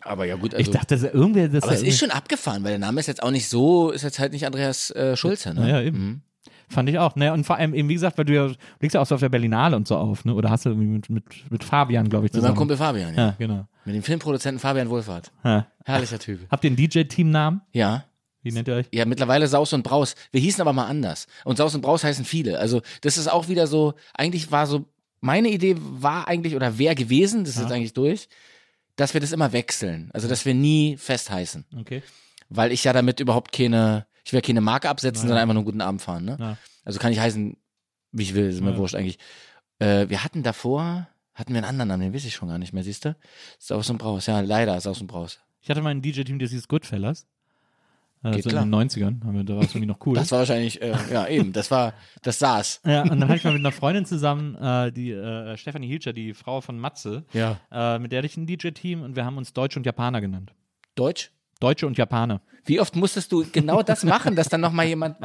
Aber 0.00 0.24
ja 0.24 0.36
gut, 0.36 0.54
also. 0.54 0.70
ich 0.70 0.70
dachte, 0.70 0.96
das, 0.96 1.02
irgendwer, 1.12 1.48
das 1.48 1.64
aber 1.64 1.72
es 1.72 1.82
ist 1.82 1.98
schon 1.98 2.12
abgefahren, 2.12 2.62
weil 2.62 2.70
der 2.70 2.78
Name 2.78 3.00
ist 3.00 3.08
jetzt 3.08 3.24
auch 3.24 3.32
nicht 3.32 3.48
so, 3.48 3.90
ist 3.90 4.02
jetzt 4.02 4.20
halt 4.20 4.30
nicht 4.32 4.46
Andreas 4.46 4.90
äh, 4.92 5.16
Schulze, 5.16 5.52
ne? 5.52 5.62
Naja, 5.62 5.82
eben. 5.82 6.22
Fand 6.68 6.88
ich 6.88 6.98
auch. 6.98 7.14
Naja, 7.14 7.32
und 7.32 7.44
vor 7.44 7.56
allem 7.56 7.74
eben, 7.74 7.88
wie 7.88 7.94
gesagt, 7.94 8.18
weil 8.18 8.24
du 8.24 8.34
ja, 8.34 8.48
du 8.48 8.54
legst 8.80 8.94
ja 8.94 9.00
auch 9.00 9.06
so 9.06 9.14
auf 9.14 9.20
der 9.20 9.28
Berlinale 9.28 9.76
und 9.76 9.86
so 9.86 9.96
auf, 9.96 10.24
ne? 10.24 10.34
Oder 10.34 10.50
hast 10.50 10.66
du 10.66 10.70
irgendwie 10.70 10.88
mit, 10.88 11.08
mit, 11.10 11.24
mit 11.50 11.64
Fabian, 11.64 12.08
glaube 12.08 12.26
ich, 12.26 12.32
Mit 12.32 12.40
zusammen. 12.40 12.54
meinem 12.54 12.58
Kumpel 12.58 12.76
Fabian, 12.76 13.14
ja. 13.14 13.26
Ja, 13.26 13.34
genau. 13.38 13.66
Mit 13.84 13.94
dem 13.94 14.02
Filmproduzenten 14.02 14.58
Fabian 14.58 14.90
Wohlfahrt. 14.90 15.30
Ja. 15.44 15.66
Herrlicher 15.84 16.18
Typ. 16.18 16.40
Habt 16.50 16.64
ihr 16.64 16.70
einen 16.70 16.76
DJ-Team-Namen? 16.76 17.60
Ja. 17.72 18.04
Wie 18.42 18.52
nennt 18.52 18.68
ihr 18.68 18.74
euch? 18.74 18.86
Ja, 18.92 19.04
mittlerweile 19.04 19.46
Saus 19.48 19.72
und 19.72 19.82
Braus. 19.82 20.14
Wir 20.32 20.40
hießen 20.40 20.60
aber 20.60 20.72
mal 20.72 20.86
anders. 20.86 21.26
Und 21.44 21.56
Saus 21.56 21.74
und 21.74 21.80
Braus 21.82 22.04
heißen 22.04 22.24
viele. 22.24 22.58
Also, 22.58 22.80
das 23.00 23.18
ist 23.18 23.28
auch 23.28 23.48
wieder 23.48 23.66
so, 23.66 23.94
eigentlich 24.14 24.50
war 24.52 24.66
so, 24.66 24.86
meine 25.20 25.48
Idee 25.48 25.76
war 25.78 26.28
eigentlich 26.28 26.54
oder 26.54 26.78
wäre 26.78 26.94
gewesen, 26.94 27.44
das 27.44 27.56
ist 27.56 27.62
jetzt 27.62 27.72
eigentlich 27.72 27.94
durch, 27.94 28.28
dass 28.96 29.14
wir 29.14 29.20
das 29.20 29.32
immer 29.32 29.52
wechseln. 29.52 30.10
Also, 30.14 30.28
dass 30.28 30.44
wir 30.44 30.54
nie 30.54 30.96
fest 30.96 31.30
heißen. 31.30 31.64
Okay. 31.80 32.02
Weil 32.48 32.70
ich 32.72 32.84
ja 32.84 32.92
damit 32.92 33.18
überhaupt 33.20 33.52
keine, 33.52 34.06
ich 34.26 34.32
will 34.32 34.42
keine 34.42 34.60
Marke 34.60 34.88
absetzen, 34.88 35.20
sondern 35.28 35.38
einfach 35.38 35.54
nur 35.54 35.60
einen 35.60 35.66
guten 35.66 35.80
Abend 35.80 36.02
fahren. 36.02 36.24
Ne? 36.24 36.36
Ja. 36.40 36.56
Also 36.84 36.98
kann 36.98 37.12
ich 37.12 37.20
heißen, 37.20 37.56
wie 38.10 38.22
ich 38.24 38.34
will, 38.34 38.48
ist 38.48 38.60
mir 38.60 38.72
Ja. 38.72 38.76
wurscht 38.76 38.96
eigentlich. 38.96 39.18
Äh, 39.78 40.08
wir 40.08 40.24
hatten 40.24 40.42
davor, 40.42 41.06
hatten 41.32 41.52
wir 41.52 41.58
einen 41.58 41.68
anderen 41.68 41.88
Namen, 41.88 42.02
den 42.02 42.14
weiß 42.14 42.24
ich 42.24 42.34
schon 42.34 42.48
gar 42.48 42.58
nicht 42.58 42.72
mehr, 42.72 42.82
siehst 42.82 43.04
du? 43.04 43.14
Saus 43.60 43.88
und 43.88 43.98
Braus, 43.98 44.26
ja, 44.26 44.40
leider 44.40 44.80
Saus 44.80 45.00
und 45.00 45.06
Braus. 45.06 45.38
Ich 45.60 45.70
hatte 45.70 45.80
mal 45.80 45.90
ein 45.90 46.02
DJ-Team, 46.02 46.38
das 46.40 46.50
hieß 46.50 46.66
Goodfellas. 46.66 47.26
Äh, 48.24 48.32
Geht 48.32 48.44
so 48.44 48.50
klar. 48.50 48.64
in 48.64 48.72
den 48.72 48.88
90ern. 48.90 49.24
Haben 49.24 49.34
wir, 49.34 49.44
da 49.44 49.54
war 49.56 49.62
es 49.62 49.70
irgendwie 49.70 49.86
noch 49.86 50.04
cool. 50.06 50.14
Das 50.16 50.32
war 50.32 50.40
wahrscheinlich, 50.40 50.80
äh, 50.82 50.94
ja 51.12 51.28
eben, 51.28 51.52
das 51.52 51.70
war, 51.70 51.92
das 52.22 52.38
saß. 52.40 52.80
ja, 52.86 53.02
und 53.02 53.10
dann 53.20 53.24
hatte 53.28 53.36
ich 53.36 53.44
mal 53.44 53.52
mit 53.52 53.60
einer 53.60 53.70
Freundin 53.72 54.06
zusammen, 54.06 54.56
äh, 54.56 54.90
die 54.90 55.12
äh, 55.12 55.56
Stefanie 55.56 55.86
Hilscher, 55.86 56.12
die 56.12 56.34
Frau 56.34 56.60
von 56.62 56.78
Matze, 56.80 57.24
Ja. 57.32 57.60
äh, 57.70 57.98
mit 58.00 58.10
der 58.10 58.18
hatte 58.18 58.26
ich 58.26 58.36
ein 58.36 58.46
DJ-Team 58.46 59.02
und 59.02 59.14
wir 59.14 59.24
haben 59.24 59.36
uns 59.36 59.52
Deutsche 59.52 59.78
und 59.78 59.84
Japaner 59.86 60.20
genannt. 60.20 60.52
Deutsch? 60.96 61.30
Deutsche 61.60 61.86
und 61.86 61.96
Japaner. 61.96 62.40
Wie 62.64 62.80
oft 62.80 62.96
musstest 62.96 63.32
du 63.32 63.44
genau 63.50 63.82
das 63.82 64.04
machen, 64.04 64.34
dass 64.34 64.48
dann 64.48 64.60
nochmal 64.60 64.86
jemand, 64.86 65.16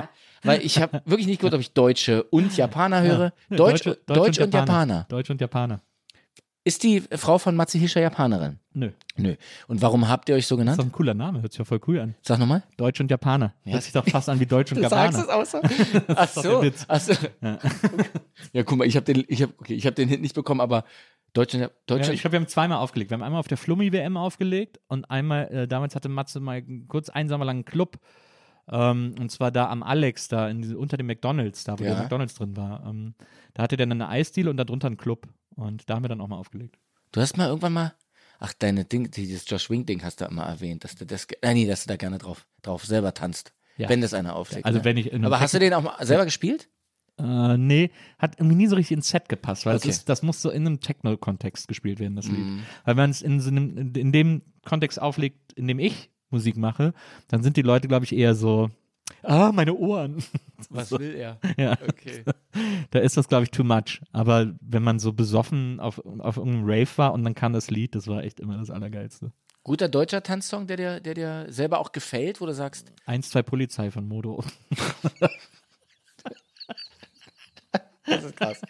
weil 0.43 0.61
ich 0.63 0.79
habe 0.79 1.01
wirklich 1.05 1.27
nicht 1.27 1.39
gewusst, 1.39 1.55
ob 1.55 1.61
ich 1.61 1.73
Deutsche 1.73 2.23
und 2.23 2.55
Japaner 2.55 3.01
höre. 3.01 3.33
Ja, 3.49 3.57
Deutsch, 3.57 3.83
Deutsch, 4.05 4.39
und, 4.39 4.53
Japaner. 4.53 5.05
Deutsche 5.09 5.33
und 5.33 5.41
Japaner. 5.41 5.81
Ist 6.63 6.83
die 6.83 7.01
Frau 7.01 7.39
von 7.39 7.55
Matze 7.55 7.79
Hischer 7.79 8.01
Japanerin? 8.01 8.59
Nö. 8.73 8.91
Nö. 9.17 9.35
Und 9.67 9.81
warum 9.81 10.07
habt 10.07 10.29
ihr 10.29 10.35
euch 10.35 10.45
so 10.45 10.55
Das 10.55 10.59
ist 10.61 10.65
genannt? 10.65 10.79
doch 10.79 10.85
ein 10.85 10.91
cooler 10.91 11.15
Name, 11.15 11.41
hört 11.41 11.51
sich 11.51 11.57
ja 11.59 11.65
voll 11.65 11.81
cool 11.88 11.99
an. 11.99 12.15
Sag 12.21 12.38
nochmal. 12.38 12.61
Deutsch 12.77 12.99
und 13.01 13.09
Japaner. 13.09 13.53
Hört 13.63 13.81
sich 13.81 13.93
doch 13.93 14.07
fast 14.07 14.29
an 14.29 14.39
wie 14.39 14.45
Deutsch 14.45 14.71
und 14.71 14.79
Japaner. 14.81 15.27
auch 15.33 15.43
so. 15.45 15.59
Ach 16.07 16.31
doch 16.33 16.43
so. 16.43 16.49
der 16.49 16.61
Witz. 16.61 16.85
Ach 16.88 16.99
so. 16.99 17.13
Ja. 17.41 17.57
guck 18.63 18.77
mal, 18.77 18.85
ich 18.85 18.95
habe 18.95 19.11
den, 19.11 19.23
ich 19.27 19.41
hab, 19.41 19.49
okay, 19.59 19.73
ich 19.73 19.88
hab 19.88 19.95
den 19.95 20.07
Hit 20.07 20.21
nicht 20.21 20.35
bekommen, 20.35 20.61
aber 20.61 20.83
Deutschland, 21.33 21.63
Ja, 21.63 21.71
Deutschland, 21.88 22.13
ich 22.13 22.21
glaube, 22.21 22.33
wir 22.33 22.39
haben 22.41 22.47
zweimal 22.47 22.77
aufgelegt. 22.77 23.09
Wir 23.09 23.15
haben 23.15 23.23
einmal 23.23 23.39
auf 23.39 23.47
der 23.47 23.57
Flummi-WM 23.57 24.15
aufgelegt 24.15 24.79
und 24.88 25.09
einmal, 25.09 25.47
äh, 25.51 25.67
damals 25.67 25.95
hatte 25.95 26.09
Matze 26.09 26.39
mal 26.39 26.61
kurz 26.88 27.09
einen 27.09 27.27
Sommer 27.27 27.45
lang 27.45 27.55
einen 27.57 27.65
Club. 27.65 27.97
Ähm, 28.71 29.15
und 29.19 29.31
zwar 29.31 29.51
da 29.51 29.67
am 29.69 29.81
Alex, 29.81 30.27
da 30.27 30.47
in, 30.47 30.75
unter 30.75 30.95
dem 30.95 31.07
McDonalds, 31.07 31.63
da 31.63 31.79
wo 31.79 31.83
Ja. 31.83 31.93
der 31.95 32.01
McDonalds 32.03 32.35
drin 32.35 32.55
war. 32.55 32.85
Ähm, 32.88 33.15
da 33.55 33.63
hatte 33.63 33.75
der 33.77 33.88
dann 33.88 33.99
eine 33.99 34.09
Eisdiele 34.09 34.49
und 34.51 34.57
darunter 34.57 34.88
einen 34.88 34.97
Club. 34.97 35.27
Und 35.56 35.90
da 35.90 35.95
haben 35.95 36.03
wir 36.03 36.10
dann 36.10 36.22
auch 36.22 36.28
mal 36.28 36.38
aufgelegt. 36.38 36.78
du 37.11 37.22
hast 37.22 37.38
mal 37.38 37.48
irgendwann 37.48 37.73
mal, 37.73 37.94
ach, 38.40 38.53
deine 38.53 38.86
Ding, 38.86 39.11
dieses 39.11 39.49
Josh 39.49 39.69
Wing 39.69 39.86
Ding 39.86 40.03
hast 40.03 40.22
du 40.22 40.28
mal 40.30 40.48
erwähnt, 40.48 40.84
dass 40.84 40.95
du 40.95 41.06
das, 41.06 41.26
äh, 41.41 41.53
nee, 41.53 41.68
dass 41.68 41.84
du 41.84 41.88
da 41.90 41.98
gerne 41.98 42.18
drauf, 42.18 42.48
drauf 42.61 42.86
selber 42.86 43.14
tanzt. 43.14 43.53
Ja. 43.78 43.90
Wenn 43.90 44.02
das 44.02 44.14
einer 44.14 44.36
auflegt. 44.36 44.65
Also 44.65 44.80
ne? 44.80 44.86
wenn 44.86 44.98
ich 44.98 45.14
Aber 45.14 45.40
hast 45.40 45.53
du 45.53 45.60
den 45.60 45.73
auch 45.73 45.82
mal 45.82 46.06
selber 46.06 46.26
gespielt? 46.26 46.69
Äh, 47.18 47.57
nee, 47.57 47.91
hat 48.18 48.40
irgendwie 48.40 48.56
nie 48.56 48.68
so 48.68 48.76
richtig 48.76 48.95
ins 48.98 49.10
Set 49.10 49.30
gepasst, 49.30 49.65
weil 49.65 49.76
Okay. 49.76 49.88
das, 49.88 49.98
ist, 49.98 50.10
das 50.10 50.23
muss 50.23 50.41
so 50.41 50.49
in 50.49 50.65
einem 50.65 50.80
Techno-Kontext 50.80 51.68
gespielt 51.68 51.99
werden, 51.99 52.15
das 52.15 52.28
Lied. 52.28 52.40
Mhm. 52.40 52.64
Weil 52.84 52.95
wenn 52.95 53.03
man 53.03 53.10
es 53.11 53.22
in, 53.22 53.40
so 53.40 53.49
einem, 53.49 53.94
in 53.95 54.11
dem 54.11 54.41
Kontext 54.65 55.02
auflegt, 55.02 55.53
in 55.53 55.68
dem 55.68 55.80
ich 55.80 56.10
Musik 56.30 56.57
mache, 56.57 56.94
dann 57.28 57.44
sind 57.44 57.57
die 57.57 57.61
Leute, 57.61 57.88
glaube 57.88 58.06
ich, 58.06 58.15
eher 58.15 58.36
so, 58.36 58.69
ah, 59.23 59.51
meine 59.53 59.75
Ohren. 59.75 60.23
Was 60.69 60.91
will 60.91 61.15
er? 61.15 61.39
ja. 61.57 61.77
Okay. 61.88 62.23
Da 62.91 62.99
ist 62.99 63.17
das, 63.17 63.27
glaube 63.27 63.43
ich, 63.43 63.51
too 63.51 63.63
much. 63.63 64.01
Aber 64.11 64.53
wenn 64.61 64.83
man 64.83 64.99
so 64.99 65.13
besoffen 65.13 65.79
auf, 65.79 65.99
auf 66.19 66.38
irgendeinem 66.38 66.65
Rave 66.65 66.89
war 66.97 67.13
und 67.13 67.23
dann 67.23 67.35
kam 67.35 67.53
das 67.53 67.71
Lied, 67.71 67.95
das 67.95 68.07
war 68.07 68.23
echt 68.23 68.39
immer 68.39 68.57
das 68.57 68.69
Allergeilste. 68.69 69.31
Guter 69.63 69.89
deutscher 69.89 70.23
Tanzsong, 70.23 70.65
der 70.65 70.77
dir, 70.77 70.99
der 70.99 71.13
dir 71.13 71.45
selber 71.49 71.79
auch 71.79 71.91
gefällt, 71.91 72.41
wo 72.41 72.47
du 72.47 72.53
sagst, 72.53 72.91
Eins, 73.05 73.29
zwei 73.29 73.43
Polizei 73.43 73.91
von 73.91 74.07
Modo. 74.07 74.43
das 78.06 78.23
ist 78.23 78.36
krass. 78.36 78.61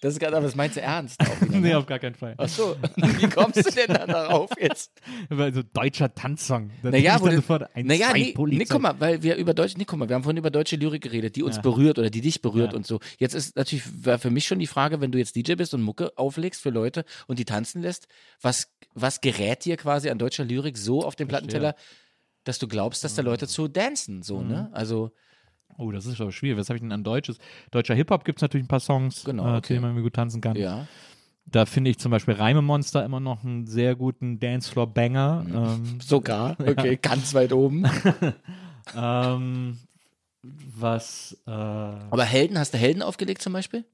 Das 0.00 0.14
ist 0.14 0.20
krass, 0.20 0.32
aber 0.32 0.42
das 0.46 0.54
meinst 0.54 0.76
du 0.76 0.80
ernst 0.80 1.20
auch 1.20 1.40
wieder, 1.42 1.58
nee, 1.60 1.68
ne? 1.70 1.78
auf 1.78 1.86
gar 1.86 1.98
keinen 1.98 2.14
Fall. 2.14 2.34
Ach 2.38 2.48
so, 2.48 2.76
wie 2.96 3.28
kommst 3.28 3.66
du 3.66 3.70
denn 3.70 3.88
dann 3.88 4.08
darauf 4.08 4.50
jetzt? 4.58 4.92
Aber 5.28 5.52
so 5.52 5.62
deutscher 5.62 6.14
Tanzsong. 6.14 6.70
Da 6.82 6.90
Naja, 6.90 7.20
wo 7.20 7.24
ich 7.26 7.30
dann 7.30 7.36
sofort, 7.36 7.74
eins, 7.76 7.86
naja 7.88 8.12
nee, 8.14 8.34
nee, 8.36 8.64
guck 8.68 8.80
mal, 8.80 8.98
weil 8.98 9.22
wir 9.22 9.36
über 9.36 9.52
deutsche, 9.54 9.76
nee, 9.78 9.84
guck 9.84 9.98
mal, 9.98 10.08
wir 10.08 10.14
haben 10.16 10.22
vorhin 10.22 10.38
über 10.38 10.50
deutsche 10.50 10.76
Lyrik 10.76 11.02
geredet, 11.02 11.36
die 11.36 11.42
uns 11.42 11.56
Ja. 11.56 11.62
berührt 11.62 11.98
oder 11.98 12.10
die 12.10 12.20
dich 12.20 12.40
berührt 12.42 12.72
Ja. 12.72 12.76
und 12.76 12.86
so. 12.86 13.00
Jetzt 13.18 13.34
ist 13.34 13.56
natürlich 13.56 13.84
für 13.84 14.30
mich 14.30 14.46
schon 14.46 14.58
die 14.58 14.66
Frage, 14.66 15.00
wenn 15.00 15.12
du 15.12 15.18
jetzt 15.18 15.36
DJ 15.36 15.54
bist 15.54 15.74
und 15.74 15.82
Mucke 15.82 16.12
auflegst 16.16 16.62
für 16.62 16.70
Leute 16.70 17.04
und 17.26 17.38
die 17.38 17.44
tanzen 17.44 17.82
lässt, 17.82 18.08
was, 18.40 18.72
was 18.94 19.20
gerät 19.20 19.64
dir 19.64 19.76
quasi 19.76 20.10
an 20.10 20.18
deutscher 20.18 20.44
Lyrik 20.44 20.78
so 20.78 21.04
auf 21.04 21.16
den 21.16 21.28
Plattenteller, 21.28 21.74
dass 22.44 22.58
du 22.58 22.66
glaubst, 22.68 23.04
dass 23.04 23.14
da 23.14 23.22
Leute 23.22 23.46
zu 23.46 23.68
dancen, 23.68 24.22
so, 24.22 24.42
ne? 24.42 24.68
Mhm. 24.70 24.74
Also, 24.74 25.10
Oh, 25.80 25.90
das 25.92 26.06
ist 26.06 26.20
aber 26.20 26.30
schwierig. 26.32 26.58
Was 26.58 26.68
habe 26.68 26.76
ich 26.76 26.82
denn 26.82 26.92
an 26.92 27.02
Deutsches? 27.04 27.38
Deutscher 27.70 27.94
Hip-Hop 27.94 28.24
gibt 28.24 28.38
es 28.38 28.42
natürlich 28.42 28.64
ein 28.64 28.68
paar 28.68 28.80
Songs, 28.80 29.24
Genau, 29.24 29.44
äh, 29.46 29.56
okay. 29.58 29.66
zu 29.68 29.72
denen 29.74 29.94
man 29.94 30.02
gut 30.02 30.14
tanzen 30.14 30.40
kann. 30.40 30.56
ja. 30.56 30.86
Da 31.46 31.66
finde 31.66 31.90
ich 31.90 31.98
zum 31.98 32.12
Beispiel 32.12 32.34
Reimemonster 32.34 33.04
immer 33.04 33.18
noch 33.18 33.42
einen 33.42 33.66
sehr 33.66 33.96
guten 33.96 34.38
Dancefloor-Banger. 34.38 35.44
Mhm. 35.48 35.54
Ähm, 35.56 36.00
Sogar, 36.00 36.56
okay, 36.64 36.96
ganz 37.00 37.34
weit 37.34 37.52
oben. 37.52 37.84
ähm, 38.96 39.78
was 40.42 41.36
äh, 41.46 41.50
Aber 41.50 42.24
Helden, 42.24 42.58
hast 42.58 42.74
du 42.74 42.78
Helden 42.78 43.02
aufgelegt 43.02 43.42
zum 43.42 43.52
Beispiel? 43.52 43.84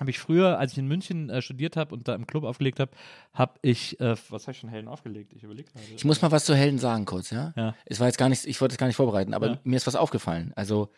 habe 0.00 0.10
ich 0.10 0.18
früher, 0.18 0.58
als 0.58 0.72
ich 0.72 0.78
in 0.78 0.88
München 0.88 1.30
äh, 1.30 1.40
studiert 1.40 1.76
habe 1.76 1.94
und 1.94 2.08
da 2.08 2.16
im 2.16 2.26
Club 2.26 2.42
aufgelegt 2.42 2.80
habe, 2.80 2.90
habe 3.32 3.54
ich, 3.62 4.00
äh, 4.00 4.16
was 4.28 4.42
habe 4.42 4.50
ich 4.52 4.58
schon 4.58 4.68
Helden 4.68 4.88
aufgelegt? 4.88 5.32
Ich 5.36 5.44
überlege 5.44 5.70
gerade. 5.70 5.86
Ich 5.94 6.04
muss 6.04 6.20
mal 6.20 6.32
was 6.32 6.44
zu 6.44 6.56
Helden 6.56 6.78
sagen 6.80 7.04
kurz, 7.04 7.30
ja? 7.30 7.52
Ja. 7.56 7.76
Es 7.86 8.00
war 8.00 8.08
jetzt 8.08 8.18
gar 8.18 8.28
nicht, 8.28 8.44
ich 8.44 8.60
wollte 8.60 8.72
es 8.72 8.78
gar 8.78 8.88
nicht 8.88 8.96
vorbereiten, 8.96 9.34
aber 9.34 9.46
Ja. 9.46 9.58
mir 9.62 9.76
ist 9.76 9.86
was 9.86 9.94
aufgefallen. 9.94 10.52
Also 10.56 10.90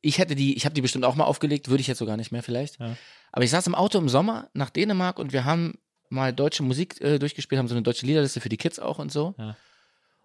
ich 0.00 0.18
hätte 0.18 0.34
die, 0.34 0.56
ich 0.56 0.64
habe 0.64 0.74
die 0.74 0.80
bestimmt 0.82 1.04
auch 1.04 1.14
mal 1.16 1.24
aufgelegt, 1.24 1.68
würde 1.68 1.80
ich 1.80 1.86
jetzt 1.86 1.98
so 1.98 2.06
gar 2.06 2.16
nicht 2.16 2.32
mehr 2.32 2.42
vielleicht. 2.42 2.78
Ja. 2.80 2.96
Aber 3.32 3.44
ich 3.44 3.50
saß 3.50 3.66
im 3.66 3.74
Auto 3.74 3.98
im 3.98 4.08
Sommer 4.08 4.48
nach 4.54 4.70
Dänemark 4.70 5.18
und 5.18 5.32
wir 5.32 5.44
haben 5.44 5.78
mal 6.08 6.32
deutsche 6.32 6.62
Musik 6.62 7.00
äh, 7.00 7.18
durchgespielt, 7.18 7.58
haben 7.58 7.68
so 7.68 7.74
eine 7.74 7.82
deutsche 7.82 8.06
Liederliste 8.06 8.40
für 8.40 8.48
die 8.48 8.56
Kids 8.56 8.78
auch 8.78 8.98
und 8.98 9.10
so. 9.12 9.34
Ja. 9.38 9.56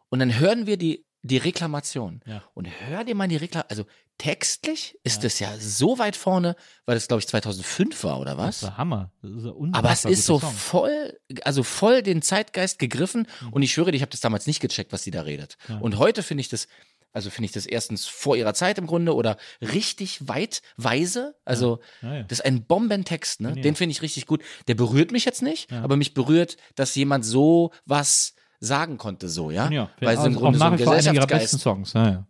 Und 0.10 0.20
dann 0.20 0.38
hören 0.40 0.68
wir 0.68 0.78
die, 0.78 1.06
die 1.24 1.38
Reklamation. 1.38 2.22
Ja. 2.26 2.44
Und 2.54 2.68
hör 2.88 3.04
dir 3.04 3.16
mal 3.16 3.28
die 3.28 3.38
Reklamation, 3.38 3.70
also 3.70 3.86
textlich 4.18 5.00
ist 5.04 5.24
das 5.24 5.40
ja 5.40 5.58
so 5.58 5.98
weit 5.98 6.16
vorne, 6.16 6.56
weil 6.86 6.96
das 6.96 7.08
glaube 7.08 7.22
ich 7.22 7.28
2005 7.28 8.04
war 8.04 8.20
oder 8.20 8.36
Das 8.36 8.62
was? 8.62 8.64
war 8.64 8.78
Hammer. 8.78 9.12
Das 9.24 9.32
ist 9.32 9.46
Aber 9.74 9.92
es 9.92 10.06
ist 10.06 10.26
so 10.28 10.40
Song. 10.40 10.52
voll, 10.54 11.18
also 11.44 11.64
voll 11.64 12.04
den 12.04 12.22
Zeitgeist 12.22 12.78
gegriffen. 12.78 13.28
Mhm. 13.42 13.54
Und 13.54 13.62
ich 13.64 13.72
schwöre 13.74 13.90
dir, 13.92 13.96
ich 13.98 14.04
habe 14.04 14.12
das 14.12 14.20
damals 14.20 14.46
nicht 14.46 14.60
gecheckt, 14.60 14.94
was 14.94 15.02
sie 15.04 15.12
da 15.12 15.22
redet. 15.22 15.58
Und 15.80 15.98
heute 15.98 16.22
finde 16.22 16.42
ich 16.42 16.50
das, 16.50 16.68
also 17.14 17.30
finde 17.30 17.46
ich 17.46 17.52
das 17.52 17.66
erstens 17.66 18.06
vor 18.06 18.36
ihrer 18.36 18.54
Zeit 18.54 18.78
im 18.78 18.88
Grunde 18.88 19.16
oder 19.16 19.38
richtig 19.62 20.28
weit 20.28 20.62
weise. 20.78 21.36
Also 21.46 21.80
Ja, 22.02 22.16
ja. 22.16 22.24
das 22.24 22.40
ist 22.40 22.46
ein 22.46 22.64
Bombentext, 22.66 23.42
ne? 23.42 23.54
Den 23.54 23.76
finde 23.76 23.92
ich 23.92 24.02
richtig 24.02 24.26
gut. 24.28 24.42
Der 24.68 24.76
berührt 24.76 25.12
mich 25.12 25.26
jetzt 25.26 25.42
nicht, 25.42 25.72
aber 25.74 25.98
mich 25.98 26.14
berührt, 26.14 26.58
dass 26.76 26.96
jemand 26.96 27.26
so 27.26 27.72
was 27.86 28.36
sagen 28.60 28.98
konnte, 28.98 29.28
so, 29.28 29.52
ja? 29.52 29.70
Ja, 29.72 29.90
Weil 30.00 30.14
es 30.16 30.20
im 30.20 30.26
also 30.28 30.40
Grunde 30.40 30.60
so 30.60 30.66
ein 30.66 30.78
Gesellschaftsgeist. 30.78 31.60
Songs. 31.60 31.94
Ja, 31.94 32.10
ja. 32.10 32.28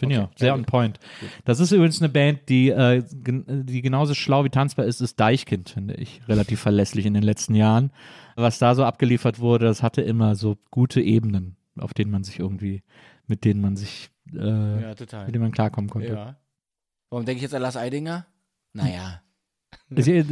Ich 0.00 0.06
Okay, 0.06 0.18
auch. 0.18 0.28
Sehr 0.36 0.48
ja, 0.48 0.54
on 0.54 0.60
gut. 0.60 0.66
point. 0.68 1.00
Das 1.44 1.58
ist 1.58 1.72
übrigens 1.72 2.00
eine 2.00 2.08
Band, 2.08 2.48
die, 2.48 2.68
äh, 2.68 3.02
gen- 3.24 3.66
die 3.66 3.82
genauso 3.82 4.14
schlau 4.14 4.44
wie 4.44 4.48
tanzbar 4.48 4.84
ist, 4.84 5.00
ist 5.00 5.18
Deichkind, 5.18 5.70
finde 5.70 5.94
ich. 5.94 6.20
Relativ 6.28 6.60
verlässlich 6.60 7.04
in 7.04 7.14
den 7.14 7.24
letzten 7.24 7.56
Jahren. 7.56 7.90
Was 8.36 8.60
da 8.60 8.76
so 8.76 8.84
abgeliefert 8.84 9.40
wurde, 9.40 9.66
das 9.66 9.82
hatte 9.82 10.00
immer 10.02 10.36
so 10.36 10.56
gute 10.70 11.00
Ebenen, 11.00 11.56
auf 11.80 11.94
denen 11.94 12.12
man 12.12 12.22
sich 12.22 12.38
irgendwie, 12.38 12.84
mit 13.26 13.44
denen 13.44 13.60
man 13.60 13.74
sich, 13.76 14.10
äh, 14.34 14.82
Ja, 14.82 14.94
total. 14.94 15.26
mit 15.26 15.34
denen 15.34 15.44
man 15.44 15.52
klarkommen 15.52 15.90
konnte. 15.90 16.08
Ja. 16.08 16.36
Warum 17.10 17.24
denke 17.24 17.38
ich 17.38 17.42
jetzt 17.42 17.54
an 17.54 17.62
Lars 17.62 17.76
Eidinger? 17.76 18.26
Naja. 18.72 19.22
Das, 19.90 20.06
äh, 20.06 20.24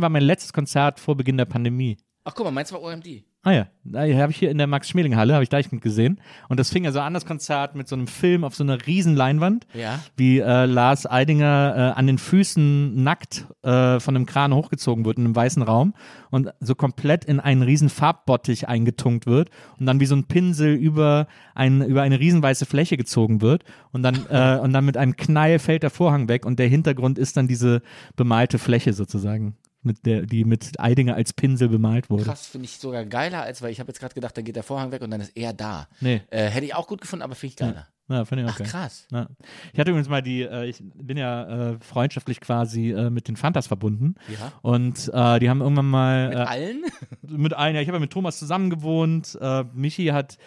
war 0.00 0.08
mein 0.10 0.22
letztes 0.22 0.52
Konzert 0.52 1.00
vor 1.00 1.16
Beginn 1.16 1.36
der 1.36 1.46
Pandemie. 1.46 1.96
Ach 2.24 2.34
guck 2.34 2.44
mal, 2.44 2.50
meins 2.50 2.72
war 2.72 2.82
OMD. 2.82 3.24
Ah 3.42 3.52
ja, 3.52 3.68
da 3.84 4.00
habe 4.02 4.32
ich 4.32 4.36
hier 4.38 4.50
in 4.50 4.58
der 4.58 4.66
Max-Schmeling-Halle, 4.66 5.32
habe 5.32 5.42
ich 5.42 5.48
Deichkind 5.48 5.80
gesehen. 5.80 6.20
Und 6.50 6.60
das 6.60 6.68
fing 6.70 6.84
ja 6.84 6.92
so 6.92 7.00
an, 7.00 7.14
das 7.14 7.24
Konzert, 7.24 7.74
mit 7.74 7.88
so 7.88 7.96
einem 7.96 8.06
Film 8.06 8.44
auf 8.44 8.54
so 8.54 8.62
einer 8.62 8.86
riesen 8.86 9.16
Leinwand, 9.16 9.66
Ja. 9.72 9.98
wie 10.18 10.40
äh, 10.40 10.66
Lars 10.66 11.10
Eidinger 11.10 11.74
äh, 11.94 11.98
an 11.98 12.06
den 12.06 12.18
Füßen 12.18 13.02
nackt 13.02 13.46
äh, 13.62 13.98
von 13.98 14.14
einem 14.14 14.26
Kran 14.26 14.52
hochgezogen 14.54 15.06
wird 15.06 15.16
in 15.16 15.24
einem 15.24 15.34
weißen 15.34 15.62
Raum 15.62 15.94
und 16.30 16.50
so 16.60 16.74
komplett 16.74 17.24
in 17.24 17.40
einen 17.40 17.62
riesen 17.62 17.88
Farbbottich 17.88 18.68
eingetunkt 18.68 19.26
wird 19.26 19.48
und 19.78 19.86
dann 19.86 20.00
wie 20.00 20.06
so 20.06 20.16
ein 20.16 20.24
Pinsel 20.24 20.74
über, 20.74 21.26
ein, 21.54 21.80
über 21.80 22.02
eine 22.02 22.20
riesenweiße 22.20 22.66
Fläche 22.66 22.98
gezogen 22.98 23.40
wird 23.40 23.64
und 23.92 24.02
dann, 24.02 24.26
äh, 24.28 24.58
und 24.62 24.74
dann 24.74 24.84
mit 24.84 24.98
einem 24.98 25.16
Knall 25.16 25.58
fällt 25.58 25.82
der 25.82 25.90
Vorhang 25.90 26.28
weg 26.28 26.44
und 26.44 26.58
der 26.58 26.68
Hintergrund 26.68 27.16
ist 27.18 27.38
dann 27.38 27.48
diese 27.48 27.80
bemalte 28.16 28.58
Fläche 28.58 28.92
sozusagen, 28.92 29.56
mit 29.82 30.04
der, 30.06 30.22
die 30.22 30.44
mit 30.44 30.78
Eidinger 30.78 31.14
als 31.14 31.32
Pinsel 31.32 31.68
bemalt 31.68 32.10
wurde. 32.10 32.24
Krass, 32.24 32.46
finde 32.46 32.66
ich 32.66 32.76
sogar 32.78 33.04
geiler, 33.04 33.42
als 33.42 33.62
weil 33.62 33.70
ich 33.70 33.80
habe 33.80 33.88
jetzt 33.88 34.00
gerade 34.00 34.14
gedacht, 34.14 34.36
dann 34.36 34.44
geht 34.44 34.56
der 34.56 34.62
Vorhang 34.62 34.92
weg 34.92 35.02
und 35.02 35.10
dann 35.10 35.20
ist 35.20 35.36
er 35.36 35.52
da. 35.52 35.88
Nee. 36.00 36.22
Äh, 36.30 36.48
hätte 36.48 36.66
ich 36.66 36.74
auch 36.74 36.86
gut 36.86 37.00
gefunden, 37.00 37.22
aber 37.22 37.34
finde 37.34 37.50
ich 37.52 37.56
geiler. 37.56 37.86
Ja, 38.08 38.24
finde 38.24 38.42
ich 38.42 38.50
auch 38.50 38.54
Ach 38.54 38.58
geil. 38.58 38.66
krass. 38.66 39.06
Ja. 39.12 39.28
Ich 39.72 39.78
hatte 39.78 39.92
übrigens 39.92 40.08
mal 40.08 40.20
die, 40.20 40.42
äh, 40.42 40.66
ich 40.68 40.82
bin 40.94 41.16
ja 41.16 41.74
äh, 41.74 41.78
freundschaftlich 41.78 42.40
quasi 42.40 42.90
äh, 42.90 43.08
mit 43.08 43.28
den 43.28 43.36
Fantas 43.36 43.68
verbunden. 43.68 44.16
Ja. 44.26 44.52
Und 44.62 45.08
äh, 45.14 45.38
die 45.38 45.48
haben 45.48 45.60
irgendwann 45.60 45.88
mal 45.88 46.28
Mit 46.30 46.38
äh, 46.38 46.40
allen? 46.40 46.82
mit 47.22 47.52
allen, 47.54 47.76
ja, 47.76 47.80
ich 47.80 47.86
habe 47.86 47.98
ja 47.98 48.00
mit 48.00 48.10
Thomas 48.10 48.38
zusammen 48.40 48.68
gewohnt. 48.68 49.38
Michi 49.74 50.06
hat 50.06 50.38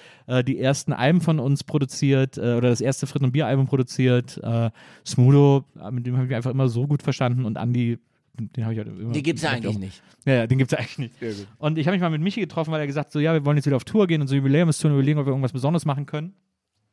die 0.45 0.59
ersten 0.59 0.93
Alben 0.93 1.21
von 1.21 1.39
uns 1.39 1.63
produziert 1.63 2.37
oder 2.37 2.61
das 2.61 2.81
erste 2.81 3.07
Frit- 3.07 3.23
und 3.23 3.31
Bier-Album 3.31 3.67
produziert. 3.67 4.39
Äh, 4.43 4.69
Smudo, 5.05 5.63
mit 5.91 6.05
dem 6.05 6.15
habe 6.15 6.25
ich 6.25 6.29
mich 6.29 6.35
einfach 6.35 6.51
immer 6.51 6.67
so 6.67 6.85
gut 6.87 7.01
verstanden 7.01 7.45
und 7.45 7.57
Andi, 7.57 7.99
den 8.35 8.63
habe 8.65 8.73
ich 8.73 8.79
halt 8.79 8.87
immer. 8.87 9.11
Die 9.13 9.21
gibt's 9.23 9.41
ja 9.43 9.49
vielleicht 9.49 9.65
eigentlich 9.65 9.75
auch- 9.75 9.79
nicht. 9.79 10.03
Ja, 10.25 10.33
ja, 10.33 10.47
den 10.47 10.57
gibt's 10.57 10.73
eigentlich 10.73 10.97
nicht. 10.97 11.15
Und 11.59 11.77
ich 11.77 11.85
habe 11.87 11.95
mich 11.95 12.01
mal 12.01 12.09
mit 12.09 12.21
Michi 12.21 12.39
getroffen, 12.41 12.71
weil 12.71 12.79
er 12.81 12.87
gesagt 12.87 13.07
hat, 13.07 13.13
so, 13.13 13.19
ja, 13.19 13.33
wir 13.33 13.45
wollen 13.45 13.57
jetzt 13.57 13.65
wieder 13.65 13.75
auf 13.75 13.83
Tour 13.83 14.07
gehen 14.07 14.21
und 14.21 14.27
so 14.27 14.35
Jubiläumstour 14.35 14.89
und 14.91 14.97
überlegen, 14.97 15.19
ob 15.19 15.25
wir 15.25 15.31
irgendwas 15.31 15.53
Besonderes 15.53 15.85
machen 15.85 16.05
können. 16.05 16.33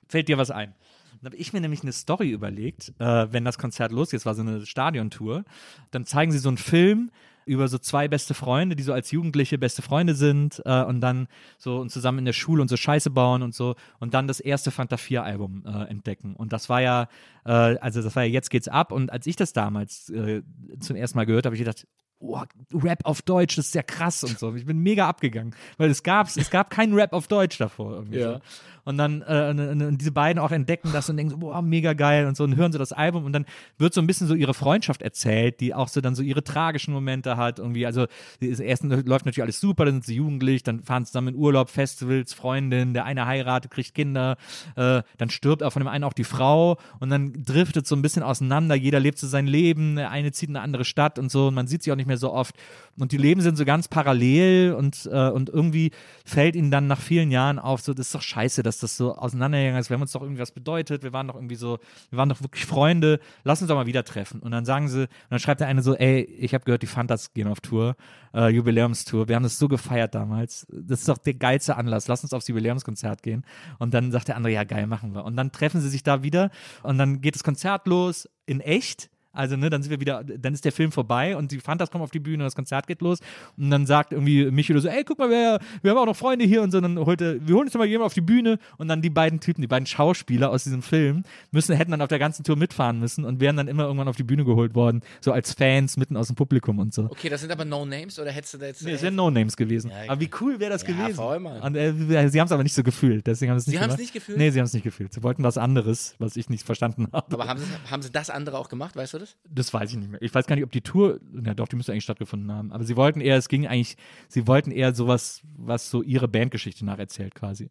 Fällt 0.08 0.28
dir 0.28 0.36
was 0.38 0.50
ein? 0.50 0.74
Dann 1.22 1.32
habe 1.32 1.36
ich 1.36 1.52
mir 1.52 1.60
nämlich 1.60 1.82
eine 1.82 1.92
Story 1.92 2.30
überlegt, 2.30 2.92
äh, 2.98 3.32
wenn 3.32 3.44
das 3.44 3.58
Konzert 3.58 3.92
losgeht, 3.92 4.20
es 4.20 4.26
war 4.26 4.34
so 4.34 4.42
eine 4.42 4.64
Stadiontour, 4.66 5.44
dann 5.90 6.04
zeigen 6.06 6.32
sie 6.32 6.38
so 6.38 6.48
einen 6.48 6.56
Film 6.58 7.10
über 7.50 7.66
so 7.66 7.78
zwei 7.78 8.06
beste 8.06 8.32
Freunde, 8.32 8.76
die 8.76 8.82
so 8.84 8.92
als 8.92 9.10
Jugendliche 9.10 9.58
beste 9.58 9.82
Freunde 9.82 10.14
sind 10.14 10.62
äh, 10.64 10.84
und 10.84 11.00
dann 11.00 11.26
so 11.58 11.78
und 11.78 11.90
zusammen 11.90 12.20
in 12.20 12.24
der 12.24 12.32
Schule 12.32 12.62
und 12.62 12.68
so 12.68 12.76
Scheiße 12.76 13.10
bauen 13.10 13.42
und 13.42 13.54
so 13.54 13.74
und 13.98 14.14
dann 14.14 14.28
das 14.28 14.38
erste 14.38 14.70
Fanta 14.70 14.96
4 14.96 15.24
Album 15.24 15.64
äh, 15.66 15.90
entdecken. 15.90 16.36
Und 16.36 16.52
das 16.52 16.68
war 16.68 16.80
ja, 16.80 17.08
äh, 17.44 17.50
also 17.50 18.02
das 18.02 18.14
war 18.14 18.22
ja 18.22 18.30
Jetzt 18.30 18.50
geht's 18.50 18.68
ab 18.68 18.92
und 18.92 19.10
als 19.10 19.26
ich 19.26 19.34
das 19.34 19.52
damals 19.52 20.08
äh, 20.10 20.42
zum 20.78 20.94
ersten 20.94 21.18
Mal 21.18 21.26
gehört 21.26 21.44
habe, 21.44 21.50
habe 21.50 21.56
ich 21.56 21.60
gedacht, 21.60 21.86
oh, 22.20 22.38
Rap 22.72 23.00
auf 23.04 23.22
Deutsch, 23.22 23.56
das 23.56 23.66
ist 23.66 23.74
ja 23.74 23.82
krass 23.82 24.22
und 24.22 24.38
so. 24.38 24.54
Ich 24.54 24.66
bin 24.66 24.78
mega 24.78 25.08
abgegangen, 25.08 25.54
weil 25.78 25.90
es 25.90 26.02
gab, 26.04 26.28
es 26.28 26.50
gab 26.50 26.70
keinen 26.70 26.94
Rap 26.94 27.12
auf 27.12 27.26
Deutsch 27.26 27.58
davor. 27.58 27.94
Irgendwie 27.94 28.18
Ja. 28.20 28.34
so. 28.34 28.40
Und 28.84 28.98
dann 28.98 29.22
äh, 29.22 29.50
und, 29.50 29.98
diese 29.98 30.12
beiden 30.12 30.40
auch 30.40 30.50
entdecken 30.50 30.90
das 30.92 31.08
und 31.08 31.16
denken 31.16 31.30
so, 31.30 31.38
boah, 31.38 31.62
mega 31.62 31.92
geil 31.92 32.26
und 32.26 32.36
so 32.36 32.44
und 32.44 32.56
hören 32.56 32.72
so 32.72 32.78
das 32.78 32.92
Album. 32.92 33.24
Und 33.24 33.32
dann 33.32 33.46
wird 33.78 33.94
so 33.94 34.00
ein 34.00 34.06
bisschen 34.06 34.26
so 34.26 34.34
ihre 34.34 34.54
Freundschaft 34.54 35.02
erzählt, 35.02 35.60
die 35.60 35.74
auch 35.74 35.88
so 35.88 36.00
dann 36.00 36.14
so 36.14 36.22
ihre 36.22 36.42
tragischen 36.44 36.92
Momente 36.92 37.36
hat 37.36 37.58
irgendwie. 37.58 37.86
Also 37.86 38.06
das 38.40 38.60
erste 38.60 38.86
läuft 38.88 39.26
natürlich 39.26 39.42
alles 39.42 39.60
super, 39.60 39.84
dann 39.84 39.94
sind 39.94 40.06
sie 40.06 40.14
jugendlich, 40.16 40.62
dann 40.62 40.82
fahren 40.82 41.04
sie 41.04 41.12
zusammen 41.12 41.28
in 41.28 41.36
Urlaub, 41.36 41.70
Festivals, 41.70 42.32
Freundin, 42.32 42.94
der 42.94 43.04
eine 43.04 43.26
heiratet, 43.26 43.70
kriegt 43.70 43.94
Kinder, 43.94 44.36
äh, 44.76 45.02
dann 45.18 45.30
stirbt 45.30 45.62
auch 45.62 45.72
von 45.72 45.82
dem 45.82 45.88
einen 45.88 46.04
auch 46.04 46.12
die 46.12 46.24
Frau. 46.24 46.78
Und 46.98 47.10
dann 47.10 47.32
driftet 47.44 47.86
so 47.86 47.96
ein 47.96 48.02
bisschen 48.02 48.22
auseinander, 48.22 48.74
jeder 48.74 49.00
lebt 49.00 49.18
so 49.18 49.26
sein 49.26 49.46
Leben, 49.46 49.96
der 49.96 50.10
eine 50.10 50.32
zieht 50.32 50.48
in 50.48 50.56
eine 50.56 50.64
andere 50.64 50.84
Stadt 50.84 51.18
und 51.18 51.30
so 51.30 51.48
und 51.48 51.54
man 51.54 51.66
sieht 51.66 51.82
sich 51.82 51.92
auch 51.92 51.96
nicht 51.96 52.06
mehr 52.06 52.16
so 52.16 52.32
oft. 52.32 52.54
Und 52.98 53.12
die 53.12 53.16
Leben 53.16 53.40
sind 53.40 53.56
so 53.56 53.64
ganz 53.64 53.88
parallel 53.88 54.74
und, 54.74 55.08
äh, 55.10 55.30
und 55.30 55.48
irgendwie 55.48 55.90
fällt 56.24 56.54
ihnen 56.54 56.70
dann 56.70 56.86
nach 56.86 57.00
vielen 57.00 57.30
Jahren 57.30 57.58
auf, 57.58 57.80
so 57.80 57.94
das 57.94 58.06
ist 58.06 58.14
doch 58.14 58.22
scheiße, 58.22 58.62
dass 58.70 58.78
das 58.78 58.96
so 58.96 59.16
auseinandergegangen 59.16 59.80
ist, 59.80 59.90
wir 59.90 59.94
haben 59.94 60.02
uns 60.02 60.12
doch 60.12 60.22
irgendwie 60.22 60.40
was 60.40 60.52
bedeutet, 60.52 61.02
wir 61.02 61.12
waren 61.12 61.26
doch 61.26 61.34
irgendwie 61.34 61.56
so, 61.56 61.78
wir 62.10 62.18
waren 62.18 62.28
doch 62.28 62.40
wirklich 62.40 62.66
Freunde, 62.66 63.18
lass 63.42 63.60
uns 63.60 63.68
doch 63.68 63.74
mal 63.74 63.86
wieder 63.86 64.04
treffen. 64.04 64.40
Und 64.40 64.52
dann 64.52 64.64
sagen 64.64 64.88
sie, 64.88 65.02
und 65.02 65.30
dann 65.30 65.40
schreibt 65.40 65.60
der 65.60 65.68
eine 65.68 65.82
so, 65.82 65.96
ey, 65.96 66.22
ich 66.22 66.54
habe 66.54 66.64
gehört, 66.64 66.82
die 66.82 66.86
Fantas 66.86 67.32
gehen 67.32 67.48
auf 67.48 67.60
Tour, 67.60 67.96
äh, 68.32 68.48
Jubiläumstour, 68.48 69.28
wir 69.28 69.36
haben 69.36 69.42
das 69.42 69.58
so 69.58 69.68
gefeiert 69.68 70.14
damals, 70.14 70.66
das 70.70 71.00
ist 71.00 71.08
doch 71.08 71.18
der 71.18 71.34
geilste 71.34 71.76
Anlass, 71.76 72.06
lass 72.08 72.22
uns 72.22 72.32
aufs 72.32 72.48
Jubiläumskonzert 72.48 73.22
gehen. 73.22 73.44
Und 73.78 73.92
dann 73.92 74.12
sagt 74.12 74.28
der 74.28 74.36
andere, 74.36 74.52
ja 74.52 74.64
geil, 74.64 74.86
machen 74.86 75.14
wir. 75.14 75.24
Und 75.24 75.36
dann 75.36 75.52
treffen 75.52 75.80
sie 75.80 75.88
sich 75.88 76.02
da 76.02 76.22
wieder. 76.22 76.50
Und 76.82 76.98
dann 76.98 77.20
geht 77.20 77.34
das 77.34 77.42
Konzert 77.42 77.86
los 77.86 78.28
in 78.46 78.60
echt 78.60 79.10
Also, 79.32 79.56
ne, 79.56 79.70
dann 79.70 79.82
sind 79.82 79.90
wir 79.90 80.00
wieder, 80.00 80.24
dann 80.24 80.54
ist 80.54 80.64
der 80.64 80.72
Film 80.72 80.90
vorbei 80.90 81.36
und 81.36 81.52
die 81.52 81.60
Fantas 81.60 81.90
kommen 81.90 82.02
auf 82.02 82.10
die 82.10 82.18
Bühne, 82.18 82.42
das 82.44 82.56
Konzert 82.56 82.86
geht 82.88 83.00
los 83.00 83.18
und 83.56 83.70
dann 83.70 83.86
sagt 83.86 84.12
irgendwie 84.12 84.50
Michael 84.50 84.80
so, 84.80 84.88
ey, 84.88 85.04
guck 85.04 85.18
mal, 85.18 85.30
wir, 85.30 85.60
wir 85.82 85.90
haben 85.92 85.98
auch 85.98 86.06
noch 86.06 86.16
Freunde 86.16 86.44
hier 86.44 86.62
und 86.62 86.72
so, 86.72 86.78
und 86.78 86.82
dann 86.82 86.98
holte, 86.98 87.40
wir 87.46 87.54
holen 87.54 87.66
jetzt 87.68 87.76
mal 87.78 87.84
jemanden 87.86 88.06
auf 88.06 88.14
die 88.14 88.20
Bühne 88.22 88.58
und 88.78 88.88
dann 88.88 89.02
die 89.02 89.10
beiden 89.10 89.38
Typen, 89.38 89.60
die 89.60 89.68
beiden 89.68 89.86
Schauspieler 89.86 90.50
aus 90.50 90.64
diesem 90.64 90.82
Film 90.82 91.22
müssen, 91.52 91.76
hätten 91.76 91.92
dann 91.92 92.02
auf 92.02 92.08
der 92.08 92.18
ganzen 92.18 92.42
Tour 92.42 92.56
mitfahren 92.56 92.98
müssen 92.98 93.24
und 93.24 93.38
wären 93.40 93.56
dann 93.56 93.68
immer 93.68 93.84
irgendwann 93.84 94.08
auf 94.08 94.16
die 94.16 94.24
Bühne 94.24 94.44
geholt 94.44 94.74
worden, 94.74 95.00
so 95.20 95.30
als 95.32 95.52
Fans 95.54 95.96
mitten 95.96 96.16
aus 96.16 96.26
dem 96.26 96.34
Publikum 96.36 96.78
und 96.80 96.92
so. 96.92 97.04
Okay, 97.04 97.28
das 97.28 97.40
sind 97.42 97.52
aber 97.52 97.64
No-Names 97.64 98.18
oder 98.18 98.32
hättest 98.32 98.54
du 98.54 98.58
da 98.58 98.66
jetzt. 98.66 98.82
Nee, 98.82 98.92
das 98.92 99.02
wären 99.02 99.14
No-Names 99.14 99.56
gewesen. 99.56 99.90
Ja, 99.90 100.10
aber 100.12 100.20
wie 100.20 100.30
cool 100.40 100.58
wäre 100.58 100.72
das 100.72 100.82
Ja, 100.82 100.88
gewesen? 100.88 101.14
voll, 101.14 101.38
Mann. 101.38 101.60
Und 101.62 101.76
äh, 101.76 101.92
sie 102.28 102.40
haben 102.40 102.46
es 102.46 102.52
aber 102.52 102.64
nicht 102.64 102.74
so 102.74 102.82
gefühlt. 102.82 103.26
Deswegen 103.28 103.52
haben 103.52 103.58
sie 103.60 103.62
es 103.62 103.66
nicht 103.68 103.76
Sie 103.76 103.78
haben's 103.80 103.94
gemacht. 103.94 104.00
nicht 104.00 104.12
gefühlt? 104.12 104.38
Nee, 104.38 104.50
sie 104.50 104.58
haben 104.58 104.66
es 104.66 104.72
nicht 104.74 104.82
gefühlt. 104.82 105.12
Sie 105.12 105.22
wollten 105.22 105.44
was 105.44 105.56
anderes, 105.56 106.14
was 106.18 106.34
ich 106.36 106.48
nicht 106.50 106.64
verstanden 106.66 107.06
habe. 107.12 107.32
aber 107.32 107.46
haben 107.46 107.60
sie, 107.60 107.66
haben 107.90 108.02
sie 108.02 108.10
das 108.10 108.28
andere 108.30 108.58
auch 108.58 108.68
gemacht, 108.68 108.96
weißt 108.96 109.14
du 109.14 109.19
das? 109.20 109.36
Das 109.48 109.72
weiß 109.72 109.90
ich 109.90 109.96
nicht 109.96 110.10
mehr. 110.10 110.20
Ich 110.22 110.34
weiß 110.34 110.46
gar 110.46 110.56
nicht, 110.56 110.64
ob 110.64 110.72
die 110.72 110.80
Tour, 110.80 111.20
ja 111.44 111.54
doch, 111.54 111.68
die 111.68 111.76
müsste 111.76 111.92
eigentlich 111.92 112.04
stattgefunden 112.04 112.50
haben. 112.52 112.72
Aber 112.72 112.84
sie 112.84 112.96
wollten 112.96 113.20
eher, 113.20 113.36
es 113.36 113.48
ging 113.48 113.66
eigentlich, 113.66 113.96
sie 114.28 114.46
wollten 114.46 114.70
eher 114.70 114.94
sowas, 114.94 115.42
was 115.56 115.90
so 115.90 116.02
ihre 116.02 116.28
Bandgeschichte 116.28 116.84
nacherzählt 116.84 117.34
quasi. 117.34 117.70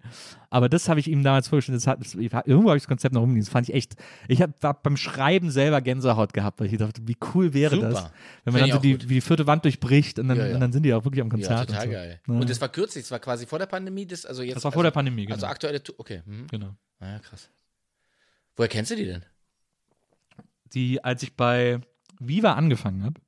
Aber 0.50 0.70
das 0.70 0.88
habe 0.90 1.00
ich 1.00 1.08
ihm 1.08 1.24
damals 1.24 1.48
vorgestellt. 1.48 1.78
Das 1.78 1.88
hat, 1.88 2.00
das, 2.02 2.16
irgendwo 2.16 2.70
habe 2.70 2.78
ich 2.78 2.84
das 2.84 2.88
Konzept 2.88 3.14
noch 3.14 3.22
rumliegen. 3.22 3.44
Das 3.44 3.52
fand 3.52 3.68
ich 3.68 3.76
echt, 3.76 3.96
ich 4.28 4.42
habe 4.42 4.54
hab 4.64 4.84
beim 4.84 4.98
Schreiben 4.98 5.52
selber 5.52 5.82
Gänsehaut 5.82 6.34
gehabt, 6.34 6.60
weil 6.60 6.68
ich 6.68 6.78
dachte, 6.78 7.02
wie 7.06 7.18
cool 7.34 7.54
wäre 7.54 7.76
Super. 7.76 7.90
das, 7.90 8.12
wenn 8.46 8.54
man 8.54 8.62
Find 8.62 8.74
dann 8.74 8.78
so 8.78 8.82
die, 8.82 8.98
die 8.98 9.22
vierte 9.22 9.48
Wand 9.48 9.66
durchbricht 9.66 10.20
und 10.20 10.28
dann, 10.28 10.38
Ja, 10.38 10.48
ja. 10.48 10.54
Und 10.56 10.62
dann 10.62 10.72
sind 10.72 10.84
die 10.84 10.94
auch 10.94 11.04
wirklich 11.04 11.22
am 11.22 11.30
Konzert. 11.30 11.52
ja, 11.52 11.66
total 11.66 11.82
und 11.82 11.86
so. 11.88 11.92
geil. 11.92 12.20
Ja. 12.28 12.34
Und 12.34 12.50
das 12.50 12.62
war 12.62 12.70
kürzlich, 12.70 13.04
das 13.04 13.12
war 13.12 13.20
quasi 13.20 13.46
vor 13.46 13.60
der 13.60 13.66
Pandemie, 13.66 14.06
das, 14.06 14.26
also 14.26 14.44
jetzt. 14.44 14.56
Das 14.56 14.64
war 14.64 14.70
also, 14.70 14.76
vor 14.78 14.84
der 14.84 14.92
Pandemie, 14.92 15.26
genau. 15.26 15.36
Also 15.36 15.48
aktuelle 15.48 15.82
Tour, 15.84 15.96
okay. 15.98 16.22
Mhm. 16.26 16.48
genau. 16.48 16.76
Ah, 17.00 17.14
ja, 17.14 17.20
krass. 17.20 17.50
Woher 18.56 18.68
kennst 18.68 18.92
du 18.92 18.96
die 18.96 19.06
denn? 19.06 19.24
Die, 20.70 21.04
als 21.04 21.24
ich 21.24 21.36
bei 21.36 21.80
Viva 22.20 22.54
angefangen 22.54 23.04
habe, 23.04 23.22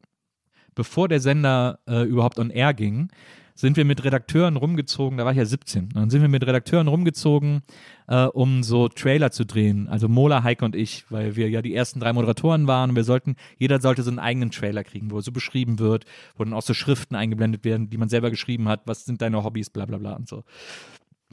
bevor 0.75 1.07
der 1.07 1.19
Sender 1.19 1.79
äh, 1.87 2.03
überhaupt 2.03 2.39
on 2.39 2.49
air 2.49 2.73
ging, 2.73 3.09
sind 3.55 3.77
wir 3.77 3.85
mit 3.85 4.03
Redakteuren 4.03 4.55
rumgezogen, 4.55 5.17
da 5.17 5.25
war 5.25 5.33
ich 5.33 5.37
ja 5.37 5.45
17, 5.45 5.89
dann 5.89 6.09
sind 6.09 6.21
wir 6.21 6.29
mit 6.29 6.45
Redakteuren 6.45 6.87
rumgezogen, 6.87 7.61
äh, 8.07 8.25
um 8.25 8.63
so 8.63 8.87
Trailer 8.87 9.31
zu 9.31 9.45
drehen, 9.45 9.87
also 9.87 10.07
Mola, 10.07 10.43
Heike 10.43 10.65
und 10.65 10.75
ich, 10.75 11.05
weil 11.11 11.35
wir 11.35 11.49
ja 11.49 11.61
die 11.61 11.75
ersten 11.75 11.99
drei 11.99 12.13
Moderatoren 12.13 12.67
waren 12.67 12.91
und 12.91 12.95
wir 12.95 13.03
sollten, 13.03 13.35
jeder 13.57 13.79
sollte 13.79 14.03
so 14.03 14.09
einen 14.09 14.19
eigenen 14.19 14.51
Trailer 14.51 14.83
kriegen, 14.83 15.11
wo 15.11 15.21
so 15.21 15.31
beschrieben 15.31 15.79
wird, 15.79 16.05
wo 16.35 16.43
dann 16.43 16.53
auch 16.53 16.61
so 16.63 16.73
Schriften 16.73 17.15
eingeblendet 17.15 17.63
werden, 17.63 17.89
die 17.89 17.97
man 17.97 18.09
selber 18.09 18.29
geschrieben 18.29 18.67
hat, 18.67 18.81
was 18.85 19.05
sind 19.05 19.21
deine 19.21 19.43
Hobbys, 19.43 19.69
bla 19.69 19.85
bla 19.85 19.97
bla 19.97 20.13
und 20.13 20.27
so. 20.27 20.43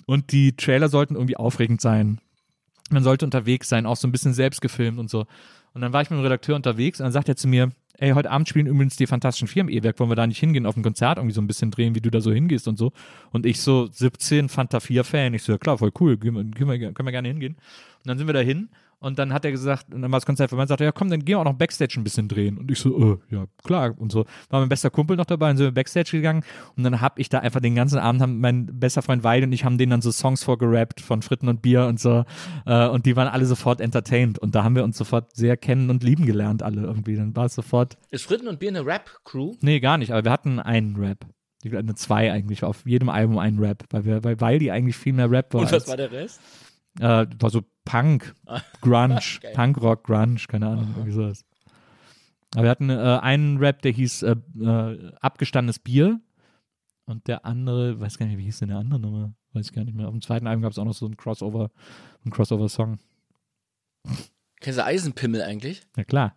Und 0.06 0.32
die 0.32 0.56
Trailer 0.56 0.88
sollten 0.88 1.14
irgendwie 1.14 1.36
aufregend 1.36 1.80
sein, 1.80 2.20
man 2.90 3.02
sollte 3.02 3.24
unterwegs 3.24 3.68
sein, 3.68 3.86
auch 3.86 3.96
so 3.96 4.08
ein 4.08 4.12
bisschen 4.12 4.32
selbst 4.32 4.60
gefilmt 4.60 4.98
und 4.98 5.10
so. 5.10 5.26
Und 5.78 5.82
dann 5.82 5.92
war 5.92 6.02
ich 6.02 6.10
mit 6.10 6.18
dem 6.18 6.24
Redakteur 6.24 6.56
unterwegs 6.56 6.98
und 6.98 7.04
dann 7.04 7.12
sagt 7.12 7.28
er 7.28 7.36
zu 7.36 7.46
mir, 7.46 7.70
ey, 7.98 8.10
heute 8.10 8.32
Abend 8.32 8.48
spielen 8.48 8.66
übrigens 8.66 8.96
die 8.96 9.06
Fantastischen 9.06 9.46
Vier 9.46 9.60
im 9.60 9.68
E-Werk, 9.68 10.00
wollen 10.00 10.10
wir 10.10 10.16
da 10.16 10.26
nicht 10.26 10.40
hingehen, 10.40 10.66
auf 10.66 10.76
ein 10.76 10.82
Konzert 10.82 11.18
irgendwie 11.18 11.34
so 11.34 11.40
ein 11.40 11.46
bisschen 11.46 11.70
drehen, 11.70 11.94
wie 11.94 12.00
du 12.00 12.10
da 12.10 12.20
so 12.20 12.32
hingehst 12.32 12.66
und 12.66 12.76
so. 12.76 12.90
Und 13.30 13.46
ich 13.46 13.60
so 13.60 13.86
17 13.86 14.48
Fanta 14.48 14.80
4 14.80 15.04
Fan, 15.04 15.34
ich 15.34 15.44
so, 15.44 15.52
ja 15.52 15.58
klar, 15.58 15.78
voll 15.78 15.92
cool, 16.00 16.16
können 16.16 16.34
wir, 16.34 16.92
können 16.92 17.06
wir, 17.06 17.12
gerne 17.12 17.28
hingehen. 17.28 17.54
Und 17.54 18.08
dann 18.08 18.18
sind 18.18 18.26
wir 18.26 18.34
da 18.34 18.40
hin 18.40 18.70
und 19.00 19.18
dann 19.18 19.32
hat 19.32 19.44
er 19.44 19.52
gesagt, 19.52 19.94
und 19.94 20.02
dann 20.02 20.10
war 20.10 20.18
das 20.18 20.26
Konzert 20.26 20.50
vorbei, 20.50 20.62
und 20.62 20.68
sagte, 20.68 20.84
ja 20.84 20.92
komm, 20.92 21.08
dann 21.08 21.20
gehen 21.24 21.34
wir 21.34 21.38
auch 21.38 21.44
noch 21.44 21.54
Backstage 21.54 21.94
ein 21.98 22.04
bisschen 22.04 22.26
drehen. 22.28 22.58
Und 22.58 22.70
ich 22.70 22.80
so, 22.80 23.14
äh, 23.14 23.34
ja, 23.34 23.46
klar. 23.62 23.94
Und 23.96 24.10
so 24.10 24.24
war 24.50 24.60
mein 24.60 24.68
bester 24.68 24.90
Kumpel 24.90 25.16
noch 25.16 25.24
dabei, 25.24 25.48
dann 25.48 25.56
sind 25.56 25.66
wir 25.66 25.72
Backstage 25.72 26.10
gegangen 26.10 26.42
und 26.76 26.82
dann 26.82 27.00
hab 27.00 27.18
ich 27.18 27.28
da 27.28 27.38
einfach 27.38 27.60
den 27.60 27.74
ganzen 27.74 27.98
Abend, 27.98 28.20
haben 28.20 28.40
mein 28.40 28.66
bester 28.66 29.02
Freund 29.02 29.22
Weide 29.22 29.46
und 29.46 29.52
ich 29.52 29.64
haben 29.64 29.78
denen 29.78 29.90
dann 29.90 30.02
so 30.02 30.10
Songs 30.10 30.42
vorgerappt 30.42 31.00
von 31.00 31.22
Fritten 31.22 31.48
und 31.48 31.62
Bier 31.62 31.86
und 31.86 32.00
so. 32.00 32.24
Äh, 32.66 32.88
und 32.88 33.06
die 33.06 33.14
waren 33.14 33.28
alle 33.28 33.46
sofort 33.46 33.80
entertained. 33.80 34.38
Und 34.38 34.54
da 34.54 34.64
haben 34.64 34.74
wir 34.74 34.84
uns 34.84 34.98
sofort 34.98 35.34
sehr 35.36 35.56
kennen 35.56 35.90
und 35.90 36.02
lieben 36.02 36.26
gelernt, 36.26 36.62
alle 36.62 36.82
irgendwie. 36.82 37.14
Dann 37.16 37.36
war 37.36 37.46
es 37.46 37.54
sofort, 37.54 37.96
Ist 38.10 38.24
Fritten 38.24 38.48
und 38.48 38.58
Bier 38.58 38.70
eine 38.70 38.84
Rap-Crew? 38.84 39.54
nee, 39.60 39.80
gar 39.80 39.98
nicht, 39.98 40.12
aber 40.12 40.24
wir 40.24 40.32
hatten 40.32 40.58
einen 40.58 40.96
Rap. 40.96 41.24
Eine 41.64 41.94
zwei 41.96 42.32
eigentlich, 42.32 42.62
auf 42.62 42.86
jedem 42.86 43.08
Album 43.08 43.38
ein 43.38 43.58
Rap, 43.58 43.84
weil 43.90 44.04
wir, 44.04 44.22
weil, 44.22 44.40
weil 44.40 44.58
die 44.58 44.70
eigentlich 44.70 44.96
viel 44.96 45.12
mehr 45.12 45.30
Rap 45.30 45.52
war. 45.54 45.62
Und 45.62 45.72
was 45.72 45.88
war 45.88 45.96
der 45.96 46.10
Rest? 46.12 46.40
äh, 47.00 47.26
war 47.38 47.50
so 47.50 47.62
Punk, 47.88 48.34
Grunge. 48.80 49.18
Punkrock, 49.54 50.04
Grunge, 50.04 50.36
keine 50.46 50.68
Ahnung, 50.68 50.88
irgendwie 50.94 51.12
sowas. 51.12 51.44
Aber 52.54 52.64
wir 52.64 52.70
hatten 52.70 52.90
äh, 52.90 52.94
einen 53.22 53.58
Rap, 53.58 53.82
der 53.82 53.92
hieß 53.92 54.22
äh, 54.22 54.36
äh, 54.60 55.12
Abgestandenes 55.20 55.78
Bier 55.78 56.20
und 57.04 57.26
der 57.28 57.44
andere, 57.44 57.98
weiß 58.00 58.18
gar 58.18 58.26
nicht, 58.26 58.38
wie 58.38 58.44
hieß 58.44 58.60
denn 58.60 58.68
der 58.68 58.78
andere 58.78 59.00
Nummer? 59.00 59.32
Weiß 59.52 59.66
ich 59.66 59.72
gar 59.72 59.84
nicht 59.84 59.94
mehr. 59.94 60.06
Auf 60.06 60.12
dem 60.12 60.22
zweiten 60.22 60.46
Album 60.46 60.62
gab 60.62 60.72
es 60.72 60.78
auch 60.78 60.84
noch 60.84 60.94
so 60.94 61.06
einen 61.06 61.16
Crossover, 61.16 61.70
einen 62.24 62.32
Crossover-Song. 62.32 62.98
Kennst 64.60 64.78
du 64.78 64.84
Eisenpimmel 64.84 65.42
eigentlich? 65.42 65.82
Ja 65.96 66.04
klar. 66.04 66.36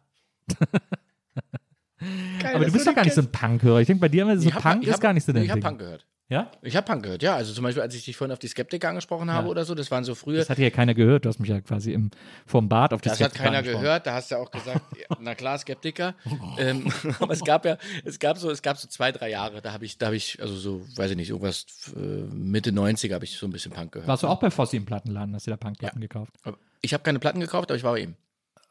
Geil, 2.41 2.55
Aber 2.55 2.65
du 2.65 2.71
bist 2.71 2.87
doch 2.87 2.95
gar 2.95 3.03
nicht 3.03 3.13
so 3.13 3.21
ein 3.21 3.31
Punkhörer. 3.31 3.79
Ich 3.81 3.87
denke, 3.87 4.01
bei 4.01 4.09
dir 4.09 4.25
so 4.39 4.47
Ich 4.47 4.53
hab- 4.55 4.63
Punk 4.63 4.81
ich 4.83 4.87
ist 4.87 4.95
hab- 4.95 5.01
gar 5.01 5.13
nicht 5.13 5.23
so 5.23 5.31
dein 5.33 5.43
Ich 5.43 5.51
habe. 5.51 5.61
Punk 5.61 5.79
gehört. 5.79 6.07
Ja? 6.31 6.49
Ich 6.61 6.77
habe 6.77 6.85
Punk 6.87 7.03
gehört, 7.03 7.21
ja. 7.23 7.35
Also 7.35 7.51
zum 7.53 7.63
Beispiel, 7.65 7.81
als 7.83 7.93
ich 7.93 8.05
dich 8.05 8.15
vorhin 8.15 8.31
auf 8.31 8.39
die 8.39 8.47
Skeptiker 8.47 8.87
angesprochen 8.87 9.29
habe 9.29 9.47
Ja. 9.47 9.51
oder 9.51 9.65
so, 9.65 9.75
das 9.75 9.91
waren 9.91 10.05
so 10.05 10.15
frühe. 10.15 10.37
Das 10.37 10.49
hat 10.49 10.57
hier 10.57 10.71
keiner 10.71 10.93
gehört. 10.93 11.25
Du 11.25 11.29
hast 11.29 11.39
mich 11.39 11.49
ja 11.49 11.59
quasi 11.59 11.91
im, 11.91 12.09
vorm 12.45 12.69
Bad 12.69 12.93
auf 12.93 13.01
die 13.01 13.09
Das 13.09 13.19
hat 13.19 13.31
Skeptiker 13.31 13.43
keiner 13.43 13.57
angesprochen. 13.57 13.83
gehört, 13.83 14.07
da 14.07 14.13
hast 14.13 14.31
du 14.31 14.35
ja 14.35 14.41
auch 14.41 14.49
gesagt, 14.49 14.79
ja, 14.97 15.17
na 15.19 15.35
klar, 15.35 15.57
Skeptiker. 15.57 16.15
ähm, 16.57 16.89
aber 17.19 17.33
es 17.33 17.43
gab 17.43 17.65
ja, 17.65 17.77
es 18.05 18.17
gab 18.17 18.37
so, 18.37 18.49
es 18.49 18.61
gab 18.61 18.77
so 18.77 18.87
zwei, 18.87 19.11
drei 19.11 19.29
Jahre, 19.29 19.61
da 19.61 19.73
habe 19.73 19.83
ich, 19.83 19.97
da 19.97 20.05
habe 20.05 20.15
ich, 20.15 20.41
also 20.41 20.55
so, 20.55 20.81
weiß 20.95 21.11
ich 21.11 21.17
nicht, 21.17 21.29
irgendwas 21.31 21.65
äh, 21.97 21.99
Mitte 21.99 22.71
90 22.71 23.11
habe 23.11 23.25
ich 23.25 23.37
so 23.37 23.45
ein 23.45 23.51
bisschen 23.51 23.73
Punk 23.73 23.91
gehört. 23.91 24.07
Warst 24.07 24.23
du 24.23 24.27
auch 24.27 24.39
bei 24.39 24.49
Fossi 24.49 24.77
im 24.77 24.85
Plattenladen? 24.85 25.35
Hast 25.35 25.47
du 25.47 25.51
da 25.51 25.57
Punkplatten 25.57 25.99
gekauft? 25.99 26.31
Aber 26.43 26.57
Ich 26.81 26.93
habe 26.93 27.03
keine 27.03 27.19
Platten 27.19 27.41
gekauft, 27.41 27.69
aber 27.69 27.75
ich 27.75 27.83
war 27.83 27.91
bei 27.91 27.99
ihm. 27.99 28.15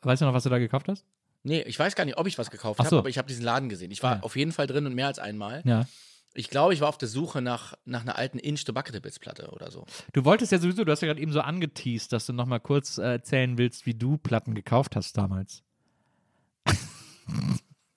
Weißt 0.01 0.23
du 0.23 0.27
noch, 0.27 0.33
was 0.33 0.45
du 0.45 0.49
da 0.49 0.57
gekauft 0.59 0.89
hast? 0.89 1.05
Nee, 1.43 1.61
ich 1.63 1.79
weiß 1.79 1.95
gar 1.95 2.07
nicht, 2.07 2.17
ob 2.17 2.27
ich 2.27 2.39
was 2.39 2.51
gekauft 2.51 2.81
Ach 2.81 2.85
habe, 2.87 2.89
so. 2.97 2.99
aber 3.01 3.11
ich 3.11 3.19
habe 3.19 3.29
diesen 3.29 3.45
Laden 3.45 3.69
gesehen. 3.69 3.91
Ich 3.91 4.03
war 4.03 4.17
Ja. 4.17 4.23
auf 4.23 4.35
jeden 4.37 4.53
Fall 4.53 4.67
drin 4.67 4.87
und 4.87 4.95
mehr 4.95 5.07
als 5.09 5.19
einmal. 5.19 5.61
Ja. 5.67 5.87
Ich 6.35 6.49
glaube, 6.49 6.75
ich 6.75 6.81
war 6.81 6.89
auf 6.89 6.99
der 6.99 7.09
Suche 7.09 7.43
nach, 7.43 7.75
nach 7.85 8.03
einer 8.03 8.17
alten 8.17 8.39
Inch 8.39 8.65
to 8.65 8.73
Bucket 8.73 9.03
Bits 9.03 9.19
Platte 9.19 9.51
oder 9.51 9.71
so. 9.71 9.85
Du 10.13 10.25
wolltest 10.25 10.53
ja 10.53 10.59
sowieso, 10.59 10.85
du 10.85 10.93
hast 10.93 11.01
ja 11.03 11.09
gerade 11.09 11.21
eben 11.21 11.33
so 11.33 11.41
angeteased, 11.41 12.13
dass 12.13 12.27
du 12.27 12.33
noch 12.33 12.47
mal 12.47 12.61
kurz 12.61 12.99
äh, 12.99 13.03
erzählen 13.03 13.59
willst, 13.59 13.85
wie 13.85 13.95
du 13.95 14.17
Platten 14.17 14.55
gekauft 14.55 14.95
hast 14.95 15.17
damals. 15.17 15.65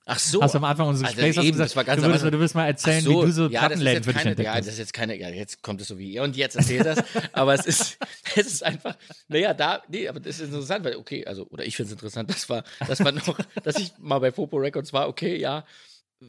Ach 0.06 0.20
so. 0.20 0.42
Hast 0.42 0.54
du 0.54 0.58
am 0.58 0.66
Anfang 0.66 0.88
unseres 0.90 1.12
Also 1.12 1.22
Gesprächs 1.22 1.38
eben, 1.38 1.52
gesagt, 1.54 1.70
das 1.70 1.76
war 1.78 1.84
ganz 1.86 2.02
du, 2.02 2.12
Anfang. 2.12 2.32
du 2.32 2.40
willst 2.40 2.56
mal 2.56 2.66
erzählen, 2.66 3.02
so, 3.02 3.22
wie 3.22 3.26
du 3.28 3.32
so 3.32 3.48
ja, 3.48 3.62
Plattenläden 3.62 4.04
für 4.04 4.14
dich 4.14 4.26
entdeckt 4.26 4.46
Ja, 4.46 4.58
das 4.58 4.68
ist 4.68 4.80
jetzt 4.80 4.94
keine, 4.94 5.18
ja, 5.18 5.30
jetzt 5.30 5.62
kommt 5.62 5.80
es 5.80 5.88
so 5.88 5.98
wie 5.98 6.12
ihr 6.12 6.24
und 6.24 6.36
jetzt 6.36 6.58
erzählt 6.58 6.86
das. 6.86 7.04
aber 7.32 7.54
es 7.54 7.66
ist, 7.66 7.98
es 8.36 8.48
ist 8.48 8.64
einfach, 8.64 8.98
naja, 9.30 9.54
da, 9.54 9.82
nee, 9.88 10.08
aber 10.10 10.20
das 10.20 10.40
ist 10.40 10.48
interessant, 10.48 10.84
weil, 10.84 10.98
okay, 10.98 11.26
also, 11.26 11.48
oder 11.48 11.66
ich 11.66 11.78
finde 11.78 11.88
es 11.88 11.94
interessant, 11.94 12.30
das 12.30 12.50
war, 12.50 12.64
das 12.86 13.00
war 13.00 13.14
noch, 13.14 13.38
dass 13.64 13.78
ich 13.78 13.94
mal 13.98 14.20
bei 14.20 14.32
Popo 14.32 14.58
Records 14.58 14.92
war, 14.92 15.08
okay, 15.08 15.38
ja, 15.38 15.64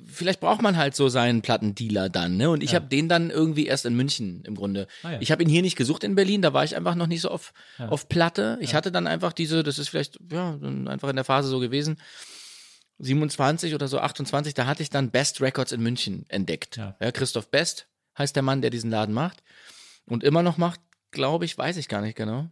vielleicht 0.07 0.41
braucht 0.41 0.62
man 0.62 0.77
halt 0.77 0.95
so 0.95 1.09
seinen 1.09 1.43
Plattendealer 1.43 2.09
dann, 2.09 2.37
ne? 2.37 2.51
Und 2.51 2.62
ich 2.62 2.75
habe 2.75 2.87
den 2.87 3.09
dann 3.09 3.31
irgendwie 3.31 3.66
erst 3.66 3.87
in 3.87 3.95
München 3.95 4.43
im 4.45 4.55
Grunde. 4.55 4.87
Ah, 5.03 5.12
ja. 5.12 5.21
Ich 5.21 5.33
habe 5.33 5.43
ihn 5.43 5.49
hier 5.49 5.62
nicht 5.62 5.77
gesucht 5.77 6.05
in 6.05 6.15
Berlin, 6.15 6.43
da 6.43 6.53
war 6.53 6.65
ich 6.65 6.77
einfach 6.77 6.95
noch 6.95 7.07
nicht 7.07 7.21
so 7.21 7.31
auf, 7.31 7.53
auf 7.79 8.09
Platte. 8.09 8.59
Ich 8.61 8.75
hatte 8.75 8.93
dann 8.93 9.07
einfach 9.07 9.33
diese, 9.33 9.62
das 9.62 9.79
ist 9.79 9.89
vielleicht, 9.89 10.19
ja, 10.31 10.59
einfach 10.87 11.09
in 11.09 11.16
der 11.16 11.25
Phase 11.25 11.49
so 11.49 11.59
gewesen. 11.61 11.99
27 12.99 13.75
oder 13.75 13.89
so 13.89 13.99
28, 13.99 14.55
da 14.55 14.66
hatte 14.66 14.83
ich 14.83 14.91
dann 14.91 15.11
Best 15.11 15.41
Records 15.41 15.73
in 15.73 15.83
München 15.83 16.25
entdeckt. 16.29 16.77
Ja. 16.77 16.97
Ja. 17.01 17.12
Christoph 17.12 17.51
Best 17.51 17.89
heißt 18.16 18.37
der 18.37 18.43
Mann, 18.43 18.62
der 18.62 18.71
diesen 18.71 18.91
Laden 18.91 19.15
macht 19.15 19.43
und 20.07 20.23
immer 20.23 20.43
noch 20.43 20.59
macht, 20.59 20.81
glaube 21.11 21.45
ich, 21.45 21.59
weiß 21.59 21.77
ich 21.77 21.89
gar 21.89 22.01
nicht 22.01 22.16
genau. 22.16 22.49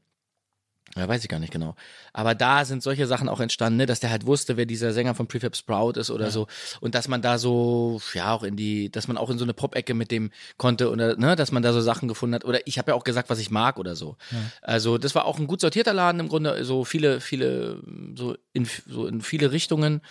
Ja, 0.97 1.09
weiß 1.09 1.23
ich 1.23 1.29
gar 1.29 1.39
nicht 1.39 1.53
genau. 1.53 1.75
Aber 2.13 2.35
da 2.35 2.67
sind 2.67 2.83
solche 2.83 3.07
Sachen 3.07 3.31
auch 3.31 3.41
entstanden, 3.41 3.79
ne, 3.79 3.87
dass 3.87 4.01
der 4.01 4.11
halt 4.11 4.27
wusste, 4.27 4.59
wer 4.59 4.67
dieser 4.67 4.93
Sänger 4.93 5.15
von 5.15 5.27
Prefab 5.27 5.57
Sprout 5.57 5.93
ist 5.93 6.11
oder 6.11 6.31
so. 6.31 6.47
Und 6.81 6.95
dass 6.95 7.09
man 7.09 7.23
da 7.23 7.39
so, 7.39 8.01
ja, 8.13 8.35
auch 8.35 8.43
in 8.43 8.57
die, 8.57 8.91
dass 8.91 9.09
man 9.09 9.17
auch 9.17 9.31
in 9.31 9.39
so 9.39 9.45
eine 9.45 9.55
Pop-Ecke 9.55 9.95
mit 9.95 10.11
dem 10.11 10.31
konnte 10.59 10.91
oder, 10.91 11.17
ne, 11.17 11.35
dass 11.35 11.51
man 11.51 11.63
da 11.63 11.73
so 11.73 11.81
Sachen 11.81 12.09
gefunden 12.09 12.35
hat. 12.35 12.45
Oder 12.45 12.67
ich 12.67 12.77
habe 12.77 12.91
ja 12.91 12.95
auch 12.95 13.05
gesagt, 13.05 13.31
was 13.31 13.39
ich 13.39 13.51
mag 13.51 13.79
oder 13.79 13.97
so. 13.97 14.17
Also, 14.61 14.99
das 14.99 15.15
war 15.15 15.25
auch 15.25 15.39
ein 15.39 15.47
gut 15.47 15.63
sortierter 15.63 15.95
Laden 15.95 16.21
im 16.21 16.29
Grunde, 16.29 16.63
so 16.65 16.85
viele, 16.85 17.21
viele, 17.21 17.81
so 18.15 18.37
in, 18.53 18.69
so 18.87 19.07
in 19.07 19.23
viele 19.23 19.51
Richtungen. 19.51 20.03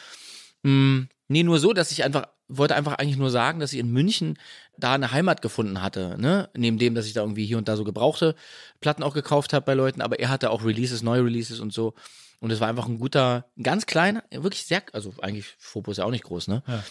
Mm, 0.64 1.04
nee, 1.28 1.44
nur 1.44 1.60
so, 1.60 1.74
dass 1.74 1.92
ich 1.92 2.04
einfach, 2.04 2.28
wollte 2.48 2.76
einfach 2.76 2.96
eigentlich 2.96 3.18
nur 3.18 3.30
sagen, 3.32 3.60
dass 3.60 3.74
ich 3.74 3.80
in 3.80 3.92
München 3.92 4.38
da 4.78 4.94
eine 4.94 5.12
Heimat 5.12 5.42
gefunden 5.42 5.82
hatte, 5.82 6.18
ne? 6.20 6.50
Neben 6.56 6.78
dem, 6.78 6.96
dass 6.96 7.06
ich 7.06 7.14
da 7.14 7.22
irgendwie 7.22 7.46
hier 7.46 7.58
und 7.58 7.68
da 7.68 7.76
so 7.78 7.84
gebrauchte 7.84 8.36
Platten 8.82 9.04
auch 9.04 9.14
gekauft 9.14 9.54
habe 9.54 9.66
bei 9.66 9.74
Leuten, 9.74 10.02
aber 10.02 10.20
er 10.20 10.30
hatte 10.30 10.50
auch 10.50 10.64
Releases, 10.66 11.02
neue 11.04 11.24
Releases 11.26 11.60
und 11.60 11.72
so. 11.74 11.94
Und 12.40 12.50
es 12.50 12.60
war 12.60 12.68
einfach 12.68 12.88
ein 12.88 12.98
guter, 12.98 13.46
ganz 13.62 13.86
kleiner, 13.86 14.24
wirklich 14.32 14.66
sehr, 14.66 14.82
also 14.94 15.14
eigentlich 15.22 15.46
Fopo 15.60 15.92
ist 15.92 15.98
ja 15.98 16.06
auch 16.06 16.10
nicht 16.12 16.24
groß, 16.24 16.48
ne? 16.48 16.64
Ja, 16.68 16.84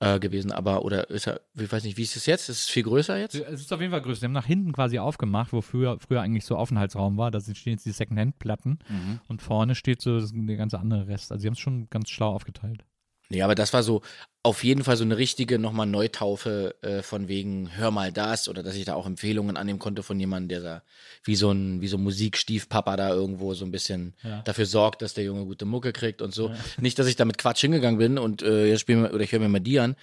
ja. 0.00 0.14
Äh, 0.14 0.20
gewesen, 0.20 0.52
aber, 0.52 0.84
oder 0.84 1.10
ist 1.10 1.26
er, 1.26 1.40
ich 1.58 1.70
weiß 1.72 1.82
nicht, 1.82 1.96
wie 1.96 2.02
ist 2.04 2.14
es 2.16 2.26
jetzt? 2.26 2.48
Ist 2.48 2.60
es 2.60 2.66
viel 2.70 2.84
größer 2.84 3.18
jetzt? 3.18 3.34
Es 3.34 3.60
ist 3.62 3.72
auf 3.72 3.80
jeden 3.80 3.90
Fall 3.90 4.00
größer. 4.02 4.20
Die 4.20 4.26
haben 4.26 4.32
nach 4.32 4.46
hinten 4.46 4.72
quasi 4.72 5.00
aufgemacht, 5.00 5.52
wo 5.52 5.60
früher, 5.60 5.98
früher 5.98 6.20
eigentlich 6.22 6.44
so 6.44 6.56
Aufenthaltsraum 6.56 7.16
war. 7.18 7.32
Da 7.32 7.40
sind- 7.40 7.58
stehen 7.58 7.72
jetzt 7.72 7.84
die 7.84 7.90
Secondhand-Platten 7.90 8.78
Mhm. 8.88 9.20
und 9.26 9.42
vorne 9.42 9.74
steht 9.74 10.00
so 10.00 10.20
der 10.24 10.56
ganze 10.56 10.78
andere 10.78 11.08
Rest. 11.08 11.32
Also 11.32 11.42
sie 11.42 11.48
haben 11.48 11.54
es 11.54 11.60
schon 11.60 11.90
ganz 11.90 12.08
schlau 12.08 12.28
aufgeteilt. 12.32 12.84
Nee, 13.32 13.40
aber 13.40 13.54
das 13.54 13.72
war 13.72 13.82
so 13.82 14.02
auf 14.42 14.62
jeden 14.62 14.84
Fall 14.84 14.98
so 14.98 15.04
eine 15.04 15.16
richtige 15.16 15.58
nochmal 15.58 15.86
Neutaufe 15.86 16.74
äh, 16.82 17.00
von 17.02 17.28
wegen 17.28 17.74
hör 17.74 17.90
mal 17.90 18.12
das 18.12 18.46
oder 18.46 18.62
dass 18.62 18.74
ich 18.74 18.84
da 18.84 18.94
auch 18.94 19.06
Empfehlungen 19.06 19.56
annehmen 19.56 19.78
konnte 19.78 20.02
von 20.02 20.20
jemandem, 20.20 20.48
der 20.48 20.60
da 20.60 20.82
wie 21.24 21.34
so 21.34 21.50
ein 21.50 21.80
wie 21.80 21.88
so 21.88 21.96
ein 21.96 22.02
Musikstiefpapa 22.02 22.96
da 22.96 23.08
irgendwo 23.08 23.54
so 23.54 23.64
ein 23.64 23.70
bisschen 23.70 24.14
Ja. 24.22 24.42
dafür 24.42 24.66
sorgt, 24.66 25.00
dass 25.00 25.14
der 25.14 25.24
Junge 25.24 25.46
gute 25.46 25.64
Mucke 25.64 25.94
kriegt 25.94 26.20
und 26.20 26.34
so. 26.34 26.50
Nicht, 26.78 26.98
dass 26.98 27.06
ich 27.06 27.16
damit 27.16 27.38
Quatsch 27.38 27.62
hingegangen 27.62 27.96
bin 27.98 28.18
und 28.18 28.42
äh, 28.42 28.66
jetzt 28.66 28.80
spielen 28.80 29.02
wir 29.02 29.14
oder 29.14 29.24
ich 29.24 29.32
höre 29.32 29.40
mir 29.40 29.48
mal 29.48 29.60
die 29.60 29.80
an. 29.80 29.96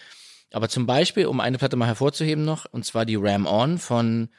Aber 0.51 0.67
zum 0.69 0.87
Beispiel, 0.87 1.27
um 1.27 1.39
eine 1.39 1.59
Platte 1.59 1.75
mal 1.75 1.85
hervorzuheben 1.85 2.43
noch, 2.43 2.65
und 2.71 2.83
zwar 2.83 3.05
die 3.05 3.17
Ram 3.17 3.45
On 3.45 3.77
von 3.77 4.29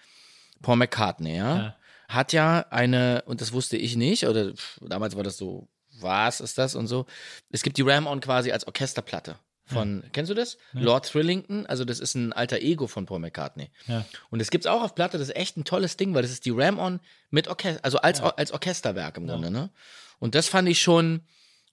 Paul 0.62 0.77
McCartney, 0.77 1.37
ja, 1.37 1.57
Ja. 1.57 1.77
hat 2.09 2.33
ja 2.33 2.67
eine, 2.71 3.23
und 3.27 3.41
das 3.41 3.53
wusste 3.53 3.77
ich 3.77 3.95
nicht, 3.95 4.27
oder 4.27 4.53
pff, 4.55 4.81
damals 4.85 5.15
war 5.15 5.23
das 5.23 5.37
so, 5.37 5.69
was 6.03 6.41
ist 6.41 6.59
das 6.59 6.75
und 6.75 6.87
so. 6.87 7.07
Es 7.51 7.63
gibt 7.63 7.77
die 7.77 7.83
Ram 7.83 8.07
On 8.07 8.21
quasi 8.21 8.53
als 8.53 8.67
Orchesterplatte 8.67 9.37
von, 9.71 10.03
kennst 10.13 10.31
du 10.31 10.35
das? 10.35 10.59
Lord 10.73 11.07
Thrillington, 11.07 11.67
also 11.67 11.85
das 11.85 12.01
ist 12.01 12.15
ein 12.15 12.33
alter 12.33 12.61
Ego 12.61 12.87
von 12.87 13.07
Paul 13.07 13.21
McCartney. 13.21 13.71
Ja. 13.87 14.05
Und 14.31 14.41
es 14.41 14.51
gibt's 14.51 14.67
auch 14.67 14.83
auf 14.83 14.95
Platte, 14.95 15.19
das 15.19 15.29
ist 15.29 15.37
echt 15.37 15.57
ein 15.57 15.65
tolles 15.65 15.97
Ding, 15.97 16.15
weil 16.15 16.23
das 16.23 16.31
ist 16.31 16.45
die 16.45 16.51
Ram 16.51 16.79
On 16.79 17.01
mit 17.31 17.49
Orchester, 17.49 17.85
also 17.85 17.99
als, 17.99 18.21
als 18.21 18.53
Orchesterwerk 18.53 19.17
im 19.17 19.27
Grunde, 19.27 19.51
ne? 19.51 19.71
Und 20.19 20.35
das 20.35 20.49
fand 20.49 20.69
ich 20.69 20.83
schon, 20.83 21.23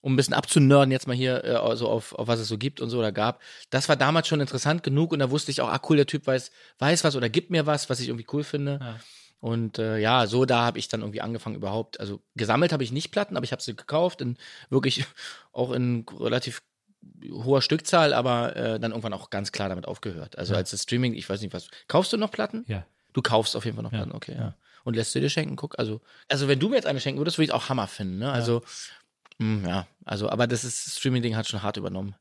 um 0.00 0.14
ein 0.14 0.16
bisschen 0.16 0.34
abzunörden, 0.34 0.90
jetzt 0.92 1.06
mal 1.06 1.16
hier 1.16 1.44
äh, 1.44 1.54
also 1.54 1.88
auf, 1.88 2.14
auf 2.14 2.28
was 2.28 2.40
es 2.40 2.48
so 2.48 2.56
gibt 2.56 2.80
und 2.80 2.88
so 2.88 2.98
oder 2.98 3.12
gab, 3.12 3.42
das 3.70 3.88
war 3.88 3.96
damals 3.96 4.28
schon 4.28 4.40
interessant 4.40 4.82
genug 4.82 5.12
und 5.12 5.18
da 5.18 5.30
wusste 5.30 5.50
ich 5.50 5.60
auch, 5.60 5.68
ah 5.68 5.80
cool, 5.88 5.96
der 5.96 6.06
Typ 6.06 6.26
weiß, 6.26 6.50
weiß 6.78 7.04
was 7.04 7.16
oder 7.16 7.28
gibt 7.28 7.50
mir 7.50 7.66
was, 7.66 7.90
was 7.90 8.00
ich 8.00 8.08
irgendwie 8.08 8.26
cool 8.32 8.44
finde. 8.44 9.00
Ja. 9.40 9.48
Und 9.48 9.78
äh, 9.78 9.98
ja, 9.98 10.26
so 10.26 10.44
da 10.44 10.62
habe 10.62 10.78
ich 10.78 10.88
dann 10.88 11.00
irgendwie 11.00 11.20
angefangen 11.20 11.56
überhaupt. 11.56 12.00
Also 12.00 12.20
gesammelt 12.34 12.72
habe 12.72 12.82
ich 12.82 12.92
nicht 12.92 13.10
Platten, 13.10 13.36
aber 13.36 13.44
ich 13.44 13.52
habe 13.52 13.62
sie 13.62 13.76
gekauft 13.76 14.20
in 14.20 14.36
wirklich 14.70 15.04
auch 15.52 15.72
in 15.72 16.04
relativ 16.18 16.62
hoher 17.30 17.62
Stückzahl, 17.62 18.12
aber 18.12 18.56
äh, 18.56 18.80
dann 18.80 18.90
irgendwann 18.90 19.12
auch 19.12 19.30
ganz 19.30 19.52
klar 19.52 19.68
damit 19.68 19.86
aufgehört. 19.86 20.36
Also 20.38 20.54
als 20.54 20.70
das 20.70 20.82
Streaming, 20.82 21.14
ich 21.14 21.28
weiß 21.28 21.40
nicht 21.40 21.54
was. 21.54 21.68
Kaufst 21.86 22.12
du 22.12 22.16
noch 22.16 22.30
Platten? 22.30 22.64
Ja. 22.68 22.84
Du 23.12 23.22
kaufst 23.22 23.56
auf 23.56 23.64
jeden 23.64 23.76
Fall 23.76 23.84
noch 23.84 23.92
Ja, 23.92 23.98
Platten, 23.98 24.12
okay, 24.12 24.32
ja. 24.32 24.38
ja. 24.38 24.54
Und 24.84 24.94
lässt 24.94 25.14
du 25.14 25.20
dir 25.20 25.30
schenken? 25.30 25.56
Guck, 25.56 25.78
also, 25.78 26.00
also 26.28 26.48
wenn 26.48 26.58
du 26.58 26.68
mir 26.68 26.76
jetzt 26.76 26.86
eine 26.86 27.00
schenken 27.00 27.20
würdest, 27.20 27.38
würde 27.38 27.46
ich 27.46 27.52
auch 27.52 27.68
Hammer 27.68 27.86
finden, 27.86 28.18
ne? 28.18 28.32
Also, 28.32 28.62
mh, 29.38 29.68
ja, 29.68 29.86
also, 30.04 30.30
aber 30.30 30.46
das 30.46 30.64
ist, 30.64 30.98
Streaming-Ding 30.98 31.36
hat 31.36 31.46
schon 31.48 31.62
hart 31.62 31.76
übernommen. 31.76 32.14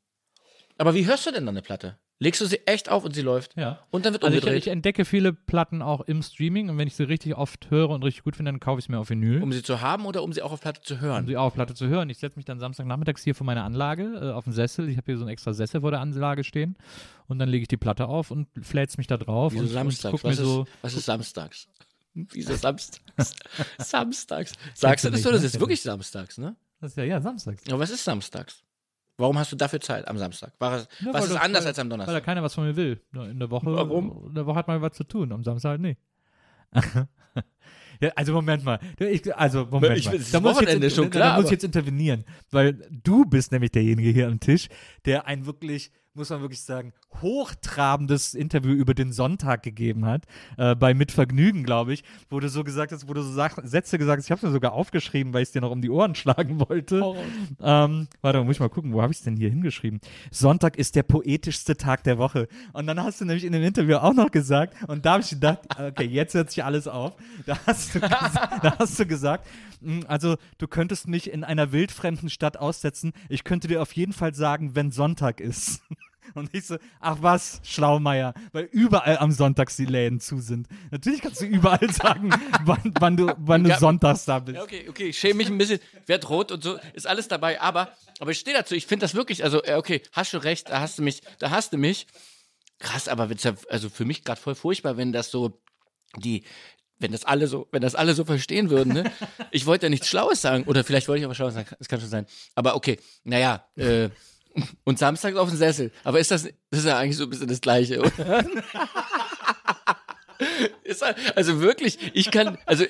Aber 0.77 0.93
wie 0.93 1.05
hörst 1.05 1.25
du 1.25 1.31
denn 1.31 1.45
dann 1.45 1.55
eine 1.55 1.61
Platte? 1.61 1.97
Legst 2.19 2.41
du 2.41 2.45
sie 2.47 2.65
echt 2.65 2.89
auf 2.89 3.05
und 3.05 3.13
sie 3.13 3.21
läuft? 3.21 3.55
Ja. 3.57 3.79
Und 3.91 4.05
dann 4.05 4.13
wird 4.13 4.23
Also 4.23 4.35
ich, 4.35 4.43
umgedreht, 4.43 4.63
ich 4.63 4.71
entdecke 4.71 5.05
viele 5.05 5.33
Platten 5.33 5.83
auch 5.83 6.01
im 6.01 6.23
Streaming 6.23 6.69
und 6.69 6.77
wenn 6.79 6.87
ich 6.87 6.95
sie 6.95 7.03
richtig 7.03 7.35
oft 7.35 7.69
höre 7.69 7.89
und 7.89 8.03
richtig 8.03 8.23
gut 8.23 8.35
finde, 8.35 8.51
dann 8.51 8.59
kaufe 8.59 8.79
ich 8.79 8.85
es 8.85 8.89
mir 8.89 8.97
auf 8.97 9.11
Vinyl. 9.11 9.43
um 9.43 9.51
sie 9.51 9.61
zu 9.61 9.81
haben 9.81 10.05
oder 10.07 10.23
um 10.23 10.33
sie 10.33 10.41
auch 10.41 10.51
auf 10.51 10.61
Platte 10.61 10.81
zu 10.81 10.99
hören? 10.99 11.21
um 11.21 11.27
sie 11.27 11.37
auch 11.37 11.45
auf 11.45 11.53
Platte 11.53 11.75
zu 11.75 11.87
hören. 11.87 12.09
Ich 12.09 12.17
setze 12.17 12.37
mich 12.37 12.45
dann 12.45 12.59
Samstagnachmittags 12.59 13.23
hier 13.23 13.35
vor 13.35 13.45
meiner 13.45 13.63
Anlage 13.63 14.19
äh, 14.19 14.31
auf 14.31 14.45
den 14.45 14.53
Sessel. 14.53 14.89
Ich 14.89 14.97
habe 14.97 15.05
hier 15.05 15.17
so 15.17 15.23
einen 15.23 15.29
extra 15.29 15.53
Sessel 15.53 15.81
vor 15.81 15.91
der 15.91 15.99
Anlage 15.99 16.43
stehen. 16.43 16.75
Und 17.27 17.37
dann 17.37 17.49
lege 17.49 17.61
ich 17.63 17.67
die 17.67 17.77
Platte 17.77 18.07
auf 18.07 18.31
und 18.31 18.47
flät's 18.61 18.97
mich 18.97 19.05
da 19.05 19.17
drauf. 19.17 19.53
Wieso 19.53 19.63
und, 19.63 19.69
samstags? 19.69 20.13
Und 20.13 20.21
guck 20.21 20.23
mir 20.23 20.31
was, 20.31 20.37
so, 20.37 20.63
ist, 20.63 20.71
was 20.81 20.93
ist 20.95 21.05
samstags? 21.05 21.67
Wieso 22.13 22.55
samstags? 22.55 23.35
samstags. 23.77 24.53
Sagst 24.73 25.05
du 25.05 25.11
das 25.11 25.21
so? 25.21 25.29
ne? 25.29 25.35
Das 25.35 25.43
ist 25.43 25.59
wirklich 25.59 25.83
samstags, 25.83 26.39
ne? 26.39 26.55
das 26.81 26.91
ist 26.91 26.97
ja, 26.97 27.03
ja, 27.03 27.21
samstags. 27.21 27.61
Aber 27.69 27.79
was 27.79 27.91
ist 27.91 28.03
samstags? 28.03 28.63
Warum 29.17 29.37
hast 29.37 29.51
du 29.51 29.55
dafür 29.55 29.79
Zeit 29.81 30.07
am 30.07 30.17
Samstag? 30.17 30.53
War, 30.59 30.77
es- 30.77 30.87
Ja, 31.03 31.11
was 31.13 31.25
ist 31.25 31.35
anders 31.35 31.63
weil, 31.63 31.67
als 31.69 31.79
am 31.79 31.89
Weil 31.89 31.97
da 31.97 32.03
Donnerstag? 32.05 32.23
keiner 32.23 32.43
was 32.43 32.53
von 32.53 32.65
mir 32.65 32.75
will. 32.75 33.01
In 33.13 33.39
der 33.39 33.49
Woche, 33.49 33.65
Warum? 33.65 34.27
In 34.29 34.35
der 34.35 34.45
Woche 34.45 34.57
hat 34.57 34.67
man 34.67 34.81
was 34.81 34.93
zu 34.93 35.03
tun, 35.03 35.31
am 35.31 35.43
Samstag 35.43 35.69
halt 35.71 35.81
nicht. 35.81 35.99
ja, 38.01 38.09
also 38.15 38.33
Moment 38.33 38.63
mal. 38.63 38.79
Ich, 38.99 39.35
also 39.35 39.65
Moment 39.69 39.97
Ich- 39.97 40.05
mal. 40.05 40.19
Da 40.31 40.39
muss 40.39 40.51
ich 40.51 40.57
Wochenende, 40.67 40.87
jetzt, 40.87 40.95
schon 40.95 41.09
klar, 41.09 41.31
Da 41.31 41.35
muss 41.37 41.45
ich 41.45 41.51
jetzt 41.51 41.63
intervenieren, 41.63 42.25
weil 42.51 42.73
du 42.91 43.25
bist 43.25 43.51
nämlich 43.51 43.71
derjenige 43.71 44.09
hier 44.09 44.27
am 44.27 44.39
Tisch, 44.39 44.67
der 45.05 45.25
ein 45.27 45.45
wirklich, 45.45 45.91
muss 46.17 46.29
man 46.29 46.41
wirklich 46.41 46.61
sagen, 46.61 46.93
hochtrabendes 47.21 48.33
Interview 48.33 48.73
über 48.73 48.93
den 48.93 49.11
Sonntag 49.11 49.63
gegeben 49.63 50.05
hat, 50.05 50.23
äh, 50.57 50.75
bei 50.75 50.93
Mitvergnügen, 50.93 51.63
glaube 51.63 51.93
ich, 51.93 52.03
wo 52.29 52.39
du 52.39 52.49
so 52.49 52.63
gesagt 52.63 52.91
hast, 52.91 53.07
wo 53.07 53.13
du 53.13 53.21
so 53.21 53.31
Sach 53.31 53.57
Sätze 53.63 53.97
gesagt 53.97 54.17
hast, 54.19 54.25
ich 54.25 54.31
habe 54.31 54.39
es 54.39 54.43
mir 54.43 54.51
sogar 54.51 54.73
aufgeschrieben, 54.73 55.33
weil 55.33 55.43
ich 55.43 55.49
es 55.49 55.53
dir 55.53 55.61
noch 55.61 55.71
um 55.71 55.81
die 55.81 55.89
Ohren 55.89 56.15
schlagen 56.15 56.59
wollte. 56.59 57.01
Ähm, 57.61 58.07
warte, 58.21 58.43
muss 58.43 58.55
ich 58.55 58.59
mal 58.59 58.69
gucken, 58.69 58.93
wo 58.93 59.01
habe 59.01 59.11
ich 59.11 59.19
es 59.19 59.23
denn 59.23 59.37
hier 59.37 59.49
hingeschrieben? 59.49 59.99
Sonntag 60.31 60.77
ist 60.77 60.95
der 60.95 61.03
poetischste 61.03 61.77
Tag 61.77 62.03
der 62.03 62.17
Woche. 62.17 62.47
Und 62.73 62.87
dann 62.87 63.01
hast 63.01 63.21
du 63.21 63.25
nämlich 63.25 63.45
in 63.45 63.53
dem 63.53 63.63
Interview 63.63 63.97
auch 63.97 64.13
noch 64.13 64.31
gesagt, 64.31 64.75
und 64.87 65.05
da 65.05 65.13
habe 65.13 65.23
ich 65.23 65.29
gedacht, 65.29 65.59
okay, 65.79 66.05
jetzt 66.05 66.33
hört 66.33 66.49
sich 66.49 66.63
alles 66.63 66.87
auf. 66.87 67.13
Da 67.45 67.57
hast 67.65 67.95
du, 67.95 67.99
da 67.99 68.77
hast 68.79 68.99
du 68.99 69.05
gesagt, 69.05 69.47
"Mm, 69.81 69.99
also 70.07 70.35
du 70.57 70.67
könntest 70.67 71.07
mich 71.07 71.31
in 71.31 71.43
einer 71.43 71.71
wildfremden 71.71 72.29
Stadt 72.29 72.57
aussetzen. 72.57 73.13
Ich 73.29 73.43
könnte 73.43 73.67
dir 73.67 73.81
auf 73.81 73.93
jeden 73.93 74.13
Fall 74.13 74.33
sagen, 74.33 74.75
wenn 74.75 74.91
Sonntag 74.91 75.39
ist. 75.39 75.81
Und 76.33 76.53
ich 76.53 76.65
so, 76.65 76.77
ach 76.99 77.17
was, 77.21 77.59
Schlaumeier, 77.63 78.33
weil 78.51 78.65
überall 78.71 79.17
am 79.17 79.31
Sonntags 79.31 79.75
die 79.75 79.85
Läden 79.85 80.19
zu 80.19 80.39
sind. 80.39 80.67
Natürlich 80.91 81.21
kannst 81.21 81.41
du 81.41 81.45
überall 81.45 81.89
sagen, 81.93 82.29
wann, 82.63 82.93
wann 82.99 83.17
du, 83.17 83.33
wann 83.37 83.63
du 83.63 83.69
Ja. 83.69 83.79
sonntags 83.79 84.25
da 84.25 84.39
bist. 84.39 84.55
Ja, 84.57 84.63
okay, 84.63 84.87
okay, 84.89 85.07
ich 85.09 85.17
schäme 85.19 85.35
mich 85.35 85.47
ein 85.47 85.57
bisschen, 85.57 85.79
werd 86.05 86.29
rot 86.29 86.51
und 86.51 86.63
so, 86.63 86.77
ist 86.93 87.07
alles 87.07 87.27
dabei, 87.27 87.59
aber, 87.61 87.91
aber 88.19 88.31
ich 88.31 88.39
stehe 88.39 88.55
dazu, 88.55 88.75
ich 88.75 88.87
finde 88.87 89.03
das 89.05 89.13
wirklich, 89.15 89.43
also, 89.43 89.63
äh, 89.63 89.73
okay, 89.75 90.01
hast 90.11 90.33
du 90.33 90.37
recht, 90.37 90.69
da 90.69 90.79
hast 90.81 90.97
du 90.99 91.03
mich, 91.03 91.21
da 91.39 91.49
hast 91.49 91.73
du 91.73 91.77
mich. 91.77 92.07
Krass, 92.79 93.07
aber 93.07 93.27
ja, 93.31 93.53
also 93.69 93.89
für 93.89 94.05
mich 94.05 94.23
gerade 94.23 94.39
voll 94.39 94.53
furchtbar, 94.55 94.97
wenn 94.97 95.11
das 95.11 95.31
so, 95.31 95.59
die, 96.17 96.43
wenn 96.99 97.11
das 97.11 97.25
alle 97.25 97.47
so, 97.47 97.67
wenn 97.71 97.81
das 97.81 97.95
alle 97.95 98.13
so 98.13 98.23
verstehen 98.25 98.69
würden, 98.69 98.93
ne? 98.93 99.11
Ich 99.51 99.65
wollte 99.65 99.85
ja 99.87 99.89
nichts 99.89 100.07
Schlaues 100.07 100.41
sagen, 100.41 100.63
oder 100.65 100.83
vielleicht 100.83 101.07
wollte 101.07 101.19
ich 101.19 101.25
aber 101.25 101.33
Schlaues 101.35 101.53
sagen, 101.55 101.67
das 101.79 101.87
kann 101.87 101.99
schon 101.99 102.09
sein. 102.09 102.25
Aber 102.55 102.75
okay, 102.75 102.99
naja, 103.23 103.65
äh, 103.75 104.09
und 104.83 104.99
samstags 104.99 105.37
auf 105.37 105.49
dem 105.49 105.57
Sessel. 105.57 105.91
Aber 106.03 106.19
ist 106.19 106.31
das, 106.31 106.43
das 106.69 106.79
ist 106.79 106.85
ja 106.85 106.97
eigentlich 106.97 107.17
so 107.17 107.23
ein 107.23 107.29
bisschen 107.29 107.47
das 107.47 107.61
Gleiche, 107.61 107.99
oder? 107.99 108.45
Ist, 110.83 111.03
also 111.35 111.61
wirklich, 111.61 111.97
ich 112.13 112.29
kann, 112.29 112.59
also 112.65 112.85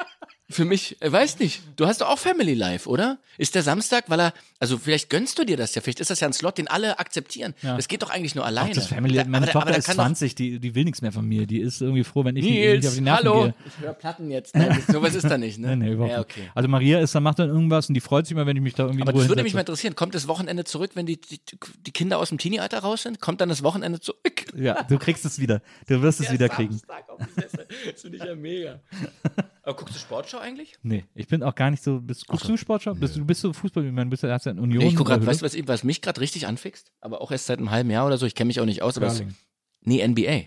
für 0.50 0.64
mich, 0.64 0.96
äh, 1.02 1.12
weiß 1.12 1.40
nicht, 1.40 1.62
du 1.76 1.88
hast 1.88 2.00
doch 2.00 2.08
auch 2.10 2.18
Family 2.20 2.54
Life, 2.54 2.88
oder? 2.90 3.18
Ist 3.38 3.54
der 3.56 3.64
Samstag, 3.64 4.06
weil 4.08 4.20
er, 4.22 4.34
also 4.60 4.78
vielleicht 4.78 5.10
gönnst 5.10 5.38
du 5.38 5.44
dir 5.44 5.58
das 5.58 5.76
ja, 5.76 5.82
vielleicht 5.82 6.00
ist 6.00 6.10
das 6.10 6.22
ja 6.22 6.28
ein 6.28 6.34
Slot, 6.34 6.58
den 6.58 6.68
alle 6.70 7.00
akzeptieren. 7.00 7.54
Das 7.62 7.88
geht 7.90 8.02
doch 8.02 8.10
eigentlich 8.10 8.34
nur 8.34 8.46
alleine. 8.46 8.72
Auch 8.72 8.76
das 8.76 8.88
Family, 8.88 9.16
Da- 9.16 9.26
meine 9.26 9.38
aber 9.38 9.46
da- 9.48 9.52
Tochter 9.52 9.62
aber 9.68 9.72
da 9.74 9.78
ist 9.78 9.86
kann 9.86 9.98
doch- 9.98 10.04
20, 10.06 10.36
die, 10.36 10.60
die 10.60 10.74
will 10.74 10.86
nichts 10.86 11.02
mehr 11.02 11.12
von 11.12 11.28
mir. 11.28 11.46
Die 11.46 11.60
ist 11.60 11.82
irgendwie 11.82 12.04
froh, 12.06 12.24
wenn 12.24 12.38
ich 12.38 12.46
nicht- 12.46 12.54
nicht 12.54 12.66
auf 12.66 12.74
Nils, 12.84 12.96
die 12.96 13.02
Nerven 13.02 13.28
hallo, 13.30 13.44
gehe. 13.44 13.54
ich 13.66 13.84
höre 13.84 13.94
Platten 13.94 14.32
jetzt. 14.32 14.56
Nein, 14.56 14.70
das, 14.88 14.96
sowas 14.96 15.16
ist 15.16 15.26
da 15.30 15.38
nicht, 15.38 15.60
ne? 15.60 15.76
Nee, 15.76 15.86
nee, 15.88 15.92
überhaupt 15.94 16.12
ja, 16.14 16.18
nicht. 16.20 16.30
okay. 16.38 16.50
Also 16.56 16.70
Maria 16.70 17.00
ist, 17.02 17.14
dann 17.14 17.24
macht 17.24 17.40
dann 17.40 17.50
irgendwas 17.50 17.90
und 17.90 17.94
die 17.96 18.02
freut 18.02 18.26
sich 18.26 18.32
immer, 18.32 18.46
wenn 18.46 18.56
ich 18.56 18.64
mich 18.64 18.74
da 18.74 18.84
irgendwie 18.84 19.02
Aber 19.02 19.12
in 19.12 19.16
Ruhe 19.18 19.24
das 19.24 19.30
würde 19.30 19.44
mich 19.44 19.54
mal 19.54 19.60
hinsetze. 19.60 19.72
interessieren. 19.74 19.96
Kommt 19.96 20.16
das 20.16 20.28
Wochenende 20.30 20.64
zurück, 20.64 20.92
wenn 20.96 21.06
die, 21.06 21.20
die, 21.20 21.40
die 21.86 21.92
Kinder 21.92 22.18
aus 22.20 22.30
dem 22.30 22.38
Teenie-Alter 22.38 22.80
raus 22.80 23.04
sind? 23.04 23.20
Kommt 23.20 23.42
dann 23.42 23.50
das 23.50 23.64
Wochenende 23.64 24.00
zurück? 24.00 24.46
Ja, 24.56 24.84
du 24.84 24.98
kriegst 24.98 25.26
es 25.26 25.40
wieder. 25.40 25.62
Du 25.88 26.02
wirst 26.02 26.22
es 26.22 26.28
Ja, 26.28 26.34
wieder 26.34 26.48
kriegen. 26.50 26.72
Samstag 26.72 27.10
auf 27.10 27.18
dem 27.18 27.28
Sessel. 27.36 27.68
Das 27.92 28.02
finde 28.02 28.18
ich 28.18 28.24
ja 28.24 28.34
mega. 28.36 28.80
Aber 29.68 29.76
guckst 29.76 29.96
du 29.96 30.00
Sportschau 30.00 30.38
eigentlich? 30.38 30.76
Nee, 30.82 31.04
ich 31.14 31.28
bin 31.28 31.44
auch 31.44 31.54
gar 31.54 31.70
nicht 31.70 31.84
so. 31.84 32.00
Bist, 32.00 32.26
guckst 32.26 32.48
du 32.48 32.56
Sportschau? 32.56 32.94
Bist 32.94 33.18
du 33.18 33.26
bist 33.26 33.44
du 33.44 33.52
Fußball? 33.52 33.86
Ich 33.86 33.92
meine, 33.92 34.10
bist 34.10 34.24
du 34.24 34.28
ja 34.28 34.38
in 34.38 34.60
Union. 34.60 34.82
Nee, 34.82 34.88
ich 34.88 34.96
gucke 34.96 35.10
gerade, 35.10 35.26
weißt 35.26 35.42
du, 35.42 35.46
was, 35.46 35.68
was 35.68 35.84
mich 35.84 36.02
gerade 36.02 36.22
richtig 36.22 36.48
anfixt? 36.48 36.94
Aber 37.02 37.20
auch 37.20 37.32
erst 37.34 37.48
seit 37.48 37.60
einem 37.60 37.70
halben 37.70 37.92
Jahr 37.92 38.08
oder 38.08 38.18
so. 38.18 38.26
Ich 38.26 38.34
kenne 38.34 38.48
mich 38.48 38.62
auch 38.62 38.66
nicht 38.66 38.82
aus. 38.82 38.96
Aber 38.96 39.08
Curling. 39.08 39.36
nee, 39.82 40.08
NBA. 40.08 40.44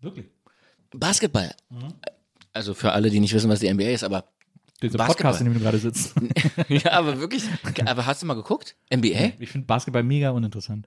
Wirklich? 0.00 0.26
Basketball. 0.90 1.54
Mhm. 1.70 1.94
Also 2.52 2.74
für 2.74 2.90
alle, 2.90 3.08
die 3.08 3.20
nicht 3.20 3.32
wissen, 3.34 3.48
was 3.48 3.60
die 3.60 3.72
NBA 3.72 3.90
ist, 3.90 4.02
aber 4.02 4.24
Dieser 4.82 4.98
Basketball. 4.98 5.06
Podcast, 5.06 5.40
in 5.42 5.44
dem 5.44 5.54
du 5.54 5.60
gerade 5.60 5.78
sitzt. 5.78 6.16
ja, 6.68 6.90
aber 6.90 7.20
wirklich. 7.20 7.44
Aber 7.84 8.04
hast 8.04 8.22
du 8.22 8.26
mal 8.26 8.34
geguckt? 8.34 8.74
NBA? 8.92 9.34
Ich 9.38 9.50
finde 9.50 9.68
Basketball 9.68 10.02
mega 10.02 10.30
uninteressant. 10.30 10.86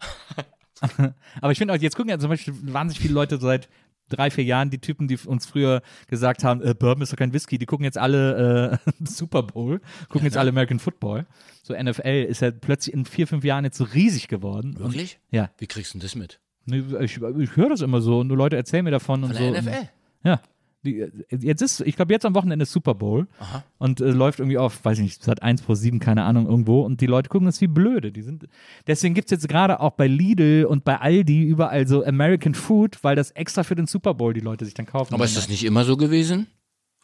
Aber 1.41 1.51
ich 1.51 1.57
finde 1.57 1.73
auch, 1.73 1.77
jetzt 1.77 1.97
gucken 1.97 2.09
ja 2.09 2.17
zum 2.17 2.29
Beispiel 2.29 2.53
wahnsinnig 2.73 3.01
viele 3.01 3.13
Leute 3.13 3.37
seit 3.37 3.67
drei, 4.09 4.29
vier 4.29 4.43
Jahren, 4.43 4.69
die 4.69 4.79
Typen, 4.79 5.07
die 5.07 5.17
uns 5.17 5.45
früher 5.45 5.81
gesagt 6.07 6.43
haben, 6.43 6.61
äh, 6.61 6.73
Bourbon 6.73 7.03
ist 7.03 7.13
doch 7.13 7.17
kein 7.17 7.33
Whisky, 7.33 7.57
die 7.57 7.65
gucken 7.65 7.83
jetzt 7.85 7.97
alle 7.97 8.79
äh, 8.83 8.91
Super 9.05 9.43
Bowl, 9.43 9.81
gucken 10.09 10.25
jetzt 10.25 10.37
alle 10.37 10.49
American 10.49 10.79
Football. 10.79 11.25
So 11.63 11.73
NFL 11.73 12.25
ist 12.27 12.41
ja 12.41 12.51
plötzlich 12.51 12.93
in 12.93 13.05
vier, 13.05 13.27
fünf 13.27 13.43
Jahren 13.43 13.63
jetzt 13.63 13.77
so 13.77 13.83
riesig 13.83 14.27
geworden. 14.27 14.75
Und, 14.77 14.93
Wirklich? 14.93 15.19
ja. 15.31 15.49
Wie 15.57 15.67
kriegst 15.67 15.93
du 15.93 15.99
denn 15.99 16.03
das 16.03 16.15
mit? 16.15 16.39
Ich, 16.65 17.21
ich 17.21 17.55
höre 17.55 17.69
das 17.69 17.81
immer 17.81 18.01
so 18.01 18.19
und 18.19 18.27
nur 18.27 18.37
Leute 18.37 18.55
erzählen 18.55 18.83
mir 18.83 18.91
davon 18.91 19.23
und 19.23 19.33
Von 19.35 19.37
so. 19.37 19.51
der 19.51 19.61
NFL? 19.61 19.89
Ja. 20.23 20.41
Die, 20.83 20.99
äh, 20.99 21.11
jetzt 21.41 21.61
ist, 21.61 21.81
ich 21.81 21.95
glaube, 21.95 22.13
jetzt 22.13 22.25
am 22.25 22.35
Wochenende 22.35 22.63
ist 22.63 22.71
Super 22.71 22.95
Bowl 22.95 23.27
Aha. 23.39 23.63
und 23.77 23.99
äh, 23.99 24.11
läuft 24.11 24.39
irgendwie 24.39 24.57
auf, 24.57 24.83
weiß 24.83 24.99
ich 24.99 25.03
nicht, 25.03 25.23
seit 25.23 25.43
1 25.43 25.61
pro 25.61 25.75
7, 25.75 25.99
keine 25.99 26.23
Ahnung, 26.23 26.47
irgendwo 26.47 26.81
und 26.81 27.01
die 27.01 27.05
Leute 27.05 27.29
gucken 27.29 27.45
das 27.47 27.59
wie 27.61 27.67
blöde. 27.67 28.11
Die 28.11 28.21
sind, 28.21 28.47
deswegen 28.87 29.13
gibt's 29.13 29.31
jetzt 29.31 29.47
gerade 29.49 29.79
auch 29.79 29.91
bei 29.91 30.07
Lidl 30.07 30.65
und 30.65 30.85
bei 30.85 30.97
Aldi 30.99 31.43
überall 31.43 31.87
so 31.87 32.05
American 32.05 32.53
Food, 32.53 33.03
weil 33.03 33.15
das 33.15 33.31
extra 33.31 33.63
für 33.63 33.75
den 33.75 33.87
Super 33.87 34.13
Bowl 34.13 34.33
die 34.33 34.39
Leute 34.39 34.65
sich 34.65 34.73
dann 34.73 34.85
kaufen. 34.85 35.13
Aber 35.13 35.25
ist 35.25 35.37
das 35.37 35.49
nicht 35.49 35.65
immer 35.65 35.83
so 35.83 35.97
gewesen? 35.97 36.47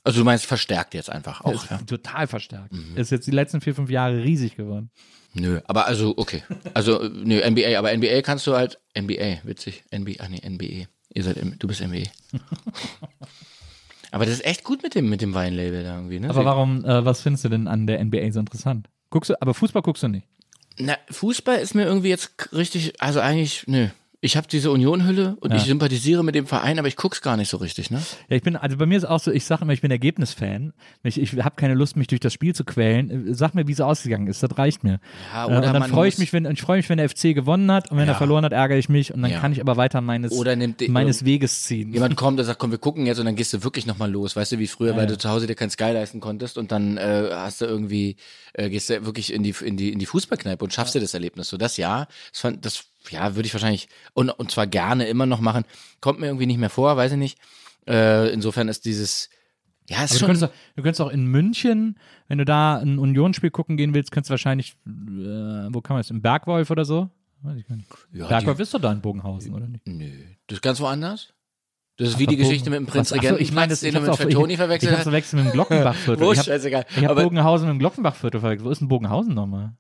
Also 0.06 0.20
du 0.20 0.26
meinst 0.26 0.46
verstärkt 0.46 0.94
jetzt 0.94 1.10
einfach 1.10 1.42
auch, 1.42 1.70
ja? 1.70 1.78
Mhm. 1.78 1.88
total 1.88 2.28
verstärkt. 2.28 2.72
Ist 2.96 3.12
jetzt 3.12 3.26
die 3.26 3.32
letzten 3.32 3.60
vier, 3.60 3.74
fünf 3.74 3.90
Jahre 3.90 4.24
riesig 4.24 4.56
geworden. 4.56 4.92
Nö, 5.34 5.60
aber 5.66 5.86
also, 5.86 6.14
okay. 6.16 6.44
Also, 6.74 7.04
nö, 7.04 7.42
NBA, 7.46 7.78
aber 7.78 7.96
NBA 7.96 8.22
kannst 8.22 8.48
du 8.48 8.56
halt, 8.56 8.80
NBA, 8.98 9.40
witzig, 9.44 9.84
NBA, 9.94 10.14
ach 10.20 10.30
nee, 10.30 10.42
NBE. 10.48 10.88
Ihr 11.14 11.24
seid, 11.24 11.38
du 11.60 11.68
bist 11.68 11.82
NBA. 11.82 12.04
aber 14.16 14.26
das 14.26 14.36
ist 14.36 14.46
echt 14.46 14.64
gut 14.64 14.82
mit 14.82 14.96
dem, 14.96 15.10
mit 15.10 15.22
dem 15.22 15.34
Weinlabel 15.34 15.84
da 15.84 15.96
irgendwie, 15.96 16.22
ne? 16.22 16.30
Aber 16.30 16.46
warum, 16.46 16.86
äh, 16.86 17.04
was 17.04 17.20
findest 17.20 17.44
du 17.44 17.50
denn 17.50 17.68
an 17.68 17.86
der 17.86 18.02
NBA 18.02 18.32
so 18.32 18.40
interessant? 18.40 18.88
Guckst 19.10 19.30
du, 19.30 19.42
aber 19.42 19.54
Fußball 19.54 19.82
guckst 19.82 20.04
du 20.04 20.08
nicht. 20.08 20.26
Na, 20.78 20.98
Fußball 21.12 21.58
ist 21.58 21.76
mir 21.76 21.84
irgendwie 21.84 22.08
jetzt 22.08 22.54
richtig, 22.54 23.02
also 23.02 23.20
eigentlich, 23.20 23.68
nö. 23.68 23.90
Ich 24.26 24.36
habe 24.38 24.48
diese 24.48 24.72
Union-Hülle 24.72 25.38
und 25.40 25.52
Ja. 25.52 25.58
ich 25.58 25.66
sympathisiere 25.66 26.24
mit 26.24 26.34
dem 26.34 26.48
Verein, 26.48 26.80
aber 26.80 26.88
ich 26.88 26.96
guck's 26.96 27.22
gar 27.22 27.38
nicht 27.38 27.48
so 27.48 27.58
richtig, 27.58 27.92
ne? 27.92 28.00
Ja, 28.28 28.36
ich 28.36 28.42
bin, 28.42 28.56
also 28.56 28.76
bei 28.76 28.88
mir 28.88 28.98
ist 28.98 29.06
auch 29.06 29.20
so, 29.20 29.30
ich 29.32 29.46
sage 29.46 29.62
immer, 29.62 29.74
ich 29.74 29.82
bin 29.82 29.92
Ergebnisfan. 29.92 30.74
Ich, 31.04 31.20
ich 31.22 31.34
habe 31.44 31.56
keine 31.56 31.76
Lust, 31.76 31.96
mich 31.96 32.08
durch 32.08 32.22
das 32.22 32.34
Spiel 32.34 32.56
zu 32.56 32.64
quälen. 32.66 33.30
Äh, 33.30 33.34
Sag 33.36 33.54
mir, 33.54 33.68
wie 33.68 33.72
es 33.72 33.82
ausgegangen 33.82 34.26
ist, 34.26 34.42
das 34.42 34.58
reicht 34.58 34.84
mir. 34.84 35.00
Ja, 35.32 35.44
Äh, 35.46 35.48
oder 35.58 35.68
und 35.68 35.74
dann 35.76 35.84
freue 35.84 36.10
ich 36.10 36.18
mich, 36.18 36.34
wenn 36.34 36.46
ich 36.46 36.60
freue 36.60 36.78
mich, 36.78 36.90
wenn 36.90 36.98
der 36.98 37.08
FC 37.08 37.36
gewonnen 37.36 37.72
hat 37.72 37.92
und 37.92 37.98
wenn 37.98 38.08
er 38.08 38.14
Ja. 38.14 38.18
verloren 38.18 38.44
hat, 38.44 38.52
ärgere 38.52 38.80
ich 38.80 38.90
mich 38.90 39.14
und 39.14 39.22
dann 39.22 39.30
Ja. 39.30 39.40
kann 39.40 39.52
ich 39.52 39.62
aber 39.62 39.78
weiter 39.78 40.02
meines, 40.02 40.32
Oder 40.32 40.56
nimmt 40.56 40.82
meines 40.90 41.24
Weges 41.24 41.62
ziehen. 41.62 41.94
Jemand 41.94 42.16
kommt 42.18 42.40
und 42.40 42.48
sagt, 42.48 42.58
komm, 42.58 42.72
wir 42.72 42.80
gucken 42.80 43.06
jetzt 43.06 43.20
und 43.20 43.26
dann 43.28 43.36
gehst 43.36 43.54
du 43.54 43.64
wirklich 43.64 43.86
nochmal 43.86 44.10
los. 44.12 44.36
Weißt 44.36 44.54
du, 44.54 44.58
wie 44.58 44.66
früher, 44.66 44.96
weil 44.98 45.06
du 45.06 45.20
zu 45.20 45.30
Hause 45.30 45.46
dir 45.46 45.54
kein 45.54 45.70
Sky 45.70 45.92
leisten 45.92 46.20
konntest 46.20 46.58
und 46.58 46.72
dann 46.72 46.98
äh, 46.98 47.30
hast 47.32 47.62
du 47.62 47.66
irgendwie, 47.66 48.16
äh, 48.54 48.72
gehst 48.72 48.90
du 48.90 49.06
wirklich 49.06 49.32
in 49.32 49.44
die, 49.44 49.54
in 49.64 49.78
die, 49.78 49.92
in 49.94 50.00
die 50.00 50.08
Fußballkneipe 50.08 50.64
und 50.64 50.74
schaffst 50.74 50.96
dir 50.96 51.00
das 51.00 51.14
Erlebnis. 51.14 51.48
So, 51.50 51.58
das 51.58 51.78
ja, 51.78 52.08
das, 52.32 52.42
fand, 52.42 52.66
das 52.66 52.86
ja, 53.12 53.36
würde 53.36 53.48
ich 53.48 53.54
wahrscheinlich 53.54 53.88
und, 54.14 54.30
und 54.30 54.52
zwar 54.52 54.68
gerne 54.68 55.08
immer 55.08 55.26
noch 55.26 55.40
machen. 55.42 55.64
Kommt 56.02 56.20
mir 56.20 56.28
irgendwie 56.28 56.46
nicht 56.48 56.58
mehr 56.60 56.70
vor, 56.70 56.96
weiß 56.98 57.12
ich 57.14 57.18
nicht. 57.18 57.38
Äh, 57.88 58.30
insofern 58.34 58.68
ist 58.68 58.86
dieses, 58.86 59.30
ja, 59.88 60.04
ist 60.04 60.12
Aber 60.12 60.14
du 60.14 60.20
schon. 60.20 60.28
könntest, 60.28 60.44
auch, 60.46 60.52
du 60.76 60.82
könntest 60.84 61.02
auch 61.02 61.10
in 61.12 61.26
München, 61.28 62.00
wenn 62.28 62.38
du 62.40 62.46
da 62.46 62.78
ein 62.78 62.98
Unionsspiel 63.00 63.52
gucken 63.52 63.78
gehen 63.78 63.94
willst, 63.94 64.12
könntest 64.12 64.30
du 64.30 64.34
wahrscheinlich, 64.34 64.76
äh, 64.88 64.90
wo 65.72 65.82
kann 65.82 65.96
man 65.96 66.00
das, 66.02 66.10
im 66.10 66.22
Bergwolf 66.22 66.70
oder 66.72 66.86
so? 66.86 67.10
Weiß 67.42 67.58
ich 67.58 67.68
gar 67.68 67.76
nicht. 67.76 67.88
Ja, 68.12 68.28
Bergwolf 68.28 68.58
die, 68.58 68.64
ist 68.64 68.74
doch 68.74 68.82
da 68.82 68.92
in 68.92 69.02
Bogenhausen, 69.02 69.54
oder 69.54 69.68
nicht? 69.68 69.88
nö, 69.88 70.10
das 70.48 70.58
ist 70.58 70.62
ganz 70.62 70.80
woanders. 70.80 71.34
Das 71.98 72.10
ist 72.10 72.20
wie 72.20 72.24
Ach, 72.26 72.30
die 72.30 72.36
Bogen- 72.36 72.48
Geschichte 72.50 72.70
mit 72.72 72.80
dem 72.80 72.88
Was? 72.94 73.14
Ach 73.14 73.24
so, 73.24 73.38
ich 73.38 73.52
meine, 73.54 73.70
das- 73.70 73.80
den 73.82 73.94
du 73.94 74.02
mit 74.02 74.10
auch- 74.10 74.18
Fatoni 74.18 74.54
Ich 74.54 74.58
verwechselt 74.60 74.92
hab's 74.94 75.04
verwechselt 75.04 75.44
mit 75.44 75.52
dem 75.52 75.54
Glockenbachviertel. 75.54 76.26
Wo, 76.26 76.32
ich 76.34 76.40
habe 76.40 76.46
scheißegal. 76.50 76.86
hab 76.96 77.10
Aber, 77.12 77.24
Bogenhausen 77.24 77.68
mit 77.68 77.76
dem 77.76 77.80
Glockenbachviertel 77.80 78.40
verwechselt. 78.42 78.66
Wo 78.68 78.72
ist 78.72 78.80
denn 78.82 78.88
Bogenhausen 78.90 79.34
nochmal? 79.34 79.78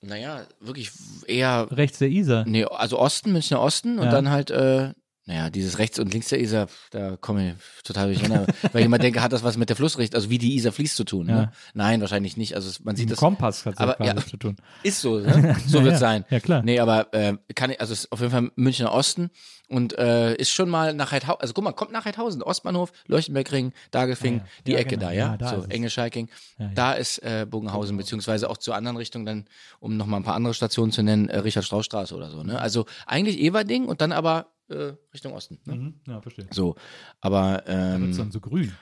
Naja, 0.00 0.42
wirklich 0.60 0.90
eher 1.26 1.68
Rechts 1.70 1.98
der 1.98 2.08
Isar. 2.08 2.44
Nee, 2.46 2.64
also 2.64 2.98
Osten, 2.98 3.32
Münchner 3.32 3.60
Osten 3.60 3.98
und 3.98 4.06
Ja. 4.06 4.10
dann 4.10 4.30
halt, 4.30 4.50
äh, 4.50 4.92
naja, 5.26 5.50
dieses 5.50 5.78
rechts 5.78 5.98
und 5.98 6.12
links 6.12 6.28
der 6.28 6.40
Isar, 6.40 6.68
da 6.90 7.16
komme 7.16 7.50
ich 7.50 7.82
total 7.84 8.06
durcheinander. 8.14 8.46
weil 8.72 8.80
ich 8.80 8.86
immer 8.86 8.98
denke, 8.98 9.22
hat 9.22 9.32
das 9.32 9.42
was 9.42 9.56
mit 9.56 9.68
der 9.68 9.76
Flussrichtung, 9.76 10.16
also 10.16 10.30
wie 10.30 10.38
die 10.38 10.54
Isar 10.54 10.70
fließt 10.72 10.96
zu 10.96 11.04
tun? 11.04 11.28
Ja. 11.28 11.34
Ne? 11.34 11.52
Nein, 11.74 12.00
wahrscheinlich 12.00 12.36
nicht. 12.36 12.54
Also 12.54 12.68
es, 12.68 12.84
man 12.84 12.94
sieht 12.96 13.06
Mit 13.06 13.12
das. 13.14 13.18
Kompass 13.18 13.66
hat 13.66 13.74
es 13.74 13.80
aber, 13.80 14.02
ja. 14.04 14.16
zu 14.16 14.36
tun. 14.36 14.56
Ist 14.84 15.00
so, 15.00 15.18
ne? 15.18 15.56
so 15.66 15.82
wird 15.82 15.92
ja. 15.94 15.98
sein. 15.98 16.24
Ja, 16.30 16.38
klar. 16.40 16.62
Nee, 16.62 16.78
aber 16.78 17.12
äh, 17.12 17.34
kann 17.54 17.70
ich, 17.70 17.80
also 17.80 17.92
es 17.92 18.04
ist 18.04 18.12
auf 18.12 18.20
jeden 18.20 18.30
Fall 18.32 18.50
Münchner 18.54 18.92
Osten 18.92 19.30
und 19.68 19.98
äh, 19.98 20.36
ist 20.36 20.50
schon 20.52 20.70
mal 20.70 20.94
nach 20.94 21.10
Heidhausen, 21.10 21.40
also 21.40 21.54
guck 21.54 21.64
mal, 21.64 21.72
kommt 21.72 21.90
nach 21.90 22.04
Heidhausen, 22.04 22.40
Ostbahnhof, 22.40 22.92
Leuchtenbergring, 23.08 23.72
Dagelfing, 23.90 24.34
Ja, 24.34 24.38
ja. 24.38 24.46
die 24.66 24.72
Ja, 24.72 24.78
Ecke 24.78 24.90
genau. 24.90 25.06
da, 25.06 25.12
ja, 25.12 25.18
Ja, 25.32 25.36
da 25.36 25.48
so 25.48 25.56
ist 25.56 25.64
es. 25.64 25.70
Enge 25.70 25.90
Schalking, 25.90 26.28
Ja, 26.58 26.66
ja. 26.66 26.70
da 26.76 26.92
ist 26.92 27.18
äh, 27.24 27.46
Bogenhausen, 27.50 27.96
beziehungsweise 27.96 28.48
auch 28.48 28.58
zur 28.58 28.76
anderen 28.76 28.96
Richtung 28.96 29.26
dann, 29.26 29.46
um 29.80 29.96
nochmal 29.96 30.20
ein 30.20 30.24
paar 30.24 30.36
andere 30.36 30.54
Stationen 30.54 30.92
zu 30.92 31.02
nennen, 31.02 31.28
äh, 31.28 31.38
Richard-Strauß-Straße 31.38 32.14
oder 32.14 32.30
so, 32.30 32.44
ne? 32.44 32.60
Also 32.60 32.86
eigentlich 33.06 33.40
Everding 33.40 33.86
und 33.86 34.00
dann 34.00 34.12
aber 34.12 34.46
äh, 34.68 34.92
Richtung 35.12 35.32
Osten, 35.32 35.58
ne? 35.64 35.74
Mhm. 35.74 36.00
Ja, 36.06 36.20
verstehe. 36.20 36.46
So, 36.50 36.74
aber 37.20 37.62
Da 37.66 37.94
ähm, 37.94 38.00
wird 38.02 38.10
es 38.12 38.16
dann 38.18 38.30
so 38.32 38.40
grün. 38.40 38.72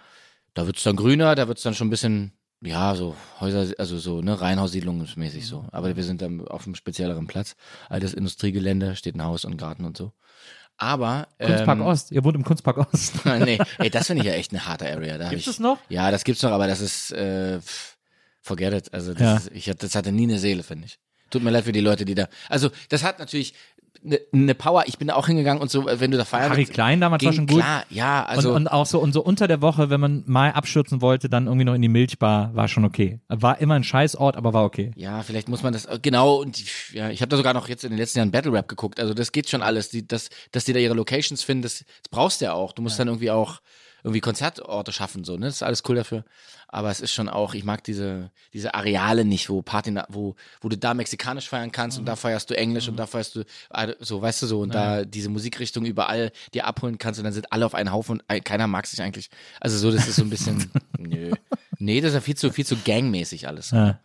da 0.55 0.67
wird's 0.67 0.83
dann 0.83 0.97
grüner, 0.97 1.35
da 1.35 1.49
wird's 1.49 1.63
dann 1.63 1.75
schon 1.75 1.89
ein 1.89 1.91
bisschen, 1.91 2.33
ja, 2.63 2.95
so 2.95 3.15
Häuser, 3.41 3.75
also 3.79 3.99
so, 3.99 4.23
ne, 4.23 4.41
Reihenhaussiedlungsmäßig 4.41 5.47
so. 5.47 5.67
Aber 5.73 5.95
wir 5.97 6.05
sind 6.05 6.23
dann 6.23 6.47
auf 6.49 6.65
einem 6.67 6.75
spezielleren 6.75 7.27
Platz. 7.27 7.57
Altes 7.89 8.15
Industriegelände, 8.15 8.97
steht 8.97 9.15
ein 9.17 9.23
Haus 9.25 9.45
und 9.45 9.57
Garten 9.59 9.85
und 9.85 9.97
so. 9.97 10.13
Aber. 10.77 11.29
Kunstpark 11.39 11.79
ähm, 11.79 11.85
Ost. 11.87 12.11
Ihr 12.11 12.25
wohnt 12.25 12.37
im 12.37 12.45
Kunstpark 12.45 12.79
Ost. 12.93 13.25
nee, 13.41 13.59
ey, 13.79 13.91
das 13.91 14.07
finde 14.09 14.23
ich 14.23 14.29
ja 14.29 14.35
echt 14.35 14.53
eine 14.53 14.67
harte 14.67 14.91
Area. 14.91 15.19
Da 15.19 15.31
ich, 15.31 15.45
das 15.45 15.61
noch? 15.61 15.79
Ja, 15.89 16.11
das 16.11 16.25
gibt's 16.25 16.43
noch, 16.43 16.51
aber 16.51 16.67
das 16.67 16.81
ist, 16.81 17.13
äh, 17.13 17.61
forget 18.41 18.73
it. 18.75 18.95
Also, 18.95 19.13
das, 19.13 19.21
Ja. 19.23 19.37
ist, 19.37 19.51
ich, 19.53 19.65
das 19.77 19.95
hatte 19.95 20.11
nie 20.13 20.25
eine 20.25 20.39
Seele, 20.39 20.63
finde 20.63 20.87
ich. 20.87 20.99
Tut 21.31 21.43
mir 21.43 21.51
leid 21.51 21.65
für 21.65 21.73
die 21.73 21.81
Leute, 21.81 22.05
die 22.05 22.15
da. 22.15 22.29
Also, 22.49 22.71
das 22.89 23.03
hat 23.03 23.19
natürlich 23.19 23.55
eine 24.05 24.21
ne 24.33 24.55
Power. 24.55 24.85
Ich 24.87 24.99
bin 24.99 25.09
da 25.09 25.15
auch 25.15 25.27
hingegangen 25.27 25.63
und 25.63 25.71
so, 25.71 25.87
wenn 25.87 26.11
du 26.11 26.19
da 26.19 26.25
feiern 26.25 26.51
Harry 26.51 26.65
Klein 26.65 27.01
damals 27.01 27.23
war 27.23 27.31
ging 27.31 27.37
schon 27.37 27.47
gut. 27.47 27.61
Klar, 27.61 27.85
ja, 27.91 28.25
also. 28.25 28.51
und, 28.51 28.57
und 28.57 28.69
auch 28.69 28.87
so, 28.87 28.99
und 28.99 29.13
so 29.13 29.23
unter 29.23 29.49
der 29.49 29.63
Woche, 29.63 29.91
wenn 29.91 30.01
man 30.01 30.25
mal 30.27 30.53
abstürzen 30.53 31.01
wollte, 31.01 31.29
dann 31.29 31.47
irgendwie 31.47 31.65
noch 31.65 31.75
in 31.75 31.83
die 31.83 31.89
Milchbar, 31.89 32.55
war 32.55 32.69
schon 32.69 32.85
okay. 32.85 33.21
War 33.29 33.61
immer 33.61 33.75
ein 33.75 33.85
Scheißort, 33.85 34.37
aber 34.37 34.53
war 34.53 34.65
okay. 34.65 34.91
Ja, 34.97 35.23
vielleicht 35.23 35.49
muss 35.49 35.63
man 35.63 35.73
das 35.73 35.89
genau 36.03 36.37
und 36.37 36.63
ja, 36.93 37.11
ich 37.11 37.21
habe 37.21 37.31
da 37.31 37.37
sogar 37.37 37.55
noch 37.55 37.69
jetzt 37.69 37.85
in 37.85 37.91
den 37.91 37.99
letzten 37.99 38.19
Jahren 38.19 38.31
Battle 38.31 38.53
Rap 38.53 38.69
geguckt. 38.69 39.01
Also 39.01 39.15
das 39.15 39.33
geht 39.33 39.49
schon 39.49 39.63
alles, 39.63 39.89
die, 39.89 40.07
das, 40.07 40.29
dass 40.53 40.65
die 40.65 40.73
da 40.73 40.79
ihre 40.79 40.95
Locations 40.95 41.43
finden, 41.43 41.63
das, 41.63 41.79
das 41.79 42.11
brauchst 42.11 42.41
du 42.41 42.47
ja 42.47 42.53
auch. 42.53 42.73
Du 42.73 42.83
musst 42.83 42.99
dann 42.99 43.09
irgendwie 43.09 43.31
auch 43.31 43.61
irgendwie 44.05 44.21
Konzertorte 44.21 44.93
schaffen 44.93 45.25
so, 45.25 45.37
ne? 45.37 45.47
Das 45.47 45.57
ist 45.57 45.63
alles 45.63 45.83
cool 45.89 45.97
dafür. 45.97 46.25
Aber 46.69 46.91
es 46.91 47.01
ist 47.01 47.13
schon 47.13 47.29
auch, 47.29 47.55
ich 47.55 47.65
mag 47.65 47.83
diese 47.85 48.31
diese 48.53 48.75
Areale 48.75 49.25
nicht, 49.25 49.49
wo 49.49 49.63
Party, 49.63 49.95
wo 50.09 50.37
wo 50.61 50.69
du 50.69 50.77
da 50.77 50.93
mexikanisch 50.93 51.49
feiern 51.49 51.73
kannst 51.73 51.99
und 51.99 52.05
da 52.05 52.15
feierst 52.15 52.51
du 52.51 52.57
Englisch 52.57 52.87
und 52.87 52.97
da 52.97 53.07
feierst 53.07 53.37
du 53.37 53.41
äh, 53.71 53.95
so, 54.01 54.21
weißt 54.21 54.43
du 54.43 54.47
so 54.47 54.61
und 54.61 54.75
da 54.75 55.05
diese 55.05 55.31
Musikrichtung 55.31 55.87
überall 55.87 56.33
dir 56.53 56.67
abholen 56.67 56.99
kannst 56.99 57.19
und 57.19 57.25
dann 57.25 57.33
sind 57.33 57.51
alle 57.51 57.65
auf 57.65 57.75
einen 57.75 57.93
Haufen 57.93 58.21
und 58.21 58.45
keiner 58.45 58.67
mag 58.67 58.87
sich 58.87 59.01
eigentlich. 59.01 59.31
Also 59.61 59.79
so, 59.79 59.91
das 59.91 60.07
ist 60.07 60.17
so 60.17 60.23
ein 60.23 60.31
bisschen 60.31 60.71
nö. 60.99 61.33
Nee, 61.79 62.01
das 62.01 62.11
ist 62.11 62.15
ja 62.15 62.21
viel 62.21 62.37
zu 62.37 62.51
viel 62.51 62.67
zu 62.67 62.77
gangmäßig 62.77 63.49
alles. 63.49 63.71
Ja. 63.71 64.01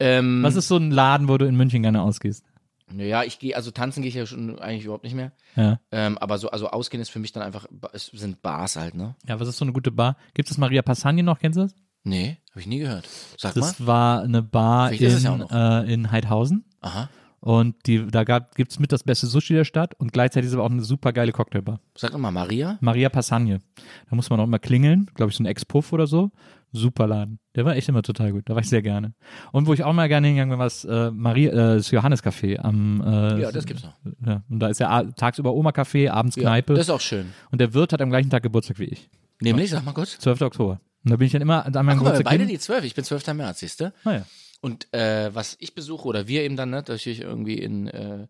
Ähm, 0.00 0.42
Was 0.42 0.56
ist 0.56 0.68
so 0.68 0.76
ein 0.78 0.90
Laden, 0.90 1.28
wo 1.28 1.36
du 1.36 1.46
in 1.46 1.54
München 1.54 1.82
gerne 1.82 2.00
ausgehst? 2.00 2.44
Naja, 2.92 3.24
ich 3.24 3.38
gehe, 3.38 3.56
also 3.56 3.70
tanzen 3.70 4.02
gehe 4.02 4.08
ich 4.08 4.14
ja 4.14 4.26
schon 4.26 4.58
eigentlich 4.58 4.84
überhaupt 4.84 5.04
nicht 5.04 5.14
mehr. 5.14 5.32
Ja. 5.56 5.80
Ähm, 5.90 6.18
aber 6.18 6.38
so, 6.38 6.50
also 6.50 6.68
ausgehen 6.68 7.00
ist 7.00 7.10
für 7.10 7.18
mich 7.18 7.32
dann 7.32 7.42
einfach, 7.42 7.66
es 7.92 8.06
sind 8.06 8.42
Bars 8.42 8.76
halt, 8.76 8.94
ne? 8.94 9.16
Ja, 9.26 9.40
was 9.40 9.48
ist 9.48 9.56
so 9.56 9.64
eine 9.64 9.72
gute 9.72 9.90
Bar? 9.90 10.16
Gibt 10.34 10.50
es 10.50 10.58
Maria 10.58 10.82
Passagne 10.82 11.22
noch? 11.22 11.38
Kennst 11.38 11.58
du 11.58 11.62
das? 11.62 11.74
Nee, 12.04 12.38
habe 12.50 12.60
ich 12.60 12.66
nie 12.66 12.78
gehört. 12.80 13.08
Sag 13.38 13.56
mal. 13.56 13.62
Das 13.62 13.86
war 13.86 14.22
eine 14.22 14.42
Bar 14.42 14.90
Vielleicht 14.90 15.24
in, 15.24 15.40
ja 15.48 15.80
äh, 15.80 15.92
in 15.92 16.10
Heidhausen. 16.10 16.64
Aha. 16.82 17.08
Und 17.40 17.86
die, 17.86 18.06
da 18.06 18.24
gibt 18.24 18.72
es 18.72 18.78
mit 18.78 18.90
das 18.90 19.02
beste 19.02 19.26
Sushi 19.26 19.52
der 19.52 19.64
Stadt 19.64 19.94
und 20.00 20.14
gleichzeitig 20.14 20.48
ist 20.48 20.54
aber 20.54 20.64
auch 20.64 20.70
eine 20.70 20.82
super 20.82 21.12
geile 21.12 21.30
Cocktailbar. 21.32 21.78
Sag 21.94 22.12
doch 22.12 22.18
mal, 22.18 22.30
Maria? 22.30 22.78
Maria 22.80 23.10
Passagne. 23.10 23.60
Da 24.08 24.16
muss 24.16 24.30
man 24.30 24.40
auch 24.40 24.44
immer 24.44 24.58
klingeln, 24.58 25.10
glaube 25.14 25.30
ich, 25.30 25.36
so 25.36 25.42
ein 25.42 25.46
Ex-Puff 25.46 25.92
oder 25.92 26.06
so. 26.06 26.30
Super 26.76 27.06
Laden. 27.06 27.38
Der 27.54 27.64
war 27.64 27.76
echt 27.76 27.88
immer 27.88 28.02
total 28.02 28.32
gut. 28.32 28.42
Da 28.48 28.54
war 28.54 28.60
ich 28.60 28.68
sehr 28.68 28.82
gerne. 28.82 29.14
Und 29.52 29.66
wo 29.68 29.74
ich 29.74 29.84
auch 29.84 29.92
mal 29.92 30.08
gerne 30.08 30.26
hingegangen 30.26 30.50
bin, 30.50 30.58
war 30.58 30.66
das, 30.66 30.84
äh, 30.84 31.10
Maria, 31.12 31.50
äh, 31.52 31.76
das 31.76 31.90
Johannes 31.92 32.22
Café 32.24 32.58
am. 32.58 33.00
Äh, 33.00 33.42
Ja, 33.42 33.52
das 33.52 33.64
gibt's 33.64 33.84
noch. 33.84 33.94
Ja, 34.26 34.42
und 34.48 34.58
da 34.58 34.68
ist 34.68 34.80
ja 34.80 35.04
tagsüber 35.12 35.54
Oma 35.54 35.70
Café, 35.70 36.10
abends 36.10 36.34
Ja, 36.36 36.42
Kneipe. 36.42 36.74
das 36.74 36.86
ist 36.86 36.90
auch 36.90 37.00
schön. 37.00 37.32
und 37.52 37.60
der 37.60 37.72
Wirt 37.74 37.92
hat 37.92 38.02
am 38.02 38.10
gleichen 38.10 38.28
Tag 38.28 38.42
Geburtstag 38.42 38.78
wie 38.80 38.84
ich. 38.86 39.08
Nämlich, 39.40 39.70
sag 39.70 39.84
mal 39.84 39.92
kurz. 39.92 40.18
12. 40.18 40.42
Oktober. 40.42 40.80
Und 41.04 41.10
da 41.10 41.16
bin 41.16 41.26
ich 41.26 41.32
dann 41.32 41.42
immer 41.42 41.64
an 41.64 41.72
meinem 41.72 41.74
Guck 41.74 41.84
mal, 41.84 41.88
wir 41.88 41.98
Geburtstag 42.18 42.24
beide 42.24 42.44
hin. 42.44 42.48
die 42.48 42.58
12. 42.58 42.84
Ich 42.84 42.94
bin 42.94 43.04
12. 43.04 43.26
März, 43.34 43.60
siehst 43.60 43.80
du? 43.80 43.92
Naja. 44.04 44.24
Und 44.60 44.92
äh, 44.94 45.34
was 45.34 45.56
ich 45.60 45.74
besuche 45.74 46.08
oder 46.08 46.26
wir 46.26 46.42
eben 46.42 46.56
dann, 46.56 46.70
ne, 46.70 46.76
natürlich 46.76 47.20
irgendwie 47.20 47.58
in, 47.58 47.86
äh, 47.88 48.26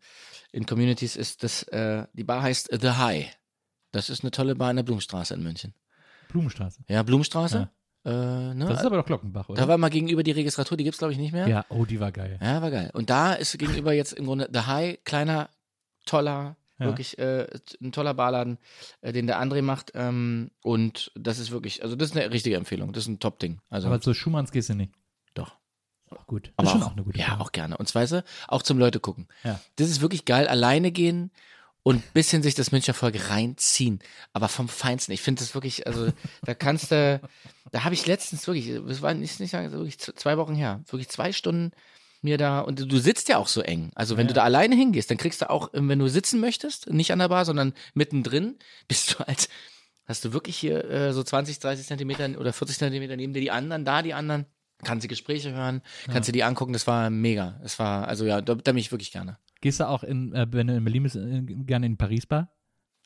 in 0.52 0.66
Communities, 0.66 1.14
ist 1.16 1.44
das, 1.44 1.62
äh, 1.64 2.06
die 2.12 2.24
Bar 2.24 2.42
heißt 2.42 2.68
The 2.78 2.90
High. 2.90 3.26
Das 3.92 4.10
ist 4.10 4.22
eine 4.24 4.32
tolle 4.32 4.56
Bar 4.56 4.70
in 4.70 4.76
der 4.76 4.82
Blumenstraße 4.82 5.32
in 5.34 5.42
München. 5.44 5.72
Blumenstraße. 6.30 6.80
Ja, 6.88 7.04
Blumenstraße. 7.04 7.70
Äh, 8.05 8.10
ne? 8.55 8.66
Das 8.68 8.81
ist 8.81 8.86
aber 8.86 8.97
doch 8.98 9.06
Glockenbach, 9.06 9.48
oder? 9.48 9.62
da 9.62 9.68
war 9.68 9.78
mal 9.78 9.89
gegenüber 9.89 10.22
die 10.22 10.32
Registratur, 10.32 10.76
die 10.76 10.85
gibt's 10.85 10.98
glaube 10.98 11.12
ich 11.12 11.18
nicht 11.18 11.32
mehr. 11.32 11.48
ja, 11.48 11.64
oh, 11.70 11.85
die 11.85 12.01
war 12.01 12.12
geil. 12.12 12.39
Ja, 12.43 12.60
war 12.60 12.70
geil. 12.70 12.90
Und 12.93 13.09
da 13.10 13.32
ist 13.32 13.56
gegenüber 13.59 13.93
jetzt 13.93 14.12
im 14.12 14.26
Grunde 14.26 14.48
The 14.52 14.60
High, 14.60 14.98
kleiner, 15.05 15.48
toller, 16.05 16.56
Ja. 16.78 16.86
wirklich 16.86 17.18
äh, 17.18 17.47
ein 17.81 17.93
toller 17.93 18.12
Barladen, 18.14 18.59
äh, 19.01 19.12
den 19.12 19.26
der 19.26 19.40
André 19.40 19.62
macht. 19.62 19.93
Ähm, 19.94 20.51
und 20.62 21.12
das 21.14 21.39
ist 21.39 21.51
wirklich, 21.51 21.82
also 21.82 21.97
das 21.97 22.10
ist 22.10 22.16
eine 22.16 22.31
richtige 22.31 22.56
Empfehlung. 22.56 22.93
Das 22.93 23.05
ist 23.05 23.09
ein 23.09 23.20
Top-Ding. 23.20 23.60
Also 23.70 23.86
Aber 23.89 24.01
zu 24.01 24.12
Schumanns 24.12 24.52
gehst 24.52 24.68
du 24.68 24.74
nicht. 24.74 24.93
doch. 25.35 25.56
Auch 26.10 26.26
gut. 26.26 26.48
Das 26.48 26.52
Aber 26.59 26.66
ist 26.66 26.72
schon 26.72 26.82
auch, 26.82 26.93
eine 26.93 27.05
gute 27.05 27.18
Ja, 27.18 27.28
Bar. 27.36 27.40
auch 27.40 27.52
gerne. 27.52 27.76
Und 27.78 27.89
zwar 27.89 28.06
auch 28.48 28.62
zum 28.62 28.78
Leute 28.78 29.01
gucken. 29.01 29.26
Ja. 29.43 29.59
Das 29.76 29.89
ist 29.89 30.01
wirklich 30.02 30.26
geil. 30.26 30.47
Alleine 30.47 30.93
gehen 30.93 31.31
und 31.85 32.12
bisschen 32.15 32.43
sich 32.43 32.55
das 32.56 32.73
Münchner 32.73 32.94
Volk 32.94 33.28
reinziehen. 33.31 34.01
Aber 34.32 34.48
vom 34.48 34.69
Feinsten. 34.69 35.12
Ich 35.12 35.20
finde 35.23 35.40
das 35.40 35.55
wirklich, 35.55 35.86
also 35.86 36.11
da 36.44 36.55
kannst 36.55 36.90
du, 36.90 37.20
da 37.70 37.85
habe 37.85 37.94
ich 37.94 38.06
letztens 38.06 38.47
wirklich, 38.48 38.73
das 38.89 39.02
war 39.02 39.15
nicht, 39.15 39.39
nicht 39.39 39.51
sagen, 39.51 39.70
wirklich 39.70 39.98
zwei 39.98 40.36
Wochen 40.39 40.55
her, 40.56 40.82
wirklich 40.89 41.11
zwei 41.11 41.32
Stunden 41.32 41.70
mir 42.23 42.39
da, 42.39 42.61
und 42.61 42.81
du- 42.90 42.98
sitzt 42.98 43.28
ja 43.28 43.36
auch 43.36 43.48
so 43.48 43.61
eng. 43.61 43.90
Also 43.94 44.16
wenn 44.16 44.27
du 44.27 44.32
da 44.32 44.43
alleine 44.44 44.74
hingehst, 44.74 45.11
dann 45.11 45.19
kriegst 45.19 45.43
du 45.43 45.51
auch, 45.51 45.69
wenn 45.74 45.98
du 45.98 46.09
sitzen 46.09 46.40
möchtest, 46.40 46.89
nicht 46.90 47.12
an 47.12 47.19
der 47.19 47.28
Bar, 47.28 47.44
sondern 47.44 47.74
mittendrin, 47.93 48.56
bist 48.89 49.12
du 49.20 49.28
als, 49.28 49.51
hast 50.06 50.24
du 50.24 50.32
wirklich 50.32 50.56
hier 50.56 50.82
äh, 50.90 51.12
so 51.12 51.23
20, 51.23 51.59
30 51.59 51.86
Zentimeter 51.86 52.31
oder 52.40 52.55
40 52.55 52.78
Zentimeter 52.78 53.15
neben 53.16 53.35
dir 53.35 53.40
die 53.43 53.51
anderen, 53.51 53.85
da 53.85 54.01
die 54.01 54.15
anderen, 54.15 54.47
kannst 54.85 55.05
du 55.05 55.09
Gespräche 55.09 55.52
hören, 55.52 55.82
kannst 56.11 56.28
du 56.28 56.32
die 56.32 56.44
angucken, 56.44 56.73
das 56.73 56.86
war 56.86 57.11
mega. 57.11 57.61
Es 57.62 57.78
war, 57.78 58.09
also 58.09 58.24
ja, 58.24 58.40
da, 58.40 58.55
da 58.55 58.73
bin 58.73 58.78
ich 58.78 58.90
wirklich 58.90 59.12
gerne. 59.12 59.36
Gehst 59.65 59.81
du 59.81 59.89
auch, 59.89 60.03
in, 60.03 60.35
äh, 60.35 60.47
wenn 60.51 60.66
du 60.66 60.77
in 60.77 60.85
Berlin 60.85 61.05
bist, 61.05 61.16
äh, 61.16 61.41
gerne 61.41 61.86
in 61.86 61.97
Paris 61.97 62.27
Bar? 62.27 62.51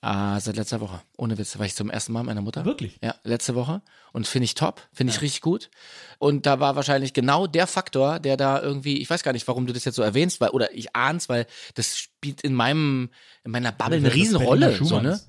Ah, 0.01 0.41
seit 0.41 0.57
letzter 0.57 0.81
Woche. 0.81 1.01
Ohne 1.17 1.39
Witz, 1.39 1.57
war 1.57 1.67
ich 1.67 1.77
zum 1.77 1.89
ersten 1.89 2.13
Mal 2.13 2.23
mit 2.23 2.27
meiner 2.27 2.43
Mutter. 2.43 2.65
Wirklich? 2.65 2.99
Ja, 3.01 3.15
letzte 3.23 3.55
Woche. 3.55 3.81
Und 4.13 4.27
finde 4.27 4.47
ich 4.47 4.57
top, 4.57 4.83
finde 4.93 5.13
ich 5.13 5.21
richtig 5.21 5.41
gut. 5.41 5.71
Und 6.19 6.47
da 6.47 6.59
war 6.59 6.75
wahrscheinlich 6.75 7.13
genau 7.13 7.47
der 7.47 7.69
Faktor, 7.69 8.19
der 8.19 8.37
da 8.37 8.61
irgendwie, 8.61 9.01
ich 9.01 9.09
weiß 9.09 9.23
gar 9.23 9.33
nicht, 9.33 9.47
warum 9.47 9.69
du 9.69 9.73
das 9.73 9.85
jetzt 9.85 9.95
so 9.95 10.03
erwähnst, 10.03 10.41
weil, 10.41 10.49
oder 10.49 10.75
ich 10.75 10.97
ahn's, 10.97 11.29
weil 11.29 11.47
das 11.77 11.97
spielt 11.97 12.41
in 12.41 12.55
meinem, 12.55 13.11
in 13.45 13.53
meiner 13.53 13.71
Bubble 13.71 13.99
eine 13.99 14.13
Riesenrolle. 14.13 14.85
So, 14.85 14.99
ne? 15.01 15.21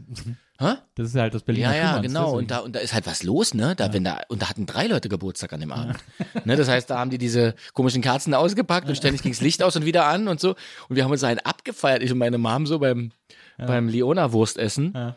Hä? 0.62 0.74
Das 0.96 1.08
ist 1.08 1.16
halt 1.16 1.34
das 1.34 1.44
Berliner 1.44 1.70
Ja, 1.70 1.76
ja, 1.76 1.88
Kümmern, 1.88 2.02
genau. 2.04 2.20
deswegen. 2.26 2.38
Und 2.38 2.52
da, 2.52 2.58
und 2.60 2.76
da 2.76 2.80
ist 2.80 2.94
halt 2.94 3.08
was 3.08 3.24
los, 3.24 3.54
ne? 3.54 3.76
Da, 3.78 3.94
wenn 3.94 4.04
da, 4.04 4.20
und 4.28 4.42
da 4.42 4.50
hatten 4.50 4.66
drei 4.66 4.88
Leute 4.88 5.08
Geburtstag 5.08 5.54
an 5.54 5.62
dem 5.62 5.72
Abend. 5.72 5.96
ne? 6.44 6.58
Das 6.58 6.68
heißt, 6.68 6.90
da 6.90 7.00
haben 7.00 7.10
die 7.10 7.18
diese 7.18 7.56
komischen 7.74 8.02
Kerzen 8.02 8.34
ausgepackt 8.34 8.90
und 8.90 8.96
ständig 8.96 9.22
ging's 9.22 9.40
Licht 9.40 9.64
aus 9.64 9.78
und 9.78 9.86
wieder 9.86 10.06
an 10.06 10.28
und 10.28 10.42
so. 10.42 10.56
Und 10.90 10.98
wir 10.98 11.06
haben 11.06 11.12
uns 11.12 11.24
einen 11.24 11.40
abgefeiert, 11.40 12.04
ich 12.04 12.12
und 12.12 12.18
meine 12.18 12.38
Mom 12.38 12.68
so 12.68 12.80
beim, 12.80 13.12
beim 13.58 13.88
Leona-Wurstessen. 13.88 14.92
Ja. 14.94 15.16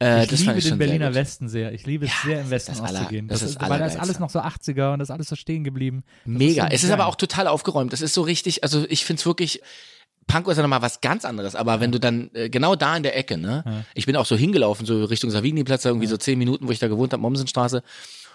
Äh, 0.00 0.24
ich 0.24 0.30
das 0.30 0.40
liebe 0.40 0.52
den 0.52 0.60
schon 0.60 0.68
sehr 0.70 0.76
Berliner 0.76 1.14
Westen 1.14 1.48
sehr. 1.48 1.72
Ich 1.72 1.84
liebe 1.86 2.06
es 2.06 2.12
sehr, 2.22 2.40
im 2.40 2.50
Westen 2.50 2.72
das 2.72 2.80
auszugehen. 2.80 3.26
das 3.26 3.42
ist 3.42 3.50
ist, 3.56 3.60
weil 3.68 3.78
da 3.78 3.86
ist 3.86 3.98
alles 3.98 4.18
noch 4.20 4.30
so 4.30 4.40
80er 4.40 4.92
und 4.92 5.00
das 5.00 5.08
ist 5.08 5.12
alles 5.12 5.28
so 5.28 5.34
stehen 5.34 5.64
geblieben. 5.64 6.04
Das 6.24 6.38
Mega. 6.38 6.62
so 6.64 6.68
es 6.70 6.84
ist 6.84 6.90
aber 6.90 7.06
auch 7.06 7.16
total 7.16 7.48
aufgeräumt. 7.48 7.92
Das 7.92 8.00
ist 8.00 8.14
so 8.14 8.22
richtig, 8.22 8.62
also 8.62 8.84
ich 8.88 9.04
find's 9.04 9.26
wirklich, 9.26 9.60
Pankow 10.28 10.52
ist 10.52 10.58
ja 10.58 10.62
nochmal 10.62 10.82
was 10.82 11.00
ganz 11.00 11.24
anderes, 11.24 11.56
aber 11.56 11.80
wenn 11.80 11.90
du 11.90 11.98
dann 11.98 12.30
äh, 12.34 12.48
genau 12.48 12.76
da 12.76 12.96
in 12.96 13.02
der 13.02 13.16
Ecke, 13.16 13.36
ne? 13.36 13.84
Ich 13.94 14.06
bin 14.06 14.14
auch 14.14 14.26
so 14.26 14.36
hingelaufen, 14.36 14.86
so 14.86 15.04
Richtung 15.04 15.30
Savigny-Platz, 15.30 15.82
da 15.82 15.88
irgendwie 15.88 16.06
so 16.06 16.16
zehn 16.16 16.38
Minuten, 16.38 16.68
wo 16.68 16.70
ich 16.70 16.78
da 16.78 16.86
gewohnt 16.86 17.12
habe, 17.12 17.20
Mommsenstraße. 17.22 17.82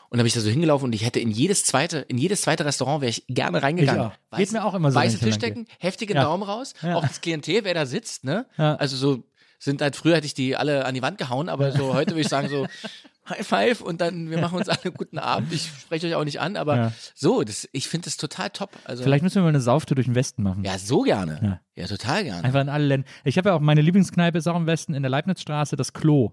Und 0.09 0.17
da 0.17 0.23
bin 0.23 0.27
ich 0.27 0.33
da 0.33 0.41
so 0.41 0.49
hingelaufen 0.49 0.85
und 0.85 0.93
ich 0.93 1.03
hätte 1.05 1.19
in 1.19 1.31
jedes 1.31 1.63
zweite, 1.65 1.99
in 2.07 2.17
jedes 2.19 2.41
zweite 2.41 2.65
Restaurant 2.65 3.01
wäre 3.01 3.09
ich 3.09 3.23
gerne 3.29 3.63
reingegangen. 3.63 4.11
Ich 4.11 4.33
auch. 4.33 4.37
Geht 4.37 4.51
mir 4.51 4.63
auch 4.65 4.73
immer 4.75 4.91
so, 4.91 4.99
Weiße 4.99 5.17
Tischdecken, 5.19 5.65
heftigen 5.79 6.15
Ja. 6.17 6.23
Daumen 6.25 6.43
raus, 6.43 6.73
Ja. 6.83 6.95
auch 6.97 7.01
das 7.07 7.21
Klientel, 7.21 7.63
wer 7.63 7.73
da 7.73 7.85
sitzt, 7.87 8.23
ne? 8.23 8.45
Ja. 8.57 8.75
Also 8.75 8.95
so 8.97 9.23
sind 9.57 9.81
halt, 9.81 9.95
früher 9.95 10.17
hätte 10.17 10.25
ich 10.27 10.33
die 10.35 10.55
alle 10.55 10.85
an 10.85 10.93
die 10.93 11.01
Wand 11.01 11.17
gehauen, 11.17 11.47
aber 11.49 11.71
so 11.71 11.93
heute 11.95 12.11
würde 12.11 12.21
ich 12.21 12.27
sagen 12.27 12.49
so, 12.49 12.67
High 13.29 13.45
Five 13.47 13.81
und 13.81 14.01
dann, 14.01 14.29
wir 14.29 14.39
machen 14.39 14.57
uns 14.57 14.67
alle 14.69 14.83
einen 14.83 14.93
guten 14.95 15.17
Abend. 15.17 15.53
Ich 15.53 15.67
spreche 15.81 16.07
euch 16.07 16.15
auch 16.15 16.25
nicht 16.25 16.39
an, 16.41 16.57
aber 16.57 16.75
Ja. 16.75 16.91
so, 17.15 17.43
das, 17.43 17.67
ich 17.71 17.87
finde 17.87 18.05
das 18.05 18.17
total 18.17 18.49
top. 18.49 18.71
Also, 18.83 19.03
Vielleicht 19.03 19.23
müssen 19.23 19.35
wir 19.35 19.43
mal 19.43 19.49
eine 19.49 19.61
Sauftour 19.61 19.95
durch 19.95 20.07
den 20.07 20.15
Westen 20.15 20.43
machen. 20.43 20.63
ja, 20.63 20.77
so 20.77 21.01
gerne. 21.01 21.39
Ja. 21.41 21.59
Ja, 21.83 21.87
total 21.87 22.23
gerne. 22.23 22.43
Einfach 22.43 22.61
in 22.61 22.69
alle 22.69 22.85
Länder. 22.85 23.07
Ich 23.23 23.37
habe 23.37 23.49
ja 23.49 23.55
auch 23.55 23.59
meine 23.61 23.81
Lieblingskneipe 23.81 24.37
ist 24.37 24.47
auch 24.47 24.55
im 24.57 24.67
Westen 24.67 24.93
in 24.93 25.03
der 25.03 25.09
Leibnizstraße, 25.09 25.75
das 25.75 25.93
Klo. 25.93 26.31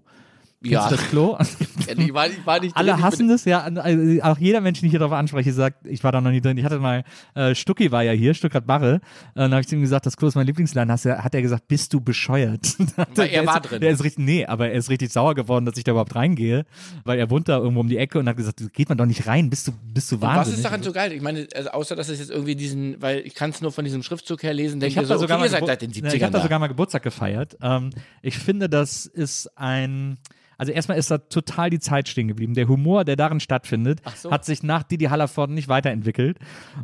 Ja. 0.63 0.87
das 0.89 0.99
Klo? 1.09 1.37
Die 1.97 2.13
war, 2.13 2.29
die 2.29 2.45
war 2.45 2.59
nicht 2.59 2.77
Alle 2.77 2.91
drin, 2.91 2.99
ich 2.99 3.03
hassen 3.05 3.27
das, 3.27 3.45
ja. 3.45 3.61
Also 3.63 4.21
auch 4.23 4.37
jeder 4.37 4.61
Mensch, 4.61 4.79
den 4.79 4.85
ich 4.85 4.91
hier 4.91 4.99
darauf 4.99 5.13
anspreche, 5.13 5.51
sagt, 5.51 5.85
ich 5.85 6.03
war 6.03 6.11
da 6.11 6.21
noch 6.21 6.29
nie 6.31 6.39
drin. 6.39 6.57
Ich 6.57 6.63
hatte 6.63 6.79
mal, 6.79 7.03
äh, 7.33 7.53
Stucki 7.55 7.91
war 7.91 8.03
ja 8.03 8.11
hier, 8.11 8.33
Stuttgart 8.33 8.65
Barre. 8.65 8.95
Äh, 8.95 8.99
dann 9.35 9.51
habe 9.51 9.61
ich 9.61 9.67
zu 9.67 9.75
ihm 9.75 9.81
gesagt, 9.81 10.05
das 10.05 10.15
Klo 10.15 10.27
ist 10.27 10.35
mein 10.35 10.45
Lieblingsladen. 10.45 10.91
Hast, 10.91 11.05
hat 11.05 11.33
er 11.35 11.41
gesagt, 11.41 11.67
bist 11.67 11.93
du 11.93 11.99
bescheuert? 11.99 12.75
Weil 13.15 13.29
er 13.29 13.45
war 13.45 13.57
ist, 13.57 13.71
drin. 13.71 13.81
Der 13.81 13.89
ist 13.91 14.03
richtig, 14.03 14.23
nee, 14.23 14.45
aber 14.45 14.67
er 14.69 14.73
ist 14.75 14.89
richtig 14.89 15.11
sauer 15.11 15.35
geworden, 15.35 15.65
dass 15.65 15.75
ich 15.77 15.83
da 15.83 15.91
überhaupt 15.91 16.15
reingehe, 16.15 16.65
weil 17.03 17.17
er 17.19 17.29
wohnt 17.29 17.49
da 17.49 17.57
irgendwo 17.57 17.81
um 17.81 17.89
die 17.89 17.97
Ecke 17.97 18.19
und 18.19 18.29
hat 18.29 18.37
gesagt, 18.37 18.61
geht 18.73 18.87
man 18.87 18.97
doch 18.97 19.05
nicht 19.07 19.25
rein, 19.27 19.49
bist 19.49 19.67
du, 19.67 19.71
bist 19.93 20.11
du 20.11 20.15
Und 20.15 20.21
wahnsinnig. 20.21 20.47
Was 20.47 20.55
ist 20.57 20.65
daran 20.65 20.83
so 20.83 20.91
geil? 20.93 21.11
Ich 21.11 21.21
meine, 21.21 21.47
also 21.55 21.71
außer 21.71 21.95
dass 21.95 22.07
es 22.09 22.19
jetzt 22.19 22.29
irgendwie 22.31 22.55
diesen, 22.55 23.01
weil 23.01 23.19
ich 23.25 23.33
kann 23.35 23.49
es 23.49 23.61
nur 23.61 23.71
von 23.71 23.83
diesem 23.83 24.03
Schriftzug 24.03 24.43
her 24.43 24.53
lesen, 24.53 24.79
denke 24.79 24.91
Ich 24.91 25.01
ich 25.01 25.07
so, 25.07 25.13
da 25.15 25.19
sogar 25.19 25.37
okay, 25.37 25.47
ihr 25.47 25.51
seid 25.51 25.65
seit 25.65 25.81
den 25.81 25.91
Ja, 25.91 26.01
70ern 26.09 26.15
Ich 26.15 26.23
habe 26.23 26.31
da 26.31 26.37
da. 26.37 26.43
sogar 26.43 26.59
mal 26.59 26.67
Geburtstag 26.67 27.03
gefeiert. 27.03 27.57
Ähm, 27.61 27.89
ich 28.21 28.37
finde, 28.37 28.69
das 28.69 29.05
ist 29.07 29.57
ein. 29.57 30.17
Also 30.61 30.73
erstmal 30.73 30.99
ist 30.99 31.09
da 31.09 31.17
total 31.17 31.71
die 31.71 31.79
Zeit 31.79 32.07
stehen 32.07 32.27
geblieben. 32.27 32.53
Der 32.53 32.67
Humor, 32.67 33.03
der 33.03 33.15
darin 33.15 33.39
stattfindet, 33.39 33.99
so. 34.15 34.29
hat 34.29 34.45
sich 34.45 34.61
nach 34.61 34.83
Didi 34.83 35.05
Hallerford 35.05 35.49
nicht 35.49 35.69
weiterentwickelt. 35.69 36.37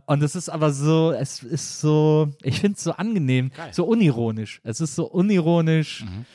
Und 0.07 0.23
es 0.23 0.35
ist 0.35 0.49
aber 0.49 0.71
so, 0.71 1.11
es 1.11 1.43
ist 1.43 1.79
so, 1.79 2.29
ich 2.41 2.59
finde 2.59 2.75
es 2.75 2.83
so 2.83 2.93
angenehm, 2.93 3.51
so 3.69 3.85
unironisch. 3.85 4.61
Es 4.63 4.81
ist 4.81 4.95
so 4.95 5.05
unironisch. 5.05 6.05
Mhm. 6.05 6.25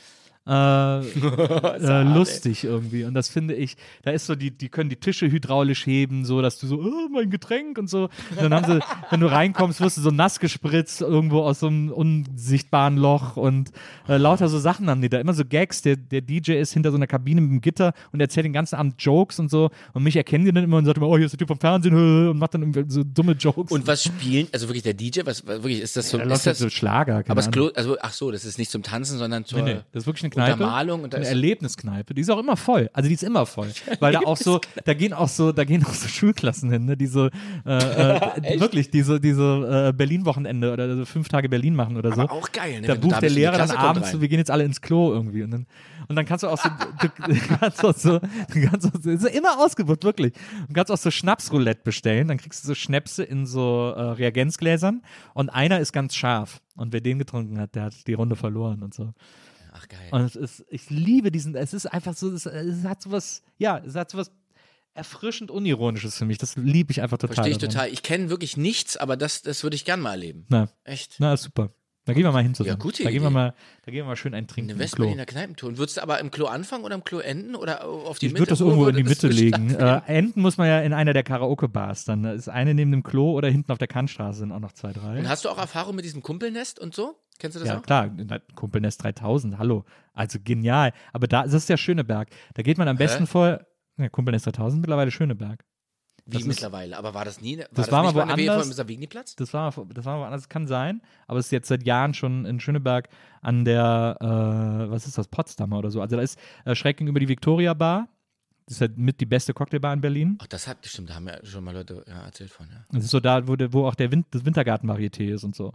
Äh, 0.45 0.99
äh, 0.99 2.03
lustig 2.03 2.65
irgendwie 2.65 3.05
und 3.05 3.13
das 3.13 3.29
finde 3.29 3.55
ich, 3.55 3.77
da 4.01 4.11
ist 4.11 4.25
so 4.25 4.35
die, 4.35 4.51
die 4.51 4.67
können 4.67 4.89
die 4.89 4.97
Tische 4.97 5.31
hydraulisch 5.31 5.85
heben, 5.85 6.25
so 6.25 6.41
dass 6.41 6.59
du 6.59 6.67
so, 6.67 6.81
oh, 6.81 7.07
mein 7.09 7.29
Getränk 7.29 7.77
und 7.77 7.89
so. 7.89 8.09
Und 8.31 8.41
dann 8.41 8.53
haben 8.53 8.65
sie, 8.65 8.79
wenn 9.09 9.21
du 9.21 9.27
reinkommst, 9.27 9.79
wirst 9.79 9.97
du 9.97 10.01
so 10.01 10.11
nass 10.11 10.41
gespritzt 10.41 10.99
irgendwo 11.01 11.43
aus 11.43 11.61
so 11.61 11.67
einem 11.67 11.91
unsichtbaren 11.91 12.97
Loch 12.97 13.37
und 13.37 13.71
äh, 14.09 14.17
lauter 14.17 14.49
so 14.49 14.59
Sachen 14.59 14.89
haben 14.89 15.01
die 15.01 15.07
da. 15.07 15.19
Immer 15.19 15.33
so 15.33 15.45
Gags. 15.45 15.81
Der, 15.81 15.95
der 15.95 16.19
DJ 16.19 16.53
ist 16.53 16.73
hinter 16.73 16.91
so 16.91 16.97
einer 16.97 17.07
Kabine 17.07 17.39
mit 17.39 17.49
einem 17.49 17.61
Gitter 17.61 17.93
und 18.11 18.19
erzählt 18.19 18.45
den 18.45 18.53
ganzen 18.53 18.75
Abend 18.75 19.01
Jokes 19.01 19.39
und 19.39 19.49
so. 19.49 19.69
Und 19.93 20.03
mich 20.03 20.15
erkennen 20.17 20.43
die 20.45 20.51
dann 20.51 20.65
immer 20.65 20.77
und 20.77 20.85
sagt 20.85 20.97
immer, 20.97 21.07
oh, 21.07 21.15
hier 21.15 21.25
ist 21.25 21.31
der 21.31 21.39
Typ 21.39 21.47
vom 21.47 21.59
Fernsehen 21.59 21.93
und 22.29 22.37
macht 22.37 22.53
dann 22.53 22.63
irgendwie 22.63 22.83
so 22.87 23.03
dumme 23.03 23.33
Jokes. 23.33 23.71
Und 23.71 23.87
was 23.87 24.03
spielen, 24.03 24.47
also 24.51 24.67
wirklich 24.67 24.83
der 24.83 24.93
DJ, 24.93 25.21
was, 25.23 25.47
was 25.47 25.63
wirklich, 25.63 25.79
ist 25.79 25.95
das 25.95 26.09
so, 26.09 26.17
ist 26.17 26.25
läuft 26.27 26.45
halt 26.45 26.55
das, 26.55 26.59
so 26.59 26.69
Schlager. 26.69 27.23
aber. 27.27 27.43
Klo, 27.43 27.69
also, 27.75 27.97
ach 28.01 28.13
so, 28.13 28.31
das 28.31 28.45
ist 28.45 28.57
nicht 28.57 28.71
zum 28.71 28.83
Tanzen, 28.83 29.17
sondern 29.17 29.45
zur 29.45 29.61
Nee, 29.61 29.75
nee, 29.75 29.79
das 29.91 30.03
ist 30.03 30.07
wirklich 30.07 30.23
eine 30.23 30.32
Kneipe. 30.33 30.53
Untermalung 30.53 31.03
und 31.03 31.13
da 31.13 31.17
eine 31.17 31.27
Erlebniskneipe. 31.27 32.13
Die 32.13 32.21
ist 32.21 32.29
auch 32.29 32.39
immer 32.39 32.57
voll. 32.57 32.89
Also 32.93 33.07
die 33.07 33.15
ist 33.15 33.23
immer 33.23 33.45
voll. 33.45 33.69
Weil 33.99 34.13
da 34.13 34.19
auch 34.19 34.37
so, 34.37 34.59
da 34.85 34.93
gehen 34.93 35.13
auch 35.13 35.27
so, 35.27 35.51
da 35.51 35.63
gehen 35.63 35.85
auch 35.85 35.93
so 35.93 36.07
Schulklassen 36.07 36.71
hin, 36.71 36.85
ne? 36.85 36.97
Diese, 36.97 37.29
äh, 37.65 37.77
äh, 37.77 38.59
wirklich, 38.59 38.89
diese, 38.89 39.19
diese 39.19 39.89
äh, 39.89 39.93
Berlin-Wochenende 39.93 40.73
oder 40.73 40.95
so 40.95 41.05
fünf 41.05 41.29
Tage 41.29 41.49
Berlin 41.49 41.75
machen 41.75 41.97
oder 41.97 42.13
so. 42.13 42.21
aber 42.21 42.31
auch 42.31 42.51
geil, 42.51 42.81
ne? 42.81 42.87
da 42.87 42.95
bucht 42.95 43.21
der 43.21 43.29
und 43.29 43.35
Lehrer 43.35 43.57
dann 43.57 43.71
abends 43.71 44.11
so, 44.11 44.21
wir 44.21 44.27
gehen 44.27 44.39
jetzt 44.39 44.51
alle 44.51 44.63
ins 44.63 44.81
Klo 44.81 45.13
irgendwie. 45.13 45.43
Und 45.43 45.51
dann, 45.51 45.67
und 46.07 46.15
dann 46.15 46.25
kannst 46.25 46.43
du 46.43 46.47
auch 46.47 46.57
so, 46.57 46.69
du, 47.01 47.35
kannst 47.59 47.83
auch 47.83 47.95
so, 47.95 48.19
du 48.19 48.67
kannst 48.67 48.87
auch 48.87 49.01
so, 49.01 49.09
ist 49.09 49.25
immer 49.25 49.59
ausgebucht, 49.59 50.03
wirklich. 50.03 50.33
Du 50.67 50.73
kannst 50.73 50.91
auch 50.91 50.97
so 50.97 51.11
Schnapsroulette 51.11 51.81
bestellen, 51.83 52.27
dann 52.27 52.37
kriegst 52.37 52.63
du 52.63 52.67
so 52.67 52.75
Schnäpse 52.75 53.23
in 53.23 53.45
so 53.45 53.93
äh, 53.95 54.01
Reagenzgläsern 54.01 55.01
und 55.33 55.49
einer 55.49 55.79
ist 55.79 55.93
ganz 55.93 56.15
scharf. 56.15 56.61
Und 56.75 56.91
wer 56.91 57.01
den 57.01 57.19
getrunken 57.19 57.59
hat, 57.59 57.75
der 57.75 57.83
hat 57.83 58.07
die 58.07 58.13
Runde 58.13 58.35
verloren 58.35 58.81
und 58.81 58.93
so. 58.93 59.13
Ach 59.75 59.87
geil. 59.87 59.99
Und 60.11 60.21
es 60.21 60.35
ist, 60.35 60.65
ich 60.69 60.89
liebe 60.89 61.31
diesen, 61.31 61.55
es 61.55 61.73
ist 61.73 61.87
einfach 61.87 62.13
so, 62.15 62.29
es, 62.31 62.45
es 62.45 62.83
hat 62.83 63.01
so 63.01 63.11
was, 63.11 63.41
ja, 63.57 63.79
es 63.79 63.95
hat 63.95 64.11
so 64.11 64.17
was 64.19 64.31
erfrischend 64.93 65.49
unironisches 65.49 66.15
für 66.17 66.25
mich. 66.25 66.37
Das 66.37 66.55
liebe 66.55 66.91
ich 66.91 67.01
einfach 67.01 67.17
total. 67.17 67.35
Verstehe 67.35 67.51
ich 67.53 67.57
total. 67.57 67.89
Ich 67.89 68.03
kenne 68.03 68.29
wirklich 68.29 68.57
nichts, 68.57 68.95
aber 68.97 69.17
das, 69.17 69.41
das 69.41 69.63
würde 69.63 69.75
ich 69.75 69.85
gern 69.85 69.99
mal 69.99 70.11
erleben. 70.11 70.45
Na, 70.49 70.69
Echt. 70.83 71.15
na, 71.17 71.35
super. 71.37 71.71
Da 72.05 72.11
gehen 72.13 72.23
wir 72.23 72.33
mal 72.33 72.43
hin 72.43 72.53
zusammen. 72.53 72.77
Ja, 72.77 72.83
gute 72.83 73.01
da 73.03 73.09
gehen 73.11 73.21
wir 73.21 73.29
Idee. 73.29 73.33
mal, 73.33 73.53
da 73.85 73.91
gehen 73.91 74.01
wir 74.01 74.05
mal 74.09 74.17
schön 74.17 74.33
einen 74.33 74.45
trinken 74.45 74.71
Eine 74.71 74.83
im 74.83 74.89
Klo. 74.89 75.05
Westberliner 75.05 75.25
Kneipentour. 75.25 75.69
Und 75.69 75.77
würdest 75.77 75.95
du 75.97 76.01
aber 76.01 76.19
im 76.19 76.31
Klo 76.31 76.47
anfangen 76.47 76.83
oder 76.83 76.95
im 76.95 77.03
Klo 77.05 77.19
enden 77.19 77.55
oder 77.55 77.85
auf 77.85 78.19
die 78.19 78.25
Ich 78.25 78.33
Mitte? 78.33 78.41
würde 78.41 78.49
das 78.49 78.59
Wo 78.59 78.65
irgendwo 78.65 78.87
in 78.89 78.97
die 78.97 79.03
Mitte 79.03 79.29
legen. 79.29 79.73
Äh, 79.73 80.01
enden 80.07 80.41
muss 80.41 80.57
man 80.57 80.67
ja 80.67 80.81
in 80.81 80.91
einer 80.91 81.13
der 81.13 81.23
Karaoke-Bars. 81.23 82.03
Dann 82.03 82.25
ist 82.25 82.49
eine 82.49 82.73
neben 82.73 82.91
dem 82.91 83.03
Klo 83.03 83.31
oder 83.31 83.47
hinten 83.49 83.71
auf 83.71 83.77
der 83.77 83.87
Kantstraße 83.87 84.39
sind 84.39 84.51
auch 84.51 84.59
noch 84.59 84.73
zwei, 84.73 84.91
drei. 84.91 85.17
Und 85.17 85.29
hast 85.29 85.45
du 85.45 85.49
auch 85.49 85.57
Erfahrung 85.57 85.95
mit 85.95 86.03
diesem 86.03 86.21
Kumpelnest 86.21 86.77
und 86.77 86.93
so? 86.93 87.15
Kennst 87.43 87.57
du 87.57 87.59
das 87.59 87.67
Ja, 87.67 87.77
auch? 87.79 87.81
klar, 87.81 88.09
Kumpelnest 88.55 89.03
3000, 89.03 89.57
hallo. 89.57 89.83
Also 90.13 90.39
genial. 90.41 90.93
Aber 91.11 91.27
da, 91.27 91.43
das 91.43 91.53
ist 91.53 91.67
der 91.67 91.75
Schöneberg. 91.75 92.29
Da 92.53 92.63
geht 92.63 92.77
man 92.77 92.87
am 92.87 92.95
besten 92.95 93.27
vor, 93.27 93.59
ja, 93.97 94.07
Kumpelnest 94.07 94.45
3000 94.45 94.79
mittlerweile 94.79 95.11
Schöneberg. 95.11 95.65
Wie 96.25 96.31
das 96.31 96.43
ist- 96.43 96.47
mittlerweile. 96.47 96.95
Aber 96.97 97.13
war 97.13 97.25
das 97.25 97.41
nie? 97.41 97.57
War 97.57 97.65
Das 97.73 97.91
war 97.91 98.01
mal 98.01 98.15
woanders. 98.15 98.69
Das 99.35 99.53
war, 99.53 99.73
das 99.93 100.05
war 100.05 100.19
woanders, 100.21 100.47
kann 100.47 100.67
sein, 100.67 101.01
aber 101.27 101.39
es 101.39 101.47
ist 101.47 101.51
jetzt 101.51 101.67
seit 101.67 101.83
Jahren 101.85 102.13
schon 102.13 102.45
in 102.45 102.61
Schöneberg 102.61 103.09
an 103.41 103.65
der, 103.65 104.15
äh, 104.21 104.89
was 104.89 105.05
ist 105.05 105.17
das, 105.17 105.27
Potsdamer 105.27 105.79
oder 105.79 105.91
so. 105.91 105.99
Also 105.99 106.15
da 106.15 106.21
ist 106.21 106.39
äh, 106.63 106.75
schräg 106.75 106.95
gegenüber 106.95 107.19
die 107.19 107.27
Victoria 107.27 107.73
Bar. 107.73 108.07
Das 108.67 108.75
ist 108.75 108.79
halt 108.81 108.97
mit 108.97 109.19
die 109.19 109.25
beste 109.25 109.53
Cocktailbar 109.53 109.91
in 109.93 109.99
Berlin. 109.99 110.37
Ach, 110.41 110.47
das 110.47 110.65
hat, 110.69 110.77
stimmt, 110.85 111.09
da 111.09 111.15
haben 111.15 111.27
ja 111.27 111.43
schon 111.43 111.61
mal 111.65 111.73
Leute 111.73 112.05
ja, 112.07 112.21
erzählt 112.23 112.51
von, 112.51 112.69
ja. 112.69 112.85
Das 112.93 113.03
ist 113.03 113.11
so 113.11 113.19
da, 113.19 113.45
wo, 113.45 113.57
der, 113.57 113.73
wo 113.73 113.85
auch 113.85 113.95
der 113.95 114.09
Wind, 114.13 114.27
das 114.31 114.45
Wintergarten-Varieté 114.45 115.33
ist 115.33 115.43
und 115.43 115.53
so. 115.53 115.73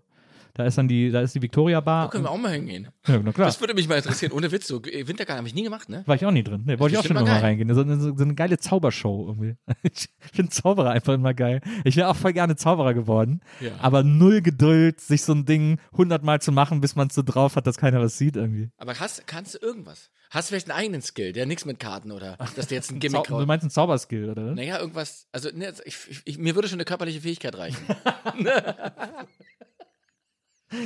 Da 0.55 0.65
ist 0.65 0.77
dann 0.79 0.89
die, 0.89 1.11
da 1.11 1.21
ist 1.21 1.35
die 1.35 1.43
Victoria 1.43 1.81
Bar. 1.81 2.07
Da 2.07 2.11
können 2.11 2.25
wir 2.25 2.31
auch 2.31 2.39
mal 2.39 2.53
hingehen. 2.53 2.89
ja, 3.07 3.21
na 3.23 3.33
klar. 3.33 3.47
Das 3.47 3.61
würde 3.61 3.75
mich 3.75 3.89
mal 3.89 3.97
interessieren. 3.97 4.33
Ohne 4.33 4.51
Witz, 4.51 4.67
so 4.67 4.83
äh, 4.83 5.07
Wintergarten 5.07 5.39
habe 5.39 5.49
ich 5.49 5.55
nie 5.55 5.63
gemacht, 5.63 5.89
ne? 5.89 6.03
War 6.07 6.17
ich 6.17 6.25
auch 6.27 6.31
nie 6.31 6.43
drin. 6.43 6.63
Nee, 6.67 6.79
wollte 6.79 6.95
ich 6.95 6.99
auch 6.99 7.05
schon 7.05 7.15
mal 7.15 7.25
mal 7.25 7.39
reingehen. 7.41 7.73
So, 7.75 7.81
eine- 7.83 8.01
so, 8.01 8.17
so 8.17 8.25
eine 8.25 8.35
geile 8.35 8.59
Zaubershow 8.59 9.27
irgendwie. 9.29 9.57
Ich 9.83 10.09
finde 10.35 10.51
Zauberer 10.51 10.91
einfach 10.91 11.15
immer 11.15 11.33
geil. 11.35 11.61
Ich 11.85 11.97
wäre 11.97 12.09
auch 12.09 12.17
voll 12.17 12.33
gerne 12.33 12.57
Zauberer 12.57 12.93
geworden. 12.95 13.41
Ja. 13.61 13.73
Aber 13.81 14.03
null 14.03 14.43
Geduld, 14.43 15.01
sich 15.01 15.23
so 15.23 15.33
ein 15.33 15.45
Ding 15.47 15.79
hundertmal 15.97 16.41
zu 16.41 16.53
machen, 16.53 16.81
bis 16.81 16.97
man 16.97 17.09
es 17.09 17.15
so 17.15 17.23
drauf 17.23 17.57
hat, 17.57 17.67
dass 17.67 17.77
keiner 17.79 18.01
was 18.01 18.19
sieht 18.19 18.37
irgendwie. 18.37 18.71
Aber 18.77 18.99
hast, 18.99 19.27
kannst 19.27 19.55
du 19.55 19.59
irgendwas? 19.59 20.11
Hast 20.31 20.49
du 20.49 20.53
vielleicht 20.53 20.71
einen 20.71 20.79
eigenen 20.79 21.03
Skill, 21.03 21.33
der 21.33 21.47
nichts 21.47 21.65
mit 21.65 21.81
Karten 21.81 22.13
oder 22.13 22.37
dass 22.55 22.67
du 22.67 22.75
jetzt 22.75 22.91
ein 22.91 22.99
Gimmick 23.01 23.25
du 23.25 23.47
meinst 23.47 23.63
einen 23.63 23.71
Zauberskill, 23.71 24.29
oder? 24.29 24.55
Naja, 24.55 24.79
irgendwas, 24.79 25.27
also 25.33 25.49
ne, 25.55 25.73
ich, 25.87 25.97
ich, 26.11 26.23
ich, 26.27 26.39
mir 26.39 26.55
würde 26.55 26.69
schon 26.69 26.77
eine 26.77 26.85
körperliche 26.85 27.23
Fähigkeit 27.23 27.57
reichen. 27.57 27.79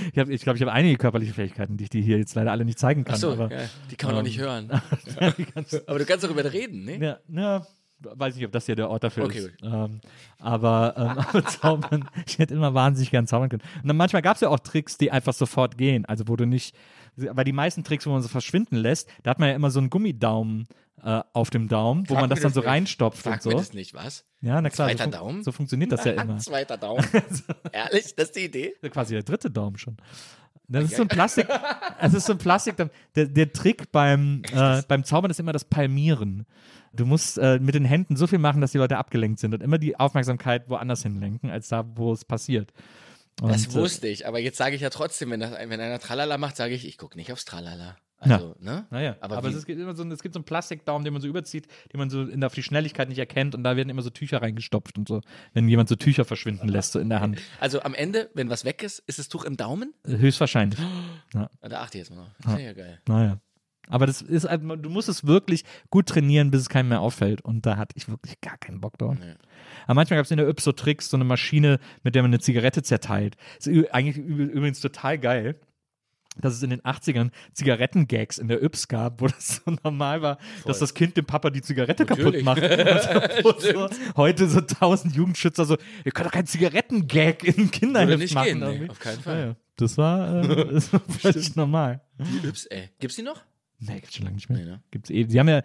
Ich 0.06 0.12
glaube, 0.12 0.32
ich, 0.32 0.42
glaub, 0.42 0.56
ich 0.56 0.62
habe 0.62 0.72
einige 0.72 0.96
körperliche 0.96 1.34
Fähigkeiten, 1.34 1.76
die 1.76 1.84
ich 1.84 1.90
dir 1.90 2.02
hier 2.02 2.18
jetzt 2.18 2.34
leider 2.34 2.52
alle 2.52 2.64
nicht 2.64 2.78
zeigen 2.78 3.04
kann. 3.04 3.14
Ach 3.14 3.18
so, 3.18 3.32
aber, 3.32 3.50
ja, 3.50 3.68
die 3.90 3.96
kann 3.96 4.08
man 4.08 4.16
auch 4.16 4.20
ähm, 4.20 4.26
nicht 4.26 4.38
hören. 4.38 4.68
die 5.38 5.44
kannst- 5.44 5.88
Aber 5.88 5.98
du 5.98 6.04
kannst 6.04 6.24
darüber 6.24 6.52
reden, 6.52 6.84
ne? 6.84 6.98
ja, 6.98 7.18
ja, 7.28 7.66
weiß 8.00 8.36
nicht, 8.36 8.44
ob 8.44 8.52
das 8.52 8.66
hier 8.66 8.76
der 8.76 8.90
Ort 8.90 9.04
dafür 9.04 9.24
Okay, 9.24 9.38
ist. 9.38 9.50
Ähm, 9.62 10.00
aber, 10.38 10.94
ähm, 10.96 11.24
aber 11.28 11.44
zaubern, 11.46 12.08
ich 12.26 12.38
hätte 12.38 12.54
immer 12.54 12.74
wahnsinnig 12.74 13.10
gern 13.10 13.26
zaubern 13.26 13.48
können. 13.48 13.62
Und 13.82 13.88
dann 13.88 13.96
manchmal 13.96 14.22
gab 14.22 14.36
es 14.36 14.40
ja 14.40 14.48
auch 14.48 14.60
Tricks, 14.60 14.98
die 14.98 15.10
einfach 15.10 15.32
sofort 15.32 15.78
gehen. 15.78 16.04
Also 16.04 16.28
wo 16.28 16.36
du 16.36 16.46
nicht, 16.46 16.74
weil 17.16 17.44
die 17.44 17.52
meisten 17.52 17.84
Tricks, 17.84 18.06
wo 18.06 18.10
man 18.10 18.22
so 18.22 18.28
verschwinden 18.28 18.76
lässt, 18.76 19.08
da 19.22 19.30
hat 19.30 19.38
man 19.38 19.48
ja 19.48 19.54
immer 19.54 19.70
so 19.70 19.80
einen 19.80 19.90
Gummidaumen 19.90 20.66
äh, 21.02 21.20
auf 21.32 21.50
dem 21.50 21.68
Daumen, 21.68 22.08
wo 22.08 22.14
Frag 22.14 22.22
man 22.22 22.30
das 22.30 22.38
mir 22.38 22.42
dann 22.42 22.50
das 22.50 22.54
so 22.54 22.60
nicht. 22.60 22.68
reinstopft 22.68 23.22
Frag 23.22 23.34
und 23.34 23.42
so. 23.42 23.48
mir 23.50 23.56
das 23.56 23.72
nicht, 23.72 23.94
was? 23.94 24.24
Ja, 24.40 24.60
na 24.60 24.70
klar. 24.70 24.88
Zweiter 24.88 25.04
so, 25.04 25.10
Daumen? 25.10 25.42
so 25.42 25.52
funktioniert 25.52 25.92
das 25.92 26.04
ja 26.04 26.12
immer. 26.12 26.38
Zweiter 26.38 26.76
Daumen. 26.78 27.04
Ehrlich, 27.72 28.14
das 28.14 28.26
ist 28.26 28.36
die 28.36 28.44
Idee? 28.44 28.74
Quasi 28.90 29.14
der 29.14 29.22
dritte 29.22 29.50
Daumen 29.50 29.78
schon. 29.78 29.96
Das 30.68 30.84
ist 30.84 30.96
so 30.96 31.02
ein 31.02 31.08
Plastik, 31.08 31.48
es 32.00 32.14
ist 32.14 32.24
so 32.24 32.32
ein 32.32 32.38
Plastik, 32.38 32.76
der, 33.14 33.26
der 33.26 33.52
Trick 33.52 33.92
beim, 33.92 34.42
äh, 34.54 34.80
beim 34.88 35.04
Zaubern 35.04 35.30
ist 35.30 35.38
immer 35.38 35.52
das 35.52 35.64
Palmieren. 35.64 36.46
Du 36.94 37.04
musst 37.04 37.36
äh, 37.38 37.58
mit 37.58 37.74
den 37.74 37.84
Händen 37.84 38.16
so 38.16 38.26
viel 38.26 38.38
machen, 38.38 38.60
dass 38.60 38.72
die 38.72 38.78
Leute 38.78 38.96
abgelenkt 38.96 39.38
sind 39.38 39.54
und 39.54 39.62
immer 39.62 39.78
die 39.78 39.98
Aufmerksamkeit 39.98 40.68
woanders 40.70 41.02
hinlenken, 41.02 41.50
als 41.50 41.68
da, 41.68 41.84
wo 41.94 42.12
es 42.12 42.24
passiert. 42.24 42.72
Das 43.36 43.66
äh, 43.66 43.72
wusste 43.74 44.08
ich, 44.08 44.26
aber 44.26 44.38
jetzt 44.38 44.58
sage 44.58 44.74
ich 44.76 44.82
ja 44.82 44.90
trotzdem, 44.90 45.30
wenn, 45.30 45.40
das, 45.40 45.52
wenn 45.52 45.80
einer 45.80 45.98
Tralala 45.98 46.38
macht, 46.38 46.56
sage 46.56 46.74
ich, 46.74 46.86
ich 46.86 46.98
gucke 46.98 47.16
nicht 47.16 47.32
aufs 47.32 47.44
Tralala. 47.44 47.96
Also, 48.18 48.54
ne? 48.60 48.86
Naja, 48.90 49.16
Aber, 49.20 49.36
aber, 49.36 49.48
es, 49.48 49.66
gibt 49.66 49.80
immer 49.80 49.96
so, 49.96 50.04
es 50.04 50.22
gibt 50.22 50.34
so 50.34 50.38
einen 50.38 50.44
Plastikdaum, 50.44 51.02
den 51.02 51.12
man 51.12 51.20
so 51.20 51.26
überzieht, 51.26 51.66
den 51.92 51.98
man 51.98 52.08
so 52.08 52.22
in 52.22 52.40
der, 52.40 52.46
auf 52.46 52.54
die 52.54 52.62
Schnelligkeit 52.62 53.08
nicht 53.08 53.18
erkennt 53.18 53.56
und 53.56 53.64
da 53.64 53.74
werden 53.74 53.88
immer 53.88 54.02
so 54.02 54.10
Tücher 54.10 54.40
reingestopft 54.40 54.96
und 54.96 55.08
so, 55.08 55.22
wenn 55.54 55.68
jemand 55.68 55.88
so 55.88 55.96
Tücher 55.96 56.24
verschwinden 56.24 56.68
lässt, 56.68 56.92
so 56.92 57.00
in 57.00 57.08
der 57.08 57.20
Hand. 57.20 57.40
also 57.60 57.82
am 57.82 57.94
Ende, 57.94 58.30
wenn 58.34 58.48
was 58.48 58.64
weg 58.64 58.84
ist, 58.84 59.00
ist 59.08 59.18
das 59.18 59.28
Tuch 59.28 59.44
im 59.44 59.56
Daumen? 59.56 59.92
Höchstwahrscheinlich. 60.06 60.78
Ja, 61.34 61.48
Da 61.62 61.80
achte 61.80 61.96
ich 61.96 62.02
jetzt 62.02 62.10
mal 62.10 62.24
noch. 62.24 62.30
Das 62.44 62.54
ist 62.54 62.60
ja 62.60 62.72
geil. 62.74 63.00
naja. 63.08 63.40
Aber 63.92 64.06
das 64.06 64.22
ist 64.22 64.48
halt, 64.48 64.62
du 64.62 64.88
musst 64.90 65.08
es 65.08 65.26
wirklich 65.26 65.64
gut 65.90 66.06
trainieren, 66.08 66.50
bis 66.50 66.62
es 66.62 66.68
keinem 66.68 66.88
mehr 66.88 67.00
auffällt. 67.00 67.42
Und 67.42 67.66
da 67.66 67.76
hatte 67.76 67.94
ich 67.96 68.08
wirklich 68.08 68.40
gar 68.40 68.56
keinen 68.56 68.80
Bock 68.80 68.96
drauf. 68.98 69.16
Nee. 69.18 69.34
Aber 69.84 69.94
manchmal 69.94 70.18
gab 70.18 70.24
es 70.24 70.30
in 70.30 70.38
der 70.38 70.48
Yps 70.48 70.64
so 70.64 70.72
Tricks, 70.72 71.10
so 71.10 71.16
eine 71.16 71.24
Maschine, 71.24 71.78
mit 72.02 72.14
der 72.14 72.22
man 72.22 72.30
eine 72.30 72.40
Zigarette 72.40 72.82
zerteilt. 72.82 73.36
Ist 73.58 73.66
ü- 73.68 73.86
eigentlich 73.92 74.16
übrigens 74.16 74.80
total 74.80 75.18
geil. 75.18 75.60
Dass 76.40 76.54
es 76.54 76.62
in 76.62 76.70
den 76.70 76.80
80ern 76.80 77.30
Zigarettengags 77.52 78.38
in 78.38 78.48
der 78.48 78.62
Yps 78.62 78.88
gab, 78.88 79.20
wo 79.20 79.26
das 79.26 79.60
so 79.66 79.76
normal 79.84 80.22
war, 80.22 80.38
dass 80.64 80.78
das 80.78 80.94
Kind 80.94 81.14
dem 81.18 81.26
Papa 81.26 81.50
die 81.50 81.60
Zigarette 81.60 82.06
kaputt 82.06 82.42
Natürlich. 82.42 82.44
macht. 82.44 82.62
Und 83.44 83.60
so, 83.60 83.88
heute 84.16 84.48
so 84.48 84.62
tausend 84.62 85.14
Jugendschützer 85.14 85.66
so, 85.66 85.76
ihr 86.06 86.12
könnt 86.12 86.26
doch 86.28 86.32
keinen 86.32 86.46
Zigarettengag 86.46 87.44
in 87.44 87.70
Kinderheft 87.70 88.18
nicht 88.18 88.34
machen. 88.34 88.60
gehen, 88.60 88.80
nee, 88.84 88.88
auf 88.88 88.98
keinen 88.98 89.16
Ja, 89.16 89.22
Fall. 89.22 89.46
ja. 89.48 89.56
Das 89.76 89.98
war, 89.98 90.42
äh, 90.42 90.66
das 90.72 90.90
war 90.94 91.00
völlig 91.00 91.54
normal. 91.54 92.00
Die 92.18 92.46
Yps, 92.48 92.64
ey. 92.64 92.88
Gibt's 92.98 93.16
die 93.16 93.22
noch? 93.22 93.42
Nee, 93.84 94.00
gibt's 94.00 94.14
schon 94.14 94.24
lange 94.24 94.36
nicht 94.36 94.48
mehr. 94.48 94.58
Nee, 94.58 94.64
ne? 94.64 94.82
Gibt's 94.92 95.10
eh. 95.10 95.26
Sie 95.28 95.38
haben 95.40 95.48
ja 95.48 95.62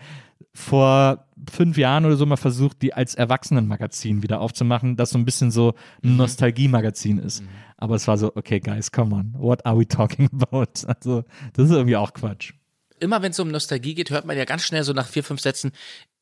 vor 0.54 1.28
fünf 1.52 1.78
Jahren 1.78 2.06
oder 2.06 2.16
so 2.16 2.26
mal 2.26 2.36
versucht, 2.36 2.82
die 2.82 2.94
als 2.94 3.14
Erwachsenenmagazin 3.14 4.24
wieder 4.24 4.42
aufzumachen, 4.42 4.96
das 4.96 5.12
so 5.12 5.20
ein 5.20 5.26
bisschen 5.26 5.52
so 5.52 5.74
ein 6.04 6.12
Mhm. 6.12 6.18
Nostalgie-Magazin 6.18 7.20
ist. 7.20 7.44
Aber 7.78 7.96
es 7.96 8.08
war 8.08 8.18
so, 8.18 8.36
okay, 8.36 8.60
guys, 8.60 8.92
come 8.92 9.14
on, 9.16 9.36
what 9.38 9.66
are 9.66 9.78
we 9.78 9.88
talking 9.88 10.30
about? 10.34 10.66
Also, 10.88 11.24
das 11.54 11.66
ist 11.66 11.72
irgendwie 11.72 11.96
auch 11.96 12.14
Quatsch. 12.14 12.54
Immer 13.00 13.22
wenn 13.22 13.32
es 13.32 13.40
um 13.40 13.50
Nostalgie 13.50 13.94
geht, 13.94 14.10
hört 14.10 14.26
man 14.26 14.36
ja 14.36 14.46
ganz 14.46 14.64
schnell 14.64 14.84
so 14.84 14.94
nach 14.94 15.08
vier, 15.08 15.24
fünf 15.24 15.42
Sätzen, 15.42 15.72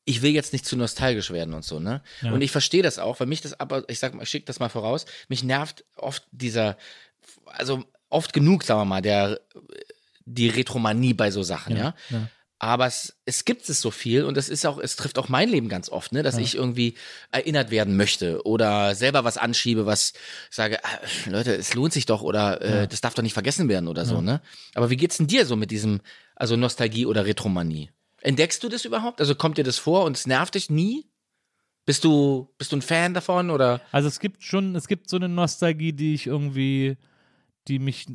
ich 0.04 0.20
will 0.20 0.32
jetzt 0.32 0.52
nicht 0.52 0.66
zu 0.66 0.76
nostalgisch 0.76 1.30
werden 1.30 1.54
und 1.54 1.64
so, 1.64 1.80
ne? 1.80 2.02
Und 2.22 2.42
ich 2.42 2.52
verstehe 2.52 2.82
das 2.82 2.98
auch, 2.98 3.18
weil 3.18 3.26
mich 3.26 3.40
das 3.40 3.58
aber, 3.58 3.88
ich 3.88 3.98
sag 3.98 4.14
mal, 4.14 4.22
ich 4.22 4.28
schick 4.28 4.44
das 4.46 4.60
mal 4.60 4.68
voraus, 4.68 5.06
mich 5.28 5.42
nervt 5.42 5.84
oft 5.96 6.28
dieser, 6.30 6.76
also 7.46 7.82
oft 8.10 8.32
genug, 8.32 8.62
sagen 8.62 8.82
wir 8.82 8.84
mal, 8.84 9.02
der, 9.02 9.40
die 10.26 10.48
Retromanie 10.48 11.14
bei 11.14 11.30
so 11.30 11.42
Sachen, 11.42 11.76
ja. 11.76 11.94
Aber 12.58 12.86
es, 12.86 13.14
es 13.26 13.44
gibt 13.44 13.68
es 13.68 13.82
so 13.82 13.90
viel 13.90 14.24
und 14.24 14.38
es 14.38 14.48
ist 14.48 14.64
auch, 14.64 14.78
es 14.78 14.96
trifft 14.96 15.18
auch 15.18 15.28
mein 15.28 15.50
Leben 15.50 15.68
ganz 15.68 15.90
oft, 15.90 16.12
ne, 16.12 16.22
dass 16.22 16.38
ich 16.38 16.54
irgendwie 16.54 16.94
erinnert 17.30 17.70
werden 17.70 17.98
möchte 17.98 18.46
oder 18.46 18.94
selber 18.94 19.24
was 19.24 19.36
anschiebe, 19.36 19.84
was 19.84 20.14
sage, 20.50 20.82
ah, 20.82 20.88
Leute, 21.26 21.54
es 21.54 21.74
lohnt 21.74 21.92
sich 21.92 22.06
doch 22.06 22.22
oder 22.22 22.62
äh, 22.62 22.88
das 22.88 23.02
darf 23.02 23.12
doch 23.12 23.22
nicht 23.22 23.34
vergessen 23.34 23.68
werden 23.68 23.88
oder 23.88 24.06
so, 24.06 24.22
ne? 24.22 24.40
Aber 24.74 24.88
wie 24.88 24.96
geht's 24.96 25.18
denn 25.18 25.26
dir 25.26 25.44
so 25.44 25.54
mit 25.54 25.70
diesem, 25.70 26.00
also 26.34 26.56
Nostalgie 26.56 27.04
oder 27.04 27.26
Retromanie? 27.26 27.90
Entdeckst 28.22 28.64
du 28.64 28.70
das 28.70 28.86
überhaupt? 28.86 29.20
Also 29.20 29.34
kommt 29.34 29.58
dir 29.58 29.64
das 29.64 29.76
vor 29.78 30.04
und 30.04 30.16
es 30.16 30.26
nervt 30.26 30.54
dich 30.54 30.70
nie? 30.70 31.04
Bist 31.84 32.04
du, 32.04 32.48
bist 32.56 32.72
du 32.72 32.76
ein 32.76 32.82
Fan 32.82 33.12
davon 33.12 33.50
oder? 33.50 33.82
Also 33.92 34.08
es 34.08 34.18
gibt 34.18 34.42
schon, 34.42 34.74
es 34.76 34.88
gibt 34.88 35.10
so 35.10 35.16
eine 35.16 35.28
Nostalgie, 35.28 35.92
die 35.92 36.14
ich 36.14 36.26
irgendwie, 36.26 36.96
die 37.68 37.78
mich 37.78 38.06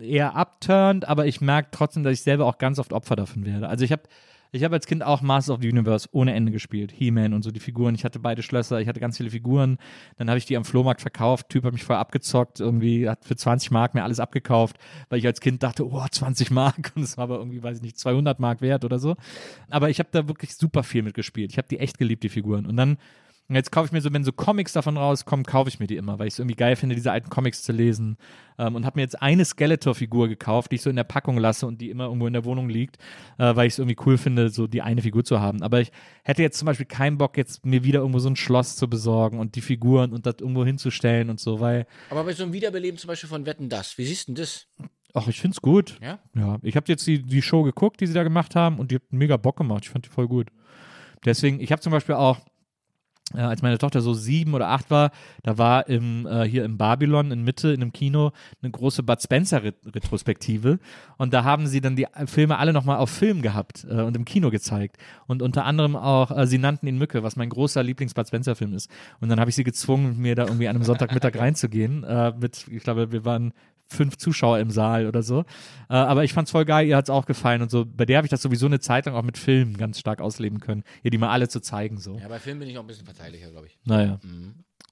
eher 0.00 0.34
abturnt, 0.34 1.08
aber 1.08 1.26
ich 1.26 1.40
merke 1.40 1.68
trotzdem, 1.70 2.02
dass 2.02 2.14
ich 2.14 2.22
selber 2.22 2.46
auch 2.46 2.58
ganz 2.58 2.78
oft 2.78 2.92
Opfer 2.92 3.16
davon 3.16 3.44
werde. 3.44 3.68
Also 3.68 3.84
ich 3.84 3.92
habe 3.92 4.02
ich 4.50 4.64
habe 4.64 4.74
als 4.74 4.86
Kind 4.86 5.02
auch 5.02 5.20
Masters 5.20 5.56
of 5.56 5.62
the 5.62 5.70
Universe 5.70 6.08
ohne 6.12 6.32
Ende 6.32 6.52
gespielt. 6.52 6.90
He-Man 6.92 7.34
und 7.34 7.42
so 7.42 7.50
die 7.50 7.60
Figuren. 7.60 7.94
Ich 7.94 8.04
hatte 8.04 8.18
beide 8.18 8.42
Schlösser, 8.42 8.80
ich 8.80 8.88
hatte 8.88 9.00
ganz 9.00 9.18
viele 9.18 9.30
Figuren. 9.30 9.76
Dann 10.16 10.30
habe 10.30 10.38
ich 10.38 10.46
die 10.46 10.56
am 10.56 10.64
Flohmarkt 10.64 11.02
verkauft. 11.02 11.50
Typ 11.50 11.64
hat 11.64 11.72
mich 11.74 11.84
vorher 11.84 12.00
abgezockt, 12.00 12.60
irgendwie 12.60 13.08
hat 13.08 13.24
für 13.24 13.36
20 13.36 13.70
Mark 13.70 13.94
mir 13.94 14.04
alles 14.04 14.20
abgekauft, 14.20 14.78
weil 15.10 15.18
ich 15.18 15.26
als 15.26 15.40
Kind 15.40 15.62
dachte, 15.62 15.86
oh, 15.86 16.04
20 16.10 16.50
Mark. 16.50 16.92
Und 16.94 17.02
es 17.02 17.18
war 17.18 17.24
aber 17.24 17.38
irgendwie, 17.38 17.62
weiß 17.62 17.78
ich 17.78 17.82
nicht, 17.82 17.98
200 17.98 18.40
Mark 18.40 18.62
wert 18.62 18.84
oder 18.84 18.98
so. 18.98 19.16
Aber 19.68 19.90
ich 19.90 19.98
habe 19.98 20.08
da 20.12 20.28
wirklich 20.28 20.54
super 20.54 20.82
viel 20.82 21.02
mitgespielt. 21.02 21.52
Ich 21.52 21.58
habe 21.58 21.68
die 21.68 21.78
echt 21.78 21.98
geliebt, 21.98 22.22
die 22.22 22.30
Figuren. 22.30 22.64
Und 22.64 22.76
dann 22.76 22.96
und 23.48 23.54
jetzt 23.54 23.72
kaufe 23.72 23.86
ich 23.86 23.92
mir 23.92 24.00
so, 24.00 24.12
wenn 24.12 24.24
so 24.24 24.32
Comics 24.32 24.74
davon 24.74 24.96
rauskommen, 24.96 25.46
kaufe 25.46 25.68
ich 25.68 25.80
mir 25.80 25.86
die 25.86 25.96
immer, 25.96 26.18
weil 26.18 26.28
ich 26.28 26.34
es 26.34 26.38
irgendwie 26.38 26.56
geil 26.56 26.76
finde, 26.76 26.94
diese 26.94 27.10
alten 27.10 27.30
Comics 27.30 27.62
zu 27.62 27.72
lesen. 27.72 28.18
Ähm, 28.58 28.74
und 28.74 28.84
habe 28.84 28.98
mir 28.98 29.02
jetzt 29.02 29.22
eine 29.22 29.44
Skeletor-Figur 29.44 30.28
gekauft, 30.28 30.70
die 30.70 30.76
ich 30.76 30.82
so 30.82 30.90
in 30.90 30.96
der 30.96 31.04
Packung 31.04 31.38
lasse 31.38 31.66
und 31.66 31.80
die 31.80 31.88
immer 31.88 32.04
irgendwo 32.04 32.26
in 32.26 32.34
der 32.34 32.44
Wohnung 32.44 32.68
liegt, 32.68 32.98
äh, 33.38 33.56
weil 33.56 33.66
ich 33.66 33.72
es 33.72 33.78
irgendwie 33.78 33.96
cool 34.04 34.18
finde, 34.18 34.50
so 34.50 34.66
die 34.66 34.82
eine 34.82 35.00
Figur 35.00 35.24
zu 35.24 35.40
haben. 35.40 35.62
Aber 35.62 35.80
ich 35.80 35.92
hätte 36.24 36.42
jetzt 36.42 36.58
zum 36.58 36.66
Beispiel 36.66 36.86
keinen 36.86 37.16
Bock, 37.16 37.38
jetzt 37.38 37.64
mir 37.64 37.84
wieder 37.84 38.00
irgendwo 38.00 38.18
so 38.18 38.28
ein 38.28 38.36
Schloss 38.36 38.76
zu 38.76 38.88
besorgen 38.88 39.38
und 39.38 39.54
die 39.54 39.62
Figuren 39.62 40.12
und 40.12 40.26
das 40.26 40.36
irgendwo 40.40 40.64
hinzustellen 40.64 41.30
und 41.30 41.40
so, 41.40 41.58
weil, 41.58 41.86
Aber 42.10 42.24
bei 42.24 42.34
so 42.34 42.42
einem 42.42 42.52
Wiederbeleben 42.52 42.98
zum 42.98 43.08
Beispiel 43.08 43.30
von 43.30 43.46
Wetten 43.46 43.68
das, 43.68 43.96
wie 43.96 44.04
siehst 44.04 44.28
du 44.28 44.34
denn 44.34 44.42
das? 44.42 44.66
ach, 45.14 45.26
ich 45.26 45.40
finde 45.40 45.54
es 45.54 45.62
gut. 45.62 45.98
Ja? 46.02 46.18
Ja, 46.34 46.58
ich 46.62 46.76
habe 46.76 46.84
jetzt 46.88 47.06
die, 47.06 47.22
die 47.22 47.42
Show 47.42 47.62
geguckt, 47.62 48.00
die 48.00 48.06
sie 48.06 48.14
da 48.14 48.22
gemacht 48.22 48.54
haben 48.54 48.78
und 48.78 48.90
die 48.90 48.96
hat 48.96 49.02
mega 49.10 49.36
Bock 49.36 49.56
gemacht. 49.56 49.84
Ich 49.84 49.90
fand 49.90 50.04
die 50.04 50.10
voll 50.10 50.28
gut. 50.28 50.48
Deswegen, 51.24 51.60
ich 51.60 51.72
habe 51.72 51.80
zum 51.80 51.92
Beispiel 51.92 52.14
auch, 52.14 52.38
äh, 53.34 53.40
als 53.40 53.62
meine 53.62 53.78
Tochter 53.78 54.00
so 54.00 54.14
sieben 54.14 54.54
oder 54.54 54.68
acht 54.68 54.90
war, 54.90 55.10
da 55.42 55.58
war 55.58 55.88
im, 55.88 56.26
äh, 56.26 56.44
hier 56.44 56.64
im 56.64 56.78
Babylon 56.78 57.30
in 57.30 57.42
Mitte 57.42 57.72
in 57.72 57.82
einem 57.82 57.92
Kino 57.92 58.32
eine 58.62 58.70
große 58.70 59.02
Bud 59.02 59.22
Spencer 59.22 59.62
Retrospektive. 59.62 60.78
Und 61.16 61.32
da 61.32 61.44
haben 61.44 61.66
sie 61.66 61.80
dann 61.80 61.96
die 61.96 62.06
Filme 62.26 62.58
alle 62.58 62.72
nochmal 62.72 62.98
auf 62.98 63.10
Film 63.10 63.42
gehabt 63.42 63.86
äh, 63.88 64.02
und 64.02 64.16
im 64.16 64.24
Kino 64.24 64.50
gezeigt. 64.50 64.96
Und 65.26 65.42
unter 65.42 65.64
anderem 65.64 65.96
auch 65.96 66.30
äh, 66.30 66.46
sie 66.46 66.58
nannten 66.58 66.86
ihn 66.86 66.98
Mücke, 66.98 67.22
was 67.22 67.36
mein 67.36 67.48
großer 67.48 67.82
Lieblings 67.82 68.14
Bud 68.14 68.26
Spencer 68.26 68.54
Film 68.54 68.74
ist. 68.74 68.90
Und 69.20 69.28
dann 69.28 69.40
habe 69.40 69.50
ich 69.50 69.56
sie 69.56 69.64
gezwungen, 69.64 70.18
mir 70.18 70.34
da 70.34 70.44
irgendwie 70.44 70.68
an 70.68 70.76
einem 70.76 70.84
Sonntagmittag 70.84 71.36
reinzugehen 71.36 72.04
äh, 72.04 72.32
mit, 72.38 72.66
ich 72.68 72.82
glaube, 72.82 73.12
wir 73.12 73.24
waren 73.24 73.52
fünf 73.88 74.16
Zuschauer 74.16 74.58
im 74.58 74.70
Saal 74.70 75.06
oder 75.06 75.22
so. 75.22 75.40
Äh, 75.88 75.94
aber 75.94 76.24
ich 76.24 76.32
fand's 76.32 76.50
voll 76.50 76.64
geil, 76.64 76.86
ihr 76.86 76.96
hat's 76.96 77.10
auch 77.10 77.26
gefallen 77.26 77.62
und 77.62 77.70
so. 77.70 77.84
Bei 77.84 78.04
der 78.04 78.18
habe 78.18 78.26
ich 78.26 78.30
das 78.30 78.42
sowieso 78.42 78.66
eine 78.66 78.80
Zeit 78.80 79.06
lang 79.06 79.14
auch 79.14 79.22
mit 79.22 79.38
Filmen 79.38 79.76
ganz 79.76 79.98
stark 79.98 80.20
ausleben 80.20 80.60
können, 80.60 80.84
ihr 81.02 81.10
die 81.10 81.18
mal 81.18 81.30
alle 81.30 81.48
zu 81.48 81.60
zeigen 81.60 81.98
so. 81.98 82.18
Ja, 82.18 82.28
bei 82.28 82.38
Filmen 82.38 82.60
bin 82.60 82.68
ich 82.68 82.78
auch 82.78 82.82
ein 82.82 82.86
bisschen 82.86 83.06
verteidiger, 83.06 83.50
glaube 83.50 83.66
ich. 83.66 83.78
Naja. 83.84 84.20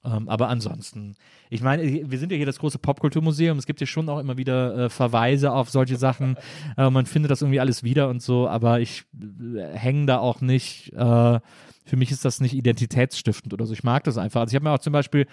Ähm, 0.05 0.29
aber 0.29 0.47
ansonsten, 0.47 1.15
ich 1.49 1.61
meine, 1.61 1.83
wir 1.83 2.19
sind 2.19 2.31
ja 2.31 2.37
hier 2.37 2.45
das 2.45 2.59
große 2.59 2.79
Popkulturmuseum. 2.79 3.57
Es 3.57 3.65
gibt 3.65 3.79
hier 3.79 3.87
schon 3.87 4.07
auch 4.09 4.19
immer 4.19 4.37
wieder 4.37 4.85
äh, 4.85 4.89
Verweise 4.89 5.51
auf 5.51 5.69
solche 5.69 5.97
Sachen. 5.97 6.37
äh, 6.77 6.89
man 6.89 7.05
findet 7.05 7.31
das 7.31 7.41
irgendwie 7.41 7.59
alles 7.59 7.83
wieder 7.83 8.09
und 8.09 8.21
so, 8.21 8.47
aber 8.47 8.79
ich 8.79 9.05
äh, 9.19 9.73
hänge 9.73 10.05
da 10.05 10.19
auch 10.19 10.41
nicht. 10.41 10.93
Äh, 10.93 11.39
für 11.85 11.95
mich 11.95 12.11
ist 12.11 12.25
das 12.25 12.41
nicht 12.41 12.53
identitätsstiftend 12.53 13.53
oder 13.53 13.65
so. 13.65 13.73
Ich 13.73 13.83
mag 13.83 14.03
das 14.03 14.17
einfach. 14.17 14.41
Also 14.41 14.51
ich 14.51 14.55
habe 14.55 14.65
mir 14.65 14.71
auch 14.71 14.79
zum 14.79 14.93
Beispiel 14.93 15.25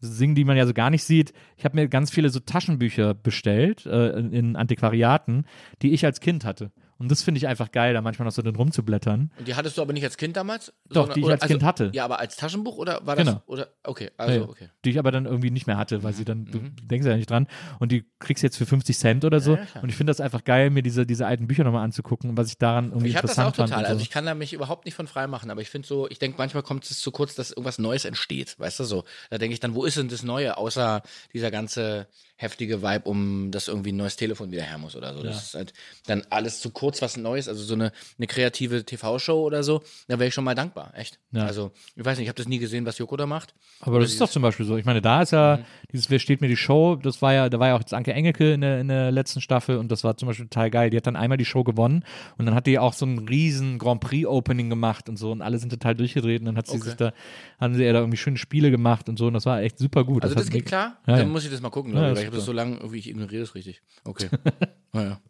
Singen, 0.00 0.34
die 0.34 0.44
man 0.44 0.56
ja 0.56 0.66
so 0.66 0.74
gar 0.74 0.90
nicht 0.90 1.04
sieht. 1.04 1.32
Ich 1.56 1.64
habe 1.64 1.76
mir 1.76 1.88
ganz 1.88 2.10
viele 2.10 2.28
so 2.28 2.40
Taschenbücher 2.40 3.14
bestellt 3.14 3.86
äh, 3.86 4.10
in, 4.18 4.32
in 4.32 4.56
Antiquariaten, 4.56 5.46
die 5.82 5.92
ich 5.92 6.04
als 6.04 6.20
Kind 6.20 6.44
hatte. 6.44 6.70
Und 7.04 7.10
das 7.10 7.22
finde 7.22 7.36
ich 7.36 7.46
einfach 7.46 7.70
geil, 7.70 7.92
da 7.92 8.00
manchmal 8.00 8.24
noch 8.24 8.32
so 8.32 8.40
drin 8.40 8.56
rumzublättern. 8.56 9.30
Und 9.38 9.46
die 9.46 9.54
hattest 9.54 9.76
du 9.76 9.82
aber 9.82 9.92
nicht 9.92 10.04
als 10.04 10.16
Kind 10.16 10.38
damals? 10.38 10.72
Doch, 10.88 11.12
die 11.12 11.20
ich 11.20 11.28
als 11.28 11.46
Kind 11.46 11.62
hatte. 11.62 11.90
Ja, 11.92 12.06
aber 12.06 12.18
als 12.18 12.36
Taschenbuch 12.36 12.78
oder 12.78 13.04
war 13.06 13.14
das? 13.14 13.26
Genau. 13.26 13.42
Oder 13.46 13.68
okay, 13.82 14.10
also 14.16 14.40
Ja, 14.40 14.48
okay. 14.48 14.70
Die 14.86 14.90
ich 14.90 14.98
aber 14.98 15.10
dann 15.10 15.26
irgendwie 15.26 15.50
nicht 15.50 15.66
mehr 15.66 15.76
hatte, 15.76 16.02
weil 16.02 16.14
sie 16.14 16.24
dann, 16.24 16.46
du 16.46 16.60
denkst 16.86 17.06
ja 17.06 17.14
nicht 17.14 17.28
dran. 17.28 17.46
Und 17.78 17.92
die 17.92 18.10
kriegst 18.20 18.42
du 18.42 18.46
jetzt 18.46 18.56
für 18.56 18.64
50 18.64 18.96
Cent 18.96 19.24
oder 19.26 19.40
so. 19.40 19.56
Ja, 19.56 19.82
und 19.82 19.90
ich 19.90 19.96
finde 19.96 20.12
das 20.12 20.20
einfach 20.20 20.44
geil, 20.44 20.70
mir 20.70 20.82
diese, 20.82 21.04
diese 21.04 21.26
alten 21.26 21.46
Bücher 21.46 21.62
nochmal 21.62 21.84
anzugucken 21.84 22.30
und 22.30 22.38
was 22.38 22.48
ich 22.48 22.56
daran 22.56 22.86
irgendwie 22.86 23.08
Ich 23.08 23.16
habe 23.16 23.28
das 23.28 23.38
auch 23.38 23.48
interessant 23.48 23.70
total. 23.72 23.84
Also 23.84 23.98
so. 23.98 24.02
ich 24.02 24.08
kann 24.08 24.24
da 24.24 24.34
mich 24.34 24.54
überhaupt 24.54 24.86
nicht 24.86 24.94
von 24.94 25.06
frei 25.06 25.26
machen, 25.26 25.50
aber 25.50 25.60
ich 25.60 25.68
finde 25.68 25.86
so, 25.86 26.08
ich 26.08 26.18
denke 26.18 26.38
manchmal 26.38 26.62
kommt 26.62 26.88
es 26.88 26.98
zu 27.00 27.10
kurz, 27.10 27.34
dass 27.34 27.50
irgendwas 27.50 27.78
Neues 27.78 28.06
entsteht, 28.06 28.58
weißt 28.58 28.80
du 28.80 28.84
so. 28.84 29.04
Da 29.28 29.36
denke 29.36 29.52
ich 29.52 29.60
dann, 29.60 29.74
wo 29.74 29.84
ist 29.84 29.98
denn 29.98 30.08
das 30.08 30.22
Neue, 30.22 30.56
außer 30.56 31.02
dieser 31.34 31.50
ganze 31.50 32.06
heftige 32.36 32.82
Vibe, 32.82 33.08
um 33.08 33.50
dass 33.50 33.68
irgendwie 33.68 33.92
ein 33.92 33.96
neues 33.96 34.16
Telefon 34.16 34.50
wieder 34.50 34.62
her 34.62 34.78
muss 34.78 34.96
oder 34.96 35.14
so. 35.14 35.22
Das 35.22 35.42
ist 35.42 35.54
halt 35.54 35.72
dann 36.06 36.26
alles 36.30 36.60
zu 36.60 36.70
kurz, 36.70 36.93
was 37.02 37.16
Neues, 37.16 37.48
also 37.48 37.62
so 37.64 37.74
eine, 37.74 37.92
eine 38.18 38.26
kreative 38.26 38.84
TV-Show 38.84 39.40
oder 39.42 39.62
so, 39.62 39.82
da 40.08 40.18
wäre 40.18 40.28
ich 40.28 40.34
schon 40.34 40.44
mal 40.44 40.54
dankbar, 40.54 40.92
echt. 40.96 41.18
Ja. 41.32 41.46
Also, 41.46 41.72
ich 41.96 42.04
weiß 42.04 42.18
nicht, 42.18 42.24
ich 42.24 42.28
habe 42.28 42.36
das 42.36 42.48
nie 42.48 42.58
gesehen, 42.58 42.86
was 42.86 42.98
Joko 42.98 43.16
da 43.16 43.26
macht. 43.26 43.54
Aber 43.80 44.00
das 44.00 44.10
ist 44.12 44.20
doch 44.20 44.30
zum 44.30 44.42
Beispiel 44.42 44.66
so. 44.66 44.76
Ich 44.76 44.84
meine, 44.84 45.00
da 45.02 45.22
ist 45.22 45.32
ja 45.32 45.56
Mhm. 45.58 45.64
dieses 45.92 46.10
Wer 46.10 46.18
steht 46.18 46.40
mir 46.40 46.48
die 46.48 46.56
Show, 46.56 46.96
das 46.96 47.20
war 47.22 47.32
ja, 47.34 47.48
da 47.48 47.58
war 47.58 47.68
ja 47.68 47.74
auch 47.76 47.80
jetzt 47.80 47.94
Anke 47.94 48.12
Engelke 48.12 48.52
in 48.52 48.60
der, 48.60 48.80
in 48.80 48.88
der 48.88 49.10
letzten 49.10 49.40
Staffel 49.40 49.78
und 49.78 49.90
das 49.90 50.04
war 50.04 50.16
zum 50.16 50.28
Beispiel 50.28 50.46
total 50.46 50.70
geil. 50.70 50.90
Die 50.90 50.96
hat 50.96 51.06
dann 51.06 51.16
einmal 51.16 51.38
die 51.38 51.44
Show 51.44 51.64
gewonnen 51.64 52.04
und 52.38 52.46
dann 52.46 52.54
hat 52.54 52.66
die 52.66 52.78
auch 52.78 52.92
so 52.92 53.06
ein 53.06 53.18
riesen 53.28 53.78
Grand 53.78 54.00
Prix-Opening 54.00 54.70
gemacht 54.70 55.08
und 55.08 55.16
so 55.18 55.32
und 55.32 55.42
alle 55.42 55.58
sind 55.58 55.70
total 55.70 55.94
durchgedreht 55.94 56.40
und 56.40 56.46
dann 56.46 56.56
hat 56.56 56.66
sie 56.66 56.74
Okay. 56.76 56.84
sich 56.84 56.94
da, 56.94 57.12
haben 57.60 57.74
sie 57.74 57.84
ja 57.84 57.92
da 57.92 58.00
irgendwie 58.00 58.16
schöne 58.18 58.36
Spiele 58.38 58.70
gemacht 58.70 59.08
und 59.08 59.18
so 59.18 59.26
und 59.26 59.34
das 59.34 59.46
war 59.46 59.60
echt 59.62 59.78
super 59.78 60.04
gut. 60.04 60.22
Also 60.24 60.34
das 60.34 60.46
hat 60.46 60.52
geht 60.52 60.66
klar? 60.66 60.96
Ja, 61.06 61.16
Dann 61.16 61.26
ja. 61.26 61.32
muss 61.32 61.44
ich 61.44 61.50
das 61.50 61.60
mal 61.60 61.70
gucken, 61.70 61.94
Ja, 61.94 62.12
ich, 62.12 62.26
habe 62.26 62.36
das 62.36 62.44
so 62.44 62.52
lange, 62.52 62.76
irgendwie 62.76 62.98
ich 62.98 63.08
ignoriere 63.08 63.42
das 63.42 63.54
richtig. 63.54 63.82
Okay. 64.04 64.28
naja. 64.92 65.20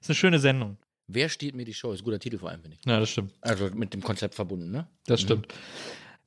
ist 0.00 0.10
eine 0.10 0.14
schöne 0.16 0.38
Sendung. 0.38 0.76
Wer 1.12 1.28
steht 1.28 1.54
mir 1.54 1.64
die 1.64 1.74
Show? 1.74 1.92
Ist 1.92 2.00
ein 2.00 2.04
guter 2.04 2.18
Titel 2.18 2.38
vor 2.38 2.50
allem, 2.50 2.60
finde 2.62 2.76
ich. 2.78 2.86
Ja, 2.86 3.00
das 3.00 3.10
stimmt. 3.10 3.32
Also 3.40 3.70
mit 3.74 3.92
dem 3.94 4.02
Konzept 4.02 4.34
verbunden, 4.34 4.70
ne? 4.70 4.86
Das 5.06 5.20
stimmt. 5.20 5.48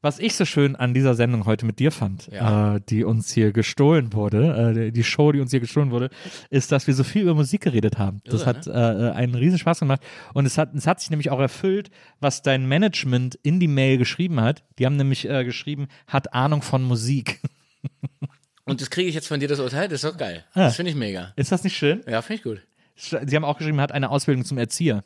Was 0.02 0.20
ich 0.20 0.36
so 0.36 0.44
schön 0.44 0.76
an 0.76 0.94
dieser 0.94 1.16
Sendung 1.16 1.46
heute 1.46 1.66
mit 1.66 1.80
dir 1.80 1.90
fand, 1.90 2.28
Ja. 2.28 2.76
äh, 2.76 2.82
die 2.90 3.06
uns 3.06 3.32
hier 3.32 3.54
gestohlen 3.54 4.12
wurde, 4.12 4.76
äh, 4.76 4.92
die 4.92 5.04
Show, 5.06 5.32
die 5.32 5.40
uns 5.40 5.52
hier 5.52 5.62
gestohlen 5.62 5.92
wurde, 5.92 6.10
ist, 6.50 6.74
dass 6.74 6.88
wir 6.88 6.94
so 6.94 7.06
viel 7.06 7.22
über 7.22 7.34
Musik 7.36 7.62
geredet 7.62 7.98
haben. 7.98 8.20
Das 8.26 8.42
Irre, 8.42 8.46
hat 8.48 8.68
äh, 8.68 8.72
einen 8.72 9.34
riesen 9.36 9.58
Spaß 9.60 9.80
gemacht. 9.80 10.02
Und 10.34 10.46
es 10.46 10.58
hat, 10.58 10.76
es 10.76 10.88
hat 10.88 11.00
sich 11.00 11.10
nämlich 11.10 11.30
auch 11.30 11.40
erfüllt, 11.40 11.90
was 12.20 12.42
dein 12.42 12.68
Management 12.68 13.36
in 13.44 13.62
die 13.62 13.70
Mail 13.70 13.98
geschrieben 13.98 14.42
hat. 14.42 14.66
Die 14.78 14.86
haben 14.86 14.98
nämlich 14.98 15.30
äh, 15.30 15.46
geschrieben, 15.46 15.88
hat 16.08 16.34
Ahnung 16.34 16.62
von 16.64 16.84
Musik. 16.84 17.40
Und 18.66 18.82
das 18.82 18.90
kriege 18.90 19.08
ich 19.10 19.16
jetzt 19.16 19.28
von 19.28 19.40
dir 19.40 19.48
das 19.48 19.60
Urteil, 19.60 19.88
das 19.88 20.04
ist 20.04 20.10
doch 20.14 20.18
geil. 20.18 20.44
Ja. 20.56 20.64
Das 20.66 20.76
finde 20.78 20.92
ich 20.92 20.98
mega. 20.98 21.34
Ist 21.36 21.52
das 21.52 21.64
nicht 21.64 21.76
schön? 21.78 22.02
Ja, 22.10 22.22
finde 22.22 22.38
ich 22.38 22.44
gut. 22.44 22.62
Sie 22.96 23.36
haben 23.36 23.46
auch 23.46 23.58
geschrieben, 23.58 23.82
hat 23.82 23.92
eine 23.92 24.10
Ausbildung 24.10 24.46
zum 24.46 24.58
Erzieher. 24.58 25.04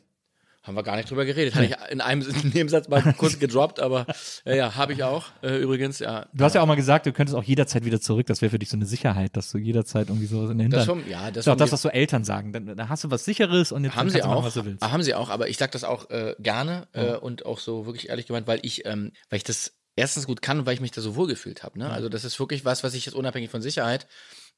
Haben 0.62 0.74
wir 0.76 0.82
gar 0.82 0.96
nicht 0.96 1.08
drüber 1.10 1.24
geredet. 1.24 1.54
Hatte 1.54 1.64
ich 1.64 1.74
in 1.90 2.02
einem 2.02 2.26
Nebensatz 2.52 2.88
mal 2.88 3.00
kurz 3.16 3.38
gedroppt, 3.38 3.80
aber 3.80 4.06
ja, 4.44 4.54
ja 4.54 4.74
habe 4.74 4.92
ich 4.92 5.02
auch. 5.02 5.24
Äh, 5.42 5.56
übrigens, 5.62 5.98
ja. 6.00 6.26
Du 6.34 6.44
hast 6.44 6.54
ja 6.54 6.60
auch 6.60 6.66
mal 6.66 6.74
gesagt, 6.74 7.06
du 7.06 7.12
könntest 7.12 7.34
auch 7.36 7.42
jederzeit 7.44 7.86
wieder 7.86 8.00
zurück. 8.00 8.26
Das 8.26 8.42
wäre 8.42 8.50
für 8.50 8.58
dich 8.58 8.68
so 8.68 8.76
eine 8.76 8.84
Sicherheit, 8.84 9.34
dass 9.36 9.50
du 9.50 9.56
jederzeit 9.56 10.08
irgendwie 10.08 10.26
so 10.26 10.46
in 10.50 10.58
der 10.58 10.68
Das 10.68 10.84
Hinterhand. 10.84 11.02
schon, 11.04 11.10
ja, 11.10 11.26
das, 11.26 11.32
Das 11.32 11.46
ist 11.46 11.48
auch 11.48 11.56
das, 11.56 11.72
was 11.72 11.80
so 11.80 11.88
Eltern 11.88 12.24
sagen. 12.24 12.52
Dann, 12.52 12.66
dann 12.76 12.88
hast 12.90 13.04
du 13.04 13.10
was 13.10 13.24
Sicheres 13.24 13.72
und 13.72 13.84
jetzt 13.84 13.94
haben 13.94 14.00
kannst 14.08 14.16
sie 14.16 14.20
du 14.20 14.26
machen, 14.26 14.38
auch, 14.38 14.44
was 14.44 14.54
du 14.54 14.64
willst. 14.66 14.82
haben 14.84 15.02
sie 15.02 15.14
auch, 15.14 15.30
aber 15.30 15.48
ich 15.48 15.56
sag 15.56 15.72
das 15.72 15.84
auch 15.84 16.10
äh, 16.10 16.34
gerne 16.38 16.86
äh, 16.92 17.14
und 17.14 17.46
auch 17.46 17.60
so 17.60 17.86
wirklich 17.86 18.10
ehrlich 18.10 18.26
gemeint, 18.26 18.46
weil 18.46 18.58
ich, 18.62 18.84
ähm, 18.84 19.12
weil 19.30 19.38
ich 19.38 19.44
das 19.44 19.72
erstens 19.96 20.26
gut 20.26 20.42
kann 20.42 20.58
und 20.60 20.66
weil 20.66 20.74
ich 20.74 20.80
mich 20.80 20.90
da 20.90 21.00
so 21.00 21.16
wohlgefühlt 21.16 21.62
habe. 21.62 21.78
Ne? 21.78 21.88
Also 21.90 22.08
das 22.10 22.24
ist 22.24 22.38
wirklich 22.38 22.64
was, 22.66 22.84
was 22.84 22.92
ich 22.94 23.06
jetzt 23.06 23.14
unabhängig 23.14 23.50
von 23.50 23.62
Sicherheit, 23.62 24.06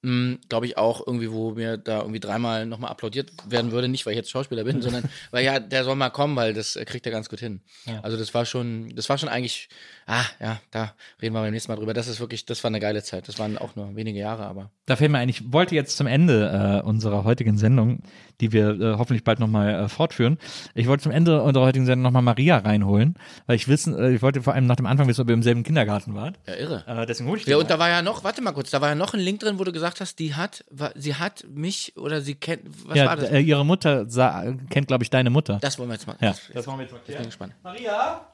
glaube 0.03 0.65
ich 0.65 0.79
auch 0.79 1.07
irgendwie, 1.07 1.31
wo 1.31 1.51
mir 1.51 1.77
da 1.77 1.99
irgendwie 1.99 2.21
dreimal 2.21 2.65
nochmal 2.65 2.91
applaudiert 2.91 3.33
werden 3.47 3.71
würde, 3.71 3.87
nicht 3.87 4.07
weil 4.07 4.15
ich 4.15 4.17
jetzt 4.17 4.31
Schauspieler 4.31 4.65
bin, 4.65 4.81
sondern 4.81 5.05
weil 5.31 5.45
ja, 5.45 5.61
der 5.61 5.85
soll 5.85 5.95
mal 5.95 6.09
kommen, 6.09 6.37
weil 6.37 6.55
das 6.55 6.79
kriegt 6.87 7.05
er 7.05 7.13
ganz 7.13 7.29
gut 7.29 7.41
hin. 7.41 7.61
Also 8.03 8.17
das 8.17 8.33
war 8.33 8.47
schon, 8.47 8.95
das 8.97 9.11
war 9.11 9.19
schon 9.19 9.29
eigentlich, 9.29 9.69
ah 10.07 10.25
ja, 10.41 10.59
da 10.71 10.95
reden 11.21 11.35
wir 11.35 11.43
beim 11.43 11.53
nächsten 11.53 11.71
Mal 11.71 11.77
drüber. 11.77 11.93
Das 11.93 12.09
ist 12.09 12.19
wirklich, 12.19 12.47
das 12.47 12.65
war 12.65 12.69
eine 12.71 12.81
geile 12.81 13.03
Zeit. 13.03 13.29
Das 13.29 13.39
waren 13.39 13.59
auch 13.59 13.77
nur 13.77 13.95
wenige 13.95 14.19
Jahre, 14.19 14.47
aber 14.47 14.71
Da 14.87 14.97
fällt 14.97 15.11
mir 15.11 15.19
ein, 15.19 15.29
ich 15.29 15.53
wollte 15.53 15.75
jetzt 15.75 15.99
zum 15.99 16.07
Ende 16.07 16.81
äh, 16.83 16.87
unserer 16.87 17.25
heutigen 17.25 17.59
Sendung, 17.59 18.03
die 18.41 18.53
wir 18.53 18.81
äh, 18.81 18.95
hoffentlich 18.97 19.23
bald 19.23 19.39
nochmal 19.39 19.85
äh, 19.85 19.89
fortführen, 19.89 20.39
ich 20.75 20.87
wollte 20.87 21.03
zum 21.03 21.13
Ende 21.13 21.43
unserer 21.43 21.67
heutigen 21.67 21.85
Sendung 21.85 22.05
nochmal 22.05 22.23
Maria 22.23 22.57
reinholen, 22.57 23.17
weil 23.47 23.57
ich 23.57 23.69
wissen, 23.69 23.95
äh, 23.99 24.13
ich 24.13 24.23
wollte 24.23 24.43
vor 24.43 24.55
allem 24.55 24.67
nach 24.67 24.77
dem 24.77 24.87
Anfang 24.87 25.07
wissen, 25.09 25.21
ob 25.21 25.29
ihr 25.29 25.35
im 25.35 25.43
selben 25.43 25.63
Kindergarten 25.63 26.15
wart. 26.15 26.39
ja, 26.47 26.55
irre. 26.55 26.85
Äh, 26.87 27.05
deswegen 27.05 27.29
hole 27.29 27.39
ich 27.39 27.47
Ja, 27.47 27.59
und 27.59 27.69
da 27.69 27.79
war 27.79 27.91
ja 27.91 28.01
noch, 28.01 28.25
warte 28.25 28.41
mal 28.41 28.53
kurz, 28.53 28.71
da 28.71 28.81
war 28.81 28.89
ja 28.89 28.95
noch 28.95 29.13
ein 29.13 29.21
Link 29.21 29.41
drin, 29.41 29.59
wo 29.59 29.65
du 29.65 29.73
gesagt 29.73 29.90
hast, 29.99 30.21
die 30.21 30.35
hat, 30.35 30.65
sie 30.95 31.17
hat 31.17 31.45
mich 31.49 31.97
oder 31.97 32.21
sie 32.21 32.37
kennt, 32.37 32.63
was 32.87 32.97
ja, 32.97 33.07
war 33.07 33.17
das? 33.17 33.31
Äh, 33.31 33.41
ihre 33.41 33.65
Mutter 33.65 34.09
sah, 34.09 34.53
kennt, 34.69 34.87
glaube 34.87 35.03
ich, 35.03 35.11
deine 35.11 35.31
Mutter. 35.31 35.59
Das 35.61 35.79
wollen 35.79 35.89
wir 35.89 35.95
jetzt 35.95 36.07
mal. 36.07 36.17
ja. 36.21 36.29
Das, 36.31 36.43
Das 36.55 36.67
wollen 36.69 36.79
wir 36.79 36.83
jetzt 36.85 36.93
mal 36.93 36.99
ich 36.99 37.07
bin 37.07 37.15
klären. 37.15 37.27
gespannt. 37.27 37.55
Maria, 37.65 38.27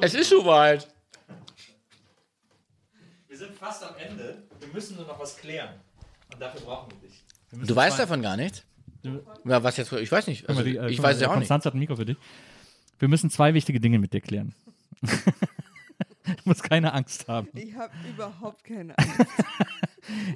Es 0.00 0.14
ist 0.14 0.30
soweit. 0.30 0.88
wir 3.28 3.38
sind 3.38 3.54
fast 3.56 3.84
am 3.84 3.94
Ende. 3.96 4.42
Wir 4.58 4.68
müssen 4.72 4.96
nur 4.96 5.06
noch 5.06 5.20
was 5.20 5.36
klären. 5.36 5.74
Und 6.32 6.40
dafür 6.40 6.62
brauchen 6.62 6.90
wir 6.92 7.08
dich. 7.08 7.22
Wir 7.52 7.66
Du 7.66 7.76
weißt 7.76 7.98
davon 7.98 8.22
gar 8.22 8.36
nichts? 8.36 8.64
Ja, 9.44 9.62
was 9.62 9.76
jetzt? 9.76 9.92
Ich 9.92 10.10
weiß 10.10 10.26
nicht. 10.26 10.48
Also, 10.48 10.60
mal, 10.62 10.64
die, 10.64 10.76
äh, 10.76 10.90
ich 10.90 10.98
mal, 10.98 11.08
weiß 11.08 11.16
es 11.16 11.22
ja 11.22 11.28
auch 11.28 11.32
nicht. 11.32 11.40
Konstanz 11.48 11.66
hat 11.66 11.74
ein 11.74 11.78
Mikro 11.78 11.96
für 11.96 12.06
dich. 12.06 12.16
Wir 12.98 13.08
müssen 13.08 13.30
zwei 13.30 13.52
wichtige 13.52 13.80
Dinge 13.80 13.98
mit 13.98 14.12
dir 14.12 14.20
klären. 14.20 14.54
du 16.26 16.32
musst 16.44 16.62
keine 16.62 16.92
Angst 16.92 17.26
haben. 17.28 17.48
Ich 17.54 17.74
habe 17.74 17.92
überhaupt 18.08 18.64
keine 18.64 18.96
Ahnung. 18.98 19.26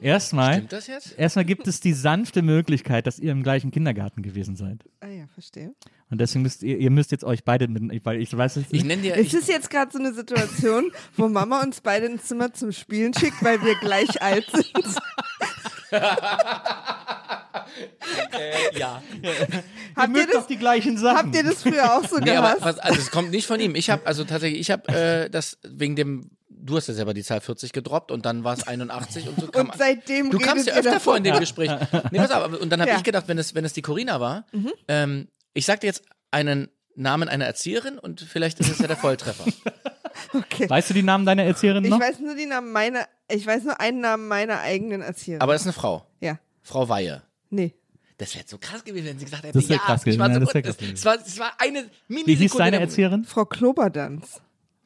Erstmal, 0.01 0.55
Stimmt 0.55 0.73
das 0.73 0.87
jetzt? 0.87 1.19
erstmal 1.19 1.45
gibt 1.45 1.67
es 1.67 1.81
die 1.81 1.93
sanfte 1.93 2.43
Möglichkeit, 2.43 3.07
dass 3.07 3.19
ihr 3.19 3.33
im 3.33 3.43
gleichen 3.43 3.73
Kindergarten 3.73 4.23
gewesen 4.23 4.55
seid. 4.55 4.85
Ah 5.01 5.09
ja, 5.09 5.27
verstehe. 5.27 5.75
Und 6.09 6.21
deswegen 6.21 6.43
müsst 6.43 6.63
ihr, 6.63 6.79
ihr 6.79 6.91
müsst 6.91 7.11
jetzt 7.11 7.25
euch 7.25 7.43
beide 7.45 7.67
mit, 7.67 8.05
weil 8.05 8.21
ich 8.21 8.37
weiß 8.37 8.57
es 8.57 8.67
Ich 8.67 8.73
nicht. 8.73 8.87
nenne 8.87 9.03
dir. 9.03 9.15
Es 9.17 9.27
Ich, 9.29 9.35
ist 9.35 9.49
jetzt 9.49 9.69
gerade 9.71 9.91
so 9.91 9.99
eine 9.99 10.13
Situation, 10.15 10.93
wo 11.17 11.29
Mama 11.29 11.63
uns 11.63 11.81
beide 11.81 12.07
ins 12.07 12.27
Zimmer 12.27 12.53
zum 12.53 12.71
Spielen 12.71 13.13
schickt, 13.13 13.43
weil 13.43 13.61
wir 13.63 13.75
gleich 13.81 14.23
alt 14.23 14.49
sind. 14.53 14.71
ja. 18.79 19.03
Habt 19.97 20.17
ihr, 20.17 20.27
doch 20.27 20.33
das, 20.35 20.47
die 20.47 20.57
gleichen 20.57 20.99
Sachen. 20.99 21.17
habt 21.19 21.35
ihr 21.37 21.45
das 21.45 21.63
früher 21.63 21.97
auch 21.97 22.07
so 22.09 22.19
Nee, 22.19 22.33
aber 22.37 22.55
gehasst? 22.57 22.83
also 22.85 22.99
es 23.01 23.11
kommt 23.11 23.31
nicht 23.31 23.47
von 23.47 23.61
ihm. 23.61 23.75
Ich 23.75 23.91
habe, 23.91 24.07
also 24.07 24.25
tatsächlich, 24.25 24.61
ich 24.61 24.71
habe 24.71 24.89
äh, 24.93 25.31
das 25.31 25.59
wegen 25.63 25.97
dem. 25.97 26.31
Du 26.49 26.77
hast 26.77 26.89
ja 26.89 26.95
selber 26.95 27.15
die 27.15 27.23
Zahl 27.23 27.41
40 27.41 27.73
gedroppt 27.73 28.11
und 28.11 28.25
dann 28.27 28.43
war 28.43 28.55
es 28.55 28.67
81 28.67 29.29
und 29.29 29.39
so 29.41 29.47
kam. 29.49 29.69
Und 29.69 29.77
seitdem 29.79 30.31
Du 30.31 30.39
kamst 30.39 30.67
ja 30.67 30.73
ihr 30.73 30.79
öfter 30.79 30.91
davon. 30.93 31.01
vor 31.03 31.17
in 31.17 31.23
dem 31.25 31.39
Gespräch. 31.39 31.71
Nee, 32.11 32.19
pass 32.19 32.31
auf, 32.33 32.43
aber- 32.45 32.61
und 32.61 32.71
dann 32.71 32.81
habe 32.81 32.91
Ja. 32.91 32.97
ich 32.97 33.05
gedacht, 33.05 33.29
wenn 33.29 33.39
es, 33.39 33.55
wenn 33.55 33.65
es 33.65 33.73
die 33.73 33.83
Corina 33.83 34.21
war, 34.21 34.47
Mhm. 34.53 34.73
ähm, 34.89 35.29
ich 35.55 35.65
sagte 35.67 35.87
jetzt 35.87 36.03
einen 36.33 36.69
Namen 36.97 37.29
einer 37.29 37.45
Erzieherin 37.45 37.99
und 37.99 38.21
vielleicht 38.23 38.59
ist 38.59 38.71
es 38.71 38.79
ja 38.79 38.87
der 38.87 38.97
Volltreffer. 38.97 39.45
Okay. 40.33 40.69
Weißt 40.69 40.89
du 40.91 40.95
die 40.95 41.03
Namen 41.03 41.27
deiner 41.27 41.45
Erzieherin 41.45 41.85
Ich 41.85 41.91
noch? 41.91 42.01
weiß 42.01 42.21
nur 42.21 42.35
die 42.35 42.47
Namen 42.47 42.73
meiner, 42.73 43.07
ich 43.31 43.47
weiß 43.47 43.65
nur 43.65 43.79
einen 43.81 44.01
Namen 44.01 44.27
meiner 44.29 44.61
eigenen 44.61 45.03
Erzieherin. 45.03 45.43
Aber 45.43 45.55
es 45.55 45.61
ist 45.61 45.67
eine 45.67 45.73
Frau. 45.75 46.07
ja, 46.21 46.39
Frau 46.63 46.89
Weihe. 46.89 47.23
Nee. 47.57 47.75
Das 48.19 48.35
wäre 48.35 48.45
so 48.49 48.57
krass 48.59 48.83
gewesen, 48.85 49.07
wenn 49.07 49.19
sie 49.19 49.25
gesagt 49.27 49.45
hätte, 49.45 49.59
Das 49.59 49.69
ja, 49.69 49.77
krass 49.79 50.07
ich 50.07 50.19
war 50.19 50.29
gewesen, 50.29 50.47
so 50.47 50.47
das 50.47 50.55
wär 50.55 50.63
gut. 50.63 50.69
krass 50.69 50.77
gewesen. 50.79 50.95
es, 50.95 51.05
war, 51.05 51.17
es 51.27 51.39
war 51.39 51.53
eine 51.59 51.91
mini 52.09 52.27
Wie 52.27 52.35
hieß 52.37 52.53
deine 52.53 52.81
Erzieherin? 52.81 53.25
Frau 53.25 53.45
Kloberdanz. 53.45 54.41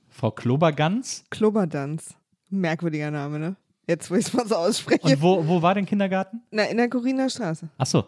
Frau 0.08 0.30
Klobergans. 0.32 1.24
Kloberdanz. 1.30 2.14
Merkwürdiger 2.50 3.10
Name, 3.12 3.38
ne? 3.38 3.56
Jetzt, 3.86 4.10
wo 4.10 4.16
ich 4.16 4.26
es 4.26 4.32
mal 4.32 4.46
so 4.46 4.56
ausspreche. 4.56 5.02
Und 5.02 5.22
wo, 5.22 5.46
wo 5.46 5.62
war 5.62 5.74
dein 5.74 5.86
Kindergarten? 5.86 6.42
Na, 6.50 6.64
in 6.64 6.76
der 6.76 6.88
Coriner 6.88 7.30
Straße. 7.30 7.68
Ach 7.78 7.86
so. 7.86 8.04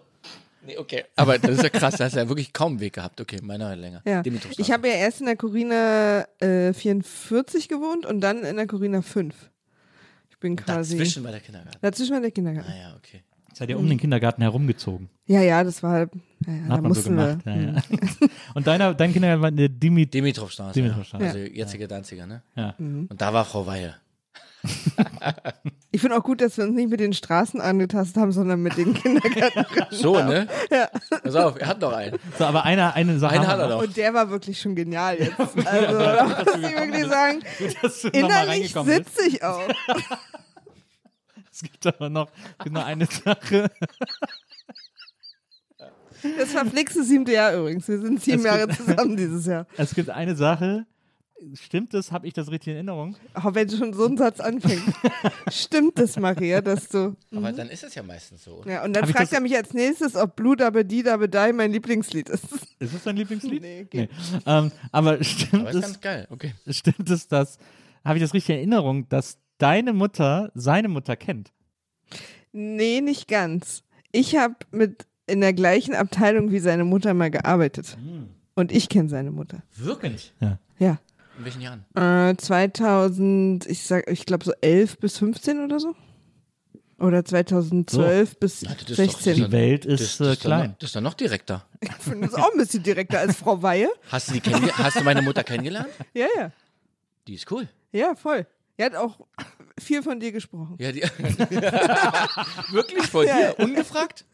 Nee, 0.67 0.77
okay. 0.79 1.05
Aber 1.17 1.39
das 1.39 1.57
ist 1.57 1.63
ja 1.63 1.69
krass, 1.71 1.97
da 1.97 2.05
hast 2.05 2.15
du 2.15 2.21
ja 2.21 2.29
wirklich 2.29 2.53
kaum 2.53 2.73
einen 2.73 2.81
Weg 2.81 2.93
gehabt. 2.95 3.21
Okay, 3.21 3.39
meiner 3.43 3.69
hat 3.71 3.79
länger. 3.79 4.03
Ja. 4.05 4.23
Ich 4.59 4.71
habe 4.71 4.89
ja 4.89 4.95
erst 4.95 5.21
in 5.21 5.27
der 5.27 5.37
Corina 5.37 6.25
äh, 6.41 6.73
44 6.73 7.69
gewohnt 7.69 8.07
und 8.07 8.21
dann 8.21 8.45
in 8.45 8.57
der 8.57 8.67
Corina 8.67 9.03
5. 9.03 9.35
Ich 10.31 10.39
bin 10.39 10.57
quasi. 10.57 10.97
Dazwischen 10.97 11.23
bei 11.23 11.31
der 11.33 11.41
Kindergarten. 11.41 11.79
Dazwischen 11.81 12.13
war 12.13 12.21
der 12.21 12.31
Kindergarten. 12.31 12.71
Ah 12.71 12.77
ja, 12.77 12.97
okay. 12.97 13.23
Seid 13.55 13.69
ihr 13.69 13.79
um 13.79 13.89
den 13.89 13.99
Kindergarten 13.99 14.43
herumgezogen? 14.43 15.09
Ja, 15.27 15.41
ja, 15.41 15.63
das 15.63 15.83
war. 15.83 16.01
Ja, 16.01 16.07
ja, 16.47 16.53
da 16.69 16.75
Hat 16.75 16.83
man 16.83 16.83
so 16.83 16.89
mussten 16.89 17.17
gemacht. 17.17 17.39
wir. 17.45 17.55
Ja, 17.55 17.73
ja. 17.73 17.83
Und 18.55 18.67
deiner, 18.67 18.95
dein 18.95 19.13
Kindergarten 19.13 19.43
war 19.43 19.49
eine 19.49 19.69
Dimit. 19.71 20.15
Dimitrovstraße. 20.15 20.73
Dimitrovstraße. 20.75 21.25
Ja. 21.25 21.31
Also 21.31 21.39
jetzige 21.39 21.89
Danziger, 21.89 22.27
ne? 22.27 22.43
Ja. 22.57 22.75
Mhm. 22.79 23.07
Und 23.11 23.21
da 23.21 23.33
war 23.33 23.45
Frau 23.45 23.67
Weihe. 23.67 23.95
Ich 25.91 26.01
finde 26.01 26.17
auch 26.17 26.23
gut, 26.23 26.41
dass 26.41 26.57
wir 26.57 26.65
uns 26.65 26.75
nicht 26.75 26.89
mit 26.89 27.01
den 27.01 27.13
Straßen 27.13 27.61
angetastet 27.61 28.17
haben, 28.17 28.33
sondern 28.33 28.63
mit 28.63 28.77
den 28.77 28.95
Kindergärten. 28.95 29.67
So, 29.91 30.15
ne? 30.15 30.47
Ja. 30.71 30.89
Pass 31.23 31.35
auf, 31.35 31.61
er 31.61 31.67
hat 31.67 31.81
noch 31.81 31.93
einen. 31.93 32.19
So, 32.39 32.45
aber 32.45 32.65
einer, 32.65 32.95
eine 32.95 33.19
Sache. 33.19 33.35
Einen 33.35 33.47
hat 33.47 33.59
er 33.59 33.69
noch. 33.69 33.83
Und 33.83 33.97
der 33.97 34.15
war 34.15 34.31
wirklich 34.31 34.61
schon 34.61 34.75
genial 34.75 35.19
jetzt. 35.19 35.37
Also, 35.67 35.99
da 35.99 36.25
muss 36.25 36.55
ich 36.57 36.63
wirklich 36.63 37.07
sagen, 37.07 37.43
innerlich 38.13 38.73
sitze 38.73 39.27
ich 39.29 39.43
auch. 39.43 39.69
Es 41.63 41.71
gibt 41.71 41.87
aber 41.87 42.11
noch, 42.11 42.31
es 42.65 42.73
noch 42.73 42.85
eine 42.85 43.07
Sache. 43.07 43.71
Das 46.39 46.51
verflixte 46.51 47.05
siebte 47.05 47.33
Jahr 47.33 47.55
übrigens. 47.55 47.89
Wir 47.89 48.01
sind 48.01 48.23
sieben 48.23 48.39
Es 48.39 48.45
Jahre 48.45 48.69
zusammen 48.69 49.17
dieses 49.17 49.47
Jahr. 49.47 49.67
Es 49.77 49.95
gibt 49.95 50.11
eine 50.11 50.37
Sache. 50.37 50.87
Stimmt 51.55 51.93
das? 51.93 52.13
Habe 52.13 52.29
ich 52.29 52.35
das 52.35 52.51
richtig 52.53 52.69
in 52.69 52.75
Erinnerung? 52.75 53.17
Auch 53.35 53.55
wenn 53.55 53.69
schon 53.69 53.93
so 53.93 54.07
ein 54.07 54.17
Satz 54.17 54.39
anfängt. 54.39 54.83
Stimmt 55.51 55.99
es, 55.99 56.17
Maria, 56.17 56.61
dass 56.61 56.89
du. 56.89 57.17
Aber 57.35 57.51
dann 57.51 57.69
ist 57.69 57.83
es 57.83 57.97
ja 57.97 58.05
meistens 58.05 58.45
so. 58.45 58.63
Ja, 58.65 58.85
und 58.85 58.93
dann 58.93 59.03
Hab 59.05 59.11
fragt 59.11 59.33
er 59.33 59.41
mich 59.41 59.57
als 59.57 59.75
nächstes, 59.75 60.15
ob 60.15 60.37
Blue 60.37 60.55
Dabbe 60.55 60.85
Di 60.85 61.03
Dabbe 61.03 61.29
Die 61.29 61.53
mein 61.53 61.73
Lieblingslied 61.73 62.29
ist. 62.29 62.45
Ist 62.79 62.95
das 62.95 63.03
dein 63.03 63.17
Lieblingslied? 63.17 63.61
Nee, 63.61 63.85
geht. 63.91 64.11
Ähm, 64.47 64.71
aber 64.93 65.23
stimmt 65.25 65.63
Aber 65.63 65.71
ist 65.71 65.77
es, 65.77 65.83
ganz 65.83 66.01
geil. 66.01 66.29
Okay. 66.31 66.55
stimmt 66.69 67.11
es, 67.11 67.27
dass, 67.27 67.59
habe 68.05 68.19
ich 68.19 68.23
das 68.23 68.33
richtig 68.35 68.51
in 68.51 68.59
Erinnerung, 68.59 69.09
dass 69.09 69.39
deine 69.63 69.93
Mutter 69.93 70.51
seine 70.55 70.89
Mutter 70.89 71.17
kennt? 71.17 71.53
Nee, 72.53 73.01
nicht 73.01 73.29
ganz. 73.29 73.83
Ich 74.11 74.37
habe 74.37 74.57
mit 74.71 75.07
in 75.27 75.41
der 75.41 75.53
gleichen 75.53 75.95
Abteilung 75.95 76.51
wie 76.51 76.59
seine 76.59 76.85
Mutter 76.85 77.15
mal 77.15 77.31
gearbeitet. 77.31 77.97
Und 78.55 78.73
ich 78.73 78.89
kenne 78.89 79.09
seine 79.09 79.31
Mutter. 79.31 79.63
Wirklich? 79.77 80.33
Ja. 80.41 80.59
Ja. 80.79 80.99
In 81.39 81.45
welchen 81.47 81.63
Jahren? 81.63 81.85
Äh, 81.95 82.37
2000, 82.37 83.67
ich 83.67 83.83
sag, 83.85 84.11
ich 84.11 84.27
glaube 84.27 84.45
so 84.45 84.53
11 84.61 84.99
bis 84.99 85.17
15 85.19 85.65
oder 85.65 85.81
so. 85.81 85.95
Oder 86.99 87.25
2012 87.25 88.37
bis 88.39 88.61
das 88.61 88.71
ist 88.73 88.89
doch- 88.91 88.95
16. 88.97 89.35
Die 89.37 89.51
Welt 89.53 89.87
ist, 89.87 90.21
das, 90.21 90.21
äh, 90.21 90.25
das 90.25 90.33
Ist 90.35 90.41
klein. 90.43 90.71
noch, 90.71 90.79
das 90.79 90.89
ist 90.91 90.97
dann 90.97 91.05
noch 91.05 91.15
direkter. 91.15 91.65
Ich 91.81 91.91
finde 91.95 92.29
das 92.29 92.35
auch 92.35 92.53
ein 92.53 92.59
bisschen 92.59 92.83
direkter 92.83 93.21
als 93.21 93.37
Frau 93.37 93.61
Weihe. 93.63 93.89
Hast 94.11 94.31
du, 94.31 94.35
die 94.39 94.53
hast 94.53 95.01
du 95.01 95.03
meine 95.05 95.23
Mutter 95.23 95.43
kennengelernt? 95.43 95.89
Ja, 96.15 96.27
ja. 96.37 96.53
Die 97.27 97.35
ist 97.35 97.51
cool. 97.51 97.67
Ja, 97.93 98.15
voll. 98.15 98.47
Er 98.79 98.87
hat 98.87 98.97
auch 98.97 99.21
viel 99.79 100.03
von 100.03 100.19
dir 100.19 100.33
gesprochen. 100.33 100.77
Ja, 100.79 100.93
die 100.93 101.01
Wirklich 102.73 103.07
vor 103.07 103.25
Ja. 103.25 103.53
dir? 103.53 103.59
Ungefragt? 103.59 104.25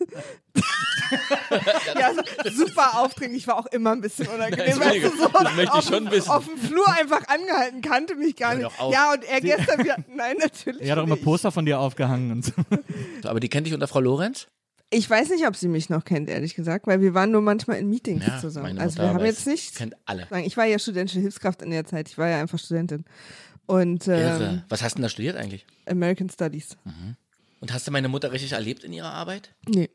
Ja, 1.99 2.09
also 2.09 2.23
super 2.65 3.01
aufdringlich, 3.01 3.47
war 3.47 3.59
auch 3.59 3.67
immer 3.67 3.93
ein 3.93 4.01
bisschen 4.01 4.27
unangenehm. 4.29 4.79
Nein, 4.79 4.81
weißt 5.03 5.05
du, 5.05 5.17
so 5.17 5.29
das 5.29 5.43
möchte 5.55 5.63
ich 5.63 5.71
auf, 5.71 5.85
schon 5.85 6.11
wissen. 6.11 6.31
Auf 6.31 6.45
dem 6.47 6.59
Flur 6.59 6.87
einfach 6.99 7.23
angehalten, 7.29 7.81
kannte 7.81 8.15
mich 8.15 8.37
gar 8.37 8.55
nicht. 8.55 8.71
Ja, 8.91 9.13
und 9.13 9.25
er 9.25 9.41
gestern 9.41 9.79
wieder, 9.83 9.97
nein, 10.15 10.37
natürlich 10.39 10.83
Er 10.83 10.93
hat 10.93 10.99
auch 10.99 11.05
immer. 11.05 11.17
Poster 11.17 11.51
von 11.51 11.65
dir 11.67 11.81
aufgehangen 11.81 12.31
und 12.31 12.45
so. 12.45 12.53
Aber 13.25 13.41
die 13.41 13.49
kennt 13.49 13.67
dich 13.67 13.75
unter 13.75 13.89
Frau 13.89 14.01
Lorenz? 14.01 14.47
Ich 14.91 15.09
weiß 15.09 15.29
nicht, 15.31 15.47
ob 15.47 15.55
sie 15.55 15.69
mich 15.69 15.91
noch 15.91 16.05
kennt, 16.05 16.31
ehrlich 16.31 16.55
gesagt, 16.55 16.87
weil 16.87 17.03
wir 17.03 17.13
waren 17.13 17.31
nur 17.31 17.43
manchmal 17.43 17.77
in 17.79 17.91
Meetings 17.91 18.25
zusammen. 18.41 18.69
meine 18.69 18.81
Also 18.81 18.99
wir 19.03 19.13
haben 19.13 19.25
jetzt 19.25 19.47
nicht, 19.47 19.77
Kennt 19.77 19.95
alle. 20.07 20.27
ich 20.45 20.57
war 20.57 20.65
ja 20.65 20.79
studentische 20.79 21.21
Hilfskraft 21.21 21.61
in 21.61 21.71
der 21.71 21.85
Zeit, 21.85 22.09
ich 22.09 22.17
war 22.17 22.29
ja 22.29 22.41
einfach 22.41 22.59
Studentin. 22.59 23.05
Und 23.69 24.07
Irre. 24.09 24.45
ähm, 24.45 24.63
Was 24.69 24.83
hast 24.83 24.95
du 24.95 24.97
denn 24.97 25.03
da 25.05 25.09
studiert 25.09 25.37
eigentlich? 25.37 25.65
American 25.87 26.29
Studies. 26.29 26.77
Und 27.61 27.73
hast 27.73 27.87
du 27.87 27.91
meine 27.93 28.09
Mutter 28.09 28.33
richtig 28.33 28.53
erlebt 28.53 28.83
in 28.83 28.93
ihrer 28.93 29.13
Arbeit? 29.13 29.55
Nee. 29.69 29.91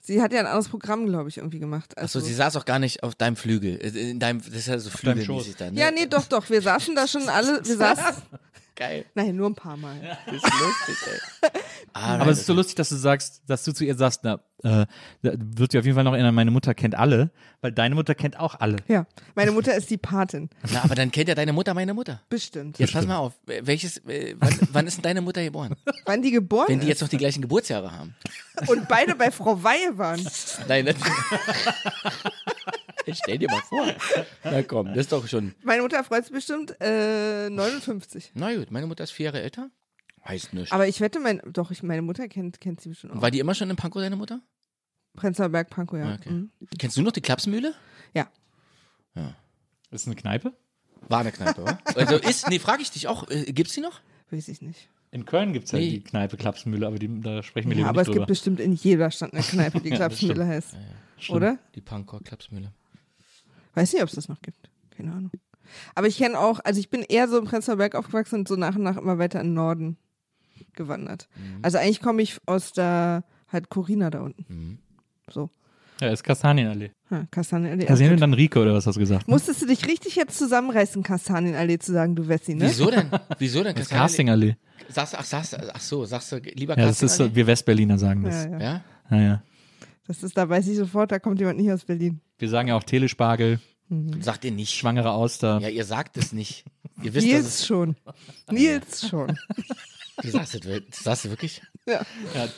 Sie 0.00 0.20
hat 0.20 0.32
ja 0.34 0.40
ein 0.40 0.46
anderes 0.46 0.68
Programm, 0.68 1.06
glaube 1.06 1.30
ich, 1.30 1.38
irgendwie 1.38 1.60
gemacht. 1.60 1.96
Achso, 1.96 2.18
Also, 2.18 2.20
sie 2.28 2.34
saß 2.34 2.56
auch 2.56 2.66
gar 2.66 2.78
nicht 2.78 3.02
auf 3.02 3.14
deinem 3.14 3.36
Flügel. 3.36 3.78
äh, 3.82 4.10
In 4.10 4.20
deinem, 4.20 4.38
das 4.40 4.48
ist 4.52 4.66
ja 4.66 4.78
so 4.78 4.90
flügelmäßig 4.90 5.56
dann. 5.56 5.72
Ne? 5.74 5.80
ja, 5.80 5.90
nee, 5.90 6.04
doch, 6.06 6.26
doch. 6.26 6.50
Wir 6.50 6.60
saßen 6.60 6.94
da 6.94 7.08
schon 7.08 7.26
alle, 7.30 7.64
wir 7.64 7.76
saßen, 7.78 8.16
Geil. 8.76 9.04
nein, 9.14 9.36
nur 9.36 9.48
ein 9.50 9.54
paar 9.54 9.76
Mal. 9.76 9.94
Das 10.26 10.34
ist 10.34 10.42
lustig, 10.42 10.96
ey. 11.42 11.50
Aber 11.92 12.30
es 12.30 12.40
ist 12.40 12.46
so 12.46 12.54
lustig, 12.54 12.74
dass 12.74 12.88
du 12.88 12.96
sagst, 12.96 13.42
dass 13.46 13.62
du 13.64 13.72
zu 13.72 13.84
ihr 13.84 13.94
sagst, 13.94 14.20
na, 14.24 14.40
äh, 14.64 14.86
da 15.22 15.32
wird 15.38 15.70
sie 15.72 15.78
auf 15.78 15.84
jeden 15.84 15.94
Fall 15.94 16.02
noch 16.04 16.14
erinnern, 16.14 16.34
meine 16.34 16.50
Mutter 16.50 16.74
kennt 16.74 16.96
alle, 16.96 17.30
weil 17.60 17.70
deine 17.70 17.94
Mutter 17.94 18.14
kennt 18.16 18.38
auch 18.40 18.58
alle. 18.58 18.78
Ja, 18.88 19.06
meine 19.36 19.52
Mutter 19.52 19.74
ist 19.76 19.90
die 19.90 19.96
Patin. 19.98 20.50
Na, 20.72 20.82
aber 20.82 20.94
dann 20.96 21.10
kennt 21.12 21.28
ja 21.28 21.34
deine 21.36 21.52
Mutter 21.52 21.72
meine 21.74 21.94
Mutter. 21.94 22.20
Bestimmt. 22.28 22.78
Jetzt 22.78 22.92
pass 22.94 23.06
mal 23.06 23.18
auf, 23.18 23.34
welches, 23.46 23.98
äh, 24.08 24.34
wann, 24.38 24.58
wann 24.72 24.86
ist 24.88 24.96
denn 24.96 25.02
deine 25.02 25.20
Mutter 25.20 25.44
geboren? 25.44 25.76
Wann 26.06 26.22
die 26.22 26.32
geboren 26.32 26.66
Wenn 26.68 26.80
die 26.80 26.88
jetzt 26.88 27.02
noch 27.02 27.08
die 27.08 27.18
gleichen 27.18 27.42
Geburtsjahre 27.42 27.92
haben. 27.92 28.16
und 28.66 28.88
beide 28.88 29.14
bei 29.14 29.30
Frau 29.30 29.62
Weihe 29.62 29.96
waren. 29.96 30.26
Nein, 30.66 30.86
Jetzt 30.86 31.04
stell 33.12 33.38
dir 33.38 33.48
mal 33.50 33.60
vor. 33.62 33.86
Na 34.44 34.62
komm, 34.62 34.88
das 34.88 34.98
ist 34.98 35.12
doch 35.12 35.26
schon. 35.28 35.54
Meine 35.62 35.82
Mutter 35.82 36.02
freut 36.04 36.24
sich 36.24 36.32
bestimmt 36.32 36.74
äh, 36.80 37.50
59. 37.50 38.32
Na 38.34 38.54
gut, 38.54 38.70
meine 38.70 38.86
Mutter 38.86 39.04
ist 39.04 39.10
vier 39.10 39.26
Jahre 39.26 39.42
älter. 39.42 39.70
Heißt 40.26 40.54
nichts. 40.54 40.72
Aber 40.72 40.88
ich 40.88 41.00
wette, 41.00 41.20
mein, 41.20 41.42
doch, 41.46 41.70
ich, 41.70 41.82
meine 41.82 42.00
Mutter 42.02 42.28
kennt, 42.28 42.60
kennt 42.60 42.80
sie 42.80 42.88
bestimmt 42.88 43.12
auch. 43.12 43.16
Und 43.16 43.22
war 43.22 43.30
die 43.30 43.40
immer 43.40 43.54
schon 43.54 43.68
in 43.68 43.76
Pankow, 43.76 44.00
deine 44.00 44.16
Mutter? 44.16 44.40
Prenzlauer 45.16 45.50
Berg, 45.50 45.70
Pankow, 45.70 45.98
ja. 45.98 46.06
Ah, 46.10 46.14
okay. 46.18 46.30
Mhm. 46.30 46.50
Kennst 46.78 46.96
du 46.96 47.02
noch 47.02 47.12
die 47.12 47.20
Klapsmühle? 47.20 47.74
Ja. 48.14 48.28
Ist 49.90 50.06
eine 50.06 50.16
Kneipe? 50.16 50.52
War 51.08 51.20
eine 51.20 51.30
Kneipe, 51.30 51.60
oder? 51.62 51.78
Also 51.94 52.16
ist, 52.16 52.48
nee, 52.48 52.58
frage 52.58 52.82
ich 52.82 52.90
dich 52.90 53.06
auch, 53.06 53.28
äh, 53.30 53.52
gibt's 53.52 53.74
die 53.74 53.80
noch? 53.80 54.00
Weiß 54.30 54.48
ich 54.48 54.60
nicht. 54.62 54.88
In 55.12 55.24
Köln 55.24 55.52
gibt 55.52 55.66
es 55.66 55.72
ja 55.72 55.78
Nee. 55.78 55.90
die 55.90 56.00
Kneipe 56.02 56.36
Klapsmühle, 56.36 56.84
aber 56.86 56.98
die, 56.98 57.20
da 57.20 57.42
sprechen 57.44 57.68
wir 57.70 57.76
Ja, 57.76 57.78
lieber 57.82 57.90
aber 57.90 58.00
es 58.00 58.08
nicht 58.08 58.14
gibt 58.14 58.22
drüber. 58.22 58.26
bestimmt 58.26 58.58
in 58.60 58.72
jeder 58.72 59.10
Stadt 59.12 59.32
eine 59.32 59.42
Kneipe, 59.42 59.80
die 59.80 59.88
Ja, 59.90 59.96
Klapsmühle 59.96 60.44
heißt. 60.46 60.76
Stimmt. 61.18 61.36
Oder? 61.36 61.58
Die 61.76 61.80
Pankow 61.80 62.20
Klapsmühle. 62.24 62.72
Weiß 63.74 63.92
nicht, 63.92 64.02
ob 64.02 64.08
es 64.08 64.14
das 64.14 64.28
noch 64.28 64.40
gibt. 64.42 64.70
Keine 64.96 65.12
Ahnung. 65.12 65.30
Aber 65.94 66.06
ich 66.06 66.16
kenne 66.18 66.38
auch, 66.38 66.60
also 66.64 66.78
ich 66.78 66.90
bin 66.90 67.02
eher 67.02 67.28
so 67.28 67.38
im 67.38 67.44
Prenzlauer 67.46 67.76
Berg 67.76 67.94
aufgewachsen 67.94 68.40
und 68.40 68.48
so 68.48 68.56
nach 68.56 68.76
und 68.76 68.82
nach 68.82 68.96
immer 68.96 69.18
weiter 69.18 69.40
in 69.40 69.48
den 69.48 69.54
Norden 69.54 69.96
gewandert. 70.74 71.28
Mhm. 71.36 71.58
Also 71.62 71.78
eigentlich 71.78 72.00
komme 72.00 72.22
ich 72.22 72.38
aus 72.46 72.72
der, 72.72 73.24
halt 73.50 73.70
Corina 73.70 74.10
da 74.10 74.20
unten. 74.20 74.44
Mhm. 74.48 74.78
So. 75.30 75.50
Ja, 76.00 76.10
ist 76.10 76.24
Kastanienallee. 76.24 76.90
Ja, 77.10 77.24
Kastanienallee. 77.30 77.86
Kastanien 77.86 78.14
und 78.14 78.20
dann 78.20 78.34
Rico, 78.34 78.60
oder 78.60 78.74
was 78.74 78.86
hast 78.86 78.96
du 78.96 79.00
gesagt? 79.00 79.28
Musstest 79.28 79.62
du 79.62 79.66
dich 79.66 79.86
richtig 79.86 80.16
jetzt 80.16 80.36
zusammenreißen, 80.36 81.02
Kastanienallee 81.02 81.78
zu 81.78 81.92
sagen, 81.92 82.16
du 82.16 82.26
Wessi, 82.28 82.54
ne? 82.54 82.64
Wieso 82.66 82.90
denn? 82.90 83.08
Wieso 83.38 83.62
denn? 83.62 83.74
Das 83.76 83.88
Kastanie- 83.88 84.00
Castingallee. 84.00 84.56
Sagst, 84.88 85.14
ach, 85.16 85.24
sagst, 85.24 85.56
ach 85.72 85.80
so, 85.80 86.04
sagst 86.04 86.32
du 86.32 86.36
lieber 86.38 86.76
Ja, 86.76 86.86
das 86.86 87.02
ist 87.02 87.16
so, 87.16 87.34
wir 87.34 87.46
Westberliner 87.46 87.96
sagen 87.96 88.24
das. 88.24 88.44
Ja, 88.44 88.50
ja. 88.50 88.58
Ja? 88.60 88.84
Ja, 89.10 89.20
ja. 89.22 89.42
Das 90.06 90.22
ist, 90.22 90.36
da 90.36 90.46
weiß 90.48 90.66
ich 90.66 90.76
sofort, 90.76 91.10
da 91.12 91.18
kommt 91.18 91.38
jemand 91.38 91.58
nicht 91.58 91.70
aus 91.72 91.84
Berlin. 91.84 92.20
Wir 92.38 92.48
sagen 92.48 92.68
ja 92.68 92.76
auch 92.76 92.84
Telespargel, 92.84 93.60
Sagt 94.20 94.44
ihr 94.44 94.50
nicht. 94.50 94.74
schwangere 94.74 95.12
Auster. 95.12 95.58
Ja, 95.60 95.68
ihr 95.68 95.84
sagt 95.84 96.16
es 96.16 96.32
nicht. 96.32 96.64
Ihr 97.02 97.14
wisst, 97.14 97.26
dass 97.26 97.32
Nils 97.34 97.46
es, 97.46 97.66
schon. 97.66 97.96
Nils 98.50 99.08
schon. 99.08 99.38
du 100.22 100.30
sagst 100.30 100.54
es, 100.54 100.64
wir- 100.64 100.80
du 100.80 100.86
sagst 100.90 101.24
es 101.26 101.30
wirklich? 101.30 101.62
Ja, 101.86 102.04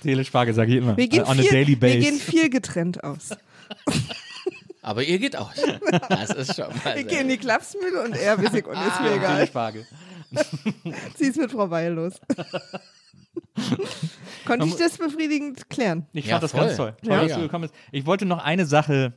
Telespargel 0.03 0.55
sage 0.55 0.73
ich 0.73 0.79
immer. 0.79 0.97
Wir 0.97 1.09
gehen, 1.09 1.25
On 1.25 1.39
a 1.39 1.43
viel, 1.43 1.51
daily 1.51 1.69
wir 1.73 1.81
base. 1.81 1.99
gehen 1.99 2.19
viel 2.19 2.49
getrennt 2.49 3.03
aus. 3.05 3.31
Aber 4.83 5.03
ihr 5.03 5.19
geht 5.19 5.37
aus. 5.37 5.51
Das 6.09 6.31
ist 6.31 6.55
schon 6.55 6.69
mal 6.85 6.95
Wir 6.95 7.05
gehen 7.05 7.23
in 7.23 7.29
die 7.29 7.39
Klapsmühle 7.39 8.05
und 8.05 8.17
er 8.17 8.41
Wissig 8.41 8.67
und 8.69 8.77
Ah, 8.77 8.87
ist 8.87 9.01
mir 9.01 9.17
egal. 9.17 9.35
Telespargel. 9.37 9.87
Zieh 11.17 11.29
es 11.29 11.37
mit 11.37 11.51
Frau 11.51 11.69
Weil 11.71 11.93
los. 11.93 12.15
Konnte 14.47 14.67
ich 14.67 14.77
das 14.77 14.97
befriedigend 14.99 15.69
klären? 15.69 16.07
Ich 16.13 16.27
Ja, 16.27 16.33
fand 16.35 16.45
das 16.45 16.51
voll. 16.53 16.61
ganz 16.67 16.77
toll. 16.77 16.97
Toll, 17.03 17.13
Ja. 17.13 17.25
dass 17.27 17.35
du 17.37 17.43
gekommen 17.43 17.63
bist. 17.63 17.75
Ich 17.91 18.07
wollte 18.07 18.27
noch 18.27 18.39
eine 18.43 18.65
Sache. 18.67 19.13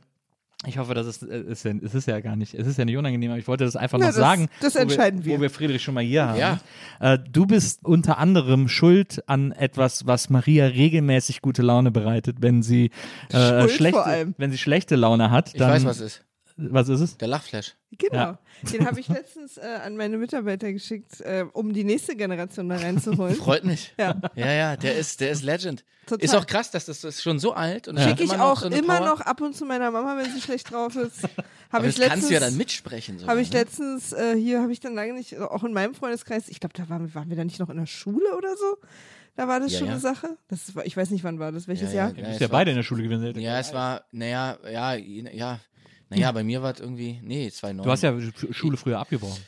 Ich 0.66 0.76
hoffe, 0.76 0.92
das 0.92 1.06
ist, 1.06 1.22
äh, 1.22 1.40
ist 1.40 1.64
ja, 1.64 1.72
es 1.82 1.94
ist 1.94 2.06
ja 2.06 2.20
gar 2.20 2.36
nicht, 2.36 2.52
es 2.54 2.66
ist 2.66 2.78
ja 2.78 2.84
nicht 2.84 2.96
unangenehm, 2.98 3.30
aber 3.30 3.38
ich 3.38 3.48
wollte 3.48 3.64
das 3.64 3.76
einfach 3.76 3.98
Na, 3.98 4.06
noch 4.06 4.10
das- 4.12 4.20
sagen. 4.20 4.48
das 4.60 4.74
wo 4.74 4.78
entscheiden 4.80 5.24
wir. 5.24 5.32
wir. 5.32 5.38
Wo 5.38 5.42
wir 5.42 5.50
Friedrich 5.50 5.82
schon 5.82 5.94
mal 5.94 6.04
hier 6.04 6.26
haben. 6.28 6.38
Ja. 6.38 6.60
Äh, 7.00 7.18
du 7.30 7.46
bist 7.46 7.80
unter 7.82 8.18
anderem 8.18 8.68
schuld 8.68 9.22
an 9.26 9.52
etwas, 9.52 10.06
was 10.06 10.28
Maria 10.28 10.66
regelmäßig 10.66 11.40
gute 11.40 11.62
Laune 11.62 11.90
bereitet, 11.90 12.36
wenn 12.40 12.62
sie, 12.62 12.90
äh, 13.32 13.68
schlechte, 13.68 14.34
wenn 14.36 14.50
sie 14.52 14.58
schlechte 14.58 14.96
Laune 14.96 15.30
hat. 15.30 15.48
Ich 15.48 15.54
Dann, 15.54 15.70
weiß, 15.70 15.84
was 15.86 16.00
es 16.00 16.16
ist. 16.16 16.24
Was 16.70 16.88
ist 16.88 17.00
es? 17.00 17.16
Der 17.16 17.28
Lachflash. 17.28 17.74
Genau. 17.98 18.14
Ja. 18.14 18.38
Den 18.72 18.86
habe 18.86 19.00
ich 19.00 19.08
letztens 19.08 19.56
äh, 19.56 19.62
an 19.84 19.96
meine 19.96 20.18
Mitarbeiter 20.18 20.72
geschickt, 20.72 21.20
äh, 21.22 21.44
um 21.52 21.72
die 21.72 21.84
nächste 21.84 22.14
Generation 22.16 22.68
da 22.68 22.76
reinzuholen. 22.76 23.34
Freut 23.36 23.64
mich. 23.64 23.92
Ja. 23.98 24.20
Ja, 24.34 24.52
ja, 24.52 24.76
der 24.76 24.96
ist, 24.96 25.20
der 25.20 25.30
ist 25.30 25.42
Legend. 25.42 25.84
Total. 26.06 26.24
Ist 26.24 26.34
auch 26.34 26.46
krass, 26.46 26.70
dass 26.70 26.86
das, 26.86 27.00
das 27.02 27.16
ist 27.16 27.22
schon 27.22 27.38
so 27.38 27.52
alt 27.52 27.86
und 27.88 27.98
Schicke 28.00 28.24
ich 28.24 28.32
auch 28.32 28.60
so 28.62 28.68
immer 28.68 28.98
Power. 28.98 29.06
noch 29.06 29.20
ab 29.20 29.40
und 29.40 29.54
zu 29.56 29.64
meiner 29.64 29.90
Mama, 29.90 30.16
wenn 30.16 30.32
sie 30.32 30.40
schlecht 30.40 30.70
drauf 30.72 30.96
ist. 30.96 31.22
Aber 31.70 31.86
ich 31.86 31.94
das 31.96 32.08
kannst 32.08 32.28
du 32.28 32.34
ja 32.34 32.40
dann 32.40 32.48
letztens- 32.48 32.58
mitsprechen. 32.58 33.26
Habe 33.26 33.40
ich 33.40 33.52
ne? 33.52 33.58
letztens, 33.60 34.12
äh, 34.12 34.34
hier 34.36 34.60
habe 34.60 34.72
ich 34.72 34.80
dann 34.80 34.94
lange 34.94 35.12
nicht, 35.14 35.38
auch 35.38 35.62
in 35.62 35.72
meinem 35.72 35.94
Freundeskreis, 35.94 36.48
ich 36.48 36.58
glaube, 36.58 36.72
da 36.76 36.88
waren, 36.88 37.06
wir- 37.06 37.14
waren 37.14 37.28
wir 37.30 37.36
da 37.36 37.44
nicht 37.44 37.60
noch 37.60 37.70
in 37.70 37.76
der 37.76 37.86
Schule 37.86 38.36
oder 38.36 38.56
so. 38.56 38.76
Da 39.36 39.46
war 39.46 39.60
das 39.60 39.72
Ja, 39.72 39.78
schon 39.78 39.86
ja. 39.86 39.92
eine 39.94 40.00
Sache. 40.00 40.36
Das 40.48 40.74
war, 40.74 40.84
ich 40.84 40.96
weiß 40.96 41.10
nicht, 41.10 41.22
wann 41.22 41.38
war 41.38 41.52
das, 41.52 41.68
welches 41.68 41.92
Ja, 41.92 42.08
Jahr? 42.08 42.16
Ja, 42.18 42.28
ja 42.32 42.40
war- 42.40 42.48
beide 42.48 42.70
in 42.72 42.76
der 42.76 42.82
Schule 42.82 43.04
gewesen. 43.04 43.38
Ja, 43.40 43.60
es 43.60 43.72
war, 43.72 44.02
naja, 44.10 44.58
ja, 44.70 44.94
ja. 44.94 45.60
Naja, 46.10 46.30
bei 46.32 46.42
mir 46.44 46.62
war 46.62 46.74
es 46.74 46.80
irgendwie, 46.80 47.20
nee, 47.22 47.50
2009. 47.50 47.84
Du 47.84 47.90
hast 47.90 48.02
ja 48.02 48.10
Sch- 48.10 48.52
Schule 48.52 48.76
früher 48.76 48.98
abgebrochen. 48.98 49.40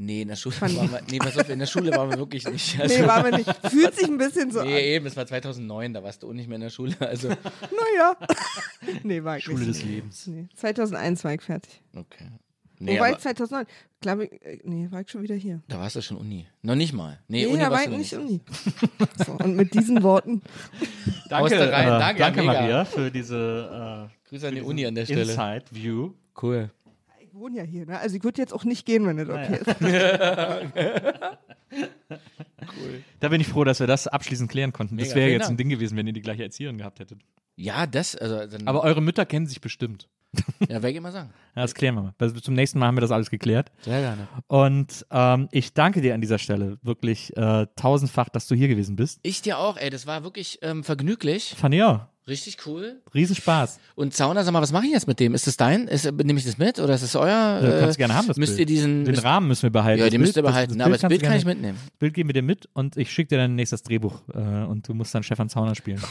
Nee, 0.00 0.22
in 0.22 0.28
der 0.28 0.36
Schule 0.36 0.60
waren 0.60 0.74
wir, 0.92 1.00
nee, 1.10 1.18
pass 1.18 1.36
auf, 1.38 1.48
in 1.48 1.58
der 1.58 1.66
Schule 1.66 1.90
waren 1.90 2.08
wir 2.10 2.18
wirklich 2.18 2.46
nicht. 2.48 2.78
Also, 2.80 3.00
Nee, 3.02 3.06
waren 3.08 3.24
wir 3.24 3.36
nicht. 3.38 3.52
Fühlt 3.70 3.94
sich 3.96 4.06
ein 4.06 4.16
bisschen 4.18 4.50
so 4.52 4.62
nee, 4.62 4.94
eben, 4.94 5.06
es 5.06 5.16
war 5.16 5.26
2009, 5.26 5.92
da 5.92 6.02
warst 6.04 6.22
du 6.22 6.28
auch 6.28 6.32
nicht 6.32 6.46
mehr 6.48 6.54
in 6.56 6.60
der 6.62 6.70
Schule. 6.70 6.94
Also, 7.00 7.28
an. 7.30 7.36
Naja. 7.62 8.16
nee, 9.02 9.24
war 9.24 9.38
ich 9.38 9.44
Schule 9.44 9.58
nicht. 9.66 9.70
des 9.70 9.84
Lebens. 9.84 10.26
Nee. 10.28 10.46
2001 10.54 11.24
war 11.24 11.34
ich 11.34 11.42
fertig. 11.42 11.80
okay. 11.96 12.28
Nee, 12.80 12.96
aber, 12.96 13.10
ich 13.10 13.18
2009? 13.18 13.66
Glaube 14.00 14.26
ich, 14.26 14.32
äh, 14.40 14.60
nee, 14.62 14.86
war 14.92 15.00
ich 15.00 15.10
schon 15.10 15.22
wieder 15.22 15.34
hier. 15.34 15.60
da 15.66 15.80
warst 15.80 15.96
du 15.96 16.00
schon 16.00 16.16
Uni. 16.16 16.46
Noch 16.62 16.76
nicht 16.76 16.92
mal. 16.92 17.18
Nee, 17.26 17.44
Nee, 17.44 17.46
Uni 17.52 17.58
da 17.58 17.72
war 17.72 17.82
ich 17.82 17.88
nicht 17.88 18.12
Uni. 18.14 18.40
So, 19.26 19.32
und 19.32 19.56
mit 19.56 19.74
diesen 19.74 20.00
Worten, 20.04 20.42
Aus 21.28 21.50
der 21.50 21.72
Reihe, 21.72 21.86
äh, 21.86 21.98
danke, 21.98 22.20
danke. 22.20 22.42
Maria, 22.44 22.84
für 22.84 23.10
diese 23.10 24.08
Grüße 24.28 24.48
an 24.48 24.54
die 24.54 24.62
Uni 24.62 24.86
an 24.86 24.94
der 24.94 25.04
Stelle. 25.04 25.22
Inside 25.22 25.64
View. 25.70 26.12
Cool. 26.40 26.70
ich 27.20 27.34
wohne 27.34 27.58
ja 27.58 27.62
hier, 27.64 27.86
ne? 27.86 27.98
Also 27.98 28.16
ich 28.16 28.24
würde 28.24 28.40
jetzt 28.40 28.52
auch 28.52 28.64
nicht 28.64 28.84
gehen, 28.86 29.06
wenn 29.06 29.16
das 29.16 29.28
okay 29.28 29.60
ist. 29.60 29.76
Da 33.20 33.28
bin 33.28 33.40
ich 33.40 33.48
froh, 33.48 33.64
dass 33.64 33.80
wir 33.80 33.86
das 33.86 34.06
abschließend 34.06 34.50
klären 34.50 34.72
konnten. 34.72 34.96
das 34.96 35.08
Mega, 35.08 35.16
wäre 35.16 35.26
vielen 35.28 35.40
jetzt 35.40 35.50
ein. 35.50 35.56
Ding 35.56 35.68
gewesen, 35.68 35.96
wenn 35.96 36.06
ihr 36.06 36.12
die 36.12 36.20
gleiche 36.20 36.42
Erzieherin 36.42 36.78
gehabt 36.78 37.00
hättet. 37.00 37.20
Ja, 37.56 37.86
das, 37.86 38.14
also, 38.14 38.46
dann, 38.46 38.66
Aber 38.68 38.82
eure 38.82 39.02
Mütter 39.02 39.26
kennen 39.26 39.46
sich 39.46 39.60
bestimmt. 39.60 40.08
ja, 40.60 40.68
werde 40.68 40.90
ich 40.90 40.96
immer 40.96 41.12
sagen. 41.12 41.30
Ja, 41.56 41.62
das 41.62 41.74
klären 41.74 41.96
wir 41.96 42.02
mal. 42.02 42.14
Bis 42.18 42.34
zum 42.42 42.54
nächsten 42.54 42.78
Mal 42.78 42.86
haben 42.86 42.96
wir 42.96 43.00
das 43.00 43.10
alles 43.10 43.30
geklärt. 43.30 43.72
Sehr 43.80 44.00
gerne. 44.00 44.28
Und 44.46 45.04
ähm, 45.10 45.48
ich 45.50 45.74
danke 45.74 46.00
dir 46.00 46.14
an 46.14 46.20
dieser 46.20 46.38
Stelle 46.38 46.78
wirklich 46.82 47.36
äh, 47.36 47.66
tausendfach, 47.74 48.28
dass 48.28 48.46
du 48.46 48.54
hier 48.54 48.68
gewesen 48.68 48.94
bist. 48.94 49.18
Ich 49.22 49.42
dir 49.42 49.58
auch, 49.58 49.76
ey, 49.76 49.90
das 49.90 50.06
war 50.06 50.22
wirklich 50.22 50.60
ähm, 50.62 50.84
vergnüglich. 50.84 51.54
Fand 51.58 51.74
ich 51.74 51.82
auch. 51.82 52.06
Richtig 52.28 52.58
cool. 52.66 53.00
Riesenspaß. 53.14 53.80
Und 53.94 54.12
Zauner, 54.14 54.44
sag 54.44 54.52
mal, 54.52 54.60
was 54.60 54.70
mache 54.70 54.84
ich 54.84 54.92
jetzt 54.92 55.06
mit 55.08 55.18
dem? 55.18 55.34
Ist 55.34 55.46
das 55.46 55.56
dein? 55.56 55.88
Ist, 55.88 56.04
nehme 56.12 56.38
ich 56.38 56.44
das 56.44 56.58
mit 56.58 56.78
oder 56.78 56.94
ist 56.94 57.02
das 57.02 57.16
euer? 57.16 57.26
Ja, 57.28 57.80
kannst 57.80 57.96
du 57.96 57.98
gerne 57.98 58.14
haben, 58.14 58.28
das 58.28 58.36
müsst 58.36 58.56
Bild. 58.56 58.60
ihr 58.68 58.74
diesen. 58.76 59.04
Den 59.04 59.12
müsst, 59.14 59.24
Rahmen 59.24 59.48
müssen 59.48 59.62
wir 59.62 59.70
behalten. 59.70 60.00
ja, 60.00 60.04
Das 60.06 60.12
den 60.12 60.20
müsst 60.20 60.36
ihr 60.36 60.42
behalten. 60.42 60.76
das 60.78 60.86
aber 60.86 60.98
das 60.98 61.08
Bild 61.08 61.22
kann 61.22 61.36
ich 61.36 61.44
mitnehmen. 61.46 61.78
Das 61.82 61.98
Bild 61.98 62.12
geben 62.14 62.28
wir 62.28 62.34
dir 62.34 62.42
mit 62.42 62.68
und 62.74 62.96
ich 62.98 63.10
schicke 63.10 63.28
dir 63.30 63.38
dann 63.38 63.54
nächstes 63.54 63.82
Drehbuch 63.82 64.20
äh, 64.34 64.38
und 64.38 64.86
du 64.86 64.94
musst 64.94 65.14
dann 65.14 65.22
Stefan 65.22 65.48
Zauner 65.48 65.74
spielen. 65.74 66.02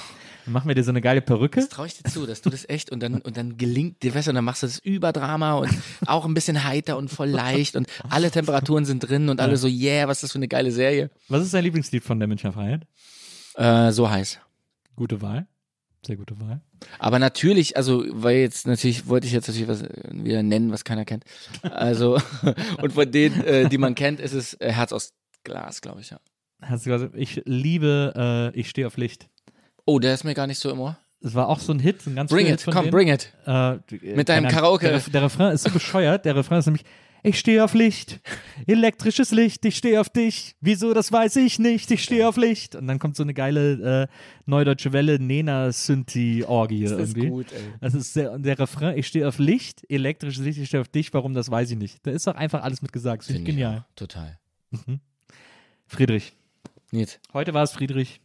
Dann 0.46 0.54
machen 0.54 0.68
wir 0.68 0.76
dir 0.76 0.84
so 0.84 0.90
eine 0.90 1.02
geile 1.02 1.22
Perücke. 1.22 1.60
Das 1.60 1.70
traue 1.70 1.86
ich 1.88 2.02
dir 2.02 2.10
zu, 2.10 2.26
dass 2.26 2.42
du 2.42 2.50
das 2.50 2.68
echt 2.68 2.92
und 2.92 3.04
dann 3.04 3.22
und 3.22 3.38
dann 3.38 3.58
gelingt 3.58 4.02
dir, 4.02 4.16
weißt 4.16 4.28
du, 4.28 4.32
und 4.32 4.36
dann 4.36 4.46
machst 4.46 4.64
du 4.64 4.68
das 4.68 4.80
Überdrama 4.80 5.54
und 5.54 5.70
auch 6.08 6.26
ein 6.26 6.34
bisschen 6.34 6.64
heiter 6.64 6.98
und 6.98 7.10
voll 7.10 7.30
leicht 7.30 7.76
und 7.76 7.86
alle 8.10 8.32
Temperaturen 8.32 8.86
sind 8.86 9.00
drin 9.08 9.30
und 9.30 9.40
alle 9.40 9.58
so, 9.58 9.68
yeah, 9.68 10.08
was 10.08 10.18
ist 10.18 10.24
das 10.24 10.32
für 10.32 10.40
eine 10.40 10.48
geile 10.48 10.72
Serie. 10.72 11.12
Was 11.30 11.44
ist 11.44 11.54
dein 11.54 11.64
Lieblingslied 11.64 12.04
von 12.04 12.18
der 12.18 12.28
Münchner 12.28 12.54
Freiheit? 12.54 12.88
Äh, 13.56 13.92
so 13.92 14.10
heiß. 14.10 14.40
Gute 14.96 15.22
Wahl. 15.22 15.48
Sehr 16.08 16.16
gute 16.16 16.40
Wahl. 16.40 16.62
Aber 17.00 17.20
natürlich, 17.20 17.76
also, 17.76 18.06
weil 18.12 18.38
jetzt 18.38 18.66
natürlich, 18.66 19.10
wollte 19.10 19.28
ich 19.28 19.34
jetzt 19.34 19.50
natürlich 19.50 19.68
was 19.68 19.82
äh, 19.82 19.90
wieder 20.14 20.42
nennen, 20.42 20.72
was 20.72 20.86
keiner 20.86 21.04
kennt. 21.04 21.26
Also, 21.64 22.18
und 22.82 22.94
von 22.94 23.12
denen, 23.12 23.44
äh, 23.44 23.68
die 23.68 23.78
man 23.78 23.94
kennt, 23.94 24.22
ist 24.22 24.32
es 24.32 24.54
äh, 24.62 24.72
Herz 24.72 24.94
aus 24.94 25.12
Glas, 25.44 25.82
glaube 25.82 26.00
ich, 26.00 26.12
ja. 26.12 26.22
Hast 26.62 26.86
du 26.86 26.92
gesagt, 26.92 27.14
ich 27.18 27.42
liebe, 27.44 28.54
äh, 28.56 28.58
ich 28.58 28.70
stehe 28.70 28.88
auf 28.88 28.96
Licht. 28.96 29.28
Oh, 29.86 30.00
der 30.00 30.14
ist 30.14 30.24
mir 30.24 30.34
gar 30.34 30.48
nicht 30.48 30.60
so 30.60 30.72
im 30.72 30.80
Ohr. 30.80 30.98
Das 31.20 31.36
war 31.36 31.50
auch 31.50 31.60
so 31.60 31.74
ein 31.74 31.80
Hit, 31.80 32.08
ein 32.08 32.16
ganz 32.16 32.32
Bring 32.32 32.48
it, 32.48 32.64
komm, 32.64 32.84
denen. 32.84 32.92
bring 32.92 33.08
it. 33.10 33.34
Äh, 33.46 33.76
Mit 34.16 34.30
deinem. 34.30 34.50
Karaoke. 34.50 34.88
Der, 34.88 35.00
der 35.00 35.24
Refrain 35.24 35.52
ist 35.52 35.64
so 35.64 35.72
bescheuert. 35.72 36.24
Der 36.24 36.38
Refrain 36.38 36.60
ist 36.60 36.68
nämlich, 36.68 36.86
ich 37.28 37.40
stehe 37.40 37.64
auf 37.64 37.74
Licht, 37.74 38.20
elektrisches 38.66 39.32
Licht, 39.32 39.64
ich 39.66 39.76
stehe 39.78 40.00
auf 40.00 40.10
dich. 40.10 40.56
Wieso, 40.62 40.94
das 40.94 41.12
weiß 41.12 41.36
ich 41.38 41.60
nicht, 41.60 41.92
ich 41.92 42.04
stehe 42.04 42.28
auf 42.28 42.38
Licht. 42.38 42.76
Und 42.76 42.88
dann 42.88 43.00
kommt 43.00 43.16
so 43.16 43.24
eine 43.24 43.34
geile 43.34 44.04
äh, 44.04 44.08
neudeutsche 44.46 44.94
Welle, 44.94 45.20
Nena-Synthi-Orgie 45.20 46.84
Das 46.84 46.92
ist 46.94 47.00
irgendwie. 47.16 47.28
gut, 47.28 47.52
ey. 47.52 47.60
Das 47.82 47.94
ist 47.94 48.16
der, 48.16 48.40
der 48.40 48.58
Refrain, 48.60 48.98
ich 48.98 49.08
stehe 49.08 49.28
auf 49.28 49.40
Licht, 49.40 49.84
elektrisches 49.90 50.44
Licht, 50.44 50.60
ich 50.60 50.68
stehe 50.70 50.82
auf 50.82 50.88
dich, 50.88 51.14
warum, 51.14 51.34
das 51.34 51.52
weiß 51.52 51.70
ich 51.72 51.78
nicht. 51.78 52.06
Da 52.06 52.12
ist 52.12 52.26
doch 52.28 52.36
einfach 52.36 52.64
alles 52.64 52.82
mit 52.82 52.92
gesagt. 52.94 53.22
Das 53.24 53.28
finde 53.28 53.42
ich 53.42 53.46
genial. 53.46 53.80
auch. 53.90 53.96
Total. 53.96 54.40
Friedrich, 55.88 56.34
Nils. 56.92 57.20
heute 57.34 57.54
war 57.54 57.64
es 57.64 57.72
Friedrich. 57.72 58.22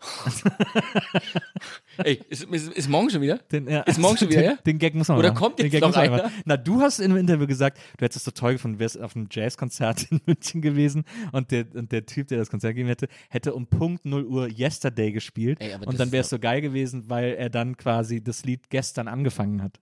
Ey, 1.98 2.20
ist, 2.28 2.44
ist, 2.44 2.72
ist 2.72 2.88
morgen 2.88 3.10
schon 3.10 3.20
wieder? 3.20 3.38
Den, 3.38 3.68
ja, 3.68 3.80
Ist 3.82 3.98
morgen 3.98 4.16
schon 4.16 4.30
wieder, 4.30 4.40
den, 4.42 4.50
ja? 4.50 4.56
den 4.56 4.78
Gag 4.78 4.94
muss 4.94 5.08
man 5.08 5.18
Oder 5.18 5.32
machen. 5.32 5.38
kommt 5.38 5.60
jetzt 5.60 5.80
noch 5.80 5.94
einer? 5.94 6.30
Na, 6.44 6.56
du 6.56 6.80
hast 6.80 7.00
in 7.00 7.10
einem 7.10 7.18
Interview 7.18 7.46
gesagt, 7.46 7.78
du 7.98 8.04
hättest 8.04 8.18
es 8.18 8.24
so 8.24 8.30
toll 8.30 8.54
gefunden, 8.54 8.78
wärst 8.78 8.98
auf 9.00 9.14
einem 9.14 9.28
Jazzkonzert 9.30 10.06
in 10.10 10.20
München 10.26 10.62
gewesen 10.62 11.04
und 11.32 11.50
der, 11.50 11.66
und 11.74 11.92
der 11.92 12.06
Typ, 12.06 12.28
der 12.28 12.38
das 12.38 12.50
Konzert 12.50 12.70
gegeben 12.72 12.88
hätte, 12.88 13.08
hätte 13.28 13.54
um 13.54 13.66
Punkt 13.66 14.04
0 14.04 14.24
Uhr 14.24 14.48
Yesterday 14.48 15.12
gespielt 15.12 15.60
Ey, 15.60 15.74
und 15.74 15.86
das 15.86 15.96
dann 15.96 16.12
wäre 16.12 16.22
es 16.22 16.30
so 16.30 16.38
geil 16.38 16.60
gewesen, 16.60 17.10
weil 17.10 17.34
er 17.34 17.50
dann 17.50 17.76
quasi 17.76 18.22
das 18.22 18.44
Lied 18.44 18.70
gestern 18.70 19.08
angefangen 19.08 19.62
hat. 19.62 19.80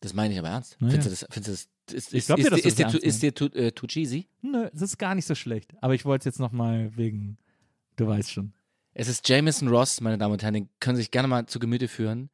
Das 0.00 0.14
meine 0.14 0.32
ich 0.34 0.38
aber 0.40 0.48
ernst. 0.48 0.76
Na 0.80 0.90
Findest 0.90 1.06
du 1.06 1.10
das? 1.10 1.26
Findest 1.30 1.64
du 1.66 1.68
das 1.86 1.94
ist, 1.94 2.14
Ich 2.14 2.26
glaub 2.26 2.36
dir, 2.38 2.44
ist, 2.44 2.52
dass 2.52 2.60
ist, 2.64 2.78
dir 2.78 2.84
das 2.86 2.94
ist 2.94 3.22
dir 3.22 3.34
too, 3.34 3.46
äh, 3.54 3.70
too 3.72 3.86
cheesy? 3.86 4.28
Nö, 4.40 4.68
das 4.72 4.82
ist 4.82 4.98
gar 4.98 5.14
nicht 5.14 5.26
so 5.26 5.34
schlecht. 5.34 5.74
Aber 5.80 5.94
ich 5.94 6.04
wollte 6.04 6.22
es 6.22 6.24
jetzt 6.34 6.40
nochmal 6.40 6.90
wegen, 6.96 7.38
du 7.96 8.06
weißt 8.06 8.32
schon. 8.32 8.52
Es 8.94 9.08
ist 9.08 9.26
Jameson 9.28 9.68
Ross, 9.68 10.00
meine 10.00 10.18
Damen 10.18 10.32
und 10.32 10.42
Herren, 10.42 10.54
den 10.54 10.68
können 10.80 10.96
Sie 10.96 11.02
sich 11.02 11.10
gerne 11.10 11.28
mal 11.28 11.46
zu 11.46 11.58
Gemüte 11.58 11.88
führen. 11.88 12.30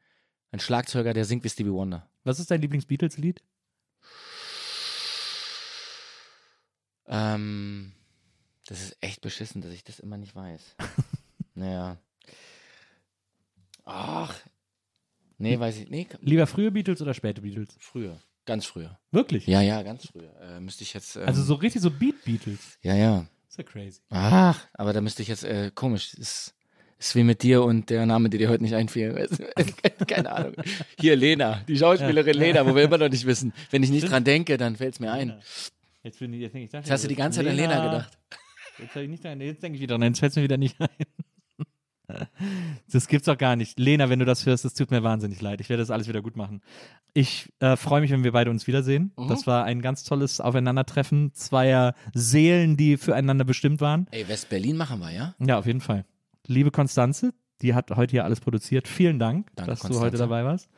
Ein 0.51 0.61
Schlagzeuger, 0.61 1.15
der 1.15 1.25
singt 1.25 1.45
wie 1.45 1.49
Stevie 1.49 1.73
Wonder. 1.73 2.09
Was 2.25 2.41
ist 2.41 2.51
dein 2.51 2.61
Lieblings-Beatles-Lied? 2.61 3.43
Ähm, 7.07 7.93
das 8.67 8.83
ist 8.83 8.97
echt 9.01 9.21
beschissen, 9.21 9.63
dass 9.63 9.73
ich 9.73 9.85
das 9.85 9.99
immer 10.01 10.17
nicht 10.19 10.35
weiß. 10.35 10.77
naja. 11.55 11.99
Ach. 13.85 14.35
Nee, 15.39 15.59
weiß 15.59 15.79
ich. 15.79 15.89
Nee, 15.91 16.09
Lieber 16.21 16.47
frühe 16.47 16.71
Beatles 16.73 17.01
oder 17.01 17.15
späte 17.15 17.41
Beatles? 17.43 17.77
früher. 17.79 18.21
Ganz 18.45 18.67
früher. 18.67 18.99
Wirklich? 19.11 19.47
Ja, 19.47 19.61
ja, 19.61 19.83
ganz 19.83 20.07
früher. 20.07 20.35
Äh, 20.41 20.61
müsste 20.61 20.83
ich 20.83 20.93
jetzt. 20.95 21.17
Ähm, 21.17 21.25
Also 21.27 21.43
so 21.43 21.55
richtig 21.55 21.83
so 21.83 21.91
Beat-Beatles. 21.91 22.79
Ja, 22.83 22.95
ja. 22.95 23.27
Ist 23.49 23.59
ja 23.59 23.65
crazy. 23.65 24.01
Ach, 24.11 24.67
aber 24.75 24.93
da 24.93 25.01
müsste 25.01 25.23
ich 25.23 25.29
jetzt, 25.29 25.45
äh, 25.45 25.71
komisch. 25.75 26.15
Ist, 26.15 26.55
ist 26.99 27.15
wie 27.15 27.23
mit 27.23 27.43
dir 27.43 27.63
und 27.63 27.91
der 27.91 28.07
Name, 28.07 28.29
der 28.29 28.39
dir 28.39 28.49
heute 28.49 28.63
nicht 28.63 28.75
einfiel. 28.75 29.29
Keine 30.09 30.33
Ahnung. 30.33 30.55
Hier, 30.99 31.15
Lena, 31.17 31.63
die 31.69 31.77
Schauspielerin 31.79 32.35
Lena, 32.35 32.67
wo 32.67 32.75
wir 32.75 32.83
immer 32.83 32.99
noch 32.99 33.09
nicht 33.09 33.25
wissen. 33.27 33.53
Wenn 33.71 33.83
ich 33.83 33.91
nicht 33.91 34.11
dran 34.11 34.25
denke, 34.25 34.57
dann 34.57 34.77
fällt 34.77 34.95
es 34.95 35.01
mir 35.01 35.13
ein. 35.13 35.41
Jetzt, 36.03 36.19
bin 36.19 36.33
ich, 36.33 36.41
jetzt 36.41 36.55
denke 36.55 36.67
ich, 36.67 36.73
Jetzt 36.73 36.91
hast 36.91 37.05
du 37.05 37.09
die 37.09 37.15
ganze 37.17 37.41
Zeit 37.41 37.49
an 37.49 37.57
Lena 37.57 37.85
gedacht. 37.85 38.19
Jetzt, 38.79 38.97
ich 38.97 39.09
nicht 39.09 39.25
dran- 39.25 39.41
jetzt 39.41 39.63
denke 39.63 39.77
ich 39.77 39.83
wieder 39.83 39.99
jetzt 39.99 40.21
fällt 40.21 40.31
es 40.31 40.37
mir 40.37 40.43
wieder 40.45 40.57
nicht 40.57 40.81
ein. 40.81 40.89
Das 42.91 43.07
gibt's 43.07 43.27
doch 43.27 43.37
gar 43.37 43.57
nicht. 43.57 43.79
Lena, 43.79 44.09
wenn 44.09 44.19
du 44.19 44.25
das 44.25 44.47
hörst, 44.47 44.65
das 44.65 44.75
tut 44.75 44.91
mir 44.91 45.03
wahnsinnig 45.03 45.41
leid. 45.41 45.61
Ich 45.61 45.69
werde 45.69 45.83
das 45.83 45.91
alles 45.91 46.09
wieder 46.09 46.23
gut 46.23 46.37
machen. 46.37 46.63
Ich 47.13 47.53
äh, 47.61 47.77
freue 47.77 48.01
mich, 48.01 48.11
wenn 48.11 48.25
wir 48.25 48.33
beide 48.33 48.51
uns 48.51 48.67
wiedersehen. 48.67 49.13
Mhm. 49.17 49.29
Das 49.29 49.47
war 49.47 49.65
ein 49.65 49.83
ganz 49.83 50.05
tolles 50.05 50.41
Aufeinandertreffen 50.41 51.33
zweier 51.35 51.95
Seelen, 52.15 52.77
die 52.77 52.97
füreinander 52.97 53.45
bestimmt 53.45 53.81
waren. 53.81 54.07
Ey, 54.11 54.27
West-Berlin 54.27 54.77
machen 54.77 55.01
wir, 55.01 55.11
ja? 55.11 55.35
Ja, 55.39 55.59
auf 55.59 55.67
jeden 55.67 55.81
Fall. 55.81 56.05
Liebe 56.47 56.71
Konstanze, 56.71 57.35
die 57.61 57.75
hat 57.75 57.91
heute 57.91 58.13
hier 58.13 58.25
alles 58.25 58.41
produziert. 58.41 58.89
Vielen 58.89 59.19
Dank, 59.19 59.49
Danke, 59.55 59.71
dass 59.71 59.81
du 59.81 59.89
Konstanze. 59.89 60.07
heute 60.07 60.17
dabei 60.17 60.45
warst. 60.45 60.71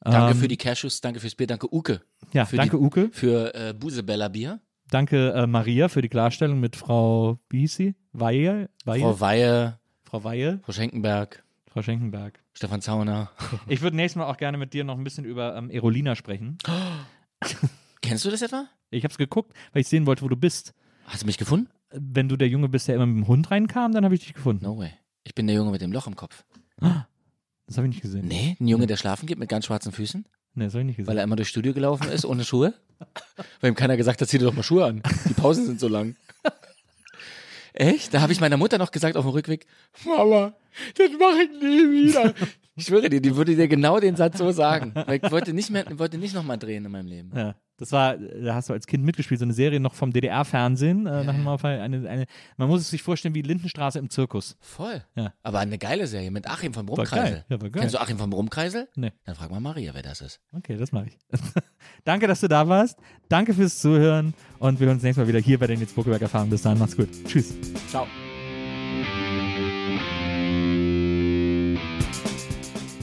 Danke 0.00 0.32
Ähm, 0.32 0.38
für 0.38 0.48
die 0.48 0.56
Cashews, 0.56 1.00
danke 1.00 1.20
fürs 1.20 1.34
Bier, 1.34 1.46
danke 1.46 1.72
Uke. 1.74 2.00
Ja, 2.32 2.48
danke 2.50 2.76
die, 2.76 2.82
Uke. 2.82 3.10
Für 3.12 3.54
äh, 3.54 3.74
Busebella 3.74 4.28
Bier. 4.28 4.60
Danke 4.90 5.32
äh, 5.32 5.46
Maria 5.46 5.88
für 5.88 6.00
die 6.00 6.08
Klarstellung 6.08 6.60
mit 6.60 6.76
Frau, 6.76 7.38
sie? 7.52 7.94
Weihe? 8.12 8.70
Weihe? 8.84 9.00
Frau 9.00 9.20
Weihe, 9.20 9.77
Frau 10.08 10.24
Weihe? 10.24 10.58
Frau 10.64 10.72
Schenkenberg, 10.72 11.44
Frau 11.70 11.82
Schenkenberg. 11.82 12.40
Stefan 12.54 12.80
Zauner. 12.80 13.30
Ich 13.66 13.82
würde 13.82 13.94
nächstes 13.96 14.16
Mal 14.18 14.24
auch 14.24 14.38
gerne 14.38 14.56
mit 14.56 14.72
dir 14.72 14.82
noch 14.82 14.96
ein 14.96 15.04
bisschen 15.04 15.26
über 15.26 15.54
ähm, 15.54 15.68
Erolina 15.68 16.16
sprechen. 16.16 16.56
Kennst 18.00 18.24
du 18.24 18.30
das 18.30 18.40
etwa? 18.40 18.64
Ich 18.88 19.04
habe 19.04 19.12
es 19.12 19.18
geguckt, 19.18 19.52
weil 19.72 19.82
ich 19.82 19.88
sehen 19.88 20.06
wollte, 20.06 20.22
wo 20.22 20.28
du 20.28 20.36
bist. 20.36 20.72
Hast 21.04 21.22
du 21.24 21.26
mich 21.26 21.36
gefunden? 21.36 21.68
Wenn 21.90 22.26
du 22.30 22.38
der 22.38 22.48
Junge 22.48 22.70
bist, 22.70 22.88
der 22.88 22.94
immer 22.94 23.04
mit 23.04 23.16
dem 23.16 23.28
Hund 23.28 23.50
reinkam, 23.50 23.92
dann 23.92 24.02
habe 24.06 24.14
ich 24.14 24.22
dich 24.22 24.32
gefunden. 24.32 24.64
No 24.64 24.78
way. 24.78 24.92
Ich 25.24 25.34
bin 25.34 25.46
der 25.46 25.56
Junge 25.56 25.72
mit 25.72 25.82
dem 25.82 25.92
Loch 25.92 26.06
im 26.06 26.16
Kopf. 26.16 26.42
Das 26.80 27.76
habe 27.76 27.86
ich 27.86 27.92
nicht 27.94 28.00
gesehen. 28.00 28.26
Nee, 28.26 28.56
ein 28.58 28.66
Junge, 28.66 28.86
der 28.86 28.96
schlafen 28.96 29.26
geht 29.26 29.38
mit 29.38 29.50
ganz 29.50 29.66
schwarzen 29.66 29.92
Füßen, 29.92 30.24
Nee, 30.54 30.64
das 30.64 30.72
habe 30.72 30.80
ich 30.80 30.86
nicht 30.86 30.96
gesehen. 30.96 31.10
weil 31.10 31.18
er 31.18 31.24
immer 31.24 31.36
durchs 31.36 31.50
Studio 31.50 31.74
gelaufen 31.74 32.08
ist 32.08 32.24
ohne 32.24 32.44
Schuhe. 32.44 32.72
Weil 33.60 33.70
ihm 33.70 33.74
keiner 33.76 33.96
gesagt 33.98 34.20
hat, 34.22 34.28
zieh 34.28 34.38
dir 34.38 34.46
doch 34.46 34.54
mal 34.54 34.62
Schuhe 34.62 34.86
an. 34.86 35.02
Die 35.28 35.34
Pausen 35.34 35.66
sind 35.66 35.78
so 35.78 35.86
lang. 35.86 36.16
Echt? 37.78 38.12
Da 38.12 38.20
habe 38.20 38.32
ich 38.32 38.40
meiner 38.40 38.56
Mutter 38.56 38.76
noch 38.76 38.90
gesagt 38.90 39.16
auf 39.16 39.24
dem 39.24 39.30
Rückweg, 39.30 39.64
Mama, 40.04 40.52
das 40.96 41.10
mache 41.12 41.44
ich 41.44 41.62
nie 41.62 42.06
wieder. 42.06 42.34
Ich 42.74 42.86
schwöre 42.86 43.08
dir, 43.08 43.20
die 43.20 43.36
würde 43.36 43.54
dir 43.54 43.68
genau 43.68 44.00
den 44.00 44.16
Satz 44.16 44.38
so 44.38 44.50
sagen. 44.50 44.92
Weil 44.94 45.20
ich 45.22 45.30
wollte 45.30 45.52
nicht 45.52 45.70
mehr, 45.70 45.84
wollte 45.96 46.18
nicht 46.18 46.34
nochmal 46.34 46.58
drehen 46.58 46.84
in 46.84 46.90
meinem 46.90 47.06
Leben. 47.06 47.30
Ja, 47.36 47.54
das 47.78 47.92
war, 47.92 48.16
da 48.16 48.54
hast 48.56 48.68
du 48.68 48.72
als 48.72 48.88
Kind 48.88 49.04
mitgespielt, 49.04 49.38
so 49.38 49.44
eine 49.44 49.52
Serie 49.54 49.78
noch 49.78 49.94
vom 49.94 50.12
DDR-Fernsehen. 50.12 51.06
Äh, 51.06 51.22
nach 51.22 51.36
Mauerfall. 51.36 51.80
Eine, 51.80 52.08
eine, 52.08 52.26
man 52.56 52.68
muss 52.68 52.80
es 52.80 52.90
sich 52.90 53.02
vorstellen 53.02 53.36
wie 53.36 53.42
Lindenstraße 53.42 54.00
im 54.00 54.10
Zirkus. 54.10 54.56
Voll. 54.60 55.04
Ja. 55.14 55.32
Aber 55.44 55.60
eine 55.60 55.78
geile 55.78 56.08
Serie 56.08 56.32
mit 56.32 56.48
Achim 56.48 56.74
vom 56.74 56.88
War 56.88 56.96
Brummkreisel. 56.96 57.30
geil. 57.34 57.44
Ja, 57.48 57.60
war 57.60 57.70
geil. 57.70 57.80
Kennst 57.82 57.94
du 57.94 58.00
Achim 58.00 58.18
vom 58.18 58.30
Brummkreisel? 58.30 58.88
Nee. 58.96 59.12
Dann 59.24 59.36
frag 59.36 59.52
mal 59.52 59.60
Maria, 59.60 59.94
wer 59.94 60.02
das 60.02 60.20
ist. 60.20 60.40
Okay, 60.52 60.76
das 60.76 60.90
mache 60.90 61.06
ich. 61.06 61.18
Danke, 62.04 62.26
dass 62.26 62.40
du 62.40 62.48
da 62.48 62.68
warst. 62.68 62.98
Danke 63.28 63.54
fürs 63.54 63.78
Zuhören 63.78 64.34
und 64.58 64.80
wir 64.80 64.88
hören 64.88 64.96
uns 64.96 65.04
nächstes 65.04 65.24
Mal 65.24 65.28
wieder 65.28 65.38
hier 65.38 65.58
bei 65.60 65.68
den 65.68 65.78
Nils 65.78 65.92
Buckelberg 65.92 66.22
Erfahrungen. 66.22 66.50
Bis 66.50 66.62
dann, 66.62 66.78
macht's 66.78 66.96
gut. 66.96 67.08
Tschüss. 67.26 67.54
Ciao. 67.88 68.08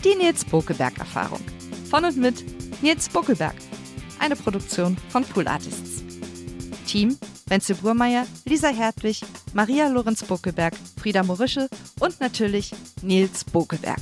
Die 0.04 0.16
Nils 0.22 0.44
Bokelberg 0.44 0.98
Erfahrung. 1.00 1.40
Von 1.90 2.04
und 2.04 2.18
mit 2.18 2.44
Nils 2.84 3.08
Bokelberg. 3.08 3.56
Eine 4.20 4.36
Produktion 4.36 4.98
von 5.10 5.24
Pool 5.24 5.48
Artists. 5.48 6.04
Team 6.88 7.18
Wenzel 7.48 7.76
Burmeier, 7.76 8.26
Lisa 8.46 8.70
Hertwig, 8.70 9.22
Maria 9.54 9.88
Lorenz 9.88 10.24
Bokelberg, 10.24 10.74
Frieda 11.00 11.24
Morische 11.24 11.70
und 12.00 12.20
natürlich 12.20 12.72
Nils 13.02 13.44
Bokelberg. 13.44 14.02